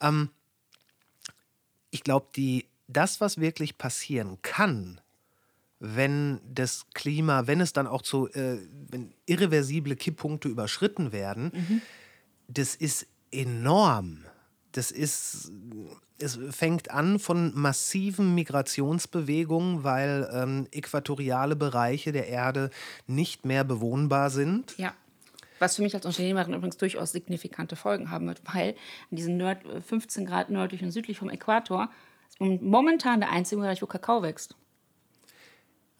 Ähm, 0.01 0.30
ich 1.90 2.05
glaube, 2.05 2.26
die 2.36 2.66
das, 2.88 3.20
was 3.20 3.40
wirklich 3.40 3.78
passieren 3.78 4.38
kann, 4.42 5.01
wenn 5.78 6.40
das 6.44 6.86
Klima, 6.92 7.47
wenn 7.47 7.60
es 7.60 7.72
dann 7.72 7.86
auch 7.86 8.02
zu, 8.02 8.28
äh, 8.32 8.59
wenn 8.88 9.14
irreversible 9.26 9.97
Kipppunkte 9.97 10.48
überschritten 10.48 11.12
werden, 11.12 11.80
das 12.48 12.74
ist 12.74 13.06
enorm. 13.30 14.24
Das 14.72 14.90
ist, 14.90 15.51
es 16.22 16.38
fängt 16.51 16.90
an 16.90 17.18
von 17.18 17.52
massiven 17.55 18.34
Migrationsbewegungen, 18.34 19.84
weil 19.84 20.28
ähm, 20.32 20.66
äquatoriale 20.72 21.56
Bereiche 21.56 22.12
der 22.12 22.28
Erde 22.28 22.70
nicht 23.06 23.44
mehr 23.44 23.64
bewohnbar 23.64 24.30
sind. 24.30 24.76
Ja. 24.78 24.94
Was 25.59 25.76
für 25.76 25.82
mich 25.82 25.94
als 25.94 26.06
Unternehmerin 26.06 26.55
übrigens 26.55 26.78
durchaus 26.78 27.12
signifikante 27.12 27.76
Folgen 27.76 28.10
haben 28.10 28.26
wird, 28.26 28.40
weil 28.55 28.74
in 29.10 29.16
diesen 29.18 29.36
Nord 29.36 29.59
15 29.86 30.24
Grad 30.24 30.48
nördlich 30.48 30.82
und 30.82 30.90
südlich 30.90 31.18
vom 31.18 31.28
Äquator 31.28 31.90
ist 32.28 32.40
momentan 32.40 33.20
der 33.20 33.30
einzige 33.30 33.60
Bereich, 33.60 33.82
wo 33.82 33.86
Kakao 33.86 34.22
wächst. 34.22 34.55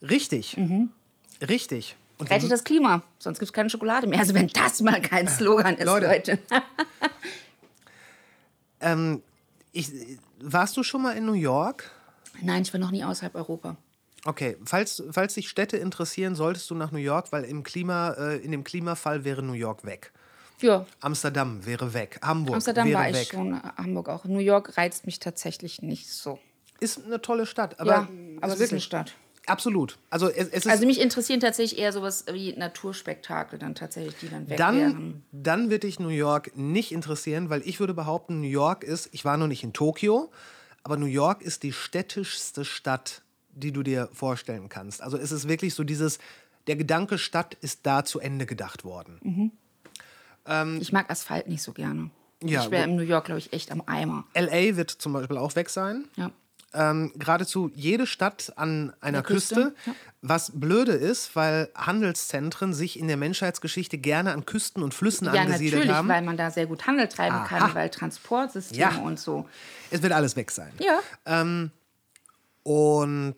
Richtig. 0.01 0.57
Richtig. 1.47 1.95
Und 2.17 2.29
wir 2.29 2.35
Rettet 2.35 2.51
das 2.51 2.63
Klima, 2.63 3.03
sonst 3.19 3.37
gibt 3.39 3.49
es 3.49 3.53
keine 3.53 3.69
Schokolade 3.69 4.07
mehr. 4.07 4.19
Also 4.19 4.33
wenn 4.33 4.47
das 4.47 4.81
mal 4.81 4.99
kein 5.01 5.27
Slogan 5.27 5.75
ist, 5.75 5.85
Leute. 5.85 6.07
Leute. 6.07 6.39
Ähm, 8.83 9.21
ich, 9.71 9.91
warst 10.39 10.77
du 10.77 10.83
schon 10.83 11.01
mal 11.01 11.17
in 11.17 11.25
New 11.25 11.33
York? 11.33 11.91
Nein, 12.41 12.61
ich 12.63 12.73
war 12.73 12.79
noch 12.79 12.91
nie 12.91 13.03
außerhalb 13.03 13.35
Europa. 13.35 13.77
Okay, 14.23 14.57
falls, 14.63 15.01
falls 15.11 15.33
dich 15.33 15.49
Städte 15.49 15.77
interessieren, 15.77 16.35
solltest 16.35 16.69
du 16.69 16.75
nach 16.75 16.91
New 16.91 16.99
York, 16.99 17.31
weil 17.31 17.43
im 17.43 17.63
Klima, 17.63 18.11
äh, 18.11 18.37
in 18.37 18.51
dem 18.51 18.63
Klimafall 18.63 19.23
wäre 19.23 19.41
New 19.41 19.53
York 19.53 19.83
weg. 19.83 20.11
Ja, 20.61 20.85
Amsterdam 20.99 21.65
wäre 21.65 21.93
weg. 21.95 22.19
Hamburg 22.21 22.55
Amsterdam 22.55 22.87
wäre 22.87 22.99
war 22.99 23.09
ich 23.09 23.27
schon, 23.29 23.59
Hamburg 23.77 24.09
auch. 24.09 24.25
New 24.25 24.39
York 24.39 24.77
reizt 24.77 25.07
mich 25.07 25.17
tatsächlich 25.17 25.81
nicht 25.81 26.11
so. 26.11 26.37
Ist 26.79 27.03
eine 27.03 27.19
tolle 27.19 27.47
Stadt, 27.47 27.79
aber, 27.79 27.91
ja, 27.91 27.97
aber 27.97 28.07
es 28.07 28.13
ist 28.13 28.43
eine 28.43 28.59
wirklich 28.59 28.83
Stadt. 28.83 29.15
Absolut. 29.45 29.97
Also 30.09 30.29
es, 30.29 30.49
es 30.49 30.67
Also 30.67 30.85
mich 30.85 30.99
interessieren 30.99 31.39
tatsächlich 31.39 31.79
eher 31.79 31.91
sowas 31.91 32.25
wie 32.31 32.53
Naturspektakel 32.53 33.59
dann 33.59 33.75
tatsächlich, 33.75 34.15
die 34.19 34.29
dann 34.29 34.49
weg 34.49 34.57
dann, 34.57 34.77
wären. 34.77 35.23
dann 35.31 35.69
wird 35.69 35.83
dich 35.83 35.99
New 35.99 36.09
York 36.09 36.55
nicht 36.55 36.91
interessieren, 36.91 37.49
weil 37.49 37.61
ich 37.65 37.79
würde 37.79 37.93
behaupten, 37.93 38.41
New 38.41 38.47
York 38.47 38.83
ist, 38.83 39.09
ich 39.11 39.25
war 39.25 39.37
noch 39.37 39.47
nicht 39.47 39.63
in 39.63 39.73
Tokio, 39.73 40.31
aber 40.83 40.97
New 40.97 41.05
York 41.05 41.41
ist 41.41 41.63
die 41.63 41.73
städtischste 41.73 42.65
Stadt, 42.65 43.21
die 43.53 43.71
du 43.71 43.83
dir 43.83 44.09
vorstellen 44.13 44.69
kannst. 44.69 45.01
Also 45.01 45.17
es 45.17 45.31
ist 45.31 45.47
wirklich 45.47 45.73
so 45.73 45.83
dieses, 45.83 46.19
der 46.67 46.75
Gedanke 46.75 47.17
Stadt 47.17 47.55
ist 47.61 47.81
da 47.83 48.05
zu 48.05 48.19
Ende 48.19 48.45
gedacht 48.45 48.83
worden. 48.83 49.51
Ich 50.79 50.91
mag 50.91 51.09
Asphalt 51.09 51.47
nicht 51.47 51.61
so 51.61 51.71
gerne. 51.71 52.09
Ja, 52.43 52.63
ich 52.63 52.71
wäre 52.71 52.85
in 52.85 52.95
New 52.95 53.03
York, 53.03 53.25
glaube 53.25 53.39
ich, 53.39 53.53
echt 53.53 53.71
am 53.71 53.83
Eimer. 53.85 54.25
LA 54.33 54.75
wird 54.75 54.89
zum 54.89 55.13
Beispiel 55.13 55.37
auch 55.37 55.55
weg 55.55 55.69
sein. 55.69 56.07
Ja. 56.15 56.31
Ähm, 56.73 57.11
geradezu 57.17 57.69
jede 57.75 58.07
Stadt 58.07 58.53
an 58.55 58.93
einer 59.01 59.23
Küste, 59.23 59.55
Küste. 59.55 59.75
ja. 59.85 59.93
Was 60.21 60.51
blöde 60.57 60.93
ist, 60.93 61.35
weil 61.35 61.69
Handelszentren 61.75 62.73
sich 62.73 62.97
in 62.97 63.07
der 63.07 63.17
Menschheitsgeschichte 63.17 63.97
gerne 63.97 64.31
an 64.31 64.45
Küsten 64.45 64.81
und 64.83 64.93
Flüssen 64.93 65.25
Ja, 65.25 65.33
angesiedelt 65.41 65.79
natürlich, 65.81 65.93
haben. 65.97 66.07
weil 66.07 66.21
man 66.21 66.37
da 66.37 66.49
sehr 66.51 66.67
gut 66.67 66.87
Handel 66.87 67.07
treiben 67.09 67.35
Aha. 67.35 67.45
kann, 67.47 67.75
weil 67.75 67.89
Transportsysteme 67.89 68.79
Ja. 68.79 69.01
und 69.01 69.19
so. 69.19 69.49
Es 69.89 70.01
wird 70.01 70.13
alles 70.13 70.35
weg 70.35 70.49
sein. 70.51 70.71
Ja. 70.79 70.99
Und 72.63 73.35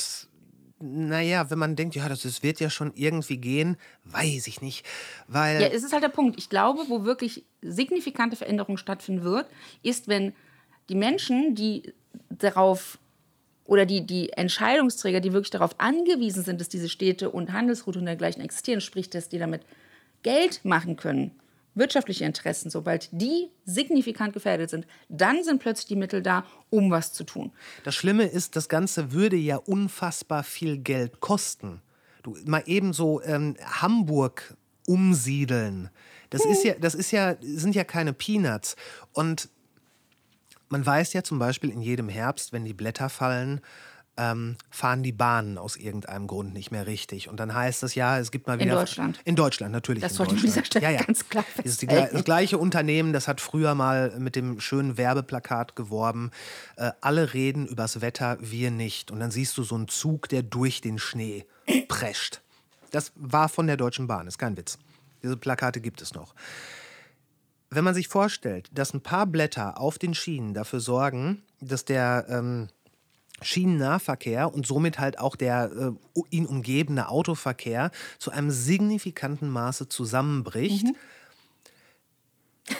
naja, 0.80 1.49
wenn 1.49 1.60
man 1.60 1.76
denkt, 1.77 1.95
ja, 1.95 2.10
das, 2.10 2.23
das 2.23 2.43
wird 2.43 2.60
ja 2.60 2.69
schon 2.69 2.91
irgendwie 2.95 3.38
gehen, 3.38 3.77
weiß 4.03 4.47
ich 4.47 4.61
nicht. 4.61 4.85
Weil 5.27 5.61
Ja, 5.61 5.68
es 5.69 5.84
ist 5.84 5.93
halt 5.93 6.03
der 6.03 6.10
Punkt. 6.10 6.38
Ich 6.38 6.49
glaube, 6.49 6.81
wo 6.89 7.05
wirklich 7.05 7.45
signifikante 7.61 8.35
Veränderung 8.35 8.76
stattfinden 8.77 9.23
wird, 9.23 9.47
ist, 9.81 10.07
wenn 10.10 10.34
die 10.89 10.95
Menschen, 10.95 11.55
die 11.55 11.93
darauf 12.30 12.99
oder 13.65 13.85
die, 13.85 14.06
die 14.06 14.34
Entscheidungsträger, 14.34 15.22
die 15.22 15.34
wirklich 15.34 15.52
darauf 15.52 15.80
angewiesen 15.80 16.44
sind, 16.44 16.60
dass 16.60 16.69
diese 16.69 16.90
Städte 16.90 17.30
und 17.30 17.53
Handelsrouten 17.53 18.02
und 18.02 18.06
dergleichen 18.06 18.44
existieren, 18.44 18.81
sprich, 18.81 19.10
dass 19.10 19.30
die 19.30 19.40
damit 19.40 19.61
Geld 20.22 20.64
machen 20.64 20.95
können, 20.95 21.31
wirtschaftliche 21.76 22.26
Interessen, 22.26 22.69
sobald 22.69 23.10
die 23.11 23.49
signifikant 23.65 24.34
gefährdet 24.34 24.69
sind, 24.69 24.85
dann 25.10 25.44
sind 25.44 25.60
plötzlich 25.60 25.88
die 25.88 25.95
Mittel 25.95 26.22
da, 26.22 26.45
um 26.69 26.91
was 26.91 27.14
zu 27.14 27.23
tun. 27.23 27.52
Das 27.84 27.95
Schlimme 27.95 28.26
ist, 28.26 28.56
das 28.56 28.69
Ganze 28.69 29.11
würde 29.11 29.38
ja 29.38 29.57
unfassbar 29.57 30.44
viel 30.44 30.77
Geld 30.77 31.19
kosten. 31.19 31.81
Du 32.22 32.38
mal 32.45 32.64
eben 32.65 32.94
so 32.94 33.22
ähm, 33.23 33.56
Hamburg 33.64 34.56
umsiedeln. 34.88 35.90
Das 36.30 36.45
ist 36.45 36.64
ja, 36.64 36.73
das 36.73 36.95
ist 36.95 37.11
ja, 37.11 37.35
sind 37.41 37.76
ja 37.76 37.84
keine 37.84 38.14
Peanuts. 38.14 38.76
Und 39.11 39.49
man 40.74 40.84
weiß 40.84 41.14
ja 41.14 41.24
zum 41.24 41.38
Beispiel 41.38 41.70
in 41.70 41.82
jedem 41.82 42.10
Herbst, 42.10 42.52
wenn 42.52 42.66
die 42.66 42.74
Blätter 42.74 43.08
fallen, 43.08 43.62
ähm, 44.18 44.58
fahren 44.72 45.04
die 45.04 45.12
Bahnen 45.12 45.60
aus 45.60 45.76
irgendeinem 45.76 46.26
Grund 46.26 46.54
nicht 46.54 46.72
mehr 46.72 46.88
richtig. 46.88 47.30
Und 47.30 47.40
dann 47.40 47.54
heißt 47.54 47.84
es 47.84 47.94
ja, 47.94 48.18
es 48.18 48.32
gibt 48.32 48.48
mal 48.48 48.56
In 48.56 48.62
wieder. 48.62 48.76
Deutschland. 48.76 49.20
In 49.24 49.36
Deutschland, 49.36 49.72
natürlich. 49.72 50.02
Das 50.02 50.14
in 50.14 50.18
sollte 50.18 50.36
an 50.36 50.41
dieser. 50.41 50.66
Stelle 50.66 50.98
ganz 50.98 51.30
klar 51.30 51.45
Das 51.58 51.66
ist 51.66 51.84
die, 51.84 51.88
das 51.88 52.24
gleiche 52.24 52.58
Unternehmen, 52.58 53.14
das 53.14 53.28
hat 53.28 53.40
früher 53.40 53.76
mal 53.76 54.20
mit 54.20 54.36
dem 54.36 54.60
schönen 54.60 54.98
Werbeplakat 54.98 55.76
geworben. 55.76 56.32
Äh, 56.76 56.91
alle 57.02 57.36
reden 57.36 57.68
übers 57.68 58.02
Wetter, 58.02 58.38
wir 58.41 58.72
nicht. 58.72 59.12
Und 59.12 59.20
dann 59.20 59.30
siehst 59.30 59.56
du 59.60 59.64
so 59.64 59.76
einen 59.76 59.88
Zug, 59.88 60.28
der 60.30 60.41
durch 60.41 60.82
den 60.82 60.98
Schnee 60.98 61.45
prescht. 61.88 62.41
Das 62.90 63.12
war 63.16 63.48
von 63.48 63.68
der 63.68 63.78
Deutschen 63.78 64.08
Bahn, 64.08 64.26
ist 64.26 64.40
kein 64.40 64.58
Witz. 64.58 64.80
Diese 65.22 65.38
Plakate 65.38 65.82
gibt 65.82 66.02
es 66.02 66.16
noch. 66.16 66.34
Wenn 67.76 67.84
man 67.84 67.94
sich 67.94 68.08
vorstellt, 68.08 68.70
dass 68.74 68.94
ein 68.94 69.02
paar 69.02 69.26
Blätter 69.26 69.80
auf 69.80 69.98
den 69.98 70.14
Schienen 70.14 70.54
dafür 70.54 70.80
sorgen, 70.80 71.44
dass 71.62 71.86
der 71.86 72.26
ähm, 72.30 72.68
Schienennahverkehr 73.41 74.54
und 74.54 74.66
somit 74.66 75.00
halt 75.00 75.20
auch 75.20 75.36
der 75.36 75.72
äh, 75.72 76.22
ihn 76.30 76.45
umgebende 76.45 77.10
Autoverkehr 77.10 77.91
zu 78.20 78.32
einem 78.32 78.52
signifikanten 78.52 79.50
Maße 79.50 79.90
zusammenbricht, 79.90 80.88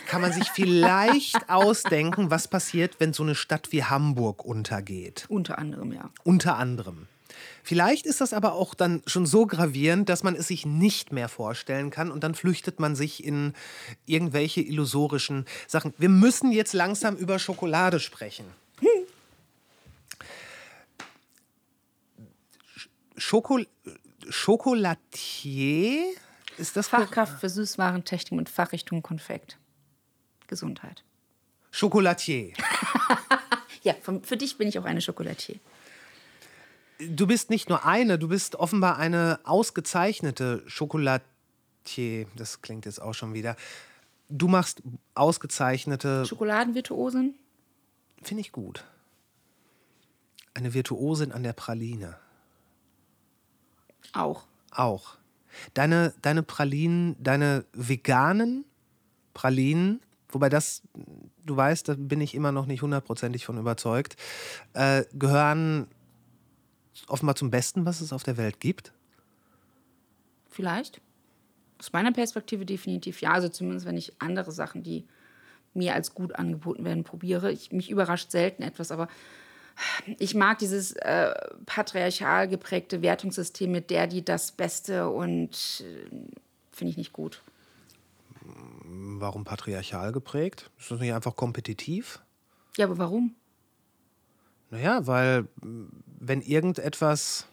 kann 0.08 0.22
man 0.22 0.32
sich 0.32 0.50
vielleicht 0.50 1.38
ausdenken, 1.50 2.32
was 2.32 2.48
passiert, 2.48 3.00
wenn 3.00 3.14
so 3.14 3.24
eine 3.24 3.36
Stadt 3.36 3.72
wie 3.72 3.84
Hamburg 3.84 4.46
untergeht. 4.46 5.26
Unter 5.30 5.58
anderem, 5.58 5.92
ja. 5.92 6.10
Unter 6.24 6.58
anderem. 6.58 7.08
Vielleicht 7.64 8.06
ist 8.06 8.20
das 8.22 8.34
aber 8.34 8.54
auch 8.54 8.76
dann 8.76 9.02
schon 9.08 9.26
so 9.26 9.46
gravierend, 9.46 10.10
dass 10.10 10.22
man 10.22 10.36
es 10.36 10.48
sich 10.50 10.66
nicht 10.66 11.14
mehr 11.14 11.30
vorstellen 11.30 11.90
kann 11.90 12.12
und 12.12 12.24
dann 12.24 12.36
flüchtet 12.36 12.80
man 12.80 12.96
sich 12.96 13.24
in 13.24 13.54
irgendwelche 14.06 14.62
illusorischen 14.62 15.46
Sachen. 15.68 15.94
Wir 15.98 16.10
müssen 16.10 16.52
jetzt 16.52 16.74
langsam 16.74 17.16
über 17.16 17.40
Schokolade 17.40 18.00
sprechen. 18.00 18.46
Schokol 23.16 23.68
Schokolatier 24.30 26.04
ist 26.58 26.76
das 26.76 26.88
Fachkraft 26.88 27.40
für 27.40 27.50
Süßwarentechnik 27.50 28.38
und 28.38 28.50
Fachrichtung 28.50 29.02
Konfekt. 29.02 29.58
Gesundheit. 30.48 31.04
Schokolatier. 31.72 32.54
Ja, 33.84 33.94
für, 34.02 34.22
für 34.24 34.38
dich 34.38 34.58
bin 34.58 34.70
ich 34.70 34.80
auch 34.80 34.86
eine 34.86 35.02
Schokolatier. 35.02 35.60
Du 37.10 37.28
bist 37.28 37.50
nicht 37.50 37.70
nur 37.70 37.86
eine, 37.86 38.20
du 38.20 38.28
bist 38.28 38.56
offenbar 38.56 38.98
eine 38.98 39.40
ausgezeichnete 39.44 40.64
Schokolatier. 40.68 42.28
Das 42.36 42.62
klingt 42.62 42.86
jetzt 42.86 43.02
auch 43.02 43.14
schon 43.14 43.34
wieder. 43.34 43.56
Du 44.30 44.48
machst 44.48 44.82
ausgezeichnete, 45.16 46.26
Schokoladenvirtuosen? 46.26 47.36
finde 48.22 48.42
ich 48.42 48.52
gut. 48.52 48.84
Eine 50.54 50.74
Virtuosin 50.74 51.32
an 51.32 51.44
der 51.44 51.54
Praline. 51.54 52.18
Auch. 54.14 54.44
Auch. 54.72 55.18
Deine, 55.74 56.14
deine 56.22 56.44
Pralinen, 56.44 57.16
deine 57.20 57.66
veganen 57.74 58.66
Pralinen, 59.34 60.02
wobei 60.30 60.50
das, 60.50 60.82
du 61.46 61.56
weißt, 61.56 61.90
da 61.90 61.96
bin 61.98 62.22
ich 62.22 62.36
immer 62.36 62.52
noch 62.52 62.66
nicht 62.66 62.82
hundertprozentig 62.82 63.46
von 63.46 63.58
überzeugt, 63.58 64.16
äh, 64.74 65.06
gehören 65.14 65.88
offenbar 67.08 67.36
zum 67.36 67.52
Besten, 67.52 67.86
was 67.86 68.02
es 68.02 68.14
auf 68.14 68.24
der 68.24 68.38
Welt 68.38 68.60
gibt. 68.60 68.92
Vielleicht. 70.50 71.02
Aus 71.80 71.92
meiner 71.92 72.12
Perspektive 72.12 72.66
definitiv 72.66 73.22
ja. 73.22 73.32
Also 73.32 73.50
zumindest, 73.50 73.86
wenn 73.86 73.98
ich 73.98 74.14
andere 74.20 74.52
Sachen, 74.52 74.84
die 74.84 75.06
mir 75.74 75.96
als 75.96 76.14
gut 76.14 76.36
angeboten 76.36 76.86
werden, 76.86 77.04
probiere. 77.04 77.52
Ich, 77.52 77.72
mich 77.72 77.90
überrascht 77.90 78.32
selten 78.32 78.64
etwas, 78.64 78.92
aber 78.92 79.08
ich 80.20 80.36
mag 80.36 80.60
dieses 80.60 80.94
äh, 80.94 81.34
patriarchal 81.66 82.48
geprägte 82.48 83.02
Wertungssystem 83.02 83.72
mit 83.72 83.90
der, 83.90 84.08
die 84.08 84.24
das 84.24 84.52
Beste 84.52 85.10
und 85.10 85.84
äh, 85.84 86.10
finde 86.72 86.92
ich 86.92 86.98
nicht 86.98 87.14
gut. 87.14 87.42
Warum 88.86 89.46
patriarchal 89.46 90.12
geprägt? 90.12 90.70
Ist 90.78 90.92
das 90.92 91.00
nicht 91.00 91.14
einfach 91.14 91.36
kompetitiv? 91.36 92.22
Ja, 92.78 92.86
aber 92.86 92.98
warum? 92.98 93.36
Naja, 94.74 95.06
weil 95.06 95.46
wenn 96.20 96.42
irgendetwas 96.42 97.46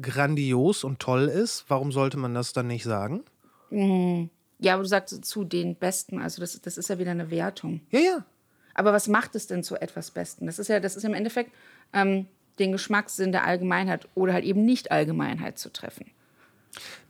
grandios 0.00 0.84
und 0.84 1.00
toll 1.00 1.28
ist, 1.28 1.66
warum 1.68 1.92
sollte 1.92 2.16
man 2.16 2.32
das 2.32 2.54
dann 2.54 2.66
nicht 2.66 2.84
sagen? 2.84 3.24
Ja, 3.70 4.72
aber 4.72 4.82
du 4.82 4.88
sagst 4.88 5.22
zu 5.22 5.44
den 5.44 5.76
Besten, 5.76 6.18
also 6.18 6.40
das, 6.40 6.58
das 6.62 6.78
ist 6.78 6.88
ja 6.88 6.98
wieder 6.98 7.10
eine 7.10 7.30
Wertung. 7.30 7.82
Ja, 7.90 8.00
ja. 8.00 8.24
Aber 8.72 8.94
was 8.94 9.06
macht 9.06 9.34
es 9.34 9.46
denn 9.46 9.62
zu 9.62 9.76
etwas 9.76 10.10
Besten? 10.10 10.46
Das 10.46 10.58
ist 10.58 10.68
ja, 10.68 10.80
das 10.80 10.96
ist 10.96 11.04
im 11.04 11.12
Endeffekt 11.12 11.50
ähm, 11.92 12.24
den 12.58 12.72
Geschmackssinn 12.72 13.32
der 13.32 13.44
Allgemeinheit 13.44 14.08
oder 14.14 14.32
halt 14.32 14.44
eben 14.46 14.64
nicht 14.64 14.90
Allgemeinheit 14.90 15.58
zu 15.58 15.70
treffen. 15.70 16.10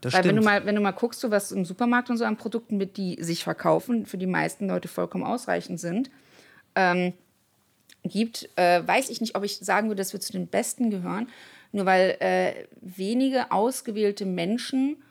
Das 0.01 0.13
Weil 0.13 0.25
wenn 0.25 0.31
stimmt. 0.31 0.41
du 0.41 0.45
mal, 0.45 0.67
wenn 0.67 0.75
du 0.75 0.81
mal 0.81 0.91
guckst, 0.91 1.21
so 1.21 1.31
was 1.31 1.53
im 1.53 1.65
Supermarkt 1.65 2.11
und 2.11 2.17
so 2.17 2.25
an 2.25 2.37
Produkten 2.37 2.79
mit, 2.79 2.97
die 2.97 3.23
sich 3.23 3.45
verkaufen, 3.45 4.07
für 4.07 4.19
die 4.19 4.27
meisten 4.27 4.67
Leute 4.67 4.89
vollkommen 4.89 5.23
ausreichend 5.23 5.79
sind, 5.79 6.11
ähm, 6.75 7.13
gibt, 8.09 8.49
äh, 8.57 8.87
weiß 8.87 9.11
ich 9.11 9.21
nicht, 9.21 9.37
ob 9.37 9.45
ich 9.45 9.59
sagen 9.59 9.89
würde, 9.89 10.01
dass 10.01 10.13
wir 10.13 10.21
zu 10.21 10.33
den 10.33 10.47
Besten 10.47 10.91
gehören, 10.91 11.29
nur 11.73 11.87
weil 11.87 12.17
äh, 12.21 12.67
wenige 12.81 13.51
ausgewählte 13.51 14.25
Menschen 14.25 15.03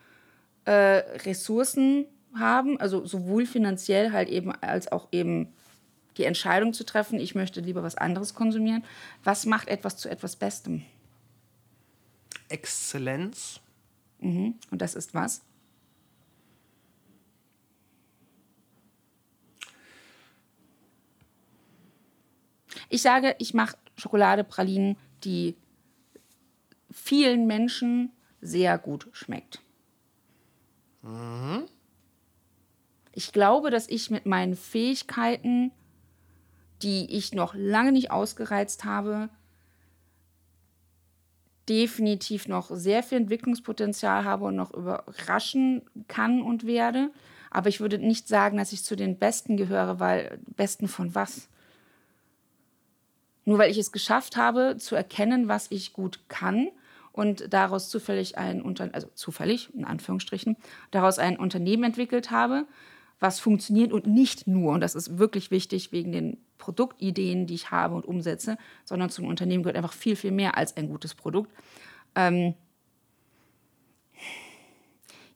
äh, 0.65 0.71
Ressourcen 0.71 2.05
haben, 2.37 2.79
also 2.79 3.05
sowohl 3.05 3.45
finanziell 3.45 4.11
halt 4.11 4.29
eben 4.29 4.51
als 4.51 4.91
auch 4.91 5.07
eben 5.11 5.53
die 6.17 6.23
Entscheidung 6.23 6.73
zu 6.73 6.85
treffen, 6.85 7.19
ich 7.19 7.35
möchte 7.35 7.61
lieber 7.61 7.83
was 7.83 7.95
anderes 7.95 8.33
konsumieren. 8.33 8.83
Was 9.23 9.45
macht 9.45 9.67
etwas 9.67 9.97
zu 9.97 10.09
etwas 10.09 10.35
Bestem? 10.35 10.83
Exzellenz. 12.47 13.59
Und 14.71 14.81
das 14.81 14.95
ist 14.95 15.13
was? 15.13 15.41
Ich 22.89 23.01
sage, 23.01 23.35
ich 23.39 23.53
mache 23.53 23.77
Schokoladepralinen, 23.97 24.97
die 25.23 25.55
vielen 26.91 27.47
Menschen 27.47 28.11
sehr 28.41 28.77
gut 28.77 29.07
schmeckt. 29.11 29.61
Ich 33.13 33.31
glaube, 33.31 33.69
dass 33.69 33.87
ich 33.87 34.09
mit 34.09 34.25
meinen 34.25 34.55
Fähigkeiten, 34.55 35.71
die 36.81 37.15
ich 37.15 37.33
noch 37.33 37.53
lange 37.55 37.91
nicht 37.91 38.11
ausgereizt 38.11 38.85
habe, 38.85 39.29
definitiv 41.69 42.47
noch 42.47 42.69
sehr 42.69 43.03
viel 43.03 43.17
Entwicklungspotenzial 43.19 44.23
habe 44.23 44.45
und 44.45 44.55
noch 44.55 44.71
überraschen 44.73 45.81
kann 46.07 46.41
und 46.41 46.65
werde. 46.65 47.11
Aber 47.49 47.69
ich 47.69 47.79
würde 47.79 47.97
nicht 47.97 48.27
sagen, 48.27 48.57
dass 48.57 48.73
ich 48.73 48.83
zu 48.83 48.95
den 48.95 49.17
Besten 49.17 49.57
gehöre, 49.57 49.99
weil 49.99 50.39
Besten 50.55 50.87
von 50.87 51.15
was? 51.15 51.47
Nur 53.45 53.59
weil 53.59 53.71
ich 53.71 53.77
es 53.77 53.91
geschafft 53.91 54.37
habe, 54.37 54.75
zu 54.77 54.95
erkennen, 54.95 55.47
was 55.47 55.67
ich 55.69 55.93
gut 55.93 56.19
kann 56.27 56.69
und 57.11 57.53
daraus 57.53 57.89
zufällig 57.89 58.37
ein 58.37 58.61
Unter 58.61 58.89
also 58.93 59.07
zufällig 59.13 59.73
in 59.73 59.85
Anführungsstrichen 59.85 60.57
daraus 60.91 61.19
ein 61.19 61.37
Unternehmen 61.37 61.83
entwickelt 61.83 62.31
habe, 62.31 62.65
was 63.19 63.39
funktioniert 63.39 63.93
und 63.93 64.07
nicht 64.07 64.47
nur 64.47 64.73
und 64.73 64.81
das 64.81 64.95
ist 64.95 65.17
wirklich 65.17 65.51
wichtig 65.51 65.91
wegen 65.91 66.11
den 66.11 66.37
Produktideen, 66.57 67.45
die 67.45 67.53
ich 67.53 67.71
habe 67.71 67.95
und 67.95 68.05
umsetze, 68.05 68.57
sondern 68.83 69.09
zum 69.09 69.27
Unternehmen 69.27 69.63
gehört 69.63 69.77
einfach 69.77 69.93
viel 69.93 70.15
viel 70.15 70.31
mehr 70.31 70.57
als 70.57 70.75
ein 70.75 70.89
gutes 70.89 71.13
Produkt. 71.13 71.51
Ähm 72.15 72.55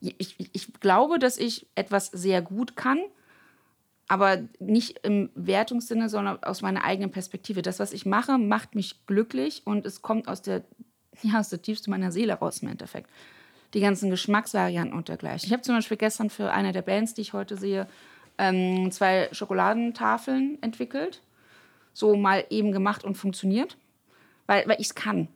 ich, 0.02 0.36
ich, 0.38 0.50
ich 0.54 0.74
glaube, 0.80 1.20
dass 1.20 1.38
ich 1.38 1.68
etwas 1.76 2.08
sehr 2.08 2.42
gut 2.42 2.76
kann, 2.76 3.00
aber 4.10 4.40
nicht 4.60 5.00
im 5.04 5.30
Wertungssinne, 5.36 6.10
sondern 6.10 6.44
aus 6.44 6.64
meiner 6.64 6.84
eigenen 6.84 7.12
Perspektive. 7.12 7.62
Das, 7.62 7.80
was 7.80 7.94
ich 7.94 8.08
mache, 8.08 8.40
macht 8.40 8.74
mich 8.74 9.06
glücklich 9.06 9.62
und 9.66 9.86
es 9.86 10.02
kommt 10.02 10.28
aus 10.28 10.42
der, 10.42 10.64
ja, 11.22 11.40
aus 11.40 11.50
der 11.50 11.62
tiefste 11.62 11.90
meiner 11.90 12.12
Seele 12.12 12.34
raus 12.34 12.62
im 12.62 12.70
Endeffekt. 12.70 13.10
Die 13.76 13.80
ganzen 13.80 14.10
Geschmacksvarianten 14.10 14.98
und 14.98 15.10
dergleichen. 15.10 15.46
Ich 15.46 15.54
habe 15.54 15.62
zum 15.62 15.76
Beispiel 15.76 15.96
gestern 15.96 16.32
für 16.32 16.52
eine 16.52 16.72
der 16.72 16.82
Bands, 16.82 17.14
die 17.14 17.22
ich 17.22 17.34
heute 17.34 17.56
sehe, 17.56 17.88
ähm, 18.40 18.92
zwei 18.92 19.30
Schokoladentafeln 19.32 20.58
entwickelt. 20.62 21.22
So 21.94 22.16
mal 22.16 22.46
eben 22.50 22.72
gemacht 22.72 23.04
und 23.04 23.16
funktioniert, 23.16 23.78
weil, 24.48 24.68
weil 24.68 24.82
ich 24.82 24.88
es 24.88 24.96
kann. 24.96 25.28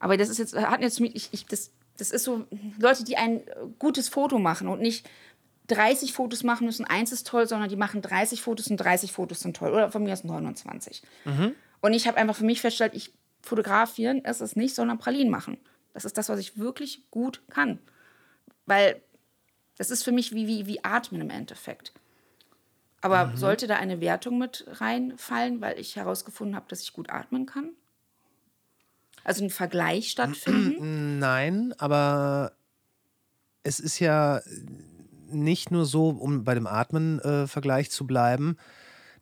Aber 0.00 0.16
das 0.16 0.30
ist 0.30 0.38
jetzt, 0.38 0.56
hat 0.56 0.80
jetzt 0.80 0.98
ich, 0.98 1.28
ich, 1.32 1.46
das, 1.46 1.70
das 1.96 2.10
ist 2.10 2.24
so, 2.24 2.46
Leute, 2.80 3.04
die 3.04 3.16
ein 3.16 3.42
gutes 3.78 4.08
Foto 4.08 4.40
machen 4.40 4.66
und 4.66 4.80
nicht 4.80 5.08
30 5.70 6.12
Fotos 6.12 6.42
machen 6.42 6.66
müssen, 6.66 6.84
eins 6.84 7.12
ist 7.12 7.26
toll, 7.26 7.46
sondern 7.46 7.68
die 7.68 7.76
machen 7.76 8.02
30 8.02 8.42
Fotos 8.42 8.68
und 8.68 8.76
30 8.76 9.12
Fotos 9.12 9.40
sind 9.40 9.56
toll. 9.56 9.70
Oder 9.72 9.90
von 9.90 10.02
mir 10.02 10.12
aus 10.12 10.24
29. 10.24 11.02
Und 11.80 11.92
ich 11.92 12.06
habe 12.06 12.18
einfach 12.18 12.36
für 12.36 12.44
mich 12.44 12.60
festgestellt, 12.60 12.94
ich 12.94 13.12
fotografieren 13.42 14.20
ist 14.20 14.40
es 14.40 14.56
nicht, 14.56 14.74
sondern 14.74 14.98
Pralinen 14.98 15.30
machen. 15.30 15.58
Das 15.94 16.04
ist 16.04 16.18
das, 16.18 16.28
was 16.28 16.38
ich 16.38 16.58
wirklich 16.58 17.10
gut 17.10 17.42
kann. 17.50 17.78
Weil 18.66 19.00
das 19.76 19.90
ist 19.90 20.04
für 20.04 20.12
mich 20.12 20.34
wie, 20.34 20.46
wie, 20.46 20.66
wie 20.66 20.84
Atmen 20.84 21.20
im 21.20 21.30
Endeffekt. 21.30 21.92
Aber 23.00 23.32
sollte 23.34 23.66
da 23.66 23.76
eine 23.76 24.00
Wertung 24.00 24.38
mit 24.38 24.66
reinfallen, 24.68 25.62
weil 25.62 25.78
ich 25.78 25.96
herausgefunden 25.96 26.54
habe, 26.54 26.66
dass 26.68 26.82
ich 26.82 26.92
gut 26.92 27.08
atmen 27.08 27.46
kann? 27.46 27.70
Also 29.24 29.42
ein 29.42 29.50
Vergleich 29.50 30.10
stattfinden? 30.10 31.18
Nein, 31.18 31.74
aber 31.78 32.52
es 33.62 33.80
ist 33.80 33.98
ja 34.00 34.42
nicht 35.32 35.70
nur 35.70 35.84
so, 35.84 36.10
um 36.10 36.44
bei 36.44 36.54
dem 36.54 36.66
Atmen-Vergleich 36.66 37.90
zu 37.90 38.06
bleiben. 38.06 38.56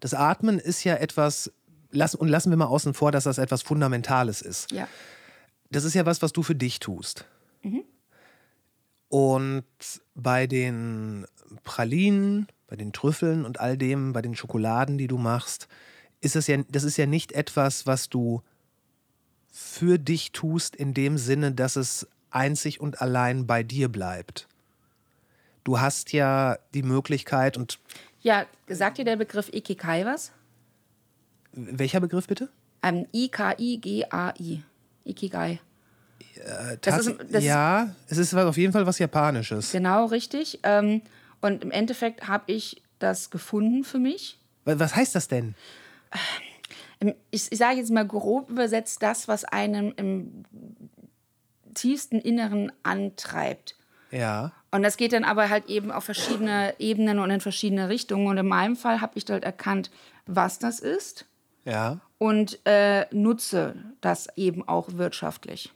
Das 0.00 0.14
Atmen 0.14 0.58
ist 0.58 0.84
ja 0.84 0.94
etwas, 0.94 1.52
lass, 1.90 2.14
und 2.14 2.28
lassen 2.28 2.50
wir 2.50 2.56
mal 2.56 2.66
außen 2.66 2.94
vor, 2.94 3.12
dass 3.12 3.24
das 3.24 3.38
etwas 3.38 3.62
Fundamentales 3.62 4.42
ist. 4.42 4.70
ja. 4.72 4.88
Das 5.70 5.84
ist 5.84 5.92
ja 5.92 6.06
was, 6.06 6.22
was 6.22 6.32
du 6.32 6.42
für 6.42 6.54
dich 6.54 6.80
tust. 6.80 7.26
Und 9.10 9.64
bei 10.14 10.46
den 10.46 11.26
Pralinen 11.62 12.48
bei 12.68 12.76
den 12.76 12.92
Trüffeln 12.92 13.44
und 13.44 13.58
all 13.58 13.76
dem, 13.76 14.12
bei 14.12 14.22
den 14.22 14.36
Schokoladen, 14.36 14.98
die 14.98 15.08
du 15.08 15.18
machst, 15.18 15.66
ist 16.20 16.36
es 16.36 16.46
ja, 16.46 16.58
das 16.68 16.84
ist 16.84 16.96
ja 16.96 17.06
nicht 17.06 17.32
etwas, 17.32 17.86
was 17.86 18.08
du 18.08 18.42
für 19.50 19.98
dich 19.98 20.30
tust, 20.32 20.76
in 20.76 20.94
dem 20.94 21.18
Sinne, 21.18 21.52
dass 21.52 21.74
es 21.76 22.06
einzig 22.30 22.80
und 22.80 23.00
allein 23.00 23.46
bei 23.46 23.62
dir 23.62 23.88
bleibt. 23.88 24.46
Du 25.68 25.78
hast 25.78 26.14
ja 26.14 26.56
die 26.72 26.82
Möglichkeit 26.82 27.58
und 27.58 27.78
Ja, 28.22 28.46
sagt 28.68 28.96
dir 28.96 29.04
der 29.04 29.16
Begriff 29.16 29.50
Ikigai 29.52 30.06
was? 30.06 30.32
welcher 31.52 32.00
Begriff 32.00 32.26
bitte? 32.26 32.48
Ähm, 32.82 33.06
I-K-I-G-A-I. 33.14 34.62
Ikigai. 35.04 35.60
Das 36.80 36.80
Tats- 36.80 37.06
ist- 37.08 37.18
das- 37.34 37.44
ja, 37.44 37.94
es 38.08 38.16
ist 38.16 38.32
auf 38.34 38.56
jeden 38.56 38.72
Fall 38.72 38.86
was 38.86 38.98
Japanisches. 38.98 39.70
Genau, 39.70 40.06
richtig. 40.06 40.58
Ähm, 40.62 41.02
und 41.42 41.62
im 41.62 41.70
Endeffekt 41.70 42.26
habe 42.28 42.50
ich 42.50 42.80
das 42.98 43.28
gefunden 43.28 43.84
für 43.84 43.98
mich. 43.98 44.38
Wa- 44.64 44.78
Was 44.78 44.96
heißt 44.96 45.14
das 45.16 45.28
denn? 45.28 45.54
Im- 47.00 47.14
Ich, 47.30 47.52
ich 47.52 47.58
sage 47.58 47.76
jetzt 47.76 47.90
mal 47.90 48.06
grob 48.06 48.48
übersetzt 48.48 49.02
das, 49.02 49.28
was 49.28 49.44
einem 49.44 49.92
im 49.98 50.44
tiefsten 51.74 52.20
Inneren 52.20 52.72
antreibt. 52.84 53.76
Ja. 54.10 54.52
Und 54.70 54.82
das 54.82 54.96
geht 54.96 55.12
dann 55.12 55.24
aber 55.24 55.48
halt 55.48 55.66
eben 55.66 55.90
auf 55.90 56.04
verschiedene 56.04 56.74
Ebenen 56.78 57.18
und 57.18 57.30
in 57.30 57.40
verschiedene 57.40 57.88
Richtungen. 57.88 58.26
Und 58.26 58.36
in 58.36 58.46
meinem 58.46 58.76
Fall 58.76 59.00
habe 59.00 59.12
ich 59.18 59.24
halt 59.28 59.44
erkannt, 59.44 59.90
was 60.26 60.58
das 60.58 60.80
ist 60.80 61.24
Ja. 61.64 62.00
und 62.18 62.58
äh, 62.66 63.06
nutze 63.10 63.74
das 64.02 64.28
eben 64.36 64.66
auch 64.68 64.88
wirtschaftlich. 64.92 65.72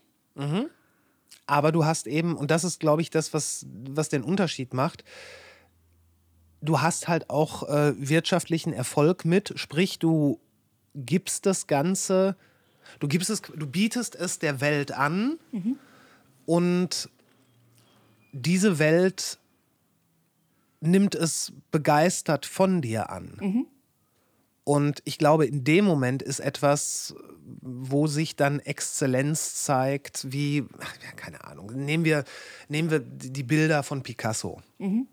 Aber 1.46 1.72
du 1.72 1.84
hast 1.84 2.06
eben, 2.06 2.36
und 2.36 2.50
das 2.50 2.64
ist, 2.64 2.80
glaube 2.80 3.02
ich, 3.02 3.10
das, 3.10 3.32
was, 3.34 3.66
was 3.88 4.08
den 4.08 4.22
Unterschied 4.22 4.74
macht, 4.74 5.04
du 6.60 6.80
hast 6.80 7.08
halt 7.08 7.28
auch 7.30 7.68
äh, 7.68 7.92
wirtschaftlichen 7.96 8.72
Erfolg 8.72 9.24
mit, 9.24 9.52
sprich, 9.56 9.98
du 9.98 10.38
gibst 10.94 11.46
das 11.46 11.66
Ganze, 11.66 12.36
du 13.00 13.08
gibst 13.08 13.30
es, 13.30 13.40
du 13.42 13.66
bietest 13.66 14.14
es 14.16 14.38
der 14.38 14.60
Welt 14.60 14.92
an 14.92 15.38
und 16.46 17.08
diese 18.32 18.78
Welt 18.78 19.38
nimmt 20.80 21.14
es 21.14 21.52
begeistert 21.70 22.44
von 22.46 22.82
dir 22.82 23.10
an. 23.10 23.66
Und 24.64 25.00
ich 25.04 25.18
glaube, 25.18 25.46
in 25.46 25.64
dem 25.64 25.84
Moment 25.84 26.22
ist 26.22 26.40
etwas, 26.40 27.14
wo 27.60 28.06
sich 28.06 28.36
dann 28.36 28.60
Exzellenz 28.60 29.56
zeigt, 29.64 30.32
wie, 30.32 30.64
ach, 30.80 30.94
ja, 31.04 31.12
keine 31.16 31.44
Ahnung, 31.44 31.72
nehmen 31.72 32.04
wir, 32.04 32.24
nehmen 32.68 32.90
wir 32.90 33.00
die 33.00 33.42
Bilder 33.42 33.82
von 33.82 34.02
Picasso. 34.02 34.60
K- 34.78 35.06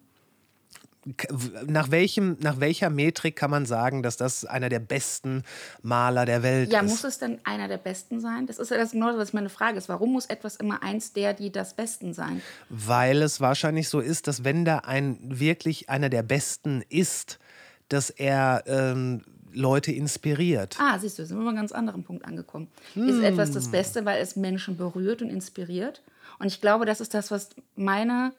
Nach, 1.67 1.91
welchem, 1.91 2.37
nach 2.39 2.59
welcher 2.59 2.89
Metrik 2.89 3.35
kann 3.35 3.51
man 3.51 3.65
sagen, 3.65 4.03
dass 4.03 4.17
das 4.17 4.45
einer 4.45 4.69
der 4.69 4.79
besten 4.79 5.43
Maler 5.81 6.25
der 6.25 6.43
Welt 6.43 6.71
Ja, 6.71 6.81
ist? 6.81 6.89
muss 6.89 7.03
es 7.03 7.19
denn 7.19 7.39
einer 7.43 7.67
der 7.67 7.77
Besten 7.77 8.19
sein? 8.19 8.47
Das 8.47 8.59
ist 8.59 8.71
ja 8.71 8.77
das 8.77 8.91
genau, 8.91 9.17
was 9.17 9.33
meine 9.33 9.49
Frage 9.49 9.77
ist. 9.77 9.89
Warum 9.89 10.11
muss 10.13 10.25
etwas 10.25 10.55
immer 10.57 10.83
eins 10.83 11.13
der, 11.13 11.33
die 11.33 11.51
das 11.51 11.73
Besten 11.73 12.13
sein? 12.13 12.41
Weil 12.69 13.21
es 13.21 13.39
wahrscheinlich 13.41 13.89
so 13.89 13.99
ist, 13.99 14.27
dass 14.27 14.43
wenn 14.43 14.65
da 14.65 14.79
ein 14.79 15.17
wirklich 15.21 15.89
einer 15.89 16.09
der 16.09 16.23
Besten 16.23 16.83
ist, 16.89 17.39
dass 17.87 18.09
er 18.09 18.63
ähm, 18.67 19.23
Leute 19.51 19.91
inspiriert. 19.91 20.77
Ah, 20.79 20.99
siehst 20.99 21.17
du, 21.17 21.25
sind 21.25 21.37
wir 21.37 21.43
bei 21.43 21.49
einem 21.49 21.57
ganz 21.57 21.71
anderen 21.71 22.03
Punkt 22.03 22.25
angekommen. 22.25 22.67
Ist 22.95 23.21
etwas 23.21 23.51
das 23.51 23.69
Beste, 23.71 24.05
weil 24.05 24.21
es 24.21 24.35
Menschen 24.35 24.77
berührt 24.77 25.21
und 25.21 25.29
inspiriert? 25.29 26.03
Und 26.37 26.47
ich 26.47 26.61
glaube, 26.61 26.85
das 26.85 27.01
ist 27.01 27.13
das, 27.13 27.31
was 27.31 27.49
meine 27.75 28.31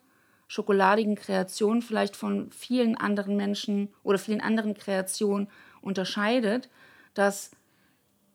schokoladigen 0.51 1.14
Kreationen 1.14 1.81
vielleicht 1.81 2.16
von 2.16 2.51
vielen 2.51 2.97
anderen 2.97 3.36
Menschen 3.36 3.89
oder 4.02 4.18
vielen 4.18 4.40
anderen 4.40 4.74
Kreationen 4.74 5.47
unterscheidet, 5.81 6.68
dass 7.14 7.52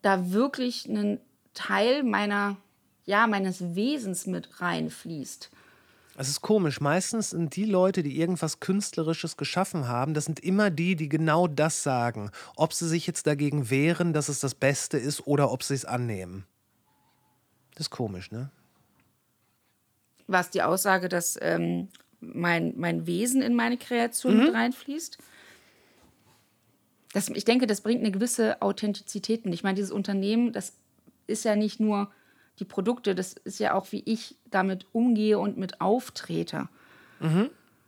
da 0.00 0.32
wirklich 0.32 0.86
ein 0.86 1.20
Teil 1.52 2.04
meiner, 2.04 2.56
ja, 3.04 3.26
meines 3.26 3.74
Wesens 3.74 4.26
mit 4.26 4.62
reinfließt. 4.62 5.50
Es 6.16 6.28
ist 6.30 6.40
komisch. 6.40 6.80
Meistens 6.80 7.30
sind 7.30 7.54
die 7.54 7.66
Leute, 7.66 8.02
die 8.02 8.18
irgendwas 8.18 8.60
Künstlerisches 8.60 9.36
geschaffen 9.36 9.86
haben, 9.86 10.14
das 10.14 10.24
sind 10.24 10.40
immer 10.40 10.70
die, 10.70 10.96
die 10.96 11.10
genau 11.10 11.46
das 11.46 11.82
sagen. 11.82 12.30
Ob 12.56 12.72
sie 12.72 12.88
sich 12.88 13.06
jetzt 13.06 13.26
dagegen 13.26 13.68
wehren, 13.68 14.14
dass 14.14 14.30
es 14.30 14.40
das 14.40 14.54
Beste 14.54 14.96
ist 14.96 15.26
oder 15.26 15.52
ob 15.52 15.62
sie 15.62 15.74
es 15.74 15.84
annehmen. 15.84 16.46
Das 17.74 17.88
ist 17.88 17.90
komisch, 17.90 18.30
ne? 18.30 18.50
was 20.26 20.50
die 20.50 20.62
Aussage, 20.62 21.08
dass 21.08 21.38
ähm, 21.40 21.88
mein, 22.20 22.74
mein 22.76 23.06
Wesen 23.06 23.42
in 23.42 23.54
meine 23.54 23.76
Kreation 23.76 24.38
mit 24.38 24.54
reinfließt. 24.54 25.18
Das, 27.12 27.28
ich 27.28 27.44
denke, 27.44 27.66
das 27.66 27.80
bringt 27.80 28.00
eine 28.00 28.10
gewisse 28.10 28.60
Authentizität 28.60 29.44
mit. 29.44 29.54
Ich 29.54 29.62
meine, 29.62 29.76
dieses 29.76 29.90
Unternehmen, 29.90 30.52
das 30.52 30.74
ist 31.26 31.44
ja 31.44 31.56
nicht 31.56 31.80
nur 31.80 32.10
die 32.58 32.64
Produkte, 32.64 33.14
das 33.14 33.34
ist 33.34 33.58
ja 33.58 33.74
auch, 33.74 33.92
wie 33.92 34.02
ich 34.04 34.36
damit 34.50 34.86
umgehe 34.92 35.38
und 35.38 35.56
mit 35.56 35.80
auftrete. 35.80 36.68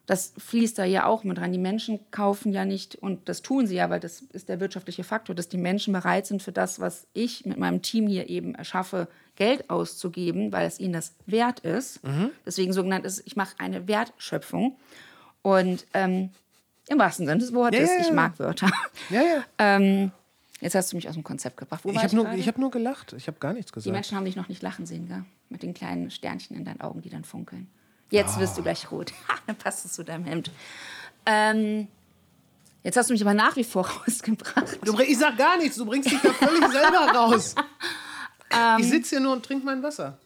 Das 0.08 0.32
fließt 0.38 0.78
da 0.78 0.86
ja 0.86 1.04
auch 1.04 1.22
mit 1.22 1.38
rein. 1.38 1.52
Die 1.52 1.58
Menschen 1.58 2.00
kaufen 2.10 2.50
ja 2.50 2.64
nicht, 2.64 2.94
und 2.94 3.28
das 3.28 3.42
tun 3.42 3.66
sie 3.66 3.74
ja, 3.74 3.90
weil 3.90 4.00
das 4.00 4.22
ist 4.32 4.48
der 4.48 4.58
wirtschaftliche 4.58 5.04
Faktor, 5.04 5.34
dass 5.36 5.50
die 5.50 5.58
Menschen 5.58 5.92
bereit 5.92 6.26
sind, 6.26 6.42
für 6.42 6.50
das, 6.50 6.80
was 6.80 7.06
ich 7.12 7.44
mit 7.44 7.58
meinem 7.58 7.82
Team 7.82 8.06
hier 8.06 8.30
eben 8.30 8.54
erschaffe, 8.54 9.08
Geld 9.36 9.68
auszugeben, 9.68 10.50
weil 10.50 10.66
es 10.66 10.80
ihnen 10.80 10.94
das 10.94 11.12
wert 11.26 11.60
ist. 11.60 12.00
Deswegen 12.46 12.72
sogenannt 12.72 13.04
ist, 13.04 13.22
ich 13.26 13.36
mache 13.36 13.54
eine 13.58 13.86
Wertschöpfung. 13.86 14.78
Und 15.42 15.84
ähm, 15.92 16.30
im 16.88 16.98
wahrsten 16.98 17.26
Sinne 17.26 17.40
des 17.40 17.52
Wortes, 17.52 17.80
Ja, 17.80 17.86
ja, 17.86 17.92
ja. 18.00 18.06
ich 18.06 18.12
mag 18.12 18.38
Wörter. 18.38 18.70
Ähm, 19.58 20.10
jetzt 20.62 20.74
hast 20.74 20.90
du 20.90 20.96
mich 20.96 21.06
aus 21.06 21.14
dem 21.16 21.22
Konzept 21.22 21.58
gebracht. 21.58 21.84
Wo 21.84 21.90
Ich 21.90 22.02
habe 22.02 22.16
nur, 22.16 22.32
ich 22.32 22.48
hab 22.48 22.56
nur 22.56 22.70
gelacht. 22.70 23.12
Ich 23.12 23.26
habe 23.26 23.38
gar 23.40 23.52
nichts 23.52 23.72
Die 23.72 23.74
gesagt. 23.74 23.92
Menschen 23.92 24.16
haben 24.16 24.24
dich 24.24 24.36
noch 24.36 24.48
nicht 24.48 24.62
lachen 24.62 24.86
sehen, 24.86 25.06
gell? 25.06 25.24
Mit 25.50 25.62
den 25.62 25.74
kleinen 25.74 26.10
Sternchen 26.10 26.56
in 26.56 26.64
deinen 26.64 26.80
Augen, 26.80 27.02
die 27.02 27.10
dann 27.10 27.24
funkeln. 27.24 27.68
Jetzt 28.10 28.38
wirst 28.38 28.56
du 28.58 28.62
gleich 28.62 28.90
rot. 28.90 29.12
Dann 29.46 29.56
passt 29.56 29.84
es 29.84 29.92
zu 29.92 30.02
deinem 30.04 30.24
Hemd. 30.24 30.50
Ähm, 31.26 31.88
jetzt 32.82 32.96
hast 32.96 33.10
du 33.10 33.12
mich 33.14 33.22
aber 33.22 33.34
nach 33.34 33.56
wie 33.56 33.64
vor 33.64 33.86
rausgebracht. 34.06 34.78
Du, 34.84 34.98
ich 35.00 35.18
sag 35.18 35.36
gar 35.36 35.56
nichts. 35.58 35.76
Du 35.76 35.84
bringst 35.86 36.10
dich 36.10 36.20
da 36.22 36.32
völlig 36.32 36.66
selber 36.72 37.12
raus. 37.14 37.54
Ähm. 38.50 38.78
ich 38.80 38.88
sitze 38.88 39.10
hier 39.16 39.20
nur 39.20 39.34
und 39.34 39.44
trinke 39.44 39.66
mein 39.66 39.82
Wasser. 39.82 40.16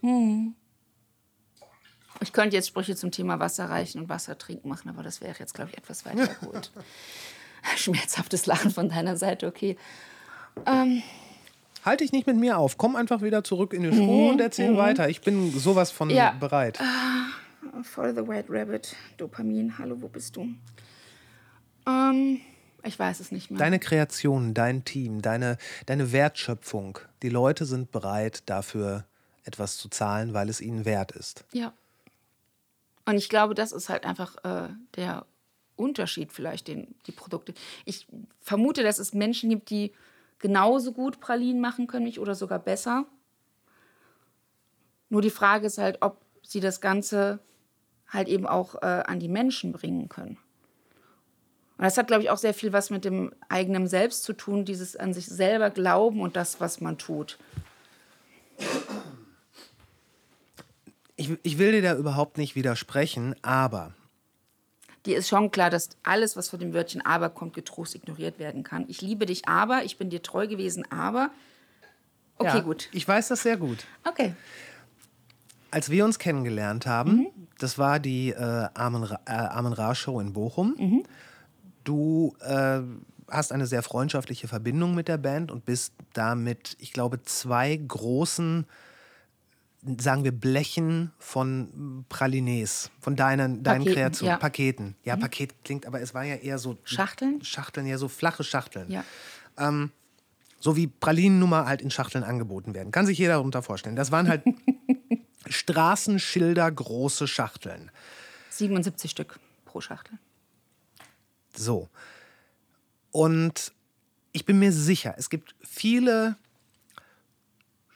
Ich 2.20 2.32
könnte 2.32 2.54
jetzt 2.54 2.68
Sprüche 2.68 2.94
zum 2.94 3.10
Thema 3.10 3.40
Wasser 3.40 3.68
reichen 3.68 4.00
und 4.00 4.08
Wasser 4.08 4.38
trinken 4.38 4.68
machen, 4.68 4.88
aber 4.90 5.02
das 5.02 5.20
wäre 5.20 5.34
jetzt, 5.40 5.54
glaube 5.54 5.70
ich, 5.72 5.78
etwas 5.78 6.06
weiter 6.06 6.28
geholt. 6.28 6.70
Schmerzhaftes 7.76 8.46
Lachen 8.46 8.70
von 8.70 8.88
deiner 8.88 9.16
Seite, 9.16 9.48
okay. 9.48 9.76
Halt 11.84 11.98
dich 12.00 12.12
nicht 12.12 12.28
mit 12.28 12.36
mir 12.36 12.58
auf. 12.58 12.78
Komm 12.78 12.94
einfach 12.94 13.22
wieder 13.22 13.42
zurück 13.42 13.72
in 13.72 13.82
die 13.82 13.92
Spur 13.92 14.30
und 14.30 14.40
erzähl 14.40 14.76
weiter. 14.76 15.08
Ich 15.08 15.20
bin 15.22 15.50
sowas 15.58 15.90
von 15.90 16.08
Mhm. 16.08 16.14
Ja. 16.14 16.30
bereit. 16.38 16.78
Follow 17.82 18.12
the 18.12 18.26
White 18.26 18.46
Rabbit, 18.48 18.96
Dopamin, 19.16 19.78
hallo, 19.78 20.00
wo 20.00 20.08
bist 20.08 20.36
du? 20.36 20.48
Ähm, 21.86 22.40
ich 22.82 22.98
weiß 22.98 23.20
es 23.20 23.30
nicht 23.30 23.50
mehr. 23.50 23.58
Deine 23.58 23.78
Kreation, 23.78 24.54
dein 24.54 24.84
Team, 24.84 25.22
deine, 25.22 25.58
deine 25.86 26.12
Wertschöpfung. 26.12 26.98
Die 27.22 27.28
Leute 27.28 27.64
sind 27.64 27.92
bereit, 27.92 28.42
dafür 28.46 29.04
etwas 29.44 29.76
zu 29.76 29.88
zahlen, 29.88 30.34
weil 30.34 30.48
es 30.48 30.60
ihnen 30.60 30.84
wert 30.84 31.12
ist. 31.12 31.44
Ja. 31.52 31.72
Und 33.04 33.16
ich 33.16 33.28
glaube, 33.28 33.54
das 33.54 33.72
ist 33.72 33.88
halt 33.88 34.04
einfach 34.04 34.36
äh, 34.44 34.68
der 34.96 35.26
Unterschied 35.76 36.32
vielleicht, 36.32 36.68
den 36.68 36.94
die 37.06 37.12
Produkte. 37.12 37.54
Ich 37.84 38.06
vermute, 38.40 38.82
dass 38.82 38.98
es 38.98 39.14
Menschen 39.14 39.50
gibt, 39.50 39.70
die 39.70 39.92
genauso 40.38 40.92
gut 40.92 41.20
Pralinen 41.20 41.60
machen 41.60 41.86
können 41.86 42.06
wie 42.06 42.10
ich 42.10 42.20
oder 42.20 42.34
sogar 42.34 42.58
besser. 42.58 43.06
Nur 45.08 45.22
die 45.22 45.30
Frage 45.30 45.66
ist 45.66 45.78
halt, 45.78 45.98
ob 46.00 46.20
sie 46.42 46.60
das 46.60 46.80
Ganze 46.80 47.40
halt 48.12 48.28
eben 48.28 48.46
auch 48.46 48.76
äh, 48.82 48.86
an 48.86 49.18
die 49.20 49.28
Menschen 49.28 49.72
bringen 49.72 50.08
können. 50.08 50.36
Und 51.78 51.84
das 51.84 51.96
hat, 51.96 52.06
glaube 52.06 52.22
ich, 52.22 52.30
auch 52.30 52.38
sehr 52.38 52.54
viel 52.54 52.72
was 52.72 52.90
mit 52.90 53.04
dem 53.04 53.32
eigenen 53.48 53.88
Selbst 53.88 54.22
zu 54.24 54.34
tun, 54.34 54.64
dieses 54.64 54.94
an 54.94 55.14
sich 55.14 55.26
selber 55.26 55.70
glauben 55.70 56.20
und 56.20 56.36
das, 56.36 56.60
was 56.60 56.80
man 56.80 56.98
tut. 56.98 57.38
Ich, 61.16 61.30
ich 61.42 61.58
will 61.58 61.72
dir 61.72 61.82
da 61.82 61.96
überhaupt 61.96 62.38
nicht 62.38 62.54
widersprechen, 62.54 63.34
aber 63.42 63.92
dir 65.06 65.16
ist 65.16 65.28
schon 65.28 65.50
klar, 65.50 65.70
dass 65.70 65.90
alles, 66.02 66.36
was 66.36 66.50
vor 66.50 66.58
dem 66.58 66.74
Wörtchen 66.74 67.04
aber 67.04 67.30
kommt, 67.30 67.54
getrost 67.54 67.94
ignoriert 67.94 68.38
werden 68.38 68.62
kann. 68.62 68.84
Ich 68.88 69.00
liebe 69.00 69.26
dich 69.26 69.48
aber, 69.48 69.84
ich 69.84 69.98
bin 69.98 70.10
dir 70.10 70.22
treu 70.22 70.46
gewesen, 70.46 70.84
aber. 70.90 71.30
Okay, 72.38 72.58
ja, 72.58 72.60
gut. 72.60 72.88
Ich 72.92 73.06
weiß 73.06 73.28
das 73.28 73.42
sehr 73.42 73.56
gut. 73.56 73.84
Okay. 74.04 74.34
Als 75.70 75.90
wir 75.90 76.04
uns 76.04 76.18
kennengelernt 76.18 76.86
haben, 76.86 77.16
Mhm. 77.16 77.41
Das 77.58 77.78
war 77.78 78.00
die 78.00 78.30
äh, 78.30 78.68
Armen, 78.74 79.04
Ra- 79.04 79.20
äh, 79.26 79.32
Ra 79.34 79.94
Show 79.94 80.20
in 80.20 80.32
Bochum. 80.32 80.74
Mhm. 80.78 81.02
Du 81.84 82.34
äh, 82.40 82.80
hast 83.28 83.52
eine 83.52 83.66
sehr 83.66 83.82
freundschaftliche 83.82 84.48
Verbindung 84.48 84.94
mit 84.94 85.08
der 85.08 85.18
Band 85.18 85.50
und 85.50 85.64
bist 85.64 85.92
damit, 86.12 86.76
ich 86.78 86.92
glaube, 86.92 87.22
zwei 87.22 87.76
großen 87.76 88.66
sagen 89.98 90.22
wir, 90.22 90.30
Blechen 90.30 91.10
von 91.18 92.04
Pralines, 92.08 92.90
von 93.00 93.16
deinen, 93.16 93.64
deinen 93.64 93.80
Paketen, 93.80 93.94
Kreationen, 93.94 94.30
ja. 94.30 94.36
Mhm. 94.36 94.40
Paketen. 94.40 94.94
Ja, 95.02 95.16
Paket 95.16 95.54
klingt, 95.64 95.86
aber 95.86 96.00
es 96.00 96.14
war 96.14 96.22
ja 96.22 96.36
eher 96.36 96.58
so. 96.58 96.78
Schachteln? 96.84 97.42
Schachteln, 97.42 97.86
ja, 97.88 97.98
so 97.98 98.06
flache 98.06 98.44
Schachteln. 98.44 98.88
Ja. 98.90 99.04
So 100.60 100.76
wie 100.76 100.86
Pralinennummer 100.86 101.66
halt 101.66 101.82
in 101.82 101.90
Schachteln 101.90 102.22
angeboten 102.22 102.72
werden. 102.74 102.92
Kann 102.92 103.06
sich 103.06 103.18
jeder 103.18 103.32
darunter 103.34 103.62
vorstellen. 103.62 103.96
Das 103.96 104.12
waren 104.12 104.28
halt 104.28 104.44
Straßenschilder 105.52 106.70
große 106.70 107.28
Schachteln. 107.28 107.90
77 108.50 109.10
Stück 109.10 109.38
pro 109.64 109.80
Schachtel. 109.80 110.18
So. 111.54 111.88
Und 113.10 113.72
ich 114.32 114.44
bin 114.44 114.58
mir 114.58 114.72
sicher, 114.72 115.14
es 115.18 115.30
gibt 115.30 115.54
viele 115.60 116.36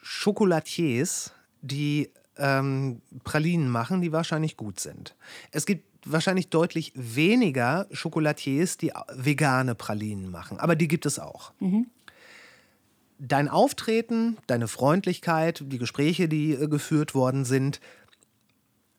Chocolatiers, 0.02 1.32
die 1.62 2.10
ähm, 2.36 3.00
Pralinen 3.24 3.68
machen, 3.68 4.02
die 4.02 4.12
wahrscheinlich 4.12 4.56
gut 4.56 4.78
sind. 4.78 5.14
Es 5.50 5.66
gibt 5.66 5.84
wahrscheinlich 6.04 6.48
deutlich 6.50 6.92
weniger 6.94 7.88
Chocolatiers, 8.00 8.76
die 8.76 8.92
vegane 9.14 9.74
Pralinen 9.74 10.30
machen, 10.30 10.58
aber 10.58 10.76
die 10.76 10.88
gibt 10.88 11.06
es 11.06 11.18
auch. 11.18 11.52
Dein 13.18 13.48
Auftreten, 13.48 14.36
deine 14.46 14.68
Freundlichkeit, 14.68 15.64
die 15.66 15.78
Gespräche, 15.78 16.28
die 16.28 16.52
äh, 16.52 16.68
geführt 16.68 17.14
worden 17.14 17.44
sind, 17.44 17.80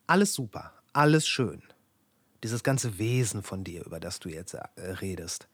alles 0.07 0.33
super, 0.33 0.73
alles 0.93 1.27
schön. 1.27 1.61
Dieses 2.43 2.63
ganze 2.63 2.97
Wesen 2.97 3.43
von 3.43 3.63
dir, 3.63 3.85
über 3.85 3.99
das 3.99 4.19
du 4.19 4.29
jetzt 4.29 4.53
äh, 4.53 4.61
redest. 4.81 5.47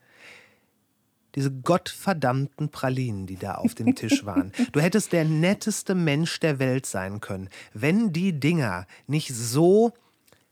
Diese 1.36 1.52
gottverdammten 1.52 2.70
Pralinen, 2.70 3.26
die 3.26 3.38
da 3.38 3.56
auf 3.56 3.74
dem 3.74 3.96
Tisch 3.96 4.26
waren. 4.26 4.52
Du 4.72 4.80
hättest 4.80 5.12
der 5.12 5.26
netteste 5.26 5.96
Mensch 5.96 6.40
der 6.40 6.60
Welt 6.60 6.86
sein 6.86 7.20
können, 7.20 7.50
wenn 7.74 8.14
die 8.14 8.40
Dinger 8.40 8.86
nicht 9.08 9.34
so 9.34 9.94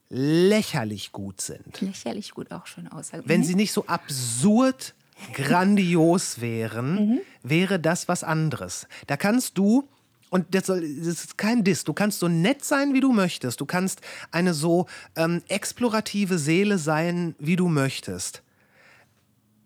lächerlich 0.10 1.14
gut 1.14 1.40
sind. 1.40 1.80
Lächerlich 1.80 2.32
gut 2.32 2.52
auch 2.52 2.66
schön 2.68 2.90
aus. 2.90 3.12
Wenn 3.24 3.44
sie 3.44 3.56
nicht 3.56 3.72
so 3.72 3.86
absurd 3.86 4.94
grandios 5.34 6.42
wären, 6.42 7.22
wäre 7.44 7.80
das 7.80 8.08
was 8.08 8.24
anderes. 8.24 8.88
Da 9.08 9.18
kannst 9.18 9.58
du, 9.58 9.88
und 10.30 10.54
das, 10.54 10.68
soll, 10.68 10.82
das 10.82 11.08
ist 11.08 11.38
kein 11.38 11.64
Diss, 11.64 11.84
du 11.84 11.94
kannst 11.94 12.20
so 12.20 12.28
nett 12.28 12.64
sein, 12.64 12.94
wie 12.94 13.00
du 13.00 13.12
möchtest. 13.12 13.60
Du 13.62 13.66
kannst 13.66 14.02
eine 14.32 14.54
so 14.54 14.88
ähm, 15.16 15.42
explorative 15.48 16.38
Seele 16.38 16.78
sein, 16.78 17.36
wie 17.40 17.56
du 17.56 17.68
möchtest. 17.68 18.44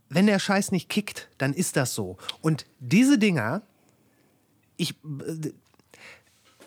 Wenn 0.10 0.28
der 0.28 0.40
Scheiß 0.40 0.72
nicht 0.72 0.90
kickt, 0.90 1.30
dann 1.38 1.54
ist 1.54 1.76
das 1.78 1.96
so. 1.96 2.18
Und 2.42 2.66
diese 2.80 3.18
Dinger, 3.18 3.64
ich, 4.78 4.96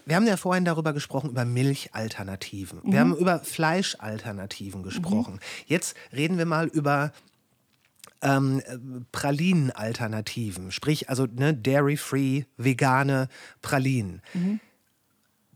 wir 0.05 0.17
haben 0.17 0.27
ja 0.27 0.37
vorhin 0.37 0.65
darüber 0.65 0.93
gesprochen, 0.93 1.31
über 1.31 1.45
Milchalternativen. 1.45 2.81
Wir 2.83 3.01
haben 3.01 3.15
über 3.15 3.41
Fleischalternativen 3.41 4.83
gesprochen. 4.83 5.39
Jetzt 5.67 5.97
reden 6.13 6.39
wir 6.39 6.47
mal 6.47 6.67
über 6.69 7.13
ähm, 8.23 8.61
äh, 8.61 8.79
Pralinenalternativen. 9.13 10.73
Sprich, 10.73 11.09
also 11.09 11.27
ne, 11.27 11.55
dairy-free, 11.55 12.45
vegane 12.57 13.29
Pralinen. 13.63 14.23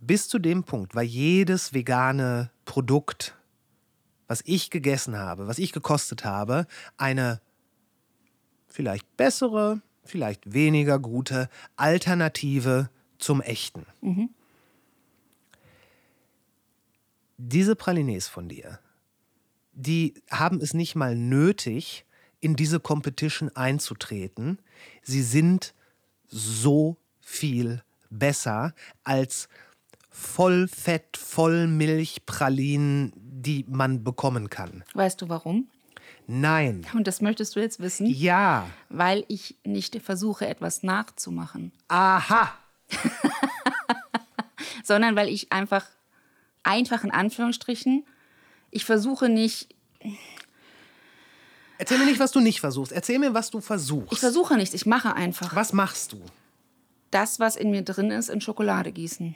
Bis 0.00 0.28
zu 0.28 0.38
dem 0.38 0.64
Punkt 0.64 0.94
war 0.94 1.02
jedes 1.02 1.72
vegane 1.74 2.50
Produkt, 2.64 3.36
was 4.26 4.42
ich 4.44 4.70
gegessen 4.70 5.16
habe, 5.16 5.46
was 5.46 5.58
ich 5.58 5.72
gekostet 5.72 6.24
habe, 6.24 6.66
eine 6.96 7.40
vielleicht 8.66 9.16
bessere, 9.16 9.80
vielleicht 10.04 10.52
weniger 10.52 10.98
gute 10.98 11.48
Alternative 11.76 12.90
zum 13.18 13.40
echten. 13.40 13.86
Diese 17.36 17.76
Pralines 17.76 18.28
von 18.28 18.48
dir, 18.48 18.80
die 19.72 20.14
haben 20.30 20.60
es 20.60 20.74
nicht 20.74 20.94
mal 20.94 21.14
nötig, 21.14 22.04
in 22.42 22.56
diese 22.56 22.80
Competition 22.80 23.50
einzutreten. 23.54 24.58
Sie 25.02 25.22
sind 25.22 25.72
so 26.26 26.96
viel 27.20 27.82
besser 28.10 28.74
als 29.04 29.48
Vollfett, 30.10 31.16
Vollmilchpralinen, 31.16 33.12
die 33.16 33.64
man 33.68 34.04
bekommen 34.04 34.50
kann. 34.50 34.84
Weißt 34.92 35.22
du 35.22 35.28
warum? 35.28 35.68
Nein. 36.26 36.84
Und 36.94 37.06
das 37.06 37.20
möchtest 37.20 37.54
du 37.56 37.60
jetzt 37.60 37.78
wissen? 37.80 38.06
Ja. 38.06 38.68
Weil 38.88 39.24
ich 39.28 39.56
nicht 39.64 40.02
versuche, 40.02 40.46
etwas 40.46 40.82
nachzumachen, 40.82 41.72
Aha. 41.88 42.52
sondern 44.84 45.14
weil 45.14 45.28
ich 45.28 45.52
einfach, 45.52 45.86
einfach 46.64 47.04
in 47.04 47.12
Anführungsstrichen, 47.12 48.04
ich 48.70 48.84
versuche 48.84 49.28
nicht, 49.28 49.74
Erzähl 51.82 51.98
mir 51.98 52.04
nicht, 52.04 52.20
was 52.20 52.30
du 52.30 52.38
nicht 52.38 52.60
versuchst. 52.60 52.92
Erzähl 52.92 53.18
mir, 53.18 53.34
was 53.34 53.50
du 53.50 53.60
versuchst. 53.60 54.12
ich 54.12 54.20
versuche 54.20 54.56
nichts, 54.56 54.72
ich 54.72 54.86
mache 54.86 55.14
einfach 55.16 55.56
was 55.56 55.72
machst 55.72 56.12
du? 56.12 56.20
das, 57.10 57.40
was 57.40 57.56
in 57.56 57.72
mir 57.72 57.82
drin 57.82 58.12
ist, 58.12 58.30
in 58.30 58.40
Schokolade 58.40 58.92
gießen. 58.92 59.34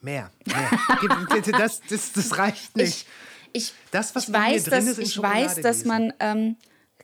Mehr. 0.00 0.32
mehr. 0.44 0.70
Das, 1.52 1.80
das, 1.88 2.12
das 2.12 2.36
reicht 2.38 2.76
nicht. 2.76 3.06
Ich, 3.52 3.68
ich, 3.68 3.74
Das, 3.92 4.16
was 4.16 4.24
ich 4.24 4.28
in 4.28 4.32
mir 4.32 4.38
weiß, 4.40 4.64
drin 4.64 4.72
dass, 4.72 4.84
ist, 4.88 4.98
in 4.98 5.04
ich 5.04 5.14
Schokolade 5.14 5.44
weiß, 5.44 5.54
dass 5.60 5.76
gießen. 5.76 5.88
man 5.88 6.12
ähm, 6.18 6.56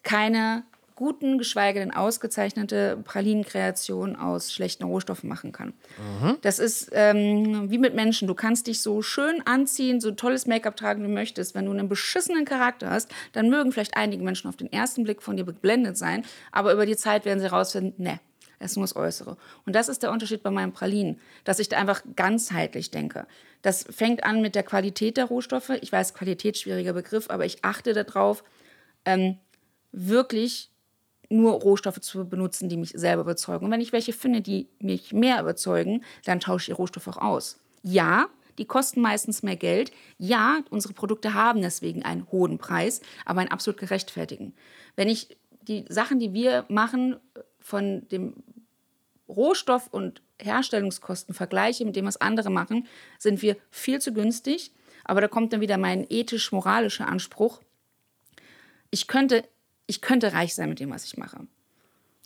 keine 0.03 0.65
guten, 0.95 1.39
geschweige 1.39 1.81
denn 1.81 1.93
ausgezeichnete 1.93 2.99
Pralinenkreation 3.05 4.17
aus 4.17 4.53
schlechten 4.53 4.85
Rohstoffen 4.85 5.29
machen 5.29 5.53
kann. 5.53 5.73
Mhm. 6.21 6.39
Das 6.43 6.59
ist 6.59 6.91
ähm, 6.93 7.71
wie 7.71 7.79
mit 7.79 7.95
Menschen. 7.95 8.29
Du 8.29 8.35
kannst 8.35 8.67
dich 8.67 8.83
so 8.83 9.03
schön 9.03 9.43
anziehen, 9.47 10.01
so 10.01 10.11
tolles 10.11 10.47
Make-up 10.47 10.77
tragen, 10.77 11.03
wie 11.03 11.09
du 11.09 11.13
möchtest. 11.13 11.55
Wenn 11.55 11.67
du 11.67 11.73
einen 11.73 11.89
beschissenen 11.89 12.45
Charakter 12.45 12.91
hast, 12.91 13.11
dann 13.33 13.51
mögen 13.51 13.73
vielleicht 13.73 13.97
einige 13.97 14.23
Menschen 14.23 14.49
auf 14.49 14.57
den 14.57 14.73
ersten 14.73 15.05
Blick 15.05 15.23
von 15.23 15.37
dir 15.37 15.45
geblendet 15.45 15.97
sein, 15.97 16.25
aber 16.51 16.73
über 16.73 16.87
die 16.87 16.97
Zeit 16.97 17.25
werden 17.25 17.41
sie 17.41 17.47
herausfinden, 17.47 18.03
ne, 18.03 18.21
es 18.63 18.73
ist 18.73 18.77
nur 18.77 18.85
das 18.85 18.97
Äußere. 18.97 19.37
Und 19.67 19.75
das 19.75 19.89
ist 19.89 20.03
der 20.03 20.13
Unterschied 20.13 20.43
bei 20.43 20.51
meinen 20.51 20.73
Pralinen, 20.73 21.21
dass 21.45 21.59
ich 21.59 21.69
da 21.69 21.79
einfach 21.79 22.03
ganzheitlich 22.15 22.91
denke. 22.91 23.27
Das 23.63 23.85
fängt 23.91 24.25
an 24.25 24.41
mit 24.41 24.55
der 24.55 24.63
Qualität 24.63 25.17
der 25.17 25.27
Rohstoffe. 25.27 25.71
Ich 25.81 25.93
weiß, 25.93 26.15
Qualität 26.15 26.57
schwieriger 26.57 26.93
Begriff, 26.93 27.29
aber 27.29 27.45
ich 27.45 27.65
achte 27.65 27.93
darauf, 27.93 28.45
ähm, 29.05 29.39
wirklich 29.93 30.72
nur 31.33 31.53
Rohstoffe 31.53 32.01
zu 32.01 32.29
benutzen, 32.29 32.69
die 32.69 32.77
mich 32.77 32.91
selber 32.91 33.23
überzeugen. 33.23 33.65
Und 33.65 33.71
wenn 33.71 33.81
ich 33.81 33.93
welche 33.93 34.13
finde, 34.13 34.41
die 34.41 34.69
mich 34.79 35.13
mehr 35.13 35.41
überzeugen, 35.41 36.05
dann 36.25 36.41
tausche 36.41 36.63
ich 36.63 36.75
die 36.75 36.81
Rohstoffe 36.81 37.09
auch 37.09 37.19
aus. 37.19 37.59
Ja, 37.83 38.27
die 38.59 38.65
kosten 38.67 39.01
meistens 39.01 39.43
mehr 39.43 39.57
Geld. 39.57 39.93
Ja, 40.19 40.61
unsere 40.71 40.95
Produkte 40.95 41.35
haben 41.35 41.63
deswegen 41.63 42.05
einen 42.05 42.31
hohen 42.31 42.59
Preis, 42.59 43.01
aber 43.25 43.41
einen 43.41 43.51
absolut 43.51 43.81
gerechtfertigen. 43.81 44.55
Wenn 44.95 45.09
ich 45.09 45.37
die 45.63 45.85
Sachen, 45.89 46.19
die 46.19 46.33
wir 46.33 46.65
machen, 46.69 47.17
von 47.61 48.07
dem 48.09 48.35
Rohstoff- 49.29 49.89
und 49.89 50.21
Herstellungskosten 50.41 51.35
vergleiche 51.35 51.85
mit 51.85 51.97
dem, 51.97 52.07
was 52.07 52.21
andere 52.21 52.51
machen, 52.51 52.87
sind 53.19 53.43
wir 53.43 53.57
viel 53.71 54.01
zu 54.01 54.13
günstig. 54.13 54.73
Aber 55.05 55.21
da 55.21 55.29
kommt 55.29 55.53
dann 55.53 55.61
wieder 55.61 55.79
mein 55.79 56.07
ethisch-moralischer 56.09 57.09
Anspruch. 57.09 57.61
Ich 58.91 59.07
könnte, 59.07 59.45
ich 59.93 60.01
könnte 60.01 60.33
reich 60.33 60.55
sein 60.55 60.69
mit 60.71 60.81
dem, 60.81 60.91
was 60.91 61.05
ich 61.05 61.17
mache. 61.19 61.37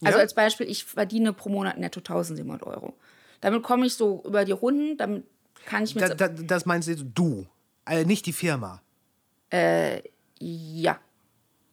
Also 0.05 0.19
Ja. 0.19 0.23
als 0.23 0.35
Beispiel, 0.35 0.69
ich 0.71 0.85
verdiene 0.85 1.33
pro 1.33 1.49
Monat 1.49 1.79
netto 1.79 1.99
1700 2.01 2.63
Euro. 2.65 2.95
Damit 3.41 3.63
komme 3.65 3.87
ich 3.87 3.95
so 3.95 4.23
über 4.25 4.45
die 4.45 4.53
Runden, 4.53 4.97
damit 4.97 5.25
kann 5.65 5.83
ich 5.85 5.95
Da, 5.95 6.09
mit... 6.09 6.21
da, 6.21 6.29
das 6.29 6.65
meinst 6.65 6.89
du, 6.89 7.47
äh, 7.87 8.05
nicht 8.05 8.25
die 8.27 8.33
Firma. 8.33 8.81
ja, 10.39 10.99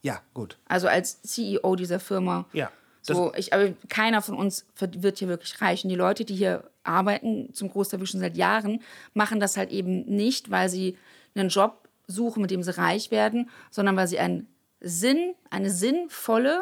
Ja, 0.02 0.22
gut. 0.34 0.58
also 0.66 0.88
als 0.88 1.22
CEO 1.22 1.76
dieser 1.76 2.00
Firma. 2.00 2.46
Ja. 2.54 2.72
So, 3.06 3.34
ich, 3.36 3.54
aber 3.54 3.72
keiner 3.90 4.22
von 4.22 4.36
uns 4.38 4.66
wird 4.80 5.20
hier 5.20 5.28
wirklich 5.28 5.62
reich. 5.62 5.84
Und 5.84 5.90
die 5.90 5.96
Leute, 5.98 6.24
die 6.24 6.36
hier 6.36 6.70
arbeiten, 6.84 7.54
zum 7.54 7.70
Großteil 7.70 8.00
wie 8.00 8.06
schon 8.06 8.22
seit 8.22 8.38
Jahren, 8.38 8.82
machen 9.14 9.42
das 9.42 9.58
halt 9.58 9.72
eben 9.72 10.06
nicht, 10.06 10.50
weil 10.50 10.70
sie 10.70 10.98
einen 11.36 11.50
Job 11.50 11.90
suchen, 12.08 12.42
mit 12.42 12.52
dem 12.52 12.64
sie 12.64 12.78
reich 12.78 13.12
werden, 13.12 13.50
sondern 13.72 13.98
weil 13.98 14.08
sie 14.08 14.20
einen 14.20 14.48
Sinn, 14.84 15.34
eine 15.50 15.72
sinnvolle, 15.72 16.62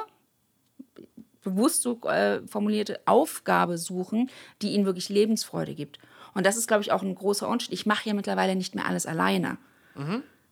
bewusst 1.44 1.82
so 1.82 2.00
äh, 2.04 2.42
formulierte 2.48 3.02
Aufgabe 3.06 3.78
suchen, 3.78 4.30
die 4.62 4.70
ihnen 4.72 4.86
wirklich 4.86 5.10
Lebensfreude 5.10 5.76
gibt. 5.76 6.00
Und 6.34 6.46
das 6.46 6.56
ist, 6.56 6.68
glaube 6.68 6.84
ich, 6.84 6.92
auch 6.92 7.02
ein 7.02 7.16
großer 7.16 7.48
Unterschied. 7.48 7.74
Ich 7.74 7.86
mache 7.86 8.08
ja 8.08 8.14
mittlerweile 8.14 8.56
nicht 8.56 8.76
mehr 8.76 8.86
alles 8.86 9.06
alleine 9.06 9.58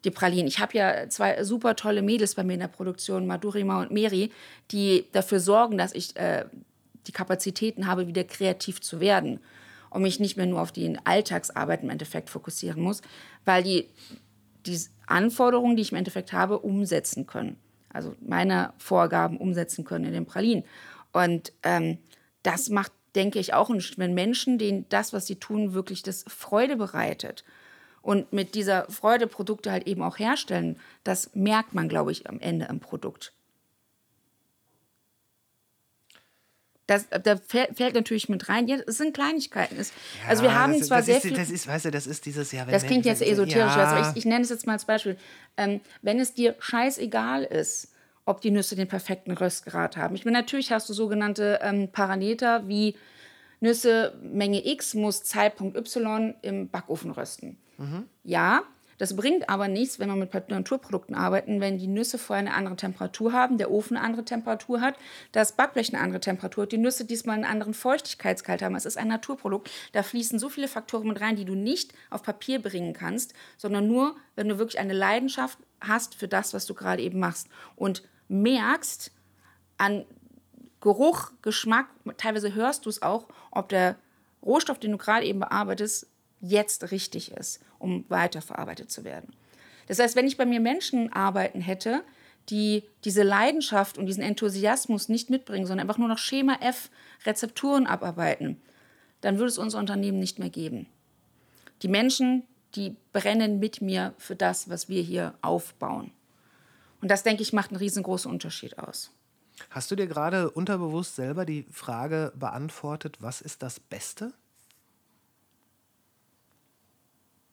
die 0.03 0.11
Pralinen. 0.11 0.47
Ich 0.47 0.59
habe 0.59 0.77
ja 0.77 1.09
zwei 1.09 1.43
super 1.43 1.75
tolle 1.75 2.01
Mädels 2.01 2.35
bei 2.35 2.43
mir 2.43 2.53
in 2.53 2.59
der 2.59 2.67
Produktion, 2.67 3.27
Madurima 3.27 3.81
und 3.81 3.91
Meri, 3.91 4.31
die 4.71 5.05
dafür 5.11 5.39
sorgen, 5.39 5.77
dass 5.77 5.93
ich 5.93 6.15
äh, 6.15 6.45
die 7.07 7.11
Kapazitäten 7.11 7.87
habe, 7.87 8.07
wieder 8.07 8.23
kreativ 8.23 8.81
zu 8.81 8.99
werden 8.99 9.39
und 9.89 10.01
mich 10.01 10.19
nicht 10.19 10.37
mehr 10.37 10.45
nur 10.45 10.61
auf 10.61 10.71
die 10.71 10.97
Alltagsarbeit 11.03 11.83
im 11.83 11.89
Endeffekt 11.89 12.29
fokussieren 12.29 12.81
muss, 12.81 13.01
weil 13.45 13.63
die 13.63 13.89
die 14.65 14.79
Anforderungen, 15.07 15.75
die 15.75 15.81
ich 15.81 15.91
im 15.91 15.97
Endeffekt 15.97 16.33
habe, 16.33 16.59
umsetzen 16.59 17.25
können. 17.25 17.57
Also 17.91 18.15
meine 18.21 18.73
Vorgaben 18.77 19.37
umsetzen 19.37 19.83
können 19.83 20.05
in 20.05 20.13
den 20.13 20.25
Pralinen. 20.25 20.63
Und 21.11 21.53
ähm, 21.63 21.97
das 22.43 22.69
macht 22.69 22.91
denke 23.15 23.39
ich 23.39 23.53
auch, 23.53 23.69
wenn 23.97 24.13
Menschen, 24.13 24.57
denen 24.57 24.87
das, 24.89 25.13
was 25.13 25.27
sie 25.27 25.37
tun, 25.37 25.73
wirklich 25.73 26.03
das 26.03 26.25
Freude 26.27 26.75
bereitet 26.75 27.43
und 28.01 28.31
mit 28.33 28.55
dieser 28.55 28.85
Freude 28.89 29.27
Produkte 29.27 29.71
halt 29.71 29.87
eben 29.87 30.01
auch 30.03 30.19
herstellen, 30.19 30.79
das 31.03 31.35
merkt 31.35 31.73
man, 31.73 31.89
glaube 31.89 32.11
ich, 32.11 32.29
am 32.29 32.39
Ende 32.39 32.67
im 32.67 32.79
Produkt. 32.79 33.33
Das, 36.89 37.05
da 37.09 37.35
fällt, 37.37 37.93
natürlich 37.93 38.29
mit 38.29 38.49
rein. 38.49 38.67
Ja, 38.67 38.77
es 38.87 38.97
sind 38.97 39.13
Kleinigkeiten. 39.13 39.77
Es, 39.77 39.93
also 40.27 40.41
wir 40.41 40.57
haben 40.57 40.73
das, 40.73 40.87
zwar 40.87 40.97
das 40.97 41.05
sehr 41.05 41.17
ist, 41.17 41.21
viel. 41.21 41.33
Das 41.33 41.51
ist, 41.51 41.67
weißt 41.67 41.85
du, 41.85 41.91
das 41.91 42.07
ist 42.07 42.25
dieses 42.25 42.51
Jahr. 42.51 42.65
Das 42.65 42.83
klingt 42.83 43.05
jetzt 43.05 43.21
esoterisch. 43.21 43.75
Ja. 43.75 43.91
Also 43.91 44.09
ich, 44.09 44.17
ich 44.17 44.25
nenne 44.25 44.41
es 44.41 44.49
jetzt 44.49 44.65
mal 44.65 44.73
als 44.73 44.85
Beispiel. 44.85 45.15
Ähm, 45.55 45.81
wenn 46.01 46.19
es 46.19 46.33
dir 46.33 46.55
scheißegal 46.57 47.43
ist, 47.43 47.93
ob 48.25 48.41
die 48.41 48.49
Nüsse 48.49 48.75
den 48.75 48.87
perfekten 48.87 49.31
Röstgrad 49.31 49.97
haben. 49.97 50.15
Ich 50.15 50.25
meine, 50.25 50.39
natürlich 50.39 50.71
hast 50.71 50.89
du 50.89 50.93
sogenannte 50.93 51.59
ähm, 51.61 51.89
Parameter 51.91 52.67
wie 52.67 52.95
Nüsse 53.59 54.17
Menge 54.23 54.65
X 54.65 54.95
muss 54.95 55.23
Zeitpunkt 55.23 55.77
Y 55.77 56.33
im 56.41 56.69
Backofen 56.69 57.11
rösten. 57.11 57.57
Ja, 58.23 58.63
das 58.99 59.15
bringt 59.15 59.49
aber 59.49 59.67
nichts, 59.67 59.97
wenn 59.97 60.09
wir 60.09 60.15
mit 60.15 60.49
Naturprodukten 60.49 61.15
arbeiten, 61.15 61.61
wenn 61.61 61.77
die 61.77 61.87
Nüsse 61.87 62.17
vorher 62.17 62.45
eine 62.45 62.53
andere 62.53 62.75
Temperatur 62.75 63.33
haben, 63.33 63.57
der 63.57 63.71
Ofen 63.71 63.97
eine 63.97 64.05
andere 64.05 64.25
Temperatur 64.25 64.81
hat, 64.81 64.95
das 65.31 65.53
Backblech 65.53 65.93
eine 65.93 66.03
andere 66.03 66.19
Temperatur 66.19 66.63
hat, 66.63 66.73
die 66.73 66.77
Nüsse 66.77 67.05
diesmal 67.05 67.35
einen 67.35 67.45
anderen 67.45 67.73
Feuchtigkeitsgehalt 67.73 68.61
haben. 68.61 68.75
Es 68.75 68.85
ist 68.85 68.97
ein 68.97 69.07
Naturprodukt. 69.07 69.71
Da 69.93 70.03
fließen 70.03 70.37
so 70.37 70.49
viele 70.49 70.67
Faktoren 70.67 71.07
mit 71.07 71.21
rein, 71.21 71.37
die 71.37 71.45
du 71.45 71.55
nicht 71.55 71.93
auf 72.09 72.23
Papier 72.23 72.61
bringen 72.61 72.93
kannst, 72.93 73.33
sondern 73.57 73.87
nur, 73.87 74.15
wenn 74.35 74.49
du 74.49 74.59
wirklich 74.59 74.79
eine 74.79 74.93
Leidenschaft 74.93 75.57
hast 75.81 76.13
für 76.13 76.27
das, 76.27 76.53
was 76.53 76.65
du 76.65 76.73
gerade 76.73 77.01
eben 77.01 77.19
machst 77.19 77.47
und 77.77 78.03
merkst 78.27 79.11
an 79.77 80.05
Geruch, 80.81 81.31
Geschmack, 81.41 81.87
teilweise 82.17 82.53
hörst 82.53 82.85
du 82.85 82.89
es 82.89 83.01
auch, 83.01 83.27
ob 83.51 83.69
der 83.69 83.95
Rohstoff, 84.43 84.79
den 84.79 84.91
du 84.91 84.97
gerade 84.97 85.25
eben 85.25 85.39
bearbeitest, 85.39 86.07
jetzt 86.41 86.91
richtig 86.91 87.31
ist, 87.31 87.61
um 87.79 88.05
weiterverarbeitet 88.09 88.91
zu 88.91 89.03
werden. 89.03 89.33
Das 89.87 89.99
heißt, 89.99 90.15
wenn 90.15 90.27
ich 90.27 90.37
bei 90.37 90.45
mir 90.45 90.59
Menschen 90.59 91.11
arbeiten 91.11 91.61
hätte, 91.61 92.03
die 92.49 92.83
diese 93.03 93.23
Leidenschaft 93.23 93.97
und 93.97 94.05
diesen 94.05 94.23
Enthusiasmus 94.23 95.09
nicht 95.09 95.29
mitbringen, 95.29 95.65
sondern 95.65 95.87
einfach 95.87 95.97
nur 95.97 96.07
noch 96.07 96.17
Schema 96.17 96.57
F 96.61 96.89
Rezepturen 97.25 97.87
abarbeiten, 97.87 98.61
dann 99.21 99.37
würde 99.37 99.49
es 99.49 99.57
unser 99.57 99.79
Unternehmen 99.79 100.19
nicht 100.19 100.39
mehr 100.39 100.49
geben. 100.49 100.87
Die 101.81 101.87
Menschen, 101.87 102.43
die 102.75 102.95
brennen 103.13 103.59
mit 103.59 103.81
mir 103.81 104.13
für 104.17 104.35
das, 104.35 104.69
was 104.69 104.89
wir 104.89 105.01
hier 105.01 105.33
aufbauen. 105.41 106.11
Und 107.01 107.09
das, 107.09 107.23
denke 107.23 107.41
ich, 107.41 107.53
macht 107.53 107.71
einen 107.71 107.77
riesengroßen 107.77 108.29
Unterschied 108.29 108.77
aus. 108.77 109.11
Hast 109.69 109.91
du 109.91 109.95
dir 109.95 110.07
gerade 110.07 110.49
unterbewusst 110.49 111.15
selber 111.15 111.45
die 111.45 111.65
Frage 111.71 112.31
beantwortet, 112.35 113.17
was 113.19 113.41
ist 113.41 113.61
das 113.61 113.79
Beste? 113.79 114.33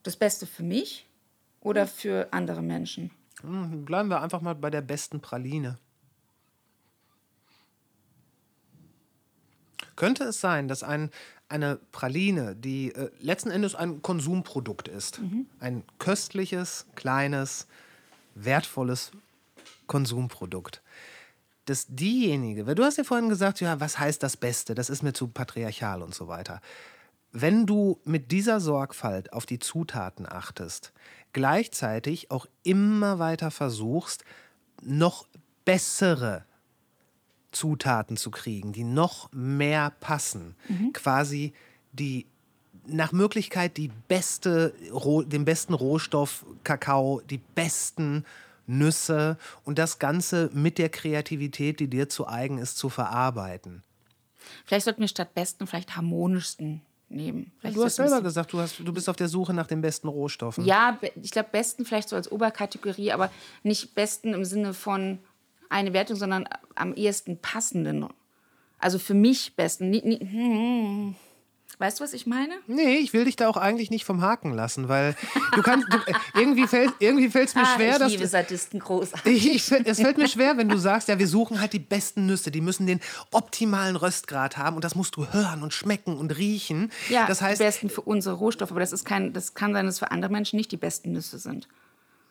Das 0.07 0.15
Beste 0.15 0.47
für 0.47 0.63
mich 0.63 1.05
oder 1.61 1.85
für 1.89 2.29
andere 2.33 2.63
Menschen? 2.63 3.11
Hm, 3.41 3.85
Bleiben 3.85 4.09
wir 4.09 4.23
einfach 4.23 4.41
mal 4.41 4.55
bei 4.55 4.71
der 4.71 4.81
besten 4.81 5.19
Praline. 5.21 5.79
Könnte 9.97 10.23
es 10.23 10.41
sein, 10.41 10.69
dass 10.69 10.85
ein, 10.85 11.11
eine 11.49 11.81
Praline, 11.91 12.55
die 12.55 12.95
äh, 12.95 13.11
letzten 13.19 13.51
Endes 13.51 13.75
ein 13.75 14.01
Konsumprodukt 14.01 14.87
ist, 14.87 15.21
ein 15.59 15.83
köstliches, 15.99 16.87
kleines, 16.95 17.67
wertvolles 18.37 19.11
Konsumprodukt, 19.89 20.83
dass 21.65 21.87
diejenige, 21.89 22.69
weil 22.69 22.77
du 22.77 22.85
hast 22.85 22.97
ja 22.97 23.03
vorhin 23.03 23.29
gesagt, 23.29 23.61
ja, 23.61 23.81
was 23.81 23.99
heißt 23.99 24.23
das 24.23 24.37
Beste? 24.37 24.77
Das 24.77 24.89
ist 24.89 25.03
mir 25.03 25.15
zu 25.15 25.27
patriarchal 25.27 26.01
und 26.01 26.15
so 26.15 26.29
weiter. 26.29 26.61
Wenn 27.39 27.67
du 27.67 28.01
mit 28.05 28.33
dieser 28.33 28.61
Sorgfalt 28.61 29.35
auf 29.35 29.45
die 29.45 29.59
Zutaten 29.59 30.25
achtest, 30.27 30.95
gleichzeitig 31.35 32.31
auch 32.31 32.47
immer 32.63 33.19
weiter 33.19 33.51
versuchst, 33.51 34.25
noch 34.81 35.29
bessere 35.67 36.47
Zutaten 37.53 38.17
zu 38.17 38.31
kriegen, 38.31 38.73
die 38.73 38.85
noch 38.85 39.31
mehr 39.33 39.91
passen, 40.01 40.57
quasi 40.95 41.53
die 41.93 42.25
nach 42.87 43.13
Möglichkeit 43.13 43.77
die 43.77 43.91
beste, 44.09 44.73
den 45.27 45.45
besten 45.45 45.75
Rohstoff 45.75 46.47
Kakao, 46.65 47.21
die 47.29 47.43
besten 47.55 48.25
Nüsse 48.67 49.37
und 49.63 49.79
das 49.79 49.99
Ganze 49.99 50.49
mit 50.55 50.79
der 50.79 50.89
Kreativität, 50.89 51.81
die 51.81 51.89
dir 51.89 52.09
zu 52.09 52.27
eigen 52.27 52.57
ist, 52.57 52.79
zu 52.79 52.89
verarbeiten. 52.89 53.83
Vielleicht 54.65 54.87
sollten 54.87 55.03
wir 55.03 55.09
statt 55.09 55.35
besten 55.35 55.67
vielleicht 55.67 55.97
harmonischsten 55.97 56.81
nehmen. 57.09 57.53
Du 57.63 57.85
hast 57.85 57.97
selber 57.97 58.21
gesagt, 58.21 58.53
du, 58.53 58.59
hast, 58.59 58.79
du 58.81 58.93
bist 58.93 59.09
auf 59.09 59.17
der 59.17 59.29
Suche 59.29 59.55
nach 59.55 59.67
den 59.67 59.81
besten 59.81 60.09
Rohstoffen. 60.09 60.65
Ja, 60.65 60.99
ich 61.23 61.31
glaube, 61.31 61.49
besten 61.53 61.85
vielleicht 61.85 62.09
so 62.09 62.17
als 62.17 62.31
Oberkategorie, 62.31 63.13
aber 63.13 63.31
nicht 63.63 63.95
besten 63.95 64.35
im 64.35 64.45
Sinne 64.45 64.75
von 64.75 65.19
eine 65.69 65.93
Wertung, 65.93 66.17
sondern 66.17 66.49
am 66.75 66.95
ehesten 66.95 67.39
passenden. 67.39 68.07
Also 68.79 68.99
für 68.99 69.15
mich 69.15 69.57
besten. 69.57 71.17
Hm. 71.79 71.87
Weißt 71.87 72.01
du, 72.01 72.05
was 72.05 72.13
ich 72.15 72.27
meine? 72.27 72.55
Nee, 72.67 72.97
ich 72.97 73.13
will 73.13 73.27
dich 73.27 73.37
da 73.37 73.49
auch 73.49 73.57
eigentlich 73.59 73.91
nicht 73.91 74.05
vom 74.07 74.23
Haken 74.23 74.53
lassen, 74.55 74.89
weil 74.89 75.15
du 75.55 75.63
kannst, 75.63 75.87
du, 75.93 75.99
irgendwie 76.35 76.67
fällt 76.67 76.93
irgendwie 77.01 77.29
fällt's 77.29 77.55
mir 77.55 77.67
schwer, 77.67 77.91
Ah, 77.91 77.93
ich 77.95 77.99
dass 77.99 78.11
liebe 78.13 78.23
du, 78.23 78.29
Sadisten 78.29 78.79
großartig. 78.81 79.47
ich, 79.47 79.71
ich, 79.73 79.87
es 79.87 80.01
fällt 80.01 80.17
mir 80.17 80.29
schwer, 80.29 80.57
wenn 80.57 80.69
du 80.71 80.79
sagst, 80.79 81.09
ja, 81.09 81.19
wir 81.19 81.29
suchen 81.29 81.61
halt 81.61 81.73
die 81.75 81.79
besten 81.79 82.25
Nüsse, 82.27 82.51
die 82.51 82.61
müssen 82.63 82.87
den 82.87 83.01
optimalen 83.31 83.97
Röstgrad 83.97 84.57
haben 84.57 84.77
und 84.77 84.85
das 84.85 84.95
musst 84.95 85.17
du 85.17 85.27
hören 85.33 85.63
und 85.63 85.75
schmecken 85.75 86.17
und 86.17 86.37
riechen. 86.39 86.91
Ja, 87.11 87.27
das 87.27 87.43
heißt, 87.43 87.61
die 87.61 87.65
besten 87.65 87.91
für 87.91 88.01
unsere 88.01 88.37
Rohstoffe, 88.37 88.71
aber 88.71 88.81
das 88.81 88.93
ist 88.93 89.05
kein, 89.05 89.33
das 89.35 89.53
kann 89.55 89.73
sein, 89.75 89.85
dass 89.87 89.99
für 89.99 90.11
andere 90.11 90.33
Menschen 90.33 90.57
nicht 90.57 90.73
die 90.73 90.77
besten 90.79 91.13
Nüsse 91.13 91.39
sind. 91.39 91.69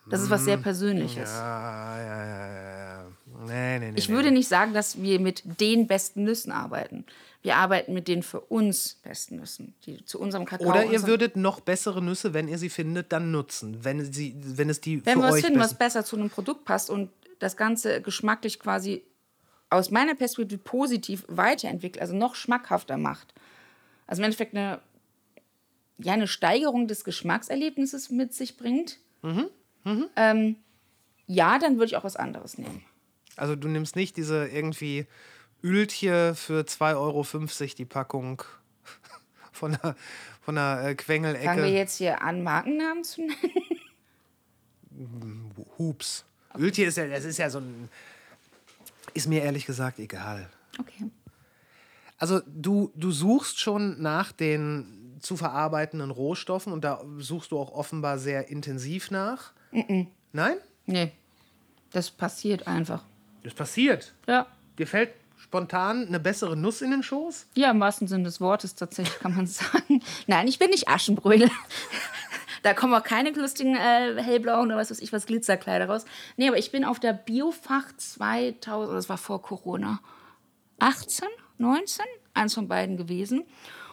Das 0.07 0.21
ist 0.21 0.29
was 0.29 0.43
sehr 0.45 0.57
Persönliches. 0.57 1.31
ja, 1.31 1.97
ja, 1.99 2.25
ja, 2.25 2.47
ja. 2.47 3.03
Nee, 3.47 3.79
nee, 3.79 3.91
nee. 3.91 3.97
Ich 3.97 4.09
würde 4.09 4.29
nicht 4.31 4.47
sagen, 4.47 4.73
dass 4.73 5.01
wir 5.01 5.19
mit 5.19 5.41
den 5.59 5.87
besten 5.87 6.23
Nüssen 6.23 6.51
arbeiten. 6.51 7.05
Wir 7.45 7.57
arbeiten 7.57 7.93
mit 7.93 8.07
den 8.07 8.23
für 8.23 8.39
uns 8.39 8.95
besten 9.03 9.35
Nüssen, 9.35 9.75
die 9.85 10.03
zu 10.03 10.19
unserem 10.19 10.45
Kakao. 10.45 10.67
Oder 10.67 10.85
ihr 10.85 11.05
würdet 11.05 11.35
noch 11.35 11.59
bessere 11.59 12.01
Nüsse, 12.01 12.33
wenn 12.33 12.47
ihr 12.47 12.57
sie 12.57 12.69
findet, 12.69 13.11
dann 13.11 13.29
nutzen, 13.29 13.85
wenn, 13.85 14.11
sie, 14.11 14.33
wenn 14.35 14.67
es 14.67 14.81
die 14.81 15.05
Wenn 15.05 15.13
für 15.13 15.19
wir 15.19 15.27
was 15.27 15.33
euch 15.35 15.45
finden, 15.45 15.59
was 15.59 15.77
besser 15.77 16.03
zu 16.03 16.15
einem 16.15 16.31
Produkt 16.31 16.65
passt 16.65 16.89
und 16.89 17.11
das 17.37 17.55
Ganze 17.55 18.01
geschmacklich 18.01 18.59
quasi 18.59 19.03
aus 19.69 19.91
meiner 19.91 20.15
Perspektive 20.15 20.57
positiv 20.57 21.23
weiterentwickelt, 21.27 22.01
also 22.01 22.15
noch 22.15 22.33
schmackhafter 22.33 22.97
macht. 22.97 23.35
Also 24.07 24.23
im 24.23 24.25
Endeffekt 24.25 24.55
eine, 24.55 24.79
ja, 25.99 26.13
eine 26.13 26.27
Steigerung 26.27 26.87
des 26.87 27.03
Geschmackserlebnisses 27.03 28.09
mit 28.09 28.33
sich 28.33 28.57
bringt. 28.57 28.97
Mhm, 29.21 29.49
Ähm, 30.15 30.55
ja, 31.27 31.59
dann 31.59 31.75
würde 31.75 31.85
ich 31.85 31.95
auch 31.95 32.03
was 32.03 32.15
anderes 32.15 32.57
nehmen. 32.57 32.83
Also 33.35 33.55
du 33.55 33.67
nimmst 33.67 33.95
nicht 33.95 34.17
diese 34.17 34.47
irgendwie 34.47 35.05
Öltje 35.63 36.35
für 36.35 36.61
2,50 36.61 36.95
Euro 36.97 37.25
die 37.77 37.85
Packung 37.85 38.43
von 39.51 39.71
der, 39.71 39.95
von 40.41 40.55
der 40.55 40.63
äh, 40.63 40.81
Fangen 40.81 40.87
wir 40.87 40.95
Quengelecke. 40.95 41.65
jetzt 41.65 41.97
hier 41.97 42.21
an, 42.21 42.43
Markennamen 42.43 43.03
zu 43.03 43.21
nennen? 43.21 43.35
Hups. 45.77 46.25
Öltje 46.57 46.87
ist 46.87 46.97
ja, 46.97 47.07
das 47.07 47.25
ist 47.25 47.37
ja 47.37 47.49
so 47.49 47.59
ein. 47.59 47.89
Ist 49.13 49.27
mir 49.27 49.43
ehrlich 49.43 49.65
gesagt 49.65 49.99
egal. 49.99 50.49
Okay. 50.79 51.09
Also 52.17 52.41
du, 52.47 52.91
du 52.95 53.11
suchst 53.11 53.59
schon 53.59 54.01
nach 54.01 54.31
den 54.31 55.17
zu 55.19 55.37
verarbeitenden 55.37 56.11
Rohstoffen 56.11 56.71
und 56.71 56.83
da 56.83 57.03
suchst 57.17 57.51
du 57.51 57.59
auch 57.59 57.71
offenbar 57.71 58.19
sehr 58.19 58.49
intensiv 58.49 59.11
nach. 59.11 59.53
Nein? 60.31 60.57
Nee, 60.85 61.11
das 61.91 62.11
passiert 62.11 62.67
einfach. 62.67 63.03
Das 63.43 63.53
passiert. 63.53 64.13
Ja. 64.27 64.47
Dir 64.77 64.87
fällt 64.87 65.13
spontan 65.55 66.07
eine 66.07 66.19
bessere 66.19 66.57
Nuss 66.57 66.81
in 66.81 66.91
den 66.91 67.01
Schoß? 67.01 67.47
Ja, 67.55 67.71
im 67.71 67.79
wahrsten 67.79 68.07
Sinne 68.09 68.25
des 68.25 68.41
Wortes 68.41 68.75
tatsächlich 68.75 69.19
kann 69.19 69.35
man 69.35 69.47
sagen. 69.47 70.01
Nein, 70.27 70.47
ich 70.49 70.59
bin 70.59 70.69
nicht 70.69 70.87
Aschenbrödel. 70.87 71.49
Da 72.63 72.73
kommen 72.73 72.95
auch 72.95 73.03
keine 73.03 73.29
lustigen 73.29 73.75
äh, 73.75 74.19
hellblauen 74.23 74.69
oder 74.69 74.77
was 74.77 74.89
weiß 74.89 74.99
ich 74.99 75.13
was 75.13 75.27
Glitzerkleider 75.27 75.87
raus. 75.87 76.03
Nee, 76.35 76.47
aber 76.47 76.57
ich 76.57 76.71
bin 76.71 76.83
auf 76.83 76.99
der 76.99 77.13
Biofach 77.13 77.95
2000, 77.95 78.97
das 78.97 79.07
war 79.07 79.19
vor 79.19 79.39
Corona, 79.39 79.99
18, 80.79 81.27
19, 81.59 82.03
eins 82.33 82.55
von 82.55 82.67
beiden 82.67 82.97
gewesen. 82.97 83.43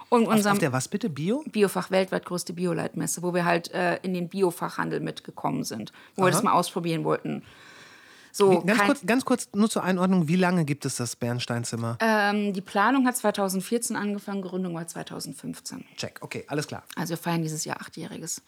Und 0.09 0.27
unserem 0.27 0.55
auf 0.55 0.59
der 0.59 0.73
was 0.73 0.89
bitte? 0.89 1.11
Bio? 1.11 1.45
Biofach 1.53 1.91
weltweit 1.91 2.25
größte 2.25 2.55
Bioleitmesse, 2.55 3.23
wo 3.23 3.35
wir 3.35 3.45
halt 3.45 3.71
äh, 3.73 3.97
in 3.97 4.15
den 4.15 4.31
Biofachhandel 4.31 5.01
mitgekommen 5.01 5.65
sind, 5.65 5.93
wo 6.17 6.25
wir 6.25 6.31
das 6.31 6.43
mal 6.43 6.53
ausprobieren 6.53 7.05
wollten. 7.05 7.43
So, 8.35 8.63
Ganz 8.63 8.79
kein, 8.79 8.87
kurz, 8.87 9.07
ganz 9.07 9.25
kurz 9.27 9.49
nur 9.55 9.69
zur 9.69 9.85
Einordnung, 9.85 10.27
wie 10.27 10.37
lange 10.37 10.65
gibt 10.65 10.87
es 10.87 10.97
das 10.97 11.17
Bernsteinzimmer? 11.17 11.99
ähm, 12.01 12.55
die 12.55 12.63
Planung 12.63 13.07
hat 13.07 13.15
2014 13.17 13.95
angefangen, 13.95 14.41
Gründung 14.41 14.75
war 14.75 14.87
2015. 14.87 15.85
Check, 15.97 16.19
okay, 16.23 16.45
alles 16.49 16.67
klar. 16.67 16.83
Also 16.97 17.11
wir 17.11 17.19
feiern 17.19 17.43
dieses 17.43 17.65
Jahr 17.67 17.81
achtjähriges. 17.81 18.43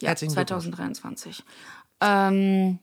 Ja, 0.00 0.10
Herzlichen 0.10 0.34
Glückwunsch. 0.34 0.66
2023. 0.66 1.42
Ähm, 2.00 2.78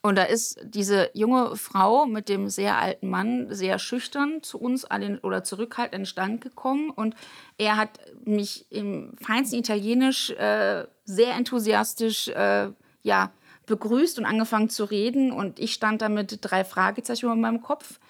Und 0.00 0.16
da 0.16 0.22
ist 0.22 0.58
diese 0.64 1.10
junge 1.12 1.54
Frau 1.56 2.06
mit 2.06 2.30
dem 2.30 2.48
sehr 2.48 2.78
alten 2.78 3.10
Mann 3.10 3.48
sehr 3.52 3.78
schüchtern 3.78 4.42
zu 4.42 4.58
uns 4.58 4.84
den, 4.84 5.18
oder 5.18 5.44
zurückhaltend 5.44 5.94
den 6.02 6.06
Stand 6.06 6.40
gekommen. 6.40 6.88
Und 6.88 7.14
er 7.58 7.76
hat 7.76 8.00
mich 8.24 8.64
im 8.72 9.12
feinsten 9.20 9.58
Italienisch 9.58 10.30
äh, 10.30 10.86
sehr 11.04 11.34
enthusiastisch 11.34 12.28
äh, 12.28 12.70
ja, 13.02 13.32
begrüßt 13.68 14.18
und 14.18 14.24
angefangen 14.24 14.68
zu 14.68 14.84
reden. 14.84 15.30
Und 15.30 15.58
ich 15.58 15.72
stand 15.72 16.02
da 16.02 16.08
mit 16.08 16.38
drei 16.40 16.64
Fragezeichen 16.64 17.26
über 17.26 17.36
meinem 17.36 17.62
Kopf, 17.62 18.00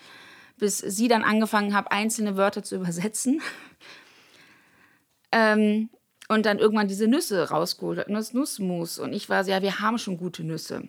bis 0.56 0.78
sie 0.78 1.08
dann 1.08 1.22
angefangen 1.22 1.74
hat, 1.74 1.92
einzelne 1.92 2.36
Wörter 2.36 2.62
zu 2.62 2.76
übersetzen. 2.76 3.42
ähm, 5.32 5.90
und 6.28 6.44
dann 6.44 6.58
irgendwann 6.58 6.88
diese 6.88 7.08
Nüsse 7.08 7.48
rausgeholt 7.48 7.98
hat, 7.98 8.10
das 8.10 8.34
Nussmus. 8.34 8.98
Und 8.98 9.12
ich 9.12 9.28
war 9.28 9.44
so, 9.44 9.50
ja, 9.50 9.62
wir 9.62 9.80
haben 9.80 9.98
schon 9.98 10.18
gute 10.18 10.44
Nüsse. 10.44 10.88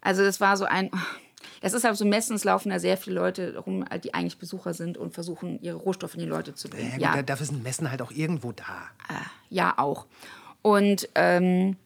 Also 0.00 0.22
das 0.22 0.40
war 0.40 0.56
so 0.56 0.64
ein, 0.64 0.90
es 1.60 1.72
ist 1.72 1.84
halt 1.84 1.96
so 1.96 2.04
meistens 2.04 2.44
laufen 2.44 2.70
da 2.70 2.78
sehr 2.78 2.96
viele 2.96 3.16
Leute 3.16 3.58
rum, 3.58 3.84
die 4.02 4.14
eigentlich 4.14 4.38
Besucher 4.38 4.74
sind 4.74 4.96
und 4.96 5.12
versuchen, 5.12 5.60
ihre 5.60 5.76
Rohstoffe 5.76 6.14
in 6.14 6.20
die 6.20 6.26
Leute 6.26 6.54
zu 6.54 6.68
bringen. 6.68 6.98
Ja, 6.98 7.16
gut, 7.16 7.28
dafür 7.28 7.46
sind 7.46 7.62
Messen 7.62 7.90
halt 7.90 8.00
auch 8.00 8.12
irgendwo 8.12 8.52
da. 8.52 8.64
Ja, 9.50 9.74
auch. 9.76 10.06
Und 10.62 11.08
ähm, 11.14 11.76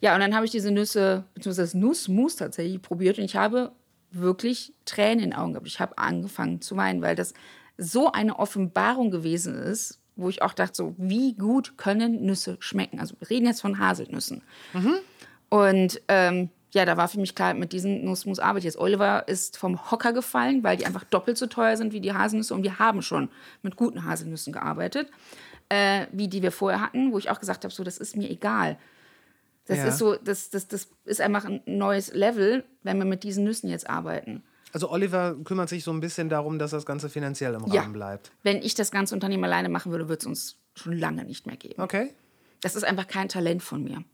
ja, 0.00 0.14
und 0.14 0.20
dann 0.20 0.34
habe 0.34 0.46
ich 0.46 0.50
diese 0.50 0.70
Nüsse, 0.70 1.24
beziehungsweise 1.34 1.66
das 1.68 1.74
Nussmus 1.74 2.36
tatsächlich 2.36 2.80
probiert 2.80 3.18
und 3.18 3.24
ich 3.24 3.36
habe 3.36 3.72
wirklich 4.10 4.72
Tränen 4.84 5.24
in 5.24 5.30
den 5.30 5.38
Augen 5.38 5.52
gehabt. 5.52 5.68
Ich 5.68 5.80
habe 5.80 5.98
angefangen 5.98 6.60
zu 6.60 6.76
weinen, 6.76 7.02
weil 7.02 7.14
das 7.14 7.34
so 7.76 8.10
eine 8.12 8.38
Offenbarung 8.38 9.10
gewesen 9.10 9.54
ist, 9.54 9.98
wo 10.16 10.28
ich 10.28 10.42
auch 10.42 10.52
dachte, 10.52 10.74
so, 10.74 10.94
wie 10.98 11.34
gut 11.34 11.78
können 11.78 12.24
Nüsse 12.24 12.56
schmecken? 12.60 13.00
Also 13.00 13.14
wir 13.18 13.30
reden 13.30 13.46
jetzt 13.46 13.60
von 13.60 13.78
Haselnüssen. 13.78 14.42
Und 15.48 16.00
ähm, 16.08 16.50
ja, 16.72 16.84
da 16.84 16.96
war 16.96 17.08
für 17.08 17.18
mich 17.18 17.34
klar, 17.34 17.54
mit 17.54 17.72
diesen 17.72 18.04
Nussmus 18.04 18.38
arbeite 18.38 18.60
ich 18.60 18.64
jetzt. 18.66 18.78
Oliver 18.78 19.26
ist 19.28 19.56
vom 19.56 19.90
Hocker 19.90 20.12
gefallen, 20.12 20.62
weil 20.62 20.76
die 20.76 20.86
einfach 20.86 21.04
doppelt 21.04 21.36
so 21.36 21.46
teuer 21.46 21.76
sind 21.76 21.92
wie 21.92 22.00
die 22.00 22.12
Haselnüsse. 22.12 22.54
Und 22.54 22.62
wir 22.62 22.78
haben 22.78 23.02
schon 23.02 23.28
mit 23.62 23.76
guten 23.76 24.04
Haselnüssen 24.04 24.52
gearbeitet, 24.52 25.10
äh, 25.68 26.06
wie 26.12 26.28
die 26.28 26.42
wir 26.42 26.52
vorher 26.52 26.80
hatten, 26.80 27.12
wo 27.12 27.18
ich 27.18 27.30
auch 27.30 27.40
gesagt 27.40 27.64
habe, 27.64 27.74
so, 27.74 27.82
das 27.82 27.98
ist 27.98 28.16
mir 28.16 28.30
egal. 28.30 28.78
Das 29.66 29.78
Ja. 29.78 29.86
ist 29.88 29.98
so, 29.98 30.16
das, 30.16 30.50
das, 30.50 30.68
das 30.68 30.88
ist 31.04 31.20
einfach 31.20 31.44
ein 31.44 31.60
neues 31.66 32.12
Level, 32.12 32.64
wenn 32.82 32.98
wir 32.98 33.04
mit 33.04 33.22
diesen 33.22 33.44
Nüssen 33.44 33.68
jetzt 33.70 33.88
arbeiten. 33.88 34.42
Also 34.72 34.90
Oliver 34.90 35.36
kümmert 35.44 35.68
sich 35.68 35.82
so 35.84 35.90
ein 35.92 36.00
bisschen 36.00 36.28
darum, 36.28 36.58
dass 36.58 36.70
das 36.70 36.86
Ganze 36.86 37.08
finanziell 37.08 37.54
im 37.54 37.66
Ja. 37.72 37.82
Rahmen 37.82 37.92
bleibt. 37.92 38.30
Wenn 38.42 38.58
ich 38.62 38.74
das 38.74 38.90
ganze 38.90 39.14
Unternehmen 39.14 39.44
alleine 39.44 39.68
machen 39.68 39.90
würde, 39.92 40.08
würde 40.08 40.20
es 40.20 40.26
uns 40.26 40.56
schon 40.74 40.92
lange 40.92 41.24
nicht 41.24 41.46
mehr 41.46 41.56
geben. 41.56 41.80
Okay. 41.82 42.14
Das 42.60 42.76
ist 42.76 42.84
einfach 42.84 43.06
kein 43.08 43.28
Talent 43.28 43.62
von 43.62 43.82
mir. 43.82 44.04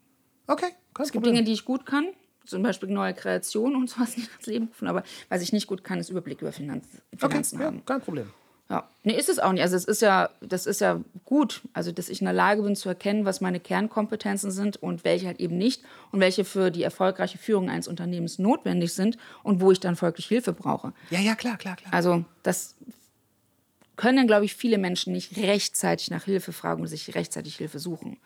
Okay, 0.46 0.68
Es 0.98 1.10
gibt. 1.12 1.26
Dinge, 1.26 1.42
die 1.42 1.52
ich 1.52 1.64
gut 1.64 1.84
kann, 1.84 2.06
zum 2.44 2.62
Beispiel 2.62 2.88
neue 2.88 3.12
Kreationen 3.12 3.76
und 3.76 3.90
sowas 3.90 4.16
nicht 4.16 4.30
ins 4.38 4.46
Leben 4.46 4.66
rufen, 4.68 4.86
aber 4.88 5.02
was 5.28 5.42
ich 5.42 5.52
nicht 5.52 5.66
gut 5.66 5.82
kann, 5.84 5.98
ist 5.98 6.10
Überblick 6.10 6.40
über 6.40 6.52
Finanz 6.52 6.86
okay, 7.20 7.28
Finanzen 7.28 7.58
ja, 7.58 7.66
haben. 7.66 7.84
kein 7.84 8.00
Problem. 8.00 8.30
Ja. 8.68 8.88
Nee, 9.04 9.16
ist 9.16 9.28
es 9.28 9.38
auch 9.38 9.52
nicht. 9.52 9.62
Also 9.62 9.76
es 9.76 9.84
ist 9.84 10.02
ja, 10.02 10.28
das 10.40 10.66
ist 10.66 10.80
ja 10.80 11.00
gut, 11.24 11.62
also 11.72 11.92
dass 11.92 12.08
ich 12.08 12.20
in 12.20 12.24
der 12.24 12.34
Lage 12.34 12.62
bin 12.62 12.74
zu 12.74 12.88
erkennen, 12.88 13.24
was 13.24 13.40
meine 13.40 13.60
Kernkompetenzen 13.60 14.50
sind 14.50 14.76
und 14.76 15.04
welche 15.04 15.26
halt 15.26 15.38
eben 15.38 15.56
nicht 15.56 15.82
und 16.10 16.18
welche 16.18 16.44
für 16.44 16.70
die 16.70 16.82
erfolgreiche 16.82 17.38
Führung 17.38 17.70
eines 17.70 17.86
Unternehmens 17.86 18.40
notwendig 18.40 18.92
sind 18.92 19.18
und 19.44 19.60
wo 19.60 19.70
ich 19.70 19.78
dann 19.78 19.94
folglich 19.94 20.26
Hilfe 20.26 20.52
brauche. 20.52 20.92
Ja, 21.10 21.20
ja, 21.20 21.36
klar, 21.36 21.56
klar, 21.56 21.76
klar. 21.76 21.94
Also 21.94 22.24
das 22.42 22.74
können, 23.94 24.26
glaube 24.26 24.44
ich, 24.44 24.54
viele 24.54 24.78
Menschen 24.78 25.12
nicht 25.12 25.36
rechtzeitig 25.36 26.10
nach 26.10 26.24
Hilfe 26.24 26.52
fragen 26.52 26.82
und 26.82 26.88
sich 26.88 27.14
rechtzeitig 27.14 27.56
Hilfe 27.56 27.78
suchen. 27.78 28.18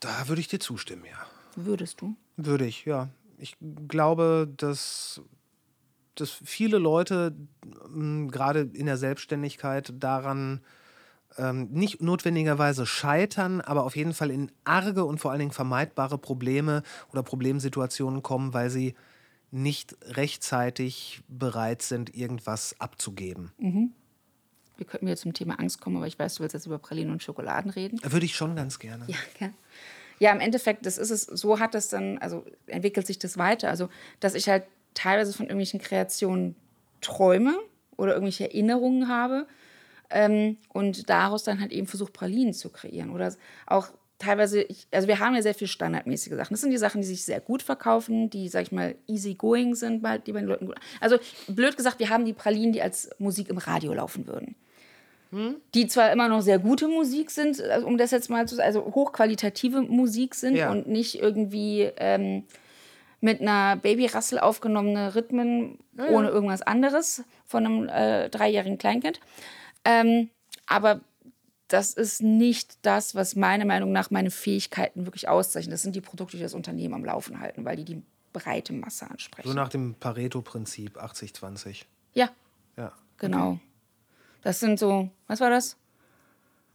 Da 0.00 0.28
würde 0.28 0.40
ich 0.40 0.48
dir 0.48 0.60
zustimmen, 0.60 1.04
ja. 1.04 1.26
Würdest 1.56 2.00
du? 2.00 2.14
Würde 2.36 2.66
ich, 2.66 2.84
ja. 2.84 3.08
Ich 3.38 3.56
glaube, 3.88 4.48
dass, 4.56 5.20
dass 6.20 6.30
viele 6.30 6.78
Leute 6.78 7.34
m, 7.86 8.30
gerade 8.30 8.68
in 8.72 8.86
der 8.86 8.96
Selbstständigkeit 8.96 9.92
daran 9.98 10.60
ähm, 11.36 11.68
nicht 11.70 12.02
notwendigerweise 12.02 12.86
scheitern, 12.86 13.60
aber 13.60 13.84
auf 13.84 13.96
jeden 13.96 14.14
Fall 14.14 14.30
in 14.30 14.50
arge 14.64 15.04
und 15.04 15.18
vor 15.18 15.30
allen 15.30 15.40
Dingen 15.40 15.52
vermeidbare 15.52 16.18
Probleme 16.18 16.82
oder 17.12 17.22
Problemsituationen 17.22 18.22
kommen, 18.22 18.54
weil 18.54 18.70
sie 18.70 18.94
nicht 19.50 19.96
rechtzeitig 20.02 21.22
bereit 21.28 21.82
sind, 21.82 22.14
irgendwas 22.14 22.76
abzugeben. 22.80 23.52
Wir 24.76 24.86
könnten 24.86 25.08
jetzt 25.08 25.22
zum 25.22 25.32
Thema 25.32 25.58
Angst 25.58 25.80
kommen, 25.80 25.96
aber 25.96 26.06
ich 26.06 26.18
weiß, 26.18 26.36
du 26.36 26.42
willst 26.42 26.54
jetzt 26.54 26.66
über 26.66 26.78
Pralinen 26.78 27.12
und 27.12 27.22
Schokoladen 27.22 27.70
reden. 27.70 27.98
Würde 28.02 28.26
ich 28.26 28.36
schon 28.36 28.54
ganz 28.56 28.78
gerne. 28.78 29.04
Ja, 29.08 29.16
gell? 29.38 29.52
ja, 30.18 30.32
im 30.32 30.40
Endeffekt, 30.40 30.86
das 30.86 30.98
ist 30.98 31.10
es, 31.10 31.22
so 31.22 31.58
hat 31.58 31.74
das 31.74 31.88
dann, 31.88 32.18
also 32.18 32.44
entwickelt 32.66 33.06
sich 33.06 33.18
das 33.18 33.38
weiter. 33.38 33.70
Also, 33.70 33.88
dass 34.20 34.34
ich 34.34 34.48
halt 34.48 34.64
teilweise 34.98 35.32
von 35.32 35.46
irgendwelchen 35.46 35.80
Kreationen 35.80 36.56
träume 37.00 37.56
oder 37.96 38.12
irgendwelche 38.12 38.44
Erinnerungen 38.44 39.08
habe 39.08 39.46
ähm, 40.10 40.56
und 40.72 41.08
daraus 41.08 41.44
dann 41.44 41.60
halt 41.60 41.72
eben 41.72 41.86
versuche, 41.86 42.12
Pralinen 42.12 42.52
zu 42.52 42.70
kreieren. 42.70 43.10
Oder 43.10 43.32
auch 43.66 43.88
teilweise, 44.18 44.62
ich, 44.62 44.88
also 44.90 45.06
wir 45.06 45.20
haben 45.20 45.36
ja 45.36 45.42
sehr 45.42 45.54
viel 45.54 45.68
standardmäßige 45.68 46.34
Sachen. 46.34 46.52
Das 46.54 46.60
sind 46.60 46.72
die 46.72 46.78
Sachen, 46.78 47.00
die 47.00 47.06
sich 47.06 47.24
sehr 47.24 47.40
gut 47.40 47.62
verkaufen, 47.62 48.28
die, 48.30 48.48
sag 48.48 48.62
ich 48.62 48.72
mal, 48.72 48.96
easy 49.06 49.34
going 49.34 49.76
sind, 49.76 50.04
die 50.26 50.32
bei 50.32 50.40
den 50.40 50.48
Leuten 50.48 50.66
gut. 50.66 50.76
Also, 51.00 51.18
blöd 51.46 51.76
gesagt, 51.76 52.00
wir 52.00 52.08
haben 52.08 52.24
die 52.24 52.32
Pralinen, 52.32 52.72
die 52.72 52.82
als 52.82 53.10
Musik 53.18 53.48
im 53.48 53.58
Radio 53.58 53.92
laufen 53.94 54.26
würden 54.26 54.56
die 55.74 55.86
zwar 55.86 56.10
immer 56.10 56.28
noch 56.28 56.40
sehr 56.40 56.58
gute 56.58 56.88
Musik 56.88 57.30
sind, 57.30 57.60
also 57.60 57.86
um 57.86 57.98
das 57.98 58.12
jetzt 58.12 58.30
mal 58.30 58.48
zu 58.48 58.62
also 58.64 58.80
hochqualitative 58.94 59.82
Musik 59.82 60.34
sind 60.34 60.56
Ja. 60.56 60.70
und 60.70 60.86
nicht 60.86 61.20
irgendwie 61.20 61.90
ähm, 61.98 62.44
mit 63.20 63.40
einer 63.40 63.76
Babyrassel 63.76 64.38
aufgenommene 64.38 65.14
Rhythmen 65.14 65.78
ohne 65.96 66.28
irgendwas 66.28 66.62
anderes 66.62 67.24
von 67.46 67.66
einem 67.66 67.88
äh, 67.88 68.28
dreijährigen 68.30 68.78
Kleinkind. 68.78 69.20
Ähm, 69.84 70.30
aber 70.66 71.00
das 71.68 71.92
ist 71.92 72.22
nicht 72.22 72.78
das, 72.82 73.14
was 73.14 73.36
meiner 73.36 73.64
Meinung 73.64 73.92
nach 73.92 74.10
meine 74.10 74.30
Fähigkeiten 74.30 75.04
wirklich 75.04 75.28
auszeichnen. 75.28 75.70
Das 75.70 75.82
sind 75.82 75.94
die 75.96 76.00
Produkte, 76.00 76.36
die 76.36 76.42
das 76.42 76.54
Unternehmen 76.54 76.94
am 76.94 77.04
Laufen 77.04 77.40
halten, 77.40 77.64
weil 77.64 77.76
die 77.76 77.84
die 77.84 78.02
breite 78.32 78.72
Masse 78.72 79.10
ansprechen. 79.10 79.48
So 79.48 79.54
nach 79.54 79.68
dem 79.68 79.94
Pareto-Prinzip 79.94 80.98
80-20. 80.98 81.84
ja, 82.14 82.30
Ja. 82.76 82.92
Genau. 83.18 83.58
Das 84.42 84.60
sind 84.60 84.78
so, 84.78 85.10
was 85.26 85.40
war 85.40 85.50
das? 85.50 85.76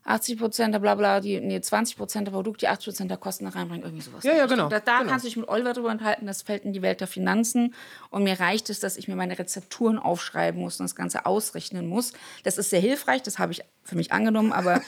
80 0.06 0.38
Prozent 0.38 0.74
der 0.74 0.80
Blabla, 0.80 1.22
die, 1.22 1.40
nee, 1.40 1.62
20 1.62 1.98
Prozent 1.98 2.28
der 2.28 2.34
Produkte, 2.34 2.66
die 2.66 2.68
80 2.68 2.86
Prozent 2.88 3.12
der 3.12 3.18
Kosten 3.18 3.46
da 3.46 3.52
reinbringen, 3.52 3.84
irgendwie 3.84 4.04
sowas. 4.04 4.24
Ja, 4.24 4.34
ja, 4.36 4.46
genau, 4.46 4.68
Da, 4.68 4.80
da 4.80 5.00
genau. 5.00 5.10
kannst 5.10 5.24
du 5.26 5.30
dich 5.30 5.38
mit 5.38 5.48
Oliver 5.48 5.74
drüber 5.74 5.92
enthalten, 5.92 6.26
das 6.28 6.42
fällt 6.42 6.66
in 6.66 6.74
die 6.74 6.82
Welt 6.82 7.00
der 7.00 7.08
Finanzen. 7.08 7.74
Und 8.10 8.24
mir 8.24 8.40
reicht 8.40 8.70
es, 8.70 8.80
dass 8.80 8.98
ich 8.98 9.08
mir 9.08 9.16
meine 9.16 9.40
Rezepturen 9.40 9.98
aufschreiben 9.98 10.60
muss 10.60 10.80
und 10.80 10.86
das 10.86 10.96
Ganze 10.96 11.26
ausrechnen 11.26 11.88
muss. 11.88 12.14
Das 12.44 12.58
ist 12.58 12.70
sehr 12.70 12.82
hilfreich, 12.82 13.22
das 13.24 13.40
habe 13.40 13.54
ich 13.54 13.62
für 13.84 13.96
mich 13.96 14.12
angenommen, 14.12 14.52
aber 14.52 14.82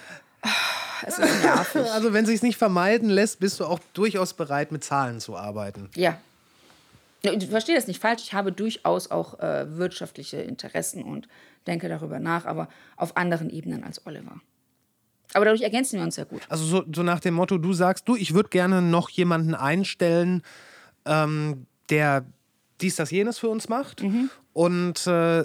es 1.06 1.18
ist 1.18 1.42
nervig. 1.42 1.90
Also 1.92 2.12
wenn 2.12 2.26
sich 2.26 2.42
nicht 2.42 2.56
vermeiden 2.56 3.10
lässt, 3.10 3.40
bist 3.40 3.58
du 3.60 3.64
auch 3.64 3.80
durchaus 3.94 4.34
bereit, 4.34 4.70
mit 4.70 4.84
Zahlen 4.84 5.20
zu 5.20 5.36
arbeiten. 5.36 5.90
Ja. 5.94 6.18
Ja, 7.24 7.32
Ich 7.32 7.46
verstehe 7.48 7.74
das 7.74 7.88
nicht 7.88 8.00
falsch. 8.00 8.22
Ich 8.22 8.34
habe 8.34 8.52
durchaus 8.52 9.10
auch 9.10 9.40
äh, 9.40 9.76
wirtschaftliche 9.76 10.36
Interessen 10.36 11.02
und 11.02 11.26
denke 11.66 11.88
darüber 11.88 12.18
nach, 12.18 12.46
aber 12.46 12.68
auf 12.96 13.16
anderen 13.16 13.50
Ebenen 13.50 13.84
als 13.84 14.06
Oliver. 14.06 14.40
Aber 15.32 15.44
dadurch 15.44 15.62
ergänzen 15.62 15.98
wir 15.98 16.04
uns 16.04 16.14
sehr 16.14 16.24
gut. 16.24 16.42
Also 16.48 16.64
so, 16.64 16.84
so 16.92 17.02
nach 17.02 17.20
dem 17.20 17.34
Motto, 17.34 17.58
du 17.58 17.72
sagst, 17.72 18.08
du, 18.08 18.16
ich 18.16 18.34
würde 18.34 18.48
gerne 18.48 18.80
noch 18.80 19.08
jemanden 19.10 19.54
einstellen, 19.54 20.42
ähm, 21.04 21.66
der 21.90 22.24
dies, 22.80 22.96
das, 22.96 23.10
jenes 23.10 23.38
für 23.38 23.48
uns 23.48 23.68
macht. 23.68 24.02
Und 24.52 25.06
äh, 25.06 25.44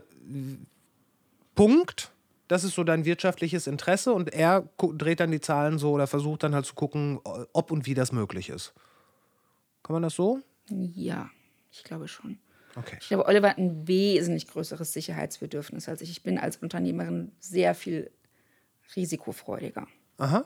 Punkt. 1.56 2.11
Das 2.48 2.65
ist 2.65 2.76
so 2.76 2.84
dein 2.84 3.06
wirtschaftliches 3.06 3.65
Interesse 3.65 4.11
und 4.11 4.34
er 4.34 4.68
dreht 4.77 5.22
dann 5.22 5.31
die 5.31 5.39
Zahlen 5.39 5.77
so 5.77 5.91
oder 5.91 6.06
versucht 6.06 6.43
dann 6.43 6.53
halt 6.53 6.65
zu 6.65 6.76
gucken, 6.76 7.19
ob 7.53 7.72
und 7.72 7.85
wie 7.85 7.93
das 7.93 8.11
möglich 8.11 8.49
ist. 8.49 8.73
Kann 9.84 9.93
man 9.93 10.03
das 10.03 10.15
so? 10.15 10.41
Ja, 10.68 11.30
ich 11.72 11.84
glaube 11.85 12.10
schon. 12.10 12.39
Okay. 12.76 12.98
Ich 12.99 13.07
glaube, 13.10 13.26
Oliver 13.26 13.49
hat 13.49 13.57
ein 13.57 13.88
wesentlich 13.88 14.48
größeres 14.48 14.93
Sicherheitsbedürfnis 14.93 15.89
als 15.89 16.02
ich. 16.02 16.11
Ich 16.11 16.23
bin 16.23 16.38
als 16.38 16.57
Unternehmerin 16.57 17.31
sehr 17.39 17.76
viel 17.76 18.11
risikofreudiger. 18.95 19.88
Aha. 20.18 20.45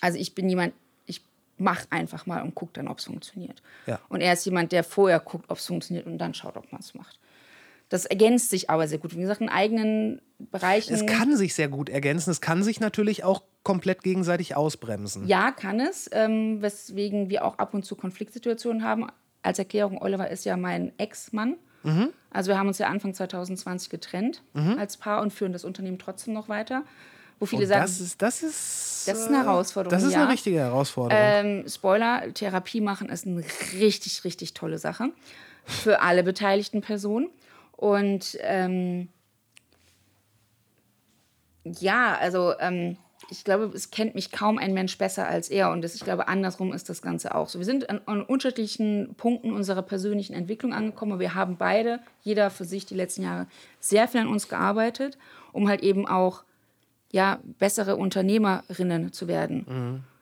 Also 0.00 0.18
ich 0.18 0.34
bin 0.34 0.48
jemand, 0.48 0.74
ich 1.06 1.22
mache 1.56 1.86
einfach 1.90 2.26
mal 2.26 2.42
und 2.42 2.54
gucke 2.54 2.72
dann, 2.74 2.88
ob 2.88 2.98
es 2.98 3.04
funktioniert. 3.04 3.62
Ja. 3.86 4.00
Und 4.08 4.20
er 4.20 4.32
ist 4.32 4.44
jemand, 4.44 4.72
der 4.72 4.84
vorher 4.84 5.20
guckt, 5.20 5.50
ob 5.50 5.58
es 5.58 5.66
funktioniert 5.66 6.06
und 6.06 6.18
dann 6.18 6.34
schaut, 6.34 6.56
ob 6.56 6.70
man 6.72 6.80
es 6.80 6.94
macht. 6.94 7.18
Das 7.88 8.06
ergänzt 8.06 8.50
sich 8.50 8.70
aber 8.70 8.88
sehr 8.88 8.98
gut. 8.98 9.14
Wie 9.14 9.20
gesagt, 9.20 9.40
in 9.40 9.48
eigenen 9.48 10.20
Bereichen. 10.38 10.94
Es 10.94 11.06
kann 11.06 11.36
sich 11.36 11.54
sehr 11.54 11.68
gut 11.68 11.88
ergänzen. 11.88 12.30
Es 12.30 12.40
kann 12.40 12.62
sich 12.62 12.80
natürlich 12.80 13.24
auch 13.24 13.42
komplett 13.62 14.02
gegenseitig 14.02 14.56
ausbremsen. 14.56 15.26
Ja, 15.26 15.52
kann 15.52 15.80
es, 15.80 16.08
ähm, 16.12 16.60
weswegen 16.60 17.28
wir 17.30 17.44
auch 17.44 17.58
ab 17.58 17.74
und 17.74 17.84
zu 17.84 17.94
Konfliktsituationen 17.94 18.82
haben. 18.82 19.06
Als 19.44 19.58
Erklärung, 19.58 20.00
Oliver 20.00 20.28
ist 20.30 20.44
ja 20.44 20.56
mein 20.56 20.92
Ex-Mann. 20.98 21.56
Also 22.30 22.50
wir 22.50 22.58
haben 22.58 22.68
uns 22.68 22.78
ja 22.78 22.88
Anfang 22.88 23.12
2020 23.12 23.90
getrennt 23.90 24.42
als 24.78 24.96
Paar 24.96 25.20
und 25.22 25.32
führen 25.32 25.52
das 25.52 25.64
Unternehmen 25.64 25.98
trotzdem 25.98 26.32
noch 26.34 26.48
weiter. 26.48 26.82
Wo 27.38 27.46
viele 27.46 27.62
Und 27.62 27.68
sagen, 27.68 27.82
das 27.82 28.00
ist, 28.00 28.22
das 28.22 28.42
ist 28.42 29.08
das, 29.08 29.16
Das 29.16 29.18
ist 29.24 29.28
eine 29.28 29.38
äh, 29.38 29.40
Herausforderung, 29.42 29.90
Das 29.90 30.02
ist 30.04 30.14
ja. 30.14 30.22
eine 30.22 30.32
richtige 30.32 30.58
Herausforderung. 30.60 31.22
Ähm, 31.22 31.68
Spoiler, 31.68 32.32
Therapie 32.32 32.80
machen 32.80 33.08
ist 33.08 33.26
eine 33.26 33.44
richtig, 33.74 34.24
richtig 34.24 34.54
tolle 34.54 34.78
Sache 34.78 35.10
für 35.64 36.00
alle 36.00 36.22
beteiligten 36.22 36.80
Personen. 36.80 37.28
Und 37.72 38.38
ähm, 38.40 39.08
ja, 41.64 42.16
also 42.18 42.54
ähm, 42.60 42.96
ich 43.30 43.44
glaube, 43.44 43.70
es 43.74 43.90
kennt 43.90 44.14
mich 44.14 44.30
kaum 44.32 44.58
ein 44.58 44.74
Mensch 44.74 44.96
besser 44.98 45.26
als 45.26 45.48
er. 45.48 45.70
Und 45.70 45.82
das, 45.82 45.94
ich 45.94 46.02
glaube, 46.04 46.28
andersrum 46.28 46.72
ist 46.72 46.88
das 46.88 47.02
Ganze 47.02 47.34
auch 47.34 47.48
so. 47.48 47.58
Wir 47.58 47.66
sind 47.66 47.90
an, 47.90 48.00
an 48.06 48.22
unterschiedlichen 48.22 49.14
Punkten 49.16 49.52
unserer 49.52 49.82
persönlichen 49.82 50.34
Entwicklung 50.34 50.72
angekommen. 50.72 51.12
Aber 51.12 51.20
wir 51.20 51.34
haben 51.34 51.56
beide, 51.56 52.00
jeder 52.22 52.50
für 52.50 52.64
sich, 52.64 52.86
die 52.86 52.94
letzten 52.94 53.22
Jahre 53.22 53.46
sehr 53.80 54.08
viel 54.08 54.20
an 54.20 54.28
uns 54.28 54.48
gearbeitet, 54.48 55.18
um 55.52 55.68
halt 55.68 55.82
eben 55.82 56.06
auch 56.06 56.44
ja, 57.12 57.38
bessere 57.58 57.96
Unternehmerinnen 57.96 59.12
zu 59.12 59.28
werden. 59.28 59.64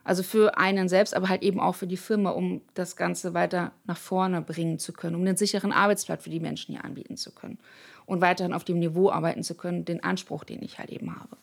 Also 0.03 0.21
für 0.21 0.57
einen 0.57 0.89
selbst, 0.89 1.15
aber 1.15 1.29
halt 1.29 1.43
eben 1.43 1.59
auch 1.59 1.75
für 1.75 1.87
die 1.87 1.97
Firma, 1.97 2.31
um 2.31 2.61
das 2.73 2.95
Ganze 2.95 3.33
weiter 3.33 3.71
nach 3.85 3.97
vorne 3.97 4.41
bringen 4.41 4.77
zu 4.77 4.91
können, 4.91 5.15
um 5.15 5.21
einen 5.21 5.37
sicheren 5.37 5.71
Arbeitsplatz 5.71 6.23
für 6.23 6.29
die 6.29 6.41
Menschen 6.41 6.73
hier 6.73 6.83
anbieten 6.83 7.15
zu 7.15 7.31
können 7.31 7.57
und 8.05 8.21
weiterhin 8.21 8.53
auf 8.53 8.65
dem 8.65 8.79
Niveau 8.79 9.09
arbeiten 9.09 9.43
zu 9.43 9.55
können, 9.55 9.85
den 9.85 10.03
Anspruch, 10.03 10.43
den 10.43 10.61
ich 10.61 10.77
halt 10.77 10.89
eben 10.89 11.15
habe. 11.15 11.37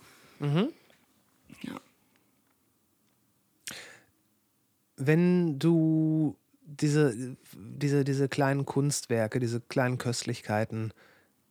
Ja. 1.62 1.81
Wenn 4.97 5.59
du 5.59 6.36
diese, 6.62 7.36
diese, 7.55 8.05
diese 8.05 8.28
kleinen 8.28 8.64
Kunstwerke, 8.64 9.40
diese 9.40 9.60
kleinen 9.60 9.98
Köstlichkeiten 9.98 10.93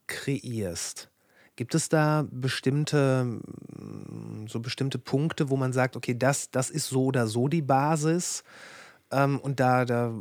kreierst, 0.07 1.09
gibt 1.55 1.75
es 1.75 1.89
da 1.89 2.25
bestimmte, 2.31 3.25
mm, 3.25 4.47
so 4.47 4.59
bestimmte 4.59 4.97
Punkte, 4.97 5.49
wo 5.49 5.57
man 5.57 5.73
sagt, 5.73 5.95
okay, 5.97 6.15
das, 6.17 6.51
das 6.51 6.69
ist 6.69 6.87
so 6.87 7.05
oder 7.05 7.27
so 7.27 7.47
die 7.47 7.61
Basis? 7.61 8.43
Ähm, 9.11 9.39
und 9.39 9.59
da, 9.59 9.85
da 9.85 10.13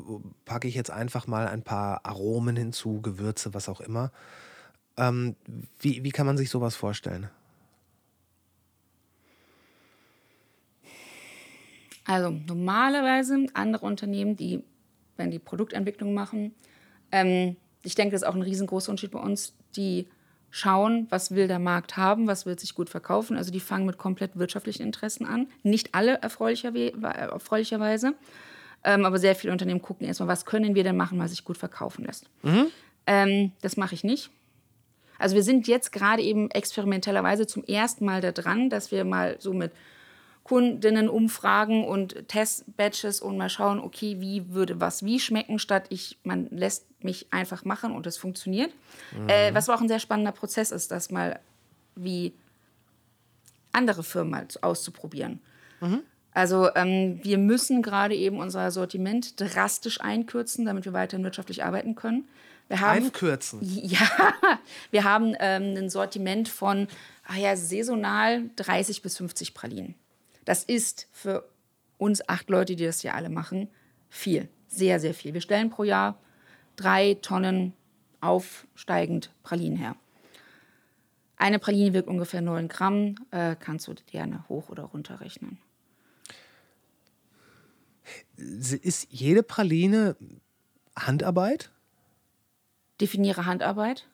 packe 0.44 0.66
ich 0.66 0.74
jetzt 0.74 0.90
einfach 0.90 1.26
mal 1.26 1.46
ein 1.46 1.62
paar 1.62 2.04
Aromen 2.04 2.56
hinzu, 2.56 3.00
Gewürze, 3.02 3.54
was 3.54 3.68
auch 3.68 3.80
immer. 3.80 4.10
Ähm, 4.96 5.36
wie, 5.78 6.02
wie 6.02 6.10
kann 6.10 6.26
man 6.26 6.36
sich 6.36 6.50
sowas 6.50 6.74
vorstellen? 6.74 7.30
Also 12.08 12.30
normalerweise 12.30 13.46
andere 13.52 13.84
Unternehmen, 13.84 14.34
die, 14.34 14.64
wenn 15.18 15.30
die 15.30 15.38
Produktentwicklung 15.38 16.14
machen, 16.14 16.54
ähm, 17.12 17.56
ich 17.82 17.94
denke, 17.94 18.12
das 18.12 18.22
ist 18.22 18.28
auch 18.28 18.34
ein 18.34 18.42
riesengroßer 18.42 18.90
Unterschied 18.90 19.10
bei 19.10 19.20
uns, 19.20 19.54
die 19.76 20.08
schauen, 20.50 21.06
was 21.10 21.32
will 21.32 21.48
der 21.48 21.58
Markt 21.58 21.98
haben, 21.98 22.26
was 22.26 22.46
wird 22.46 22.60
sich 22.60 22.74
gut 22.74 22.88
verkaufen. 22.88 23.36
Also 23.36 23.52
die 23.52 23.60
fangen 23.60 23.84
mit 23.84 23.98
komplett 23.98 24.38
wirtschaftlichen 24.38 24.84
Interessen 24.84 25.26
an. 25.26 25.48
Nicht 25.62 25.94
alle 25.94 26.14
erfreulicher, 26.22 26.74
erfreulicherweise, 26.74 28.14
ähm, 28.84 29.04
aber 29.04 29.18
sehr 29.18 29.34
viele 29.34 29.52
Unternehmen 29.52 29.82
gucken 29.82 30.06
erstmal, 30.06 30.28
was 30.28 30.46
können 30.46 30.74
wir 30.74 30.84
denn 30.84 30.96
machen, 30.96 31.18
was 31.18 31.30
sich 31.32 31.44
gut 31.44 31.58
verkaufen 31.58 32.06
lässt. 32.06 32.30
Ähm, 33.06 33.52
das 33.60 33.76
mache 33.76 33.94
ich 33.94 34.02
nicht. 34.02 34.30
Also 35.18 35.34
wir 35.36 35.42
sind 35.42 35.68
jetzt 35.68 35.92
gerade 35.92 36.22
eben 36.22 36.50
experimentellerweise 36.52 37.46
zum 37.46 37.64
ersten 37.64 38.06
Mal 38.06 38.22
da 38.22 38.32
dran, 38.32 38.70
dass 38.70 38.92
wir 38.92 39.04
mal 39.04 39.36
so 39.40 39.52
mit 39.52 39.72
Kundinnen 40.48 41.10
umfragen 41.10 41.84
und 41.84 42.26
Testbatches 42.26 43.20
und 43.20 43.36
mal 43.36 43.50
schauen, 43.50 43.80
okay, 43.80 44.16
wie 44.18 44.48
würde 44.48 44.80
was 44.80 45.04
wie 45.04 45.20
schmecken, 45.20 45.58
statt 45.58 45.84
ich, 45.90 46.18
man 46.22 46.48
lässt 46.48 46.86
mich 47.04 47.26
einfach 47.34 47.66
machen 47.66 47.92
und 47.94 48.06
es 48.06 48.16
funktioniert. 48.16 48.72
Äh, 49.26 49.52
was 49.52 49.68
aber 49.68 49.76
auch 49.76 49.82
ein 49.82 49.88
sehr 49.88 49.98
spannender 49.98 50.32
Prozess 50.32 50.70
ist, 50.70 50.90
das 50.90 51.10
mal 51.10 51.38
wie 51.96 52.32
andere 53.72 54.02
Firmen 54.02 54.30
mal 54.30 54.48
auszuprobieren. 54.62 55.40
Also 56.32 56.74
ähm, 56.74 57.20
wir 57.22 57.36
müssen 57.36 57.82
gerade 57.82 58.14
eben 58.14 58.38
unser 58.38 58.70
Sortiment 58.70 59.38
drastisch 59.38 60.00
einkürzen, 60.00 60.64
damit 60.64 60.86
wir 60.86 60.94
weiterhin 60.94 61.24
wirtschaftlich 61.24 61.62
arbeiten 61.62 61.94
können. 61.94 62.26
Wir 62.68 62.80
haben 62.80 63.04
Einkürzen. 63.04 63.58
ja, 63.62 64.08
wir 64.90 65.04
haben 65.04 65.34
ähm, 65.40 65.76
ein 65.76 65.90
Sortiment 65.90 66.48
von 66.48 66.88
ah 67.26 67.36
ja, 67.36 67.54
saisonal 67.54 68.44
30 68.56 69.02
bis 69.02 69.18
50 69.18 69.52
Pralinen. 69.52 69.94
Das 70.48 70.64
ist 70.64 71.08
für 71.12 71.46
uns 71.98 72.26
acht 72.26 72.48
Leute, 72.48 72.74
die 72.74 72.86
das 72.86 73.02
ja 73.02 73.12
alle 73.12 73.28
machen, 73.28 73.68
viel. 74.08 74.48
Sehr, 74.66 74.98
sehr 74.98 75.12
viel. 75.12 75.34
Wir 75.34 75.42
stellen 75.42 75.68
pro 75.68 75.84
Jahr 75.84 76.18
drei 76.74 77.18
Tonnen 77.20 77.74
aufsteigend 78.22 79.30
Pralinen 79.42 79.76
her. 79.76 79.94
Eine 81.36 81.58
Praline 81.58 81.92
wiegt 81.92 82.08
ungefähr 82.08 82.40
9 82.40 82.68
Gramm. 82.68 83.16
Äh, 83.30 83.56
kannst 83.60 83.88
du 83.88 83.94
gerne 84.06 84.48
hoch 84.48 84.70
oder 84.70 84.84
runter 84.84 85.20
rechnen. 85.20 85.58
Ist 88.38 89.06
jede 89.10 89.42
Praline 89.42 90.16
Handarbeit? 90.98 91.70
Definiere 93.02 93.44
Handarbeit. 93.44 94.08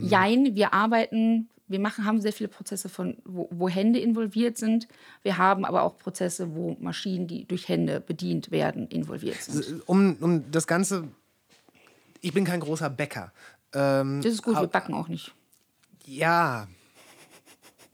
Jein, 0.00 0.54
wir 0.54 0.72
arbeiten, 0.72 1.48
wir 1.72 1.80
machen, 1.80 2.04
haben 2.04 2.20
sehr 2.20 2.32
viele 2.32 2.48
Prozesse, 2.48 2.88
von, 2.88 3.16
wo, 3.24 3.48
wo 3.50 3.68
Hände 3.68 3.98
involviert 3.98 4.56
sind. 4.58 4.86
Wir 5.22 5.38
haben 5.38 5.64
aber 5.64 5.82
auch 5.82 5.98
Prozesse, 5.98 6.54
wo 6.54 6.76
Maschinen, 6.78 7.26
die 7.26 7.44
durch 7.44 7.68
Hände 7.68 8.00
bedient 8.00 8.50
werden, 8.50 8.86
involviert 8.88 9.42
sind. 9.42 9.82
Um, 9.88 10.16
um 10.20 10.50
das 10.50 10.66
Ganze. 10.66 11.08
Ich 12.20 12.32
bin 12.32 12.44
kein 12.44 12.60
großer 12.60 12.88
Bäcker. 12.88 13.32
Ähm, 13.74 14.20
Das 14.22 14.32
ist 14.32 14.42
gut, 14.42 14.54
wir 14.54 14.68
backen 14.68 14.94
auch 14.94 15.08
nicht. 15.08 15.34
Ja. 16.04 16.68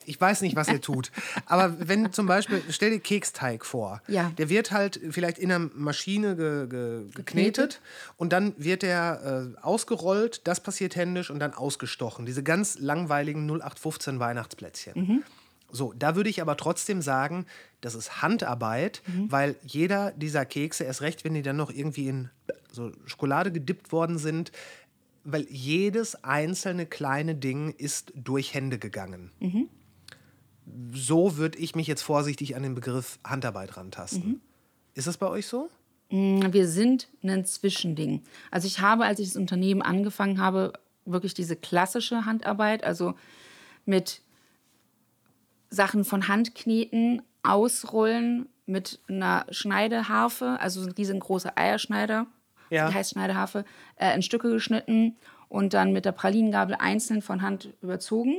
Ich 0.09 0.21
weiß 0.21 0.41
nicht, 0.41 0.57
was 0.57 0.69
ihr 0.69 0.81
tut. 0.81 1.13
Aber 1.47 1.77
wenn 1.79 2.13
zum 2.13 2.27
Beispiel, 2.27 2.63
stell 2.71 2.91
dir 2.91 3.01
Keksteig 3.01 3.65
vor. 3.65 4.03
Ja. 4.09 4.33
Der 4.39 4.49
wird 4.49 4.73
halt 4.73 5.01
vielleicht 5.11 5.39
in 5.39 5.53
einer 5.53 5.71
Maschine 5.75 6.35
ge, 6.37 6.67
ge, 6.69 7.11
geknetet 7.15 7.81
und 8.17 8.33
dann 8.33 8.55
wird 8.57 8.83
der 8.83 9.53
äh, 9.55 9.61
ausgerollt, 9.61 10.47
das 10.47 10.61
passiert 10.61 10.97
händisch 10.97 11.31
und 11.31 11.39
dann 11.41 11.53
ausgestochen. 11.53 12.27
Diese 12.27 12.43
ganz 12.43 12.79
langweiligen 12.79 13.47
0815 13.47 14.19
Weihnachtsplätzchen. 14.19 15.25
So, 15.71 15.93
da 15.97 16.17
würde 16.17 16.31
ich 16.31 16.41
aber 16.41 16.57
trotzdem 16.57 17.03
sagen, 17.03 17.45
das 17.83 17.95
ist 17.95 18.23
Handarbeit, 18.23 19.03
weil 19.29 19.57
jeder 19.63 20.13
dieser 20.13 20.47
Kekse, 20.47 20.85
erst 20.85 21.03
recht, 21.03 21.25
wenn 21.25 21.35
die 21.35 21.43
dann 21.43 21.57
noch 21.57 21.71
irgendwie 21.71 22.09
in 22.09 22.31
so 22.73 22.93
Schokolade 23.05 23.53
gedippt 23.53 23.93
worden 23.93 24.19
sind, 24.19 24.51
weil 25.25 25.47
jedes 25.51 26.25
einzelne 26.25 26.87
kleine 26.87 27.35
Ding 27.35 27.75
ist 27.77 28.13
durch 28.15 28.55
Hände 28.55 28.79
gegangen. 28.79 29.31
So 30.93 31.37
würde 31.37 31.59
ich 31.59 31.75
mich 31.75 31.87
jetzt 31.87 32.03
vorsichtig 32.03 32.57
an 32.57 32.63
den 32.63 32.75
Begriff 32.75 33.19
Handarbeit 33.25 33.77
rantasten. 33.77 34.41
Ist 34.95 35.07
das 35.07 35.17
bei 35.17 35.29
euch 35.29 35.47
so? 35.47 35.69
Wir 36.11 36.67
sind 36.69 37.09
ein 37.23 37.45
Zwischending. 37.45 38.23
Also 38.51 38.67
ich 38.67 38.81
habe, 38.81 39.05
als 39.05 39.21
ich 39.21 39.29
das 39.29 39.37
Unternehmen 39.37 39.83
angefangen 39.83 40.41
habe, 40.41 40.73
wirklich 41.05 41.35
diese 41.35 41.55
klassische 41.57 42.25
Handarbeit, 42.25 42.83
also 42.85 43.15
mit 43.85 44.23
Sachen 45.71 46.05
von 46.05 46.29
Hand 46.29 46.55
kneten, 46.55 47.23
ausrollen 47.43 48.49
mit 48.67 49.01
einer 49.09 49.47
Schneideharfe, 49.51 50.59
also 50.61 50.81
so 50.81 50.87
ein 50.89 50.93
riesengroßer 50.93 51.53
Eierschneider, 51.57 52.27
Ja. 52.71 52.89
die 52.89 52.95
heißt 52.95 53.13
Schneideharfe, 53.13 53.65
äh, 53.97 54.15
in 54.15 54.23
Stücke 54.23 54.51
geschnitten 54.51 55.17
und 55.49 55.73
dann 55.75 55.93
mit 55.93 56.05
der 56.05 56.13
Pralinengabel 56.13 56.75
einzeln 56.79 57.23
von 57.23 57.43
Hand 57.43 57.71
überzogen. 57.81 58.39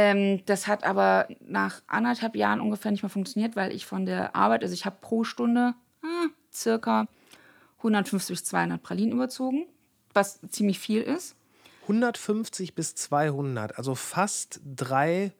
Ähm, 0.00 0.44
das 0.46 0.68
hat 0.68 0.84
aber 0.84 1.26
nach 1.40 1.82
anderthalb 1.88 2.36
Jahren 2.36 2.60
ungefähr 2.60 2.92
nicht 2.92 3.02
mehr 3.02 3.10
funktioniert, 3.10 3.56
weil 3.56 3.74
ich 3.74 3.84
von 3.84 4.06
der 4.06 4.36
Arbeit, 4.36 4.62
also 4.62 4.72
ich 4.72 4.86
habe 4.86 4.96
pro 5.00 5.24
Stunde 5.24 5.74
ah, 6.02 6.26
circa 6.52 7.08
150 7.78 8.36
bis 8.36 8.44
200 8.44 8.80
Pralinen 8.80 9.12
überzogen, 9.12 9.66
was 10.14 10.38
ziemlich 10.50 10.78
viel 10.78 11.02
ist. 11.02 11.34
150 11.82 12.76
bis 12.76 12.94
200, 12.94 13.76
also 13.76 13.96
fast 13.96 14.60
drei 14.64 15.32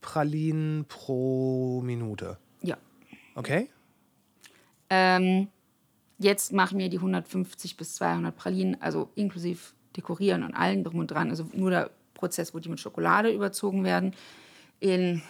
Pralinen 0.00 0.84
pro 0.84 1.80
Minute. 1.80 2.38
Ja. 2.62 2.76
Okay? 3.34 3.68
Ähm, 4.88 5.48
jetzt 6.18 6.52
machen 6.52 6.78
wir 6.78 6.90
die 6.90 6.98
150 6.98 7.76
bis 7.76 7.96
200 7.96 8.36
Pralinen, 8.36 8.80
also 8.80 9.10
inklusive 9.16 9.74
Dekorieren 9.96 10.44
und 10.44 10.54
allem 10.54 10.84
drum 10.84 11.00
und 11.00 11.10
dran, 11.10 11.30
also 11.30 11.48
nur 11.54 11.70
der 11.70 11.90
Prozess, 12.16 12.54
wo 12.54 12.58
die 12.58 12.68
mit 12.68 12.80
Schokolade 12.80 13.30
überzogen 13.30 13.84
werden, 13.84 14.14
in 14.80 15.22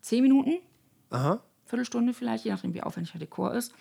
10 0.00 0.22
Minuten. 0.22 0.58
Aha. 1.10 1.40
Viertelstunde 1.66 2.14
vielleicht, 2.14 2.44
je 2.44 2.50
nachdem, 2.50 2.74
wie 2.74 2.82
aufwendig 2.82 3.12
der 3.12 3.20
Dekor 3.20 3.54
ist. 3.54 3.72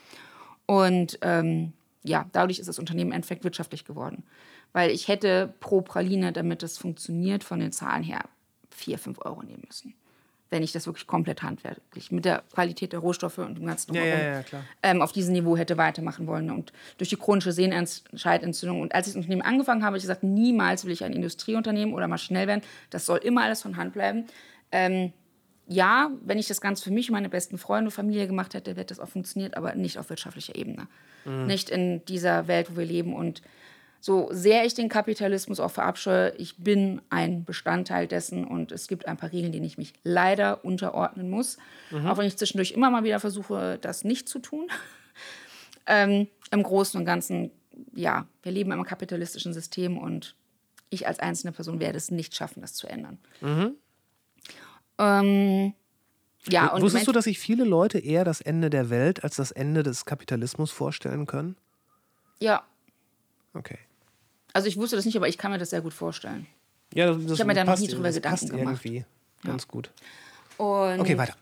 Und 0.66 1.18
ähm, 1.22 1.74
ja, 2.04 2.26
dadurch 2.32 2.60
ist 2.60 2.68
das 2.68 2.80
Unternehmen 2.80 3.12
im 3.12 3.16
Endeffekt 3.16 3.44
wirtschaftlich 3.44 3.86
geworden. 3.86 4.24
Weil 4.74 4.92
ich 4.92 5.08
hätte 5.08 5.54
pro 5.60 5.82
Praline, 5.82 6.34
damit 6.34 6.62
das 6.62 6.78
funktioniert, 6.78 7.44
von 7.44 7.60
den 7.60 7.72
Zahlen 7.72 8.04
her 8.04 8.22
4, 8.72 9.00
5 9.00 9.26
Euro 9.26 9.42
nehmen 9.42 9.64
müssen. 9.66 9.94
Wenn 10.50 10.64
ich 10.64 10.72
das 10.72 10.86
wirklich 10.86 11.08
komplett 11.08 11.44
handwerklich 11.44 12.12
mit 12.12 12.26
der 12.26 12.44
Qualität 12.54 12.94
der 12.94 13.00
Rohstoffe 13.00 13.38
und 13.40 13.58
dem 13.58 13.66
ganzen 13.66 13.94
Ja, 13.94 14.02
Drumherum, 14.02 14.26
ja, 14.26 14.40
ja. 14.40 14.64
Ähm, 14.84 15.02
auf 15.02 15.12
diesem 15.12 15.34
Niveau 15.34 15.58
hätte 15.58 15.78
weitermachen 15.78 16.28
wollen. 16.28 16.50
Und 16.52 16.72
durch 16.98 17.10
die 17.10 17.18
chronische 17.18 17.52
Sehnenscheidentzündung. 17.52 18.82
Und 18.82 18.96
als 18.96 19.08
ich 19.08 19.14
das 19.14 19.18
Unternehmen 19.18 19.42
angefangen 19.42 19.82
habe, 19.82 19.88
habe 19.88 19.98
ich 19.98 20.04
gesagt, 20.04 20.24
niemals 20.24 20.86
will 20.86 20.92
ich 20.92 21.04
ein 21.04 21.14
Industrieunternehmen 21.14 21.94
oder 21.94 22.08
mal 22.08 22.18
schnell 22.18 22.48
werden. 22.48 22.62
Das 22.90 23.06
soll 23.06 23.20
immer 23.20 23.44
alles 23.44 23.62
von 23.62 23.78
Hand 23.78 23.94
bleiben. 23.94 24.26
Ähm, 24.72 25.12
ja, 25.68 26.12
wenn 26.24 26.38
ich 26.38 26.48
das 26.48 26.62
Ganze 26.62 26.84
für 26.84 26.92
mich 26.92 27.10
und 27.10 27.14
meine 27.14 27.30
besten 27.30 27.58
Freunde 27.58 27.90
und 27.90 27.92
Familie 27.92 28.26
gemacht 28.26 28.54
hätte, 28.54 28.72
hätte 28.72 28.86
das 28.86 29.00
auch 29.00 29.10
funktioniert, 29.10 29.58
aber 29.58 29.76
nicht 29.76 29.98
auf 29.98 30.10
wirtschaftlicher 30.10 30.56
Ebene. 30.56 30.88
Nicht 31.46 31.70
in 31.70 32.06
dieser 32.06 32.48
Welt, 32.48 32.72
wo 32.72 32.78
wir 32.78 32.86
leben. 32.86 33.14
Und 33.14 33.42
so 34.00 34.30
sehr 34.32 34.66
ich 34.66 34.74
den 34.74 34.90
Kapitalismus 34.90 35.60
auch 35.60 35.72
verabscheue, 35.72 36.34
ich 36.38 36.58
bin 36.58 37.02
ein 37.10 37.44
Bestandteil 37.46 38.08
dessen 38.08 38.46
und 38.46 38.72
es 38.72 38.88
gibt 38.88 39.08
ein 39.08 39.18
paar 39.18 39.32
Regeln, 39.32 39.52
denen 39.52 39.66
ich 39.66 39.78
mich 39.78 39.94
leider 40.04 40.64
unterordnen 40.64 41.30
muss. 41.30 41.58
Auch 42.06 42.18
wenn 42.18 42.28
ich 42.28 42.38
zwischendurch 42.38 42.72
immer 42.72 42.90
mal 42.92 43.04
wieder 43.04 43.20
versuche, 43.20 43.78
das 43.82 44.04
nicht 44.04 44.30
zu 44.30 44.40
tun. 44.40 44.68
ähm, 45.88 46.28
Im 46.52 46.64
Großen 46.64 47.00
und 47.00 47.06
Ganzen, 47.06 47.52
ja, 47.94 48.28
wir 48.44 48.52
leben 48.52 48.72
im 48.72 48.84
kapitalistischen 48.84 49.54
System 49.54 49.98
und 49.98 50.36
ich 50.90 51.08
als 51.08 51.20
einzelne 51.20 51.52
Person 51.52 51.80
werde 51.80 51.98
es 51.98 52.12
nicht 52.12 52.36
schaffen, 52.36 52.62
das 52.62 52.74
zu 52.74 52.88
ändern. 52.88 53.18
Ähm, 55.00 55.74
ja, 56.50 56.74
und 56.74 56.82
Wusstest 56.82 57.08
du, 57.08 57.12
dass 57.12 57.26
sich 57.26 57.40
viele 57.40 57.66
Leute 57.66 58.00
eher 58.00 58.24
das 58.24 58.40
Ende 58.42 58.70
der 58.70 58.90
Welt 58.90 59.24
als 59.24 59.36
das 59.36 59.52
Ende 59.52 59.84
des 59.84 60.06
Kapitalismus 60.06 60.72
vorstellen 60.72 61.26
können? 61.26 61.58
ja, 62.40 62.64
Okay. 63.58 63.80
Also 64.58 64.68
ich 64.70 64.78
wusste 64.78 64.96
das 64.96 65.06
nicht, 65.06 65.16
aber 65.16 65.28
ich 65.28 65.38
kann 65.38 65.52
mir 65.52 65.60
das 65.60 65.70
sehr 65.70 65.82
gut 65.82 65.94
vorstellen. 65.94 66.48
Ja, 66.92 67.14
das, 67.14 67.34
Ich 67.34 67.40
hab 67.40 67.46
mir 67.46 67.54
da 67.54 67.64
noch 67.64 67.78
nie 67.78 67.88
drüber 67.88 68.08
das 68.08 68.16
Gedanken 68.16 68.50
gemacht. 68.50 68.84
irgendwie 68.84 69.06
ganz 69.44 69.68
gut. 69.68 69.92
Und 70.58 71.00
Okay, 71.00 71.16
weiter. 71.16 71.36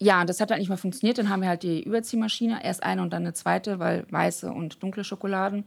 Ja, 0.00 0.24
das 0.24 0.40
hat 0.40 0.50
halt 0.50 0.58
nicht 0.58 0.68
mehr 0.68 0.78
funktioniert. 0.78 1.18
Dann 1.18 1.28
haben 1.28 1.42
wir 1.42 1.48
halt 1.48 1.62
die 1.62 1.80
Überziehmaschine, 1.84 2.64
erst 2.64 2.82
eine 2.82 3.02
und 3.02 3.12
dann 3.12 3.22
eine 3.22 3.34
zweite, 3.34 3.78
weil 3.78 4.04
weiße 4.10 4.50
und 4.50 4.82
dunkle 4.82 5.04
Schokoladen 5.04 5.62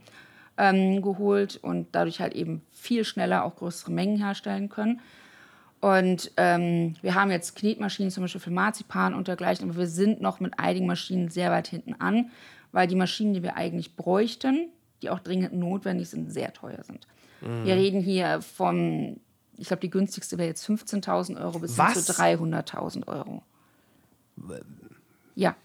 ähm, 0.57 1.01
geholt 1.01 1.55
und 1.61 1.87
dadurch 1.93 2.19
halt 2.19 2.33
eben 2.33 2.63
viel 2.73 3.05
schneller 3.05 3.45
auch 3.45 3.55
größere 3.55 3.93
Mengen 3.93 4.17
herstellen 4.17 4.67
können. 4.67 4.99
Und 5.79 6.31
ähm, 6.35 6.97
wir 7.01 7.15
haben 7.15 7.31
jetzt 7.31 7.55
Knetmaschinen 7.55 8.11
zum 8.11 8.25
Beispiel 8.25 8.41
für 8.41 8.51
Marzipan 8.51 9.13
und 9.13 9.29
dergleichen, 9.29 9.69
aber 9.69 9.79
wir 9.79 9.87
sind 9.87 10.19
noch 10.19 10.41
mit 10.41 10.59
einigen 10.59 10.85
Maschinen 10.85 11.29
sehr 11.29 11.49
weit 11.49 11.67
hinten 11.67 11.93
an, 11.93 12.29
weil 12.73 12.87
die 12.87 12.95
Maschinen, 12.95 13.33
die 13.33 13.43
wir 13.43 13.55
eigentlich 13.55 13.95
bräuchten, 13.95 14.67
die 15.03 15.09
auch 15.09 15.19
dringend 15.19 15.53
notwendig 15.53 16.09
sind, 16.09 16.31
sehr 16.31 16.53
teuer 16.53 16.83
sind. 16.83 17.05
Wir 17.41 17.75
reden 17.75 18.01
hier 18.01 18.41
von, 18.41 19.19
ich 19.57 19.67
glaube, 19.67 19.81
die 19.81 19.89
günstigste 19.89 20.37
wäre 20.37 20.47
jetzt 20.47 20.65
15.000 20.65 21.39
Euro 21.43 21.59
bis 21.59 21.75
zu 21.75 21.81
300.000 21.81 23.07
Euro. 23.07 23.43
Ja. 25.35 25.55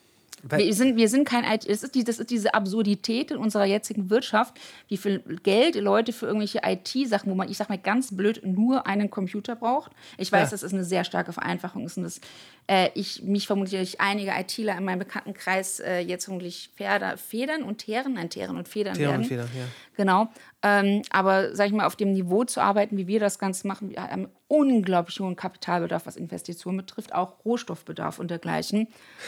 Wir 0.43 0.75
sind, 0.75 0.97
wir 0.97 1.09
sind 1.09 1.27
kein 1.27 1.45
IT. 1.45 1.67
Es 1.67 1.83
ist, 1.83 1.95
die, 1.95 2.05
das 2.05 2.19
ist 2.19 2.31
diese 2.31 2.55
Absurdität 2.55 3.31
in 3.31 3.37
unserer 3.39 3.65
jetzigen 3.65 4.11
Wirtschaft, 4.11 4.55
wie 4.89 4.97
viel 4.97 5.21
Geld 5.43 5.75
Leute 5.77 6.13
für 6.13 6.27
irgendwelche 6.27 6.61
IT-Sachen, 6.65 7.31
wo 7.31 7.35
man, 7.35 7.49
ich 7.51 7.57
sag 7.57 7.69
mal 7.69 7.79
ganz 7.79 8.17
blöd, 8.17 8.41
nur 8.45 8.87
einen 8.87 9.11
Computer 9.11 9.57
braucht. 9.57 9.93
Ich 10.17 10.31
weiß, 10.33 10.49
Ja. 10.49 10.51
das 10.51 10.63
ist 10.63 10.73
eine 10.73 10.85
sehr 10.85 11.05
starke 11.05 11.33
Vereinfachung. 11.33 11.85
Ist 11.85 11.97
und 11.97 12.05
das, 12.05 12.21
äh, 12.69 12.91
ich, 12.95 13.23
mich 13.23 13.47
vermutlich 13.47 14.01
einige 14.01 14.33
ITler 14.33 14.77
in 14.77 14.85
meinem 14.85 14.99
Bekanntenkreis 15.01 15.81
äh, 15.81 16.01
jetzt 16.01 16.27
vermutlich 16.27 16.71
Feder, 16.77 17.17
Federn 17.17 17.63
und 17.63 17.79
Teeren, 17.79 18.15
nein, 18.15 18.31
Teeren 18.31 18.57
und 18.57 18.69
Federn 18.69 18.95
Teeren 18.95 19.17
und 19.23 19.31
werden. 19.31 19.49
Federn, 19.49 19.49
ja. 19.57 19.65
Genau. 19.99 20.29
Ähm, 20.63 21.03
aber 21.11 21.57
sag 21.57 21.67
ich 21.67 21.73
mal, 21.73 21.85
auf 21.85 21.97
dem 21.97 22.13
Niveau 22.13 22.45
zu 22.45 22.61
arbeiten, 22.61 22.97
wie 22.97 23.09
wir 23.09 23.19
das 23.19 23.41
Ganze 23.41 23.67
machen, 23.67 23.91
wir 23.91 24.01
haben 24.01 24.29
unglaublich 24.47 25.19
hohen 25.19 25.35
Kapitalbedarf, 25.35 26.07
was 26.07 26.15
Investitionen 26.17 26.79
betrifft, 26.79 27.13
auch 27.13 27.45
Rohstoffbedarf 27.45 28.21
und 28.21 28.31
dergleichen. 28.31 28.87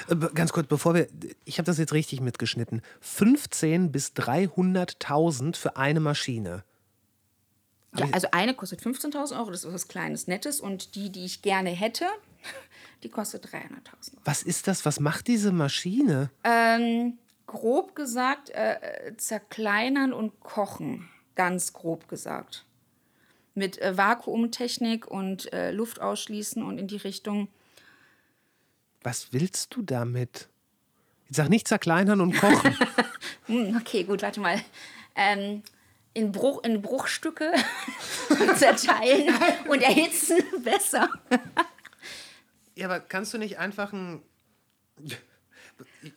Äh, 0.09 0.15
Ganz 0.33 0.53
kurz, 0.53 0.69
bevor 0.69 0.95
wir, 0.95 1.09
ich 1.45 1.59
habe 1.59 1.67
das 1.67 1.79
jetzt 1.79 1.93
richtig 1.93 2.21
mitgeschnitten. 2.21 2.83
15 3.01 3.91
bis 3.91 4.13
300.000 4.13 5.57
für 5.57 5.77
eine 5.77 5.99
Maschine. 5.99 6.63
Ja, 7.97 8.07
also 8.13 8.29
eine 8.31 8.55
kostet 8.55 8.81
15.000 8.81 9.37
Euro, 9.37 9.51
das 9.51 9.65
ist 9.65 9.73
was 9.73 9.89
Kleines, 9.89 10.29
Nettes. 10.29 10.61
Und 10.61 10.95
die, 10.95 11.11
die 11.11 11.25
ich 11.25 11.43
gerne 11.43 11.71
hätte, 11.71 12.07
die 13.03 13.09
kostet 13.09 13.45
300.000 13.47 13.57
Euro. 13.57 14.23
Was 14.25 14.45
ist 14.45 14.69
das? 14.69 14.87
Was 14.87 15.01
macht 15.01 15.27
diese 15.27 15.51
Maschine? 15.51 16.31
Ähm, 16.45 17.19
grob 17.51 17.97
gesagt, 17.97 18.51
äh, 18.51 18.75
äh, 18.75 19.17
zerkleinern 19.17 20.13
und 20.13 20.39
kochen. 20.39 21.09
Ganz 21.35 21.73
grob 21.73 22.09
gesagt. 22.09 22.65
Mit 23.55 23.79
äh, 23.79 23.97
Vakuumtechnik 23.97 25.07
und 25.09 25.53
äh, 25.53 25.73
Luft 25.73 26.01
ausschließen 26.01 26.63
und 26.63 26.79
in 26.79 26.87
die 26.87 26.97
Richtung. 26.97 27.49
Was 29.03 29.33
willst 29.33 29.75
du 29.75 29.83
damit? 29.83 30.49
Ich 31.29 31.37
sag 31.37 31.49
nicht 31.49 31.67
zerkleinern 31.67 32.21
und 32.21 32.37
kochen. 32.37 32.77
Hm, 33.47 33.77
okay, 33.77 34.05
gut, 34.05 34.23
warte 34.23 34.39
mal. 34.39 34.61
Ähm, 35.17 35.65
in, 36.15 36.31
Bruch, 36.31 36.63
in 36.63 36.83
Bruchstücke 36.83 37.53
zerteilen 38.57 39.35
und 39.69 39.83
erhitzen 39.83 40.39
besser. 40.63 41.09
ja, 42.77 42.87
aber 42.87 43.01
kannst 43.01 43.35
du 43.35 43.39
nicht 43.39 43.59
einfach 43.59 43.93
ein. 43.93 44.23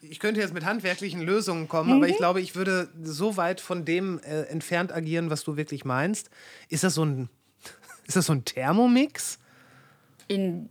Ich 0.00 0.18
könnte 0.18 0.40
jetzt 0.40 0.54
mit 0.54 0.64
handwerklichen 0.64 1.20
Lösungen 1.20 1.68
kommen, 1.68 1.92
aber 1.92 2.08
ich 2.08 2.16
glaube, 2.16 2.40
ich 2.40 2.54
würde 2.54 2.88
so 3.02 3.36
weit 3.36 3.60
von 3.60 3.84
dem 3.84 4.18
äh, 4.20 4.42
entfernt 4.42 4.92
agieren, 4.92 5.30
was 5.30 5.44
du 5.44 5.56
wirklich 5.56 5.84
meinst. 5.84 6.30
Ist 6.68 6.84
das 6.84 6.94
so 6.94 7.04
ein, 7.04 7.28
ist 8.06 8.16
das 8.16 8.26
so 8.26 8.32
ein 8.32 8.44
Thermomix? 8.44 9.38
in, 10.28 10.68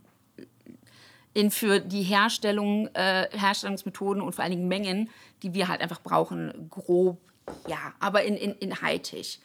in 1.32 1.50
für 1.50 1.80
die 1.80 2.02
Herstellung, 2.02 2.88
äh, 2.94 3.28
Herstellungsmethoden 3.32 4.22
und 4.22 4.34
vor 4.34 4.44
allen 4.44 4.52
Dingen 4.52 4.68
Mengen, 4.68 5.10
die 5.42 5.54
wir 5.54 5.68
halt 5.68 5.80
einfach 5.80 6.00
brauchen, 6.00 6.68
grob, 6.70 7.20
ja, 7.66 7.94
aber 8.00 8.24
in, 8.24 8.36
in, 8.36 8.52
in 8.52 8.80
Hightech. 8.80 9.40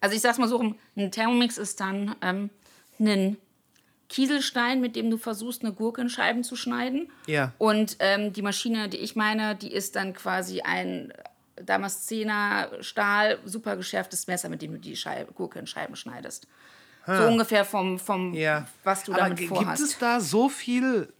Also 0.00 0.14
ich 0.14 0.22
sag's 0.22 0.38
mal 0.38 0.48
so, 0.48 0.74
ein 0.96 1.10
Thermomix 1.10 1.58
ist 1.58 1.80
dann 1.80 2.14
ähm, 2.20 2.50
ein 2.98 3.36
Kieselstein, 4.08 4.80
mit 4.80 4.94
dem 4.96 5.10
du 5.10 5.16
versuchst, 5.18 5.62
eine 5.62 5.72
Gurke 5.72 6.00
in 6.00 6.08
Scheiben 6.08 6.44
zu 6.44 6.54
schneiden. 6.56 7.10
Ja. 7.26 7.52
Und 7.58 7.96
ähm, 8.00 8.32
die 8.32 8.42
Maschine, 8.42 8.88
die 8.88 8.98
ich 8.98 9.16
meine, 9.16 9.56
die 9.56 9.72
ist 9.72 9.96
dann 9.96 10.12
quasi 10.14 10.60
ein 10.60 11.12
Damaszener 11.56 12.70
Stahl, 12.80 13.38
super 13.44 13.76
geschärftes 13.76 14.26
Messer, 14.26 14.48
mit 14.48 14.62
dem 14.62 14.72
du 14.72 14.78
die 14.78 14.94
Scheibe, 14.96 15.32
Gurke 15.32 15.58
in 15.58 15.66
Scheiben 15.66 15.96
schneidest. 15.96 16.46
So 17.06 17.12
ungefähr 17.28 17.64
vom, 17.64 17.98
vom 18.00 18.34
Ja. 18.34 18.66
was 18.82 19.04
du 19.04 19.12
Aber 19.12 19.22
damit 19.22 19.40
vorhast. 19.46 19.78
Gibt 19.78 19.90
es 19.92 19.98
da 19.98 20.18
so 20.20 20.48
viel. 20.48 21.12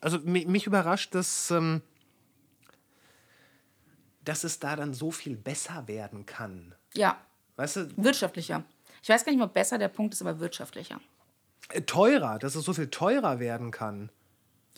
Also 0.00 0.18
mi- 0.18 0.46
mich 0.46 0.66
überrascht, 0.68 1.14
dass, 1.16 1.50
ähm, 1.50 1.82
dass 4.24 4.44
es 4.44 4.58
da 4.58 4.76
dann 4.76 4.94
so 4.94 5.10
viel 5.10 5.36
besser 5.36 5.88
werden 5.88 6.26
kann. 6.26 6.74
Ja, 6.94 7.18
Weißt 7.56 7.76
du, 7.76 7.88
wirtschaftlicher. 7.96 8.62
Ich 9.02 9.08
weiß 9.10 9.24
gar 9.24 9.32
nicht, 9.32 9.42
ob 9.42 9.52
besser 9.52 9.76
der 9.76 9.88
Punkt 9.88 10.14
ist, 10.14 10.22
aber 10.22 10.38
wirtschaftlicher. 10.40 10.98
Teurer, 11.86 12.38
dass 12.38 12.54
es 12.54 12.64
so 12.64 12.72
viel 12.72 12.88
teurer 12.88 13.38
werden 13.38 13.70
kann. 13.70 14.10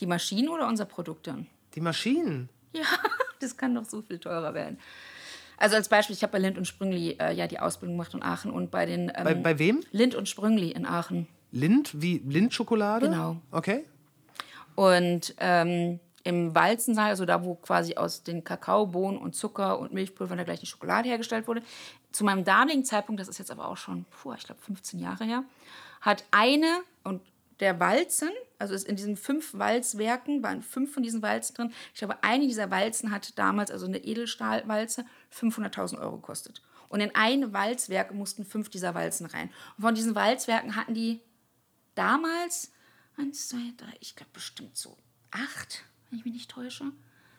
Die 0.00 0.06
Maschinen 0.06 0.48
oder 0.48 0.68
unser 0.68 0.84
Produkt 0.84 1.26
dann? 1.26 1.46
Die 1.74 1.80
Maschinen. 1.80 2.48
Ja, 2.72 2.84
das 3.40 3.56
kann 3.56 3.74
doch 3.74 3.84
so 3.84 4.02
viel 4.02 4.18
teurer 4.18 4.54
werden. 4.54 4.78
Also 5.58 5.76
als 5.76 5.88
Beispiel, 5.88 6.16
ich 6.16 6.22
habe 6.22 6.32
bei 6.32 6.38
Lind 6.38 6.58
und 6.58 6.66
Sprüngli 6.66 7.16
äh, 7.20 7.32
ja 7.32 7.46
die 7.46 7.60
Ausbildung 7.60 7.96
gemacht 7.96 8.14
in 8.14 8.22
Aachen 8.22 8.50
und 8.50 8.70
bei 8.70 8.86
den 8.86 9.12
ähm, 9.14 9.24
Bei, 9.24 9.34
bei 9.34 9.58
wem? 9.58 9.80
Lind 9.92 10.14
und 10.14 10.28
Sprüngli 10.28 10.70
in 10.70 10.86
Aachen. 10.86 11.28
Lind? 11.52 12.02
Wie 12.02 12.18
Lindschokolade? 12.18 13.08
Genau. 13.08 13.36
Okay. 13.50 13.84
Und 14.74 15.34
ähm, 15.38 16.00
im 16.24 16.54
Walzensaal, 16.54 17.10
also 17.10 17.24
da, 17.24 17.44
wo 17.44 17.54
quasi 17.54 17.94
aus 17.94 18.22
den 18.22 18.44
Kakaobohnen 18.44 19.20
und 19.20 19.34
Zucker 19.34 19.78
und 19.78 19.92
Milchpulver 19.92 20.32
und 20.32 20.38
dergleichen 20.38 20.66
Schokolade 20.66 21.08
hergestellt 21.08 21.46
wurde, 21.46 21.62
zu 22.10 22.24
meinem 22.24 22.44
damaligen 22.44 22.84
Zeitpunkt, 22.84 23.20
das 23.20 23.28
ist 23.28 23.38
jetzt 23.38 23.50
aber 23.50 23.68
auch 23.68 23.76
schon, 23.76 24.04
puh, 24.04 24.32
ich 24.34 24.44
glaube 24.44 24.60
15 24.62 25.00
Jahre 25.00 25.24
her, 25.24 25.44
hat 26.02 26.24
eine 26.30 26.82
und 27.04 27.22
der 27.60 27.80
Walzen, 27.80 28.30
also 28.58 28.74
ist 28.74 28.86
in 28.86 28.96
diesen 28.96 29.16
fünf 29.16 29.54
Walzwerken, 29.54 30.42
waren 30.42 30.62
fünf 30.62 30.92
von 30.92 31.02
diesen 31.02 31.22
Walzen 31.22 31.54
drin. 31.54 31.72
Ich 31.94 32.00
glaube, 32.00 32.22
eine 32.22 32.46
dieser 32.46 32.70
Walzen 32.70 33.12
hat 33.12 33.38
damals, 33.38 33.70
also 33.70 33.86
eine 33.86 33.98
Edelstahlwalze, 33.98 35.06
500.000 35.32 35.98
Euro 36.00 36.16
gekostet. 36.16 36.60
Und 36.88 37.00
in 37.00 37.14
ein 37.14 37.52
Walzwerk 37.52 38.12
mussten 38.12 38.44
fünf 38.44 38.68
dieser 38.68 38.94
Walzen 38.94 39.26
rein. 39.26 39.50
Und 39.76 39.82
von 39.82 39.94
diesen 39.94 40.14
Walzwerken 40.14 40.76
hatten 40.76 40.92
die 40.92 41.20
damals 41.94 42.72
eins, 43.16 43.48
zwei, 43.48 43.72
drei, 43.76 43.94
ich 44.00 44.16
glaube 44.16 44.32
bestimmt 44.32 44.76
so 44.76 44.98
acht, 45.30 45.84
wenn 46.10 46.18
ich 46.18 46.24
mich 46.24 46.34
nicht 46.34 46.50
täusche. 46.50 46.92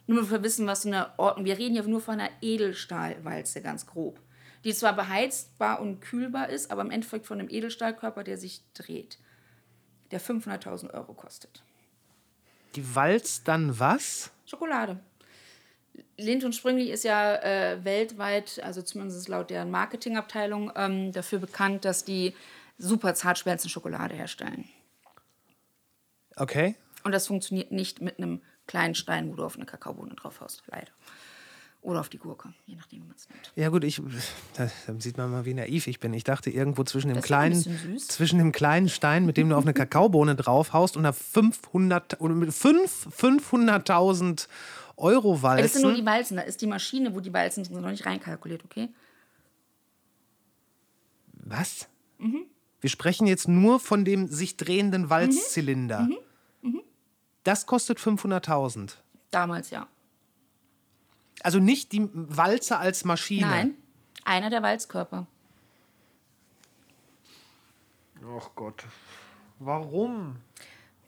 Nur 0.08 0.22
mal 0.22 0.28
für 0.28 0.44
wissen, 0.44 0.68
was 0.68 0.84
so 0.84 0.90
eine 0.90 1.18
Ordnung. 1.20 1.46
Wir 1.46 1.58
reden 1.58 1.74
hier 1.74 1.84
nur 1.84 2.02
von 2.02 2.20
einer 2.20 2.32
Edelstahlwalze, 2.42 3.62
ganz 3.62 3.86
grob. 3.86 4.20
Die 4.64 4.74
zwar 4.74 4.96
beheizbar 4.96 5.82
und 5.82 6.00
kühlbar 6.00 6.50
ist, 6.50 6.72
aber 6.72 6.82
im 6.82 6.92
Endeffekt 6.92 7.26
von 7.26 7.40
einem 7.40 7.50
Edelstahlkörper, 7.50 8.24
der 8.24 8.38
sich 8.38 8.62
dreht. 8.74 9.18
Der 10.12 10.22
500.000 10.22 10.94
Euro 10.94 11.14
kostet. 11.14 11.64
Die 12.76 12.96
walzt 12.96 13.48
dann 13.48 13.80
was? 13.80 14.32
Schokolade. 14.46 15.00
Lind 16.18 16.44
und 16.44 16.54
Sprüngli 16.54 16.92
ist 16.92 17.04
ja 17.04 17.36
äh, 17.36 17.84
weltweit, 17.84 18.62
also 18.64 18.82
zumindest 18.82 19.28
laut 19.28 19.50
deren 19.50 19.72
Marketingabteilung, 19.72 20.72
ähm, 20.76 21.12
dafür 21.12 21.40
bekannt, 21.40 21.86
dass 21.86 22.06
die 22.06 22.36
super 22.78 23.14
Zartschmelzen 23.16 23.70
Schokolade 23.70 24.16
herstellen. 24.16 24.70
Okay. 26.36 26.76
Und 27.04 27.12
das 27.12 27.28
funktioniert 27.28 27.72
nicht 27.72 28.02
mit 28.02 28.18
einem 28.18 28.42
kleinen 28.66 28.96
Stein, 28.96 29.32
wo 29.32 29.36
du 29.36 29.44
auf 29.44 29.56
eine 29.56 29.66
Kakaobohne 29.66 30.16
drauf 30.16 30.42
haust, 30.42 30.64
leider. 30.68 30.92
Oder 31.84 32.00
auf 32.00 32.08
die 32.08 32.18
Gurke, 32.18 32.54
je 32.66 32.76
nachdem, 32.76 33.04
wie 33.04 33.08
man 33.08 33.16
es 33.18 33.28
nimmt. 33.28 33.52
Ja 33.56 33.68
gut, 33.68 33.84
ich, 33.84 34.02
da, 34.56 34.70
da 34.88 34.94
sieht 35.00 35.18
man 35.18 35.30
mal, 35.30 35.46
wie 35.46 35.54
naiv 35.54 35.88
ich 35.88 36.00
bin. 36.00 36.14
Ich 36.14 36.24
dachte 36.24 36.50
irgendwo 36.50 36.84
zwischen 36.86 37.10
dem 37.10 37.18
Das 37.18 37.26
kleinen, 37.26 38.00
zwischen 38.00 38.40
dem 38.40 38.54
kleinen 38.54 38.88
Stein, 38.88 39.26
mit 39.26 39.36
dem 39.36 39.50
du 39.50 39.58
auf 39.58 39.66
eine 39.66 39.74
Kakaobohne 39.74 40.36
draufhaust 40.38 40.96
und 40.96 41.06
einer 41.06 41.14
500 41.14 42.22
oder 42.22 42.36
mit 42.36 42.54
fünf 42.54 43.08
500.000 43.08 44.48
Euro 44.96 45.40
Ja, 45.44 45.58
Das 45.58 45.74
sind 45.74 45.82
nur 45.82 45.94
die 45.94 46.06
Walzen. 46.06 46.06
Walzen, 46.06 46.38
da 46.38 46.44
ist 46.44 46.62
die 46.62 46.68
Maschine, 46.68 47.14
wo 47.16 47.20
die 47.20 47.34
Walzen 47.34 47.66
sind, 47.66 47.80
noch 47.80 47.90
nicht 47.90 48.06
reinkalkuliert, 48.06 48.64
okay? 48.64 48.90
Was? 51.34 51.88
Mhm. 52.18 52.46
Wir 52.80 52.90
sprechen 52.90 53.28
jetzt 53.28 53.48
nur 53.50 53.80
von 53.80 54.06
dem 54.06 54.28
sich 54.28 54.56
drehenden 54.56 55.10
Walzzylinder. 55.10 56.08
Mhm. 56.62 56.82
Das 57.44 57.66
kostet 57.66 58.00
500.000. 58.00 58.94
Damals 59.32 59.70
ja. 59.70 59.88
Also 61.44 61.60
nicht 61.60 61.92
die 61.92 62.10
Walze 62.14 62.78
als 62.78 63.06
Maschine. 63.06 63.46
Nein, 63.48 63.76
einer 64.26 64.50
der 64.50 64.64
Walzkörper. 64.64 65.28
Ach 68.38 68.50
Gott. 68.56 68.84
Warum? 69.60 70.38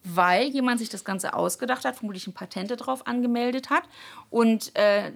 weil 0.07 0.49
jemand 0.49 0.77
sich 0.77 0.89
das 0.89 1.03
Ganze 1.03 1.33
ausgedacht 1.33 1.83
hat, 1.83 1.95
vermutlich 1.95 2.27
ein 2.27 2.33
Patente 2.33 2.75
drauf 2.77 3.07
angemeldet 3.07 3.71
hat 3.71 3.81
und 4.29 4.71
äh, 4.75 5.11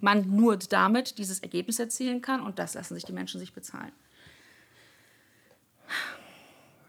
man 0.00 0.36
nur 0.36 0.58
damit 0.58 1.16
dieses 1.16 1.40
Ergebnis 1.40 1.78
erzielen 1.78 2.20
kann 2.20 2.42
und 2.42 2.58
das 2.58 2.74
lassen 2.74 2.94
sich 2.94 3.04
die 3.06 3.12
Menschen 3.12 3.40
sich 3.40 3.54
bezahlen. 3.54 3.90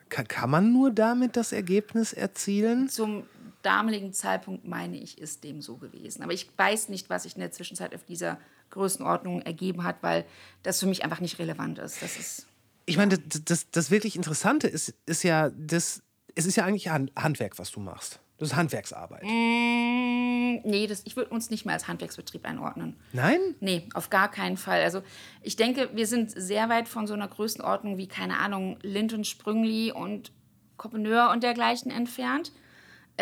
Ka- 0.10 0.24
Kann 0.24 0.50
man 0.50 0.74
nur 0.74 0.92
damit 0.92 1.38
das 1.38 1.54
Ergebnis 1.54 2.12
erzielen? 2.12 2.90
Zum 2.90 3.24
damaligen 3.62 4.14
Zeitpunkt 4.14 4.68
meine 4.68 4.98
ich, 4.98 5.18
ist 5.18 5.44
dem 5.44 5.62
so 5.62 5.78
gewesen. 5.78 6.24
Aber 6.24 6.34
ich 6.34 6.50
weiß 6.58 6.90
nicht, 6.90 7.10
was 7.10 7.24
sich 7.24 7.36
in 7.36 7.42
der 7.42 7.52
Zwischenzeit 7.52 7.94
auf 7.96 8.04
dieser 8.04 8.38
Größenordnung 8.72 9.42
ergeben 9.42 9.84
hat, 9.84 9.98
weil 10.02 10.26
das 10.64 10.80
für 10.80 10.86
mich 10.88 11.04
einfach 11.04 11.20
nicht 11.20 11.40
relevant 11.40 11.80
ist. 11.80 12.02
Das 12.02 12.18
ist 12.18 12.48
Ich 12.86 12.98
meine, 12.98 13.18
das, 13.18 13.44
das, 13.44 13.72
das 13.72 13.92
wirklich 13.92 14.16
Interessante 14.16 14.68
ist, 14.68 14.94
ist 15.06 15.24
ja, 15.24 15.50
das, 15.50 16.02
es 16.36 16.46
ist 16.46 16.56
ja 16.56 16.66
eigentlich 16.66 16.88
Han- 16.90 17.12
Handwerk, 17.18 17.58
was 17.60 17.72
du 17.72 17.80
machst. 17.80 18.20
Das 18.38 18.50
ist 18.52 18.56
Handwerksarbeit. 18.56 19.24
Mm, 19.24 20.62
nee, 20.64 20.88
das, 20.88 21.02
ich 21.06 21.16
würde 21.18 21.32
uns 21.32 21.50
nicht 21.50 21.66
mehr 21.66 21.74
als 21.74 21.88
Handwerksbetrieb 21.90 22.46
einordnen. 22.46 22.96
Nein? 23.12 23.40
Nee, 23.60 23.90
auf 23.94 24.10
gar 24.10 24.32
keinen 24.32 24.56
Fall. 24.56 24.82
Also 24.84 25.02
ich 25.42 25.56
denke, 25.58 25.90
wir 25.94 26.08
sind 26.08 26.32
sehr 26.32 26.70
weit 26.70 26.88
von 26.88 27.06
so 27.08 27.14
einer 27.14 27.28
Größenordnung 27.28 27.98
wie, 27.98 28.08
keine 28.08 28.38
Ahnung, 28.38 28.78
Lind 28.82 29.12
und 29.14 29.28
Sprüngli 29.28 29.92
und 29.92 30.32
Koppeneur 30.78 31.32
und 31.32 31.44
dergleichen 31.44 31.92
entfernt. 31.92 32.54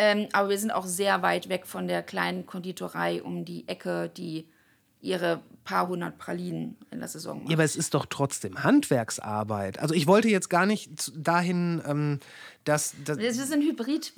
Ähm, 0.00 0.28
aber 0.32 0.48
wir 0.48 0.58
sind 0.58 0.70
auch 0.70 0.86
sehr 0.86 1.22
weit 1.22 1.48
weg 1.48 1.66
von 1.66 1.88
der 1.88 2.04
kleinen 2.04 2.46
Konditorei 2.46 3.20
um 3.20 3.44
die 3.44 3.66
Ecke, 3.66 4.08
die 4.16 4.46
ihre 5.00 5.40
paar 5.64 5.88
hundert 5.88 6.18
Pralinen 6.18 6.76
in 6.92 7.00
der 7.00 7.08
Saison 7.08 7.38
macht. 7.38 7.50
Ja, 7.50 7.56
aber 7.56 7.64
es 7.64 7.74
ist 7.74 7.94
doch 7.94 8.06
trotzdem 8.06 8.62
Handwerksarbeit. 8.62 9.80
Also 9.80 9.94
ich 9.94 10.06
wollte 10.06 10.28
jetzt 10.28 10.50
gar 10.50 10.66
nicht 10.66 11.12
dahin, 11.16 11.82
ähm, 11.84 12.20
dass, 12.62 12.94
dass 13.04 13.18
Wir 13.18 13.32
sind 13.32 13.62
Hybrid. 13.62 14.12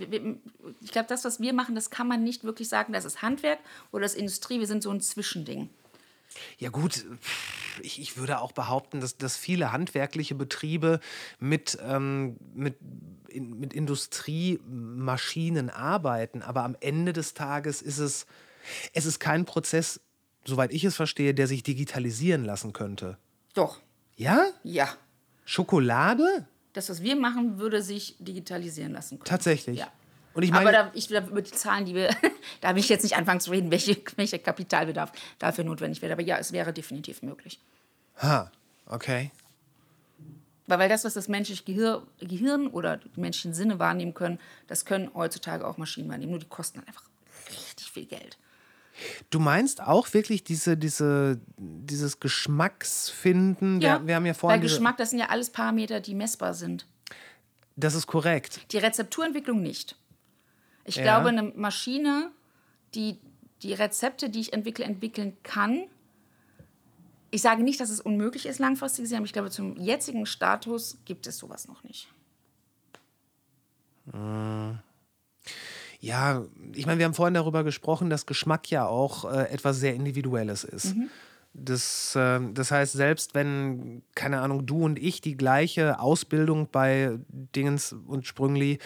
Ich 0.83 0.93
glaube, 0.93 1.09
das, 1.09 1.25
was 1.25 1.41
wir 1.41 1.55
machen, 1.55 1.75
das 1.75 1.89
kann 1.89 2.07
man 2.07 2.23
nicht 2.23 2.45
wirklich 2.45 2.69
sagen, 2.69 2.93
das 2.93 3.07
ist 3.07 3.23
Handwerk 3.23 3.59
oder 3.91 4.03
das 4.03 4.13
ist 4.13 4.19
Industrie. 4.19 4.61
Wir 4.61 4.67
sind 4.67 4.83
so 4.83 4.91
ein 4.91 5.01
Zwischending. 5.01 5.71
Ja 6.59 6.69
gut, 6.69 7.07
ich, 7.83 8.01
ich 8.01 8.19
würde 8.19 8.39
auch 8.41 8.53
behaupten, 8.53 9.01
dass, 9.01 9.17
dass 9.17 9.37
viele 9.37 9.73
handwerkliche 9.73 10.35
Betriebe 10.35 11.01
mit, 11.39 11.79
ähm, 11.83 12.37
mit, 12.55 12.77
in, 13.31 13.59
mit 13.61 13.73
Industriemaschinen 13.75 15.71
arbeiten, 15.71 16.43
aber 16.43 16.65
am 16.65 16.77
Ende 16.81 17.13
des 17.13 17.35
Tages 17.35 17.83
ist 17.83 17.99
es, 17.99 18.27
es 18.93 19.07
ist 19.07 19.19
kein 19.21 19.45
Prozess, 19.45 20.01
soweit 20.45 20.73
ich 20.73 20.85
es 20.85 20.97
verstehe, 20.97 21.35
der 21.35 21.47
sich 21.47 21.63
digitalisieren 21.63 22.45
lassen 22.45 22.73
könnte. 22.73 23.17
Doch, 23.55 23.79
Ja? 24.17 24.47
ja. 24.63 24.89
Schokolade? 25.45 26.47
Das, 26.73 26.89
was 26.89 27.03
wir 27.03 27.17
machen, 27.17 27.59
würde 27.59 27.83
sich 27.83 28.15
digitalisieren 28.21 28.93
lassen 28.93 29.19
können. 29.19 29.25
Tatsächlich. 29.29 29.79
Ja. 29.81 29.89
Und 30.35 30.45
ich 30.45 30.53
Aber 30.53 30.63
meine, 30.63 30.77
da, 30.77 30.91
ich, 30.95 31.09
da, 31.09 31.27
über 31.27 31.43
die 31.43 31.51
Zahlen, 31.51 31.85
die 31.87 31.95
wir, 31.97 32.15
da 32.61 32.71
will 32.75 32.79
ich 32.81 32.89
jetzt 32.89 33.03
nicht 33.03 33.17
anfangen 33.17 33.41
zu 33.41 33.51
reden, 33.51 33.73
welche, 33.73 33.97
welcher 34.17 34.39
Kapitalbedarf 34.39 35.11
dafür 35.41 35.65
notwendig 35.65 36.01
wäre. 36.03 36.13
Aber 36.13 36.23
ja, 36.23 36.39
es 36.39 36.53
wäre 36.53 36.73
definitiv 36.73 37.23
möglich. 37.23 37.59
ha, 38.23 38.53
okay. 38.87 39.33
Weil, 40.67 40.79
weil 40.79 40.89
das, 40.89 41.05
was 41.05 41.15
das 41.15 41.29
menschliche 41.29 41.65
Gehir 41.65 42.07
Gehirn 42.21 42.69
oder 42.69 42.99
die 42.99 43.21
menschlichen 43.21 43.55
Sinne 43.55 43.79
wahrnehmen 43.79 44.15
können, 44.15 44.39
das 44.67 44.85
können 44.85 45.11
heutzutage 45.15 45.67
auch 45.67 45.79
Maschinen 45.79 46.09
wahrnehmen. 46.09 46.31
Nur 46.31 46.41
die 46.41 46.47
kosten 46.49 46.79
halt 46.79 46.89
einfach 46.89 47.05
richtig 47.51 47.91
viel 47.91 48.07
Geld. 48.07 48.39
Du 49.31 49.39
meinst 49.41 49.81
auch 49.83 50.13
wirklich 50.13 50.45
diese, 50.45 50.77
diese, 50.77 51.41
dieses 51.57 52.21
Geschmacksfinden? 52.21 53.81
wir, 53.81 54.07
wir 54.07 54.15
haben 54.17 54.27
ja 54.27 54.35
vorhin 54.35 54.61
Weil 54.61 54.69
Geschmack, 54.69 54.97
das 54.99 55.11
sind 55.11 55.19
ja 55.19 55.29
alles 55.31 55.51
Parameter, 55.51 56.01
die 56.01 56.15
messbar 56.15 56.55
sind. 56.55 56.87
Das 57.77 57.95
ist 57.95 58.07
korrekt. 58.07 58.61
Die 58.73 58.79
Rezepturentwicklung 58.79 59.63
nicht. 59.63 59.97
Ich 60.85 60.97
Ja. 60.97 61.03
glaube, 61.03 61.29
eine 61.29 61.43
Maschine, 61.45 62.31
die 62.95 63.19
die 63.63 63.75
Rezepte, 63.75 64.31
die 64.31 64.41
ich 64.41 64.53
entwickle, 64.53 64.85
entwickeln 64.85 65.37
kann. 65.43 65.85
Ich 67.31 67.43
sage 67.43 67.63
nicht, 67.63 67.81
dass 67.81 67.91
es 67.91 68.01
unmöglich 68.01 68.47
ist, 68.47 68.59
langfristig 68.59 69.05
gesehen, 69.05 69.19
aber 69.19 69.27
ich 69.27 69.33
glaube, 69.33 69.51
zum 69.51 69.77
jetzigen 69.77 70.27
Status 70.27 70.99
gibt 71.05 71.27
es 71.27 71.39
sowas 71.39 71.69
noch 71.69 71.85
nicht. 71.85 72.09
Ja, 76.01 76.45
ich 76.75 76.87
meine, 76.87 76.99
wir 76.99 77.05
haben 77.05 77.15
vorhin 77.15 77.35
darüber 77.35 77.63
gesprochen, 77.63 78.11
dass 78.11 78.27
Geschmack 78.27 78.71
ja 78.71 78.87
auch 78.87 79.31
äh, 79.31 79.45
etwas 79.51 79.79
sehr 79.79 79.95
Individuelles 79.95 80.65
ist. 80.65 80.95
Das, 81.53 82.15
ähm, 82.17 82.55
das 82.55 82.71
heißt, 82.71 82.93
selbst 82.93 83.35
wenn, 83.35 84.03
keine 84.15 84.41
Ahnung, 84.41 84.67
du 84.67 84.85
und 84.85 84.99
ich 85.01 85.21
die 85.21 85.37
gleiche 85.37 85.99
Ausbildung 85.99 86.69
bei 86.71 87.19
Dingens 87.29 87.93
und 87.93 88.25
Sprüngli 88.25 88.79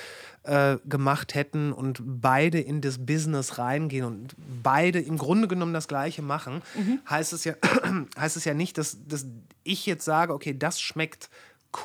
äh, 0.44 0.78
gemacht 0.86 1.34
hätten 1.34 1.72
und 1.72 2.02
beide 2.02 2.60
in 2.60 2.80
das 2.80 3.04
Business 3.04 3.58
reingehen 3.58 4.06
und 4.06 4.34
beide 4.62 4.98
im 4.98 5.18
Grunde 5.18 5.46
genommen 5.46 5.74
das 5.74 5.88
Gleiche 5.88 6.22
machen, 6.22 6.62
heißt, 7.08 7.34
es 7.34 7.44
ja, 7.44 7.54
heißt 8.18 8.38
es 8.38 8.46
ja 8.46 8.54
nicht, 8.54 8.78
dass, 8.78 8.96
dass 9.06 9.26
ich 9.62 9.84
jetzt 9.84 10.04
sage, 10.04 10.32
okay, 10.32 10.56
das 10.56 10.80
schmeckt 10.80 11.28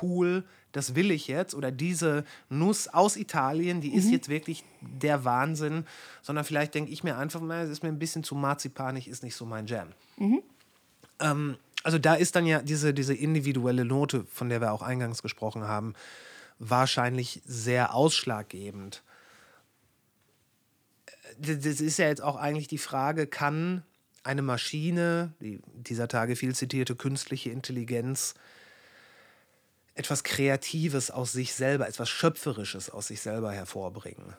cool, 0.01 0.45
das 0.71 0.95
will 0.95 1.11
ich 1.11 1.27
jetzt. 1.27 1.55
Oder 1.55 1.71
diese 1.71 2.23
Nuss 2.49 2.87
aus 2.87 3.17
Italien, 3.17 3.81
die 3.81 3.93
ist 3.93 4.11
jetzt 4.11 4.29
wirklich 4.29 4.63
der 4.81 5.25
Wahnsinn. 5.25 5.85
Sondern 6.21 6.45
vielleicht 6.45 6.75
denke 6.75 6.91
ich 6.91 7.03
mir 7.03 7.17
einfach 7.17 7.41
mal, 7.41 7.65
es 7.65 7.69
ist 7.69 7.83
mir 7.83 7.89
ein 7.89 7.99
bisschen 7.99 8.23
zu 8.23 8.35
marzipanig, 8.35 9.07
ist 9.07 9.23
nicht 9.23 9.35
so 9.35 9.45
mein 9.45 9.65
Jam. 9.65 9.89
Ähm, 11.19 11.57
also 11.83 11.97
da 11.97 12.15
ist 12.15 12.35
dann 12.35 12.45
ja 12.45 12.61
diese, 12.61 12.93
diese 12.93 13.13
individuelle 13.13 13.85
Note, 13.85 14.25
von 14.31 14.49
der 14.49 14.61
wir 14.61 14.71
auch 14.71 14.81
eingangs 14.81 15.21
gesprochen 15.21 15.63
haben, 15.63 15.93
wahrscheinlich 16.59 17.41
sehr 17.45 17.93
ausschlaggebend. 17.93 19.03
Äh, 21.41 21.55
Das 21.55 21.79
ist 21.79 21.97
ja 21.97 22.07
jetzt 22.07 22.21
auch 22.21 22.35
eigentlich 22.35 22.67
die 22.67 22.77
Frage, 22.77 23.27
kann 23.27 23.83
eine 24.23 24.41
Maschine, 24.41 25.33
die 25.39 25.61
dieser 25.73 26.07
Tage 26.07 26.35
viel 26.35 26.53
zitierte 26.53 26.95
künstliche 26.95 27.51
Intelligenz, 27.51 28.35
etwas 29.95 30.23
Kreatives 30.23 31.11
aus 31.11 31.31
sich 31.31 31.53
selber, 31.53 31.87
etwas 31.87 32.09
Schöpferisches 32.09 32.89
aus 32.89 33.07
sich 33.07 33.21
selber 33.21 33.51
hervorbringen? 33.51 34.33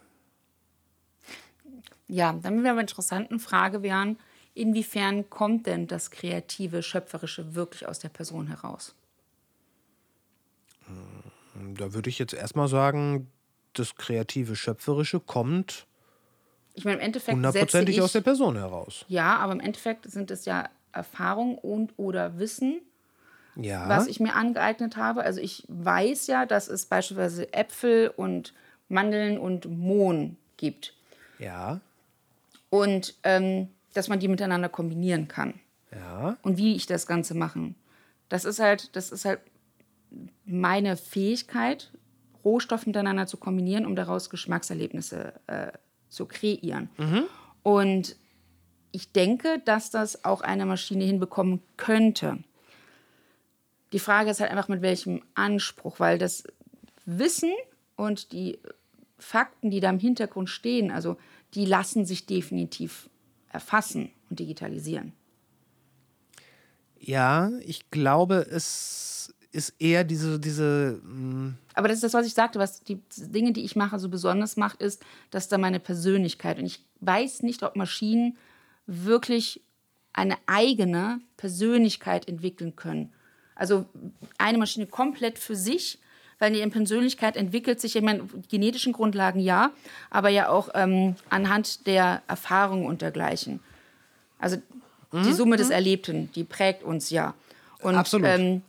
Ja, 2.09 2.33
dann 2.33 2.63
wäre 2.63 2.73
eine 2.73 2.83
interessante 2.83 3.39
Frage 3.39 3.83
wären, 3.83 4.19
inwiefern 4.61 5.29
kommt 5.31 5.67
denn 5.67 5.87
das 5.87 6.11
Kreative, 6.11 6.83
Schöpferische 6.83 7.55
wirklich 7.55 7.87
aus 7.89 7.99
der 7.99 8.09
Person 8.11 8.47
heraus? 8.49 8.95
Da 11.77 11.93
würde 11.93 12.11
ich 12.11 12.19
jetzt 12.19 12.33
erstmal 12.35 12.69
sagen, 12.69 13.29
das 13.75 13.95
kreative, 13.97 14.57
schöpferische 14.57 15.21
kommt 15.21 15.87
Ich 16.75 16.85
meine, 16.85 16.97
im 16.99 17.03
Endeffekt 17.03 17.37
hundertprozentig 17.37 17.97
ich, 17.97 18.03
aus 18.03 18.13
der 18.13 18.21
Person 18.23 18.57
heraus. 18.57 19.05
Ja, 19.09 19.37
aber 19.37 19.53
im 19.53 19.61
Endeffekt 19.61 20.11
sind 20.11 20.31
es 20.31 20.45
ja 20.45 20.69
Erfahrung 20.93 21.59
und 21.59 21.93
oder 21.97 22.39
Wissen, 22.39 22.81
Ja. 23.57 23.89
was 23.89 24.07
ich 24.07 24.19
mir 24.21 24.35
angeeignet 24.35 24.97
habe. 24.97 25.23
Also 25.23 25.41
ich 25.41 25.65
weiß 25.69 26.27
ja, 26.27 26.47
dass 26.47 26.69
es 26.69 26.87
beispielsweise 26.87 27.53
Äpfel 27.53 28.13
und 28.17 28.53
Mandeln 28.89 29.39
und 29.39 29.67
Mohn 29.67 30.37
gibt. 30.57 30.95
ja. 31.39 31.81
Und 32.73 33.17
ähm, 33.25 33.69
dass 33.95 34.09
man 34.09 34.21
die 34.21 34.29
miteinander 34.29 34.69
kombinieren 34.69 35.29
kann. 35.29 35.55
Ja. 35.93 36.37
Und 36.43 36.57
wie 36.57 36.77
ich 36.77 36.87
das 36.87 37.07
Ganze 37.07 37.35
mache. 37.35 37.75
Das 38.29 38.45
ist 38.45 38.61
halt, 38.61 38.95
das 38.95 39.11
ist 39.11 39.25
halt 39.25 39.41
meine 40.45 40.97
Fähigkeit, 40.97 41.91
Rohstoffe 42.45 42.87
miteinander 42.87 43.27
zu 43.27 43.37
kombinieren, 43.37 43.87
um 43.87 43.97
daraus 43.97 44.31
Geschmackserlebnisse 44.31 45.35
äh, 45.47 45.73
zu 46.09 46.27
kreieren. 46.27 46.89
Und 47.63 48.17
ich 48.93 49.13
denke, 49.13 49.61
dass 49.65 49.91
das 49.91 50.25
auch 50.25 50.41
eine 50.41 50.67
Maschine 50.67 51.05
hinbekommen 51.05 51.61
könnte. 51.77 52.39
Die 53.93 53.99
Frage 53.99 54.31
ist 54.31 54.41
halt 54.41 54.51
einfach, 54.51 54.69
mit 54.69 54.83
welchem 54.83 55.23
Anspruch, 55.35 56.01
weil 56.01 56.19
das 56.19 56.45
Wissen 57.05 57.53
und 57.97 58.33
die 58.33 58.59
Fakten, 59.19 59.71
die 59.71 59.81
da 59.81 59.91
im 59.91 59.99
Hintergrund 59.99 60.49
stehen, 60.49 60.91
also 60.91 61.17
die 61.55 61.67
lassen 61.67 62.05
sich 62.05 62.27
definitiv 62.27 63.10
erfassen 63.53 64.11
und 64.29 64.39
digitalisieren. 64.39 65.13
Ja, 66.99 67.51
ich 67.65 67.91
glaube, 67.91 68.47
es 68.51 69.35
ist 69.53 69.75
eher 69.79 70.05
diese, 70.05 70.39
diese 70.39 71.01
mh, 71.03 71.55
Aber 71.75 71.89
das 71.89 71.97
ist 71.97 72.05
das, 72.05 72.15
was 72.15 72.27
ich 72.27 72.35
sagte, 72.35 72.59
was 72.59 72.83
die 72.83 73.01
Dinge, 73.17 73.53
die 73.53 73.65
ich 73.65 73.75
mache, 73.75 73.99
so 73.99 74.09
besonders 74.09 74.57
macht, 74.57 74.81
ist, 74.81 75.03
dass 75.31 75.49
da 75.49 75.59
meine 75.59 75.81
Persönlichkeit 75.81 76.59
und 76.59 76.67
ich 76.67 76.85
weiß 77.01 77.43
nicht, 77.43 77.63
ob 77.63 77.77
Maschinen 77.77 78.37
wirklich 78.87 79.63
eine 80.13 80.37
eigene 80.47 81.21
Persönlichkeit 81.37 82.29
entwickeln 82.29 82.77
können. 82.77 83.13
Also 83.55 83.87
eine 84.39 84.59
Maschine 84.59 84.87
komplett 84.87 85.39
für 85.39 85.57
sich, 85.57 85.99
weil 86.41 86.57
ihre 86.57 86.69
Persönlichkeit 86.71 87.37
entwickelt 87.37 87.81
sich, 87.81 87.95
ich 87.95 88.03
meine, 88.03 88.25
genetischen 88.49 88.93
Grundlagen 88.93 89.39
ja, 89.39 89.71
aber 90.09 90.31
ja 90.31 90.49
auch 90.49 90.71
ähm, 90.75 91.15
anhand 91.29 91.87
der 91.87 92.23
Erfahrungen 92.27 92.87
und 92.87 93.03
dergleichen. 93.03 93.61
Also 94.39 94.57
die 95.13 95.33
Summe 95.33 95.57
des 95.57 95.71
Erlebten, 95.71 96.33
die 96.35 96.45
prägt 96.45 96.83
uns 96.83 97.11
ja. 97.11 97.35
Und 97.81 97.95
Absolut. 97.95 98.27
Ähm, 98.29 98.63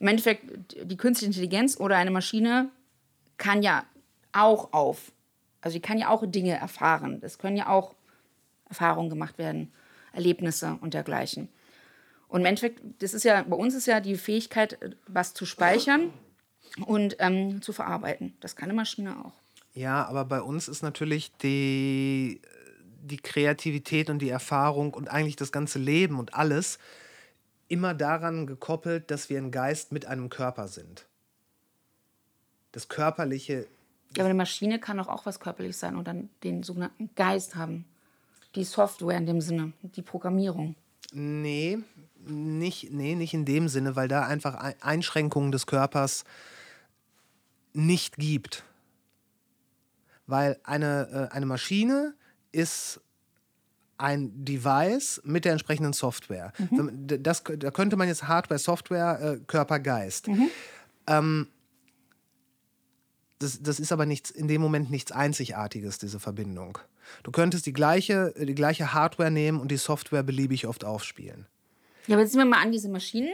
im 0.00 0.06
Endeffekt, 0.06 0.74
die 0.82 0.96
künstliche 0.96 1.26
Intelligenz 1.26 1.78
oder 1.78 1.96
eine 1.96 2.10
Maschine 2.10 2.70
kann 3.36 3.62
ja 3.62 3.84
auch 4.32 4.72
auf, 4.72 5.12
also 5.60 5.74
die 5.74 5.82
kann 5.82 5.98
ja 5.98 6.08
auch 6.08 6.24
Dinge 6.24 6.56
erfahren. 6.56 7.20
Es 7.22 7.38
können 7.38 7.56
ja 7.56 7.68
auch 7.68 7.94
Erfahrungen 8.68 9.10
gemacht 9.10 9.38
werden, 9.38 9.72
Erlebnisse 10.12 10.78
und 10.80 10.94
dergleichen. 10.94 11.48
Und 12.28 12.40
im 12.40 12.46
Endeffekt, 12.46 12.80
das 13.02 13.12
ist 13.12 13.24
ja, 13.24 13.42
bei 13.42 13.56
uns 13.56 13.74
ist 13.74 13.86
ja 13.86 14.00
die 14.00 14.16
Fähigkeit, 14.16 14.78
was 15.06 15.34
zu 15.34 15.44
speichern 15.46 16.12
und 16.86 17.16
ähm, 17.18 17.62
zu 17.62 17.72
verarbeiten. 17.72 18.34
Das 18.40 18.56
kann 18.56 18.68
eine 18.70 18.74
Maschine 18.76 19.24
auch. 19.24 19.32
Ja, 19.74 20.06
aber 20.06 20.24
bei 20.24 20.40
uns 20.40 20.66
ist 20.68 20.82
natürlich 20.82 21.30
die, 21.42 22.40
die 23.02 23.18
Kreativität 23.18 24.10
und 24.10 24.20
die 24.20 24.28
Erfahrung 24.30 24.92
und 24.94 25.08
eigentlich 25.08 25.36
das 25.36 25.52
ganze 25.52 25.78
Leben 25.78 26.18
und 26.18 26.34
alles 26.34 26.78
immer 27.68 27.94
daran 27.94 28.46
gekoppelt, 28.46 29.10
dass 29.10 29.28
wir 29.28 29.38
ein 29.38 29.50
Geist 29.50 29.92
mit 29.92 30.06
einem 30.06 30.30
Körper 30.30 30.68
sind. 30.68 31.06
Das 32.72 32.88
Körperliche, 32.88 33.66
Ja, 34.16 34.22
aber 34.22 34.26
eine 34.30 34.34
Maschine 34.34 34.78
kann 34.78 34.96
doch 34.96 35.08
auch 35.08 35.26
was 35.26 35.40
körperlich 35.40 35.76
sein 35.76 35.96
und 35.96 36.06
dann 36.08 36.28
den 36.44 36.62
sogenannten 36.62 37.10
Geist 37.14 37.54
haben. 37.56 37.84
Die 38.54 38.64
Software 38.64 39.16
in 39.18 39.26
dem 39.26 39.40
Sinne, 39.40 39.72
die 39.82 40.02
Programmierung. 40.02 40.74
nee, 41.12 41.78
nicht, 42.26 42.90
nee, 42.92 43.14
nicht 43.14 43.32
in 43.32 43.44
dem 43.44 43.68
Sinne, 43.68 43.94
weil 43.96 44.08
da 44.08 44.26
einfach 44.26 44.54
Ein- 44.56 44.74
Einschränkungen 44.82 45.52
des 45.52 45.66
Körpers 45.66 46.24
nicht 47.78 48.16
gibt. 48.16 48.64
Weil 50.26 50.58
eine, 50.64 51.28
äh, 51.30 51.34
eine 51.34 51.46
Maschine 51.46 52.14
ist 52.52 53.00
ein 53.96 54.44
Device 54.44 55.20
mit 55.24 55.44
der 55.44 55.52
entsprechenden 55.52 55.92
Software. 55.92 56.52
D- 56.58 57.18
Das, 57.18 57.42
da 57.44 57.70
könnte 57.70 57.96
man 57.96 58.06
jetzt 58.08 58.28
Hardware, 58.28 58.58
Software, 58.58 59.20
äh, 59.20 59.44
Körper, 59.46 59.80
Geist. 59.80 60.28
Ähm, 61.06 61.48
das, 63.38 63.62
das 63.62 63.80
ist 63.80 63.92
aber 63.92 64.04
nichts, 64.06 64.30
in 64.30 64.48
dem 64.48 64.60
Moment 64.60 64.90
nichts 64.90 65.12
Einzigartiges, 65.12 65.98
diese 65.98 66.20
Verbindung. 66.20 66.78
Du 67.22 67.30
könntest 67.30 67.66
die 67.66 67.72
gleiche, 67.72 68.34
die 68.36 68.54
gleiche 68.54 68.92
Hardware 68.92 69.30
nehmen 69.30 69.60
und 69.60 69.70
die 69.70 69.76
Software 69.78 70.22
beliebig 70.22 70.66
oft 70.66 70.84
aufspielen. 70.84 71.46
Ja, 72.06 72.16
aber 72.16 72.22
jetzt 72.22 72.32
sehen 72.32 72.40
wir 72.40 72.44
mal 72.46 72.60
an, 72.62 72.72
diese 72.72 72.88
Maschinen, 72.88 73.32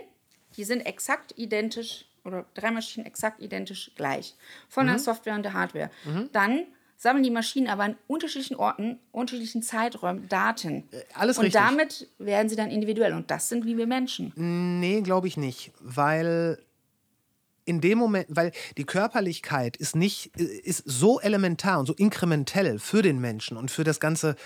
die 0.57 0.65
sind 0.65 0.81
exakt 0.83 1.35
identisch 1.37 2.07
oder 2.25 2.47
drei 2.55 2.71
Maschinen 2.71 3.07
exakt 3.07 3.41
identisch 3.41 3.91
gleich. 3.97 4.35
Von 4.69 4.87
der 4.87 4.99
Software 4.99 5.35
und 5.35 5.43
der 5.43 5.53
Hardware. 5.53 5.91
Dann 6.33 6.65
sammeln 6.97 7.23
die 7.25 7.31
Maschinen 7.31 7.69
aber 7.69 7.83
an 7.85 7.97
unterschiedlichen 8.07 8.57
Orten, 8.57 8.99
unterschiedlichen 9.13 9.63
Zeiträumen 9.63 10.29
Daten. 10.29 10.85
alles 11.15 11.37
und 11.39 11.45
richtig. 11.45 11.61
damit 11.61 12.09
werden 12.19 12.49
sie 12.49 12.57
dann 12.57 12.71
individuell. 12.71 13.13
Und 13.13 13.31
das 13.31 13.49
sind 13.49 13.67
wie 13.67 13.77
wir 13.77 13.87
Menschen. 13.87 14.33
Nee, 14.37 15.03
glaube 15.03 15.29
ich 15.29 15.37
nicht, 15.37 15.73
weil 15.81 16.59
in 17.67 17.81
dem 17.81 17.99
Moment, 17.99 18.27
weil 18.29 18.53
die 18.77 18.85
Körperlichkeit 18.85 19.77
ist 19.77 19.97
nicht, 19.97 20.37
ist 20.37 20.83
so 20.87 21.19
elementar 21.21 21.81
und 21.81 21.87
so 21.87 21.95
inkrementell 21.95 22.79
für 22.79 23.03
den 23.03 23.21
Menschen 23.21 23.57
und 23.57 23.71
für 23.71 23.85
das 23.85 24.01
ganze 24.01 24.37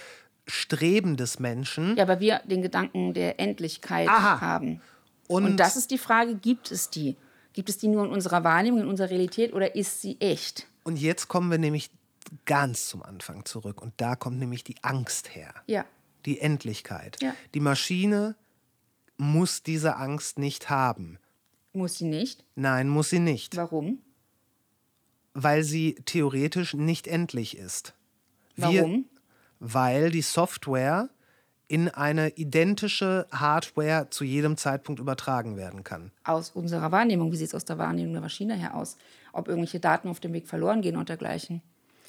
Streben 0.47 1.17
des 1.17 1.39
Menschen. 1.39 1.97
Ja, 1.97 2.05
aber 2.05 2.21
wir 2.21 2.41
den 2.47 2.63
Gedanken 2.63 3.15
der 3.15 3.39
Endlichkeit 3.39 4.09
Aha. 4.09 4.41
haben. 4.41 4.81
Und- 5.29 5.45
Und, 5.45 5.57
das 5.59 5.77
ist 5.77 5.91
die 5.91 5.99
Frage, 5.99 6.37
gibt 6.37 6.71
es 6.71 6.91
die? 6.91 7.17
Gibt 7.59 7.70
es 7.70 7.78
die 7.78 7.89
nur 7.89 8.05
in 8.05 8.12
unserer 8.12 8.44
Wahrnehmung, 8.44 8.82
in 8.82 8.86
unserer 8.86 9.10
Realität 9.10 9.52
oder 9.52 9.74
ist 9.74 10.01
sie 10.01 10.16
echt? 10.20 10.68
Und 10.85 10.97
jetzt 10.97 11.26
kommen 11.26 11.51
wir 11.51 11.59
nämlich 11.59 11.90
ganz 12.44 12.89
zum 12.89 13.02
Anfang 13.02 13.47
zurück 13.47 13.82
und 13.82 13.94
da 13.97 14.14
kommt 14.14 14.39
nämlich 14.39 14.62
die 14.62 14.76
Angst 14.82 15.35
her. 15.35 15.52
Ja. 15.66 15.85
Die 16.24 16.39
Endlichkeit. 16.39 17.20
Ja. 17.20 17.35
Die 17.55 17.59
Maschine 17.59 18.36
muss 19.16 19.64
diese 19.64 19.97
Angst 19.97 20.39
nicht 20.39 20.70
haben. 20.70 21.18
Muss 21.72 21.98
sie 21.98 22.05
nicht? 22.05 22.44
Nein, 22.55 22.89
muss 22.89 23.10
sie 23.10 23.18
nicht, 23.18 23.56
Warum? 23.56 24.02
weil 25.35 25.64
sie 25.64 25.97
theoretisch 26.05 26.74
nicht 26.74 27.09
endlich 27.09 27.56
ist. 27.56 27.93
Warum? 28.55 29.06
weil 29.59 30.10
die 30.10 30.22
Software 30.22 31.10
in 31.69 31.89
eine 31.89 32.31
identische 32.31 33.27
Hardware 33.31 34.09
zu 34.11 34.24
jedem 34.24 34.57
Zeitpunkt 34.57 35.01
übertragen 35.01 35.57
werden 35.57 35.85
kann. 35.85 36.11
aus 36.24 36.51
unserer 36.51 36.90
Wahrnehmung. 36.90 37.31
Wie 37.31 37.36
sieht 37.36 37.49
es 37.49 37.55
aus 37.55 37.65
der 37.65 37.78
Wahrnehmung 37.78 38.12
der 38.15 38.23
Maschine 38.23 38.55
her 38.55 38.74
aus? 38.74 38.97
Ob 39.32 39.49
irgendwelche 39.49 39.78
Daten 39.78 40.09
auf 40.09 40.19
dem 40.20 40.32
Weg 40.32 40.49
verloren 40.49 40.81
gehen 40.81 40.97
und 40.97 41.09
dergleichen. 41.09 41.61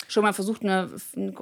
Schon 0.07 0.23
mal 0.23 0.34
versucht, 0.34 0.64
eine, 0.64 0.90
eine 1.15 1.34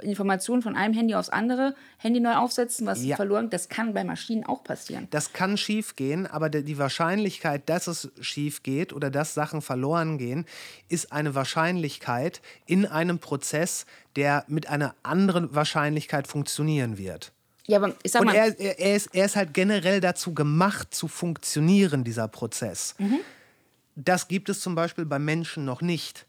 Information 0.00 0.62
von 0.62 0.74
einem 0.74 0.94
Handy 0.94 1.14
aufs 1.14 1.28
andere 1.28 1.74
Handy 1.98 2.18
neu 2.18 2.34
aufsetzen, 2.34 2.86
was 2.86 3.04
Ja. 3.04 3.16
verloren 3.16 3.50
Das 3.50 3.68
kann 3.68 3.94
bei 3.94 4.04
Maschinen 4.04 4.44
auch 4.44 4.64
passieren. 4.64 5.06
Das 5.10 5.32
kann 5.32 5.56
schief 5.56 5.96
gehen, 5.96 6.26
aber 6.26 6.48
die 6.48 6.78
Wahrscheinlichkeit, 6.78 7.68
dass 7.68 7.86
es 7.86 8.10
schief 8.20 8.62
geht 8.62 8.92
oder 8.92 9.10
dass 9.10 9.34
Sachen 9.34 9.62
verloren 9.62 10.18
gehen, 10.18 10.46
ist 10.88 11.12
eine 11.12 11.34
Wahrscheinlichkeit 11.34 12.40
in 12.66 12.86
einem 12.86 13.18
Prozess, 13.18 13.86
der 14.16 14.44
mit 14.48 14.68
einer 14.68 14.94
anderen 15.02 15.54
Wahrscheinlichkeit 15.54 16.26
funktionieren 16.26 16.98
wird. 16.98 17.32
Ja, 17.66 17.78
aber 17.78 17.94
ich 18.02 18.12
sag 18.12 18.20
Und 18.20 18.26
mal, 18.26 18.34
er, 18.34 18.58
er, 18.58 18.78
er, 18.78 18.96
ist, 18.96 19.14
er 19.14 19.24
ist 19.26 19.36
halt 19.36 19.54
generell 19.54 20.00
dazu 20.00 20.34
gemacht, 20.34 20.94
zu 20.94 21.08
funktionieren, 21.08 22.04
dieser 22.04 22.28
Prozess. 22.28 22.94
Das 23.94 24.28
gibt 24.28 24.48
es 24.48 24.60
zum 24.60 24.74
Beispiel 24.74 25.04
bei 25.04 25.18
Menschen 25.18 25.64
noch 25.64 25.80
nicht. 25.80 26.26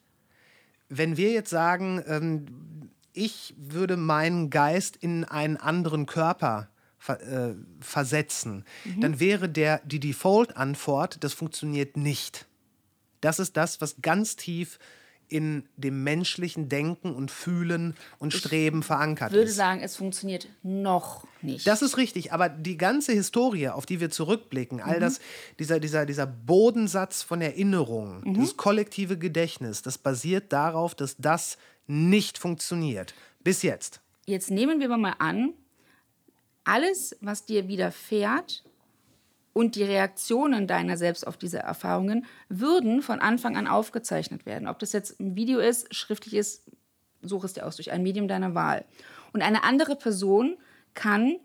Wenn 0.89 1.17
wir 1.17 1.31
jetzt 1.31 1.49
sagen, 1.49 2.03
ähm, 2.07 2.91
ich 3.13 3.53
würde 3.57 3.97
meinen 3.97 4.49
Geist 4.49 4.95
in 4.95 5.23
einen 5.23 5.57
anderen 5.57 6.05
Körper 6.05 6.69
ver 6.97 7.21
äh, 7.21 7.55
versetzen, 7.79 8.63
dann 8.99 9.19
wäre 9.19 9.49
der, 9.49 9.81
die 9.85 9.99
Default-Antwort, 9.99 11.23
das 11.23 11.33
funktioniert 11.33 11.97
nicht. 11.97 12.45
Das 13.21 13.39
ist 13.39 13.57
das, 13.57 13.81
was 13.81 13.95
ganz 14.01 14.35
tief 14.35 14.79
in 15.29 15.63
dem 15.77 16.03
menschlichen 16.03 16.69
Denken 16.69 17.13
und 17.13 17.31
Fühlen 17.31 17.95
und 18.19 18.33
Streben 18.33 18.83
verankert 18.83 19.31
würde 19.31 19.49
ist. 19.49 19.55
sagen, 19.55 19.81
es 19.81 19.95
funktioniert 19.95 20.47
noch 20.61 21.25
nicht. 21.41 21.65
Das 21.67 21.81
ist 21.81 21.97
richtig, 21.97 22.31
aber 22.31 22.49
die 22.49 22.77
ganze 22.77 23.13
Historie, 23.13 23.69
auf 23.69 23.85
die 23.85 23.99
wir 23.99 24.09
zurückblicken, 24.09 24.81
all 24.81 24.99
das, 24.99 25.19
dieser, 25.59 25.79
dieser, 25.79 26.05
dieser 26.05 26.27
Bodensatz 26.27 27.21
von 27.21 27.41
Erinnerungen, 27.41 28.39
das 28.39 28.57
kollektive 28.57 29.17
Gedächtnis, 29.17 29.81
das 29.81 29.97
basiert 29.97 30.53
darauf, 30.53 30.95
dass 30.95 31.15
das 31.17 31.57
nicht 31.87 32.37
funktioniert. 32.37 33.13
Bis 33.43 33.61
jetzt. 33.61 34.01
Jetzt 34.25 34.51
nehmen 34.51 34.79
wir 34.79 34.87
mal 34.89 35.15
an, 35.19 35.53
alles, 36.63 37.15
was 37.19 37.45
dir 37.45 37.67
widerfährt 37.67 38.63
und 39.53 39.75
die 39.75 39.83
Reaktionen 39.83 40.67
deiner 40.67 40.97
selbst 40.97 41.25
auf 41.25 41.37
diese 41.37 41.59
Erfahrungen 41.59 42.25
würden 42.49 43.01
von 43.01 43.19
Anfang 43.19 43.55
an 43.55 43.67
aufgezeichnet 43.67 44.45
werden. 44.45 44.67
Ob 44.67 44.79
das 44.79 44.93
jetzt 44.93 45.19
ein 45.19 45.35
Video 45.35 45.59
ist, 45.59 45.93
schriftlich 45.93 46.33
ist, 46.33 46.63
such 47.21 47.43
es 47.43 47.53
dir 47.53 47.65
aus 47.65 47.75
durch 47.75 47.91
ein 47.91 48.03
Medium 48.03 48.27
deiner 48.27 48.55
Wahl. 48.55 48.85
Und 49.31 49.41
eine 49.41 49.63
andere 49.63 49.95
Person 49.95 50.57
kann 50.93 51.37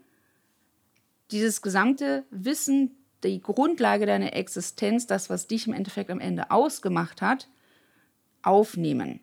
dieses 1.31 1.61
gesamte 1.61 2.23
Wissen, 2.31 2.95
die 3.23 3.41
Grundlage 3.41 4.05
deiner 4.05 4.33
Existenz, 4.33 5.05
das, 5.05 5.29
was 5.29 5.47
dich 5.47 5.67
im 5.67 5.73
Endeffekt 5.73 6.09
am 6.09 6.19
Ende 6.19 6.51
ausgemacht 6.51 7.21
hat, 7.21 7.47
aufnehmen. 8.41 9.19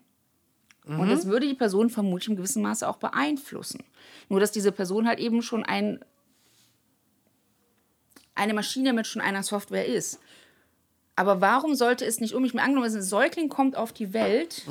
Und 0.85 1.09
das 1.09 1.25
würde 1.25 1.47
die 1.47 1.53
Person 1.53 1.89
vermutlich 1.89 2.29
in 2.29 2.37
gewissem 2.37 2.61
Maße 2.61 2.87
auch 2.87 2.95
beeinflussen. 2.95 3.83
Nur, 4.29 4.39
dass 4.39 4.53
diese 4.53 4.71
Person 4.71 5.05
halt 5.05 5.19
eben 5.19 5.41
schon 5.41 5.65
ein, 5.65 5.99
eine 8.37 8.53
Maschine 8.53 8.93
mit 8.93 9.07
schon 9.07 9.21
einer 9.21 9.43
Software 9.43 9.85
ist. 9.85 10.19
Aber 11.15 11.41
warum 11.41 11.73
sollte 11.75 12.05
es 12.05 12.19
nicht 12.19 12.35
um 12.35 12.43
mich 12.43 12.53
angenommen, 12.57 12.93
ein 12.93 13.01
Säugling 13.01 13.49
kommt 13.49 13.75
auf 13.75 13.91
die 13.91 14.13
Welt 14.13 14.63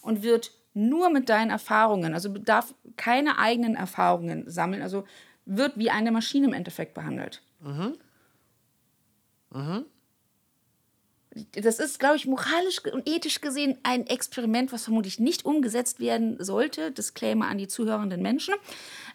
und 0.00 0.22
wird 0.22 0.52
nur 0.74 1.10
mit 1.10 1.28
deinen 1.28 1.50
Erfahrungen, 1.50 2.14
also 2.14 2.28
darf 2.28 2.72
keine 2.96 3.38
eigenen 3.38 3.74
Erfahrungen 3.74 4.48
sammeln, 4.48 4.80
also 4.82 5.04
wird 5.44 5.76
wie 5.76 5.90
eine 5.90 6.12
Maschine 6.12 6.46
im 6.46 6.52
Endeffekt 6.52 6.94
behandelt. 6.94 7.42
Das 11.52 11.78
ist, 11.78 11.98
glaube 11.98 12.16
ich, 12.16 12.26
moralisch 12.26 12.80
und 12.92 13.08
ethisch 13.08 13.40
gesehen 13.40 13.78
ein 13.82 14.06
Experiment, 14.06 14.72
was 14.72 14.84
vermutlich 14.84 15.18
nicht 15.18 15.44
umgesetzt 15.44 16.00
werden 16.00 16.36
sollte. 16.42 16.90
Disclaimer 16.90 17.46
an 17.48 17.58
die 17.58 17.68
zuhörenden 17.68 18.22
Menschen. 18.22 18.54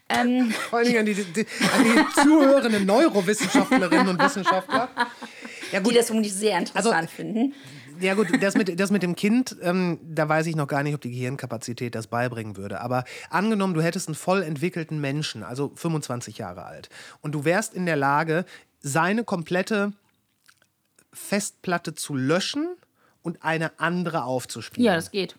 Ähm, 0.10 0.52
Vor 0.70 0.80
allen 0.80 0.88
Dingen 0.88 1.00
an 1.00 1.06
die, 1.06 1.16
die, 1.16 1.46
an 1.74 1.84
die 1.84 2.22
zuhörenden 2.22 2.86
Neurowissenschaftlerinnen 2.86 4.08
und 4.10 4.22
Wissenschaftler. 4.22 4.90
Ja, 5.72 5.80
die 5.80 5.94
das 5.94 6.08
vermutlich 6.08 6.34
sehr 6.34 6.58
interessant 6.60 6.94
Also- 6.96 7.08
finden. 7.08 7.54
Ja 8.00 8.16
gut, 8.16 8.28
das 8.42 8.56
mit, 8.56 8.80
das 8.80 8.90
mit 8.90 9.04
dem 9.04 9.16
Kind, 9.16 9.56
ähm, 9.62 10.00
da 10.04 10.28
weiß 10.28 10.48
ich 10.48 10.56
noch 10.56 10.68
gar 10.68 10.82
nicht, 10.84 10.96
ob 10.96 11.02
die 11.02 11.12
Gehirnkapazität 11.12 11.94
das 11.96 12.08
beibringen 12.08 12.58
würde. 12.58 12.82
Aber 12.82 13.06
angenommen, 13.30 13.76
du 13.76 13.82
hättest 13.82 14.08
einen 14.08 14.16
voll 14.16 14.42
entwickelten 14.42 15.00
Menschen, 15.00 15.44
also 15.44 15.72
25 15.76 16.40
Jahre 16.40 16.66
alt, 16.66 16.90
und 17.22 17.34
du 17.34 17.46
wärst 17.46 17.76
in 17.76 17.86
der 17.86 17.96
Lage, 17.96 18.46
seine 18.82 19.24
komplette 19.24 19.94
Festplatte 21.14 21.94
zu 21.96 22.16
löschen 22.16 22.76
und 23.22 23.44
eine 23.44 23.80
andere 23.80 24.24
aufzuspielen. 24.24 24.86
Ja, 24.86 24.96
das 24.96 25.12
geht. 25.12 25.36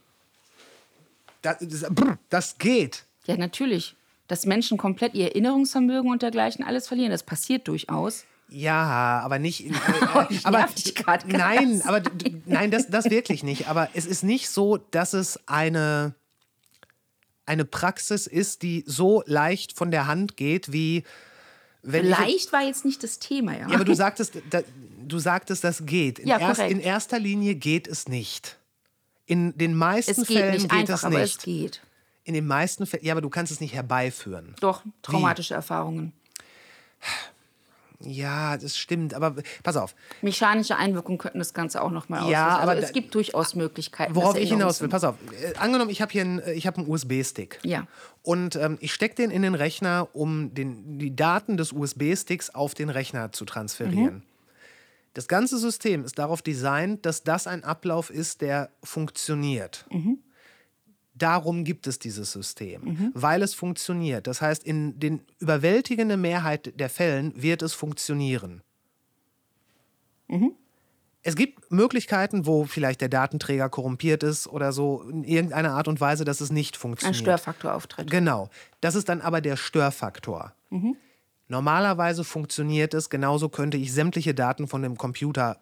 das, 1.42 1.56
das, 1.60 1.86
das 2.30 2.58
geht. 2.58 3.04
Ja, 3.26 3.36
natürlich. 3.36 3.94
Dass 4.28 4.46
Menschen 4.46 4.78
komplett 4.78 5.14
ihr 5.14 5.26
Erinnerungsvermögen 5.26 6.10
und 6.10 6.22
dergleichen 6.22 6.64
alles 6.64 6.88
verlieren, 6.88 7.10
das 7.10 7.22
passiert 7.22 7.68
durchaus. 7.68 8.24
Ja, 8.48 9.20
aber 9.22 9.38
nicht. 9.38 9.64
In, 9.64 9.74
Ich 10.30 10.46
aber 10.46 10.66
dich 10.66 10.94
grad 10.94 11.26
nein, 11.26 11.82
aber 11.84 12.02
nein, 12.46 12.70
das, 12.70 12.88
das 12.88 13.10
wirklich 13.10 13.42
nicht. 13.42 13.68
Aber 13.68 13.88
es 13.94 14.06
ist 14.06 14.22
nicht 14.22 14.48
so, 14.48 14.76
dass 14.76 15.12
es 15.12 15.40
eine 15.46 16.14
eine 17.46 17.64
Praxis 17.64 18.26
ist, 18.26 18.62
die 18.62 18.84
so 18.86 19.22
leicht 19.26 19.76
von 19.76 19.90
der 19.90 20.06
Hand 20.06 20.36
geht 20.36 20.72
wie 20.72 21.04
wenn 21.82 22.06
ich, 22.06 22.18
Leicht 22.18 22.52
war 22.52 22.62
jetzt 22.62 22.86
nicht 22.86 23.02
das 23.02 23.18
Thema, 23.18 23.52
ja. 23.52 23.68
Ja, 23.68 23.74
aber 23.74 23.84
du 23.84 23.94
sagtest, 23.94 24.38
da, 24.48 24.62
du 25.08 25.18
sagtest, 25.18 25.64
das 25.64 25.86
geht. 25.86 26.18
In, 26.18 26.28
Ja, 26.28 26.38
erst, 26.38 26.60
in 26.60 26.80
erster 26.80 27.18
Linie 27.18 27.54
geht 27.54 27.86
es 27.86 28.08
nicht. 28.08 28.58
In 29.26 29.56
den 29.56 29.74
meisten 29.74 30.20
es 30.20 30.28
geht 30.28 30.38
Fällen 30.38 30.52
nicht 30.54 30.70
geht 30.70 30.80
einfach, 30.80 30.94
es 30.94 31.04
aber 31.04 31.18
nicht. 31.20 31.38
es 31.38 31.42
geht. 31.42 31.80
In 32.24 32.34
den 32.34 32.46
meisten 32.46 32.86
Fällen, 32.86 33.04
ja, 33.04 33.12
aber 33.12 33.20
du 33.20 33.30
kannst 33.30 33.52
es 33.52 33.60
nicht 33.60 33.74
herbeiführen. 33.74 34.54
Doch, 34.60 34.82
traumatische 35.02 35.54
Erfahrungen. 35.54 36.12
Ja, 38.00 38.56
das 38.56 38.76
stimmt. 38.76 39.14
Aber 39.14 39.36
pass 39.62 39.76
auf, 39.76 39.94
Mechanische 40.20 40.76
Einwirkungen 40.76 41.18
könnten 41.18 41.38
das 41.38 41.54
Ganze 41.54 41.82
auch 41.82 41.90
nochmal 41.90 42.20
auslösen. 42.20 42.32
Ja, 42.32 42.58
aber 42.58 42.72
also 42.72 42.82
es 42.82 42.92
gibt 42.92 43.14
durchaus 43.14 43.54
Möglichkeiten. 43.54 44.14
Worauf 44.14 44.36
ich 44.36 44.50
hinaus 44.50 44.80
will, 44.80 44.88
pass 44.88 45.04
auf. 45.04 45.16
Äh, 45.42 45.56
angenommen, 45.56 45.90
ich 45.90 46.02
habe 46.02 46.12
hier 46.12 46.22
einen, 46.22 46.38
äh, 46.40 46.52
ich 46.52 46.66
hab 46.66 46.76
einen 46.76 46.88
USB-Stick. 46.88 47.60
Ja. 47.62 47.86
Und 48.22 48.56
ähm, 48.56 48.78
ich 48.80 48.92
stecke 48.92 49.14
den 49.14 49.30
in 49.30 49.42
den 49.42 49.54
Rechner, 49.54 50.08
um 50.12 50.54
den, 50.54 50.98
die 50.98 51.14
Daten 51.14 51.56
des 51.56 51.72
USB-Sticks 51.72 52.50
auf 52.50 52.74
den 52.74 52.90
Rechner 52.90 53.32
zu 53.32 53.44
transferieren. 53.44 54.22
Das 55.14 55.28
ganze 55.28 55.58
System 55.58 56.04
ist 56.04 56.18
darauf 56.18 56.42
designt, 56.42 57.06
dass 57.06 57.22
das 57.22 57.46
ein 57.46 57.64
Ablauf 57.64 58.10
ist, 58.10 58.40
der 58.40 58.70
funktioniert. 58.82 59.86
Darum 61.14 61.62
gibt 61.62 61.86
es 61.86 62.00
dieses 62.00 62.32
System, 62.32 63.12
weil 63.14 63.42
es 63.42 63.54
funktioniert. 63.54 64.26
Das 64.26 64.42
heißt, 64.42 64.64
in 64.64 64.98
den 64.98 65.20
überwältigenden 65.38 66.20
Mehrheit 66.20 66.78
der 66.78 66.90
Fällen 66.90 67.32
wird 67.40 67.62
es 67.62 67.72
funktionieren. 67.72 68.62
Es 71.22 71.36
gibt 71.36 71.70
Möglichkeiten, 71.70 72.44
wo 72.44 72.64
vielleicht 72.64 73.00
der 73.00 73.08
Datenträger 73.08 73.68
korrumpiert 73.68 74.22
ist 74.24 74.48
oder 74.48 74.72
so, 74.72 75.02
in 75.08 75.22
irgendeiner 75.22 75.70
Art 75.70 75.86
und 75.86 76.00
Weise, 76.00 76.24
dass 76.24 76.40
es 76.40 76.50
nicht 76.50 76.74
Ein 76.76 76.80
funktioniert. 76.80 77.16
Störfaktor 77.16 77.72
auftritt. 77.74 78.10
Genau. 78.10 78.50
Das 78.80 78.94
ist 78.94 79.08
dann 79.08 79.20
aber 79.20 79.40
der 79.40 79.56
Störfaktor. 79.56 80.52
Normalerweise 81.48 82.24
funktioniert 82.24 82.94
es, 82.94 83.10
genauso 83.10 83.48
könnte 83.48 83.76
ich 83.76 83.92
sämtliche 83.92 84.34
Daten 84.34 84.66
von 84.66 84.82
dem 84.82 84.96
Computer 84.96 85.58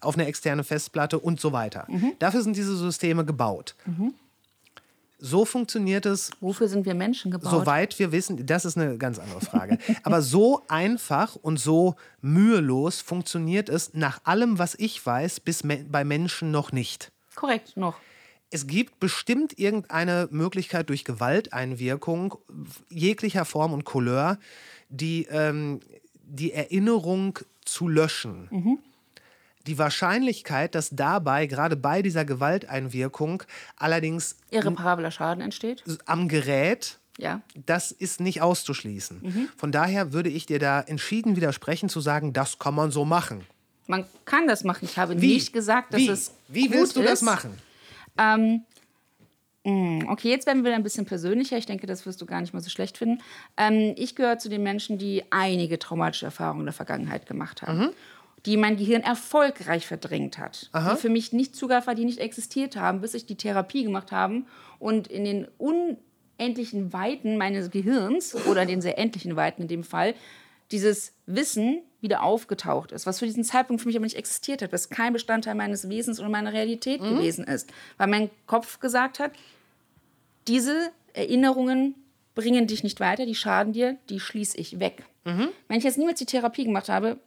auf 0.00 0.14
eine 0.14 0.26
externe 0.26 0.64
Festplatte 0.64 1.18
und 1.18 1.40
so 1.40 1.52
weiter. 1.52 1.86
Dafür 2.18 2.42
sind 2.42 2.56
diese 2.56 2.76
Systeme 2.76 3.24
gebaut. 3.24 3.74
So 5.18 5.44
funktioniert 5.46 6.04
es 6.04 6.30
Wofür 6.40 6.68
sind 6.68 6.84
wir 6.84 6.94
Menschen 6.94 7.30
gebaut? 7.30 7.50
Soweit 7.50 7.98
wir 7.98 8.12
wissen, 8.12 8.44
das 8.44 8.66
ist 8.66 8.76
eine 8.76 8.98
ganz 8.98 9.18
andere 9.18 9.40
Frage. 9.40 9.78
Aber 10.02 10.20
so 10.20 10.62
einfach 10.68 11.36
und 11.36 11.58
so 11.58 11.96
mühelos 12.20 13.00
funktioniert 13.00 13.70
es 13.70 13.94
nach 13.94 14.20
allem, 14.24 14.58
was 14.58 14.74
ich 14.74 15.04
weiß, 15.04 15.40
bis 15.40 15.64
me 15.64 15.86
bei 15.88 16.04
Menschen 16.04 16.50
noch 16.50 16.70
nicht. 16.70 17.12
Korrekt, 17.34 17.76
noch. 17.76 17.96
Es 18.50 18.66
gibt 18.66 19.00
bestimmt 19.00 19.58
irgendeine 19.58 20.28
Möglichkeit 20.30 20.88
durch 20.88 21.04
Gewalteinwirkung 21.04 22.36
jeglicher 22.88 23.44
Form 23.44 23.72
und 23.72 23.84
Couleur, 23.84 24.38
die, 24.88 25.26
ähm, 25.30 25.80
die 26.22 26.52
Erinnerung 26.52 27.38
zu 27.64 27.88
löschen. 27.88 28.80
Die 29.66 29.78
Wahrscheinlichkeit, 29.78 30.74
dass 30.76 30.90
dabei, 30.90 31.46
gerade 31.46 31.76
bei 31.76 32.00
dieser 32.02 32.24
Gewalteinwirkung, 32.24 33.42
allerdings 33.76 34.36
Irreparabler 34.50 35.10
Schaden 35.10 35.42
entsteht. 35.42 35.82
am 36.06 36.28
Gerät 36.28 36.98
Ja. 37.18 37.40
das 37.66 37.90
ist 37.90 38.20
nicht 38.20 38.42
auszuschließen. 38.42 39.20
Mhm. 39.22 39.48
Von 39.56 39.72
daher 39.72 40.12
würde 40.12 40.28
ich 40.30 40.46
dir 40.46 40.60
da 40.60 40.80
entschieden 40.80 41.34
widersprechen, 41.34 41.88
zu 41.88 42.00
sagen, 42.00 42.32
das 42.32 42.58
kann 42.60 42.74
man 42.76 42.92
so 42.92 43.04
machen. 43.04 43.44
Man 43.88 44.04
kann 44.24 44.46
das 44.46 44.62
machen. 44.64 44.84
Ich 44.84 44.98
habe 44.98 45.20
Wie? 45.20 45.34
nicht 45.34 45.52
gesagt, 45.52 45.92
dass 45.94 46.00
Wie? 46.00 46.08
es 46.08 46.32
Wie 46.48 46.70
willst 46.70 46.94
du 46.96 47.00
ist. 47.00 47.10
das 47.10 47.22
machen? 47.22 47.50
Ähm, 48.18 48.62
okay, 50.08 50.30
jetzt 50.30 50.46
werden 50.46 50.64
wir 50.64 50.74
ein 50.74 50.82
bisschen 50.82 51.06
persönlicher. 51.06 51.56
Ich 51.56 51.66
denke, 51.66 51.86
das 51.86 52.06
wirst 52.06 52.20
du 52.20 52.26
gar 52.26 52.40
nicht 52.40 52.54
mal 52.54 52.60
so 52.60 52.70
schlecht 52.70 52.98
finden. 52.98 53.22
Ähm, 53.56 53.94
ich 53.96 54.14
gehöre 54.14 54.38
zu 54.38 54.48
den 54.48 54.62
Menschen, 54.62 54.96
die 54.96 55.24
einige 55.30 55.78
traumatische 55.78 56.26
Erfahrungen 56.26 56.60
in 56.60 56.66
der 56.66 56.72
Vergangenheit 56.72 57.26
gemacht 57.26 57.62
haben. 57.62 57.78
Mhm. 57.78 57.90
Die 58.44 58.56
mein 58.56 58.76
Gehirn 58.76 59.02
erfolgreich 59.02 59.86
verdrängt 59.86 60.38
hat. 60.38 60.70
Die 60.72 60.96
für 60.96 61.08
mich 61.08 61.32
nicht 61.32 61.56
zugreifbar, 61.56 61.96
die 61.96 62.04
nicht 62.04 62.20
existiert 62.20 62.76
haben, 62.76 63.00
bis 63.00 63.14
ich 63.14 63.26
die 63.26 63.34
Therapie 63.34 63.82
gemacht 63.82 64.12
habe 64.12 64.42
und 64.78 65.08
in 65.08 65.24
den 65.24 65.48
unendlichen 65.58 66.92
Weiten 66.92 67.36
meines 67.36 67.72
Gehirns 67.72 68.36
oder 68.46 68.62
in 68.62 68.68
den 68.68 68.80
sehr 68.80 68.98
endlichen 68.98 69.34
Weiten 69.34 69.62
in 69.62 69.68
dem 69.68 69.82
Fall 69.82 70.14
dieses 70.70 71.12
Wissen 71.26 71.82
wieder 72.00 72.22
aufgetaucht 72.22 72.92
ist, 72.92 73.06
was 73.06 73.18
für 73.18 73.26
diesen 73.26 73.44
Zeitpunkt 73.44 73.82
für 73.82 73.88
mich 73.88 73.96
aber 73.96 74.04
nicht 74.04 74.16
existiert 74.16 74.62
hat, 74.62 74.72
was 74.72 74.90
kein 74.90 75.12
Bestandteil 75.12 75.54
meines 75.54 75.88
Wesens 75.88 76.20
oder 76.20 76.28
meiner 76.28 76.52
Realität 76.52 77.00
gewesen 77.00 77.44
ist, 77.44 77.72
weil 77.96 78.06
mein 78.06 78.30
Kopf 78.46 78.78
gesagt 78.80 79.18
hat, 79.18 79.32
diese 80.48 80.90
Erinnerungen 81.12 81.94
bringen 82.34 82.66
dich 82.66 82.82
nicht 82.82 83.00
weiter, 83.00 83.26
die 83.26 83.34
schaden 83.34 83.72
dir, 83.72 83.96
die 84.08 84.20
schließe 84.20 84.58
ich 84.58 84.78
weg. 84.78 85.04
Wenn 85.68 85.78
ich 85.78 85.84
jetzt 85.84 85.98
niemals 85.98 86.18
die 86.20 86.26
Therapie 86.26 86.64
gemacht 86.64 86.88
habe, 86.88 87.18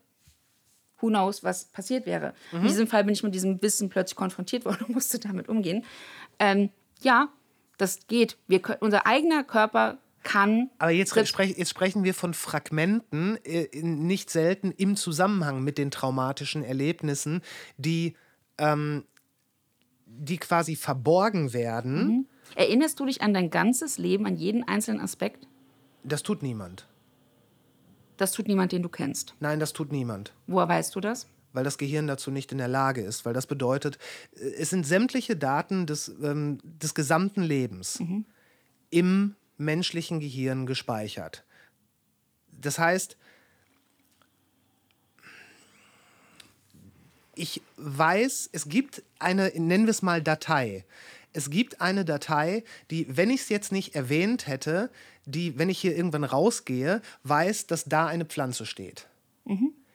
who 0.99 1.07
knows, 1.07 1.43
was 1.43 1.65
passiert 1.65 2.05
wäre. 2.05 2.33
In 2.51 2.63
diesem 2.63 2.87
Fall 2.87 3.03
bin 3.03 3.13
ich 3.13 3.23
mit 3.23 3.33
diesem 3.33 3.61
Wissen 3.61 3.89
plötzlich 3.89 4.15
konfrontiert 4.15 4.65
worden 4.65 4.85
und 4.87 4.89
musste 4.95 5.19
damit 5.19 5.49
umgehen. 5.49 5.85
Ähm, 6.39 6.69
ja, 7.01 7.29
das 7.77 8.07
geht. 8.07 8.37
Wir 8.47 8.61
unser 8.81 9.05
eigener 9.05 9.43
Körper 9.43 9.97
kann. 10.23 10.69
Aber 10.77 10.91
jetzt, 10.91 11.11
sprech, 11.27 11.57
jetzt 11.57 11.69
sprechen 11.69 12.03
wir 12.03 12.13
von 12.13 12.33
Fragmenten, 12.33 13.37
äh, 13.43 13.67
nicht 13.81 14.29
selten 14.29 14.71
im 14.71 14.95
Zusammenhang 14.95 15.63
mit 15.63 15.77
den 15.77 15.91
traumatischen 15.91 16.63
Erlebnissen, 16.63 17.41
die, 17.77 18.15
ähm, 18.57 19.05
die 20.05 20.37
quasi 20.37 20.75
verborgen 20.75 21.53
werden. 21.53 22.28
Erinnerst 22.55 22.99
du 22.99 23.05
dich 23.05 23.21
an 23.21 23.33
dein 23.33 23.49
ganzes 23.49 23.97
Leben, 23.97 24.25
an 24.25 24.35
jeden 24.35 24.67
einzelnen 24.67 25.01
Aspekt? 25.01 25.47
Das 26.03 26.23
tut 26.23 26.43
niemand. 26.43 26.87
Das 28.17 28.31
tut 28.31 28.47
niemand, 28.47 28.71
den 28.71 28.83
du 28.83 28.89
kennst. 28.89 29.35
Nein, 29.39 29.59
das 29.59 29.73
tut 29.73 29.91
niemand. 29.91 30.33
Woher 30.47 30.67
weißt 30.67 30.95
du 30.95 30.99
das? 30.99 31.27
weil 31.53 31.63
das 31.63 31.77
Gehirn 31.77 32.07
dazu 32.07 32.31
nicht 32.31 32.51
in 32.51 32.57
der 32.57 32.67
Lage 32.67 33.01
ist. 33.01 33.25
Weil 33.25 33.33
das 33.33 33.47
bedeutet, 33.47 33.97
äh, 34.35 34.49
es 34.59 34.69
sind 34.69 34.85
sämtliche 34.85 35.35
Daten 35.35 35.85
des, 35.85 36.09
ähm, 36.21 36.59
des 36.63 36.93
gesamten 36.93 37.41
Lebens 37.41 38.01
im 38.89 39.35
menschlichen 39.57 40.19
Gehirn 40.19 40.65
gespeichert. 40.65 41.43
Das 42.51 42.79
heißt, 42.79 43.17
ich 47.35 47.61
weiß, 47.77 48.49
es 48.51 48.67
gibt 48.67 49.03
eine, 49.17 49.51
nennen 49.55 49.85
wir 49.85 49.91
es 49.91 50.01
mal 50.01 50.21
Datei. 50.21 50.85
Es 51.33 51.49
gibt 51.49 51.81
eine 51.81 52.05
Datei, 52.05 52.63
die, 52.89 53.05
wenn 53.15 53.29
ich 53.29 53.41
es 53.41 53.49
jetzt 53.49 53.71
nicht 53.71 53.95
erwähnt 53.95 54.47
hätte, 54.47 54.89
die, 55.25 55.57
wenn 55.59 55.69
ich 55.69 55.79
hier 55.79 55.95
irgendwann 55.95 56.23
rausgehe, 56.23 57.01
weiß, 57.23 57.67
dass 57.67 57.85
da 57.85 58.07
eine 58.07 58.25
Pflanze 58.25 58.65
steht. 58.65 59.07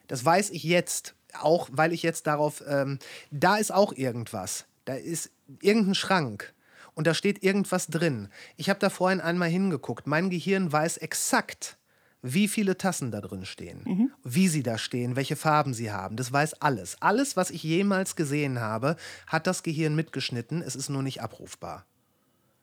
Das 0.06 0.24
weiß 0.24 0.50
ich 0.50 0.62
jetzt, 0.62 1.14
auch 1.40 1.68
weil 1.72 1.92
ich 1.92 2.02
jetzt 2.02 2.26
darauf, 2.26 2.62
ähm, 2.68 2.98
da 3.30 3.56
ist 3.56 3.72
auch 3.72 3.92
irgendwas. 3.92 4.66
Da 4.84 4.94
ist 4.94 5.30
irgendein 5.60 5.94
Schrank 5.94 6.54
und 6.94 7.06
da 7.06 7.14
steht 7.14 7.42
irgendwas 7.42 7.88
drin. 7.88 8.28
Ich 8.56 8.68
habe 8.68 8.78
da 8.78 8.90
vorhin 8.90 9.20
einmal 9.20 9.48
hingeguckt. 9.48 10.06
Mein 10.06 10.30
Gehirn 10.30 10.70
weiß 10.72 10.98
exakt, 10.98 11.78
wie 12.26 12.48
viele 12.48 12.78
Tassen 12.78 13.10
da 13.10 13.20
drin 13.20 13.44
stehen, 13.44 14.10
wie 14.24 14.48
sie 14.48 14.62
da 14.62 14.78
stehen, 14.78 15.14
welche 15.14 15.36
Farben 15.36 15.74
sie 15.74 15.92
haben. 15.92 16.16
Das 16.16 16.32
weiß 16.32 16.62
alles. 16.62 17.00
Alles, 17.02 17.36
was 17.36 17.50
ich 17.50 17.62
jemals 17.62 18.16
gesehen 18.16 18.60
habe, 18.60 18.96
hat 19.26 19.46
das 19.46 19.62
Gehirn 19.62 19.94
mitgeschnitten. 19.94 20.62
Es 20.62 20.74
ist 20.74 20.88
nur 20.88 21.02
nicht 21.02 21.20
abrufbar, 21.20 21.84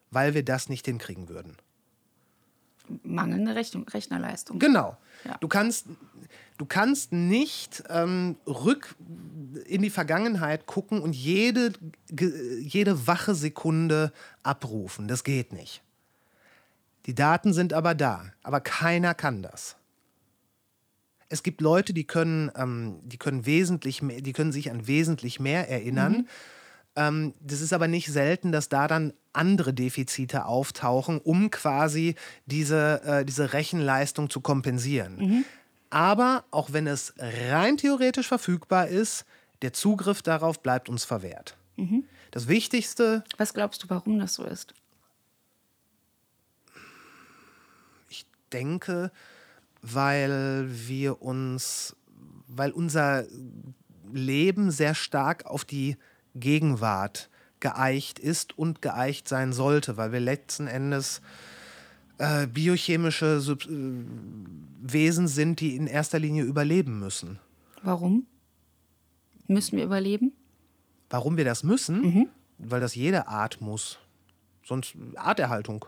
weil 0.09 0.33
wir 0.33 0.43
das 0.43 0.67
nicht 0.67 0.87
hinkriegen 0.87 1.29
würden. 1.29 1.57
Mangelnde 3.03 3.53
Rechnung, 3.53 3.87
Rechnerleistung. 3.87 4.57
Genau. 4.57 4.97
Ja. 5.25 5.37
Du 5.39 5.47
kannst, 5.47 5.85
du 6.57 6.65
kannst 6.65 7.11
nicht 7.11 7.83
ähm, 7.89 8.37
rück 8.47 8.95
in 9.67 9.83
die 9.83 9.91
Vergangenheit 9.91 10.65
gucken 10.65 11.03
und 11.03 11.15
jede, 11.15 11.71
jede 12.09 13.05
wache 13.05 13.35
Sekunde 13.35 14.11
abrufen. 14.41 15.07
Das 15.07 15.23
geht 15.23 15.53
nicht. 15.53 15.83
Die 17.05 17.15
Daten 17.15 17.53
sind 17.53 17.73
aber 17.73 17.95
da, 17.95 18.25
aber 18.43 18.61
keiner 18.61 19.13
kann 19.13 19.41
das. 19.41 19.75
Es 21.29 21.43
gibt 21.43 21.61
Leute, 21.61 21.93
die 21.93 22.05
können, 22.05 22.51
ähm, 22.55 22.99
die 23.03 23.17
können 23.17 23.45
wesentlich 23.45 24.01
mehr, 24.01 24.21
die 24.21 24.33
können 24.33 24.51
sich 24.51 24.69
an 24.69 24.85
wesentlich 24.87 25.39
mehr 25.39 25.69
erinnern. 25.69 26.27
Ähm, 26.97 27.33
das 27.39 27.61
ist 27.61 27.71
aber 27.71 27.87
nicht 27.87 28.07
selten, 28.11 28.51
dass 28.51 28.67
da 28.67 28.87
dann 28.87 29.13
andere 29.31 29.73
Defizite 29.73 30.45
auftauchen, 30.45 31.19
um 31.19 31.49
quasi 31.49 32.15
diese, 32.45 33.01
äh, 33.05 33.25
diese 33.25 33.53
Rechenleistung 33.53 34.29
zu 34.29 34.41
kompensieren. 34.41 35.45
Aber 35.89 36.43
auch 36.51 36.73
wenn 36.73 36.85
es 36.85 37.13
rein 37.17 37.77
theoretisch 37.77 38.27
verfügbar 38.27 38.87
ist, 38.89 39.25
der 39.61 39.71
Zugriff 39.71 40.21
darauf 40.21 40.61
bleibt 40.61 40.89
uns 40.89 41.05
verwehrt. 41.05 41.55
Das 42.31 42.47
Wichtigste, 42.49 43.23
Was 43.37 43.53
glaubst 43.53 43.83
du, 43.83 43.89
warum 43.89 44.19
das 44.19 44.33
so 44.33 44.43
ist? 44.43 44.73
ich 48.09 48.25
denke, 48.53 49.11
weil 49.81 50.67
wir 50.69 51.21
uns, 51.21 51.95
weil 52.47 52.71
unser 52.71 53.25
Leben 54.13 54.71
sehr 54.71 54.95
stark 54.95 55.45
auf 55.45 55.65
die 55.65 55.97
Gegenwart 56.35 57.29
geeicht 57.59 58.19
ist 58.19 58.57
und 58.57 58.81
geeicht 58.81 59.27
sein 59.27 59.53
sollte, 59.53 59.97
weil 59.97 60.11
wir 60.11 60.19
letzten 60.19 60.67
Endes 60.67 61.21
äh, 62.17 62.47
biochemische 62.47 63.39
Sub 63.39 63.65
äh, 63.65 64.03
Wesen 64.83 65.27
sind, 65.27 65.59
die 65.59 65.75
in 65.75 65.87
erster 65.87 66.19
Linie 66.19 66.43
überleben 66.43 66.99
müssen. 66.99 67.39
Warum? 67.83 68.25
Müssen 69.47 69.77
wir 69.77 69.85
überleben? 69.85 70.33
Warum 71.09 71.37
wir 71.37 71.45
das 71.45 71.63
müssen? 71.63 72.29
Weil 72.57 72.79
das 72.79 72.95
jede 72.95 73.27
Art 73.27 73.61
muss. 73.61 73.99
Sonst 74.63 74.95
Arterhaltung. 75.15 75.85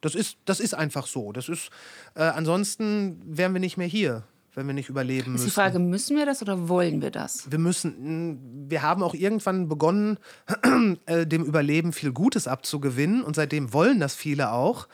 Das 0.00 0.14
ist, 0.14 0.36
das 0.44 0.60
ist 0.60 0.74
einfach 0.74 1.06
so. 1.06 1.32
Das 1.32 1.48
ist, 1.48 1.70
äh, 2.14 2.22
ansonsten 2.22 3.20
wären 3.24 3.52
wir 3.52 3.60
nicht 3.60 3.76
mehr 3.76 3.86
hier, 3.86 4.22
wenn 4.54 4.66
wir 4.66 4.74
nicht 4.74 4.88
überleben 4.88 5.34
Ist 5.34 5.40
müssen. 5.40 5.44
die 5.46 5.50
Frage, 5.50 5.78
müssen 5.78 6.16
wir 6.16 6.26
das 6.26 6.40
oder 6.42 6.68
wollen 6.68 7.02
wir 7.02 7.10
das? 7.10 7.50
wir 7.50 7.58
müssen, 7.58 8.32
mh, 8.32 8.70
wir 8.70 8.82
haben 8.82 9.02
auch 9.02 9.14
irgendwann 9.14 9.68
begonnen, 9.68 10.18
äh, 11.06 11.26
dem 11.26 11.44
Überleben 11.44 11.92
viel 11.92 12.12
Gutes 12.12 12.46
abzugewinnen 12.46 13.22
und 13.22 13.34
seitdem 13.36 13.72
wollen 13.72 13.98
das 14.00 14.14
viele 14.14 14.52
auch. 14.52 14.86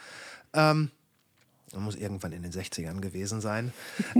Ähm, 0.54 0.90
das 1.70 1.82
muss 1.82 1.96
irgendwann 1.96 2.32
in 2.32 2.42
den 2.42 2.52
60ern 2.52 3.00
gewesen 3.00 3.40
sein. 3.40 3.72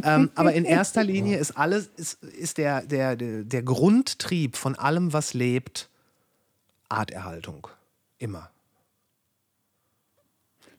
ähm, 0.02 0.30
aber 0.34 0.52
in 0.54 0.64
erster 0.64 1.04
Linie 1.04 1.38
ist 1.38 1.56
alles, 1.56 1.88
ist, 1.96 2.22
ist 2.24 2.58
der, 2.58 2.82
der, 2.82 3.16
der 3.16 3.62
Grundtrieb 3.62 4.56
von 4.56 4.74
allem, 4.74 5.12
was 5.12 5.34
lebt, 5.34 5.88
Arterhaltung. 6.88 7.68
Immer. 8.18 8.50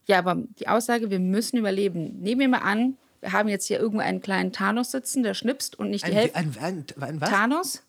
Ja, 0.07 0.19
aber 0.19 0.35
die 0.59 0.67
Aussage, 0.67 1.09
wir 1.09 1.19
müssen 1.19 1.57
überleben. 1.57 2.19
Nehmen 2.21 2.41
wir 2.41 2.47
mal 2.49 2.59
an, 2.59 2.97
wir 3.21 3.31
haben 3.31 3.49
jetzt 3.49 3.65
hier 3.65 3.79
irgendwo 3.79 4.01
einen 4.01 4.21
kleinen 4.21 4.51
Thanos 4.51 4.91
sitzen, 4.91 5.23
der 5.23 5.33
schnipst 5.33 5.77
und 5.79 5.89
nicht 5.89 6.05
die 6.05 6.11
Ein, 6.11 6.15
Hälfte. 6.17 6.35
ein, 6.37 6.55
ein, 6.59 6.85
ein, 7.01 7.21
was? 7.21 7.29
Thanos? 7.29 7.83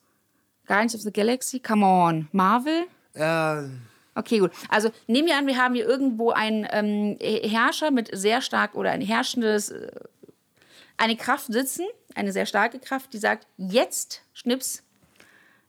Guardians 0.66 0.94
of 0.94 1.02
the 1.02 1.12
Galaxy? 1.12 1.60
Come 1.60 1.84
on. 1.84 2.28
Marvel? 2.32 2.84
Äh, 3.14 3.62
Okay, 4.18 4.38
gut. 4.38 4.51
Also 4.70 4.90
nehmen 5.06 5.28
wir 5.28 5.36
an, 5.36 5.47
wir 5.47 5.59
haben 5.59 5.74
hier 5.74 5.86
irgendwo 5.86 6.30
einen 6.30 6.66
ähm, 6.70 7.18
Herrscher 7.20 7.90
mit 7.90 8.09
sehr 8.16 8.40
stark 8.40 8.74
oder 8.74 8.90
ein 8.90 9.02
herrschendes, 9.02 9.68
äh, 9.72 9.90
eine 10.97 11.16
Kraft 11.18 11.52
sitzen, 11.52 11.84
eine 12.14 12.32
sehr 12.32 12.47
starke 12.47 12.78
Kraft, 12.78 13.12
die 13.12 13.18
sagt, 13.18 13.47
jetzt, 13.59 14.22
Schnips, 14.32 14.82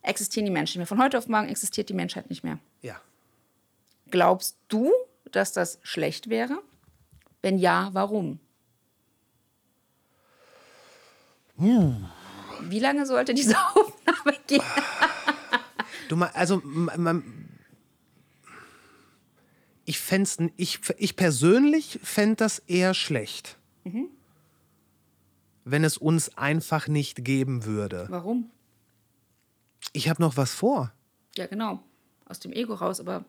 existieren 0.01 0.45
die 0.45 0.51
Menschen 0.51 0.79
nicht 0.79 0.89
mehr. 0.89 0.97
Von 0.97 1.03
heute 1.03 1.17
auf 1.17 1.27
morgen 1.27 1.49
existiert 1.49 1.89
die 1.89 1.93
Menschheit 1.93 2.29
nicht 2.29 2.45
mehr. 2.45 2.57
ja. 2.81 2.95
Glaubst 4.09 4.55
du, 4.69 4.93
dass 5.37 5.53
das 5.53 5.79
schlecht 5.83 6.29
wäre? 6.29 6.61
Wenn 7.41 7.57
ja, 7.57 7.89
warum? 7.93 8.39
Wie 11.57 12.79
lange 12.79 13.05
sollte 13.05 13.33
diese 13.33 13.55
Aufnahme 13.75 14.37
gehen? 14.47 14.61
Du 16.09 16.15
mal, 16.15 16.29
also 16.33 16.61
m- 16.61 16.89
m- 16.93 17.49
ich 19.85 19.99
fänd's, 19.99 20.37
ich, 20.57 20.79
ich 20.97 21.15
persönlich 21.15 21.99
fände 22.03 22.35
das 22.37 22.59
eher 22.59 22.93
schlecht. 22.93 23.57
Wenn 25.63 25.83
es 25.83 25.97
uns 25.97 26.37
einfach 26.37 26.87
nicht 26.87 27.23
geben 27.25 27.65
würde. 27.65 28.05
Warum? 28.09 28.51
Ich 29.93 30.09
habe 30.09 30.21
noch 30.21 30.35
was 30.37 30.53
vor. 30.53 30.91
Ja, 31.35 31.47
genau. 31.47 31.81
Aus 32.25 32.39
dem 32.39 32.51
Ego 32.51 32.73
raus. 32.73 32.99
Aber 32.99 33.23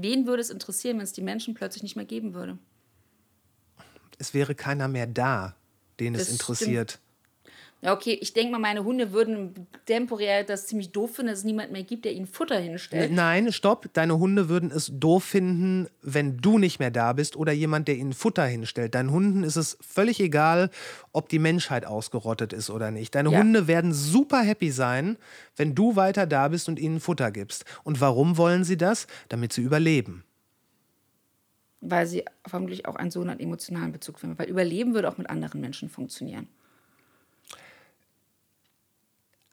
wen 0.00 0.26
würde 0.26 0.40
es 0.40 0.50
interessieren, 0.50 0.98
wenn 0.98 1.04
es 1.04 1.12
die 1.12 1.22
Menschen 1.22 1.54
plötzlich 1.54 1.82
nicht 1.82 1.96
mehr 1.96 2.04
geben 2.04 2.34
würde? 2.34 2.58
Es 4.18 4.34
wäre 4.34 4.54
keiner 4.54 4.88
mehr 4.88 5.06
da, 5.06 5.54
den 6.00 6.14
es 6.14 6.22
Das 6.22 6.30
interessiert. 6.30 6.98
Ja, 7.80 7.92
okay, 7.92 8.18
ich 8.20 8.32
denke 8.32 8.50
mal, 8.50 8.58
meine 8.58 8.82
Hunde 8.82 9.12
würden 9.12 9.68
temporär 9.86 10.42
das 10.42 10.66
ziemlich 10.66 10.90
doof 10.90 11.14
finden, 11.14 11.30
dass 11.30 11.40
es 11.40 11.44
niemand 11.44 11.70
mehr 11.70 11.84
gibt, 11.84 12.04
der 12.04 12.12
ihnen 12.12 12.26
Futter 12.26 12.58
hinstellt. 12.58 13.12
Nein, 13.12 13.52
stopp. 13.52 13.88
Deine 13.92 14.18
Hunde 14.18 14.48
würden 14.48 14.72
es 14.72 14.90
doof 14.92 15.22
finden, 15.22 15.86
wenn 16.02 16.38
du 16.38 16.58
nicht 16.58 16.80
mehr 16.80 16.90
da 16.90 17.12
bist 17.12 17.36
oder 17.36 17.52
jemand, 17.52 17.86
der 17.86 17.94
ihnen 17.94 18.14
Futter 18.14 18.44
hinstellt. 18.44 18.96
Deinen 18.96 19.12
Hunden 19.12 19.44
ist 19.44 19.54
es 19.54 19.78
völlig 19.80 20.18
egal, 20.18 20.70
ob 21.12 21.28
die 21.28 21.38
Menschheit 21.38 21.86
ausgerottet 21.86 22.52
ist 22.52 22.68
oder 22.68 22.90
nicht. 22.90 23.14
Deine 23.14 23.30
Ja. 23.30 23.38
Hunde 23.38 23.68
werden 23.68 23.94
super 23.94 24.40
happy 24.40 24.72
sein, 24.72 25.16
wenn 25.54 25.76
du 25.76 25.94
weiter 25.94 26.26
da 26.26 26.48
bist 26.48 26.68
und 26.68 26.80
ihnen 26.80 26.98
Futter 26.98 27.30
gibst. 27.30 27.64
Und 27.84 28.00
warum 28.00 28.36
wollen 28.38 28.64
sie 28.64 28.76
das? 28.76 29.06
Damit 29.28 29.52
sie 29.52 29.62
überleben. 29.62 30.24
Weil 31.80 32.08
sie 32.08 32.24
vermutlich 32.44 32.86
auch 32.86 32.96
einen 32.96 33.12
so 33.12 33.20
einen 33.20 33.38
emotionalen 33.38 33.92
Bezug 33.92 34.18
finden. 34.18 34.36
Weil 34.36 34.48
Überleben 34.48 34.94
würde 34.94 35.08
auch 35.08 35.16
mit 35.16 35.30
anderen 35.30 35.60
Menschen 35.60 35.88
funktionieren. 35.88 36.48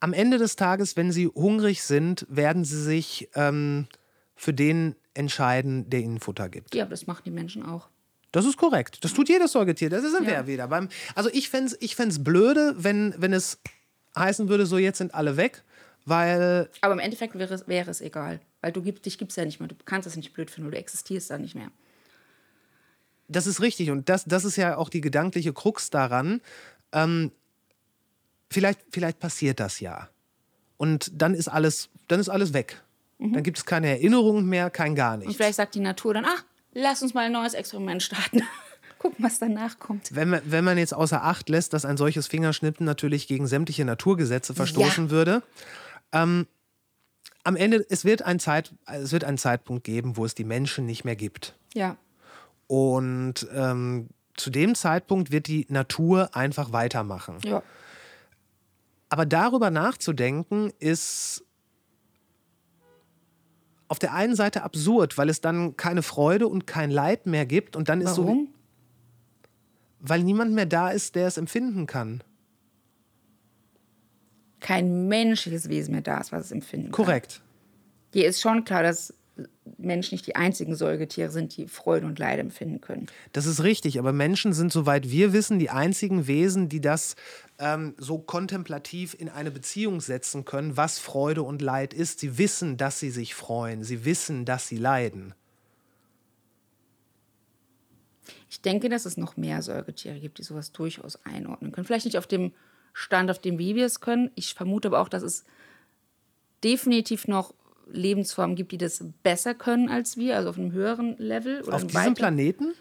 Am 0.05 0.13
Ende 0.13 0.37
des 0.37 0.55
Tages, 0.55 0.95
wenn 0.95 1.11
sie 1.11 1.25
hungrig 1.25 1.81
sind, 1.81 2.27
werden 2.29 2.63
sie 2.63 2.79
sich 2.79 3.27
ähm, 3.33 3.87
für 4.35 4.53
den 4.53 4.95
entscheiden, 5.15 5.89
der 5.89 6.01
ihnen 6.01 6.19
Futter 6.19 6.47
gibt. 6.47 6.75
Ja, 6.75 6.83
aber 6.83 6.91
das 6.91 7.07
machen 7.07 7.23
die 7.25 7.31
Menschen 7.31 7.65
auch. 7.65 7.89
Das 8.31 8.45
ist 8.45 8.55
korrekt. 8.55 9.03
Das 9.03 9.13
tut 9.13 9.29
jedes 9.29 9.51
Säugetier. 9.53 9.89
Das 9.89 10.03
sind 10.03 10.27
wir 10.27 10.33
Ja. 10.33 10.41
ja 10.41 10.47
wieder. 10.47 10.67
Beim, 10.67 10.89
also 11.15 11.31
ich 11.33 11.49
fände 11.49 11.71
es 11.71 11.77
ich 11.81 11.95
fänd's 11.95 12.23
blöde, 12.23 12.75
wenn, 12.77 13.15
wenn 13.17 13.33
es 13.33 13.59
heißen 14.15 14.47
würde, 14.47 14.67
so 14.67 14.77
jetzt 14.77 14.99
sind 14.99 15.15
alle 15.15 15.37
weg, 15.37 15.63
weil 16.05 16.69
Aber 16.81 16.93
im 16.93 16.99
Endeffekt 16.99 17.33
wäre 17.39 17.51
es, 17.55 17.67
wäre 17.67 17.89
es 17.89 17.99
egal. 17.99 18.41
Weil 18.61 18.73
du 18.73 18.83
gib, 18.83 19.01
dich 19.01 19.17
gibt 19.17 19.31
es 19.31 19.37
ja 19.37 19.45
nicht 19.45 19.59
mehr. 19.59 19.69
Du 19.69 19.75
kannst 19.85 20.07
es 20.07 20.15
nicht 20.15 20.33
blöd 20.33 20.51
finden. 20.51 20.69
Du 20.69 20.77
existierst 20.77 21.31
dann 21.31 21.41
nicht 21.41 21.55
mehr. 21.55 21.71
das 23.27 23.47
ist 23.47 23.59
richtig. 23.59 23.89
Und 23.89 24.07
das, 24.07 24.25
das 24.25 24.45
ist 24.45 24.55
ja 24.55 24.77
auch 24.77 24.89
die 24.89 25.01
gedankliche 25.01 25.51
Krux 25.51 25.89
daran. 25.89 26.41
Ähm, 26.91 27.31
vielleicht, 28.55 28.79
vielleicht 28.89 29.19
passiert 29.19 29.59
das 29.59 29.79
ja. 29.81 30.09
Und 30.77 31.11
dann 31.13 31.33
ist 31.35 31.47
alles, 31.47 31.89
dann 32.07 32.19
ist 32.19 32.29
alles 32.29 32.53
weg. 32.53 32.81
Dann 33.19 33.43
gibt 33.43 33.57
es 33.57 33.65
keine 33.65 33.87
Erinnerungen 33.87 34.45
mehr, 34.45 34.69
kein 34.69 34.95
gar 34.95 35.13
Und 35.13 35.19
nichts. 35.19 35.35
vielleicht 35.37 35.55
sagt 35.55 35.75
die 35.75 35.79
Natur 35.79 36.13
dann, 36.13 36.25
ach, 36.25 36.43
lass 36.73 37.01
uns 37.01 37.13
mal 37.13 37.25
ein 37.25 37.31
neues 37.31 37.53
Experiment 37.53 38.03
starten. 38.03 38.41
Gucken, 38.99 39.23
was 39.23 39.39
danach 39.39 39.79
kommt. 39.79 40.15
Wenn 40.15 40.29
man, 40.29 40.41
wenn 40.45 40.63
man 40.63 40.77
jetzt 40.77 40.93
außer 40.93 41.23
Acht 41.23 41.47
lässt, 41.49 41.73
dass 41.73 41.85
ein 41.85 41.97
solches 41.97 42.27
Fingerschnippen 42.27 42.85
natürlich 42.85 43.27
gegen 43.27 43.47
sämtliche 43.47 43.85
Naturgesetze 43.85 44.53
verstoßen 44.53 45.09
würde, 45.11 45.43
ähm, 46.11 46.47
am 47.43 47.55
Ende, 47.55 47.85
es 47.89 48.03
wird, 48.03 48.23
ein 48.23 48.39
Zeit, 48.39 48.73
es 48.85 49.11
wird 49.11 49.23
einen 49.23 49.37
Zeitpunkt 49.37 49.83
geben, 49.83 50.17
wo 50.17 50.25
es 50.25 50.33
die 50.33 50.43
Menschen 50.43 50.85
nicht 50.85 51.05
mehr 51.05 51.15
gibt. 51.15 51.55
Ja. 51.73 51.95
Und 52.67 53.47
ähm, 53.53 54.09
zu 54.35 54.49
dem 54.49 54.75
Zeitpunkt 54.75 55.31
wird 55.31 55.47
die 55.47 55.67
Natur 55.69 56.35
einfach 56.35 56.71
weitermachen. 56.73 57.37
Ja. 57.43 57.61
Aber 59.15 59.25
darüber 59.25 59.71
nachzudenken, 59.71 60.73
ist 60.77 61.45
auf 63.87 63.97
der 63.97 64.13
einen 64.13 64.35
Seite 64.35 64.63
absurd, 64.63 65.17
weil 65.17 65.29
es 65.29 65.39
dann 65.39 65.77
keine 65.77 66.01
Freude 66.01 66.49
und 66.49 66.67
kein 66.67 66.91
Leid 66.91 67.25
mehr 67.25 67.45
gibt. 67.45 67.77
Und 67.77 67.87
dann 67.87 68.01
ist 68.01 68.15
so, 68.15 68.25
Warum? 68.25 68.49
weil 70.01 70.21
niemand 70.21 70.51
mehr 70.51 70.65
da 70.65 70.89
ist, 70.89 71.15
der 71.15 71.27
es 71.27 71.37
empfinden 71.37 71.85
kann. 71.85 72.25
Kein 74.59 75.07
menschliches 75.07 75.69
Wesen 75.69 75.93
mehr 75.93 76.01
da 76.01 76.19
ist, 76.19 76.33
was 76.33 76.47
es 76.47 76.51
empfinden 76.51 76.87
kann. 76.87 77.05
Korrekt. 77.05 77.41
Dir 78.13 78.27
ist 78.27 78.41
schon 78.41 78.65
klar, 78.65 78.83
dass 78.83 79.13
Menschen 79.77 80.15
nicht 80.15 80.27
die 80.27 80.35
einzigen 80.35 80.75
Säugetiere 80.75 81.29
sind, 81.29 81.55
die 81.57 81.67
Freude 81.67 82.05
und 82.05 82.19
Leid 82.19 82.39
empfinden 82.39 82.81
können. 82.81 83.07
Das 83.33 83.45
ist 83.45 83.63
richtig, 83.63 83.99
aber 83.99 84.13
Menschen 84.13 84.53
sind, 84.53 84.71
soweit 84.71 85.09
wir 85.09 85.33
wissen, 85.33 85.59
die 85.59 85.69
einzigen 85.69 86.27
Wesen, 86.27 86.69
die 86.69 86.81
das 86.81 87.15
ähm, 87.59 87.95
so 87.97 88.19
kontemplativ 88.19 89.15
in 89.17 89.29
eine 89.29 89.51
Beziehung 89.51 90.01
setzen 90.01 90.45
können, 90.45 90.77
was 90.77 90.99
Freude 90.99 91.43
und 91.43 91.61
Leid 91.61 91.93
ist. 91.93 92.19
Sie 92.19 92.37
wissen, 92.37 92.77
dass 92.77 92.99
sie 92.99 93.09
sich 93.09 93.35
freuen, 93.35 93.83
sie 93.83 94.05
wissen, 94.05 94.45
dass 94.45 94.67
sie 94.67 94.77
leiden. 94.77 95.33
Ich 98.49 98.61
denke, 98.61 98.89
dass 98.89 99.05
es 99.05 99.17
noch 99.17 99.37
mehr 99.37 99.61
Säugetiere 99.61 100.19
gibt, 100.19 100.37
die 100.37 100.43
sowas 100.43 100.71
durchaus 100.71 101.19
einordnen 101.25 101.71
können. 101.71 101.85
Vielleicht 101.85 102.05
nicht 102.05 102.17
auf 102.17 102.27
dem 102.27 102.53
Stand, 102.93 103.29
auf 103.29 103.39
dem 103.39 103.57
wir 103.57 103.85
es 103.85 103.99
können. 103.99 104.31
Ich 104.35 104.53
vermute 104.53 104.87
aber 104.87 104.99
auch, 104.99 105.09
dass 105.09 105.23
es 105.23 105.43
definitiv 106.63 107.27
noch 107.27 107.53
Lebensformen 107.87 108.55
gibt, 108.55 108.71
die 108.71 108.77
das 108.77 109.03
besser 109.23 109.53
können 109.53 109.89
als 109.89 110.17
wir, 110.17 110.37
also 110.37 110.49
auf 110.49 110.57
einem 110.57 110.71
höheren 110.71 111.17
Level. 111.17 111.61
Auf 111.69 111.85
diesem 111.85 112.13
Planeten? 112.13 112.73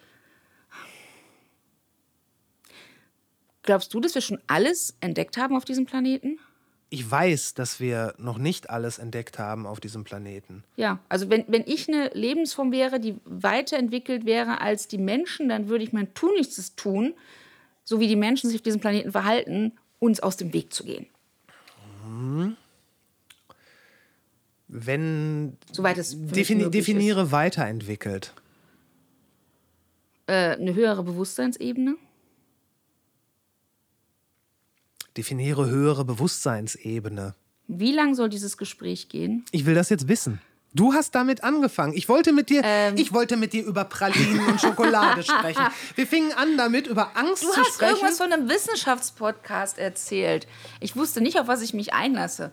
Glaubst 3.64 3.92
du, 3.92 4.00
dass 4.00 4.14
wir 4.14 4.22
schon 4.22 4.38
alles 4.46 4.94
entdeckt 5.00 5.36
haben 5.36 5.56
auf 5.56 5.64
diesem 5.64 5.86
Planeten? 5.86 6.38
Ich 6.90 7.10
weiß, 7.10 7.54
dass 7.54 7.80
wir 7.80 8.14
noch 8.18 8.38
nicht 8.38 8.70
alles 8.70 8.98
entdeckt 8.98 9.38
haben 9.38 9.66
auf 9.66 9.80
diesem 9.80 10.04
Planeten. 10.04 10.62
Ja, 10.76 11.00
also 11.08 11.28
wenn, 11.28 11.44
wenn 11.48 11.64
ich 11.66 11.88
eine 11.88 12.10
Lebensform 12.14 12.70
wäre, 12.70 13.00
die 13.00 13.16
weiterentwickelt 13.24 14.26
wäre 14.26 14.60
als 14.60 14.86
die 14.86 14.98
Menschen, 14.98 15.48
dann 15.48 15.68
würde 15.68 15.82
ich 15.82 15.92
mein 15.92 16.14
Tunlichstes 16.14 16.76
tun, 16.76 17.14
so 17.84 18.00
wie 18.00 18.06
die 18.06 18.16
Menschen 18.16 18.48
sich 18.48 18.58
auf 18.58 18.62
diesem 18.62 18.80
Planeten 18.80 19.10
verhalten, 19.10 19.72
uns 19.98 20.20
aus 20.20 20.36
dem 20.36 20.52
Weg 20.52 20.72
zu 20.72 20.84
gehen. 20.84 21.06
Wenn. 24.68 25.56
Soweit 25.72 25.98
es 25.98 26.14
Defini 26.16 26.70
definiere 26.70 27.32
weiterentwickelt. 27.32 28.26
ist. 28.26 28.44
Äh, 30.26 30.56
eine 30.56 30.74
höhere 30.74 31.02
Bewusstseinsebene. 31.02 31.96
Definiere 35.16 35.66
höhere 35.68 36.04
Bewusstseinsebene. 36.04 37.34
Wie 37.68 37.92
lang 37.92 38.14
soll 38.14 38.28
dieses 38.28 38.56
Gespräch 38.58 39.08
gehen? 39.08 39.44
Ich 39.52 39.64
will 39.66 39.74
das 39.74 39.88
jetzt 39.88 40.08
wissen. 40.08 40.40
Du 40.76 40.92
hast 40.92 41.14
damit 41.14 41.44
angefangen. 41.44 41.92
Ich 41.94 42.08
wollte 42.08 42.32
mit 42.32 42.50
dir, 42.50 42.62
Ähm. 42.64 42.96
ich 42.96 43.12
wollte 43.12 43.36
mit 43.36 43.52
dir 43.52 43.64
über 43.64 43.84
Pralinen 43.84 44.44
und 44.46 44.60
Schokolade 44.60 45.22
sprechen. 45.22 45.62
Wir 45.94 46.06
fingen 46.06 46.32
an 46.32 46.56
damit 46.58 46.88
über 46.88 47.16
Angst 47.16 47.44
Du 47.44 47.50
zu 47.52 47.56
hast 47.60 47.74
sprechen. 47.74 47.94
irgendwas 47.94 48.18
von 48.18 48.32
einem 48.32 48.48
Wissenschaftspodcast 48.48 49.78
erzählt. 49.78 50.48
Ich 50.80 50.96
wusste 50.96 51.20
nicht, 51.20 51.38
auf 51.38 51.46
was 51.46 51.62
ich 51.62 51.74
mich 51.74 51.94
einlasse. 51.94 52.50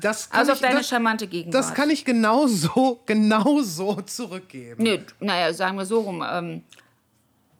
das 0.00 0.30
kann 0.30 0.40
Also 0.40 0.52
ich, 0.52 0.56
auf 0.56 0.62
deine 0.62 0.78
das, 0.78 0.88
charmante 0.88 1.26
Gegenwart. 1.26 1.54
das 1.54 1.74
kann 1.74 1.90
ich 1.90 2.06
genauso, 2.06 3.00
genauso 3.06 4.00
zurückgeben. 4.06 4.82
Nee, 4.82 5.02
naja, 5.20 5.52
sagen 5.52 5.76
wir 5.76 5.84
so 5.84 6.00
rum. 6.00 6.24
Ähm, 6.26 6.62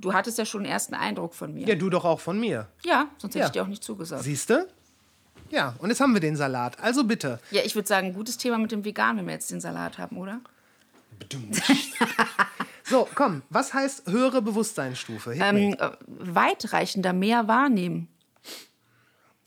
du 0.00 0.12
hattest 0.12 0.38
ja 0.38 0.44
schon 0.44 0.62
einen 0.62 0.72
ersten 0.72 0.94
Eindruck 0.94 1.34
von 1.34 1.52
mir. 1.54 1.66
Ja, 1.66 1.74
du 1.74 1.90
doch 1.90 2.04
auch 2.04 2.20
von 2.20 2.38
mir. 2.38 2.66
Ja, 2.84 3.08
sonst 3.18 3.34
hätte 3.34 3.40
Ja. 3.40 3.46
ich 3.46 3.52
dir 3.52 3.62
auch 3.62 3.66
nicht 3.68 3.84
zugesagt. 3.84 4.22
Siehst 4.24 4.50
du? 4.50 4.66
Ja, 5.50 5.74
und 5.78 5.88
jetzt 5.90 6.00
haben 6.00 6.14
wir 6.14 6.20
den 6.20 6.36
Salat. 6.36 6.78
Also 6.80 7.04
bitte. 7.04 7.40
Ja, 7.50 7.62
ich 7.64 7.74
würde 7.74 7.88
sagen, 7.88 8.14
gutes 8.14 8.38
Thema 8.38 8.56
mit 8.58 8.70
dem 8.72 8.84
Vegan, 8.84 9.16
wenn 9.16 9.26
wir 9.26 9.34
jetzt 9.34 9.50
den 9.50 9.60
Salat 9.60 9.98
haben, 9.98 10.16
oder? 10.16 10.40
So, 12.84 13.08
komm, 13.14 13.42
was 13.50 13.72
heißt 13.72 14.08
höhere 14.08 14.42
Bewusstseinsstufe? 14.42 15.34
Ähm, 15.34 15.74
äh, 15.78 15.90
weitreichender, 16.08 17.12
mehr 17.12 17.46
wahrnehmen. 17.46 18.08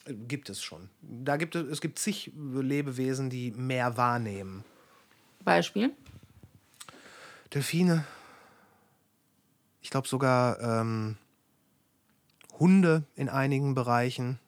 Gibt 0.06 0.50
es 0.50 0.62
schon. 0.64 0.90
Da 1.02 1.36
gibt 1.36 1.56
es, 1.56 1.68
es 1.68 1.82
gibt 1.82 2.00
zig 2.00 2.32
Lebewesen, 2.38 3.30
die 3.30 3.52
mehr 3.52 3.98
wahrnehmen. 3.98 4.64
Beispiel. 5.44 5.92
Delfine. 7.54 8.06
Ich 9.84 9.89
glaube 9.89 10.07
sogar 10.07 10.60
ähm, 10.61 11.18
Hunde 12.57 13.03
in 13.15 13.30
einigen 13.30 13.76
Bereichen. 13.76 14.39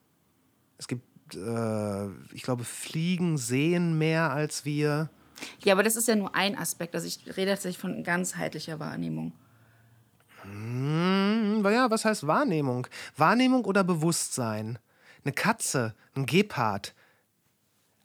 Es 0.78 0.88
gibt, 0.88 1.36
äh, 1.36 2.08
ich 2.34 2.42
glaube, 2.42 2.64
Fliegen 2.64 3.38
sehen 3.38 3.98
mehr 3.98 4.32
als 4.32 4.66
wir. 4.66 5.10
Ja, 5.64 5.74
aber 5.74 5.84
das 5.84 5.98
ist 5.98 6.08
ja 6.08 6.16
nur 6.16 6.34
ein 6.34 6.58
Aspekt. 6.58 6.96
Also 6.96 7.06
ich 7.06 7.20
rede 7.38 7.52
tatsächlich 7.52 7.78
von 7.78 8.04
ganzheitlicher 8.04 8.80
Wahrnehmung. 8.80 9.34
Hm, 10.44 11.66
ja, 11.66 11.92
was 11.92 12.06
heißt 12.06 12.26
Wahrnehmung? 12.26 12.88
Wahrnehmung 13.18 13.66
oder 13.66 13.84
Bewusstsein? 13.84 14.80
Eine 15.26 15.34
Katze, 15.34 15.96
ein 16.16 16.26
Gepard. 16.26 16.96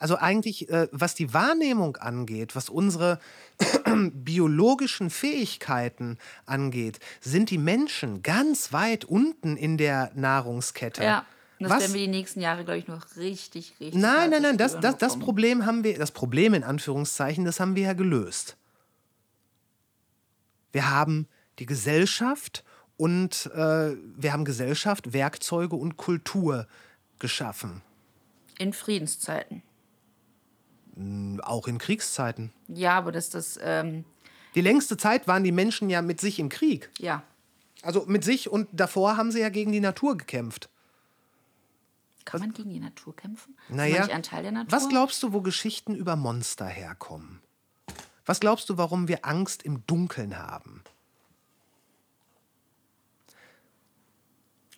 Also 0.01 0.17
eigentlich, 0.17 0.71
äh, 0.71 0.89
was 0.93 1.15
die 1.15 1.35
Wahrnehmung 1.35 1.97
angeht, 1.99 2.57
was 2.57 2.71
unsere 2.71 3.21
biologischen 4.13 5.11
Fähigkeiten 5.11 6.19
angeht, 6.47 7.01
sind 7.21 7.51
die 7.51 7.59
Menschen 7.59 8.23
ganz 8.23 8.73
weit 8.73 9.05
unten 9.05 9.59
in 9.59 9.77
der 9.77 10.11
Nahrungskette. 10.15 11.05
Ja. 11.05 11.27
Und 11.59 11.65
das 11.65 11.73
was? 11.73 11.81
werden 11.83 11.93
wir 11.93 12.01
die 12.01 12.09
nächsten 12.09 12.41
Jahre, 12.41 12.65
glaube 12.65 12.79
ich, 12.79 12.89
noch 12.89 13.15
richtig, 13.17 13.75
richtig. 13.79 14.01
Nein, 14.01 14.31
nein, 14.31 14.41
nein, 14.41 14.57
das, 14.57 14.81
das, 14.81 14.97
das. 14.97 15.19
Problem 15.19 15.67
haben 15.67 15.85
wir, 15.85 15.99
das 15.99 16.13
Problem 16.13 16.55
in 16.55 16.65
Anführungszeichen, 16.65 17.45
das 17.45 17.61
haben 17.61 17.77
wir 17.77 17.83
ja 17.83 17.93
gelöst. 17.93 18.57
Wir 20.73 20.89
haben 20.91 21.29
die 21.59 21.67
Gesellschaft 21.67 22.65
und 22.97 23.51
äh, 23.55 23.95
wir 24.17 24.33
haben 24.33 24.47
Gesellschaft, 24.47 25.13
Werkzeuge 25.13 25.77
und 25.77 25.99
Kultur 25.99 26.67
geschaffen. 27.19 27.83
In 28.57 28.73
Friedenszeiten. 28.73 29.63
Auch 31.43 31.67
in 31.69 31.79
Kriegszeiten. 31.79 32.53
Ja, 32.69 32.99
aber 32.99 33.13
dass 33.13 33.31
das, 33.31 33.59
ähm, 33.63 34.05
Die 34.55 34.61
längste 34.61 34.97
Zeit 34.97 35.27
waren 35.29 35.45
die 35.45 35.53
Menschen 35.53 35.89
ja 35.91 36.03
mit 36.03 36.21
sich 36.21 36.39
im 36.39 36.49
Krieg. 36.49 36.91
ja. 36.99 37.23
Also 37.83 38.05
mit 38.07 38.25
sich 38.25 38.51
und 38.51 38.69
davor 38.73 39.17
haben 39.17 39.33
sie 39.33 39.41
ja 39.41 39.49
gegen 39.49 39.73
die 39.73 39.81
Natur 39.81 40.19
gekämpft. 40.19 40.69
Kann 42.27 42.41
man 42.41 42.53
gegen 42.53 42.69
die 42.69 42.79
Natur 42.79 43.17
kämpfen? 43.17 43.57
Naja, 43.71 44.05
ein 44.05 44.23
Teil 44.23 44.43
der 44.43 44.53
Natur? 44.53 44.71
was 44.71 44.91
glaubst 44.91 45.23
du, 45.23 45.33
wo 45.33 45.41
Geschichten 45.41 45.95
über 45.95 46.15
Monster 46.15 46.67
herkommen? 46.67 47.41
Was 48.27 48.39
glaubst 48.39 48.69
du, 48.69 48.77
warum 48.77 49.09
wir 49.09 49.25
Angst 49.25 49.63
im 49.63 49.87
Dunkeln 49.87 50.37
haben? 50.39 50.85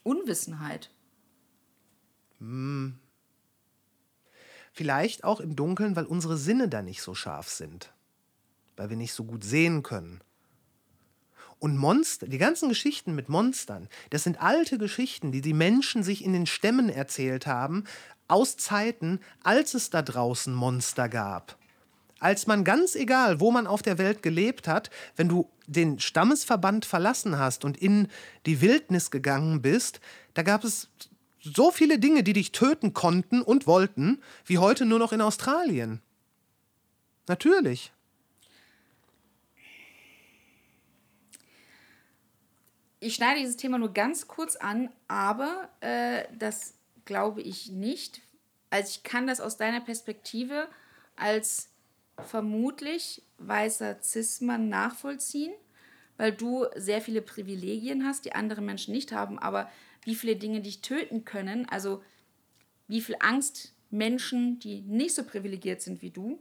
Unwissenheit. 0.04 0.90
Vielleicht 4.72 5.22
auch 5.22 5.40
im 5.40 5.54
Dunkeln, 5.54 5.96
weil 5.96 6.06
unsere 6.06 6.38
Sinne 6.38 6.68
da 6.68 6.82
nicht 6.82 7.02
so 7.02 7.14
scharf 7.14 7.48
sind. 7.48 7.92
Weil 8.76 8.88
wir 8.90 8.96
nicht 8.96 9.12
so 9.12 9.24
gut 9.24 9.44
sehen 9.44 9.82
können. 9.82 10.22
Und 11.58 11.76
Monster, 11.76 12.26
die 12.26 12.38
ganzen 12.38 12.68
Geschichten 12.70 13.14
mit 13.14 13.28
Monstern, 13.28 13.88
das 14.10 14.24
sind 14.24 14.42
alte 14.42 14.78
Geschichten, 14.78 15.30
die 15.30 15.42
die 15.42 15.52
Menschen 15.52 16.02
sich 16.02 16.24
in 16.24 16.32
den 16.32 16.46
Stämmen 16.46 16.88
erzählt 16.88 17.46
haben, 17.46 17.84
aus 18.26 18.56
Zeiten, 18.56 19.20
als 19.44 19.74
es 19.74 19.90
da 19.90 20.02
draußen 20.02 20.52
Monster 20.52 21.08
gab. 21.08 21.56
Als 22.18 22.46
man 22.46 22.64
ganz 22.64 22.94
egal, 22.94 23.40
wo 23.40 23.50
man 23.50 23.66
auf 23.66 23.82
der 23.82 23.98
Welt 23.98 24.22
gelebt 24.22 24.66
hat, 24.66 24.90
wenn 25.16 25.28
du 25.28 25.50
den 25.66 26.00
Stammesverband 26.00 26.84
verlassen 26.84 27.38
hast 27.38 27.64
und 27.64 27.76
in 27.76 28.08
die 28.46 28.60
Wildnis 28.60 29.10
gegangen 29.10 29.60
bist, 29.60 30.00
da 30.34 30.42
gab 30.42 30.64
es 30.64 30.88
so 31.42 31.70
viele 31.70 31.98
Dinge, 31.98 32.22
die 32.22 32.32
dich 32.32 32.52
töten 32.52 32.94
konnten 32.94 33.42
und 33.42 33.66
wollten, 33.66 34.22
wie 34.44 34.58
heute 34.58 34.86
nur 34.86 34.98
noch 34.98 35.12
in 35.12 35.20
Australien. 35.20 36.00
Natürlich. 37.26 37.92
Ich 43.00 43.16
schneide 43.16 43.40
dieses 43.40 43.56
Thema 43.56 43.78
nur 43.78 43.92
ganz 43.92 44.28
kurz 44.28 44.54
an, 44.54 44.88
aber 45.08 45.68
äh, 45.80 46.24
das 46.38 46.74
glaube 47.04 47.42
ich 47.42 47.70
nicht. 47.70 48.20
Also 48.70 48.90
ich 48.90 49.02
kann 49.02 49.26
das 49.26 49.40
aus 49.40 49.56
deiner 49.56 49.80
Perspektive 49.80 50.68
als 51.16 51.68
vermutlich 52.18 53.22
weißer 53.38 53.96
Cis-Mann 54.00 54.68
nachvollziehen, 54.68 55.52
weil 56.16 56.32
du 56.32 56.66
sehr 56.76 57.00
viele 57.00 57.22
Privilegien 57.22 58.04
hast, 58.06 58.24
die 58.24 58.34
andere 58.34 58.60
Menschen 58.60 58.94
nicht 58.94 59.10
haben, 59.10 59.38
aber 59.38 59.68
wie 60.04 60.14
viele 60.14 60.36
Dinge 60.36 60.60
dich 60.60 60.80
töten 60.80 61.24
können, 61.24 61.68
also 61.68 62.02
wie 62.88 63.00
viel 63.00 63.16
Angst 63.20 63.74
Menschen, 63.90 64.58
die 64.58 64.80
nicht 64.80 65.14
so 65.14 65.22
privilegiert 65.24 65.82
sind 65.82 66.02
wie 66.02 66.10
du, 66.10 66.40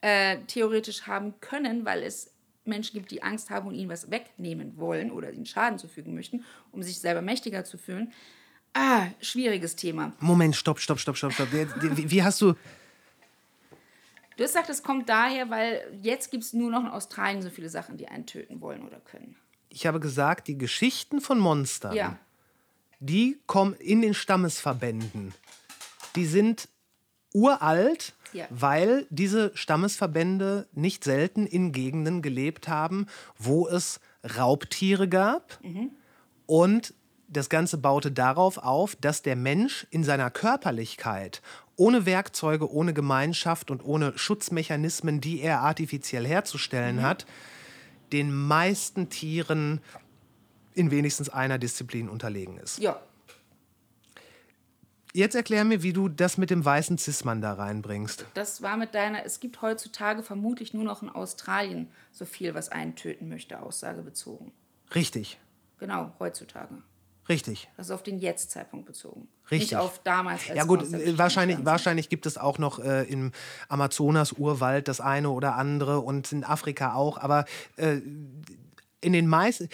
äh, 0.00 0.38
theoretisch 0.46 1.06
haben 1.06 1.34
können, 1.40 1.84
weil 1.84 2.02
es 2.02 2.32
Menschen 2.64 2.94
gibt, 2.94 3.10
die 3.10 3.22
Angst 3.22 3.50
haben 3.50 3.68
und 3.68 3.74
ihnen 3.74 3.88
was 3.88 4.10
wegnehmen 4.10 4.76
wollen 4.76 5.10
oder 5.10 5.30
ihnen 5.30 5.46
Schaden 5.46 5.78
zufügen 5.78 6.14
möchten, 6.14 6.44
um 6.72 6.82
sich 6.82 6.98
selber 6.98 7.22
mächtiger 7.22 7.64
zu 7.64 7.78
fühlen. 7.78 8.12
Ah, 8.74 9.06
schwieriges 9.20 9.76
Thema. 9.76 10.12
Moment, 10.20 10.56
stopp, 10.56 10.80
stopp, 10.80 10.98
stopp, 10.98 11.16
stopp, 11.16 11.32
stopp. 11.32 11.48
Wie, 11.52 12.10
wie 12.10 12.22
hast 12.22 12.40
du. 12.40 12.54
Du 14.36 14.44
hast 14.44 14.52
gesagt, 14.52 14.68
es 14.68 14.82
kommt 14.82 15.08
daher, 15.08 15.48
weil 15.48 15.98
jetzt 16.02 16.30
gibt 16.30 16.44
es 16.44 16.52
nur 16.52 16.70
noch 16.70 16.80
in 16.80 16.90
Australien 16.90 17.40
so 17.40 17.48
viele 17.48 17.70
Sachen, 17.70 17.96
die 17.96 18.08
einen 18.08 18.26
töten 18.26 18.60
wollen 18.60 18.86
oder 18.86 19.00
können. 19.00 19.36
Ich 19.70 19.86
habe 19.86 19.98
gesagt, 19.98 20.48
die 20.48 20.58
Geschichten 20.58 21.20
von 21.20 21.38
Monstern, 21.38 21.94
Ja. 21.94 22.18
Die 23.00 23.38
kommen 23.46 23.74
in 23.74 24.02
den 24.02 24.14
Stammesverbänden. 24.14 25.34
Die 26.14 26.26
sind 26.26 26.68
uralt, 27.34 28.14
Ja. 28.32 28.46
weil 28.50 29.06
diese 29.10 29.50
Stammesverbände 29.54 30.66
nicht 30.72 31.04
selten 31.04 31.46
in 31.46 31.72
Gegenden 31.72 32.22
gelebt 32.22 32.68
haben, 32.68 33.06
wo 33.38 33.68
es 33.68 34.00
Raubtiere 34.36 35.08
gab. 35.08 35.58
Und 36.46 36.94
das 37.28 37.48
Ganze 37.48 37.76
baute 37.76 38.10
darauf 38.12 38.56
auf, 38.58 38.96
dass 38.96 39.20
der 39.22 39.36
Mensch 39.36 39.86
in 39.90 40.04
seiner 40.04 40.30
Körperlichkeit, 40.30 41.42
ohne 41.76 42.06
Werkzeuge, 42.06 42.70
ohne 42.70 42.94
Gemeinschaft 42.94 43.70
und 43.70 43.84
ohne 43.84 44.16
Schutzmechanismen, 44.16 45.20
die 45.20 45.40
er 45.40 45.60
artifiziell 45.60 46.26
herzustellen 46.26 47.02
hat, 47.02 47.26
den 48.12 48.32
meisten 48.32 49.08
Tieren 49.10 49.80
in 50.76 50.90
wenigstens 50.90 51.28
einer 51.28 51.58
Disziplin 51.58 52.08
unterlegen 52.08 52.58
ist. 52.58 52.78
Ja. 52.78 53.00
Jetzt 55.12 55.34
erklär 55.34 55.64
mir, 55.64 55.82
wie 55.82 55.94
du 55.94 56.10
das 56.10 56.36
mit 56.36 56.50
dem 56.50 56.62
weißen 56.62 56.98
Cis-Mann 56.98 57.40
da 57.40 57.54
reinbringst. 57.54 58.26
Das 58.34 58.60
war 58.60 58.76
mit 58.76 58.94
deiner, 58.94 59.24
es 59.24 59.40
gibt 59.40 59.62
heutzutage 59.62 60.22
vermutlich 60.22 60.74
nur 60.74 60.84
noch 60.84 61.02
in 61.02 61.08
Australien 61.08 61.88
so 62.12 62.26
viel, 62.26 62.54
was 62.54 62.68
einen 62.68 62.96
töten 62.96 63.30
möchte, 63.30 63.62
Aussage 63.62 64.02
bezogen. 64.02 64.52
Richtig, 64.94 65.38
Genau, 65.78 66.12
heutzutage. 66.18 66.82
richtig. 67.28 67.68
Das 67.76 67.86
ist 67.86 67.92
auf 67.92 68.02
den 68.02 68.18
Jetzt-Zeitpunkt 68.18 68.86
bezogen. 68.86 69.28
Richtig. 69.50 69.70
Nicht 69.72 69.76
auf 69.76 70.02
damals. 70.02 70.48
Als 70.48 70.56
Ja 70.56 70.64
gut, 70.64 70.82
äh, 70.92 71.16
wahrscheinlich, 71.16 71.64
wahrscheinlich 71.64 72.10
gibt 72.10 72.26
es 72.26 72.36
auch 72.36 72.58
noch 72.58 72.78
äh, 72.78 73.04
im 73.04 73.32
Amazonas-Urwald 73.68 74.86
das 74.86 75.00
eine 75.00 75.30
oder 75.30 75.54
andere 75.56 76.00
und 76.00 76.30
in 76.32 76.44
Afrika 76.44 76.94
auch, 76.94 77.16
aber 77.16 77.46
äh, 77.76 78.00
in, 79.00 79.12
den 79.12 79.28
meisten, 79.28 79.68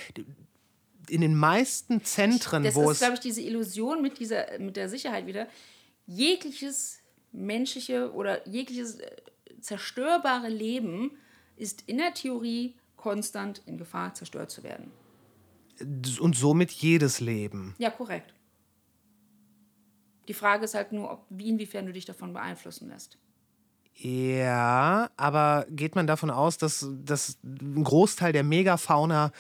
in 1.09 1.21
den 1.21 1.35
meisten 1.35 2.03
Zentren, 2.05 2.63
Das 2.63 2.75
wo 2.75 2.85
ist, 2.91 2.93
es... 2.93 2.99
glaube 2.99 3.15
ich, 3.15 3.21
diese 3.21 3.41
Illusion 3.43 4.03
mit, 4.03 4.19
dieser, 4.19 4.47
mit 4.59 4.77
der 4.77 4.89
Sicherheit 4.89 5.27
wieder. 5.27 5.49
Jegliches 6.07 6.99
menschliche 7.33 8.13
oder 8.13 8.47
jegliches 8.49 9.01
äh, 9.01 9.17
zerstörbare 9.61 10.49
Leben 10.49 11.13
ist 11.57 11.83
in 11.87 11.99
der 11.99 12.15
Theorie 12.15 12.75
konstant 12.97 13.63
in 13.67 13.79
Gefahr, 13.79 14.15
zerstört 14.15 14.51
zu 14.51 14.63
werden. 14.63 14.91
und 16.21 16.37
somit 16.37 16.71
jedes 16.71 17.21
Leben. 17.21 17.75
Ja, 17.79 17.91
korrekt. 17.91 18.35
Die 20.29 20.35
Frage 20.35 20.65
ist 20.65 20.75
halt 20.75 20.93
nur, 20.93 21.11
ob, 21.11 21.27
wie 21.31 21.49
inwiefern 21.49 21.87
du 21.87 21.93
dich 21.93 22.05
davon 22.05 22.33
beeinflussen 22.33 22.89
lässt. 22.89 23.19
Ja, 23.95 25.11
aber 25.17 25.67
geht 25.71 25.95
man 25.95 26.07
davon 26.07 26.31
aus, 26.31 26.59
dass, 26.59 26.89
dass 27.05 27.39
ein 27.43 27.85
Großteil 27.85 28.33
der 28.33 28.43
Megafauna 28.43 29.33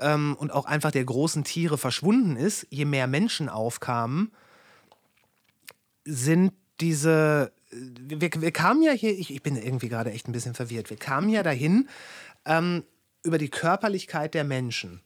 ähm, 0.00 0.34
und 0.38 0.50
auch 0.50 0.64
einfach 0.64 0.90
der 0.90 1.04
großen 1.04 1.44
Tiere 1.44 1.78
verschwunden 1.78 2.36
ist, 2.36 2.66
je 2.70 2.84
mehr 2.84 3.06
Menschen 3.06 3.48
aufkamen, 3.48 4.32
sind 6.04 6.52
diese. 6.80 7.52
Wir, 7.70 8.30
wir 8.34 8.50
kamen 8.50 8.82
ja 8.82 8.92
hier, 8.92 9.16
ich, 9.16 9.30
ich 9.30 9.42
bin 9.42 9.56
irgendwie 9.56 9.88
gerade 9.88 10.10
echt 10.10 10.26
ein 10.26 10.32
bisschen 10.32 10.54
verwirrt, 10.54 10.90
wir 10.90 10.96
kamen 10.96 11.28
ja 11.28 11.42
dahin 11.42 11.88
ähm, 12.46 12.82
über 13.22 13.36
die 13.36 13.50
Körperlichkeit 13.50 14.32
der 14.32 14.44
Menschen 14.44 15.02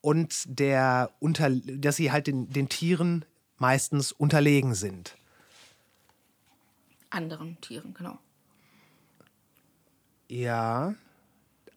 und 0.00 0.44
der 0.46 1.10
unter, 1.18 1.50
dass 1.50 1.96
sie 1.96 2.12
halt 2.12 2.26
den, 2.26 2.50
den 2.50 2.68
Tieren 2.68 3.24
meistens 3.58 4.12
unterlegen 4.12 4.74
sind. 4.74 5.16
Anderen 7.12 7.60
Tieren, 7.60 7.92
genau. 7.92 8.18
Ja, 10.28 10.94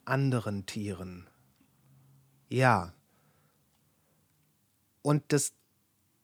anderen 0.06 0.66
Tieren. 0.66 1.28
Ja. 2.48 2.94
Und 5.02 5.24
dass 5.34 5.52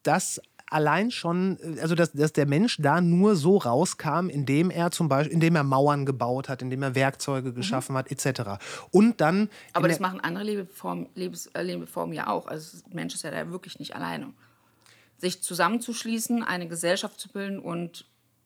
das 0.03 0.41
allein 0.67 1.11
schon, 1.11 1.59
also 1.81 1.93
dass, 1.93 2.13
dass 2.13 2.31
der 2.31 2.45
Mensch 2.45 2.77
da 2.79 3.01
nur 3.01 3.35
so 3.35 3.57
rauskam, 3.57 4.29
indem 4.29 4.69
er 4.69 4.91
zum 4.91 5.09
Beispiel, 5.09 5.33
indem 5.33 5.57
er 5.57 5.63
Mauern 5.63 6.05
gebaut 6.05 6.47
hat, 6.47 6.61
indem 6.61 6.81
er 6.81 6.95
Werkzeuge 6.95 7.51
geschaffen 7.51 7.97
hat, 7.97 8.09
etc. 8.09 8.63
Und 8.91 9.19
dann. 9.19 9.49
Aber 9.73 9.89
das 9.89 9.99
machen 9.99 10.21
andere 10.21 10.45
Lebeformen, 10.45 11.09
Lebens, 11.15 11.47
äh, 11.47 11.63
Lebeformen 11.63 12.15
ja 12.15 12.27
auch. 12.27 12.47
Also 12.47 12.77
der 12.87 12.95
Mensch 12.95 13.13
ist 13.13 13.23
ja 13.23 13.31
da 13.31 13.51
wirklich 13.51 13.77
nicht 13.77 13.93
alleine. 13.93 14.33
Sich 15.17 15.43
zusammenzuschließen, 15.43 16.43
eine 16.43 16.69
Gesellschaft 16.69 17.19
zu 17.19 17.27
bilden 17.27 17.59
und 17.59 18.05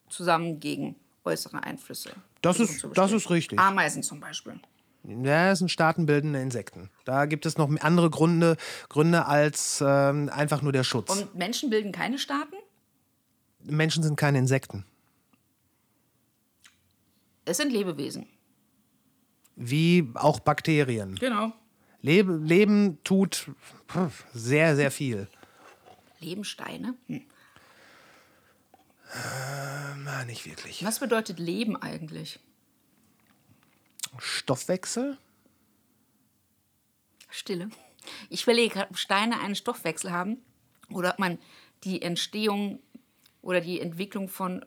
zusammen 0.09 0.59
gegen 0.59 0.95
äußere 1.23 1.63
Einflüsse. 1.63 2.11
Das 2.41 2.59
ist- 2.59 2.87
das 2.93 3.11
ist 3.11 3.29
richtig. 3.29 3.59
Ameisen 3.59 4.03
zum 4.03 4.19
Beispiel. 4.19 4.59
Ja, 5.03 5.49
das 5.49 5.59
sind 5.59 5.69
staatenbildende 5.69 6.41
Insekten. 6.41 6.89
Da 7.05 7.25
gibt 7.27 7.45
es 7.45 7.57
noch 7.57 7.69
andere 7.81 8.09
Gründe, 8.09 8.57
Gründe 8.89 9.25
als 9.27 9.83
ähm, 9.85 10.29
einfach 10.33 10.61
nur 10.63 10.71
der 10.71 10.83
Schutz. 10.83 11.11
Und 11.11 11.35
Menschen 11.35 11.69
bilden 11.69 11.91
keine 11.91 12.17
Staaten? 12.17 12.55
Menschen 13.63 14.01
sind 14.03 14.15
keine 14.15 14.39
Insekten. 14.39 14.85
Es 17.45 17.57
sind 17.57 17.71
Lebewesen. 17.71 18.27
Wie 19.55 20.09
auch 20.15 20.39
Bakterien. 20.39 21.15
Genau. 21.15 21.53
Lebe, 22.01 22.35
Leben 22.37 22.99
tut 23.03 23.49
sehr, 24.33 24.75
sehr 24.75 24.91
viel. 24.91 25.27
Lebensteine? 26.19 26.95
Hm. 27.07 27.21
Na, 30.03 30.23
nicht 30.25 30.45
wirklich. 30.45 30.83
Was 30.83 30.99
bedeutet 30.99 31.39
Leben 31.39 31.75
eigentlich? 31.75 32.39
Stoffwechsel? 34.17 35.17
Stille. 37.29 37.69
Ich 38.29 38.43
überlege 38.43 38.75
gerade, 38.75 38.89
ob 38.91 38.97
Steine 38.97 39.39
einen 39.39 39.55
Stoffwechsel 39.55 40.11
haben 40.11 40.37
oder 40.89 41.11
ob 41.11 41.19
man 41.19 41.39
die 41.83 42.01
Entstehung 42.01 42.79
oder 43.41 43.61
die 43.61 43.81
Entwicklung 43.81 44.29
von 44.29 44.65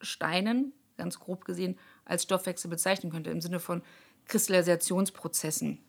Steinen, 0.00 0.72
ganz 0.96 1.18
grob 1.18 1.44
gesehen, 1.44 1.78
als 2.04 2.22
Stoffwechsel 2.22 2.70
bezeichnen 2.70 3.10
könnte, 3.10 3.30
im 3.30 3.40
Sinne 3.40 3.60
von 3.60 3.82
Kristallisationsprozessen. 4.26 5.82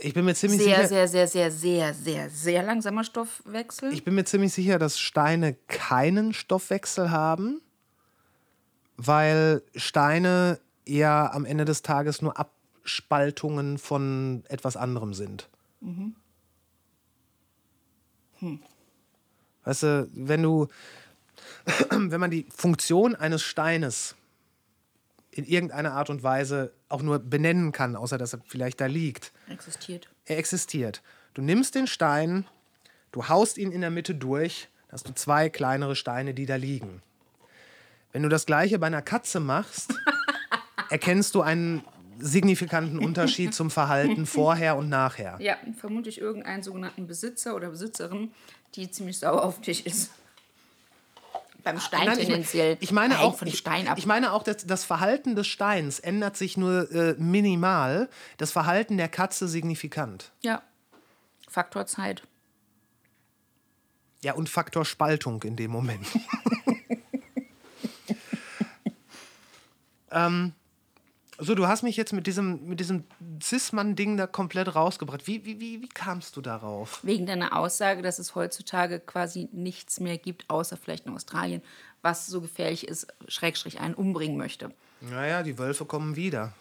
Ich 0.00 0.14
bin 0.14 0.24
mir 0.24 0.34
ziemlich 0.34 0.60
Sehr, 0.62 0.76
sicher. 0.76 0.88
sehr, 0.88 1.08
sehr, 1.08 1.28
sehr, 1.28 1.50
sehr, 1.50 1.94
sehr, 1.94 2.30
sehr 2.30 2.62
langsamer 2.62 3.04
Stoffwechsel. 3.04 3.92
Ich 3.92 4.04
bin 4.04 4.14
mir 4.14 4.24
ziemlich 4.24 4.52
sicher, 4.52 4.78
dass 4.78 4.98
Steine 4.98 5.54
keinen 5.66 6.32
Stoffwechsel 6.32 7.10
haben, 7.10 7.60
weil 8.96 9.62
Steine 9.74 10.60
ja 10.86 11.30
am 11.32 11.44
Ende 11.44 11.64
des 11.64 11.82
Tages 11.82 12.22
nur 12.22 12.38
Abspaltungen 12.38 13.78
von 13.78 14.44
etwas 14.48 14.76
anderem 14.76 15.14
sind. 15.14 15.48
Weißt 19.64 19.82
du, 19.82 20.08
wenn 20.12 20.42
du, 20.42 20.68
wenn 21.90 22.20
man 22.20 22.30
die 22.30 22.46
Funktion 22.54 23.14
eines 23.14 23.42
Steines 23.42 24.14
in 25.38 25.44
irgendeiner 25.44 25.92
Art 25.92 26.10
und 26.10 26.24
Weise 26.24 26.72
auch 26.88 27.00
nur 27.00 27.20
benennen 27.20 27.70
kann, 27.70 27.94
außer 27.94 28.18
dass 28.18 28.32
er 28.32 28.40
vielleicht 28.48 28.80
da 28.80 28.86
liegt, 28.86 29.32
Existiert. 29.48 30.08
er 30.26 30.36
existiert. 30.36 31.00
Du 31.34 31.42
nimmst 31.42 31.76
den 31.76 31.86
Stein, 31.86 32.44
du 33.12 33.28
haust 33.28 33.56
ihn 33.56 33.70
in 33.70 33.80
der 33.80 33.90
Mitte 33.90 34.16
durch, 34.16 34.68
hast 34.90 35.08
du 35.08 35.14
zwei 35.14 35.48
kleinere 35.48 35.94
Steine, 35.94 36.34
die 36.34 36.44
da 36.44 36.56
liegen. 36.56 37.02
Wenn 38.10 38.24
du 38.24 38.28
das 38.28 38.46
gleiche 38.46 38.80
bei 38.80 38.88
einer 38.88 39.00
Katze 39.00 39.38
machst, 39.38 39.94
erkennst 40.90 41.36
du 41.36 41.42
einen 41.42 41.84
signifikanten 42.18 42.98
Unterschied 42.98 43.54
zum 43.54 43.70
Verhalten 43.70 44.26
vorher 44.26 44.76
und 44.76 44.88
nachher. 44.88 45.36
Ja, 45.40 45.56
vermutlich 45.78 46.20
irgendeinen 46.20 46.64
sogenannten 46.64 47.06
Besitzer 47.06 47.54
oder 47.54 47.70
Besitzerin, 47.70 48.32
die 48.74 48.90
ziemlich 48.90 49.20
sauer 49.20 49.44
auf 49.44 49.60
dich 49.60 49.86
ist. 49.86 50.10
Beim 51.64 51.80
Stein 51.80 52.06
Nein, 52.06 52.18
ich, 52.18 52.26
tendenziell. 52.26 52.76
ich 52.80 52.92
meine 52.92 53.20
auch, 53.20 53.42
ich, 53.42 53.64
ich 53.96 54.06
meine 54.06 54.32
auch, 54.32 54.42
dass 54.42 54.64
das 54.64 54.84
Verhalten 54.84 55.34
des 55.34 55.46
Steins 55.46 55.98
ändert 55.98 56.36
sich 56.36 56.56
nur 56.56 56.90
äh, 56.92 57.14
minimal, 57.18 58.08
das 58.36 58.52
Verhalten 58.52 58.96
der 58.96 59.08
Katze 59.08 59.48
signifikant. 59.48 60.32
ja. 60.42 60.62
Faktor 61.48 61.86
Zeit. 61.86 62.22
Ja, 64.22 64.34
und 64.34 64.48
Faktor 64.48 64.84
Spaltung 64.84 65.42
in 65.44 65.56
dem 65.56 65.70
Moment. 65.70 66.06
ähm, 70.10 70.52
so, 71.38 71.54
du 71.54 71.68
hast 71.68 71.82
mich 71.82 71.96
jetzt 71.96 72.12
mit 72.12 72.26
diesem, 72.26 72.66
mit 72.66 72.80
diesem 72.80 73.04
Cis-Mann-Ding 73.40 74.16
da 74.16 74.26
komplett 74.26 74.74
rausgebracht. 74.74 75.26
Wie, 75.28 75.44
wie, 75.44 75.60
wie, 75.60 75.80
wie 75.80 75.88
kamst 75.88 76.36
du 76.36 76.40
darauf? 76.40 76.98
Wegen 77.04 77.26
deiner 77.26 77.56
Aussage, 77.56 78.02
dass 78.02 78.18
es 78.18 78.34
heutzutage 78.34 78.98
quasi 78.98 79.48
nichts 79.52 80.00
mehr 80.00 80.18
gibt, 80.18 80.50
außer 80.50 80.76
vielleicht 80.76 81.06
in 81.06 81.14
Australien, 81.14 81.62
was 82.02 82.26
so 82.26 82.40
gefährlich 82.40 82.88
ist, 82.88 83.06
Schrägstrich 83.28 83.78
einen 83.80 83.94
umbringen 83.94 84.36
möchte. 84.36 84.72
Naja, 85.00 85.44
die 85.44 85.58
Wölfe 85.58 85.84
kommen 85.84 86.16
wieder. 86.16 86.54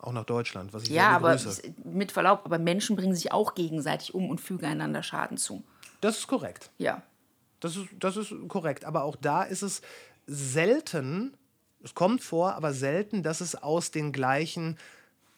Auch 0.00 0.12
nach 0.12 0.24
Deutschland, 0.24 0.72
was 0.72 0.84
ich 0.84 0.90
Ja, 0.90 1.10
aber 1.10 1.36
mit 1.84 2.12
Verlaub, 2.12 2.42
aber 2.44 2.58
Menschen 2.58 2.96
bringen 2.96 3.14
sich 3.14 3.32
auch 3.32 3.54
gegenseitig 3.54 4.14
um 4.14 4.30
und 4.30 4.40
fügen 4.40 4.64
einander 4.64 5.02
Schaden 5.02 5.36
zu. 5.36 5.62
Das 6.00 6.18
ist 6.18 6.28
korrekt. 6.28 6.70
Ja. 6.78 7.02
Das 7.60 7.76
ist, 7.76 7.88
das 7.98 8.16
ist 8.16 8.32
korrekt. 8.46 8.84
Aber 8.84 9.02
auch 9.02 9.16
da 9.16 9.42
ist 9.42 9.62
es 9.62 9.82
selten, 10.26 11.36
es 11.82 11.94
kommt 11.94 12.22
vor, 12.22 12.54
aber 12.54 12.72
selten, 12.72 13.22
dass 13.22 13.40
es 13.40 13.54
aus 13.54 13.90
den 13.90 14.12
gleichen, 14.12 14.76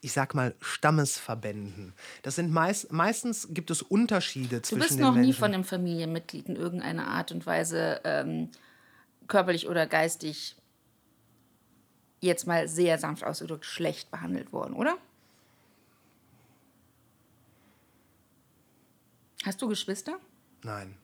ich 0.00 0.12
sag 0.12 0.34
mal, 0.34 0.54
Stammesverbänden. 0.60 1.92
Das 2.22 2.36
sind 2.36 2.50
meist, 2.50 2.92
meistens 2.92 3.48
gibt 3.50 3.70
es 3.70 3.82
Unterschiede 3.82 4.56
Du 4.56 4.62
zwischen 4.62 4.80
bist 4.80 4.98
den 4.98 5.00
noch 5.00 5.14
nie 5.14 5.32
von 5.32 5.52
einem 5.52 5.64
Familienmitglied 5.64 6.48
in 6.48 6.56
irgendeiner 6.56 7.08
Art 7.08 7.32
und 7.32 7.44
Weise 7.46 8.00
ähm, 8.04 8.50
körperlich 9.26 9.68
oder 9.68 9.86
geistig 9.86 10.56
jetzt 12.20 12.46
mal 12.46 12.68
sehr 12.68 12.98
sanft 12.98 13.24
ausgedrückt 13.24 13.64
schlecht 13.64 14.10
behandelt 14.10 14.52
worden, 14.52 14.74
oder? 14.74 14.96
Hast 19.44 19.62
du 19.62 19.68
Geschwister? 19.68 20.18
Nein, 20.62 20.96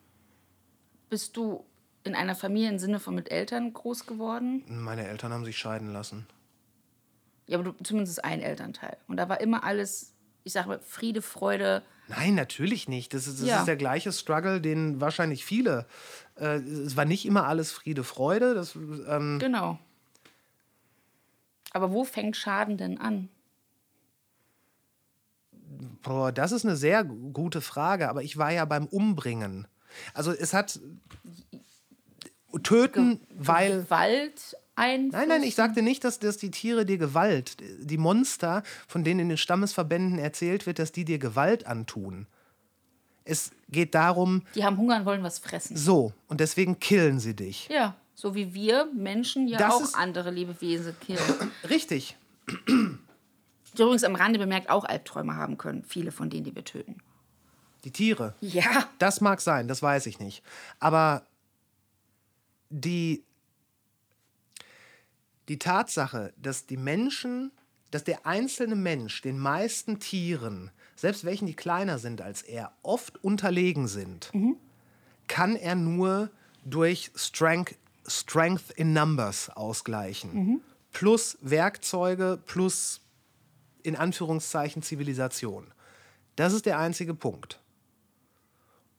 Bist 1.09 1.37
du 1.37 1.65
in 2.07 2.15
einer 2.15 2.35
Familie 2.35 2.69
im 2.71 2.79
Sinne 2.79 3.01
von 3.01 3.15
mit 3.15 3.31
Eltern 3.31 3.73
groß 3.73 4.07
geworden? 4.07 4.65
meine 4.69 5.07
Eltern 5.07 5.33
haben 5.33 5.45
sich 5.45 5.59
scheiden 5.59 5.93
lassen. 5.93 6.27
Ja, 7.47 7.59
aber 7.59 7.73
du, 7.73 7.85
zumindest 7.85 8.25
ein 8.25 8.41
Elternteil. 8.41 8.97
Und 9.09 9.17
da 9.19 9.29
war 9.29 9.41
immer 9.41 9.63
alles, 9.65 10.13
ich 10.45 10.53
sage 10.53 10.69
mal, 10.69 10.81
Friede, 10.81 11.23
Freude, 11.23 11.83
Nein, 12.09 12.37
natürlich 12.37 12.89
nicht. 12.89 13.13
Das 13.15 13.27
ist, 13.27 13.41
das 13.41 13.49
Ja. 13.49 13.59
ist 13.59 13.67
der 13.67 13.75
gleiche 13.75 14.13
Struggle, 14.13 14.61
den 14.61 15.01
wahrscheinlich 15.01 15.45
viele. 15.45 15.87
Äh, 16.37 16.59
es 16.61 16.97
war 16.97 17.05
nicht 17.05 17.27
immer 17.27 17.49
alles 17.49 17.73
Friede, 17.73 18.05
Freude. 18.05 18.55
Das, 18.55 18.77
ähm, 18.77 19.39
Genau. 19.41 19.77
Aber 21.73 21.91
wo 21.91 22.05
fängt 22.05 22.37
Schaden 22.37 22.79
denn 22.79 22.99
an? 23.01 23.29
boah, 26.03 26.31
das 26.33 26.53
ist 26.53 26.65
eine 26.65 26.77
sehr 26.77 27.05
gu- 27.05 27.33
gute 27.33 27.61
Frage, 27.61 28.09
aber 28.09 28.23
ich 28.23 28.37
war 28.37 28.53
ja 28.53 28.65
beim 28.65 28.87
Umbringen. 28.87 29.67
Also 30.15 30.31
es 30.33 30.55
hat 30.55 30.79
töten, 32.59 33.21
weil. 33.37 33.83
Gewalt 33.83 34.57
ein. 34.75 35.09
Nein, 35.09 35.29
nein, 35.29 35.43
ich 35.43 35.55
sagte 35.55 35.83
nicht, 35.83 36.05
dass, 36.05 36.19
dass 36.19 36.37
die 36.37 36.51
Tiere 36.51 36.85
dir 36.85 36.99
Gewalt, 36.99 37.57
die 37.81 37.97
Monster, 37.99 38.63
von 38.87 39.05
denen 39.05 39.21
in 39.21 39.29
den 39.31 39.39
Stammesverbänden 39.39 40.19
erzählt 40.19 40.67
wird, 40.67 40.79
dass 40.79 40.93
die 40.93 41.05
dir 41.05 41.19
Gewalt 41.19 41.67
antun. 41.67 42.27
Es 43.25 43.51
geht 43.71 43.95
darum, 43.95 44.43
Die 44.55 44.65
haben 44.65 44.77
Hunger 44.77 44.97
und 44.99 45.05
wollen 45.07 45.23
was 45.23 45.39
fressen. 45.41 45.77
so, 45.77 46.13
und 46.29 46.41
deswegen 46.41 46.79
killen 46.79 47.19
sie 47.19 47.35
dich. 47.35 47.69
Ja, 47.69 47.97
so 48.15 48.35
wie 48.35 48.55
wir 48.55 48.89
Menschen 48.95 49.49
ja 49.49 49.59
Das 49.59 49.75
auch 49.75 49.99
andere 49.99 50.31
Lebewesen 50.31 50.95
killen. 51.01 51.21
Richtig. 51.69 52.17
Übrigens 53.75 54.05
am 54.05 54.15
Rande 54.15 54.39
bemerkt 54.39 54.71
auch 54.71 54.85
Albträume 54.85 55.35
haben 55.35 55.59
können. 55.59 55.85
Viele 55.85 56.13
von 56.13 56.31
denen, 56.31 56.45
die 56.45 56.55
wir 56.55 56.65
töten. 56.65 56.99
Die 57.85 57.91
Tiere. 57.91 58.35
Ja. 58.41 58.89
Das 58.99 59.21
mag 59.21 59.41
sein, 59.41 59.69
das 59.69 59.83
weiß 59.83 60.07
ich 60.07 60.19
nicht. 60.19 60.43
Aber 60.81 61.23
die, 62.71 63.25
die 65.49 65.59
Tatsache, 65.59 66.33
dass 66.37 66.67
die 66.67 66.77
Menschen, 66.77 67.53
dass 67.91 68.05
der 68.05 68.27
einzelne 68.27 68.77
Mensch 68.77 69.23
den 69.23 69.39
meisten 69.39 70.01
Tieren, 70.01 70.71
selbst 70.97 71.25
welchen 71.25 71.47
die 71.47 71.55
kleiner 71.55 71.99
sind 71.99 72.21
als 72.21 72.43
er, 72.43 72.73
oft 72.83 73.23
unterlegen 73.23 73.87
sind, 73.89 74.31
kann 75.29 75.57
er 75.57 75.75
nur 75.75 76.31
durch 76.65 77.11
Strength, 77.15 77.77
Strength 78.07 78.71
in 78.77 78.93
Numbers 78.93 79.51
ausgleichen. 79.51 80.33
Plus 80.93 81.39
Werkzeuge, 81.43 82.39
plus 82.45 83.01
in 83.83 83.95
Anführungszeichen 83.97 84.83
Zivilisation. 84.83 85.73
Das 86.35 86.53
ist 86.53 86.67
der 86.67 86.79
einzige 86.79 87.15
Punkt. 87.15 87.61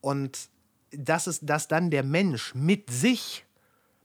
Und 0.02 0.50
dass, 0.92 1.28
es, 1.28 1.40
dass 1.42 1.68
dann 1.68 1.92
der 1.92 2.04
Mensch 2.04 2.56
mit 2.56 2.90
sich, 2.90 3.46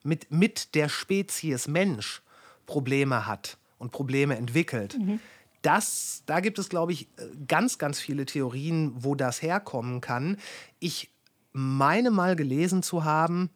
mit, 0.02 0.30
mit 0.30 0.74
der 0.74 0.88
Spezies 0.88 1.68
Mensch 1.68 2.22
Probleme 2.66 3.26
hat 3.26 3.58
und 3.78 3.92
Probleme 3.92 4.36
entwickelt, 4.36 4.96
das, 5.62 6.22
da 6.26 6.40
gibt 6.40 6.58
es, 6.58 6.68
glaube 6.68 6.92
ich, 6.92 7.08
ganz, 7.46 7.78
ganz 7.78 8.00
viele 8.00 8.26
Theorien, 8.26 8.92
wo 8.96 9.14
das 9.14 9.42
herkommen 9.42 10.00
kann. 10.00 10.36
Ich 10.80 11.10
meine 11.52 12.10
mal 12.10 12.36
gelesen 12.36 12.82
zu 12.82 13.04
haben, 13.04 13.50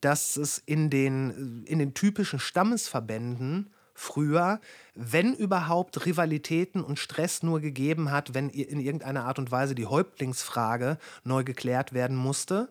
dass 0.00 0.36
es 0.36 0.58
in 0.58 0.90
den, 0.90 1.64
in 1.64 1.78
den 1.78 1.94
typischen 1.94 2.38
Stammesverbänden 2.38 3.70
früher, 3.94 4.60
wenn 4.94 5.32
überhaupt 5.32 6.04
Rivalitäten 6.04 6.82
und 6.82 6.98
Stress 6.98 7.42
nur 7.42 7.60
gegeben 7.60 8.10
hat, 8.10 8.34
wenn 8.34 8.50
in 8.50 8.78
irgendeiner 8.78 9.24
Art 9.24 9.38
und 9.38 9.50
Weise 9.50 9.74
die 9.74 9.86
Häuptlingsfrage 9.86 10.98
neu 11.24 11.44
geklärt 11.44 11.94
werden 11.94 12.16
musste. 12.16 12.68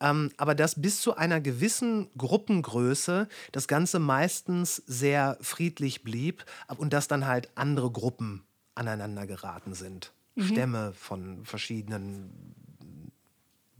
Ähm, 0.00 0.30
aber 0.36 0.54
dass 0.54 0.80
bis 0.80 1.00
zu 1.00 1.16
einer 1.16 1.40
gewissen 1.40 2.08
Gruppengröße 2.16 3.28
das 3.52 3.68
Ganze 3.68 3.98
meistens 3.98 4.76
sehr 4.86 5.36
friedlich 5.40 6.02
blieb 6.02 6.44
und 6.76 6.92
dass 6.92 7.06
dann 7.08 7.26
halt 7.26 7.50
andere 7.54 7.90
Gruppen 7.90 8.44
aneinander 8.74 9.26
geraten 9.26 9.74
sind. 9.74 10.12
Stämme 10.38 10.92
von 10.94 11.44
verschiedenen. 11.44 12.54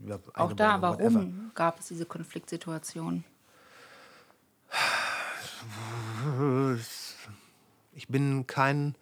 Ja, 0.05 0.19
Auch 0.33 0.53
da, 0.53 0.75
Eingeborenen, 0.75 0.81
whatever. 0.81 1.13
warum 1.15 1.51
gab 1.55 1.79
es 1.79 1.87
diese 1.87 2.05
Konfliktsituation? 2.05 3.23
Ich 7.93 8.07
bin 8.07 8.45
kein. 8.47 8.95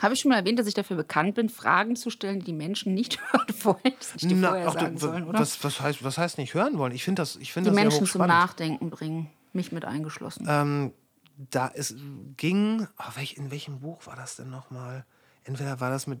Habe 0.00 0.14
ich 0.14 0.20
schon 0.20 0.30
mal 0.30 0.36
erwähnt, 0.36 0.58
dass 0.58 0.66
ich 0.66 0.74
dafür 0.74 0.96
bekannt 0.96 1.34
bin, 1.34 1.48
Fragen 1.48 1.96
zu 1.96 2.10
stellen, 2.10 2.40
die 2.40 2.46
die 2.46 2.52
Menschen 2.52 2.94
nicht 2.94 3.18
hören 3.32 3.54
wollen? 3.62 3.94
Dir 4.20 4.36
Na, 4.36 4.48
vorher 4.48 4.68
ach 4.68 4.74
du, 4.74 4.80
sagen 4.80 4.98
sollen, 4.98 5.24
oder? 5.24 5.38
was, 5.40 5.62
was, 5.64 5.80
heißt, 5.80 6.04
was 6.04 6.18
heißt 6.18 6.38
nicht 6.38 6.54
hören 6.54 6.78
wollen? 6.78 6.92
Ich 6.92 7.04
finde 7.04 7.22
das, 7.22 7.36
ich 7.36 7.52
find 7.52 7.66
die 7.66 7.70
das 7.70 7.76
Menschen 7.76 8.06
zum. 8.06 8.26
Nachdenken 8.26 8.90
bringen, 8.90 9.30
mich 9.52 9.72
mit 9.72 9.84
eingeschlossen. 9.84 10.46
Ähm, 10.48 10.92
da 11.50 11.70
es 11.72 11.94
ging, 12.36 12.86
oh, 12.98 13.10
welch, 13.14 13.36
in 13.36 13.50
welchem 13.50 13.80
Buch 13.80 14.06
war 14.06 14.16
das 14.16 14.36
denn 14.36 14.50
nochmal? 14.50 15.04
Entweder 15.44 15.80
war 15.80 15.90
das 15.90 16.06
mit, 16.06 16.20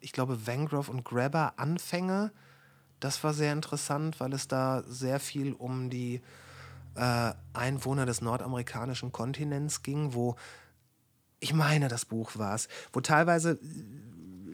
ich 0.00 0.12
glaube, 0.12 0.46
Vangrove 0.46 0.90
und 0.90 1.04
Grabber 1.04 1.54
Anfänge. 1.56 2.32
Das 3.00 3.22
war 3.24 3.34
sehr 3.34 3.52
interessant, 3.52 4.20
weil 4.20 4.32
es 4.32 4.48
da 4.48 4.82
sehr 4.86 5.18
viel 5.20 5.52
um 5.52 5.90
die 5.90 6.22
äh, 6.94 7.32
Einwohner 7.52 8.06
des 8.06 8.20
nordamerikanischen 8.20 9.12
Kontinents 9.12 9.82
ging, 9.82 10.14
wo, 10.14 10.36
ich 11.42 11.52
meine, 11.52 11.88
das 11.88 12.04
Buch 12.04 12.32
war 12.36 12.54
es, 12.54 12.68
wo 12.92 13.00
teilweise 13.00 13.58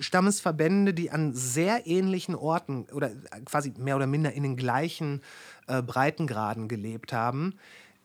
Stammesverbände, 0.01 0.95
die 0.95 1.11
an 1.11 1.35
sehr 1.35 1.87
ähnlichen 1.87 2.35
Orten 2.35 2.87
oder 2.93 3.11
quasi 3.45 3.75
mehr 3.79 3.97
oder 3.97 4.07
minder 4.07 4.33
in 4.33 4.43
den 4.43 4.57
gleichen 4.57 5.23
äh, 5.67 5.83
Breitengraden 5.83 6.69
gelebt 6.69 7.13
haben, 7.13 7.55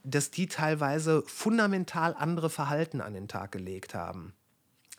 dass 0.02 0.30
die 0.30 0.48
teilweise 0.48 1.22
fundamental 1.26 2.14
andere 2.14 2.50
Verhalten 2.50 3.00
an 3.00 3.14
den 3.14 3.26
Tag 3.28 3.52
gelegt 3.52 3.94
haben. 3.94 4.34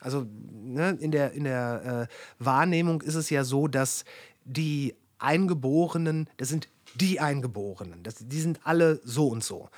Also 0.00 0.26
ne, 0.50 0.96
in 1.00 1.12
der, 1.12 1.32
in 1.32 1.44
der 1.44 2.08
äh, 2.10 2.44
Wahrnehmung 2.44 3.02
ist 3.02 3.14
es 3.14 3.30
ja 3.30 3.44
so, 3.44 3.68
dass 3.68 4.04
die 4.44 4.94
Eingeborenen, 5.18 6.28
das 6.38 6.48
sind 6.48 6.68
die 6.94 7.20
Eingeborenen, 7.20 8.02
das, 8.02 8.16
die 8.18 8.40
sind 8.40 8.60
alle 8.64 9.00
so 9.04 9.28
und 9.28 9.44
so. 9.44 9.68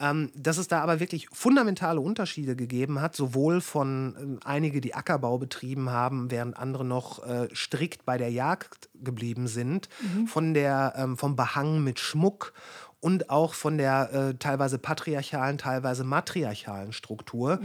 Ähm, 0.00 0.30
dass 0.34 0.56
es 0.56 0.66
da 0.66 0.80
aber 0.80 0.98
wirklich 0.98 1.28
fundamentale 1.30 2.00
Unterschiede 2.00 2.56
gegeben 2.56 3.00
hat, 3.02 3.14
sowohl 3.14 3.60
von 3.60 4.16
ähm, 4.18 4.40
einige, 4.44 4.80
die 4.80 4.94
Ackerbau 4.94 5.36
betrieben 5.36 5.90
haben, 5.90 6.30
während 6.30 6.56
andere 6.56 6.84
noch 6.84 7.22
äh, 7.26 7.48
strikt 7.54 8.06
bei 8.06 8.16
der 8.16 8.30
Jagd 8.30 8.88
geblieben 8.94 9.46
sind, 9.46 9.88
von 10.26 10.54
der, 10.54 10.94
ähm, 10.96 11.18
vom 11.18 11.36
Behang 11.36 11.84
mit 11.84 12.00
Schmuck 12.00 12.54
und 13.00 13.30
auch 13.30 13.54
von 13.54 13.78
der 13.78 14.12
äh, 14.12 14.34
teilweise 14.34 14.78
patriarchalen, 14.78 15.58
teilweise 15.58 16.04
matriarchalen 16.04 16.92
Struktur. 16.92 17.60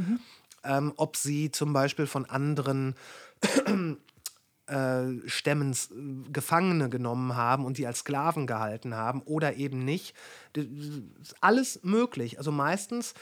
Ähm, 0.64 0.94
ob 0.98 1.16
sie 1.16 1.52
zum 1.52 1.74
Beispiel 1.74 2.08
von 2.08 2.26
anderen 2.26 2.96
äh, 4.70 5.12
äh, 5.92 6.32
Gefangene 6.32 6.90
genommen 6.90 7.36
haben 7.36 7.66
und 7.66 7.78
die 7.78 7.88
als 7.88 8.00
Sklaven 8.00 8.48
gehalten 8.48 8.96
haben 8.96 9.22
oder 9.22 9.56
eben 9.56 9.86
nicht. 9.86 10.16
Das 10.54 10.66
ist 10.66 11.36
alles 11.42 11.80
möglich. 11.84 12.38
Also 12.38 12.52
meistens, 12.52 13.14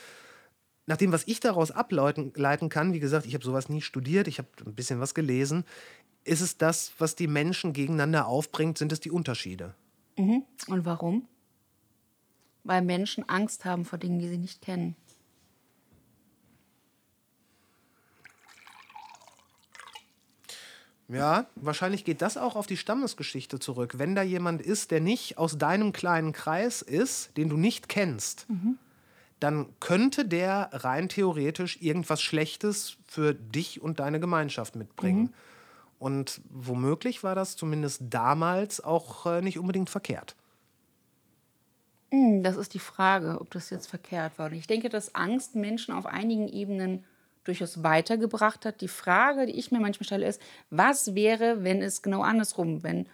nach 0.85 0.97
dem, 0.97 1.11
was 1.11 1.27
ich 1.27 1.39
daraus 1.39 1.71
ableiten 1.71 2.31
leiten 2.35 2.69
kann, 2.69 2.93
wie 2.93 2.99
gesagt, 2.99 3.25
ich 3.25 3.33
habe 3.33 3.43
sowas 3.43 3.69
nie 3.69 3.81
studiert, 3.81 4.27
ich 4.27 4.37
habe 4.37 4.47
ein 4.65 4.75
bisschen 4.75 4.99
was 4.99 5.13
gelesen, 5.13 5.65
ist 6.23 6.41
es 6.41 6.57
das, 6.57 6.93
was 6.97 7.15
die 7.15 7.27
Menschen 7.27 7.73
gegeneinander 7.73 8.27
aufbringt, 8.27 8.77
sind 8.77 8.91
es 8.91 8.99
die 8.99 9.11
Unterschiede. 9.11 9.73
Und 10.67 10.85
warum? 10.85 11.27
Weil 12.63 12.81
Menschen 12.81 13.27
Angst 13.27 13.65
haben 13.65 13.83
vor 13.83 13.99
Dingen, 13.99 14.19
die 14.19 14.29
sie 14.29 14.37
nicht 14.37 14.61
kennen. 14.61 14.95
Ja, 21.13 21.45
wahrscheinlich 21.55 22.05
geht 22.05 22.21
das 22.21 22.37
auch 22.37 22.55
auf 22.55 22.65
die 22.65 22.77
Stammesgeschichte 22.77 23.59
zurück. 23.59 23.95
Wenn 23.97 24.15
da 24.15 24.23
jemand 24.23 24.61
ist, 24.61 24.91
der 24.91 24.99
nicht 24.99 25.37
aus 25.37 25.57
deinem 25.57 25.93
kleinen 25.93 26.33
Kreis 26.33 26.81
ist, 26.81 27.37
den 27.37 27.49
du 27.49 27.57
nicht 27.57 27.87
kennst, 27.87 28.47
dann 29.39 29.67
könnte 29.79 30.25
der 30.25 30.69
rein 30.71 31.09
theoretisch 31.09 31.81
irgendwas 31.81 32.21
Schlechtes 32.21 32.97
für 33.05 33.33
dich 33.33 33.81
und 33.81 33.99
deine 33.99 34.19
Gemeinschaft 34.19 34.75
mitbringen. 34.75 35.33
Und 35.99 36.41
womöglich 36.49 37.23
war 37.23 37.35
das 37.35 37.55
zumindest 37.55 38.01
damals 38.09 38.81
auch 38.81 39.25
äh, 39.25 39.41
nicht 39.41 39.59
unbedingt 39.59 39.89
verkehrt. 39.89 40.35
Hm, 42.11 42.43
Das 42.43 42.57
ist 42.57 42.73
die 42.73 42.79
Frage, 42.79 43.39
ob 43.41 43.51
das 43.51 43.69
jetzt 43.69 43.87
verkehrt 43.87 44.37
war. 44.37 44.47
Und 44.47 44.53
ich 44.53 44.67
denke, 44.67 44.89
dass 44.89 45.15
Angst 45.15 45.55
Menschen 45.55 45.93
auf 45.93 46.05
einigen 46.05 46.47
Ebenen 46.47 47.03
durchaus 47.43 47.83
weitergebracht 47.83 48.65
hat. 48.65 48.81
Die 48.81 48.87
Frage, 48.87 49.45
die 49.45 49.57
ich 49.57 49.71
mir 49.71 49.79
manchmal 49.79 50.05
stelle, 50.05 50.27
ist, 50.27 50.41
was 50.69 51.15
wäre, 51.15 51.63
wenn 51.63 51.81
es 51.81 52.01
genau 52.01 52.21
andersrum, 52.21 52.83
wenn 52.83 53.07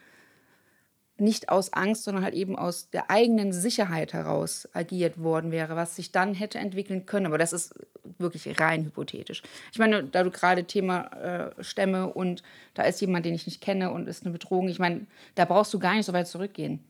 nicht 1.19 1.49
aus 1.49 1.73
Angst, 1.73 2.03
sondern 2.03 2.23
halt 2.23 2.33
eben 2.33 2.57
aus 2.57 2.89
der 2.89 3.09
eigenen 3.09 3.51
Sicherheit 3.51 4.13
heraus 4.13 4.67
agiert 4.73 5.21
worden 5.21 5.51
wäre, 5.51 5.75
was 5.75 5.95
sich 5.95 6.11
dann 6.11 6.33
hätte 6.33 6.59
entwickeln 6.59 7.05
können. 7.05 7.25
Aber 7.25 7.37
das 7.37 7.53
ist 7.53 7.73
wirklich 8.17 8.59
rein 8.59 8.85
hypothetisch. 8.85 9.43
Ich 9.71 9.79
meine, 9.79 10.03
da 10.03 10.23
du 10.23 10.31
gerade 10.31 10.63
Thema 10.63 11.53
äh, 11.57 11.63
Stämme 11.63 12.07
und 12.07 12.43
da 12.73 12.83
ist 12.83 13.01
jemand, 13.01 13.25
den 13.25 13.35
ich 13.35 13.45
nicht 13.45 13.61
kenne 13.61 13.91
und 13.91 14.07
ist 14.07 14.23
eine 14.23 14.31
Bedrohung, 14.31 14.69
ich 14.69 14.79
meine, 14.79 15.05
da 15.35 15.45
brauchst 15.45 15.73
du 15.73 15.79
gar 15.79 15.95
nicht 15.95 16.05
so 16.05 16.13
weit 16.13 16.27
zurückgehen. 16.27 16.83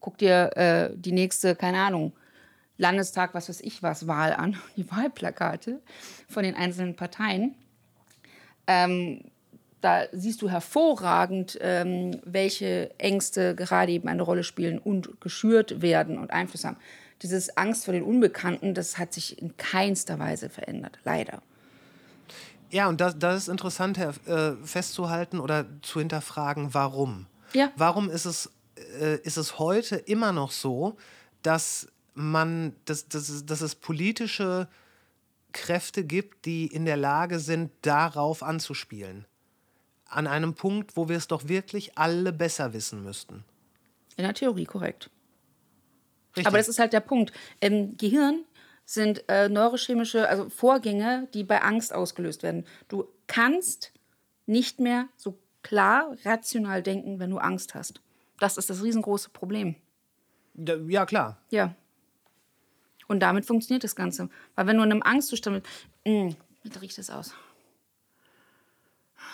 Guck 0.00 0.18
dir 0.18 0.56
äh, 0.56 0.90
die 0.96 1.12
nächste, 1.12 1.54
keine 1.54 1.78
Ahnung, 1.78 2.12
Landestag, 2.78 3.34
was 3.34 3.48
weiß 3.48 3.60
ich 3.60 3.82
was, 3.82 4.06
Wahl 4.06 4.32
an, 4.32 4.56
die 4.76 4.90
Wahlplakate 4.90 5.80
von 6.28 6.42
den 6.42 6.54
einzelnen 6.54 6.96
Parteien. 6.96 7.54
Ähm, 8.66 9.24
da 9.80 10.04
siehst 10.12 10.42
du 10.42 10.48
hervorragend, 10.48 11.58
ähm, 11.60 12.20
welche 12.24 12.90
Ängste 12.98 13.54
gerade 13.56 13.92
eben 13.92 14.08
eine 14.08 14.22
Rolle 14.22 14.44
spielen 14.44 14.78
und 14.78 15.20
geschürt 15.20 15.82
werden 15.82 16.18
und 16.18 16.30
Einfluss 16.30 16.64
haben. 16.64 16.76
Dieses 17.22 17.56
Angst 17.56 17.84
vor 17.84 17.92
den 17.92 18.04
Unbekannten, 18.04 18.74
das 18.74 18.98
hat 18.98 19.12
sich 19.12 19.40
in 19.40 19.56
keinster 19.56 20.18
Weise 20.18 20.48
verändert, 20.48 20.98
leider. 21.04 21.42
Ja, 22.70 22.88
und 22.88 23.00
das, 23.00 23.18
das 23.18 23.42
ist 23.42 23.48
interessant 23.48 23.98
äh, 23.98 24.12
festzuhalten 24.64 25.40
oder 25.40 25.66
zu 25.82 25.98
hinterfragen, 25.98 26.72
warum. 26.72 27.26
Ja. 27.52 27.70
Warum 27.76 28.08
ist 28.08 28.24
es, 28.24 28.50
äh, 29.00 29.16
ist 29.18 29.36
es 29.36 29.58
heute 29.58 29.96
immer 29.96 30.32
noch 30.32 30.52
so, 30.52 30.96
dass 31.42 31.88
man, 32.14 32.74
dass, 32.84 33.08
dass, 33.08 33.44
dass 33.46 33.60
es 33.60 33.74
politische 33.74 34.68
Kräfte 35.52 36.04
gibt, 36.04 36.46
die 36.46 36.66
in 36.66 36.84
der 36.84 36.96
Lage 36.96 37.38
sind, 37.38 37.70
darauf 37.82 38.42
anzuspielen? 38.42 39.26
An 40.06 40.26
einem 40.26 40.54
Punkt, 40.54 40.96
wo 40.96 41.08
wir 41.08 41.16
es 41.16 41.28
doch 41.28 41.48
wirklich 41.48 41.96
alle 41.96 42.32
besser 42.32 42.72
wissen 42.74 43.02
müssten. 43.02 43.44
In 44.16 44.24
der 44.24 44.34
Theorie 44.34 44.66
korrekt. 44.66 45.10
Richtig. 46.36 46.46
Aber 46.46 46.58
das 46.58 46.68
ist 46.68 46.78
halt 46.78 46.92
der 46.92 47.00
Punkt. 47.00 47.32
Im 47.60 47.96
Gehirn 47.96 48.44
sind 48.84 49.24
äh, 49.28 49.48
neurochemische 49.48 50.28
also 50.28 50.48
Vorgänge, 50.48 51.28
die 51.34 51.44
bei 51.44 51.62
Angst 51.62 51.94
ausgelöst 51.94 52.42
werden. 52.42 52.66
Du 52.88 53.08
kannst 53.26 53.92
nicht 54.46 54.80
mehr 54.80 55.08
so 55.16 55.38
klar 55.62 56.16
rational 56.24 56.82
denken, 56.82 57.18
wenn 57.18 57.30
du 57.30 57.38
Angst 57.38 57.74
hast. 57.74 58.00
Das 58.38 58.58
ist 58.58 58.70
das 58.70 58.82
riesengroße 58.82 59.30
Problem. 59.30 59.76
Ja, 60.54 60.76
ja, 60.76 61.06
klar. 61.06 61.38
Ja. 61.50 61.74
Und 63.12 63.20
damit 63.20 63.44
funktioniert 63.44 63.84
das 63.84 63.94
Ganze. 63.94 64.30
Weil 64.54 64.66
wenn 64.66 64.78
du 64.78 64.82
in 64.82 64.90
einem 64.90 65.02
Angstzustand 65.02 65.62
bist, 65.62 65.86
mh, 66.06 66.34
wie 66.62 66.78
riecht 66.78 66.96
das 66.96 67.10
aus? 67.10 67.34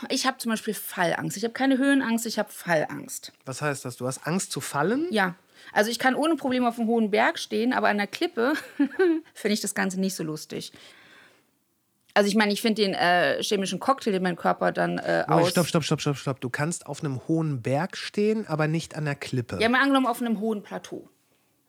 Ich 0.08 0.26
habe 0.26 0.36
zum 0.38 0.50
Beispiel 0.50 0.74
Fallangst. 0.74 1.36
Ich 1.36 1.44
habe 1.44 1.54
keine 1.54 1.78
Höhenangst, 1.78 2.26
ich 2.26 2.40
habe 2.40 2.50
Fallangst. 2.50 3.32
Was 3.44 3.62
heißt 3.62 3.84
das? 3.84 3.96
Du 3.96 4.08
hast 4.08 4.26
Angst 4.26 4.50
zu 4.50 4.60
fallen? 4.60 5.06
Ja. 5.12 5.36
Also 5.72 5.92
ich 5.92 6.00
kann 6.00 6.16
ohne 6.16 6.34
Probleme 6.34 6.66
auf 6.66 6.76
einem 6.76 6.88
hohen 6.88 7.12
Berg 7.12 7.38
stehen, 7.38 7.72
aber 7.72 7.88
an 7.88 7.98
der 7.98 8.08
Klippe 8.08 8.54
finde 9.32 9.54
ich 9.54 9.60
das 9.60 9.76
Ganze 9.76 10.00
nicht 10.00 10.16
so 10.16 10.24
lustig. 10.24 10.72
Also 12.14 12.26
ich 12.26 12.34
meine, 12.34 12.52
ich 12.52 12.60
finde 12.60 12.82
den 12.82 12.94
äh, 12.94 13.40
chemischen 13.44 13.78
Cocktail, 13.78 14.10
den 14.10 14.24
mein 14.24 14.34
Körper 14.34 14.72
dann 14.72 14.98
äh, 14.98 15.24
aus... 15.28 15.50
stopp, 15.50 15.68
stopp, 15.68 15.84
stopp, 15.84 16.00
stopp, 16.00 16.16
stopp. 16.16 16.40
Du 16.40 16.50
kannst 16.50 16.86
auf 16.86 17.04
einem 17.04 17.20
hohen 17.28 17.62
Berg 17.62 17.96
stehen, 17.96 18.44
aber 18.48 18.66
nicht 18.66 18.96
an 18.96 19.04
der 19.04 19.14
Klippe. 19.14 19.58
Ja, 19.60 19.68
mal 19.68 19.80
angenommen 19.80 20.08
auf 20.08 20.20
einem 20.20 20.40
hohen 20.40 20.64
Plateau. 20.64 21.08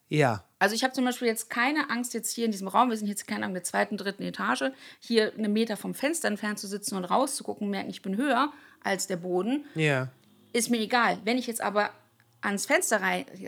Ja. 0.08 0.44
Also 0.60 0.76
ich 0.76 0.84
habe 0.84 0.94
zum 0.94 1.06
Beispiel 1.06 1.28
jetzt 1.28 1.50
keine 1.50 1.90
Angst, 1.90 2.14
jetzt 2.14 2.32
hier 2.32 2.44
in 2.46 2.52
diesem 2.52 2.68
Raum, 2.68 2.90
wir 2.90 2.98
sind 2.98 3.08
jetzt 3.08 3.28
keine 3.28 3.46
Ahnung, 3.46 3.54
der 3.54 3.64
zweiten, 3.64 3.96
dritten 3.96 4.24
Etage, 4.24 4.66
hier 5.00 5.34
einen 5.34 5.54
Meter 5.54 5.78
vom 5.78 5.94
Fenster 5.94 6.28
entfernt 6.28 6.60
zu 6.60 6.68
sitzen 6.68 6.96
und 6.96 7.06
rauszugucken 7.06 7.66
und 7.68 7.72
merken, 7.72 7.90
ich 7.90 8.02
bin 8.02 8.18
höher 8.18 8.52
als 8.84 9.08
der 9.08 9.18
Boden, 9.18 9.66
Ja. 9.76 10.10
ist 10.52 10.70
mir 10.70 10.80
egal. 10.80 11.18
Wenn 11.24 11.38
ich 11.38 11.48
jetzt 11.48 11.62
aber 11.62 11.92
ans 12.42 12.66
Fenster 12.66 13.02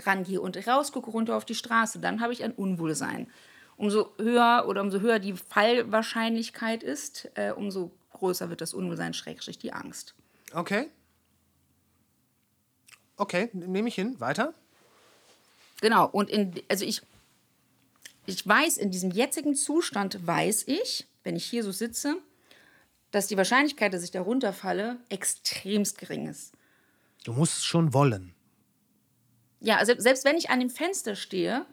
rangehe 0.05 0.39
und 0.41 0.65
rausgucke 0.67 1.11
runter 1.11 1.35
auf 1.35 1.43
die 1.45 1.55
Straße, 1.55 1.99
dann 1.99 2.21
habe 2.21 2.31
ich 2.33 2.43
ein 2.43 2.51
Unwohlsein. 2.53 3.29
Umso 3.75 4.13
höher 4.17 4.65
oder 4.67 4.81
umso 4.81 4.99
höher 4.99 5.19
die 5.19 5.33
Fallwahrscheinlichkeit 5.33 6.81
ist, 6.83 7.29
äh, 7.35 7.51
umso 7.51 7.91
größer 8.13 8.49
wird 8.49 8.61
das 8.61 8.73
Unwohlsein, 8.73 9.13
Schrägstrich 9.13 9.57
die 9.57 9.73
Angst. 9.73 10.13
Okay. 10.53 10.87
Okay, 13.17 13.49
nehme 13.53 13.87
ich 13.89 13.95
hin. 13.95 14.19
Weiter? 14.19 14.53
Genau, 15.81 16.07
und 16.07 16.29
in, 16.29 16.53
also 16.69 16.85
ich, 16.85 17.01
ich 18.25 18.47
weiß, 18.47 18.77
in 18.77 18.91
diesem 18.91 19.11
jetzigen 19.11 19.55
Zustand 19.55 20.25
weiß 20.25 20.63
ich, 20.67 21.07
wenn 21.23 21.35
ich 21.35 21.45
hier 21.45 21.63
so 21.63 21.71
sitze, 21.71 22.15
dass 23.11 23.27
die 23.27 23.35
Wahrscheinlichkeit, 23.35 23.93
dass 23.93 24.03
ich 24.03 24.11
da 24.11 24.21
runterfalle, 24.21 24.97
extremst 25.09 25.97
gering 25.97 26.27
ist. 26.27 26.53
Du 27.23 27.33
musst 27.33 27.57
es 27.57 27.65
schon 27.65 27.93
wollen. 27.93 28.33
Ja, 29.59 29.77
also 29.77 29.93
selbst 29.97 30.23
wenn 30.25 30.37
ich 30.37 30.49
an 30.49 30.59
dem 30.59 30.69
Fenster 30.69 31.15
stehe, 31.15 31.65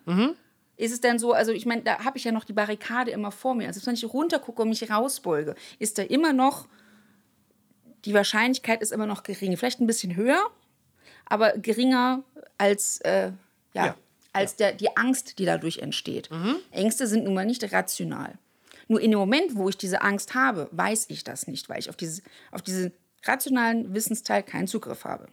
ist 0.77 0.93
es 0.93 1.01
dann 1.01 1.19
so, 1.19 1.33
also 1.33 1.53
ich 1.53 1.65
meine, 1.65 1.83
da 1.83 2.05
habe 2.05 2.19
ich 2.19 2.25
ja 2.25 2.33
noch 2.33 2.45
die 2.45 2.53
Barrikade 2.53 3.11
immer 3.11 3.33
vor 3.33 3.55
mir. 3.55 3.67
Also 3.67 3.85
wenn 3.87 3.95
ich 3.95 4.05
runtergucke 4.05 4.62
und 4.62 4.69
mich 4.69 4.91
rausbeuge, 4.91 5.55
ist 5.78 5.99
da 5.99 6.03
immer 6.03 6.33
noch, 6.33 6.69
die 8.05 8.15
Wahrscheinlichkeit 8.15 8.83
ist 8.83 8.93
immer 8.93 9.07
noch 9.07 9.23
gering. 9.23 9.57
Vielleicht 9.57 9.81
ein 9.81 9.87
bisschen 9.87 10.17
höher, 10.17 10.51
aber 11.27 11.53
geringer 11.53 12.25
als, 12.59 13.01
äh, 13.01 13.33
ja, 13.75 13.87
Ja. 13.87 13.95
als 14.33 14.57
Der, 14.57 14.73
die 14.73 14.97
Angst, 14.97 15.39
die 15.39 15.45
dadurch 15.45 15.79
entsteht. 15.79 16.29
Ängste 16.71 17.07
sind 17.07 17.25
nun 17.25 17.35
mal 17.35 17.47
nicht 17.47 17.73
rational. 17.73 18.35
Nur 18.89 19.01
in 19.01 19.11
dem 19.11 19.19
Moment, 19.21 19.55
wo 19.57 19.69
ich 19.69 19.77
diese 19.77 20.01
Angst 20.03 20.35
habe, 20.35 20.69
weiß 20.73 21.07
ich 21.09 21.23
das 21.25 21.47
nicht, 21.47 21.69
weil 21.69 21.79
ich 21.79 21.91
auf, 21.91 21.97
dieses, 21.97 22.23
auf 22.53 22.63
diesen 22.63 22.93
rationalen 23.25 23.93
Wissensteil 23.95 24.43
keinen 24.43 24.67
Zugriff 24.67 25.05
habe. 25.05 25.27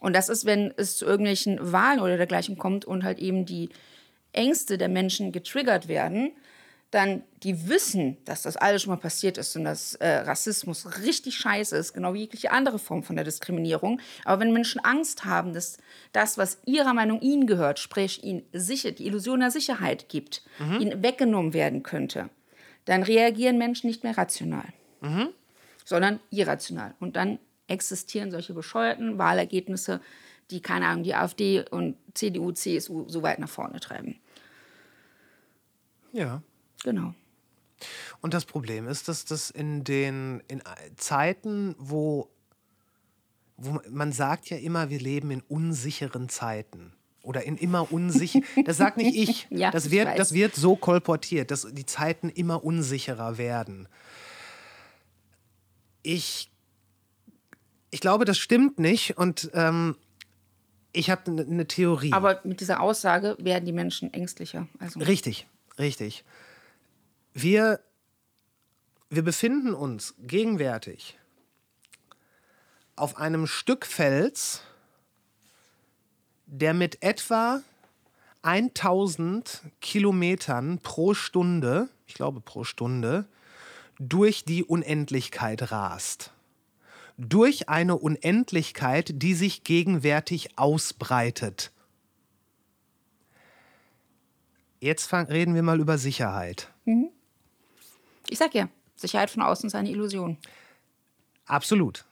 Und 0.00 0.14
das 0.14 0.28
ist, 0.28 0.44
wenn 0.44 0.72
es 0.76 0.96
zu 0.96 1.06
irgendwelchen 1.06 1.72
Wahlen 1.72 2.00
oder 2.00 2.16
dergleichen 2.16 2.58
kommt 2.58 2.84
und 2.84 3.04
halt 3.04 3.18
eben 3.18 3.46
die 3.46 3.70
Ängste 4.32 4.76
der 4.78 4.88
Menschen 4.88 5.32
getriggert 5.32 5.88
werden, 5.88 6.32
dann 6.90 7.22
die 7.42 7.68
wissen, 7.68 8.16
dass 8.24 8.42
das 8.42 8.56
alles 8.56 8.82
schon 8.82 8.94
mal 8.94 9.00
passiert 9.00 9.36
ist 9.36 9.54
und 9.56 9.64
dass 9.64 9.94
äh, 9.96 10.08
Rassismus 10.08 11.00
richtig 11.02 11.36
scheiße 11.36 11.76
ist, 11.76 11.92
genau 11.92 12.14
wie 12.14 12.20
jegliche 12.20 12.50
andere 12.50 12.78
Form 12.78 13.02
von 13.02 13.16
der 13.16 13.26
Diskriminierung. 13.26 14.00
Aber 14.24 14.40
wenn 14.40 14.52
Menschen 14.52 14.82
Angst 14.82 15.26
haben, 15.26 15.52
dass 15.52 15.76
das, 16.12 16.38
was 16.38 16.58
ihrer 16.64 16.94
Meinung 16.94 17.20
ihnen 17.20 17.46
gehört, 17.46 17.78
sprich 17.78 18.24
ihnen 18.24 18.42
sicher, 18.52 18.92
die 18.92 19.06
Illusion 19.06 19.40
der 19.40 19.50
Sicherheit 19.50 20.08
gibt, 20.08 20.42
ihnen 20.80 21.02
weggenommen 21.02 21.52
werden 21.52 21.82
könnte, 21.82 22.30
dann 22.86 23.02
reagieren 23.02 23.58
Menschen 23.58 23.88
nicht 23.88 24.02
mehr 24.02 24.16
rational 24.16 24.64
sondern 25.88 26.20
irrational. 26.28 26.94
Und 27.00 27.16
dann 27.16 27.38
existieren 27.66 28.30
solche 28.30 28.52
bescheuerten 28.52 29.16
Wahlergebnisse, 29.16 30.02
die, 30.50 30.60
keine 30.60 30.86
Ahnung, 30.86 31.02
die 31.02 31.14
AfD 31.14 31.64
und 31.70 31.96
CDU, 32.12 32.52
CSU 32.52 33.08
so 33.08 33.22
weit 33.22 33.38
nach 33.38 33.48
vorne 33.48 33.80
treiben. 33.80 34.20
Ja. 36.12 36.42
Genau. 36.84 37.14
Und 38.20 38.34
das 38.34 38.44
Problem 38.44 38.88
ist, 38.88 39.08
dass 39.08 39.24
das 39.24 39.50
in 39.50 39.84
den 39.84 40.42
in 40.48 40.62
Zeiten, 40.96 41.74
wo, 41.78 42.28
wo 43.56 43.80
man 43.88 44.12
sagt 44.12 44.50
ja 44.50 44.56
immer, 44.56 44.90
wir 44.90 44.98
leben 44.98 45.30
in 45.30 45.42
unsicheren 45.42 46.28
Zeiten. 46.28 46.92
Oder 47.22 47.44
in 47.44 47.56
immer 47.56 47.92
unsicher. 47.92 48.40
Das 48.64 48.78
sagt 48.78 48.96
nicht 48.96 49.14
ich. 49.14 49.46
Ja, 49.50 49.70
das, 49.70 49.86
ich 49.86 49.90
wird, 49.90 50.08
weiß. 50.08 50.16
das 50.16 50.32
wird 50.32 50.54
so 50.54 50.76
kolportiert, 50.76 51.50
dass 51.50 51.66
die 51.70 51.86
Zeiten 51.86 52.30
immer 52.30 52.64
unsicherer 52.64 53.38
werden. 53.38 53.88
Ich, 56.02 56.50
ich 57.90 58.00
glaube, 58.00 58.24
das 58.24 58.38
stimmt 58.38 58.78
nicht. 58.78 59.18
Und 59.18 59.50
ähm, 59.52 59.96
ich 60.92 61.10
habe 61.10 61.30
eine 61.30 61.44
ne 61.44 61.66
Theorie. 61.66 62.12
Aber 62.12 62.40
mit 62.44 62.60
dieser 62.60 62.80
Aussage 62.80 63.36
werden 63.38 63.66
die 63.66 63.72
Menschen 63.72 64.12
ängstlicher. 64.12 64.66
Also, 64.78 65.00
Richtig, 65.00 65.46
richtig. 65.78 66.24
Wir, 67.34 67.80
wir 69.10 69.22
befinden 69.22 69.74
uns 69.74 70.14
gegenwärtig 70.18 71.18
auf 72.96 73.16
einem 73.16 73.46
Stück 73.46 73.86
Fels, 73.86 74.62
der 76.46 76.74
mit 76.74 77.02
etwa 77.02 77.62
1000 78.42 79.62
Kilometern 79.80 80.78
pro 80.78 81.14
Stunde, 81.14 81.88
ich 82.06 82.14
glaube 82.14 82.40
pro 82.40 82.64
Stunde, 82.64 83.26
durch 83.98 84.44
die 84.44 84.64
Unendlichkeit 84.64 85.70
rast. 85.70 86.32
Durch 87.16 87.68
eine 87.68 87.96
Unendlichkeit, 87.96 89.10
die 89.14 89.34
sich 89.34 89.64
gegenwärtig 89.64 90.56
ausbreitet. 90.56 91.72
Jetzt 94.80 95.12
reden 95.12 95.56
wir 95.56 95.64
mal 95.64 95.80
über 95.80 95.98
Sicherheit. 95.98 96.72
Ich 98.30 98.38
sag 98.38 98.54
ja, 98.54 98.68
Sicherheit 98.94 99.30
von 99.30 99.42
außen 99.42 99.68
ist 99.68 99.74
eine 99.74 99.90
Illusion. 99.90 100.36
Absolut. 101.46 102.04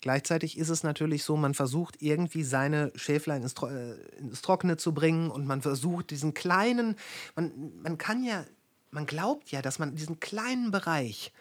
Gleichzeitig 0.00 0.58
ist 0.58 0.68
es 0.68 0.82
natürlich 0.82 1.24
so, 1.24 1.36
man 1.36 1.54
versucht 1.54 2.02
irgendwie 2.02 2.42
seine 2.42 2.92
Schäflein 2.94 3.42
ins, 3.42 3.54
Tro 3.54 3.68
äh, 3.68 3.94
ins 4.18 4.42
Trockene 4.42 4.76
zu 4.76 4.92
bringen 4.92 5.30
und 5.30 5.46
man 5.46 5.62
versucht 5.62 6.10
diesen 6.10 6.34
kleinen, 6.34 6.96
man, 7.36 7.72
man 7.82 7.96
kann 7.96 8.22
ja, 8.22 8.44
man 8.90 9.06
glaubt 9.06 9.50
ja, 9.50 9.62
dass 9.62 9.78
man 9.78 9.96
diesen 9.96 10.20
kleinen 10.20 10.70
Bereich, 10.70 11.32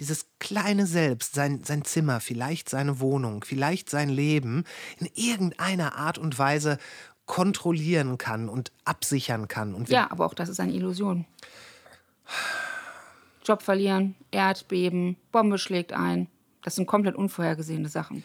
dieses 0.00 0.26
kleine 0.40 0.86
Selbst, 0.86 1.34
sein, 1.34 1.62
sein 1.62 1.84
Zimmer, 1.84 2.18
vielleicht 2.18 2.68
seine 2.68 2.98
Wohnung, 2.98 3.44
vielleicht 3.44 3.88
sein 3.88 4.08
Leben 4.08 4.64
in 4.98 5.08
irgendeiner 5.14 5.94
Art 5.94 6.18
und 6.18 6.40
Weise 6.40 6.78
kontrollieren 7.26 8.18
kann 8.18 8.48
und 8.48 8.72
absichern 8.84 9.46
kann. 9.46 9.74
Und 9.74 9.90
Ja, 9.90 10.10
aber 10.10 10.26
auch 10.26 10.34
das 10.34 10.48
ist 10.48 10.58
eine 10.58 10.72
Illusion. 10.72 11.24
Job 13.48 13.62
verlieren, 13.62 14.14
Erdbeben, 14.30 15.16
Bombe 15.32 15.58
schlägt 15.58 15.92
ein. 15.92 16.28
Das 16.62 16.76
sind 16.76 16.86
komplett 16.86 17.14
unvorhergesehene 17.16 17.88
Sachen. 17.88 18.22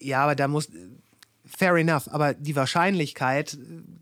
Ja, 0.00 0.22
aber 0.24 0.34
da 0.34 0.48
muss. 0.48 0.68
Fair 1.44 1.74
enough, 1.76 2.08
aber 2.10 2.34
die 2.34 2.56
Wahrscheinlichkeit 2.56 3.56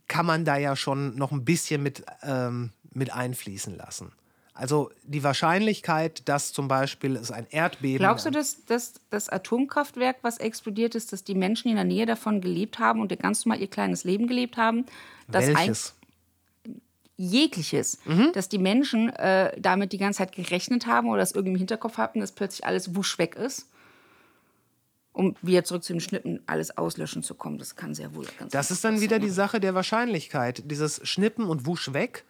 kann 0.08 0.24
man 0.24 0.44
da 0.47 0.57
ja 0.57 0.76
schon 0.76 1.15
noch 1.16 1.31
ein 1.31 1.44
bisschen 1.44 1.83
mit, 1.83 2.02
ähm, 2.23 2.70
mit 2.92 3.12
einfließen 3.12 3.76
lassen. 3.76 4.12
Also 4.55 4.91
die 5.02 5.23
Wahrscheinlichkeit, 5.24 6.26
dass 6.28 6.52
zum 6.52 6.68
Beispiel 6.68 7.16
es 7.16 7.31
ein 7.33 7.47
Erdbeben. 7.50 7.99
Glaubst 7.99 8.24
du, 8.24 8.31
dass, 8.31 8.65
dass 8.65 8.94
das 9.10 9.28
Atomkraftwerk, 9.28 10.18
was 10.23 10.39
explodiert 10.39 10.94
ist, 10.94 11.12
dass 11.12 11.24
die 11.24 11.34
Menschen, 11.34 11.68
in 11.68 11.74
der 11.74 11.84
Nähe 11.84 12.07
davon 12.07 12.41
gelebt 12.41 12.78
haben 12.78 13.00
und 13.00 13.18
ganz 13.18 13.44
normal 13.44 13.60
ihr 13.60 13.68
kleines 13.68 14.05
Leben 14.05 14.26
gelebt 14.28 14.57
haben, 14.57 14.86
dass 15.28 15.44
ein- 15.49 15.57
welches? 15.57 15.94
Jegliches, 17.16 17.98
Mhm. 18.06 18.30
dass 18.32 18.48
die 18.48 18.58
Menschen 18.58 19.08
äh, 19.10 19.58
damit 19.60 19.92
die 19.92 19.98
ganze 19.98 20.18
Zeit 20.18 20.32
gerechnet 20.32 20.86
haben 20.86 21.08
oder 21.08 21.18
das 21.18 21.32
irgendwie 21.32 21.52
im 21.52 21.58
Hinterkopf 21.58 21.96
hatten, 21.96 22.20
dass 22.20 22.32
plötzlich 22.32 22.64
alles 22.66 22.94
wusch 22.96 23.18
weg 23.18 23.36
ist? 23.36 23.68
Um 25.12 25.36
wieder 25.42 25.62
zurück 25.62 25.84
zu 25.84 25.92
dem 25.92 26.00
Schnippen, 26.00 26.42
alles 26.46 26.76
auslöschen 26.76 27.22
zu 27.22 27.36
kommen. 27.36 27.58
Das 27.58 27.76
kann 27.76 27.94
sehr 27.94 28.14
wohl 28.16 28.26
ganz 28.36 28.50
Das 28.52 28.72
ist 28.72 28.82
dann 28.84 29.00
wieder 29.00 29.20
die 29.20 29.30
Sache 29.30 29.60
der 29.60 29.72
Wahrscheinlichkeit. 29.74 30.64
Dieses 30.68 31.00
Schnippen 31.06 31.44
und 31.46 31.66
Wusch 31.66 31.92
weg. 31.92 32.24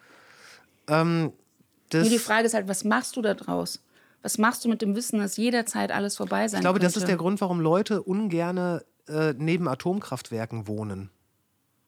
Ähm, 0.87 1.33
das, 1.89 2.11
die 2.11 2.19
Frage 2.19 2.45
ist 2.47 2.53
halt, 2.53 2.69
was 2.69 2.85
machst 2.85 3.17
du 3.17 3.23
da 3.23 3.33
draus? 3.33 3.83
Was 4.21 4.37
machst 4.37 4.65
du 4.65 4.69
mit 4.69 4.83
dem 4.83 4.95
Wissen, 4.97 5.19
dass 5.19 5.39
jederzeit 5.39 5.93
alles 5.93 6.17
vorbei 6.17 6.47
sein 6.49 6.59
ich 6.59 6.63
glaube, 6.63 6.79
könnte? 6.79 6.93
das 6.93 6.97
ist 6.99 7.09
der 7.09 7.17
Grund, 7.17 7.41
warum 7.41 7.61
Leute 7.61 8.03
ungerne 8.03 8.85
äh, 9.09 9.33
neben 9.37 9.67
Atomkraftwerken 9.69 10.67
wohnen. 10.69 11.09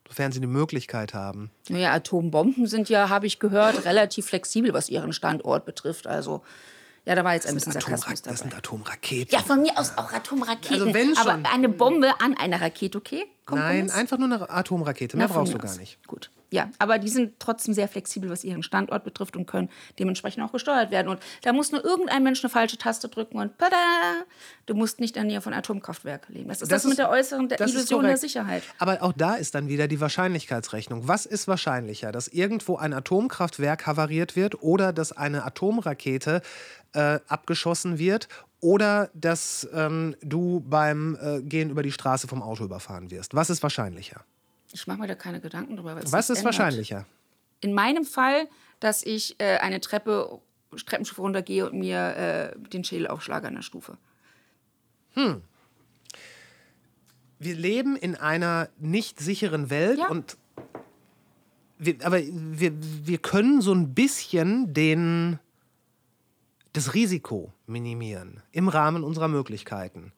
Sofern 0.09 0.33
sie 0.33 0.41
die 0.41 0.47
Möglichkeit 0.47 1.15
haben. 1.15 1.51
Naja, 1.69 1.93
Atombomben 1.93 2.67
sind 2.67 2.89
ja, 2.89 3.09
habe 3.09 3.27
ich 3.27 3.39
gehört, 3.39 3.85
relativ 3.85 4.27
flexibel, 4.27 4.73
was 4.73 4.89
ihren 4.89 5.13
Standort 5.13 5.65
betrifft. 5.65 6.07
Also, 6.07 6.43
ja, 7.05 7.15
da 7.15 7.25
war 7.25 7.35
jetzt 7.35 7.47
ein 7.47 7.55
bisschen 7.55 7.73
Sarkasmus 7.73 8.23
das 8.23 8.39
sind 8.39 8.53
dabei. 8.53 8.59
Atomraketen. 8.59 9.33
Ja, 9.33 9.43
von 9.43 9.63
mir 9.63 9.79
aus 9.79 9.97
auch 9.97 10.13
Atomraketen. 10.13 10.81
Also 10.81 10.95
wenn 10.95 11.17
aber 11.17 11.33
schon. 11.33 11.47
eine 11.47 11.69
Bombe 11.69 12.21
an 12.21 12.37
einer 12.37 12.61
Rakete, 12.61 12.99
okay? 12.99 13.25
Nein, 13.27 13.35
Kompromiss? 13.47 13.95
einfach 13.95 14.19
nur 14.19 14.33
eine 14.33 14.51
Atomrakete. 14.51 15.17
Mehr 15.17 15.29
Na, 15.29 15.35
brauchst 15.35 15.55
du 15.55 15.59
gar 15.59 15.71
aus. 15.71 15.79
nicht. 15.79 15.99
Gut. 16.07 16.31
Ja, 16.51 16.71
aber 16.79 16.99
die 16.99 17.09
sind 17.09 17.41
trotzdem 17.41 17.75
sehr 17.75 17.89
flexibel, 17.89 18.31
was 18.31 18.45
ihren 18.45 18.63
Standort 18.63 19.03
betrifft 19.03 19.37
und 19.37 19.47
können 19.47 19.69
dementsprechend 19.99 20.45
auch 20.45 20.53
gesteuert 20.53 20.91
werden. 20.91 21.09
Und 21.09 21.21
da 21.43 21.53
muss 21.53 21.73
nur 21.73 21.85
irgendein 21.85 22.23
Mensch 22.23 22.43
eine 22.45 22.51
falsche 22.51 22.79
Taste 22.79 23.09
drücken 23.09 23.39
und 23.39 23.59
tada! 23.59 23.77
Du 24.67 24.75
musst 24.75 25.01
nicht 25.01 25.17
in 25.17 25.23
der 25.23 25.33
Nähe 25.33 25.41
von 25.41 25.53
Atomkraftwerken 25.53 26.35
leben. 26.35 26.49
Das 26.49 26.63
ist 26.63 26.71
das, 26.71 26.85
mit 26.85 26.99
der 26.99 27.11
äußeren 27.11 27.49
der 27.49 27.59
das 27.59 27.73
Illusion 27.73 28.05
der. 28.05 28.17
Sicherheit. 28.17 28.63
Aber 28.79 29.03
auch 29.03 29.13
da 29.13 29.35
ist 29.35 29.55
dann 29.55 29.69
wieder 29.69 29.89
die 29.89 30.01
Wahrscheinlichkeitsrechnung. 30.01 31.09
Was 31.09 31.27
ist 31.27 31.49
wahrscheinlicher, 31.49 32.13
dass 32.13 32.29
irgendwo 32.29 32.77
ein 32.77 32.93
Atomkraftwerk 32.93 33.87
havariert 33.87 34.37
wird 34.37 34.63
oder 34.63 34.93
dass 34.93 35.13
eine 35.13 35.45
Atomrakete 35.45 36.43
äh, 36.93 37.19
abgeschossen 37.29 37.99
wird 37.99 38.29
oder 38.61 39.11
dass 39.15 39.69
ähm, 39.73 40.17
du 40.23 40.61
beim 40.61 41.19
äh, 41.21 41.43
Gehen 41.43 41.71
über 41.71 41.83
die 41.83 41.93
Straße 41.93 42.29
vom 42.29 42.43
Auto 42.43 42.65
überfahren 42.65 43.11
wirst? 43.11 43.35
Was 43.35 43.51
ist 43.51 43.63
wahrscheinlicher? 43.63 44.25
Ich 44.73 44.87
mache 44.87 44.99
mir 44.99 45.07
da 45.07 45.15
keine 45.15 45.41
Gedanken 45.41 45.77
drüber. 45.77 45.97
Was 45.97 46.29
ist 46.31 46.39
ändert. 46.39 46.45
wahrscheinlicher? 46.45 47.07
In 47.61 47.73
meinem 47.75 48.05
Fall, 48.05 48.49
dass 48.81 49.03
ich 49.05 49.37
äh, 49.41 49.57
eine 49.59 49.81
Treppe, 49.81 50.41
Treppenstufe 50.85 51.21
runtergehe 51.23 51.69
und 51.71 51.79
mir 51.79 52.53
äh, 52.55 52.59
den 52.69 52.85
Schädel 52.85 53.07
aufschlage 53.07 53.49
an 53.49 53.55
der 53.55 53.63
Stufe. 53.63 53.97
Wir 57.39 57.55
leben 57.55 57.97
in 57.97 58.15
einer 58.17 58.69
nicht 58.79 59.19
sicheren 59.21 59.71
Welt 59.71 59.99
Ja. 59.99 60.09
und 60.09 60.37
wir, 61.79 61.97
aber 62.05 62.21
wir, 62.23 62.73
wir 62.75 63.19
können 63.19 63.61
so 63.61 63.73
ein 63.75 63.95
bisschen 63.95 64.73
den, 64.73 65.39
das 66.73 66.95
Risiko 66.95 67.53
minimieren 67.67 68.43
im 68.53 68.69
Rahmen 68.69 69.05
unserer 69.05 69.29
Möglichkeiten. 69.29 70.13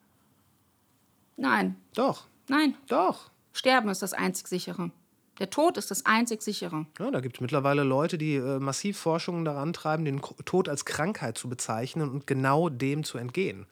Nein, 1.36 1.76
Doch, 1.94 2.26
nein. 2.48 2.74
doch. 2.88 3.30
Sterben 3.58 3.88
ist 3.88 4.02
das 4.02 4.12
einzig 4.12 4.46
sichere. 4.46 4.92
Der 5.40 5.50
Tod 5.50 5.78
ist 5.78 5.90
das 5.90 6.06
einzig 6.06 6.42
sichere. 6.42 6.86
Ja, 7.00 7.10
da 7.10 7.18
gibt 7.18 7.38
es 7.38 7.40
mittlerweile 7.40 7.82
Leute, 7.82 8.16
die 8.16 8.36
äh, 8.36 8.60
massiv 8.60 8.96
Forschungen 8.96 9.44
daran 9.44 9.72
treiben, 9.72 10.04
den 10.04 10.20
K 10.20 10.32
Tod 10.44 10.68
als 10.68 10.84
Krankheit 10.84 11.36
zu 11.36 11.48
bezeichnen 11.48 12.08
und 12.08 12.28
genau 12.28 12.68
dem 12.68 13.02
zu 13.02 13.18
entgehen. 13.18 13.66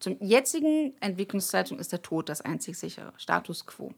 Zum 0.00 0.16
jetzigen 0.20 0.94
Entwicklungszeitpunkt 1.00 1.78
ist 1.78 1.92
der 1.92 2.00
Tod 2.00 2.30
das 2.30 2.40
einzig 2.40 2.78
sichere. 2.78 3.12
Status 3.18 3.66
quo. 3.66 3.92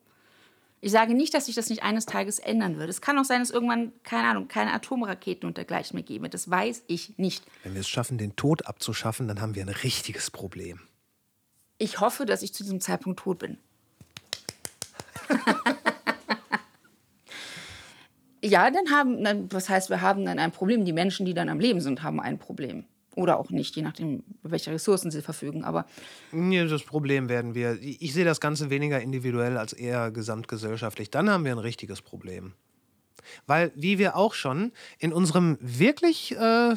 Ich 0.80 0.90
sage 0.90 1.14
nicht, 1.14 1.32
dass 1.32 1.46
sich 1.46 1.54
das 1.54 1.70
nicht 1.70 1.84
eines 1.84 2.06
Tages 2.06 2.40
ändern 2.40 2.78
wird. 2.78 2.90
Es 2.90 3.00
kann 3.00 3.16
auch 3.20 3.24
sein, 3.24 3.40
dass 3.40 3.50
irgendwann, 3.50 3.92
keine 4.02 4.28
Ahnung, 4.28 4.48
keine 4.48 4.72
Atomraketen 4.72 5.46
und 5.46 5.58
dergleichen 5.58 5.94
mehr 5.94 6.02
geben. 6.04 6.28
Das 6.28 6.50
weiß 6.50 6.82
ich 6.88 7.18
nicht. 7.18 7.44
Wenn 7.62 7.74
wir 7.74 7.82
es 7.82 7.88
schaffen, 7.88 8.18
den 8.18 8.34
Tod 8.34 8.66
abzuschaffen, 8.66 9.28
dann 9.28 9.40
haben 9.40 9.54
wir 9.54 9.62
ein 9.62 9.68
richtiges 9.68 10.32
Problem. 10.32 10.80
Ich 11.78 12.00
hoffe, 12.00 12.26
dass 12.26 12.42
ich 12.42 12.52
zu 12.52 12.64
diesem 12.64 12.80
Zeitpunkt 12.80 13.20
tot 13.20 13.38
bin. 13.38 13.58
ja, 18.42 18.70
dann 18.70 18.90
haben, 18.90 19.24
dann, 19.24 19.52
was 19.52 19.68
heißt, 19.68 19.90
wir 19.90 20.00
haben 20.00 20.24
dann 20.24 20.38
ein 20.38 20.52
Problem. 20.52 20.84
Die 20.84 20.92
Menschen, 20.92 21.26
die 21.26 21.34
dann 21.34 21.48
am 21.48 21.60
Leben 21.60 21.80
sind, 21.80 22.02
haben 22.02 22.20
ein 22.20 22.38
Problem. 22.38 22.84
Oder 23.14 23.38
auch 23.38 23.48
nicht, 23.48 23.74
je 23.76 23.82
nachdem, 23.82 24.22
welche 24.42 24.70
Ressourcen 24.70 25.10
sie 25.10 25.22
verfügen. 25.22 25.64
Aber 25.64 25.86
das 26.32 26.82
Problem 26.82 27.30
werden 27.30 27.54
wir. 27.54 27.80
Ich 27.80 28.02
ich 28.02 28.12
sehe 28.12 28.26
das 28.26 28.40
Ganze 28.40 28.68
weniger 28.68 29.00
individuell 29.00 29.56
als 29.56 29.72
eher 29.72 30.10
gesamtgesellschaftlich. 30.10 31.10
Dann 31.10 31.30
haben 31.30 31.44
wir 31.44 31.52
ein 31.52 31.58
richtiges 31.58 32.02
Problem. 32.02 32.52
Weil, 33.46 33.72
wie 33.74 33.98
wir 33.98 34.16
auch 34.16 34.34
schon 34.34 34.72
in 34.98 35.14
unserem 35.14 35.56
wirklich 35.60 36.36
äh, 36.36 36.74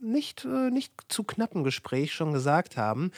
nicht, 0.00 0.46
äh, 0.46 0.70
nicht 0.70 0.92
zu 1.08 1.24
knappen 1.24 1.62
Gespräch 1.62 2.12
schon 2.12 2.32
gesagt 2.32 2.76
haben, 2.76 3.12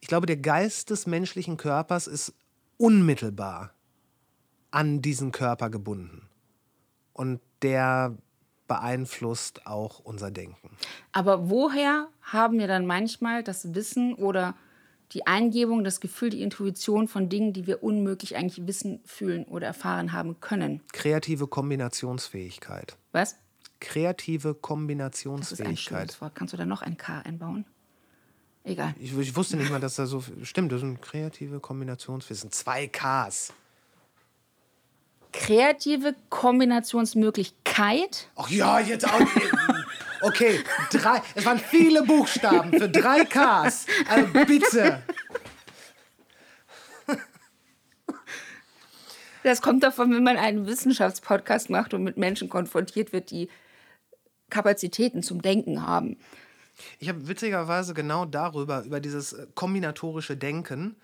ich 0.00 0.08
glaube, 0.08 0.26
der 0.26 0.36
Geist 0.36 0.90
des 0.90 1.06
menschlichen 1.06 1.56
Körpers 1.56 2.06
ist 2.06 2.32
unmittelbar 2.76 3.72
an 4.72 5.00
diesen 5.00 5.30
Körper 5.30 5.70
gebunden. 5.70 6.28
Und 7.12 7.40
der 7.62 8.16
beeinflusst 8.66 9.66
auch 9.66 10.00
unser 10.00 10.30
Denken. 10.30 10.76
Aber 11.12 11.50
woher 11.50 12.08
haben 12.22 12.58
wir 12.58 12.66
dann 12.66 12.86
manchmal 12.86 13.42
das 13.44 13.74
Wissen 13.74 14.14
oder 14.14 14.54
die 15.12 15.26
Eingebung, 15.26 15.84
das 15.84 16.00
Gefühl, 16.00 16.30
die 16.30 16.42
Intuition 16.42 17.06
von 17.06 17.28
Dingen, 17.28 17.52
die 17.52 17.66
wir 17.66 17.82
unmöglich 17.82 18.34
eigentlich 18.34 18.66
wissen, 18.66 19.00
fühlen 19.04 19.44
oder 19.44 19.66
erfahren 19.66 20.12
haben 20.12 20.40
können? 20.40 20.80
Kreative 20.92 21.46
Kombinationsfähigkeit. 21.46 22.96
Was? 23.12 23.36
Kreative 23.80 24.48
Das 24.48 24.52
ist 24.52 24.56
ein 24.56 24.62
Kombinationsfähigkeit. 24.62 25.76
schönes 25.78 26.20
Wort. 26.22 26.34
Kannst 26.34 26.54
du 26.54 26.56
da 26.56 26.64
noch 26.64 26.82
ein 26.82 26.96
K 26.96 27.18
einbauen? 27.18 27.66
Egal. 28.64 28.94
Ich, 28.98 29.16
ich 29.18 29.36
wusste 29.36 29.56
nicht 29.56 29.70
mal, 29.70 29.80
dass 29.80 29.96
da 29.96 30.06
so. 30.06 30.22
Stimmt, 30.44 30.72
das 30.72 30.80
sind 30.80 31.02
kreative 31.02 31.60
Kombinationswissen. 31.60 32.52
Zwei 32.52 32.86
Ks. 32.86 33.52
Kreative 35.32 36.14
Kombinationsmöglichkeit. 36.28 38.28
Ach 38.36 38.50
ja, 38.50 38.80
jetzt 38.80 39.06
auch. 39.06 39.20
Okay, 40.20 40.60
drei. 40.92 41.20
Es 41.34 41.44
waren 41.44 41.58
viele 41.58 42.04
Buchstaben 42.04 42.70
für 42.70 42.88
drei 42.88 43.24
Ks. 43.24 43.86
Also 44.08 44.28
bitte. 44.46 45.02
Das 49.42 49.60
kommt 49.60 49.82
davon, 49.82 50.14
wenn 50.14 50.22
man 50.22 50.36
einen 50.36 50.66
Wissenschaftspodcast 50.66 51.70
macht 51.70 51.94
und 51.94 52.04
mit 52.04 52.16
Menschen 52.16 52.48
konfrontiert 52.48 53.12
wird, 53.12 53.30
die 53.30 53.48
Kapazitäten 54.50 55.22
zum 55.22 55.42
Denken 55.42 55.84
haben. 55.84 56.18
Ich 56.98 57.08
habe 57.08 57.26
witzigerweise 57.26 57.94
genau 57.94 58.24
darüber, 58.24 58.84
über 58.84 59.00
dieses 59.00 59.32
äh, 59.32 59.46
kombinatorische 59.54 60.36
Denken, 60.36 60.96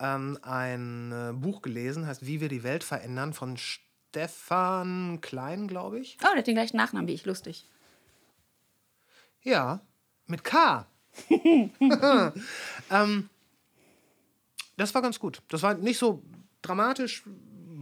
ähm, 0.00 0.38
ein 0.42 1.12
äh, 1.12 1.32
Buch 1.32 1.62
gelesen, 1.62 2.06
heißt 2.06 2.26
Wie 2.26 2.40
wir 2.40 2.48
die 2.48 2.62
Welt 2.62 2.84
verändern, 2.84 3.32
von 3.32 3.56
Stefan 3.56 5.20
Klein, 5.20 5.68
glaube 5.68 6.00
ich. 6.00 6.18
Oh, 6.22 6.28
der 6.30 6.38
hat 6.38 6.46
den 6.46 6.54
gleichen 6.54 6.76
Nachnamen 6.76 7.06
wie 7.06 7.14
ich. 7.14 7.26
Lustig. 7.26 7.66
Ja, 9.42 9.80
mit 10.26 10.44
K. 10.44 10.86
ähm, 12.90 13.28
das 14.76 14.94
war 14.94 15.02
ganz 15.02 15.18
gut. 15.18 15.42
Das 15.48 15.62
war 15.62 15.74
nicht 15.74 15.98
so 15.98 16.22
dramatisch, 16.62 17.24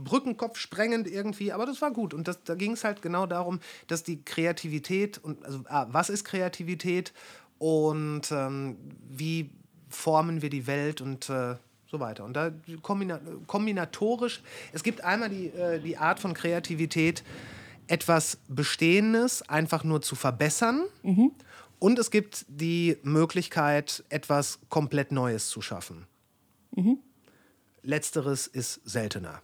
Brückenkopf 0.05 0.59
sprengend 0.59 1.09
irgendwie, 1.09 1.53
aber 1.53 1.67
das 1.67 1.81
war 1.83 1.93
gut. 1.93 2.15
Und 2.15 2.29
das, 2.29 2.43
da 2.45 2.55
ging 2.55 2.73
es 2.73 2.85
halt 2.85 3.03
genau 3.03 3.27
darum, 3.27 3.61
dass 3.87 4.03
die 4.03 4.25
Kreativität 4.25 5.19
und 5.19 5.45
also 5.45 5.63
ah, 5.69 5.87
was 5.91 6.11
ist 6.11 6.25
Kreativität 6.25 7.13
und 7.59 8.31
ähm, 8.31 8.77
wie 9.09 9.51
formen 9.89 10.43
wir 10.43 10.51
die 10.51 10.67
Welt 10.67 11.01
und 11.01 11.29
äh, 11.31 11.57
so 11.91 12.01
weiter. 12.01 12.25
Und 12.25 12.35
da 12.35 12.51
kombina 12.83 13.21
kombinatorisch, 13.47 14.43
es 14.73 14.83
gibt 14.83 15.03
einmal 15.03 15.31
die, 15.31 15.47
äh, 15.47 15.81
die 15.81 15.97
Art 15.97 16.21
von 16.21 16.35
Kreativität, 16.35 17.25
etwas 17.87 18.39
Bestehendes 18.49 19.43
einfach 19.49 19.85
nur 19.85 20.03
zu 20.03 20.15
verbessern. 20.15 20.85
Und 21.79 21.99
es 21.99 22.11
gibt 22.11 22.45
die 22.49 22.99
Möglichkeit, 23.03 24.05
etwas 24.11 24.59
komplett 24.69 25.13
Neues 25.13 25.49
zu 25.49 25.63
schaffen. 25.63 26.07
Letzteres 27.83 28.47
ist 28.47 28.81
seltener. 28.85 29.41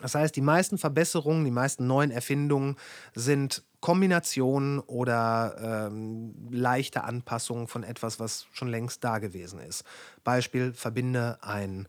Das 0.00 0.14
heißt, 0.14 0.34
die 0.36 0.40
meisten 0.40 0.78
Verbesserungen, 0.78 1.44
die 1.44 1.50
meisten 1.50 1.86
neuen 1.86 2.10
Erfindungen 2.10 2.76
sind 3.14 3.64
Kombinationen 3.80 4.80
oder 4.80 5.88
ähm, 5.90 6.34
leichte 6.50 7.04
Anpassungen 7.04 7.68
von 7.68 7.84
etwas, 7.84 8.18
was 8.18 8.46
schon 8.52 8.68
längst 8.68 9.04
da 9.04 9.18
gewesen 9.18 9.60
ist. 9.60 9.84
Beispiel, 10.24 10.72
verbinde 10.72 11.38
ein 11.42 11.88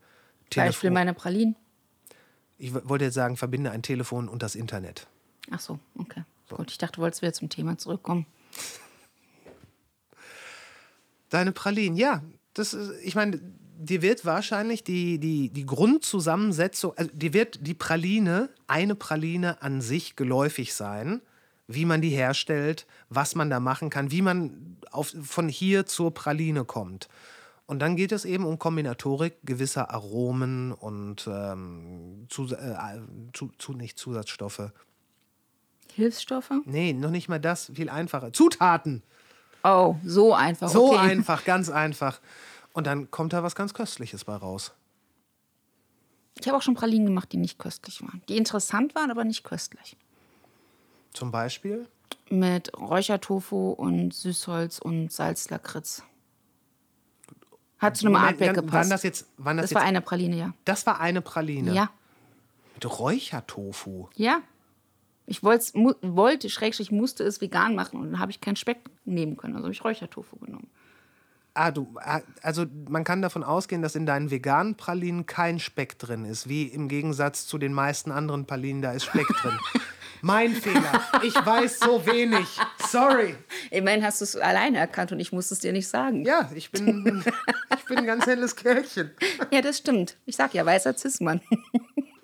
Beispiel 0.49 0.63
Telefon. 0.63 0.93
meine 0.93 1.13
Pralinen. 1.13 1.55
Ich 2.57 2.73
wollte 2.73 3.05
jetzt 3.05 3.15
sagen, 3.15 3.37
verbinde 3.37 3.71
ein 3.71 3.81
Telefon 3.81 4.27
und 4.27 4.43
das 4.43 4.55
Internet. 4.55 5.07
Ach 5.51 5.59
so, 5.59 5.79
okay. 5.97 6.23
Gut, 6.49 6.71
ich 6.71 6.77
dachte, 6.77 6.97
du 6.97 7.01
wolltest 7.01 7.21
wieder 7.21 7.33
zum 7.33 7.49
Thema 7.49 7.77
zurückkommen. 7.77 8.25
Deine 11.29 11.51
Pralinen, 11.51 11.95
ja. 11.95 12.23
Das 12.53 12.73
ist, 12.73 12.91
ich 13.03 13.15
meine, 13.15 13.39
dir 13.79 14.01
wird 14.01 14.25
wahrscheinlich 14.25 14.83
die, 14.83 15.19
die, 15.19 15.49
die 15.49 15.65
Grundzusammensetzung, 15.65 16.93
also 16.97 17.09
dir 17.13 17.33
wird 17.33 17.65
die 17.65 17.73
Praline, 17.73 18.49
eine 18.67 18.95
Praline 18.95 19.61
an 19.61 19.81
sich 19.81 20.15
geläufig 20.15 20.73
sein, 20.73 21.21
wie 21.67 21.85
man 21.85 22.01
die 22.01 22.09
herstellt, 22.09 22.85
was 23.09 23.35
man 23.35 23.49
da 23.49 23.59
machen 23.59 23.89
kann, 23.89 24.11
wie 24.11 24.21
man 24.21 24.77
auf, 24.91 25.13
von 25.23 25.47
hier 25.47 25.85
zur 25.85 26.13
Praline 26.13 26.65
kommt. 26.65 27.07
Und 27.67 27.79
dann 27.79 27.95
geht 27.95 28.11
es 28.11 28.25
eben 28.25 28.45
um 28.45 28.59
Kombinatorik 28.59 29.35
gewisser 29.43 29.91
Aromen 29.91 30.71
und 30.71 31.29
ähm, 31.31 32.25
zu, 32.27 32.47
äh, 32.47 32.99
zu, 33.31 33.51
zu, 33.59 33.73
nicht 33.73 33.97
Zusatzstoffe. 33.97 34.71
Hilfsstoffe? 35.93 36.51
Nee, 36.65 36.93
noch 36.93 37.11
nicht 37.11 37.29
mal 37.29 37.39
das, 37.39 37.71
viel 37.73 37.89
einfacher. 37.89 38.33
Zutaten. 38.33 39.03
Oh, 39.63 39.95
so 40.03 40.33
einfach. 40.33 40.69
So 40.69 40.93
okay. 40.93 40.97
einfach, 40.97 41.45
ganz 41.45 41.69
einfach. 41.69 42.19
Und 42.79 42.87
dann 42.87 43.11
kommt 43.11 43.33
da 43.33 43.43
was 43.43 43.55
ganz 43.55 43.73
Köstliches 43.73 44.23
bei 44.23 44.35
raus. 44.37 44.71
Ich 46.39 46.47
habe 46.47 46.55
auch 46.57 46.61
schon 46.61 46.75
Pralinen 46.75 47.07
gemacht, 47.07 47.29
die 47.33 47.35
nicht 47.35 47.59
köstlich 47.59 48.01
waren. 48.01 48.21
Die 48.29 48.37
interessant 48.37 48.95
waren, 48.95 49.11
aber 49.11 49.25
nicht 49.25 49.43
köstlich. 49.43 49.97
Zum 51.11 51.29
Beispiel? 51.29 51.89
Mit 52.29 52.71
Räuchertofu 52.79 53.71
und 53.71 54.13
Süßholz 54.13 54.79
und 54.79 55.11
Salzlakritz. 55.11 56.03
Hat 57.79 57.97
zu 57.97 58.05
einem 58.07 58.15
Artback 58.15 58.53
gepasst. 58.53 58.73
wann 58.73 58.89
das 58.89 59.03
jetzt- 59.03 59.27
wann 59.37 59.57
das 59.57 59.65
das 59.65 59.75
war 59.75 59.81
jetzt- 59.81 59.89
eine 59.89 59.99
Praline, 60.01 60.37
ja. 60.37 60.53
Das 60.63 60.85
war 60.85 61.01
eine 61.01 61.19
Praline. 61.21 61.73
Ja, 61.73 61.89
Mit 62.75 62.97
Räuchertofu. 62.99 64.07
ja. 64.15 64.39
Ich 65.25 65.43
wollte, 65.43 66.49
Schrägstrich, 66.49 66.91
musste 66.91 67.25
es 67.25 67.41
vegan 67.41 67.75
machen 67.75 67.99
und 67.99 68.11
dann 68.13 68.19
habe 68.19 68.31
ich 68.31 68.39
keinen 68.39 68.55
Speck 68.55 68.79
nehmen 69.03 69.35
können. 69.35 69.55
Also 69.55 69.65
habe 69.65 69.73
ich 69.73 69.83
Räuchertofu 69.83 70.37
genommen. 70.37 70.69
Ah, 71.61 71.71
du, 71.71 71.93
ah, 71.97 72.21
also 72.41 72.65
man 72.87 73.03
kann 73.03 73.21
davon 73.21 73.43
ausgehen, 73.43 73.81
dass 73.81 73.93
in 73.93 74.05
deinen 74.05 74.31
veganen 74.31 74.75
Pralinen 74.75 75.25
kein 75.25 75.59
Speck 75.59 75.99
drin 75.99 76.23
ist, 76.23 76.47
wie 76.47 76.63
im 76.63 76.87
Gegensatz 76.87 77.47
zu 77.47 77.57
den 77.57 77.73
meisten 77.73 78.13
anderen 78.13 78.45
Pralinen, 78.45 78.81
da 78.81 78.93
ist 78.93 79.03
Speck 79.03 79.27
drin. 79.27 79.59
Mein 80.21 80.55
Fehler. 80.55 81.03
Ich 81.21 81.35
weiß 81.35 81.79
so 81.79 82.05
wenig. 82.05 82.47
Sorry. 82.87 83.35
Immerhin 83.71 84.05
hast 84.05 84.21
du 84.21 84.23
es 84.23 84.37
alleine 84.37 84.77
erkannt 84.77 85.11
und 85.11 85.19
ich 85.19 85.33
musste 85.33 85.53
es 85.53 85.59
dir 85.59 85.73
nicht 85.73 85.89
sagen. 85.89 86.23
Ja, 86.23 86.49
ich 86.55 86.71
bin, 86.71 87.25
ich 87.77 87.85
bin 87.85 87.97
ein 87.97 88.05
ganz 88.05 88.25
helles 88.25 88.55
Kerlchen. 88.55 89.11
Ja, 89.51 89.61
das 89.61 89.79
stimmt. 89.79 90.15
Ich 90.25 90.37
sag 90.37 90.53
ja, 90.53 90.65
weißer 90.65 90.95
Cis-Mann. 90.97 91.41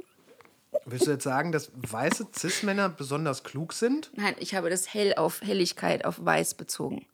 Willst 0.85 1.07
du 1.07 1.11
jetzt 1.11 1.25
sagen, 1.25 1.51
dass 1.51 1.73
weiße 1.75 2.27
Cis-Männer 2.33 2.87
besonders 2.87 3.43
klug 3.43 3.73
sind? 3.73 4.11
Nein, 4.15 4.35
ich 4.39 4.55
habe 4.55 4.69
das 4.69 4.93
Hell 4.93 5.13
auf 5.15 5.41
Helligkeit, 5.41 6.05
auf 6.05 6.23
Weiß 6.23 6.53
bezogen. 6.53 7.05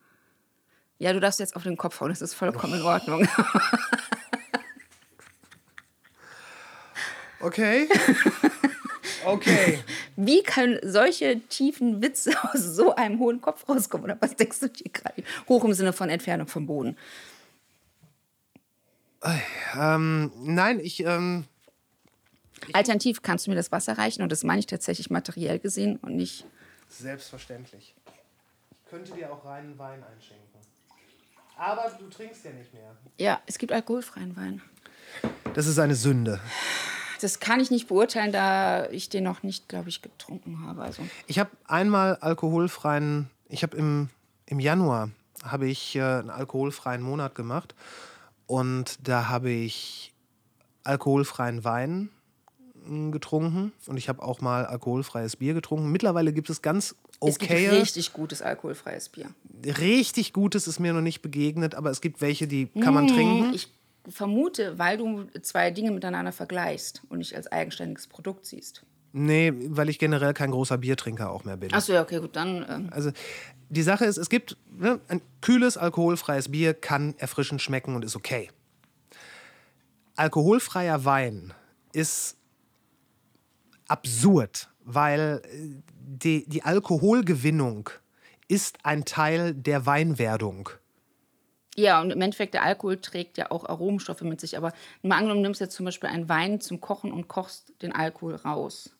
Ja, 1.01 1.13
du 1.13 1.19
darfst 1.19 1.39
jetzt 1.39 1.55
auf 1.55 1.63
den 1.63 1.77
Kopf 1.77 1.99
hauen, 1.99 2.09
das 2.09 2.21
ist 2.21 2.35
vollkommen 2.35 2.75
in 2.75 2.83
Ordnung. 2.83 3.27
Okay. 7.43 7.89
Okay. 9.25 9.80
Wie 10.15 10.43
können 10.43 10.77
solche 10.83 11.39
tiefen 11.47 12.03
Witze 12.03 12.31
aus 12.43 12.59
so 12.61 12.93
einem 12.93 13.17
hohen 13.17 13.41
Kopf 13.41 13.67
rauskommen? 13.67 14.03
Oder 14.03 14.17
was 14.19 14.35
denkst 14.35 14.59
du 14.59 14.69
dir 14.69 14.91
gerade? 14.91 15.23
Hoch 15.49 15.63
im 15.63 15.73
Sinne 15.73 15.91
von 15.91 16.11
Entfernung 16.11 16.45
vom 16.45 16.67
Boden. 16.67 16.95
Ähm, 19.75 20.31
nein, 20.35 20.80
ich, 20.80 20.99
ähm, 21.03 21.45
Alternativ 22.73 23.23
kannst 23.23 23.47
du 23.47 23.49
mir 23.49 23.55
das 23.55 23.71
Wasser 23.71 23.97
reichen 23.97 24.21
und 24.21 24.31
das 24.31 24.43
meine 24.43 24.59
ich 24.59 24.67
tatsächlich 24.67 25.09
materiell 25.09 25.57
gesehen 25.57 25.97
und 26.03 26.15
nicht. 26.15 26.45
Selbstverständlich. 26.89 27.95
Ich 28.83 28.89
könnte 28.91 29.13
dir 29.13 29.33
auch 29.33 29.45
reinen 29.45 29.80
Wein 29.80 30.03
einschenken. 30.03 30.50
Aber 31.57 31.91
du 31.99 32.07
trinkst 32.09 32.43
ja 32.45 32.51
nicht 32.51 32.73
mehr. 32.73 32.95
Ja, 33.17 33.39
es 33.45 33.57
gibt 33.57 33.71
alkoholfreien 33.71 34.35
Wein. 34.35 34.61
Das 35.53 35.67
ist 35.67 35.80
eine 35.80 35.95
Sünde. 35.95 36.39
Das 37.21 37.39
kann 37.39 37.59
ich 37.59 37.69
nicht 37.69 37.88
beurteilen, 37.88 38.31
da 38.31 38.89
ich 38.89 39.09
den 39.09 39.23
noch 39.23 39.43
nicht, 39.43 39.69
glaube 39.69 39.89
ich, 39.89 40.01
getrunken 40.01 40.65
habe. 40.65 40.81
Also. 40.81 41.03
Ich 41.27 41.38
habe 41.38 41.51
einmal 41.65 42.15
alkoholfreien, 42.15 43.30
ich 43.47 43.61
habe 43.61 43.77
im, 43.77 44.09
im 44.47 44.59
Januar 44.59 45.11
habe 45.43 45.67
ich 45.67 45.95
äh, 45.95 46.01
einen 46.01 46.30
alkoholfreien 46.30 47.01
Monat 47.01 47.35
gemacht 47.35 47.75
und 48.47 49.07
da 49.07 49.27
habe 49.30 49.49
ich 49.49 50.13
alkoholfreien 50.83 51.63
Wein 51.63 52.09
mm, 52.85 53.11
getrunken 53.11 53.71
und 53.88 53.97
ich 53.97 54.09
habe 54.09 54.23
auch 54.23 54.41
mal 54.41 54.65
alkoholfreies 54.65 55.35
Bier 55.35 55.53
getrunken. 55.53 55.91
Mittlerweile 55.91 56.33
gibt 56.33 56.49
es 56.49 56.61
ganz 56.61 56.95
Es 57.24 57.38
gibt 57.38 57.51
richtig 57.51 58.14
gutes 58.14 58.41
alkoholfreies 58.41 59.09
Bier. 59.09 59.30
richtig 59.64 60.33
gutes 60.33 60.67
ist 60.67 60.80
mir 60.80 60.93
noch 60.93 61.01
nicht 61.01 61.22
begegnet, 61.22 61.75
aber 61.75 61.91
es 61.91 62.01
gibt 62.01 62.22
welche, 62.22 62.48
die 62.48 62.67
kann 62.67 62.93
man 62.93 63.08
trinken. 63.08 63.53
Ich 63.53 63.67
vermute, 64.09 64.80
weil 64.80 64.98
du 64.98 65.27
zwei 65.41 65.69
Dinge 65.72 65.91
miteinander 65.91 66.32
vergleichst 66.32 67.03
und 67.09 67.19
nicht 67.19 67.35
als 67.35 67.51
eigenständiges 67.51 68.08
Produkt 68.08 68.45
siehst. 68.45 68.83
Nee, 69.14 69.53
weil 69.67 69.90
ich 69.90 70.00
generell 70.00 70.33
kein 70.33 70.51
großer 70.51 70.77
Biertrinker 70.77 71.30
auch 71.32 71.43
mehr 71.43 71.58
bin. 71.58 71.74
Achso, 71.74 71.93
ja, 71.93 72.01
okay, 72.01 72.19
gut, 72.19 72.35
dann. 72.35 72.66
Ähm, 72.67 72.90
Also 72.91 73.11
die 73.69 73.83
Sache 73.83 74.06
ist, 74.06 74.17
es 74.17 74.30
gibt 74.30 74.58
ne, 74.72 75.00
ein 75.08 75.22
kühles, 75.41 75.77
alkoholfreies 75.77 76.50
Bier, 76.50 76.74
kann 76.74 77.14
erfrischend 77.17 77.61
schmecken 77.61 77.95
und 77.95 78.06
ist 78.06 78.16
okay. 78.16 78.50
Alkoholfreier 80.16 81.03
Wein 81.06 81.53
ist 81.93 82.38
absurd, 83.88 84.69
weil 84.84 85.42
äh, 85.45 85.82
die, 85.92 86.48
die 86.48 86.64
Alkoholgewinnung 86.64 87.90
ist 88.48 88.80
ein 88.84 89.06
Teil 89.06 89.53
der 89.53 89.85
Weinwerdung. 89.85 90.69
ja, 91.76 92.01
und 92.01 92.11
im 92.11 92.22
Endeffekt, 92.22 92.53
der 92.53 92.64
Alkohol 92.64 92.98
trägt 92.98 93.38
ja 93.38 93.50
auch 93.50 93.66
Aromenstoffe 93.66 94.22
mit 94.22 94.42
sich. 94.42 94.58
Aber 94.58 94.74
mal 95.01 95.16
angenommen, 95.16 95.42
du 95.42 95.48
nimmst 95.48 95.61
jetzt 95.61 95.76
zum 95.76 95.85
Beispiel 95.85 96.10
einen 96.10 96.27
Wein 96.27 96.60
zum 96.60 96.82
Kochen 96.82 97.11
und 97.11 97.27
kochst 97.27 97.74
den 97.82 97.93
Alkohol 97.93 98.35
raus. 98.35 98.93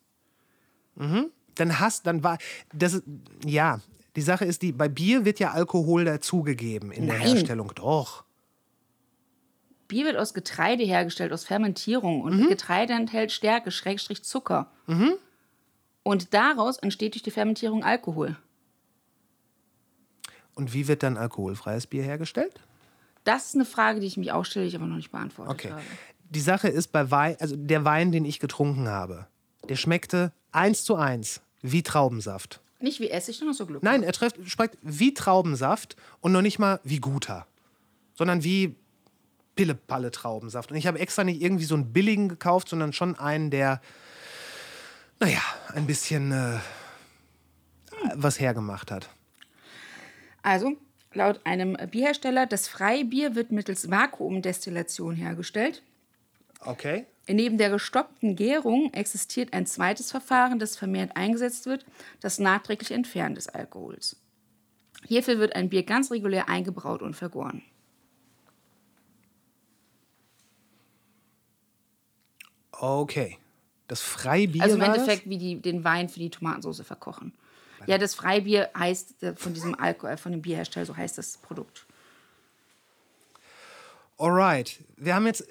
Dann 1.56 1.80
hast, 1.80 2.08
dann 2.08 2.24
war, 2.24 2.38
das 2.74 3.04
ja, 3.46 3.82
die 4.16 4.22
Sache 4.22 4.46
ist 4.46 4.62
die, 4.62 4.72
bei 4.72 4.88
Bier 4.88 5.26
wird 5.26 5.40
ja 5.40 5.52
Alkohol 5.52 6.06
dazugegeben 6.06 6.92
in 6.92 7.08
der 7.08 7.18
Nein. 7.18 7.28
Herstellung. 7.28 7.72
Doch. 7.76 8.24
Bier 9.88 10.06
wird 10.06 10.18
aus 10.18 10.34
Getreide 10.34 10.84
hergestellt, 10.84 11.34
aus 11.34 11.44
Fermentierung. 11.44 12.22
Und 12.22 12.38
Getreide 12.48 12.94
enthält 12.94 13.32
Stärke, 13.32 13.72
Schrägstrich 13.72 14.24
Zucker. 14.24 14.72
Und 16.04 16.34
daraus 16.34 16.78
entsteht 16.78 17.14
durch 17.14 17.24
die 17.24 17.32
Fermentierung 17.32 17.84
Alkohol. 17.84 18.36
Und 20.56 20.74
wie 20.74 20.88
wird 20.88 21.04
dann 21.04 21.18
alkoholfreies 21.18 21.88
Bier 21.88 22.04
hergestellt? 22.04 22.60
Das 23.24 23.48
ist 23.48 23.56
eine 23.56 23.66
Frage, 23.66 24.00
die 24.00 24.08
ich 24.08 24.18
mich 24.18 24.32
auch 24.32 24.44
stelle, 24.46 24.66
die 24.66 24.70
ich 24.70 24.76
aber 24.76 24.88
noch 24.88 24.96
nicht 24.96 25.12
beantwortet 25.12 25.54
Okay. 25.54 25.72
habe. 25.72 25.84
Die 26.30 26.40
Sache 26.40 26.70
ist 26.70 26.92
bei 26.92 27.12
Wein, 27.12 27.36
also 27.40 27.56
der 27.56 27.86
Wein, 27.86 28.12
den 28.12 28.26
ich 28.26 28.40
getrunken 28.40 28.88
habe, 28.88 29.28
der 29.70 29.76
schmeckte 29.76 30.32
eins 30.52 30.84
zu 30.84 30.96
eins 30.96 31.42
wie 31.62 31.84
Traubensaft. 31.84 32.62
Nicht 32.80 33.00
wie 33.00 33.10
Essig, 33.12 33.38
sondern 33.38 33.54
so 33.54 33.66
Glück. 33.68 33.84
Nein, 33.84 34.02
er 34.02 34.12
trifft, 34.14 34.38
schmeckt 34.50 34.78
wie 34.82 35.14
Traubensaft 35.14 35.96
und 36.20 36.32
noch 36.32 36.42
nicht 36.42 36.58
mal 36.58 36.80
wie 36.84 37.00
guter, 37.00 37.46
sondern 38.16 38.44
wie 38.44 38.76
Pillepalle 39.56 40.10
Traubensaft. 40.10 40.72
Und 40.72 40.78
ich 40.78 40.88
habe 40.88 40.98
extra 40.98 41.24
nicht 41.24 41.42
irgendwie 41.42 41.66
so 41.66 41.76
einen 41.76 41.94
billigen 41.94 42.30
gekauft, 42.30 42.70
sondern 42.70 42.94
schon 42.94 43.20
einen, 43.20 43.52
der, 43.52 43.82
naja, 45.22 45.42
ein 45.74 45.86
bisschen 45.86 46.32
äh, 46.32 46.60
was 48.16 48.40
hergemacht 48.40 48.92
hat. 48.92 49.10
Also, 50.42 50.76
laut 51.14 51.40
einem 51.46 51.78
Bierhersteller, 51.92 52.48
das 52.48 52.68
Freibier 52.68 53.36
wird 53.36 53.52
mittels 53.52 53.90
Vakuumdestillation 53.90 55.16
hergestellt. 55.16 55.84
Okay. 56.60 57.06
Neben 57.28 57.60
der 57.60 57.70
gestoppten 57.70 58.36
Gärung 58.36 58.92
existiert 58.94 59.54
ein 59.54 59.68
zweites 59.68 60.10
Verfahren, 60.10 60.58
das 60.58 60.76
vermehrt 60.76 61.16
eingesetzt 61.16 61.68
wird, 61.68 61.86
das 62.20 62.40
nachträgliche 62.40 62.96
Entfernen 62.96 63.36
des 63.36 63.48
Alkohols. 63.48 64.20
Hierfür 65.06 65.38
wird 65.38 65.56
ein 65.56 65.70
Bier 65.70 65.84
ganz 65.84 66.12
regulär 66.12 66.50
eingebraut 66.50 67.04
und 67.04 67.16
vergoren. 67.16 67.62
Okay. 72.72 73.38
Das 73.92 74.00
Freibier 74.00 74.64
Also 74.64 74.78
im? 74.78 74.84
Endeffekt 74.84 75.28
wie 75.28 75.38
die, 75.38 75.62
den 75.62 75.84
Wein 75.84 76.08
für 76.08 76.20
die 76.20 76.30
Tomatensauce 76.30 76.80
verkochen. 76.80 77.34
Ja, 77.88 77.98
das 77.98 78.16
Freibier 78.16 78.70
heißt 78.74 79.22
äh, 79.22 79.36
von 79.36 79.54
diesem 79.54 79.78
Alkohol, 79.78 80.16
von 80.16 80.32
dem 80.32 80.42
Bierhersteller, 80.42 80.86
so 80.86 80.96
heißt 80.96 81.18
das 81.18 81.38
Produkt. 81.40 81.86
Alright. 84.18 84.80
Wir 84.96 85.14
haben 85.14 85.26
jetzt, 85.26 85.46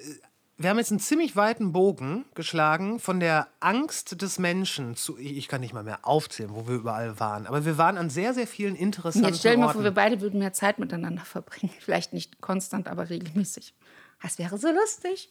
wir 0.57 0.71
haben 0.71 0.79
jetzt 0.79 0.89
einen 0.89 0.99
ziemlich 0.99 1.35
weiten 1.35 1.71
Bogen 1.71 2.25
geschlagen 2.33 2.99
von 2.99 3.19
der 3.19 3.47
Angst 3.59 4.19
des 4.23 4.39
Menschen 4.39 4.95
zu. 4.95 5.19
Ich 5.19 5.47
kann 5.47 5.61
nicht 5.61 5.73
mal 5.73 5.83
mehr 5.83 5.99
aufzählen, 6.01 6.49
wo 6.55 6.67
wir 6.67 6.73
überall 6.73 7.19
waren. 7.19 7.45
Aber 7.45 7.63
wir 7.63 7.77
waren 7.77 7.95
an 7.95 8.09
sehr, 8.09 8.33
sehr 8.33 8.47
vielen 8.47 8.75
interessanten 8.75 9.29
Jetzt 9.29 9.41
stell 9.41 9.55
dir 9.55 9.65
mal 9.65 9.71
vor, 9.71 9.83
wir 9.83 9.91
beide 9.91 10.19
würden 10.19 10.39
mehr 10.39 10.53
Zeit 10.53 10.79
miteinander 10.79 11.25
verbringen. 11.25 11.73
Vielleicht 11.79 12.11
nicht 12.11 12.41
konstant, 12.41 12.87
aber 12.87 13.07
regelmäßig. 13.11 13.75
Das 14.19 14.39
wäre 14.39 14.57
so 14.57 14.71
lustig. 14.71 15.29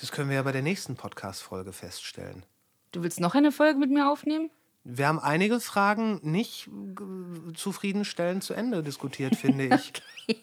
Das 0.00 0.12
können 0.12 0.28
wir 0.28 0.36
ja 0.36 0.42
bei 0.42 0.52
der 0.52 0.62
nächsten 0.62 0.96
Podcast-Folge 0.96 1.72
feststellen. 1.72 2.44
Du 2.92 3.02
willst 3.02 3.20
noch 3.20 3.34
eine 3.34 3.52
Folge 3.52 3.78
mit 3.78 3.90
mir 3.90 4.10
aufnehmen? 4.10 4.50
Wir 4.84 5.08
haben 5.08 5.18
einige 5.18 5.60
Fragen 5.60 6.20
nicht 6.22 6.68
äh, 6.68 7.52
zufriedenstellend 7.54 8.44
zu 8.44 8.54
Ende 8.54 8.82
diskutiert, 8.82 9.34
finde 9.34 9.80
ich. 10.26 10.36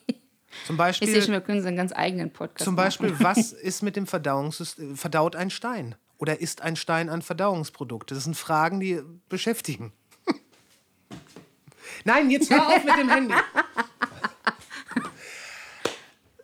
Zum 0.66 0.78
Beispiel, 0.78 1.08
Ich 1.08 1.14
sehe 1.14 1.22
schon, 1.22 1.34
wir 1.34 1.42
können 1.42 1.66
einen 1.66 1.78
ganz 1.78 1.94
eigenen 1.94 2.32
Podcast 2.34 2.66
zum 2.66 2.76
Beispiel 2.76 3.12
machen. 3.12 3.24
was 3.24 3.52
ist 3.54 3.84
mit 3.84 3.96
dem 3.96 4.06
Verdauungssystem? 4.08 4.98
Verdaut 4.98 5.36
ein 5.36 5.50
Stein? 5.50 5.96
Oder 6.18 6.42
ist 6.42 6.62
ein 6.62 6.76
Stein 6.76 7.10
ein 7.10 7.22
Verdauungsprodukt? 7.22 8.12
Das 8.12 8.26
sind 8.26 8.36
Fragen, 8.36 8.80
die 8.80 9.02
beschäftigen. 9.30 9.94
Nein, 12.04 12.30
jetzt 12.30 12.50
hör 12.50 12.68
auf 12.68 12.84
mit 12.84 12.98
dem 12.98 13.10
Handy. 13.10 13.34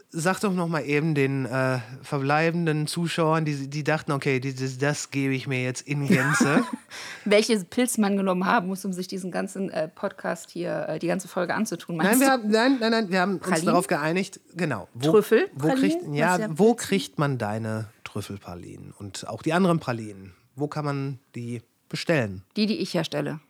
Sag 0.09 0.39
doch 0.39 0.53
noch 0.53 0.69
mal 0.69 0.85
eben 0.85 1.15
den 1.15 1.45
äh, 1.45 1.79
verbleibenden 2.01 2.87
Zuschauern, 2.87 3.43
die, 3.43 3.69
die 3.69 3.83
dachten, 3.83 4.13
okay, 4.13 4.39
dieses, 4.39 4.77
das 4.77 5.11
gebe 5.11 5.33
ich 5.33 5.47
mir 5.47 5.61
jetzt 5.61 5.81
in 5.81 6.07
Gänze. 6.07 6.63
Welches 7.25 7.65
Pilz 7.65 7.97
man 7.97 8.15
genommen 8.15 8.45
haben 8.45 8.67
muss, 8.67 8.85
um 8.85 8.93
sich 8.93 9.09
diesen 9.09 9.31
ganzen 9.31 9.69
äh, 9.69 9.89
Podcast 9.89 10.49
hier, 10.49 10.87
äh, 10.87 10.99
die 10.99 11.07
ganze 11.07 11.27
Folge 11.27 11.53
anzutun. 11.53 11.97
Nein, 11.97 12.21
wir 12.21 12.31
haben, 12.31 12.49
nein, 12.49 12.77
nein, 12.79 12.91
nein, 12.91 13.11
wir 13.11 13.19
haben 13.19 13.33
uns 13.33 13.41
Pralinen? 13.41 13.65
darauf 13.65 13.87
geeinigt, 13.87 14.39
genau. 14.55 14.87
Wo, 14.93 15.11
Trüffel? 15.11 15.49
Wo 15.53 15.73
kriegt, 15.73 15.97
ja, 16.13 16.39
ja 16.39 16.47
wo 16.57 16.73
kriegt 16.73 17.19
man 17.19 17.37
deine 17.37 17.89
Trüffelpralinen 18.05 18.93
und 18.97 19.27
auch 19.27 19.41
die 19.41 19.51
anderen 19.51 19.81
Pralinen? 19.81 20.33
Wo 20.55 20.69
kann 20.69 20.85
man 20.85 21.19
die 21.35 21.61
bestellen? 21.89 22.43
Die, 22.55 22.65
die 22.65 22.77
ich 22.77 22.93
herstelle. 22.93 23.41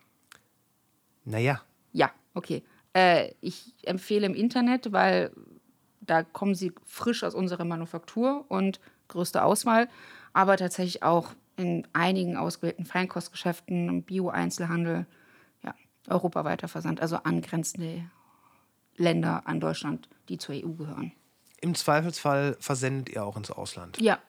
Naja, 1.24 1.62
Ja, 1.92 2.10
okay. 2.34 2.64
Äh, 2.94 3.34
ich 3.42 3.76
empfehle 3.84 4.26
im 4.26 4.34
Internet, 4.34 4.92
weil 4.92 5.32
da 6.08 6.24
kommen 6.24 6.56
sie 6.56 6.74
frisch 6.86 7.24
aus 7.24 7.36
unserer 7.36 7.66
Manufaktur 7.66 8.46
und 8.50 8.80
größte 9.08 9.44
Auswahl, 9.44 9.88
aber 10.34 10.58
tatsächlich 10.58 11.04
auch 11.04 11.34
in 11.56 11.88
einigen 11.94 12.38
ausgewählten 12.38 12.86
Feinkostgeschäften, 12.86 13.90
im 13.90 14.04
Bio-Einzelhandel, 14.04 15.06
ja, 15.64 15.74
europaweiter 16.08 16.68
Versand, 16.68 17.02
also 17.02 17.18
angrenzende 17.18 18.04
Länder 18.96 19.44
an 19.46 19.60
Deutschland, 19.60 20.10
die 20.30 20.38
zur 20.38 20.56
EU 20.56 20.74
gehören. 20.74 21.12
im 21.62 21.76
Zweifelsfall 21.76 22.58
versendet 22.60 23.10
ihr 23.10 23.24
auch 23.24 23.38
ins 23.38 23.52
Ausland. 23.52 24.00
Ja, 24.00 24.20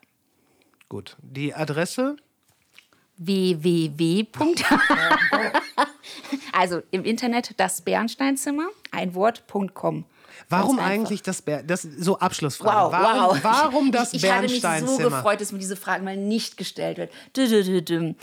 Gut, 0.88 1.16
die 1.20 1.54
Adresse, 1.54 2.16
www. 3.18 4.26
also 6.52 6.80
im 6.90 7.04
Internet 7.04 7.60
das 7.60 7.82
Bernsteinzimmer, 7.82 8.68
ein 8.90 9.14
Wort.com. 9.14 10.06
warum 10.48 10.78
eigentlich 10.78 11.22
das, 11.22 11.42
Ber 11.42 11.62
das 11.62 11.82
so 11.82 12.18
Abschlussfrage, 12.18 12.92
Wow, 12.92 12.92
warum, 12.92 13.36
wow. 13.36 13.44
warum 13.44 13.92
das 13.92 14.12
ich, 14.12 14.24
ich 14.24 14.30
hatte 14.30 14.42
mich 14.42 14.60
so 14.60 14.68
Bernsteinzimmer? 14.68 15.16
gefreut, 15.16 15.40
dass 15.40 15.52
mir 15.52 15.58
diese 15.58 15.76
Frage 15.76 16.04
mal 16.04 16.16
nicht 16.16 16.56
gestellt 16.56 16.98
wird. 16.98 17.10
Dü, 17.36 17.46
dü, 17.48 17.82
dü. 17.82 18.14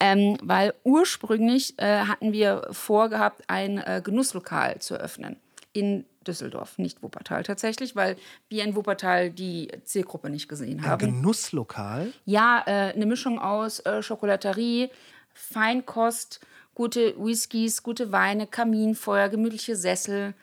Ähm, 0.00 0.36
weil 0.42 0.74
ursprünglich 0.84 1.78
äh, 1.78 2.00
hatten 2.06 2.32
wir 2.32 2.68
vorgehabt, 2.70 3.42
ein 3.48 3.78
äh, 3.78 4.00
Genusslokal 4.04 4.78
zu 4.80 4.94
eröffnen. 4.94 5.36
In 5.72 6.04
Düsseldorf, 6.26 6.78
nicht 6.78 7.02
Wuppertal 7.02 7.42
tatsächlich, 7.42 7.96
weil 7.96 8.16
wir 8.48 8.62
in 8.62 8.76
Wuppertal 8.76 9.30
die 9.30 9.68
Zielgruppe 9.84 10.30
nicht 10.30 10.48
gesehen 10.48 10.80
Ein 10.80 10.86
haben. 10.86 10.98
Genusslokal? 11.06 12.12
Ja, 12.26 12.62
äh, 12.66 12.92
eine 12.94 13.06
Mischung 13.06 13.38
aus 13.38 13.80
äh, 13.80 14.02
Schokolaterie, 14.02 14.90
Feinkost, 15.34 16.40
gute 16.74 17.14
Whiskys, 17.18 17.82
gute 17.82 18.12
Weine, 18.12 18.46
Kaminfeuer, 18.46 19.28
gemütliche 19.28 19.76
Sessel. 19.76 20.34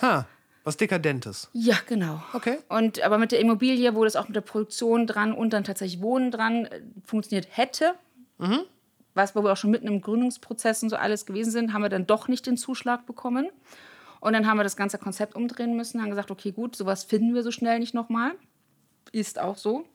Ha, 0.00 0.26
was 0.66 0.76
Dekadentes. 0.76 1.48
Ja, 1.52 1.76
genau. 1.86 2.20
Okay. 2.32 2.58
Und 2.68 3.00
aber 3.02 3.18
mit 3.18 3.30
der 3.30 3.38
Immobilie, 3.38 3.94
wo 3.94 4.02
das 4.02 4.16
auch 4.16 4.26
mit 4.26 4.34
der 4.34 4.40
Produktion 4.40 5.06
dran 5.06 5.32
und 5.32 5.52
dann 5.52 5.62
tatsächlich 5.62 6.02
Wohnen 6.02 6.32
dran 6.32 6.66
äh, 6.66 6.82
funktioniert 7.04 7.46
hätte, 7.52 7.94
was 9.14 9.36
wo 9.36 9.44
wir 9.44 9.52
auch 9.52 9.56
schon 9.56 9.70
mitten 9.70 9.86
im 9.86 10.00
Gründungsprozess 10.00 10.82
und 10.82 10.90
so 10.90 10.96
alles 10.96 11.24
gewesen 11.24 11.52
sind, 11.52 11.72
haben 11.72 11.82
wir 11.82 11.88
dann 11.88 12.06
doch 12.06 12.26
nicht 12.26 12.46
den 12.46 12.56
Zuschlag 12.56 13.06
bekommen. 13.06 13.48
Und 14.18 14.32
dann 14.32 14.46
haben 14.48 14.56
wir 14.56 14.64
das 14.64 14.76
ganze 14.76 14.98
Konzept 14.98 15.36
umdrehen 15.36 15.76
müssen, 15.76 16.02
haben 16.02 16.10
gesagt, 16.10 16.32
okay, 16.32 16.50
gut, 16.50 16.74
sowas 16.74 17.04
finden 17.04 17.32
wir 17.32 17.44
so 17.44 17.52
schnell 17.52 17.78
nicht 17.78 17.94
nochmal. 17.94 18.32
Ist 19.12 19.38
auch 19.38 19.56
so. 19.56 19.86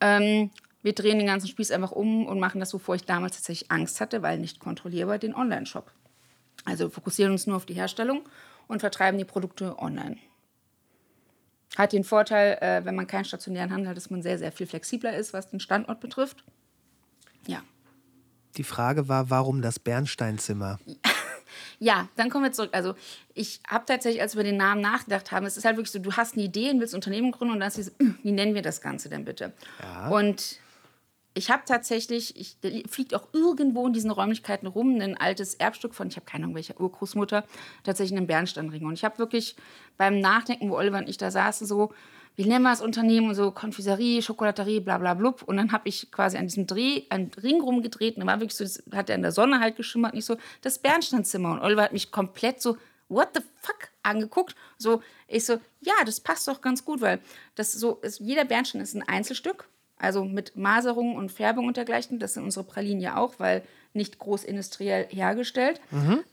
Ähm, 0.00 0.50
wir 0.82 0.94
drehen 0.94 1.18
den 1.18 1.26
ganzen 1.26 1.48
Spieß 1.48 1.70
einfach 1.70 1.92
um 1.92 2.26
und 2.26 2.40
machen 2.40 2.60
das, 2.60 2.72
wovor 2.72 2.94
ich 2.94 3.04
damals 3.04 3.36
tatsächlich 3.36 3.70
Angst 3.70 4.00
hatte, 4.00 4.22
weil 4.22 4.38
nicht 4.38 4.58
kontrollierbar, 4.58 5.18
den 5.18 5.34
Online-Shop. 5.34 5.92
Also 6.64 6.88
fokussieren 6.88 7.32
uns 7.32 7.46
nur 7.46 7.56
auf 7.56 7.66
die 7.66 7.74
Herstellung 7.74 8.22
und 8.68 8.80
vertreiben 8.80 9.18
die 9.18 9.24
Produkte 9.24 9.78
online. 9.78 10.16
Hat 11.76 11.92
den 11.92 12.04
Vorteil, 12.04 12.58
äh, 12.60 12.84
wenn 12.84 12.94
man 12.94 13.06
keinen 13.06 13.24
stationären 13.24 13.72
Handel 13.72 13.88
hat, 13.88 13.96
dass 13.96 14.10
man 14.10 14.22
sehr, 14.22 14.38
sehr 14.38 14.52
viel 14.52 14.66
flexibler 14.66 15.16
ist, 15.16 15.32
was 15.32 15.50
den 15.50 15.60
Standort 15.60 16.00
betrifft. 16.00 16.44
Ja. 17.46 17.62
Die 18.56 18.64
Frage 18.64 19.08
war, 19.08 19.30
warum 19.30 19.62
das 19.62 19.78
Bernsteinzimmer? 19.78 20.78
Ja, 21.78 22.08
dann 22.16 22.30
kommen 22.30 22.44
wir 22.44 22.52
zurück. 22.52 22.70
Also 22.72 22.94
ich 23.34 23.60
habe 23.68 23.84
tatsächlich, 23.86 24.22
als 24.22 24.36
wir 24.36 24.44
den 24.44 24.56
Namen 24.56 24.80
nachgedacht 24.80 25.32
haben, 25.32 25.44
es 25.46 25.56
ist 25.56 25.64
halt 25.64 25.76
wirklich 25.76 25.90
so, 25.90 25.98
du 25.98 26.12
hast 26.12 26.34
eine 26.34 26.44
Idee 26.44 26.70
und 26.70 26.80
willst 26.80 26.94
ein 26.94 26.98
Unternehmen 26.98 27.32
gründen 27.32 27.54
und 27.54 27.60
dann 27.60 27.68
ist 27.68 27.76
dieses, 27.76 27.94
"Hm, 27.98 28.18
wie 28.22 28.32
nennen 28.32 28.54
wir 28.54 28.62
das 28.62 28.80
Ganze 28.80 29.08
denn 29.08 29.24
bitte? 29.24 29.52
Und 30.10 30.58
ich 31.34 31.50
habe 31.50 31.62
tatsächlich, 31.66 32.36
ich 32.36 32.56
fliegt 32.88 33.14
auch 33.14 33.26
irgendwo 33.32 33.86
in 33.86 33.92
diesen 33.92 34.12
Räumlichkeiten 34.12 34.68
rum, 34.68 35.00
ein 35.00 35.16
altes 35.16 35.54
Erbstück 35.54 35.94
von, 35.94 36.06
ich 36.06 36.16
habe 36.16 36.26
keine 36.26 36.44
Ahnung, 36.44 36.54
welcher 36.54 36.80
Urgroßmutter, 36.80 37.44
tatsächlich 37.82 38.16
einen 38.16 38.28
Bernsteinring. 38.28 38.84
Und 38.84 38.94
ich 38.94 39.04
habe 39.04 39.18
wirklich 39.18 39.56
beim 39.96 40.20
Nachdenken, 40.20 40.70
wo 40.70 40.76
Oliver 40.76 40.98
und 40.98 41.08
ich 41.08 41.18
da 41.18 41.32
saßen, 41.32 41.66
so, 41.66 41.92
wie 42.36 42.46
nennen 42.46 42.62
wir 42.62 42.70
das 42.70 42.80
Unternehmen? 42.80 43.28
Und 43.28 43.34
so 43.34 43.50
Konfiserie, 43.50 44.22
Schokolaterie, 44.22 44.80
bla 44.80 44.98
bla 44.98 45.14
blub. 45.14 45.42
Und 45.42 45.56
dann 45.56 45.72
habe 45.72 45.88
ich 45.88 46.10
quasi 46.12 46.36
an 46.36 46.46
diesem 46.46 46.66
Dreh, 46.66 47.02
einen 47.10 47.30
Ring 47.42 47.60
rumgedreht 47.60 48.16
und 48.16 48.20
dann 48.20 48.28
war 48.28 48.40
wirklich 48.40 48.56
so, 48.56 48.64
das 48.64 48.82
hat 48.92 49.10
er 49.10 49.16
in 49.16 49.22
der 49.22 49.32
Sonne 49.32 49.60
halt 49.60 49.76
geschimmert, 49.76 50.14
nicht 50.14 50.24
so, 50.24 50.36
das 50.62 50.78
Bernsteinzimmer. 50.78 51.52
Und 51.52 51.60
Oliver 51.60 51.82
hat 51.82 51.92
mich 51.92 52.12
komplett 52.12 52.62
so, 52.62 52.76
what 53.08 53.30
the 53.34 53.40
fuck, 53.60 53.90
angeguckt. 54.02 54.54
So, 54.78 55.02
ich 55.26 55.44
so, 55.44 55.54
ja, 55.80 55.94
das 56.06 56.20
passt 56.20 56.46
doch 56.46 56.60
ganz 56.60 56.84
gut, 56.84 57.00
weil 57.00 57.20
das 57.56 57.72
so 57.72 57.96
ist, 58.02 58.20
jeder 58.20 58.44
Bernstein 58.44 58.80
ist 58.80 58.94
ein 58.94 59.02
Einzelstück. 59.02 59.68
Also 59.96 60.24
mit 60.24 60.56
Maserung 60.56 61.16
und 61.16 61.30
Färbung 61.30 61.66
und 61.66 61.76
dergleichen. 61.76 62.18
Das 62.18 62.34
sind 62.34 62.44
unsere 62.44 62.64
Pralinen 62.64 63.00
ja 63.00 63.16
auch, 63.16 63.34
weil 63.38 63.62
nicht 63.92 64.18
groß 64.18 64.44
industriell 64.44 65.06
hergestellt. 65.08 65.80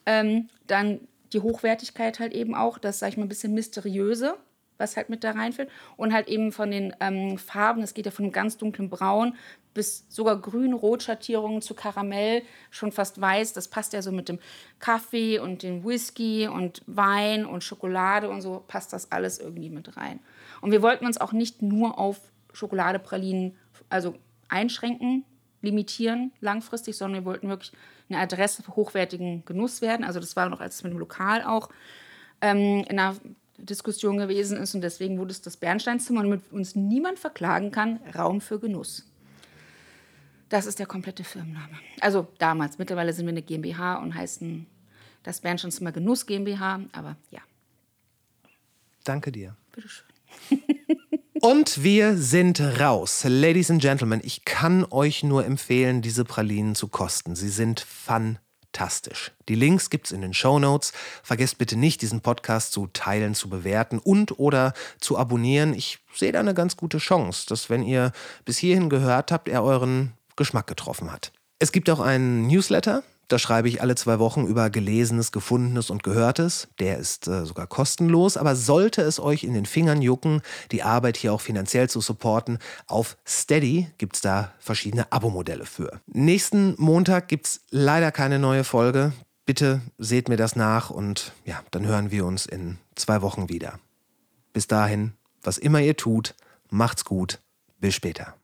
Ähm, 0.05 0.49
dann 0.67 0.99
die 1.33 1.39
Hochwertigkeit 1.39 2.19
halt 2.19 2.33
eben 2.33 2.55
auch, 2.55 2.77
das, 2.77 2.99
sag 2.99 3.09
ich 3.09 3.17
mal, 3.17 3.23
ein 3.23 3.29
bisschen 3.29 3.53
mysteriöse, 3.53 4.35
was 4.77 4.97
halt 4.97 5.09
mit 5.09 5.23
da 5.23 5.31
reinfällt. 5.31 5.69
Und 5.95 6.11
halt 6.11 6.27
eben 6.27 6.51
von 6.51 6.71
den 6.71 6.93
ähm, 6.99 7.37
Farben, 7.37 7.81
das 7.81 7.93
geht 7.93 8.05
ja 8.05 8.11
von 8.11 8.25
einem 8.25 8.33
ganz 8.33 8.57
dunklen 8.57 8.89
Braun 8.89 9.35
bis 9.73 10.05
sogar 10.09 10.39
grün-rot-Schattierungen 10.41 11.61
zu 11.61 11.73
Karamell, 11.73 12.43
schon 12.71 12.91
fast 12.91 13.21
weiß. 13.21 13.53
Das 13.53 13.67
passt 13.67 13.93
ja 13.93 14.01
so 14.01 14.11
mit 14.11 14.27
dem 14.27 14.39
Kaffee 14.79 15.39
und 15.39 15.63
dem 15.63 15.85
Whisky 15.85 16.47
und 16.47 16.81
Wein 16.87 17.45
und 17.45 17.63
Schokolade 17.63 18.29
und 18.29 18.41
so 18.41 18.63
passt 18.67 18.91
das 18.91 19.11
alles 19.11 19.39
irgendwie 19.39 19.69
mit 19.69 19.95
rein. 19.95 20.19
Und 20.61 20.71
wir 20.71 20.81
wollten 20.81 21.05
uns 21.05 21.19
auch 21.19 21.31
nicht 21.31 21.61
nur 21.61 21.97
auf 21.97 22.19
Schokoladepralinen 22.53 23.55
also 23.89 24.15
einschränken, 24.49 25.25
limitieren 25.61 26.31
langfristig, 26.41 26.97
sondern 26.97 27.23
wir 27.23 27.25
wollten 27.25 27.47
wirklich 27.47 27.71
eine 28.09 28.19
Adresse 28.19 28.63
für 28.63 28.75
hochwertigen 28.75 29.45
Genuss 29.45 29.81
werden. 29.81 30.03
Also 30.03 30.19
das 30.19 30.35
war 30.35 30.49
noch, 30.49 30.59
als 30.59 30.75
es 30.75 30.83
mit 30.83 30.91
dem 30.91 30.99
Lokal 30.99 31.43
auch 31.43 31.69
ähm, 32.41 32.83
in 32.89 32.99
einer 32.99 33.15
Diskussion 33.57 34.17
gewesen 34.17 34.57
ist 34.57 34.73
und 34.73 34.81
deswegen 34.81 35.19
wurde 35.19 35.31
es 35.31 35.41
das 35.41 35.57
Bernsteinzimmer, 35.57 36.23
damit 36.23 36.51
uns 36.51 36.75
niemand 36.75 37.19
verklagen 37.19 37.71
kann, 37.71 37.99
Raum 38.15 38.41
für 38.41 38.59
Genuss. 38.59 39.07
Das 40.49 40.65
ist 40.65 40.79
der 40.79 40.87
komplette 40.87 41.23
Firmenname. 41.23 41.77
Also 42.01 42.27
damals, 42.39 42.77
mittlerweile 42.77 43.13
sind 43.13 43.25
wir 43.25 43.31
eine 43.31 43.43
GmbH 43.43 43.99
und 43.99 44.15
heißen 44.15 44.65
das 45.23 45.41
Bernsteinzimmer 45.41 45.91
Genuss 45.91 46.25
GmbH, 46.25 46.81
aber 46.91 47.15
ja, 47.29 47.41
Danke 49.03 49.31
dir. 49.31 49.55
bitteschön. 49.71 50.07
Und 51.41 51.81
wir 51.81 52.17
sind 52.17 52.61
raus. 52.79 53.23
Ladies 53.27 53.71
and 53.71 53.81
Gentlemen, 53.81 54.21
ich 54.23 54.45
kann 54.45 54.85
euch 54.91 55.23
nur 55.23 55.43
empfehlen, 55.43 56.03
diese 56.03 56.23
Pralinen 56.23 56.75
zu 56.75 56.87
kosten. 56.87 57.35
Sie 57.35 57.49
sind 57.49 57.79
fantastisch. 57.79 59.31
Die 59.49 59.55
Links 59.55 59.89
gibt's 59.89 60.11
in 60.11 60.21
den 60.21 60.35
Show 60.35 60.59
Notes. 60.59 60.93
Vergesst 61.23 61.57
bitte 61.57 61.77
nicht, 61.77 62.03
diesen 62.03 62.21
Podcast 62.21 62.73
zu 62.73 62.85
teilen, 62.93 63.33
zu 63.33 63.49
bewerten 63.49 63.97
und 63.97 64.37
oder 64.37 64.75
zu 64.99 65.17
abonnieren. 65.17 65.73
Ich 65.73 65.97
sehe 66.13 66.31
da 66.31 66.39
eine 66.39 66.53
ganz 66.53 66.77
gute 66.77 66.99
Chance, 66.99 67.47
dass 67.49 67.71
wenn 67.71 67.81
ihr 67.81 68.11
bis 68.45 68.59
hierhin 68.59 68.87
gehört 68.87 69.31
habt, 69.31 69.49
er 69.49 69.63
euren 69.63 70.13
Geschmack 70.35 70.67
getroffen 70.67 71.11
hat. 71.11 71.31
Es 71.57 71.71
gibt 71.71 71.89
auch 71.89 72.01
einen 72.01 72.45
Newsletter. 72.45 73.01
Da 73.31 73.39
schreibe 73.39 73.69
ich 73.69 73.81
alle 73.81 73.95
zwei 73.95 74.19
Wochen 74.19 74.45
über 74.45 74.69
Gelesenes, 74.69 75.31
Gefundenes 75.31 75.89
und 75.89 76.03
Gehörtes. 76.03 76.67
Der 76.79 76.97
ist 76.97 77.29
äh, 77.29 77.45
sogar 77.45 77.65
kostenlos, 77.65 78.35
aber 78.35 78.57
sollte 78.57 79.03
es 79.03 79.21
euch 79.21 79.45
in 79.45 79.53
den 79.53 79.65
Fingern 79.65 80.01
jucken, 80.01 80.41
die 80.73 80.83
Arbeit 80.83 81.15
hier 81.15 81.31
auch 81.31 81.39
finanziell 81.39 81.89
zu 81.89 82.01
supporten, 82.01 82.59
auf 82.87 83.15
Steady 83.25 83.87
gibt 83.97 84.17
es 84.17 84.21
da 84.21 84.51
verschiedene 84.59 85.09
Abo-Modelle 85.13 85.65
für. 85.65 86.01
Nächsten 86.07 86.75
Montag 86.77 87.29
gibt 87.29 87.47
es 87.47 87.61
leider 87.69 88.11
keine 88.11 88.37
neue 88.37 88.65
Folge. 88.65 89.13
Bitte 89.45 89.79
seht 89.97 90.27
mir 90.27 90.35
das 90.35 90.57
nach 90.57 90.89
und 90.89 91.31
ja, 91.45 91.63
dann 91.71 91.87
hören 91.87 92.11
wir 92.11 92.25
uns 92.25 92.45
in 92.45 92.79
zwei 92.95 93.21
Wochen 93.21 93.47
wieder. 93.47 93.79
Bis 94.51 94.67
dahin, 94.67 95.13
was 95.41 95.57
immer 95.57 95.79
ihr 95.79 95.95
tut, 95.95 96.35
macht's 96.69 97.05
gut. 97.05 97.39
Bis 97.79 97.95
später. 97.95 98.35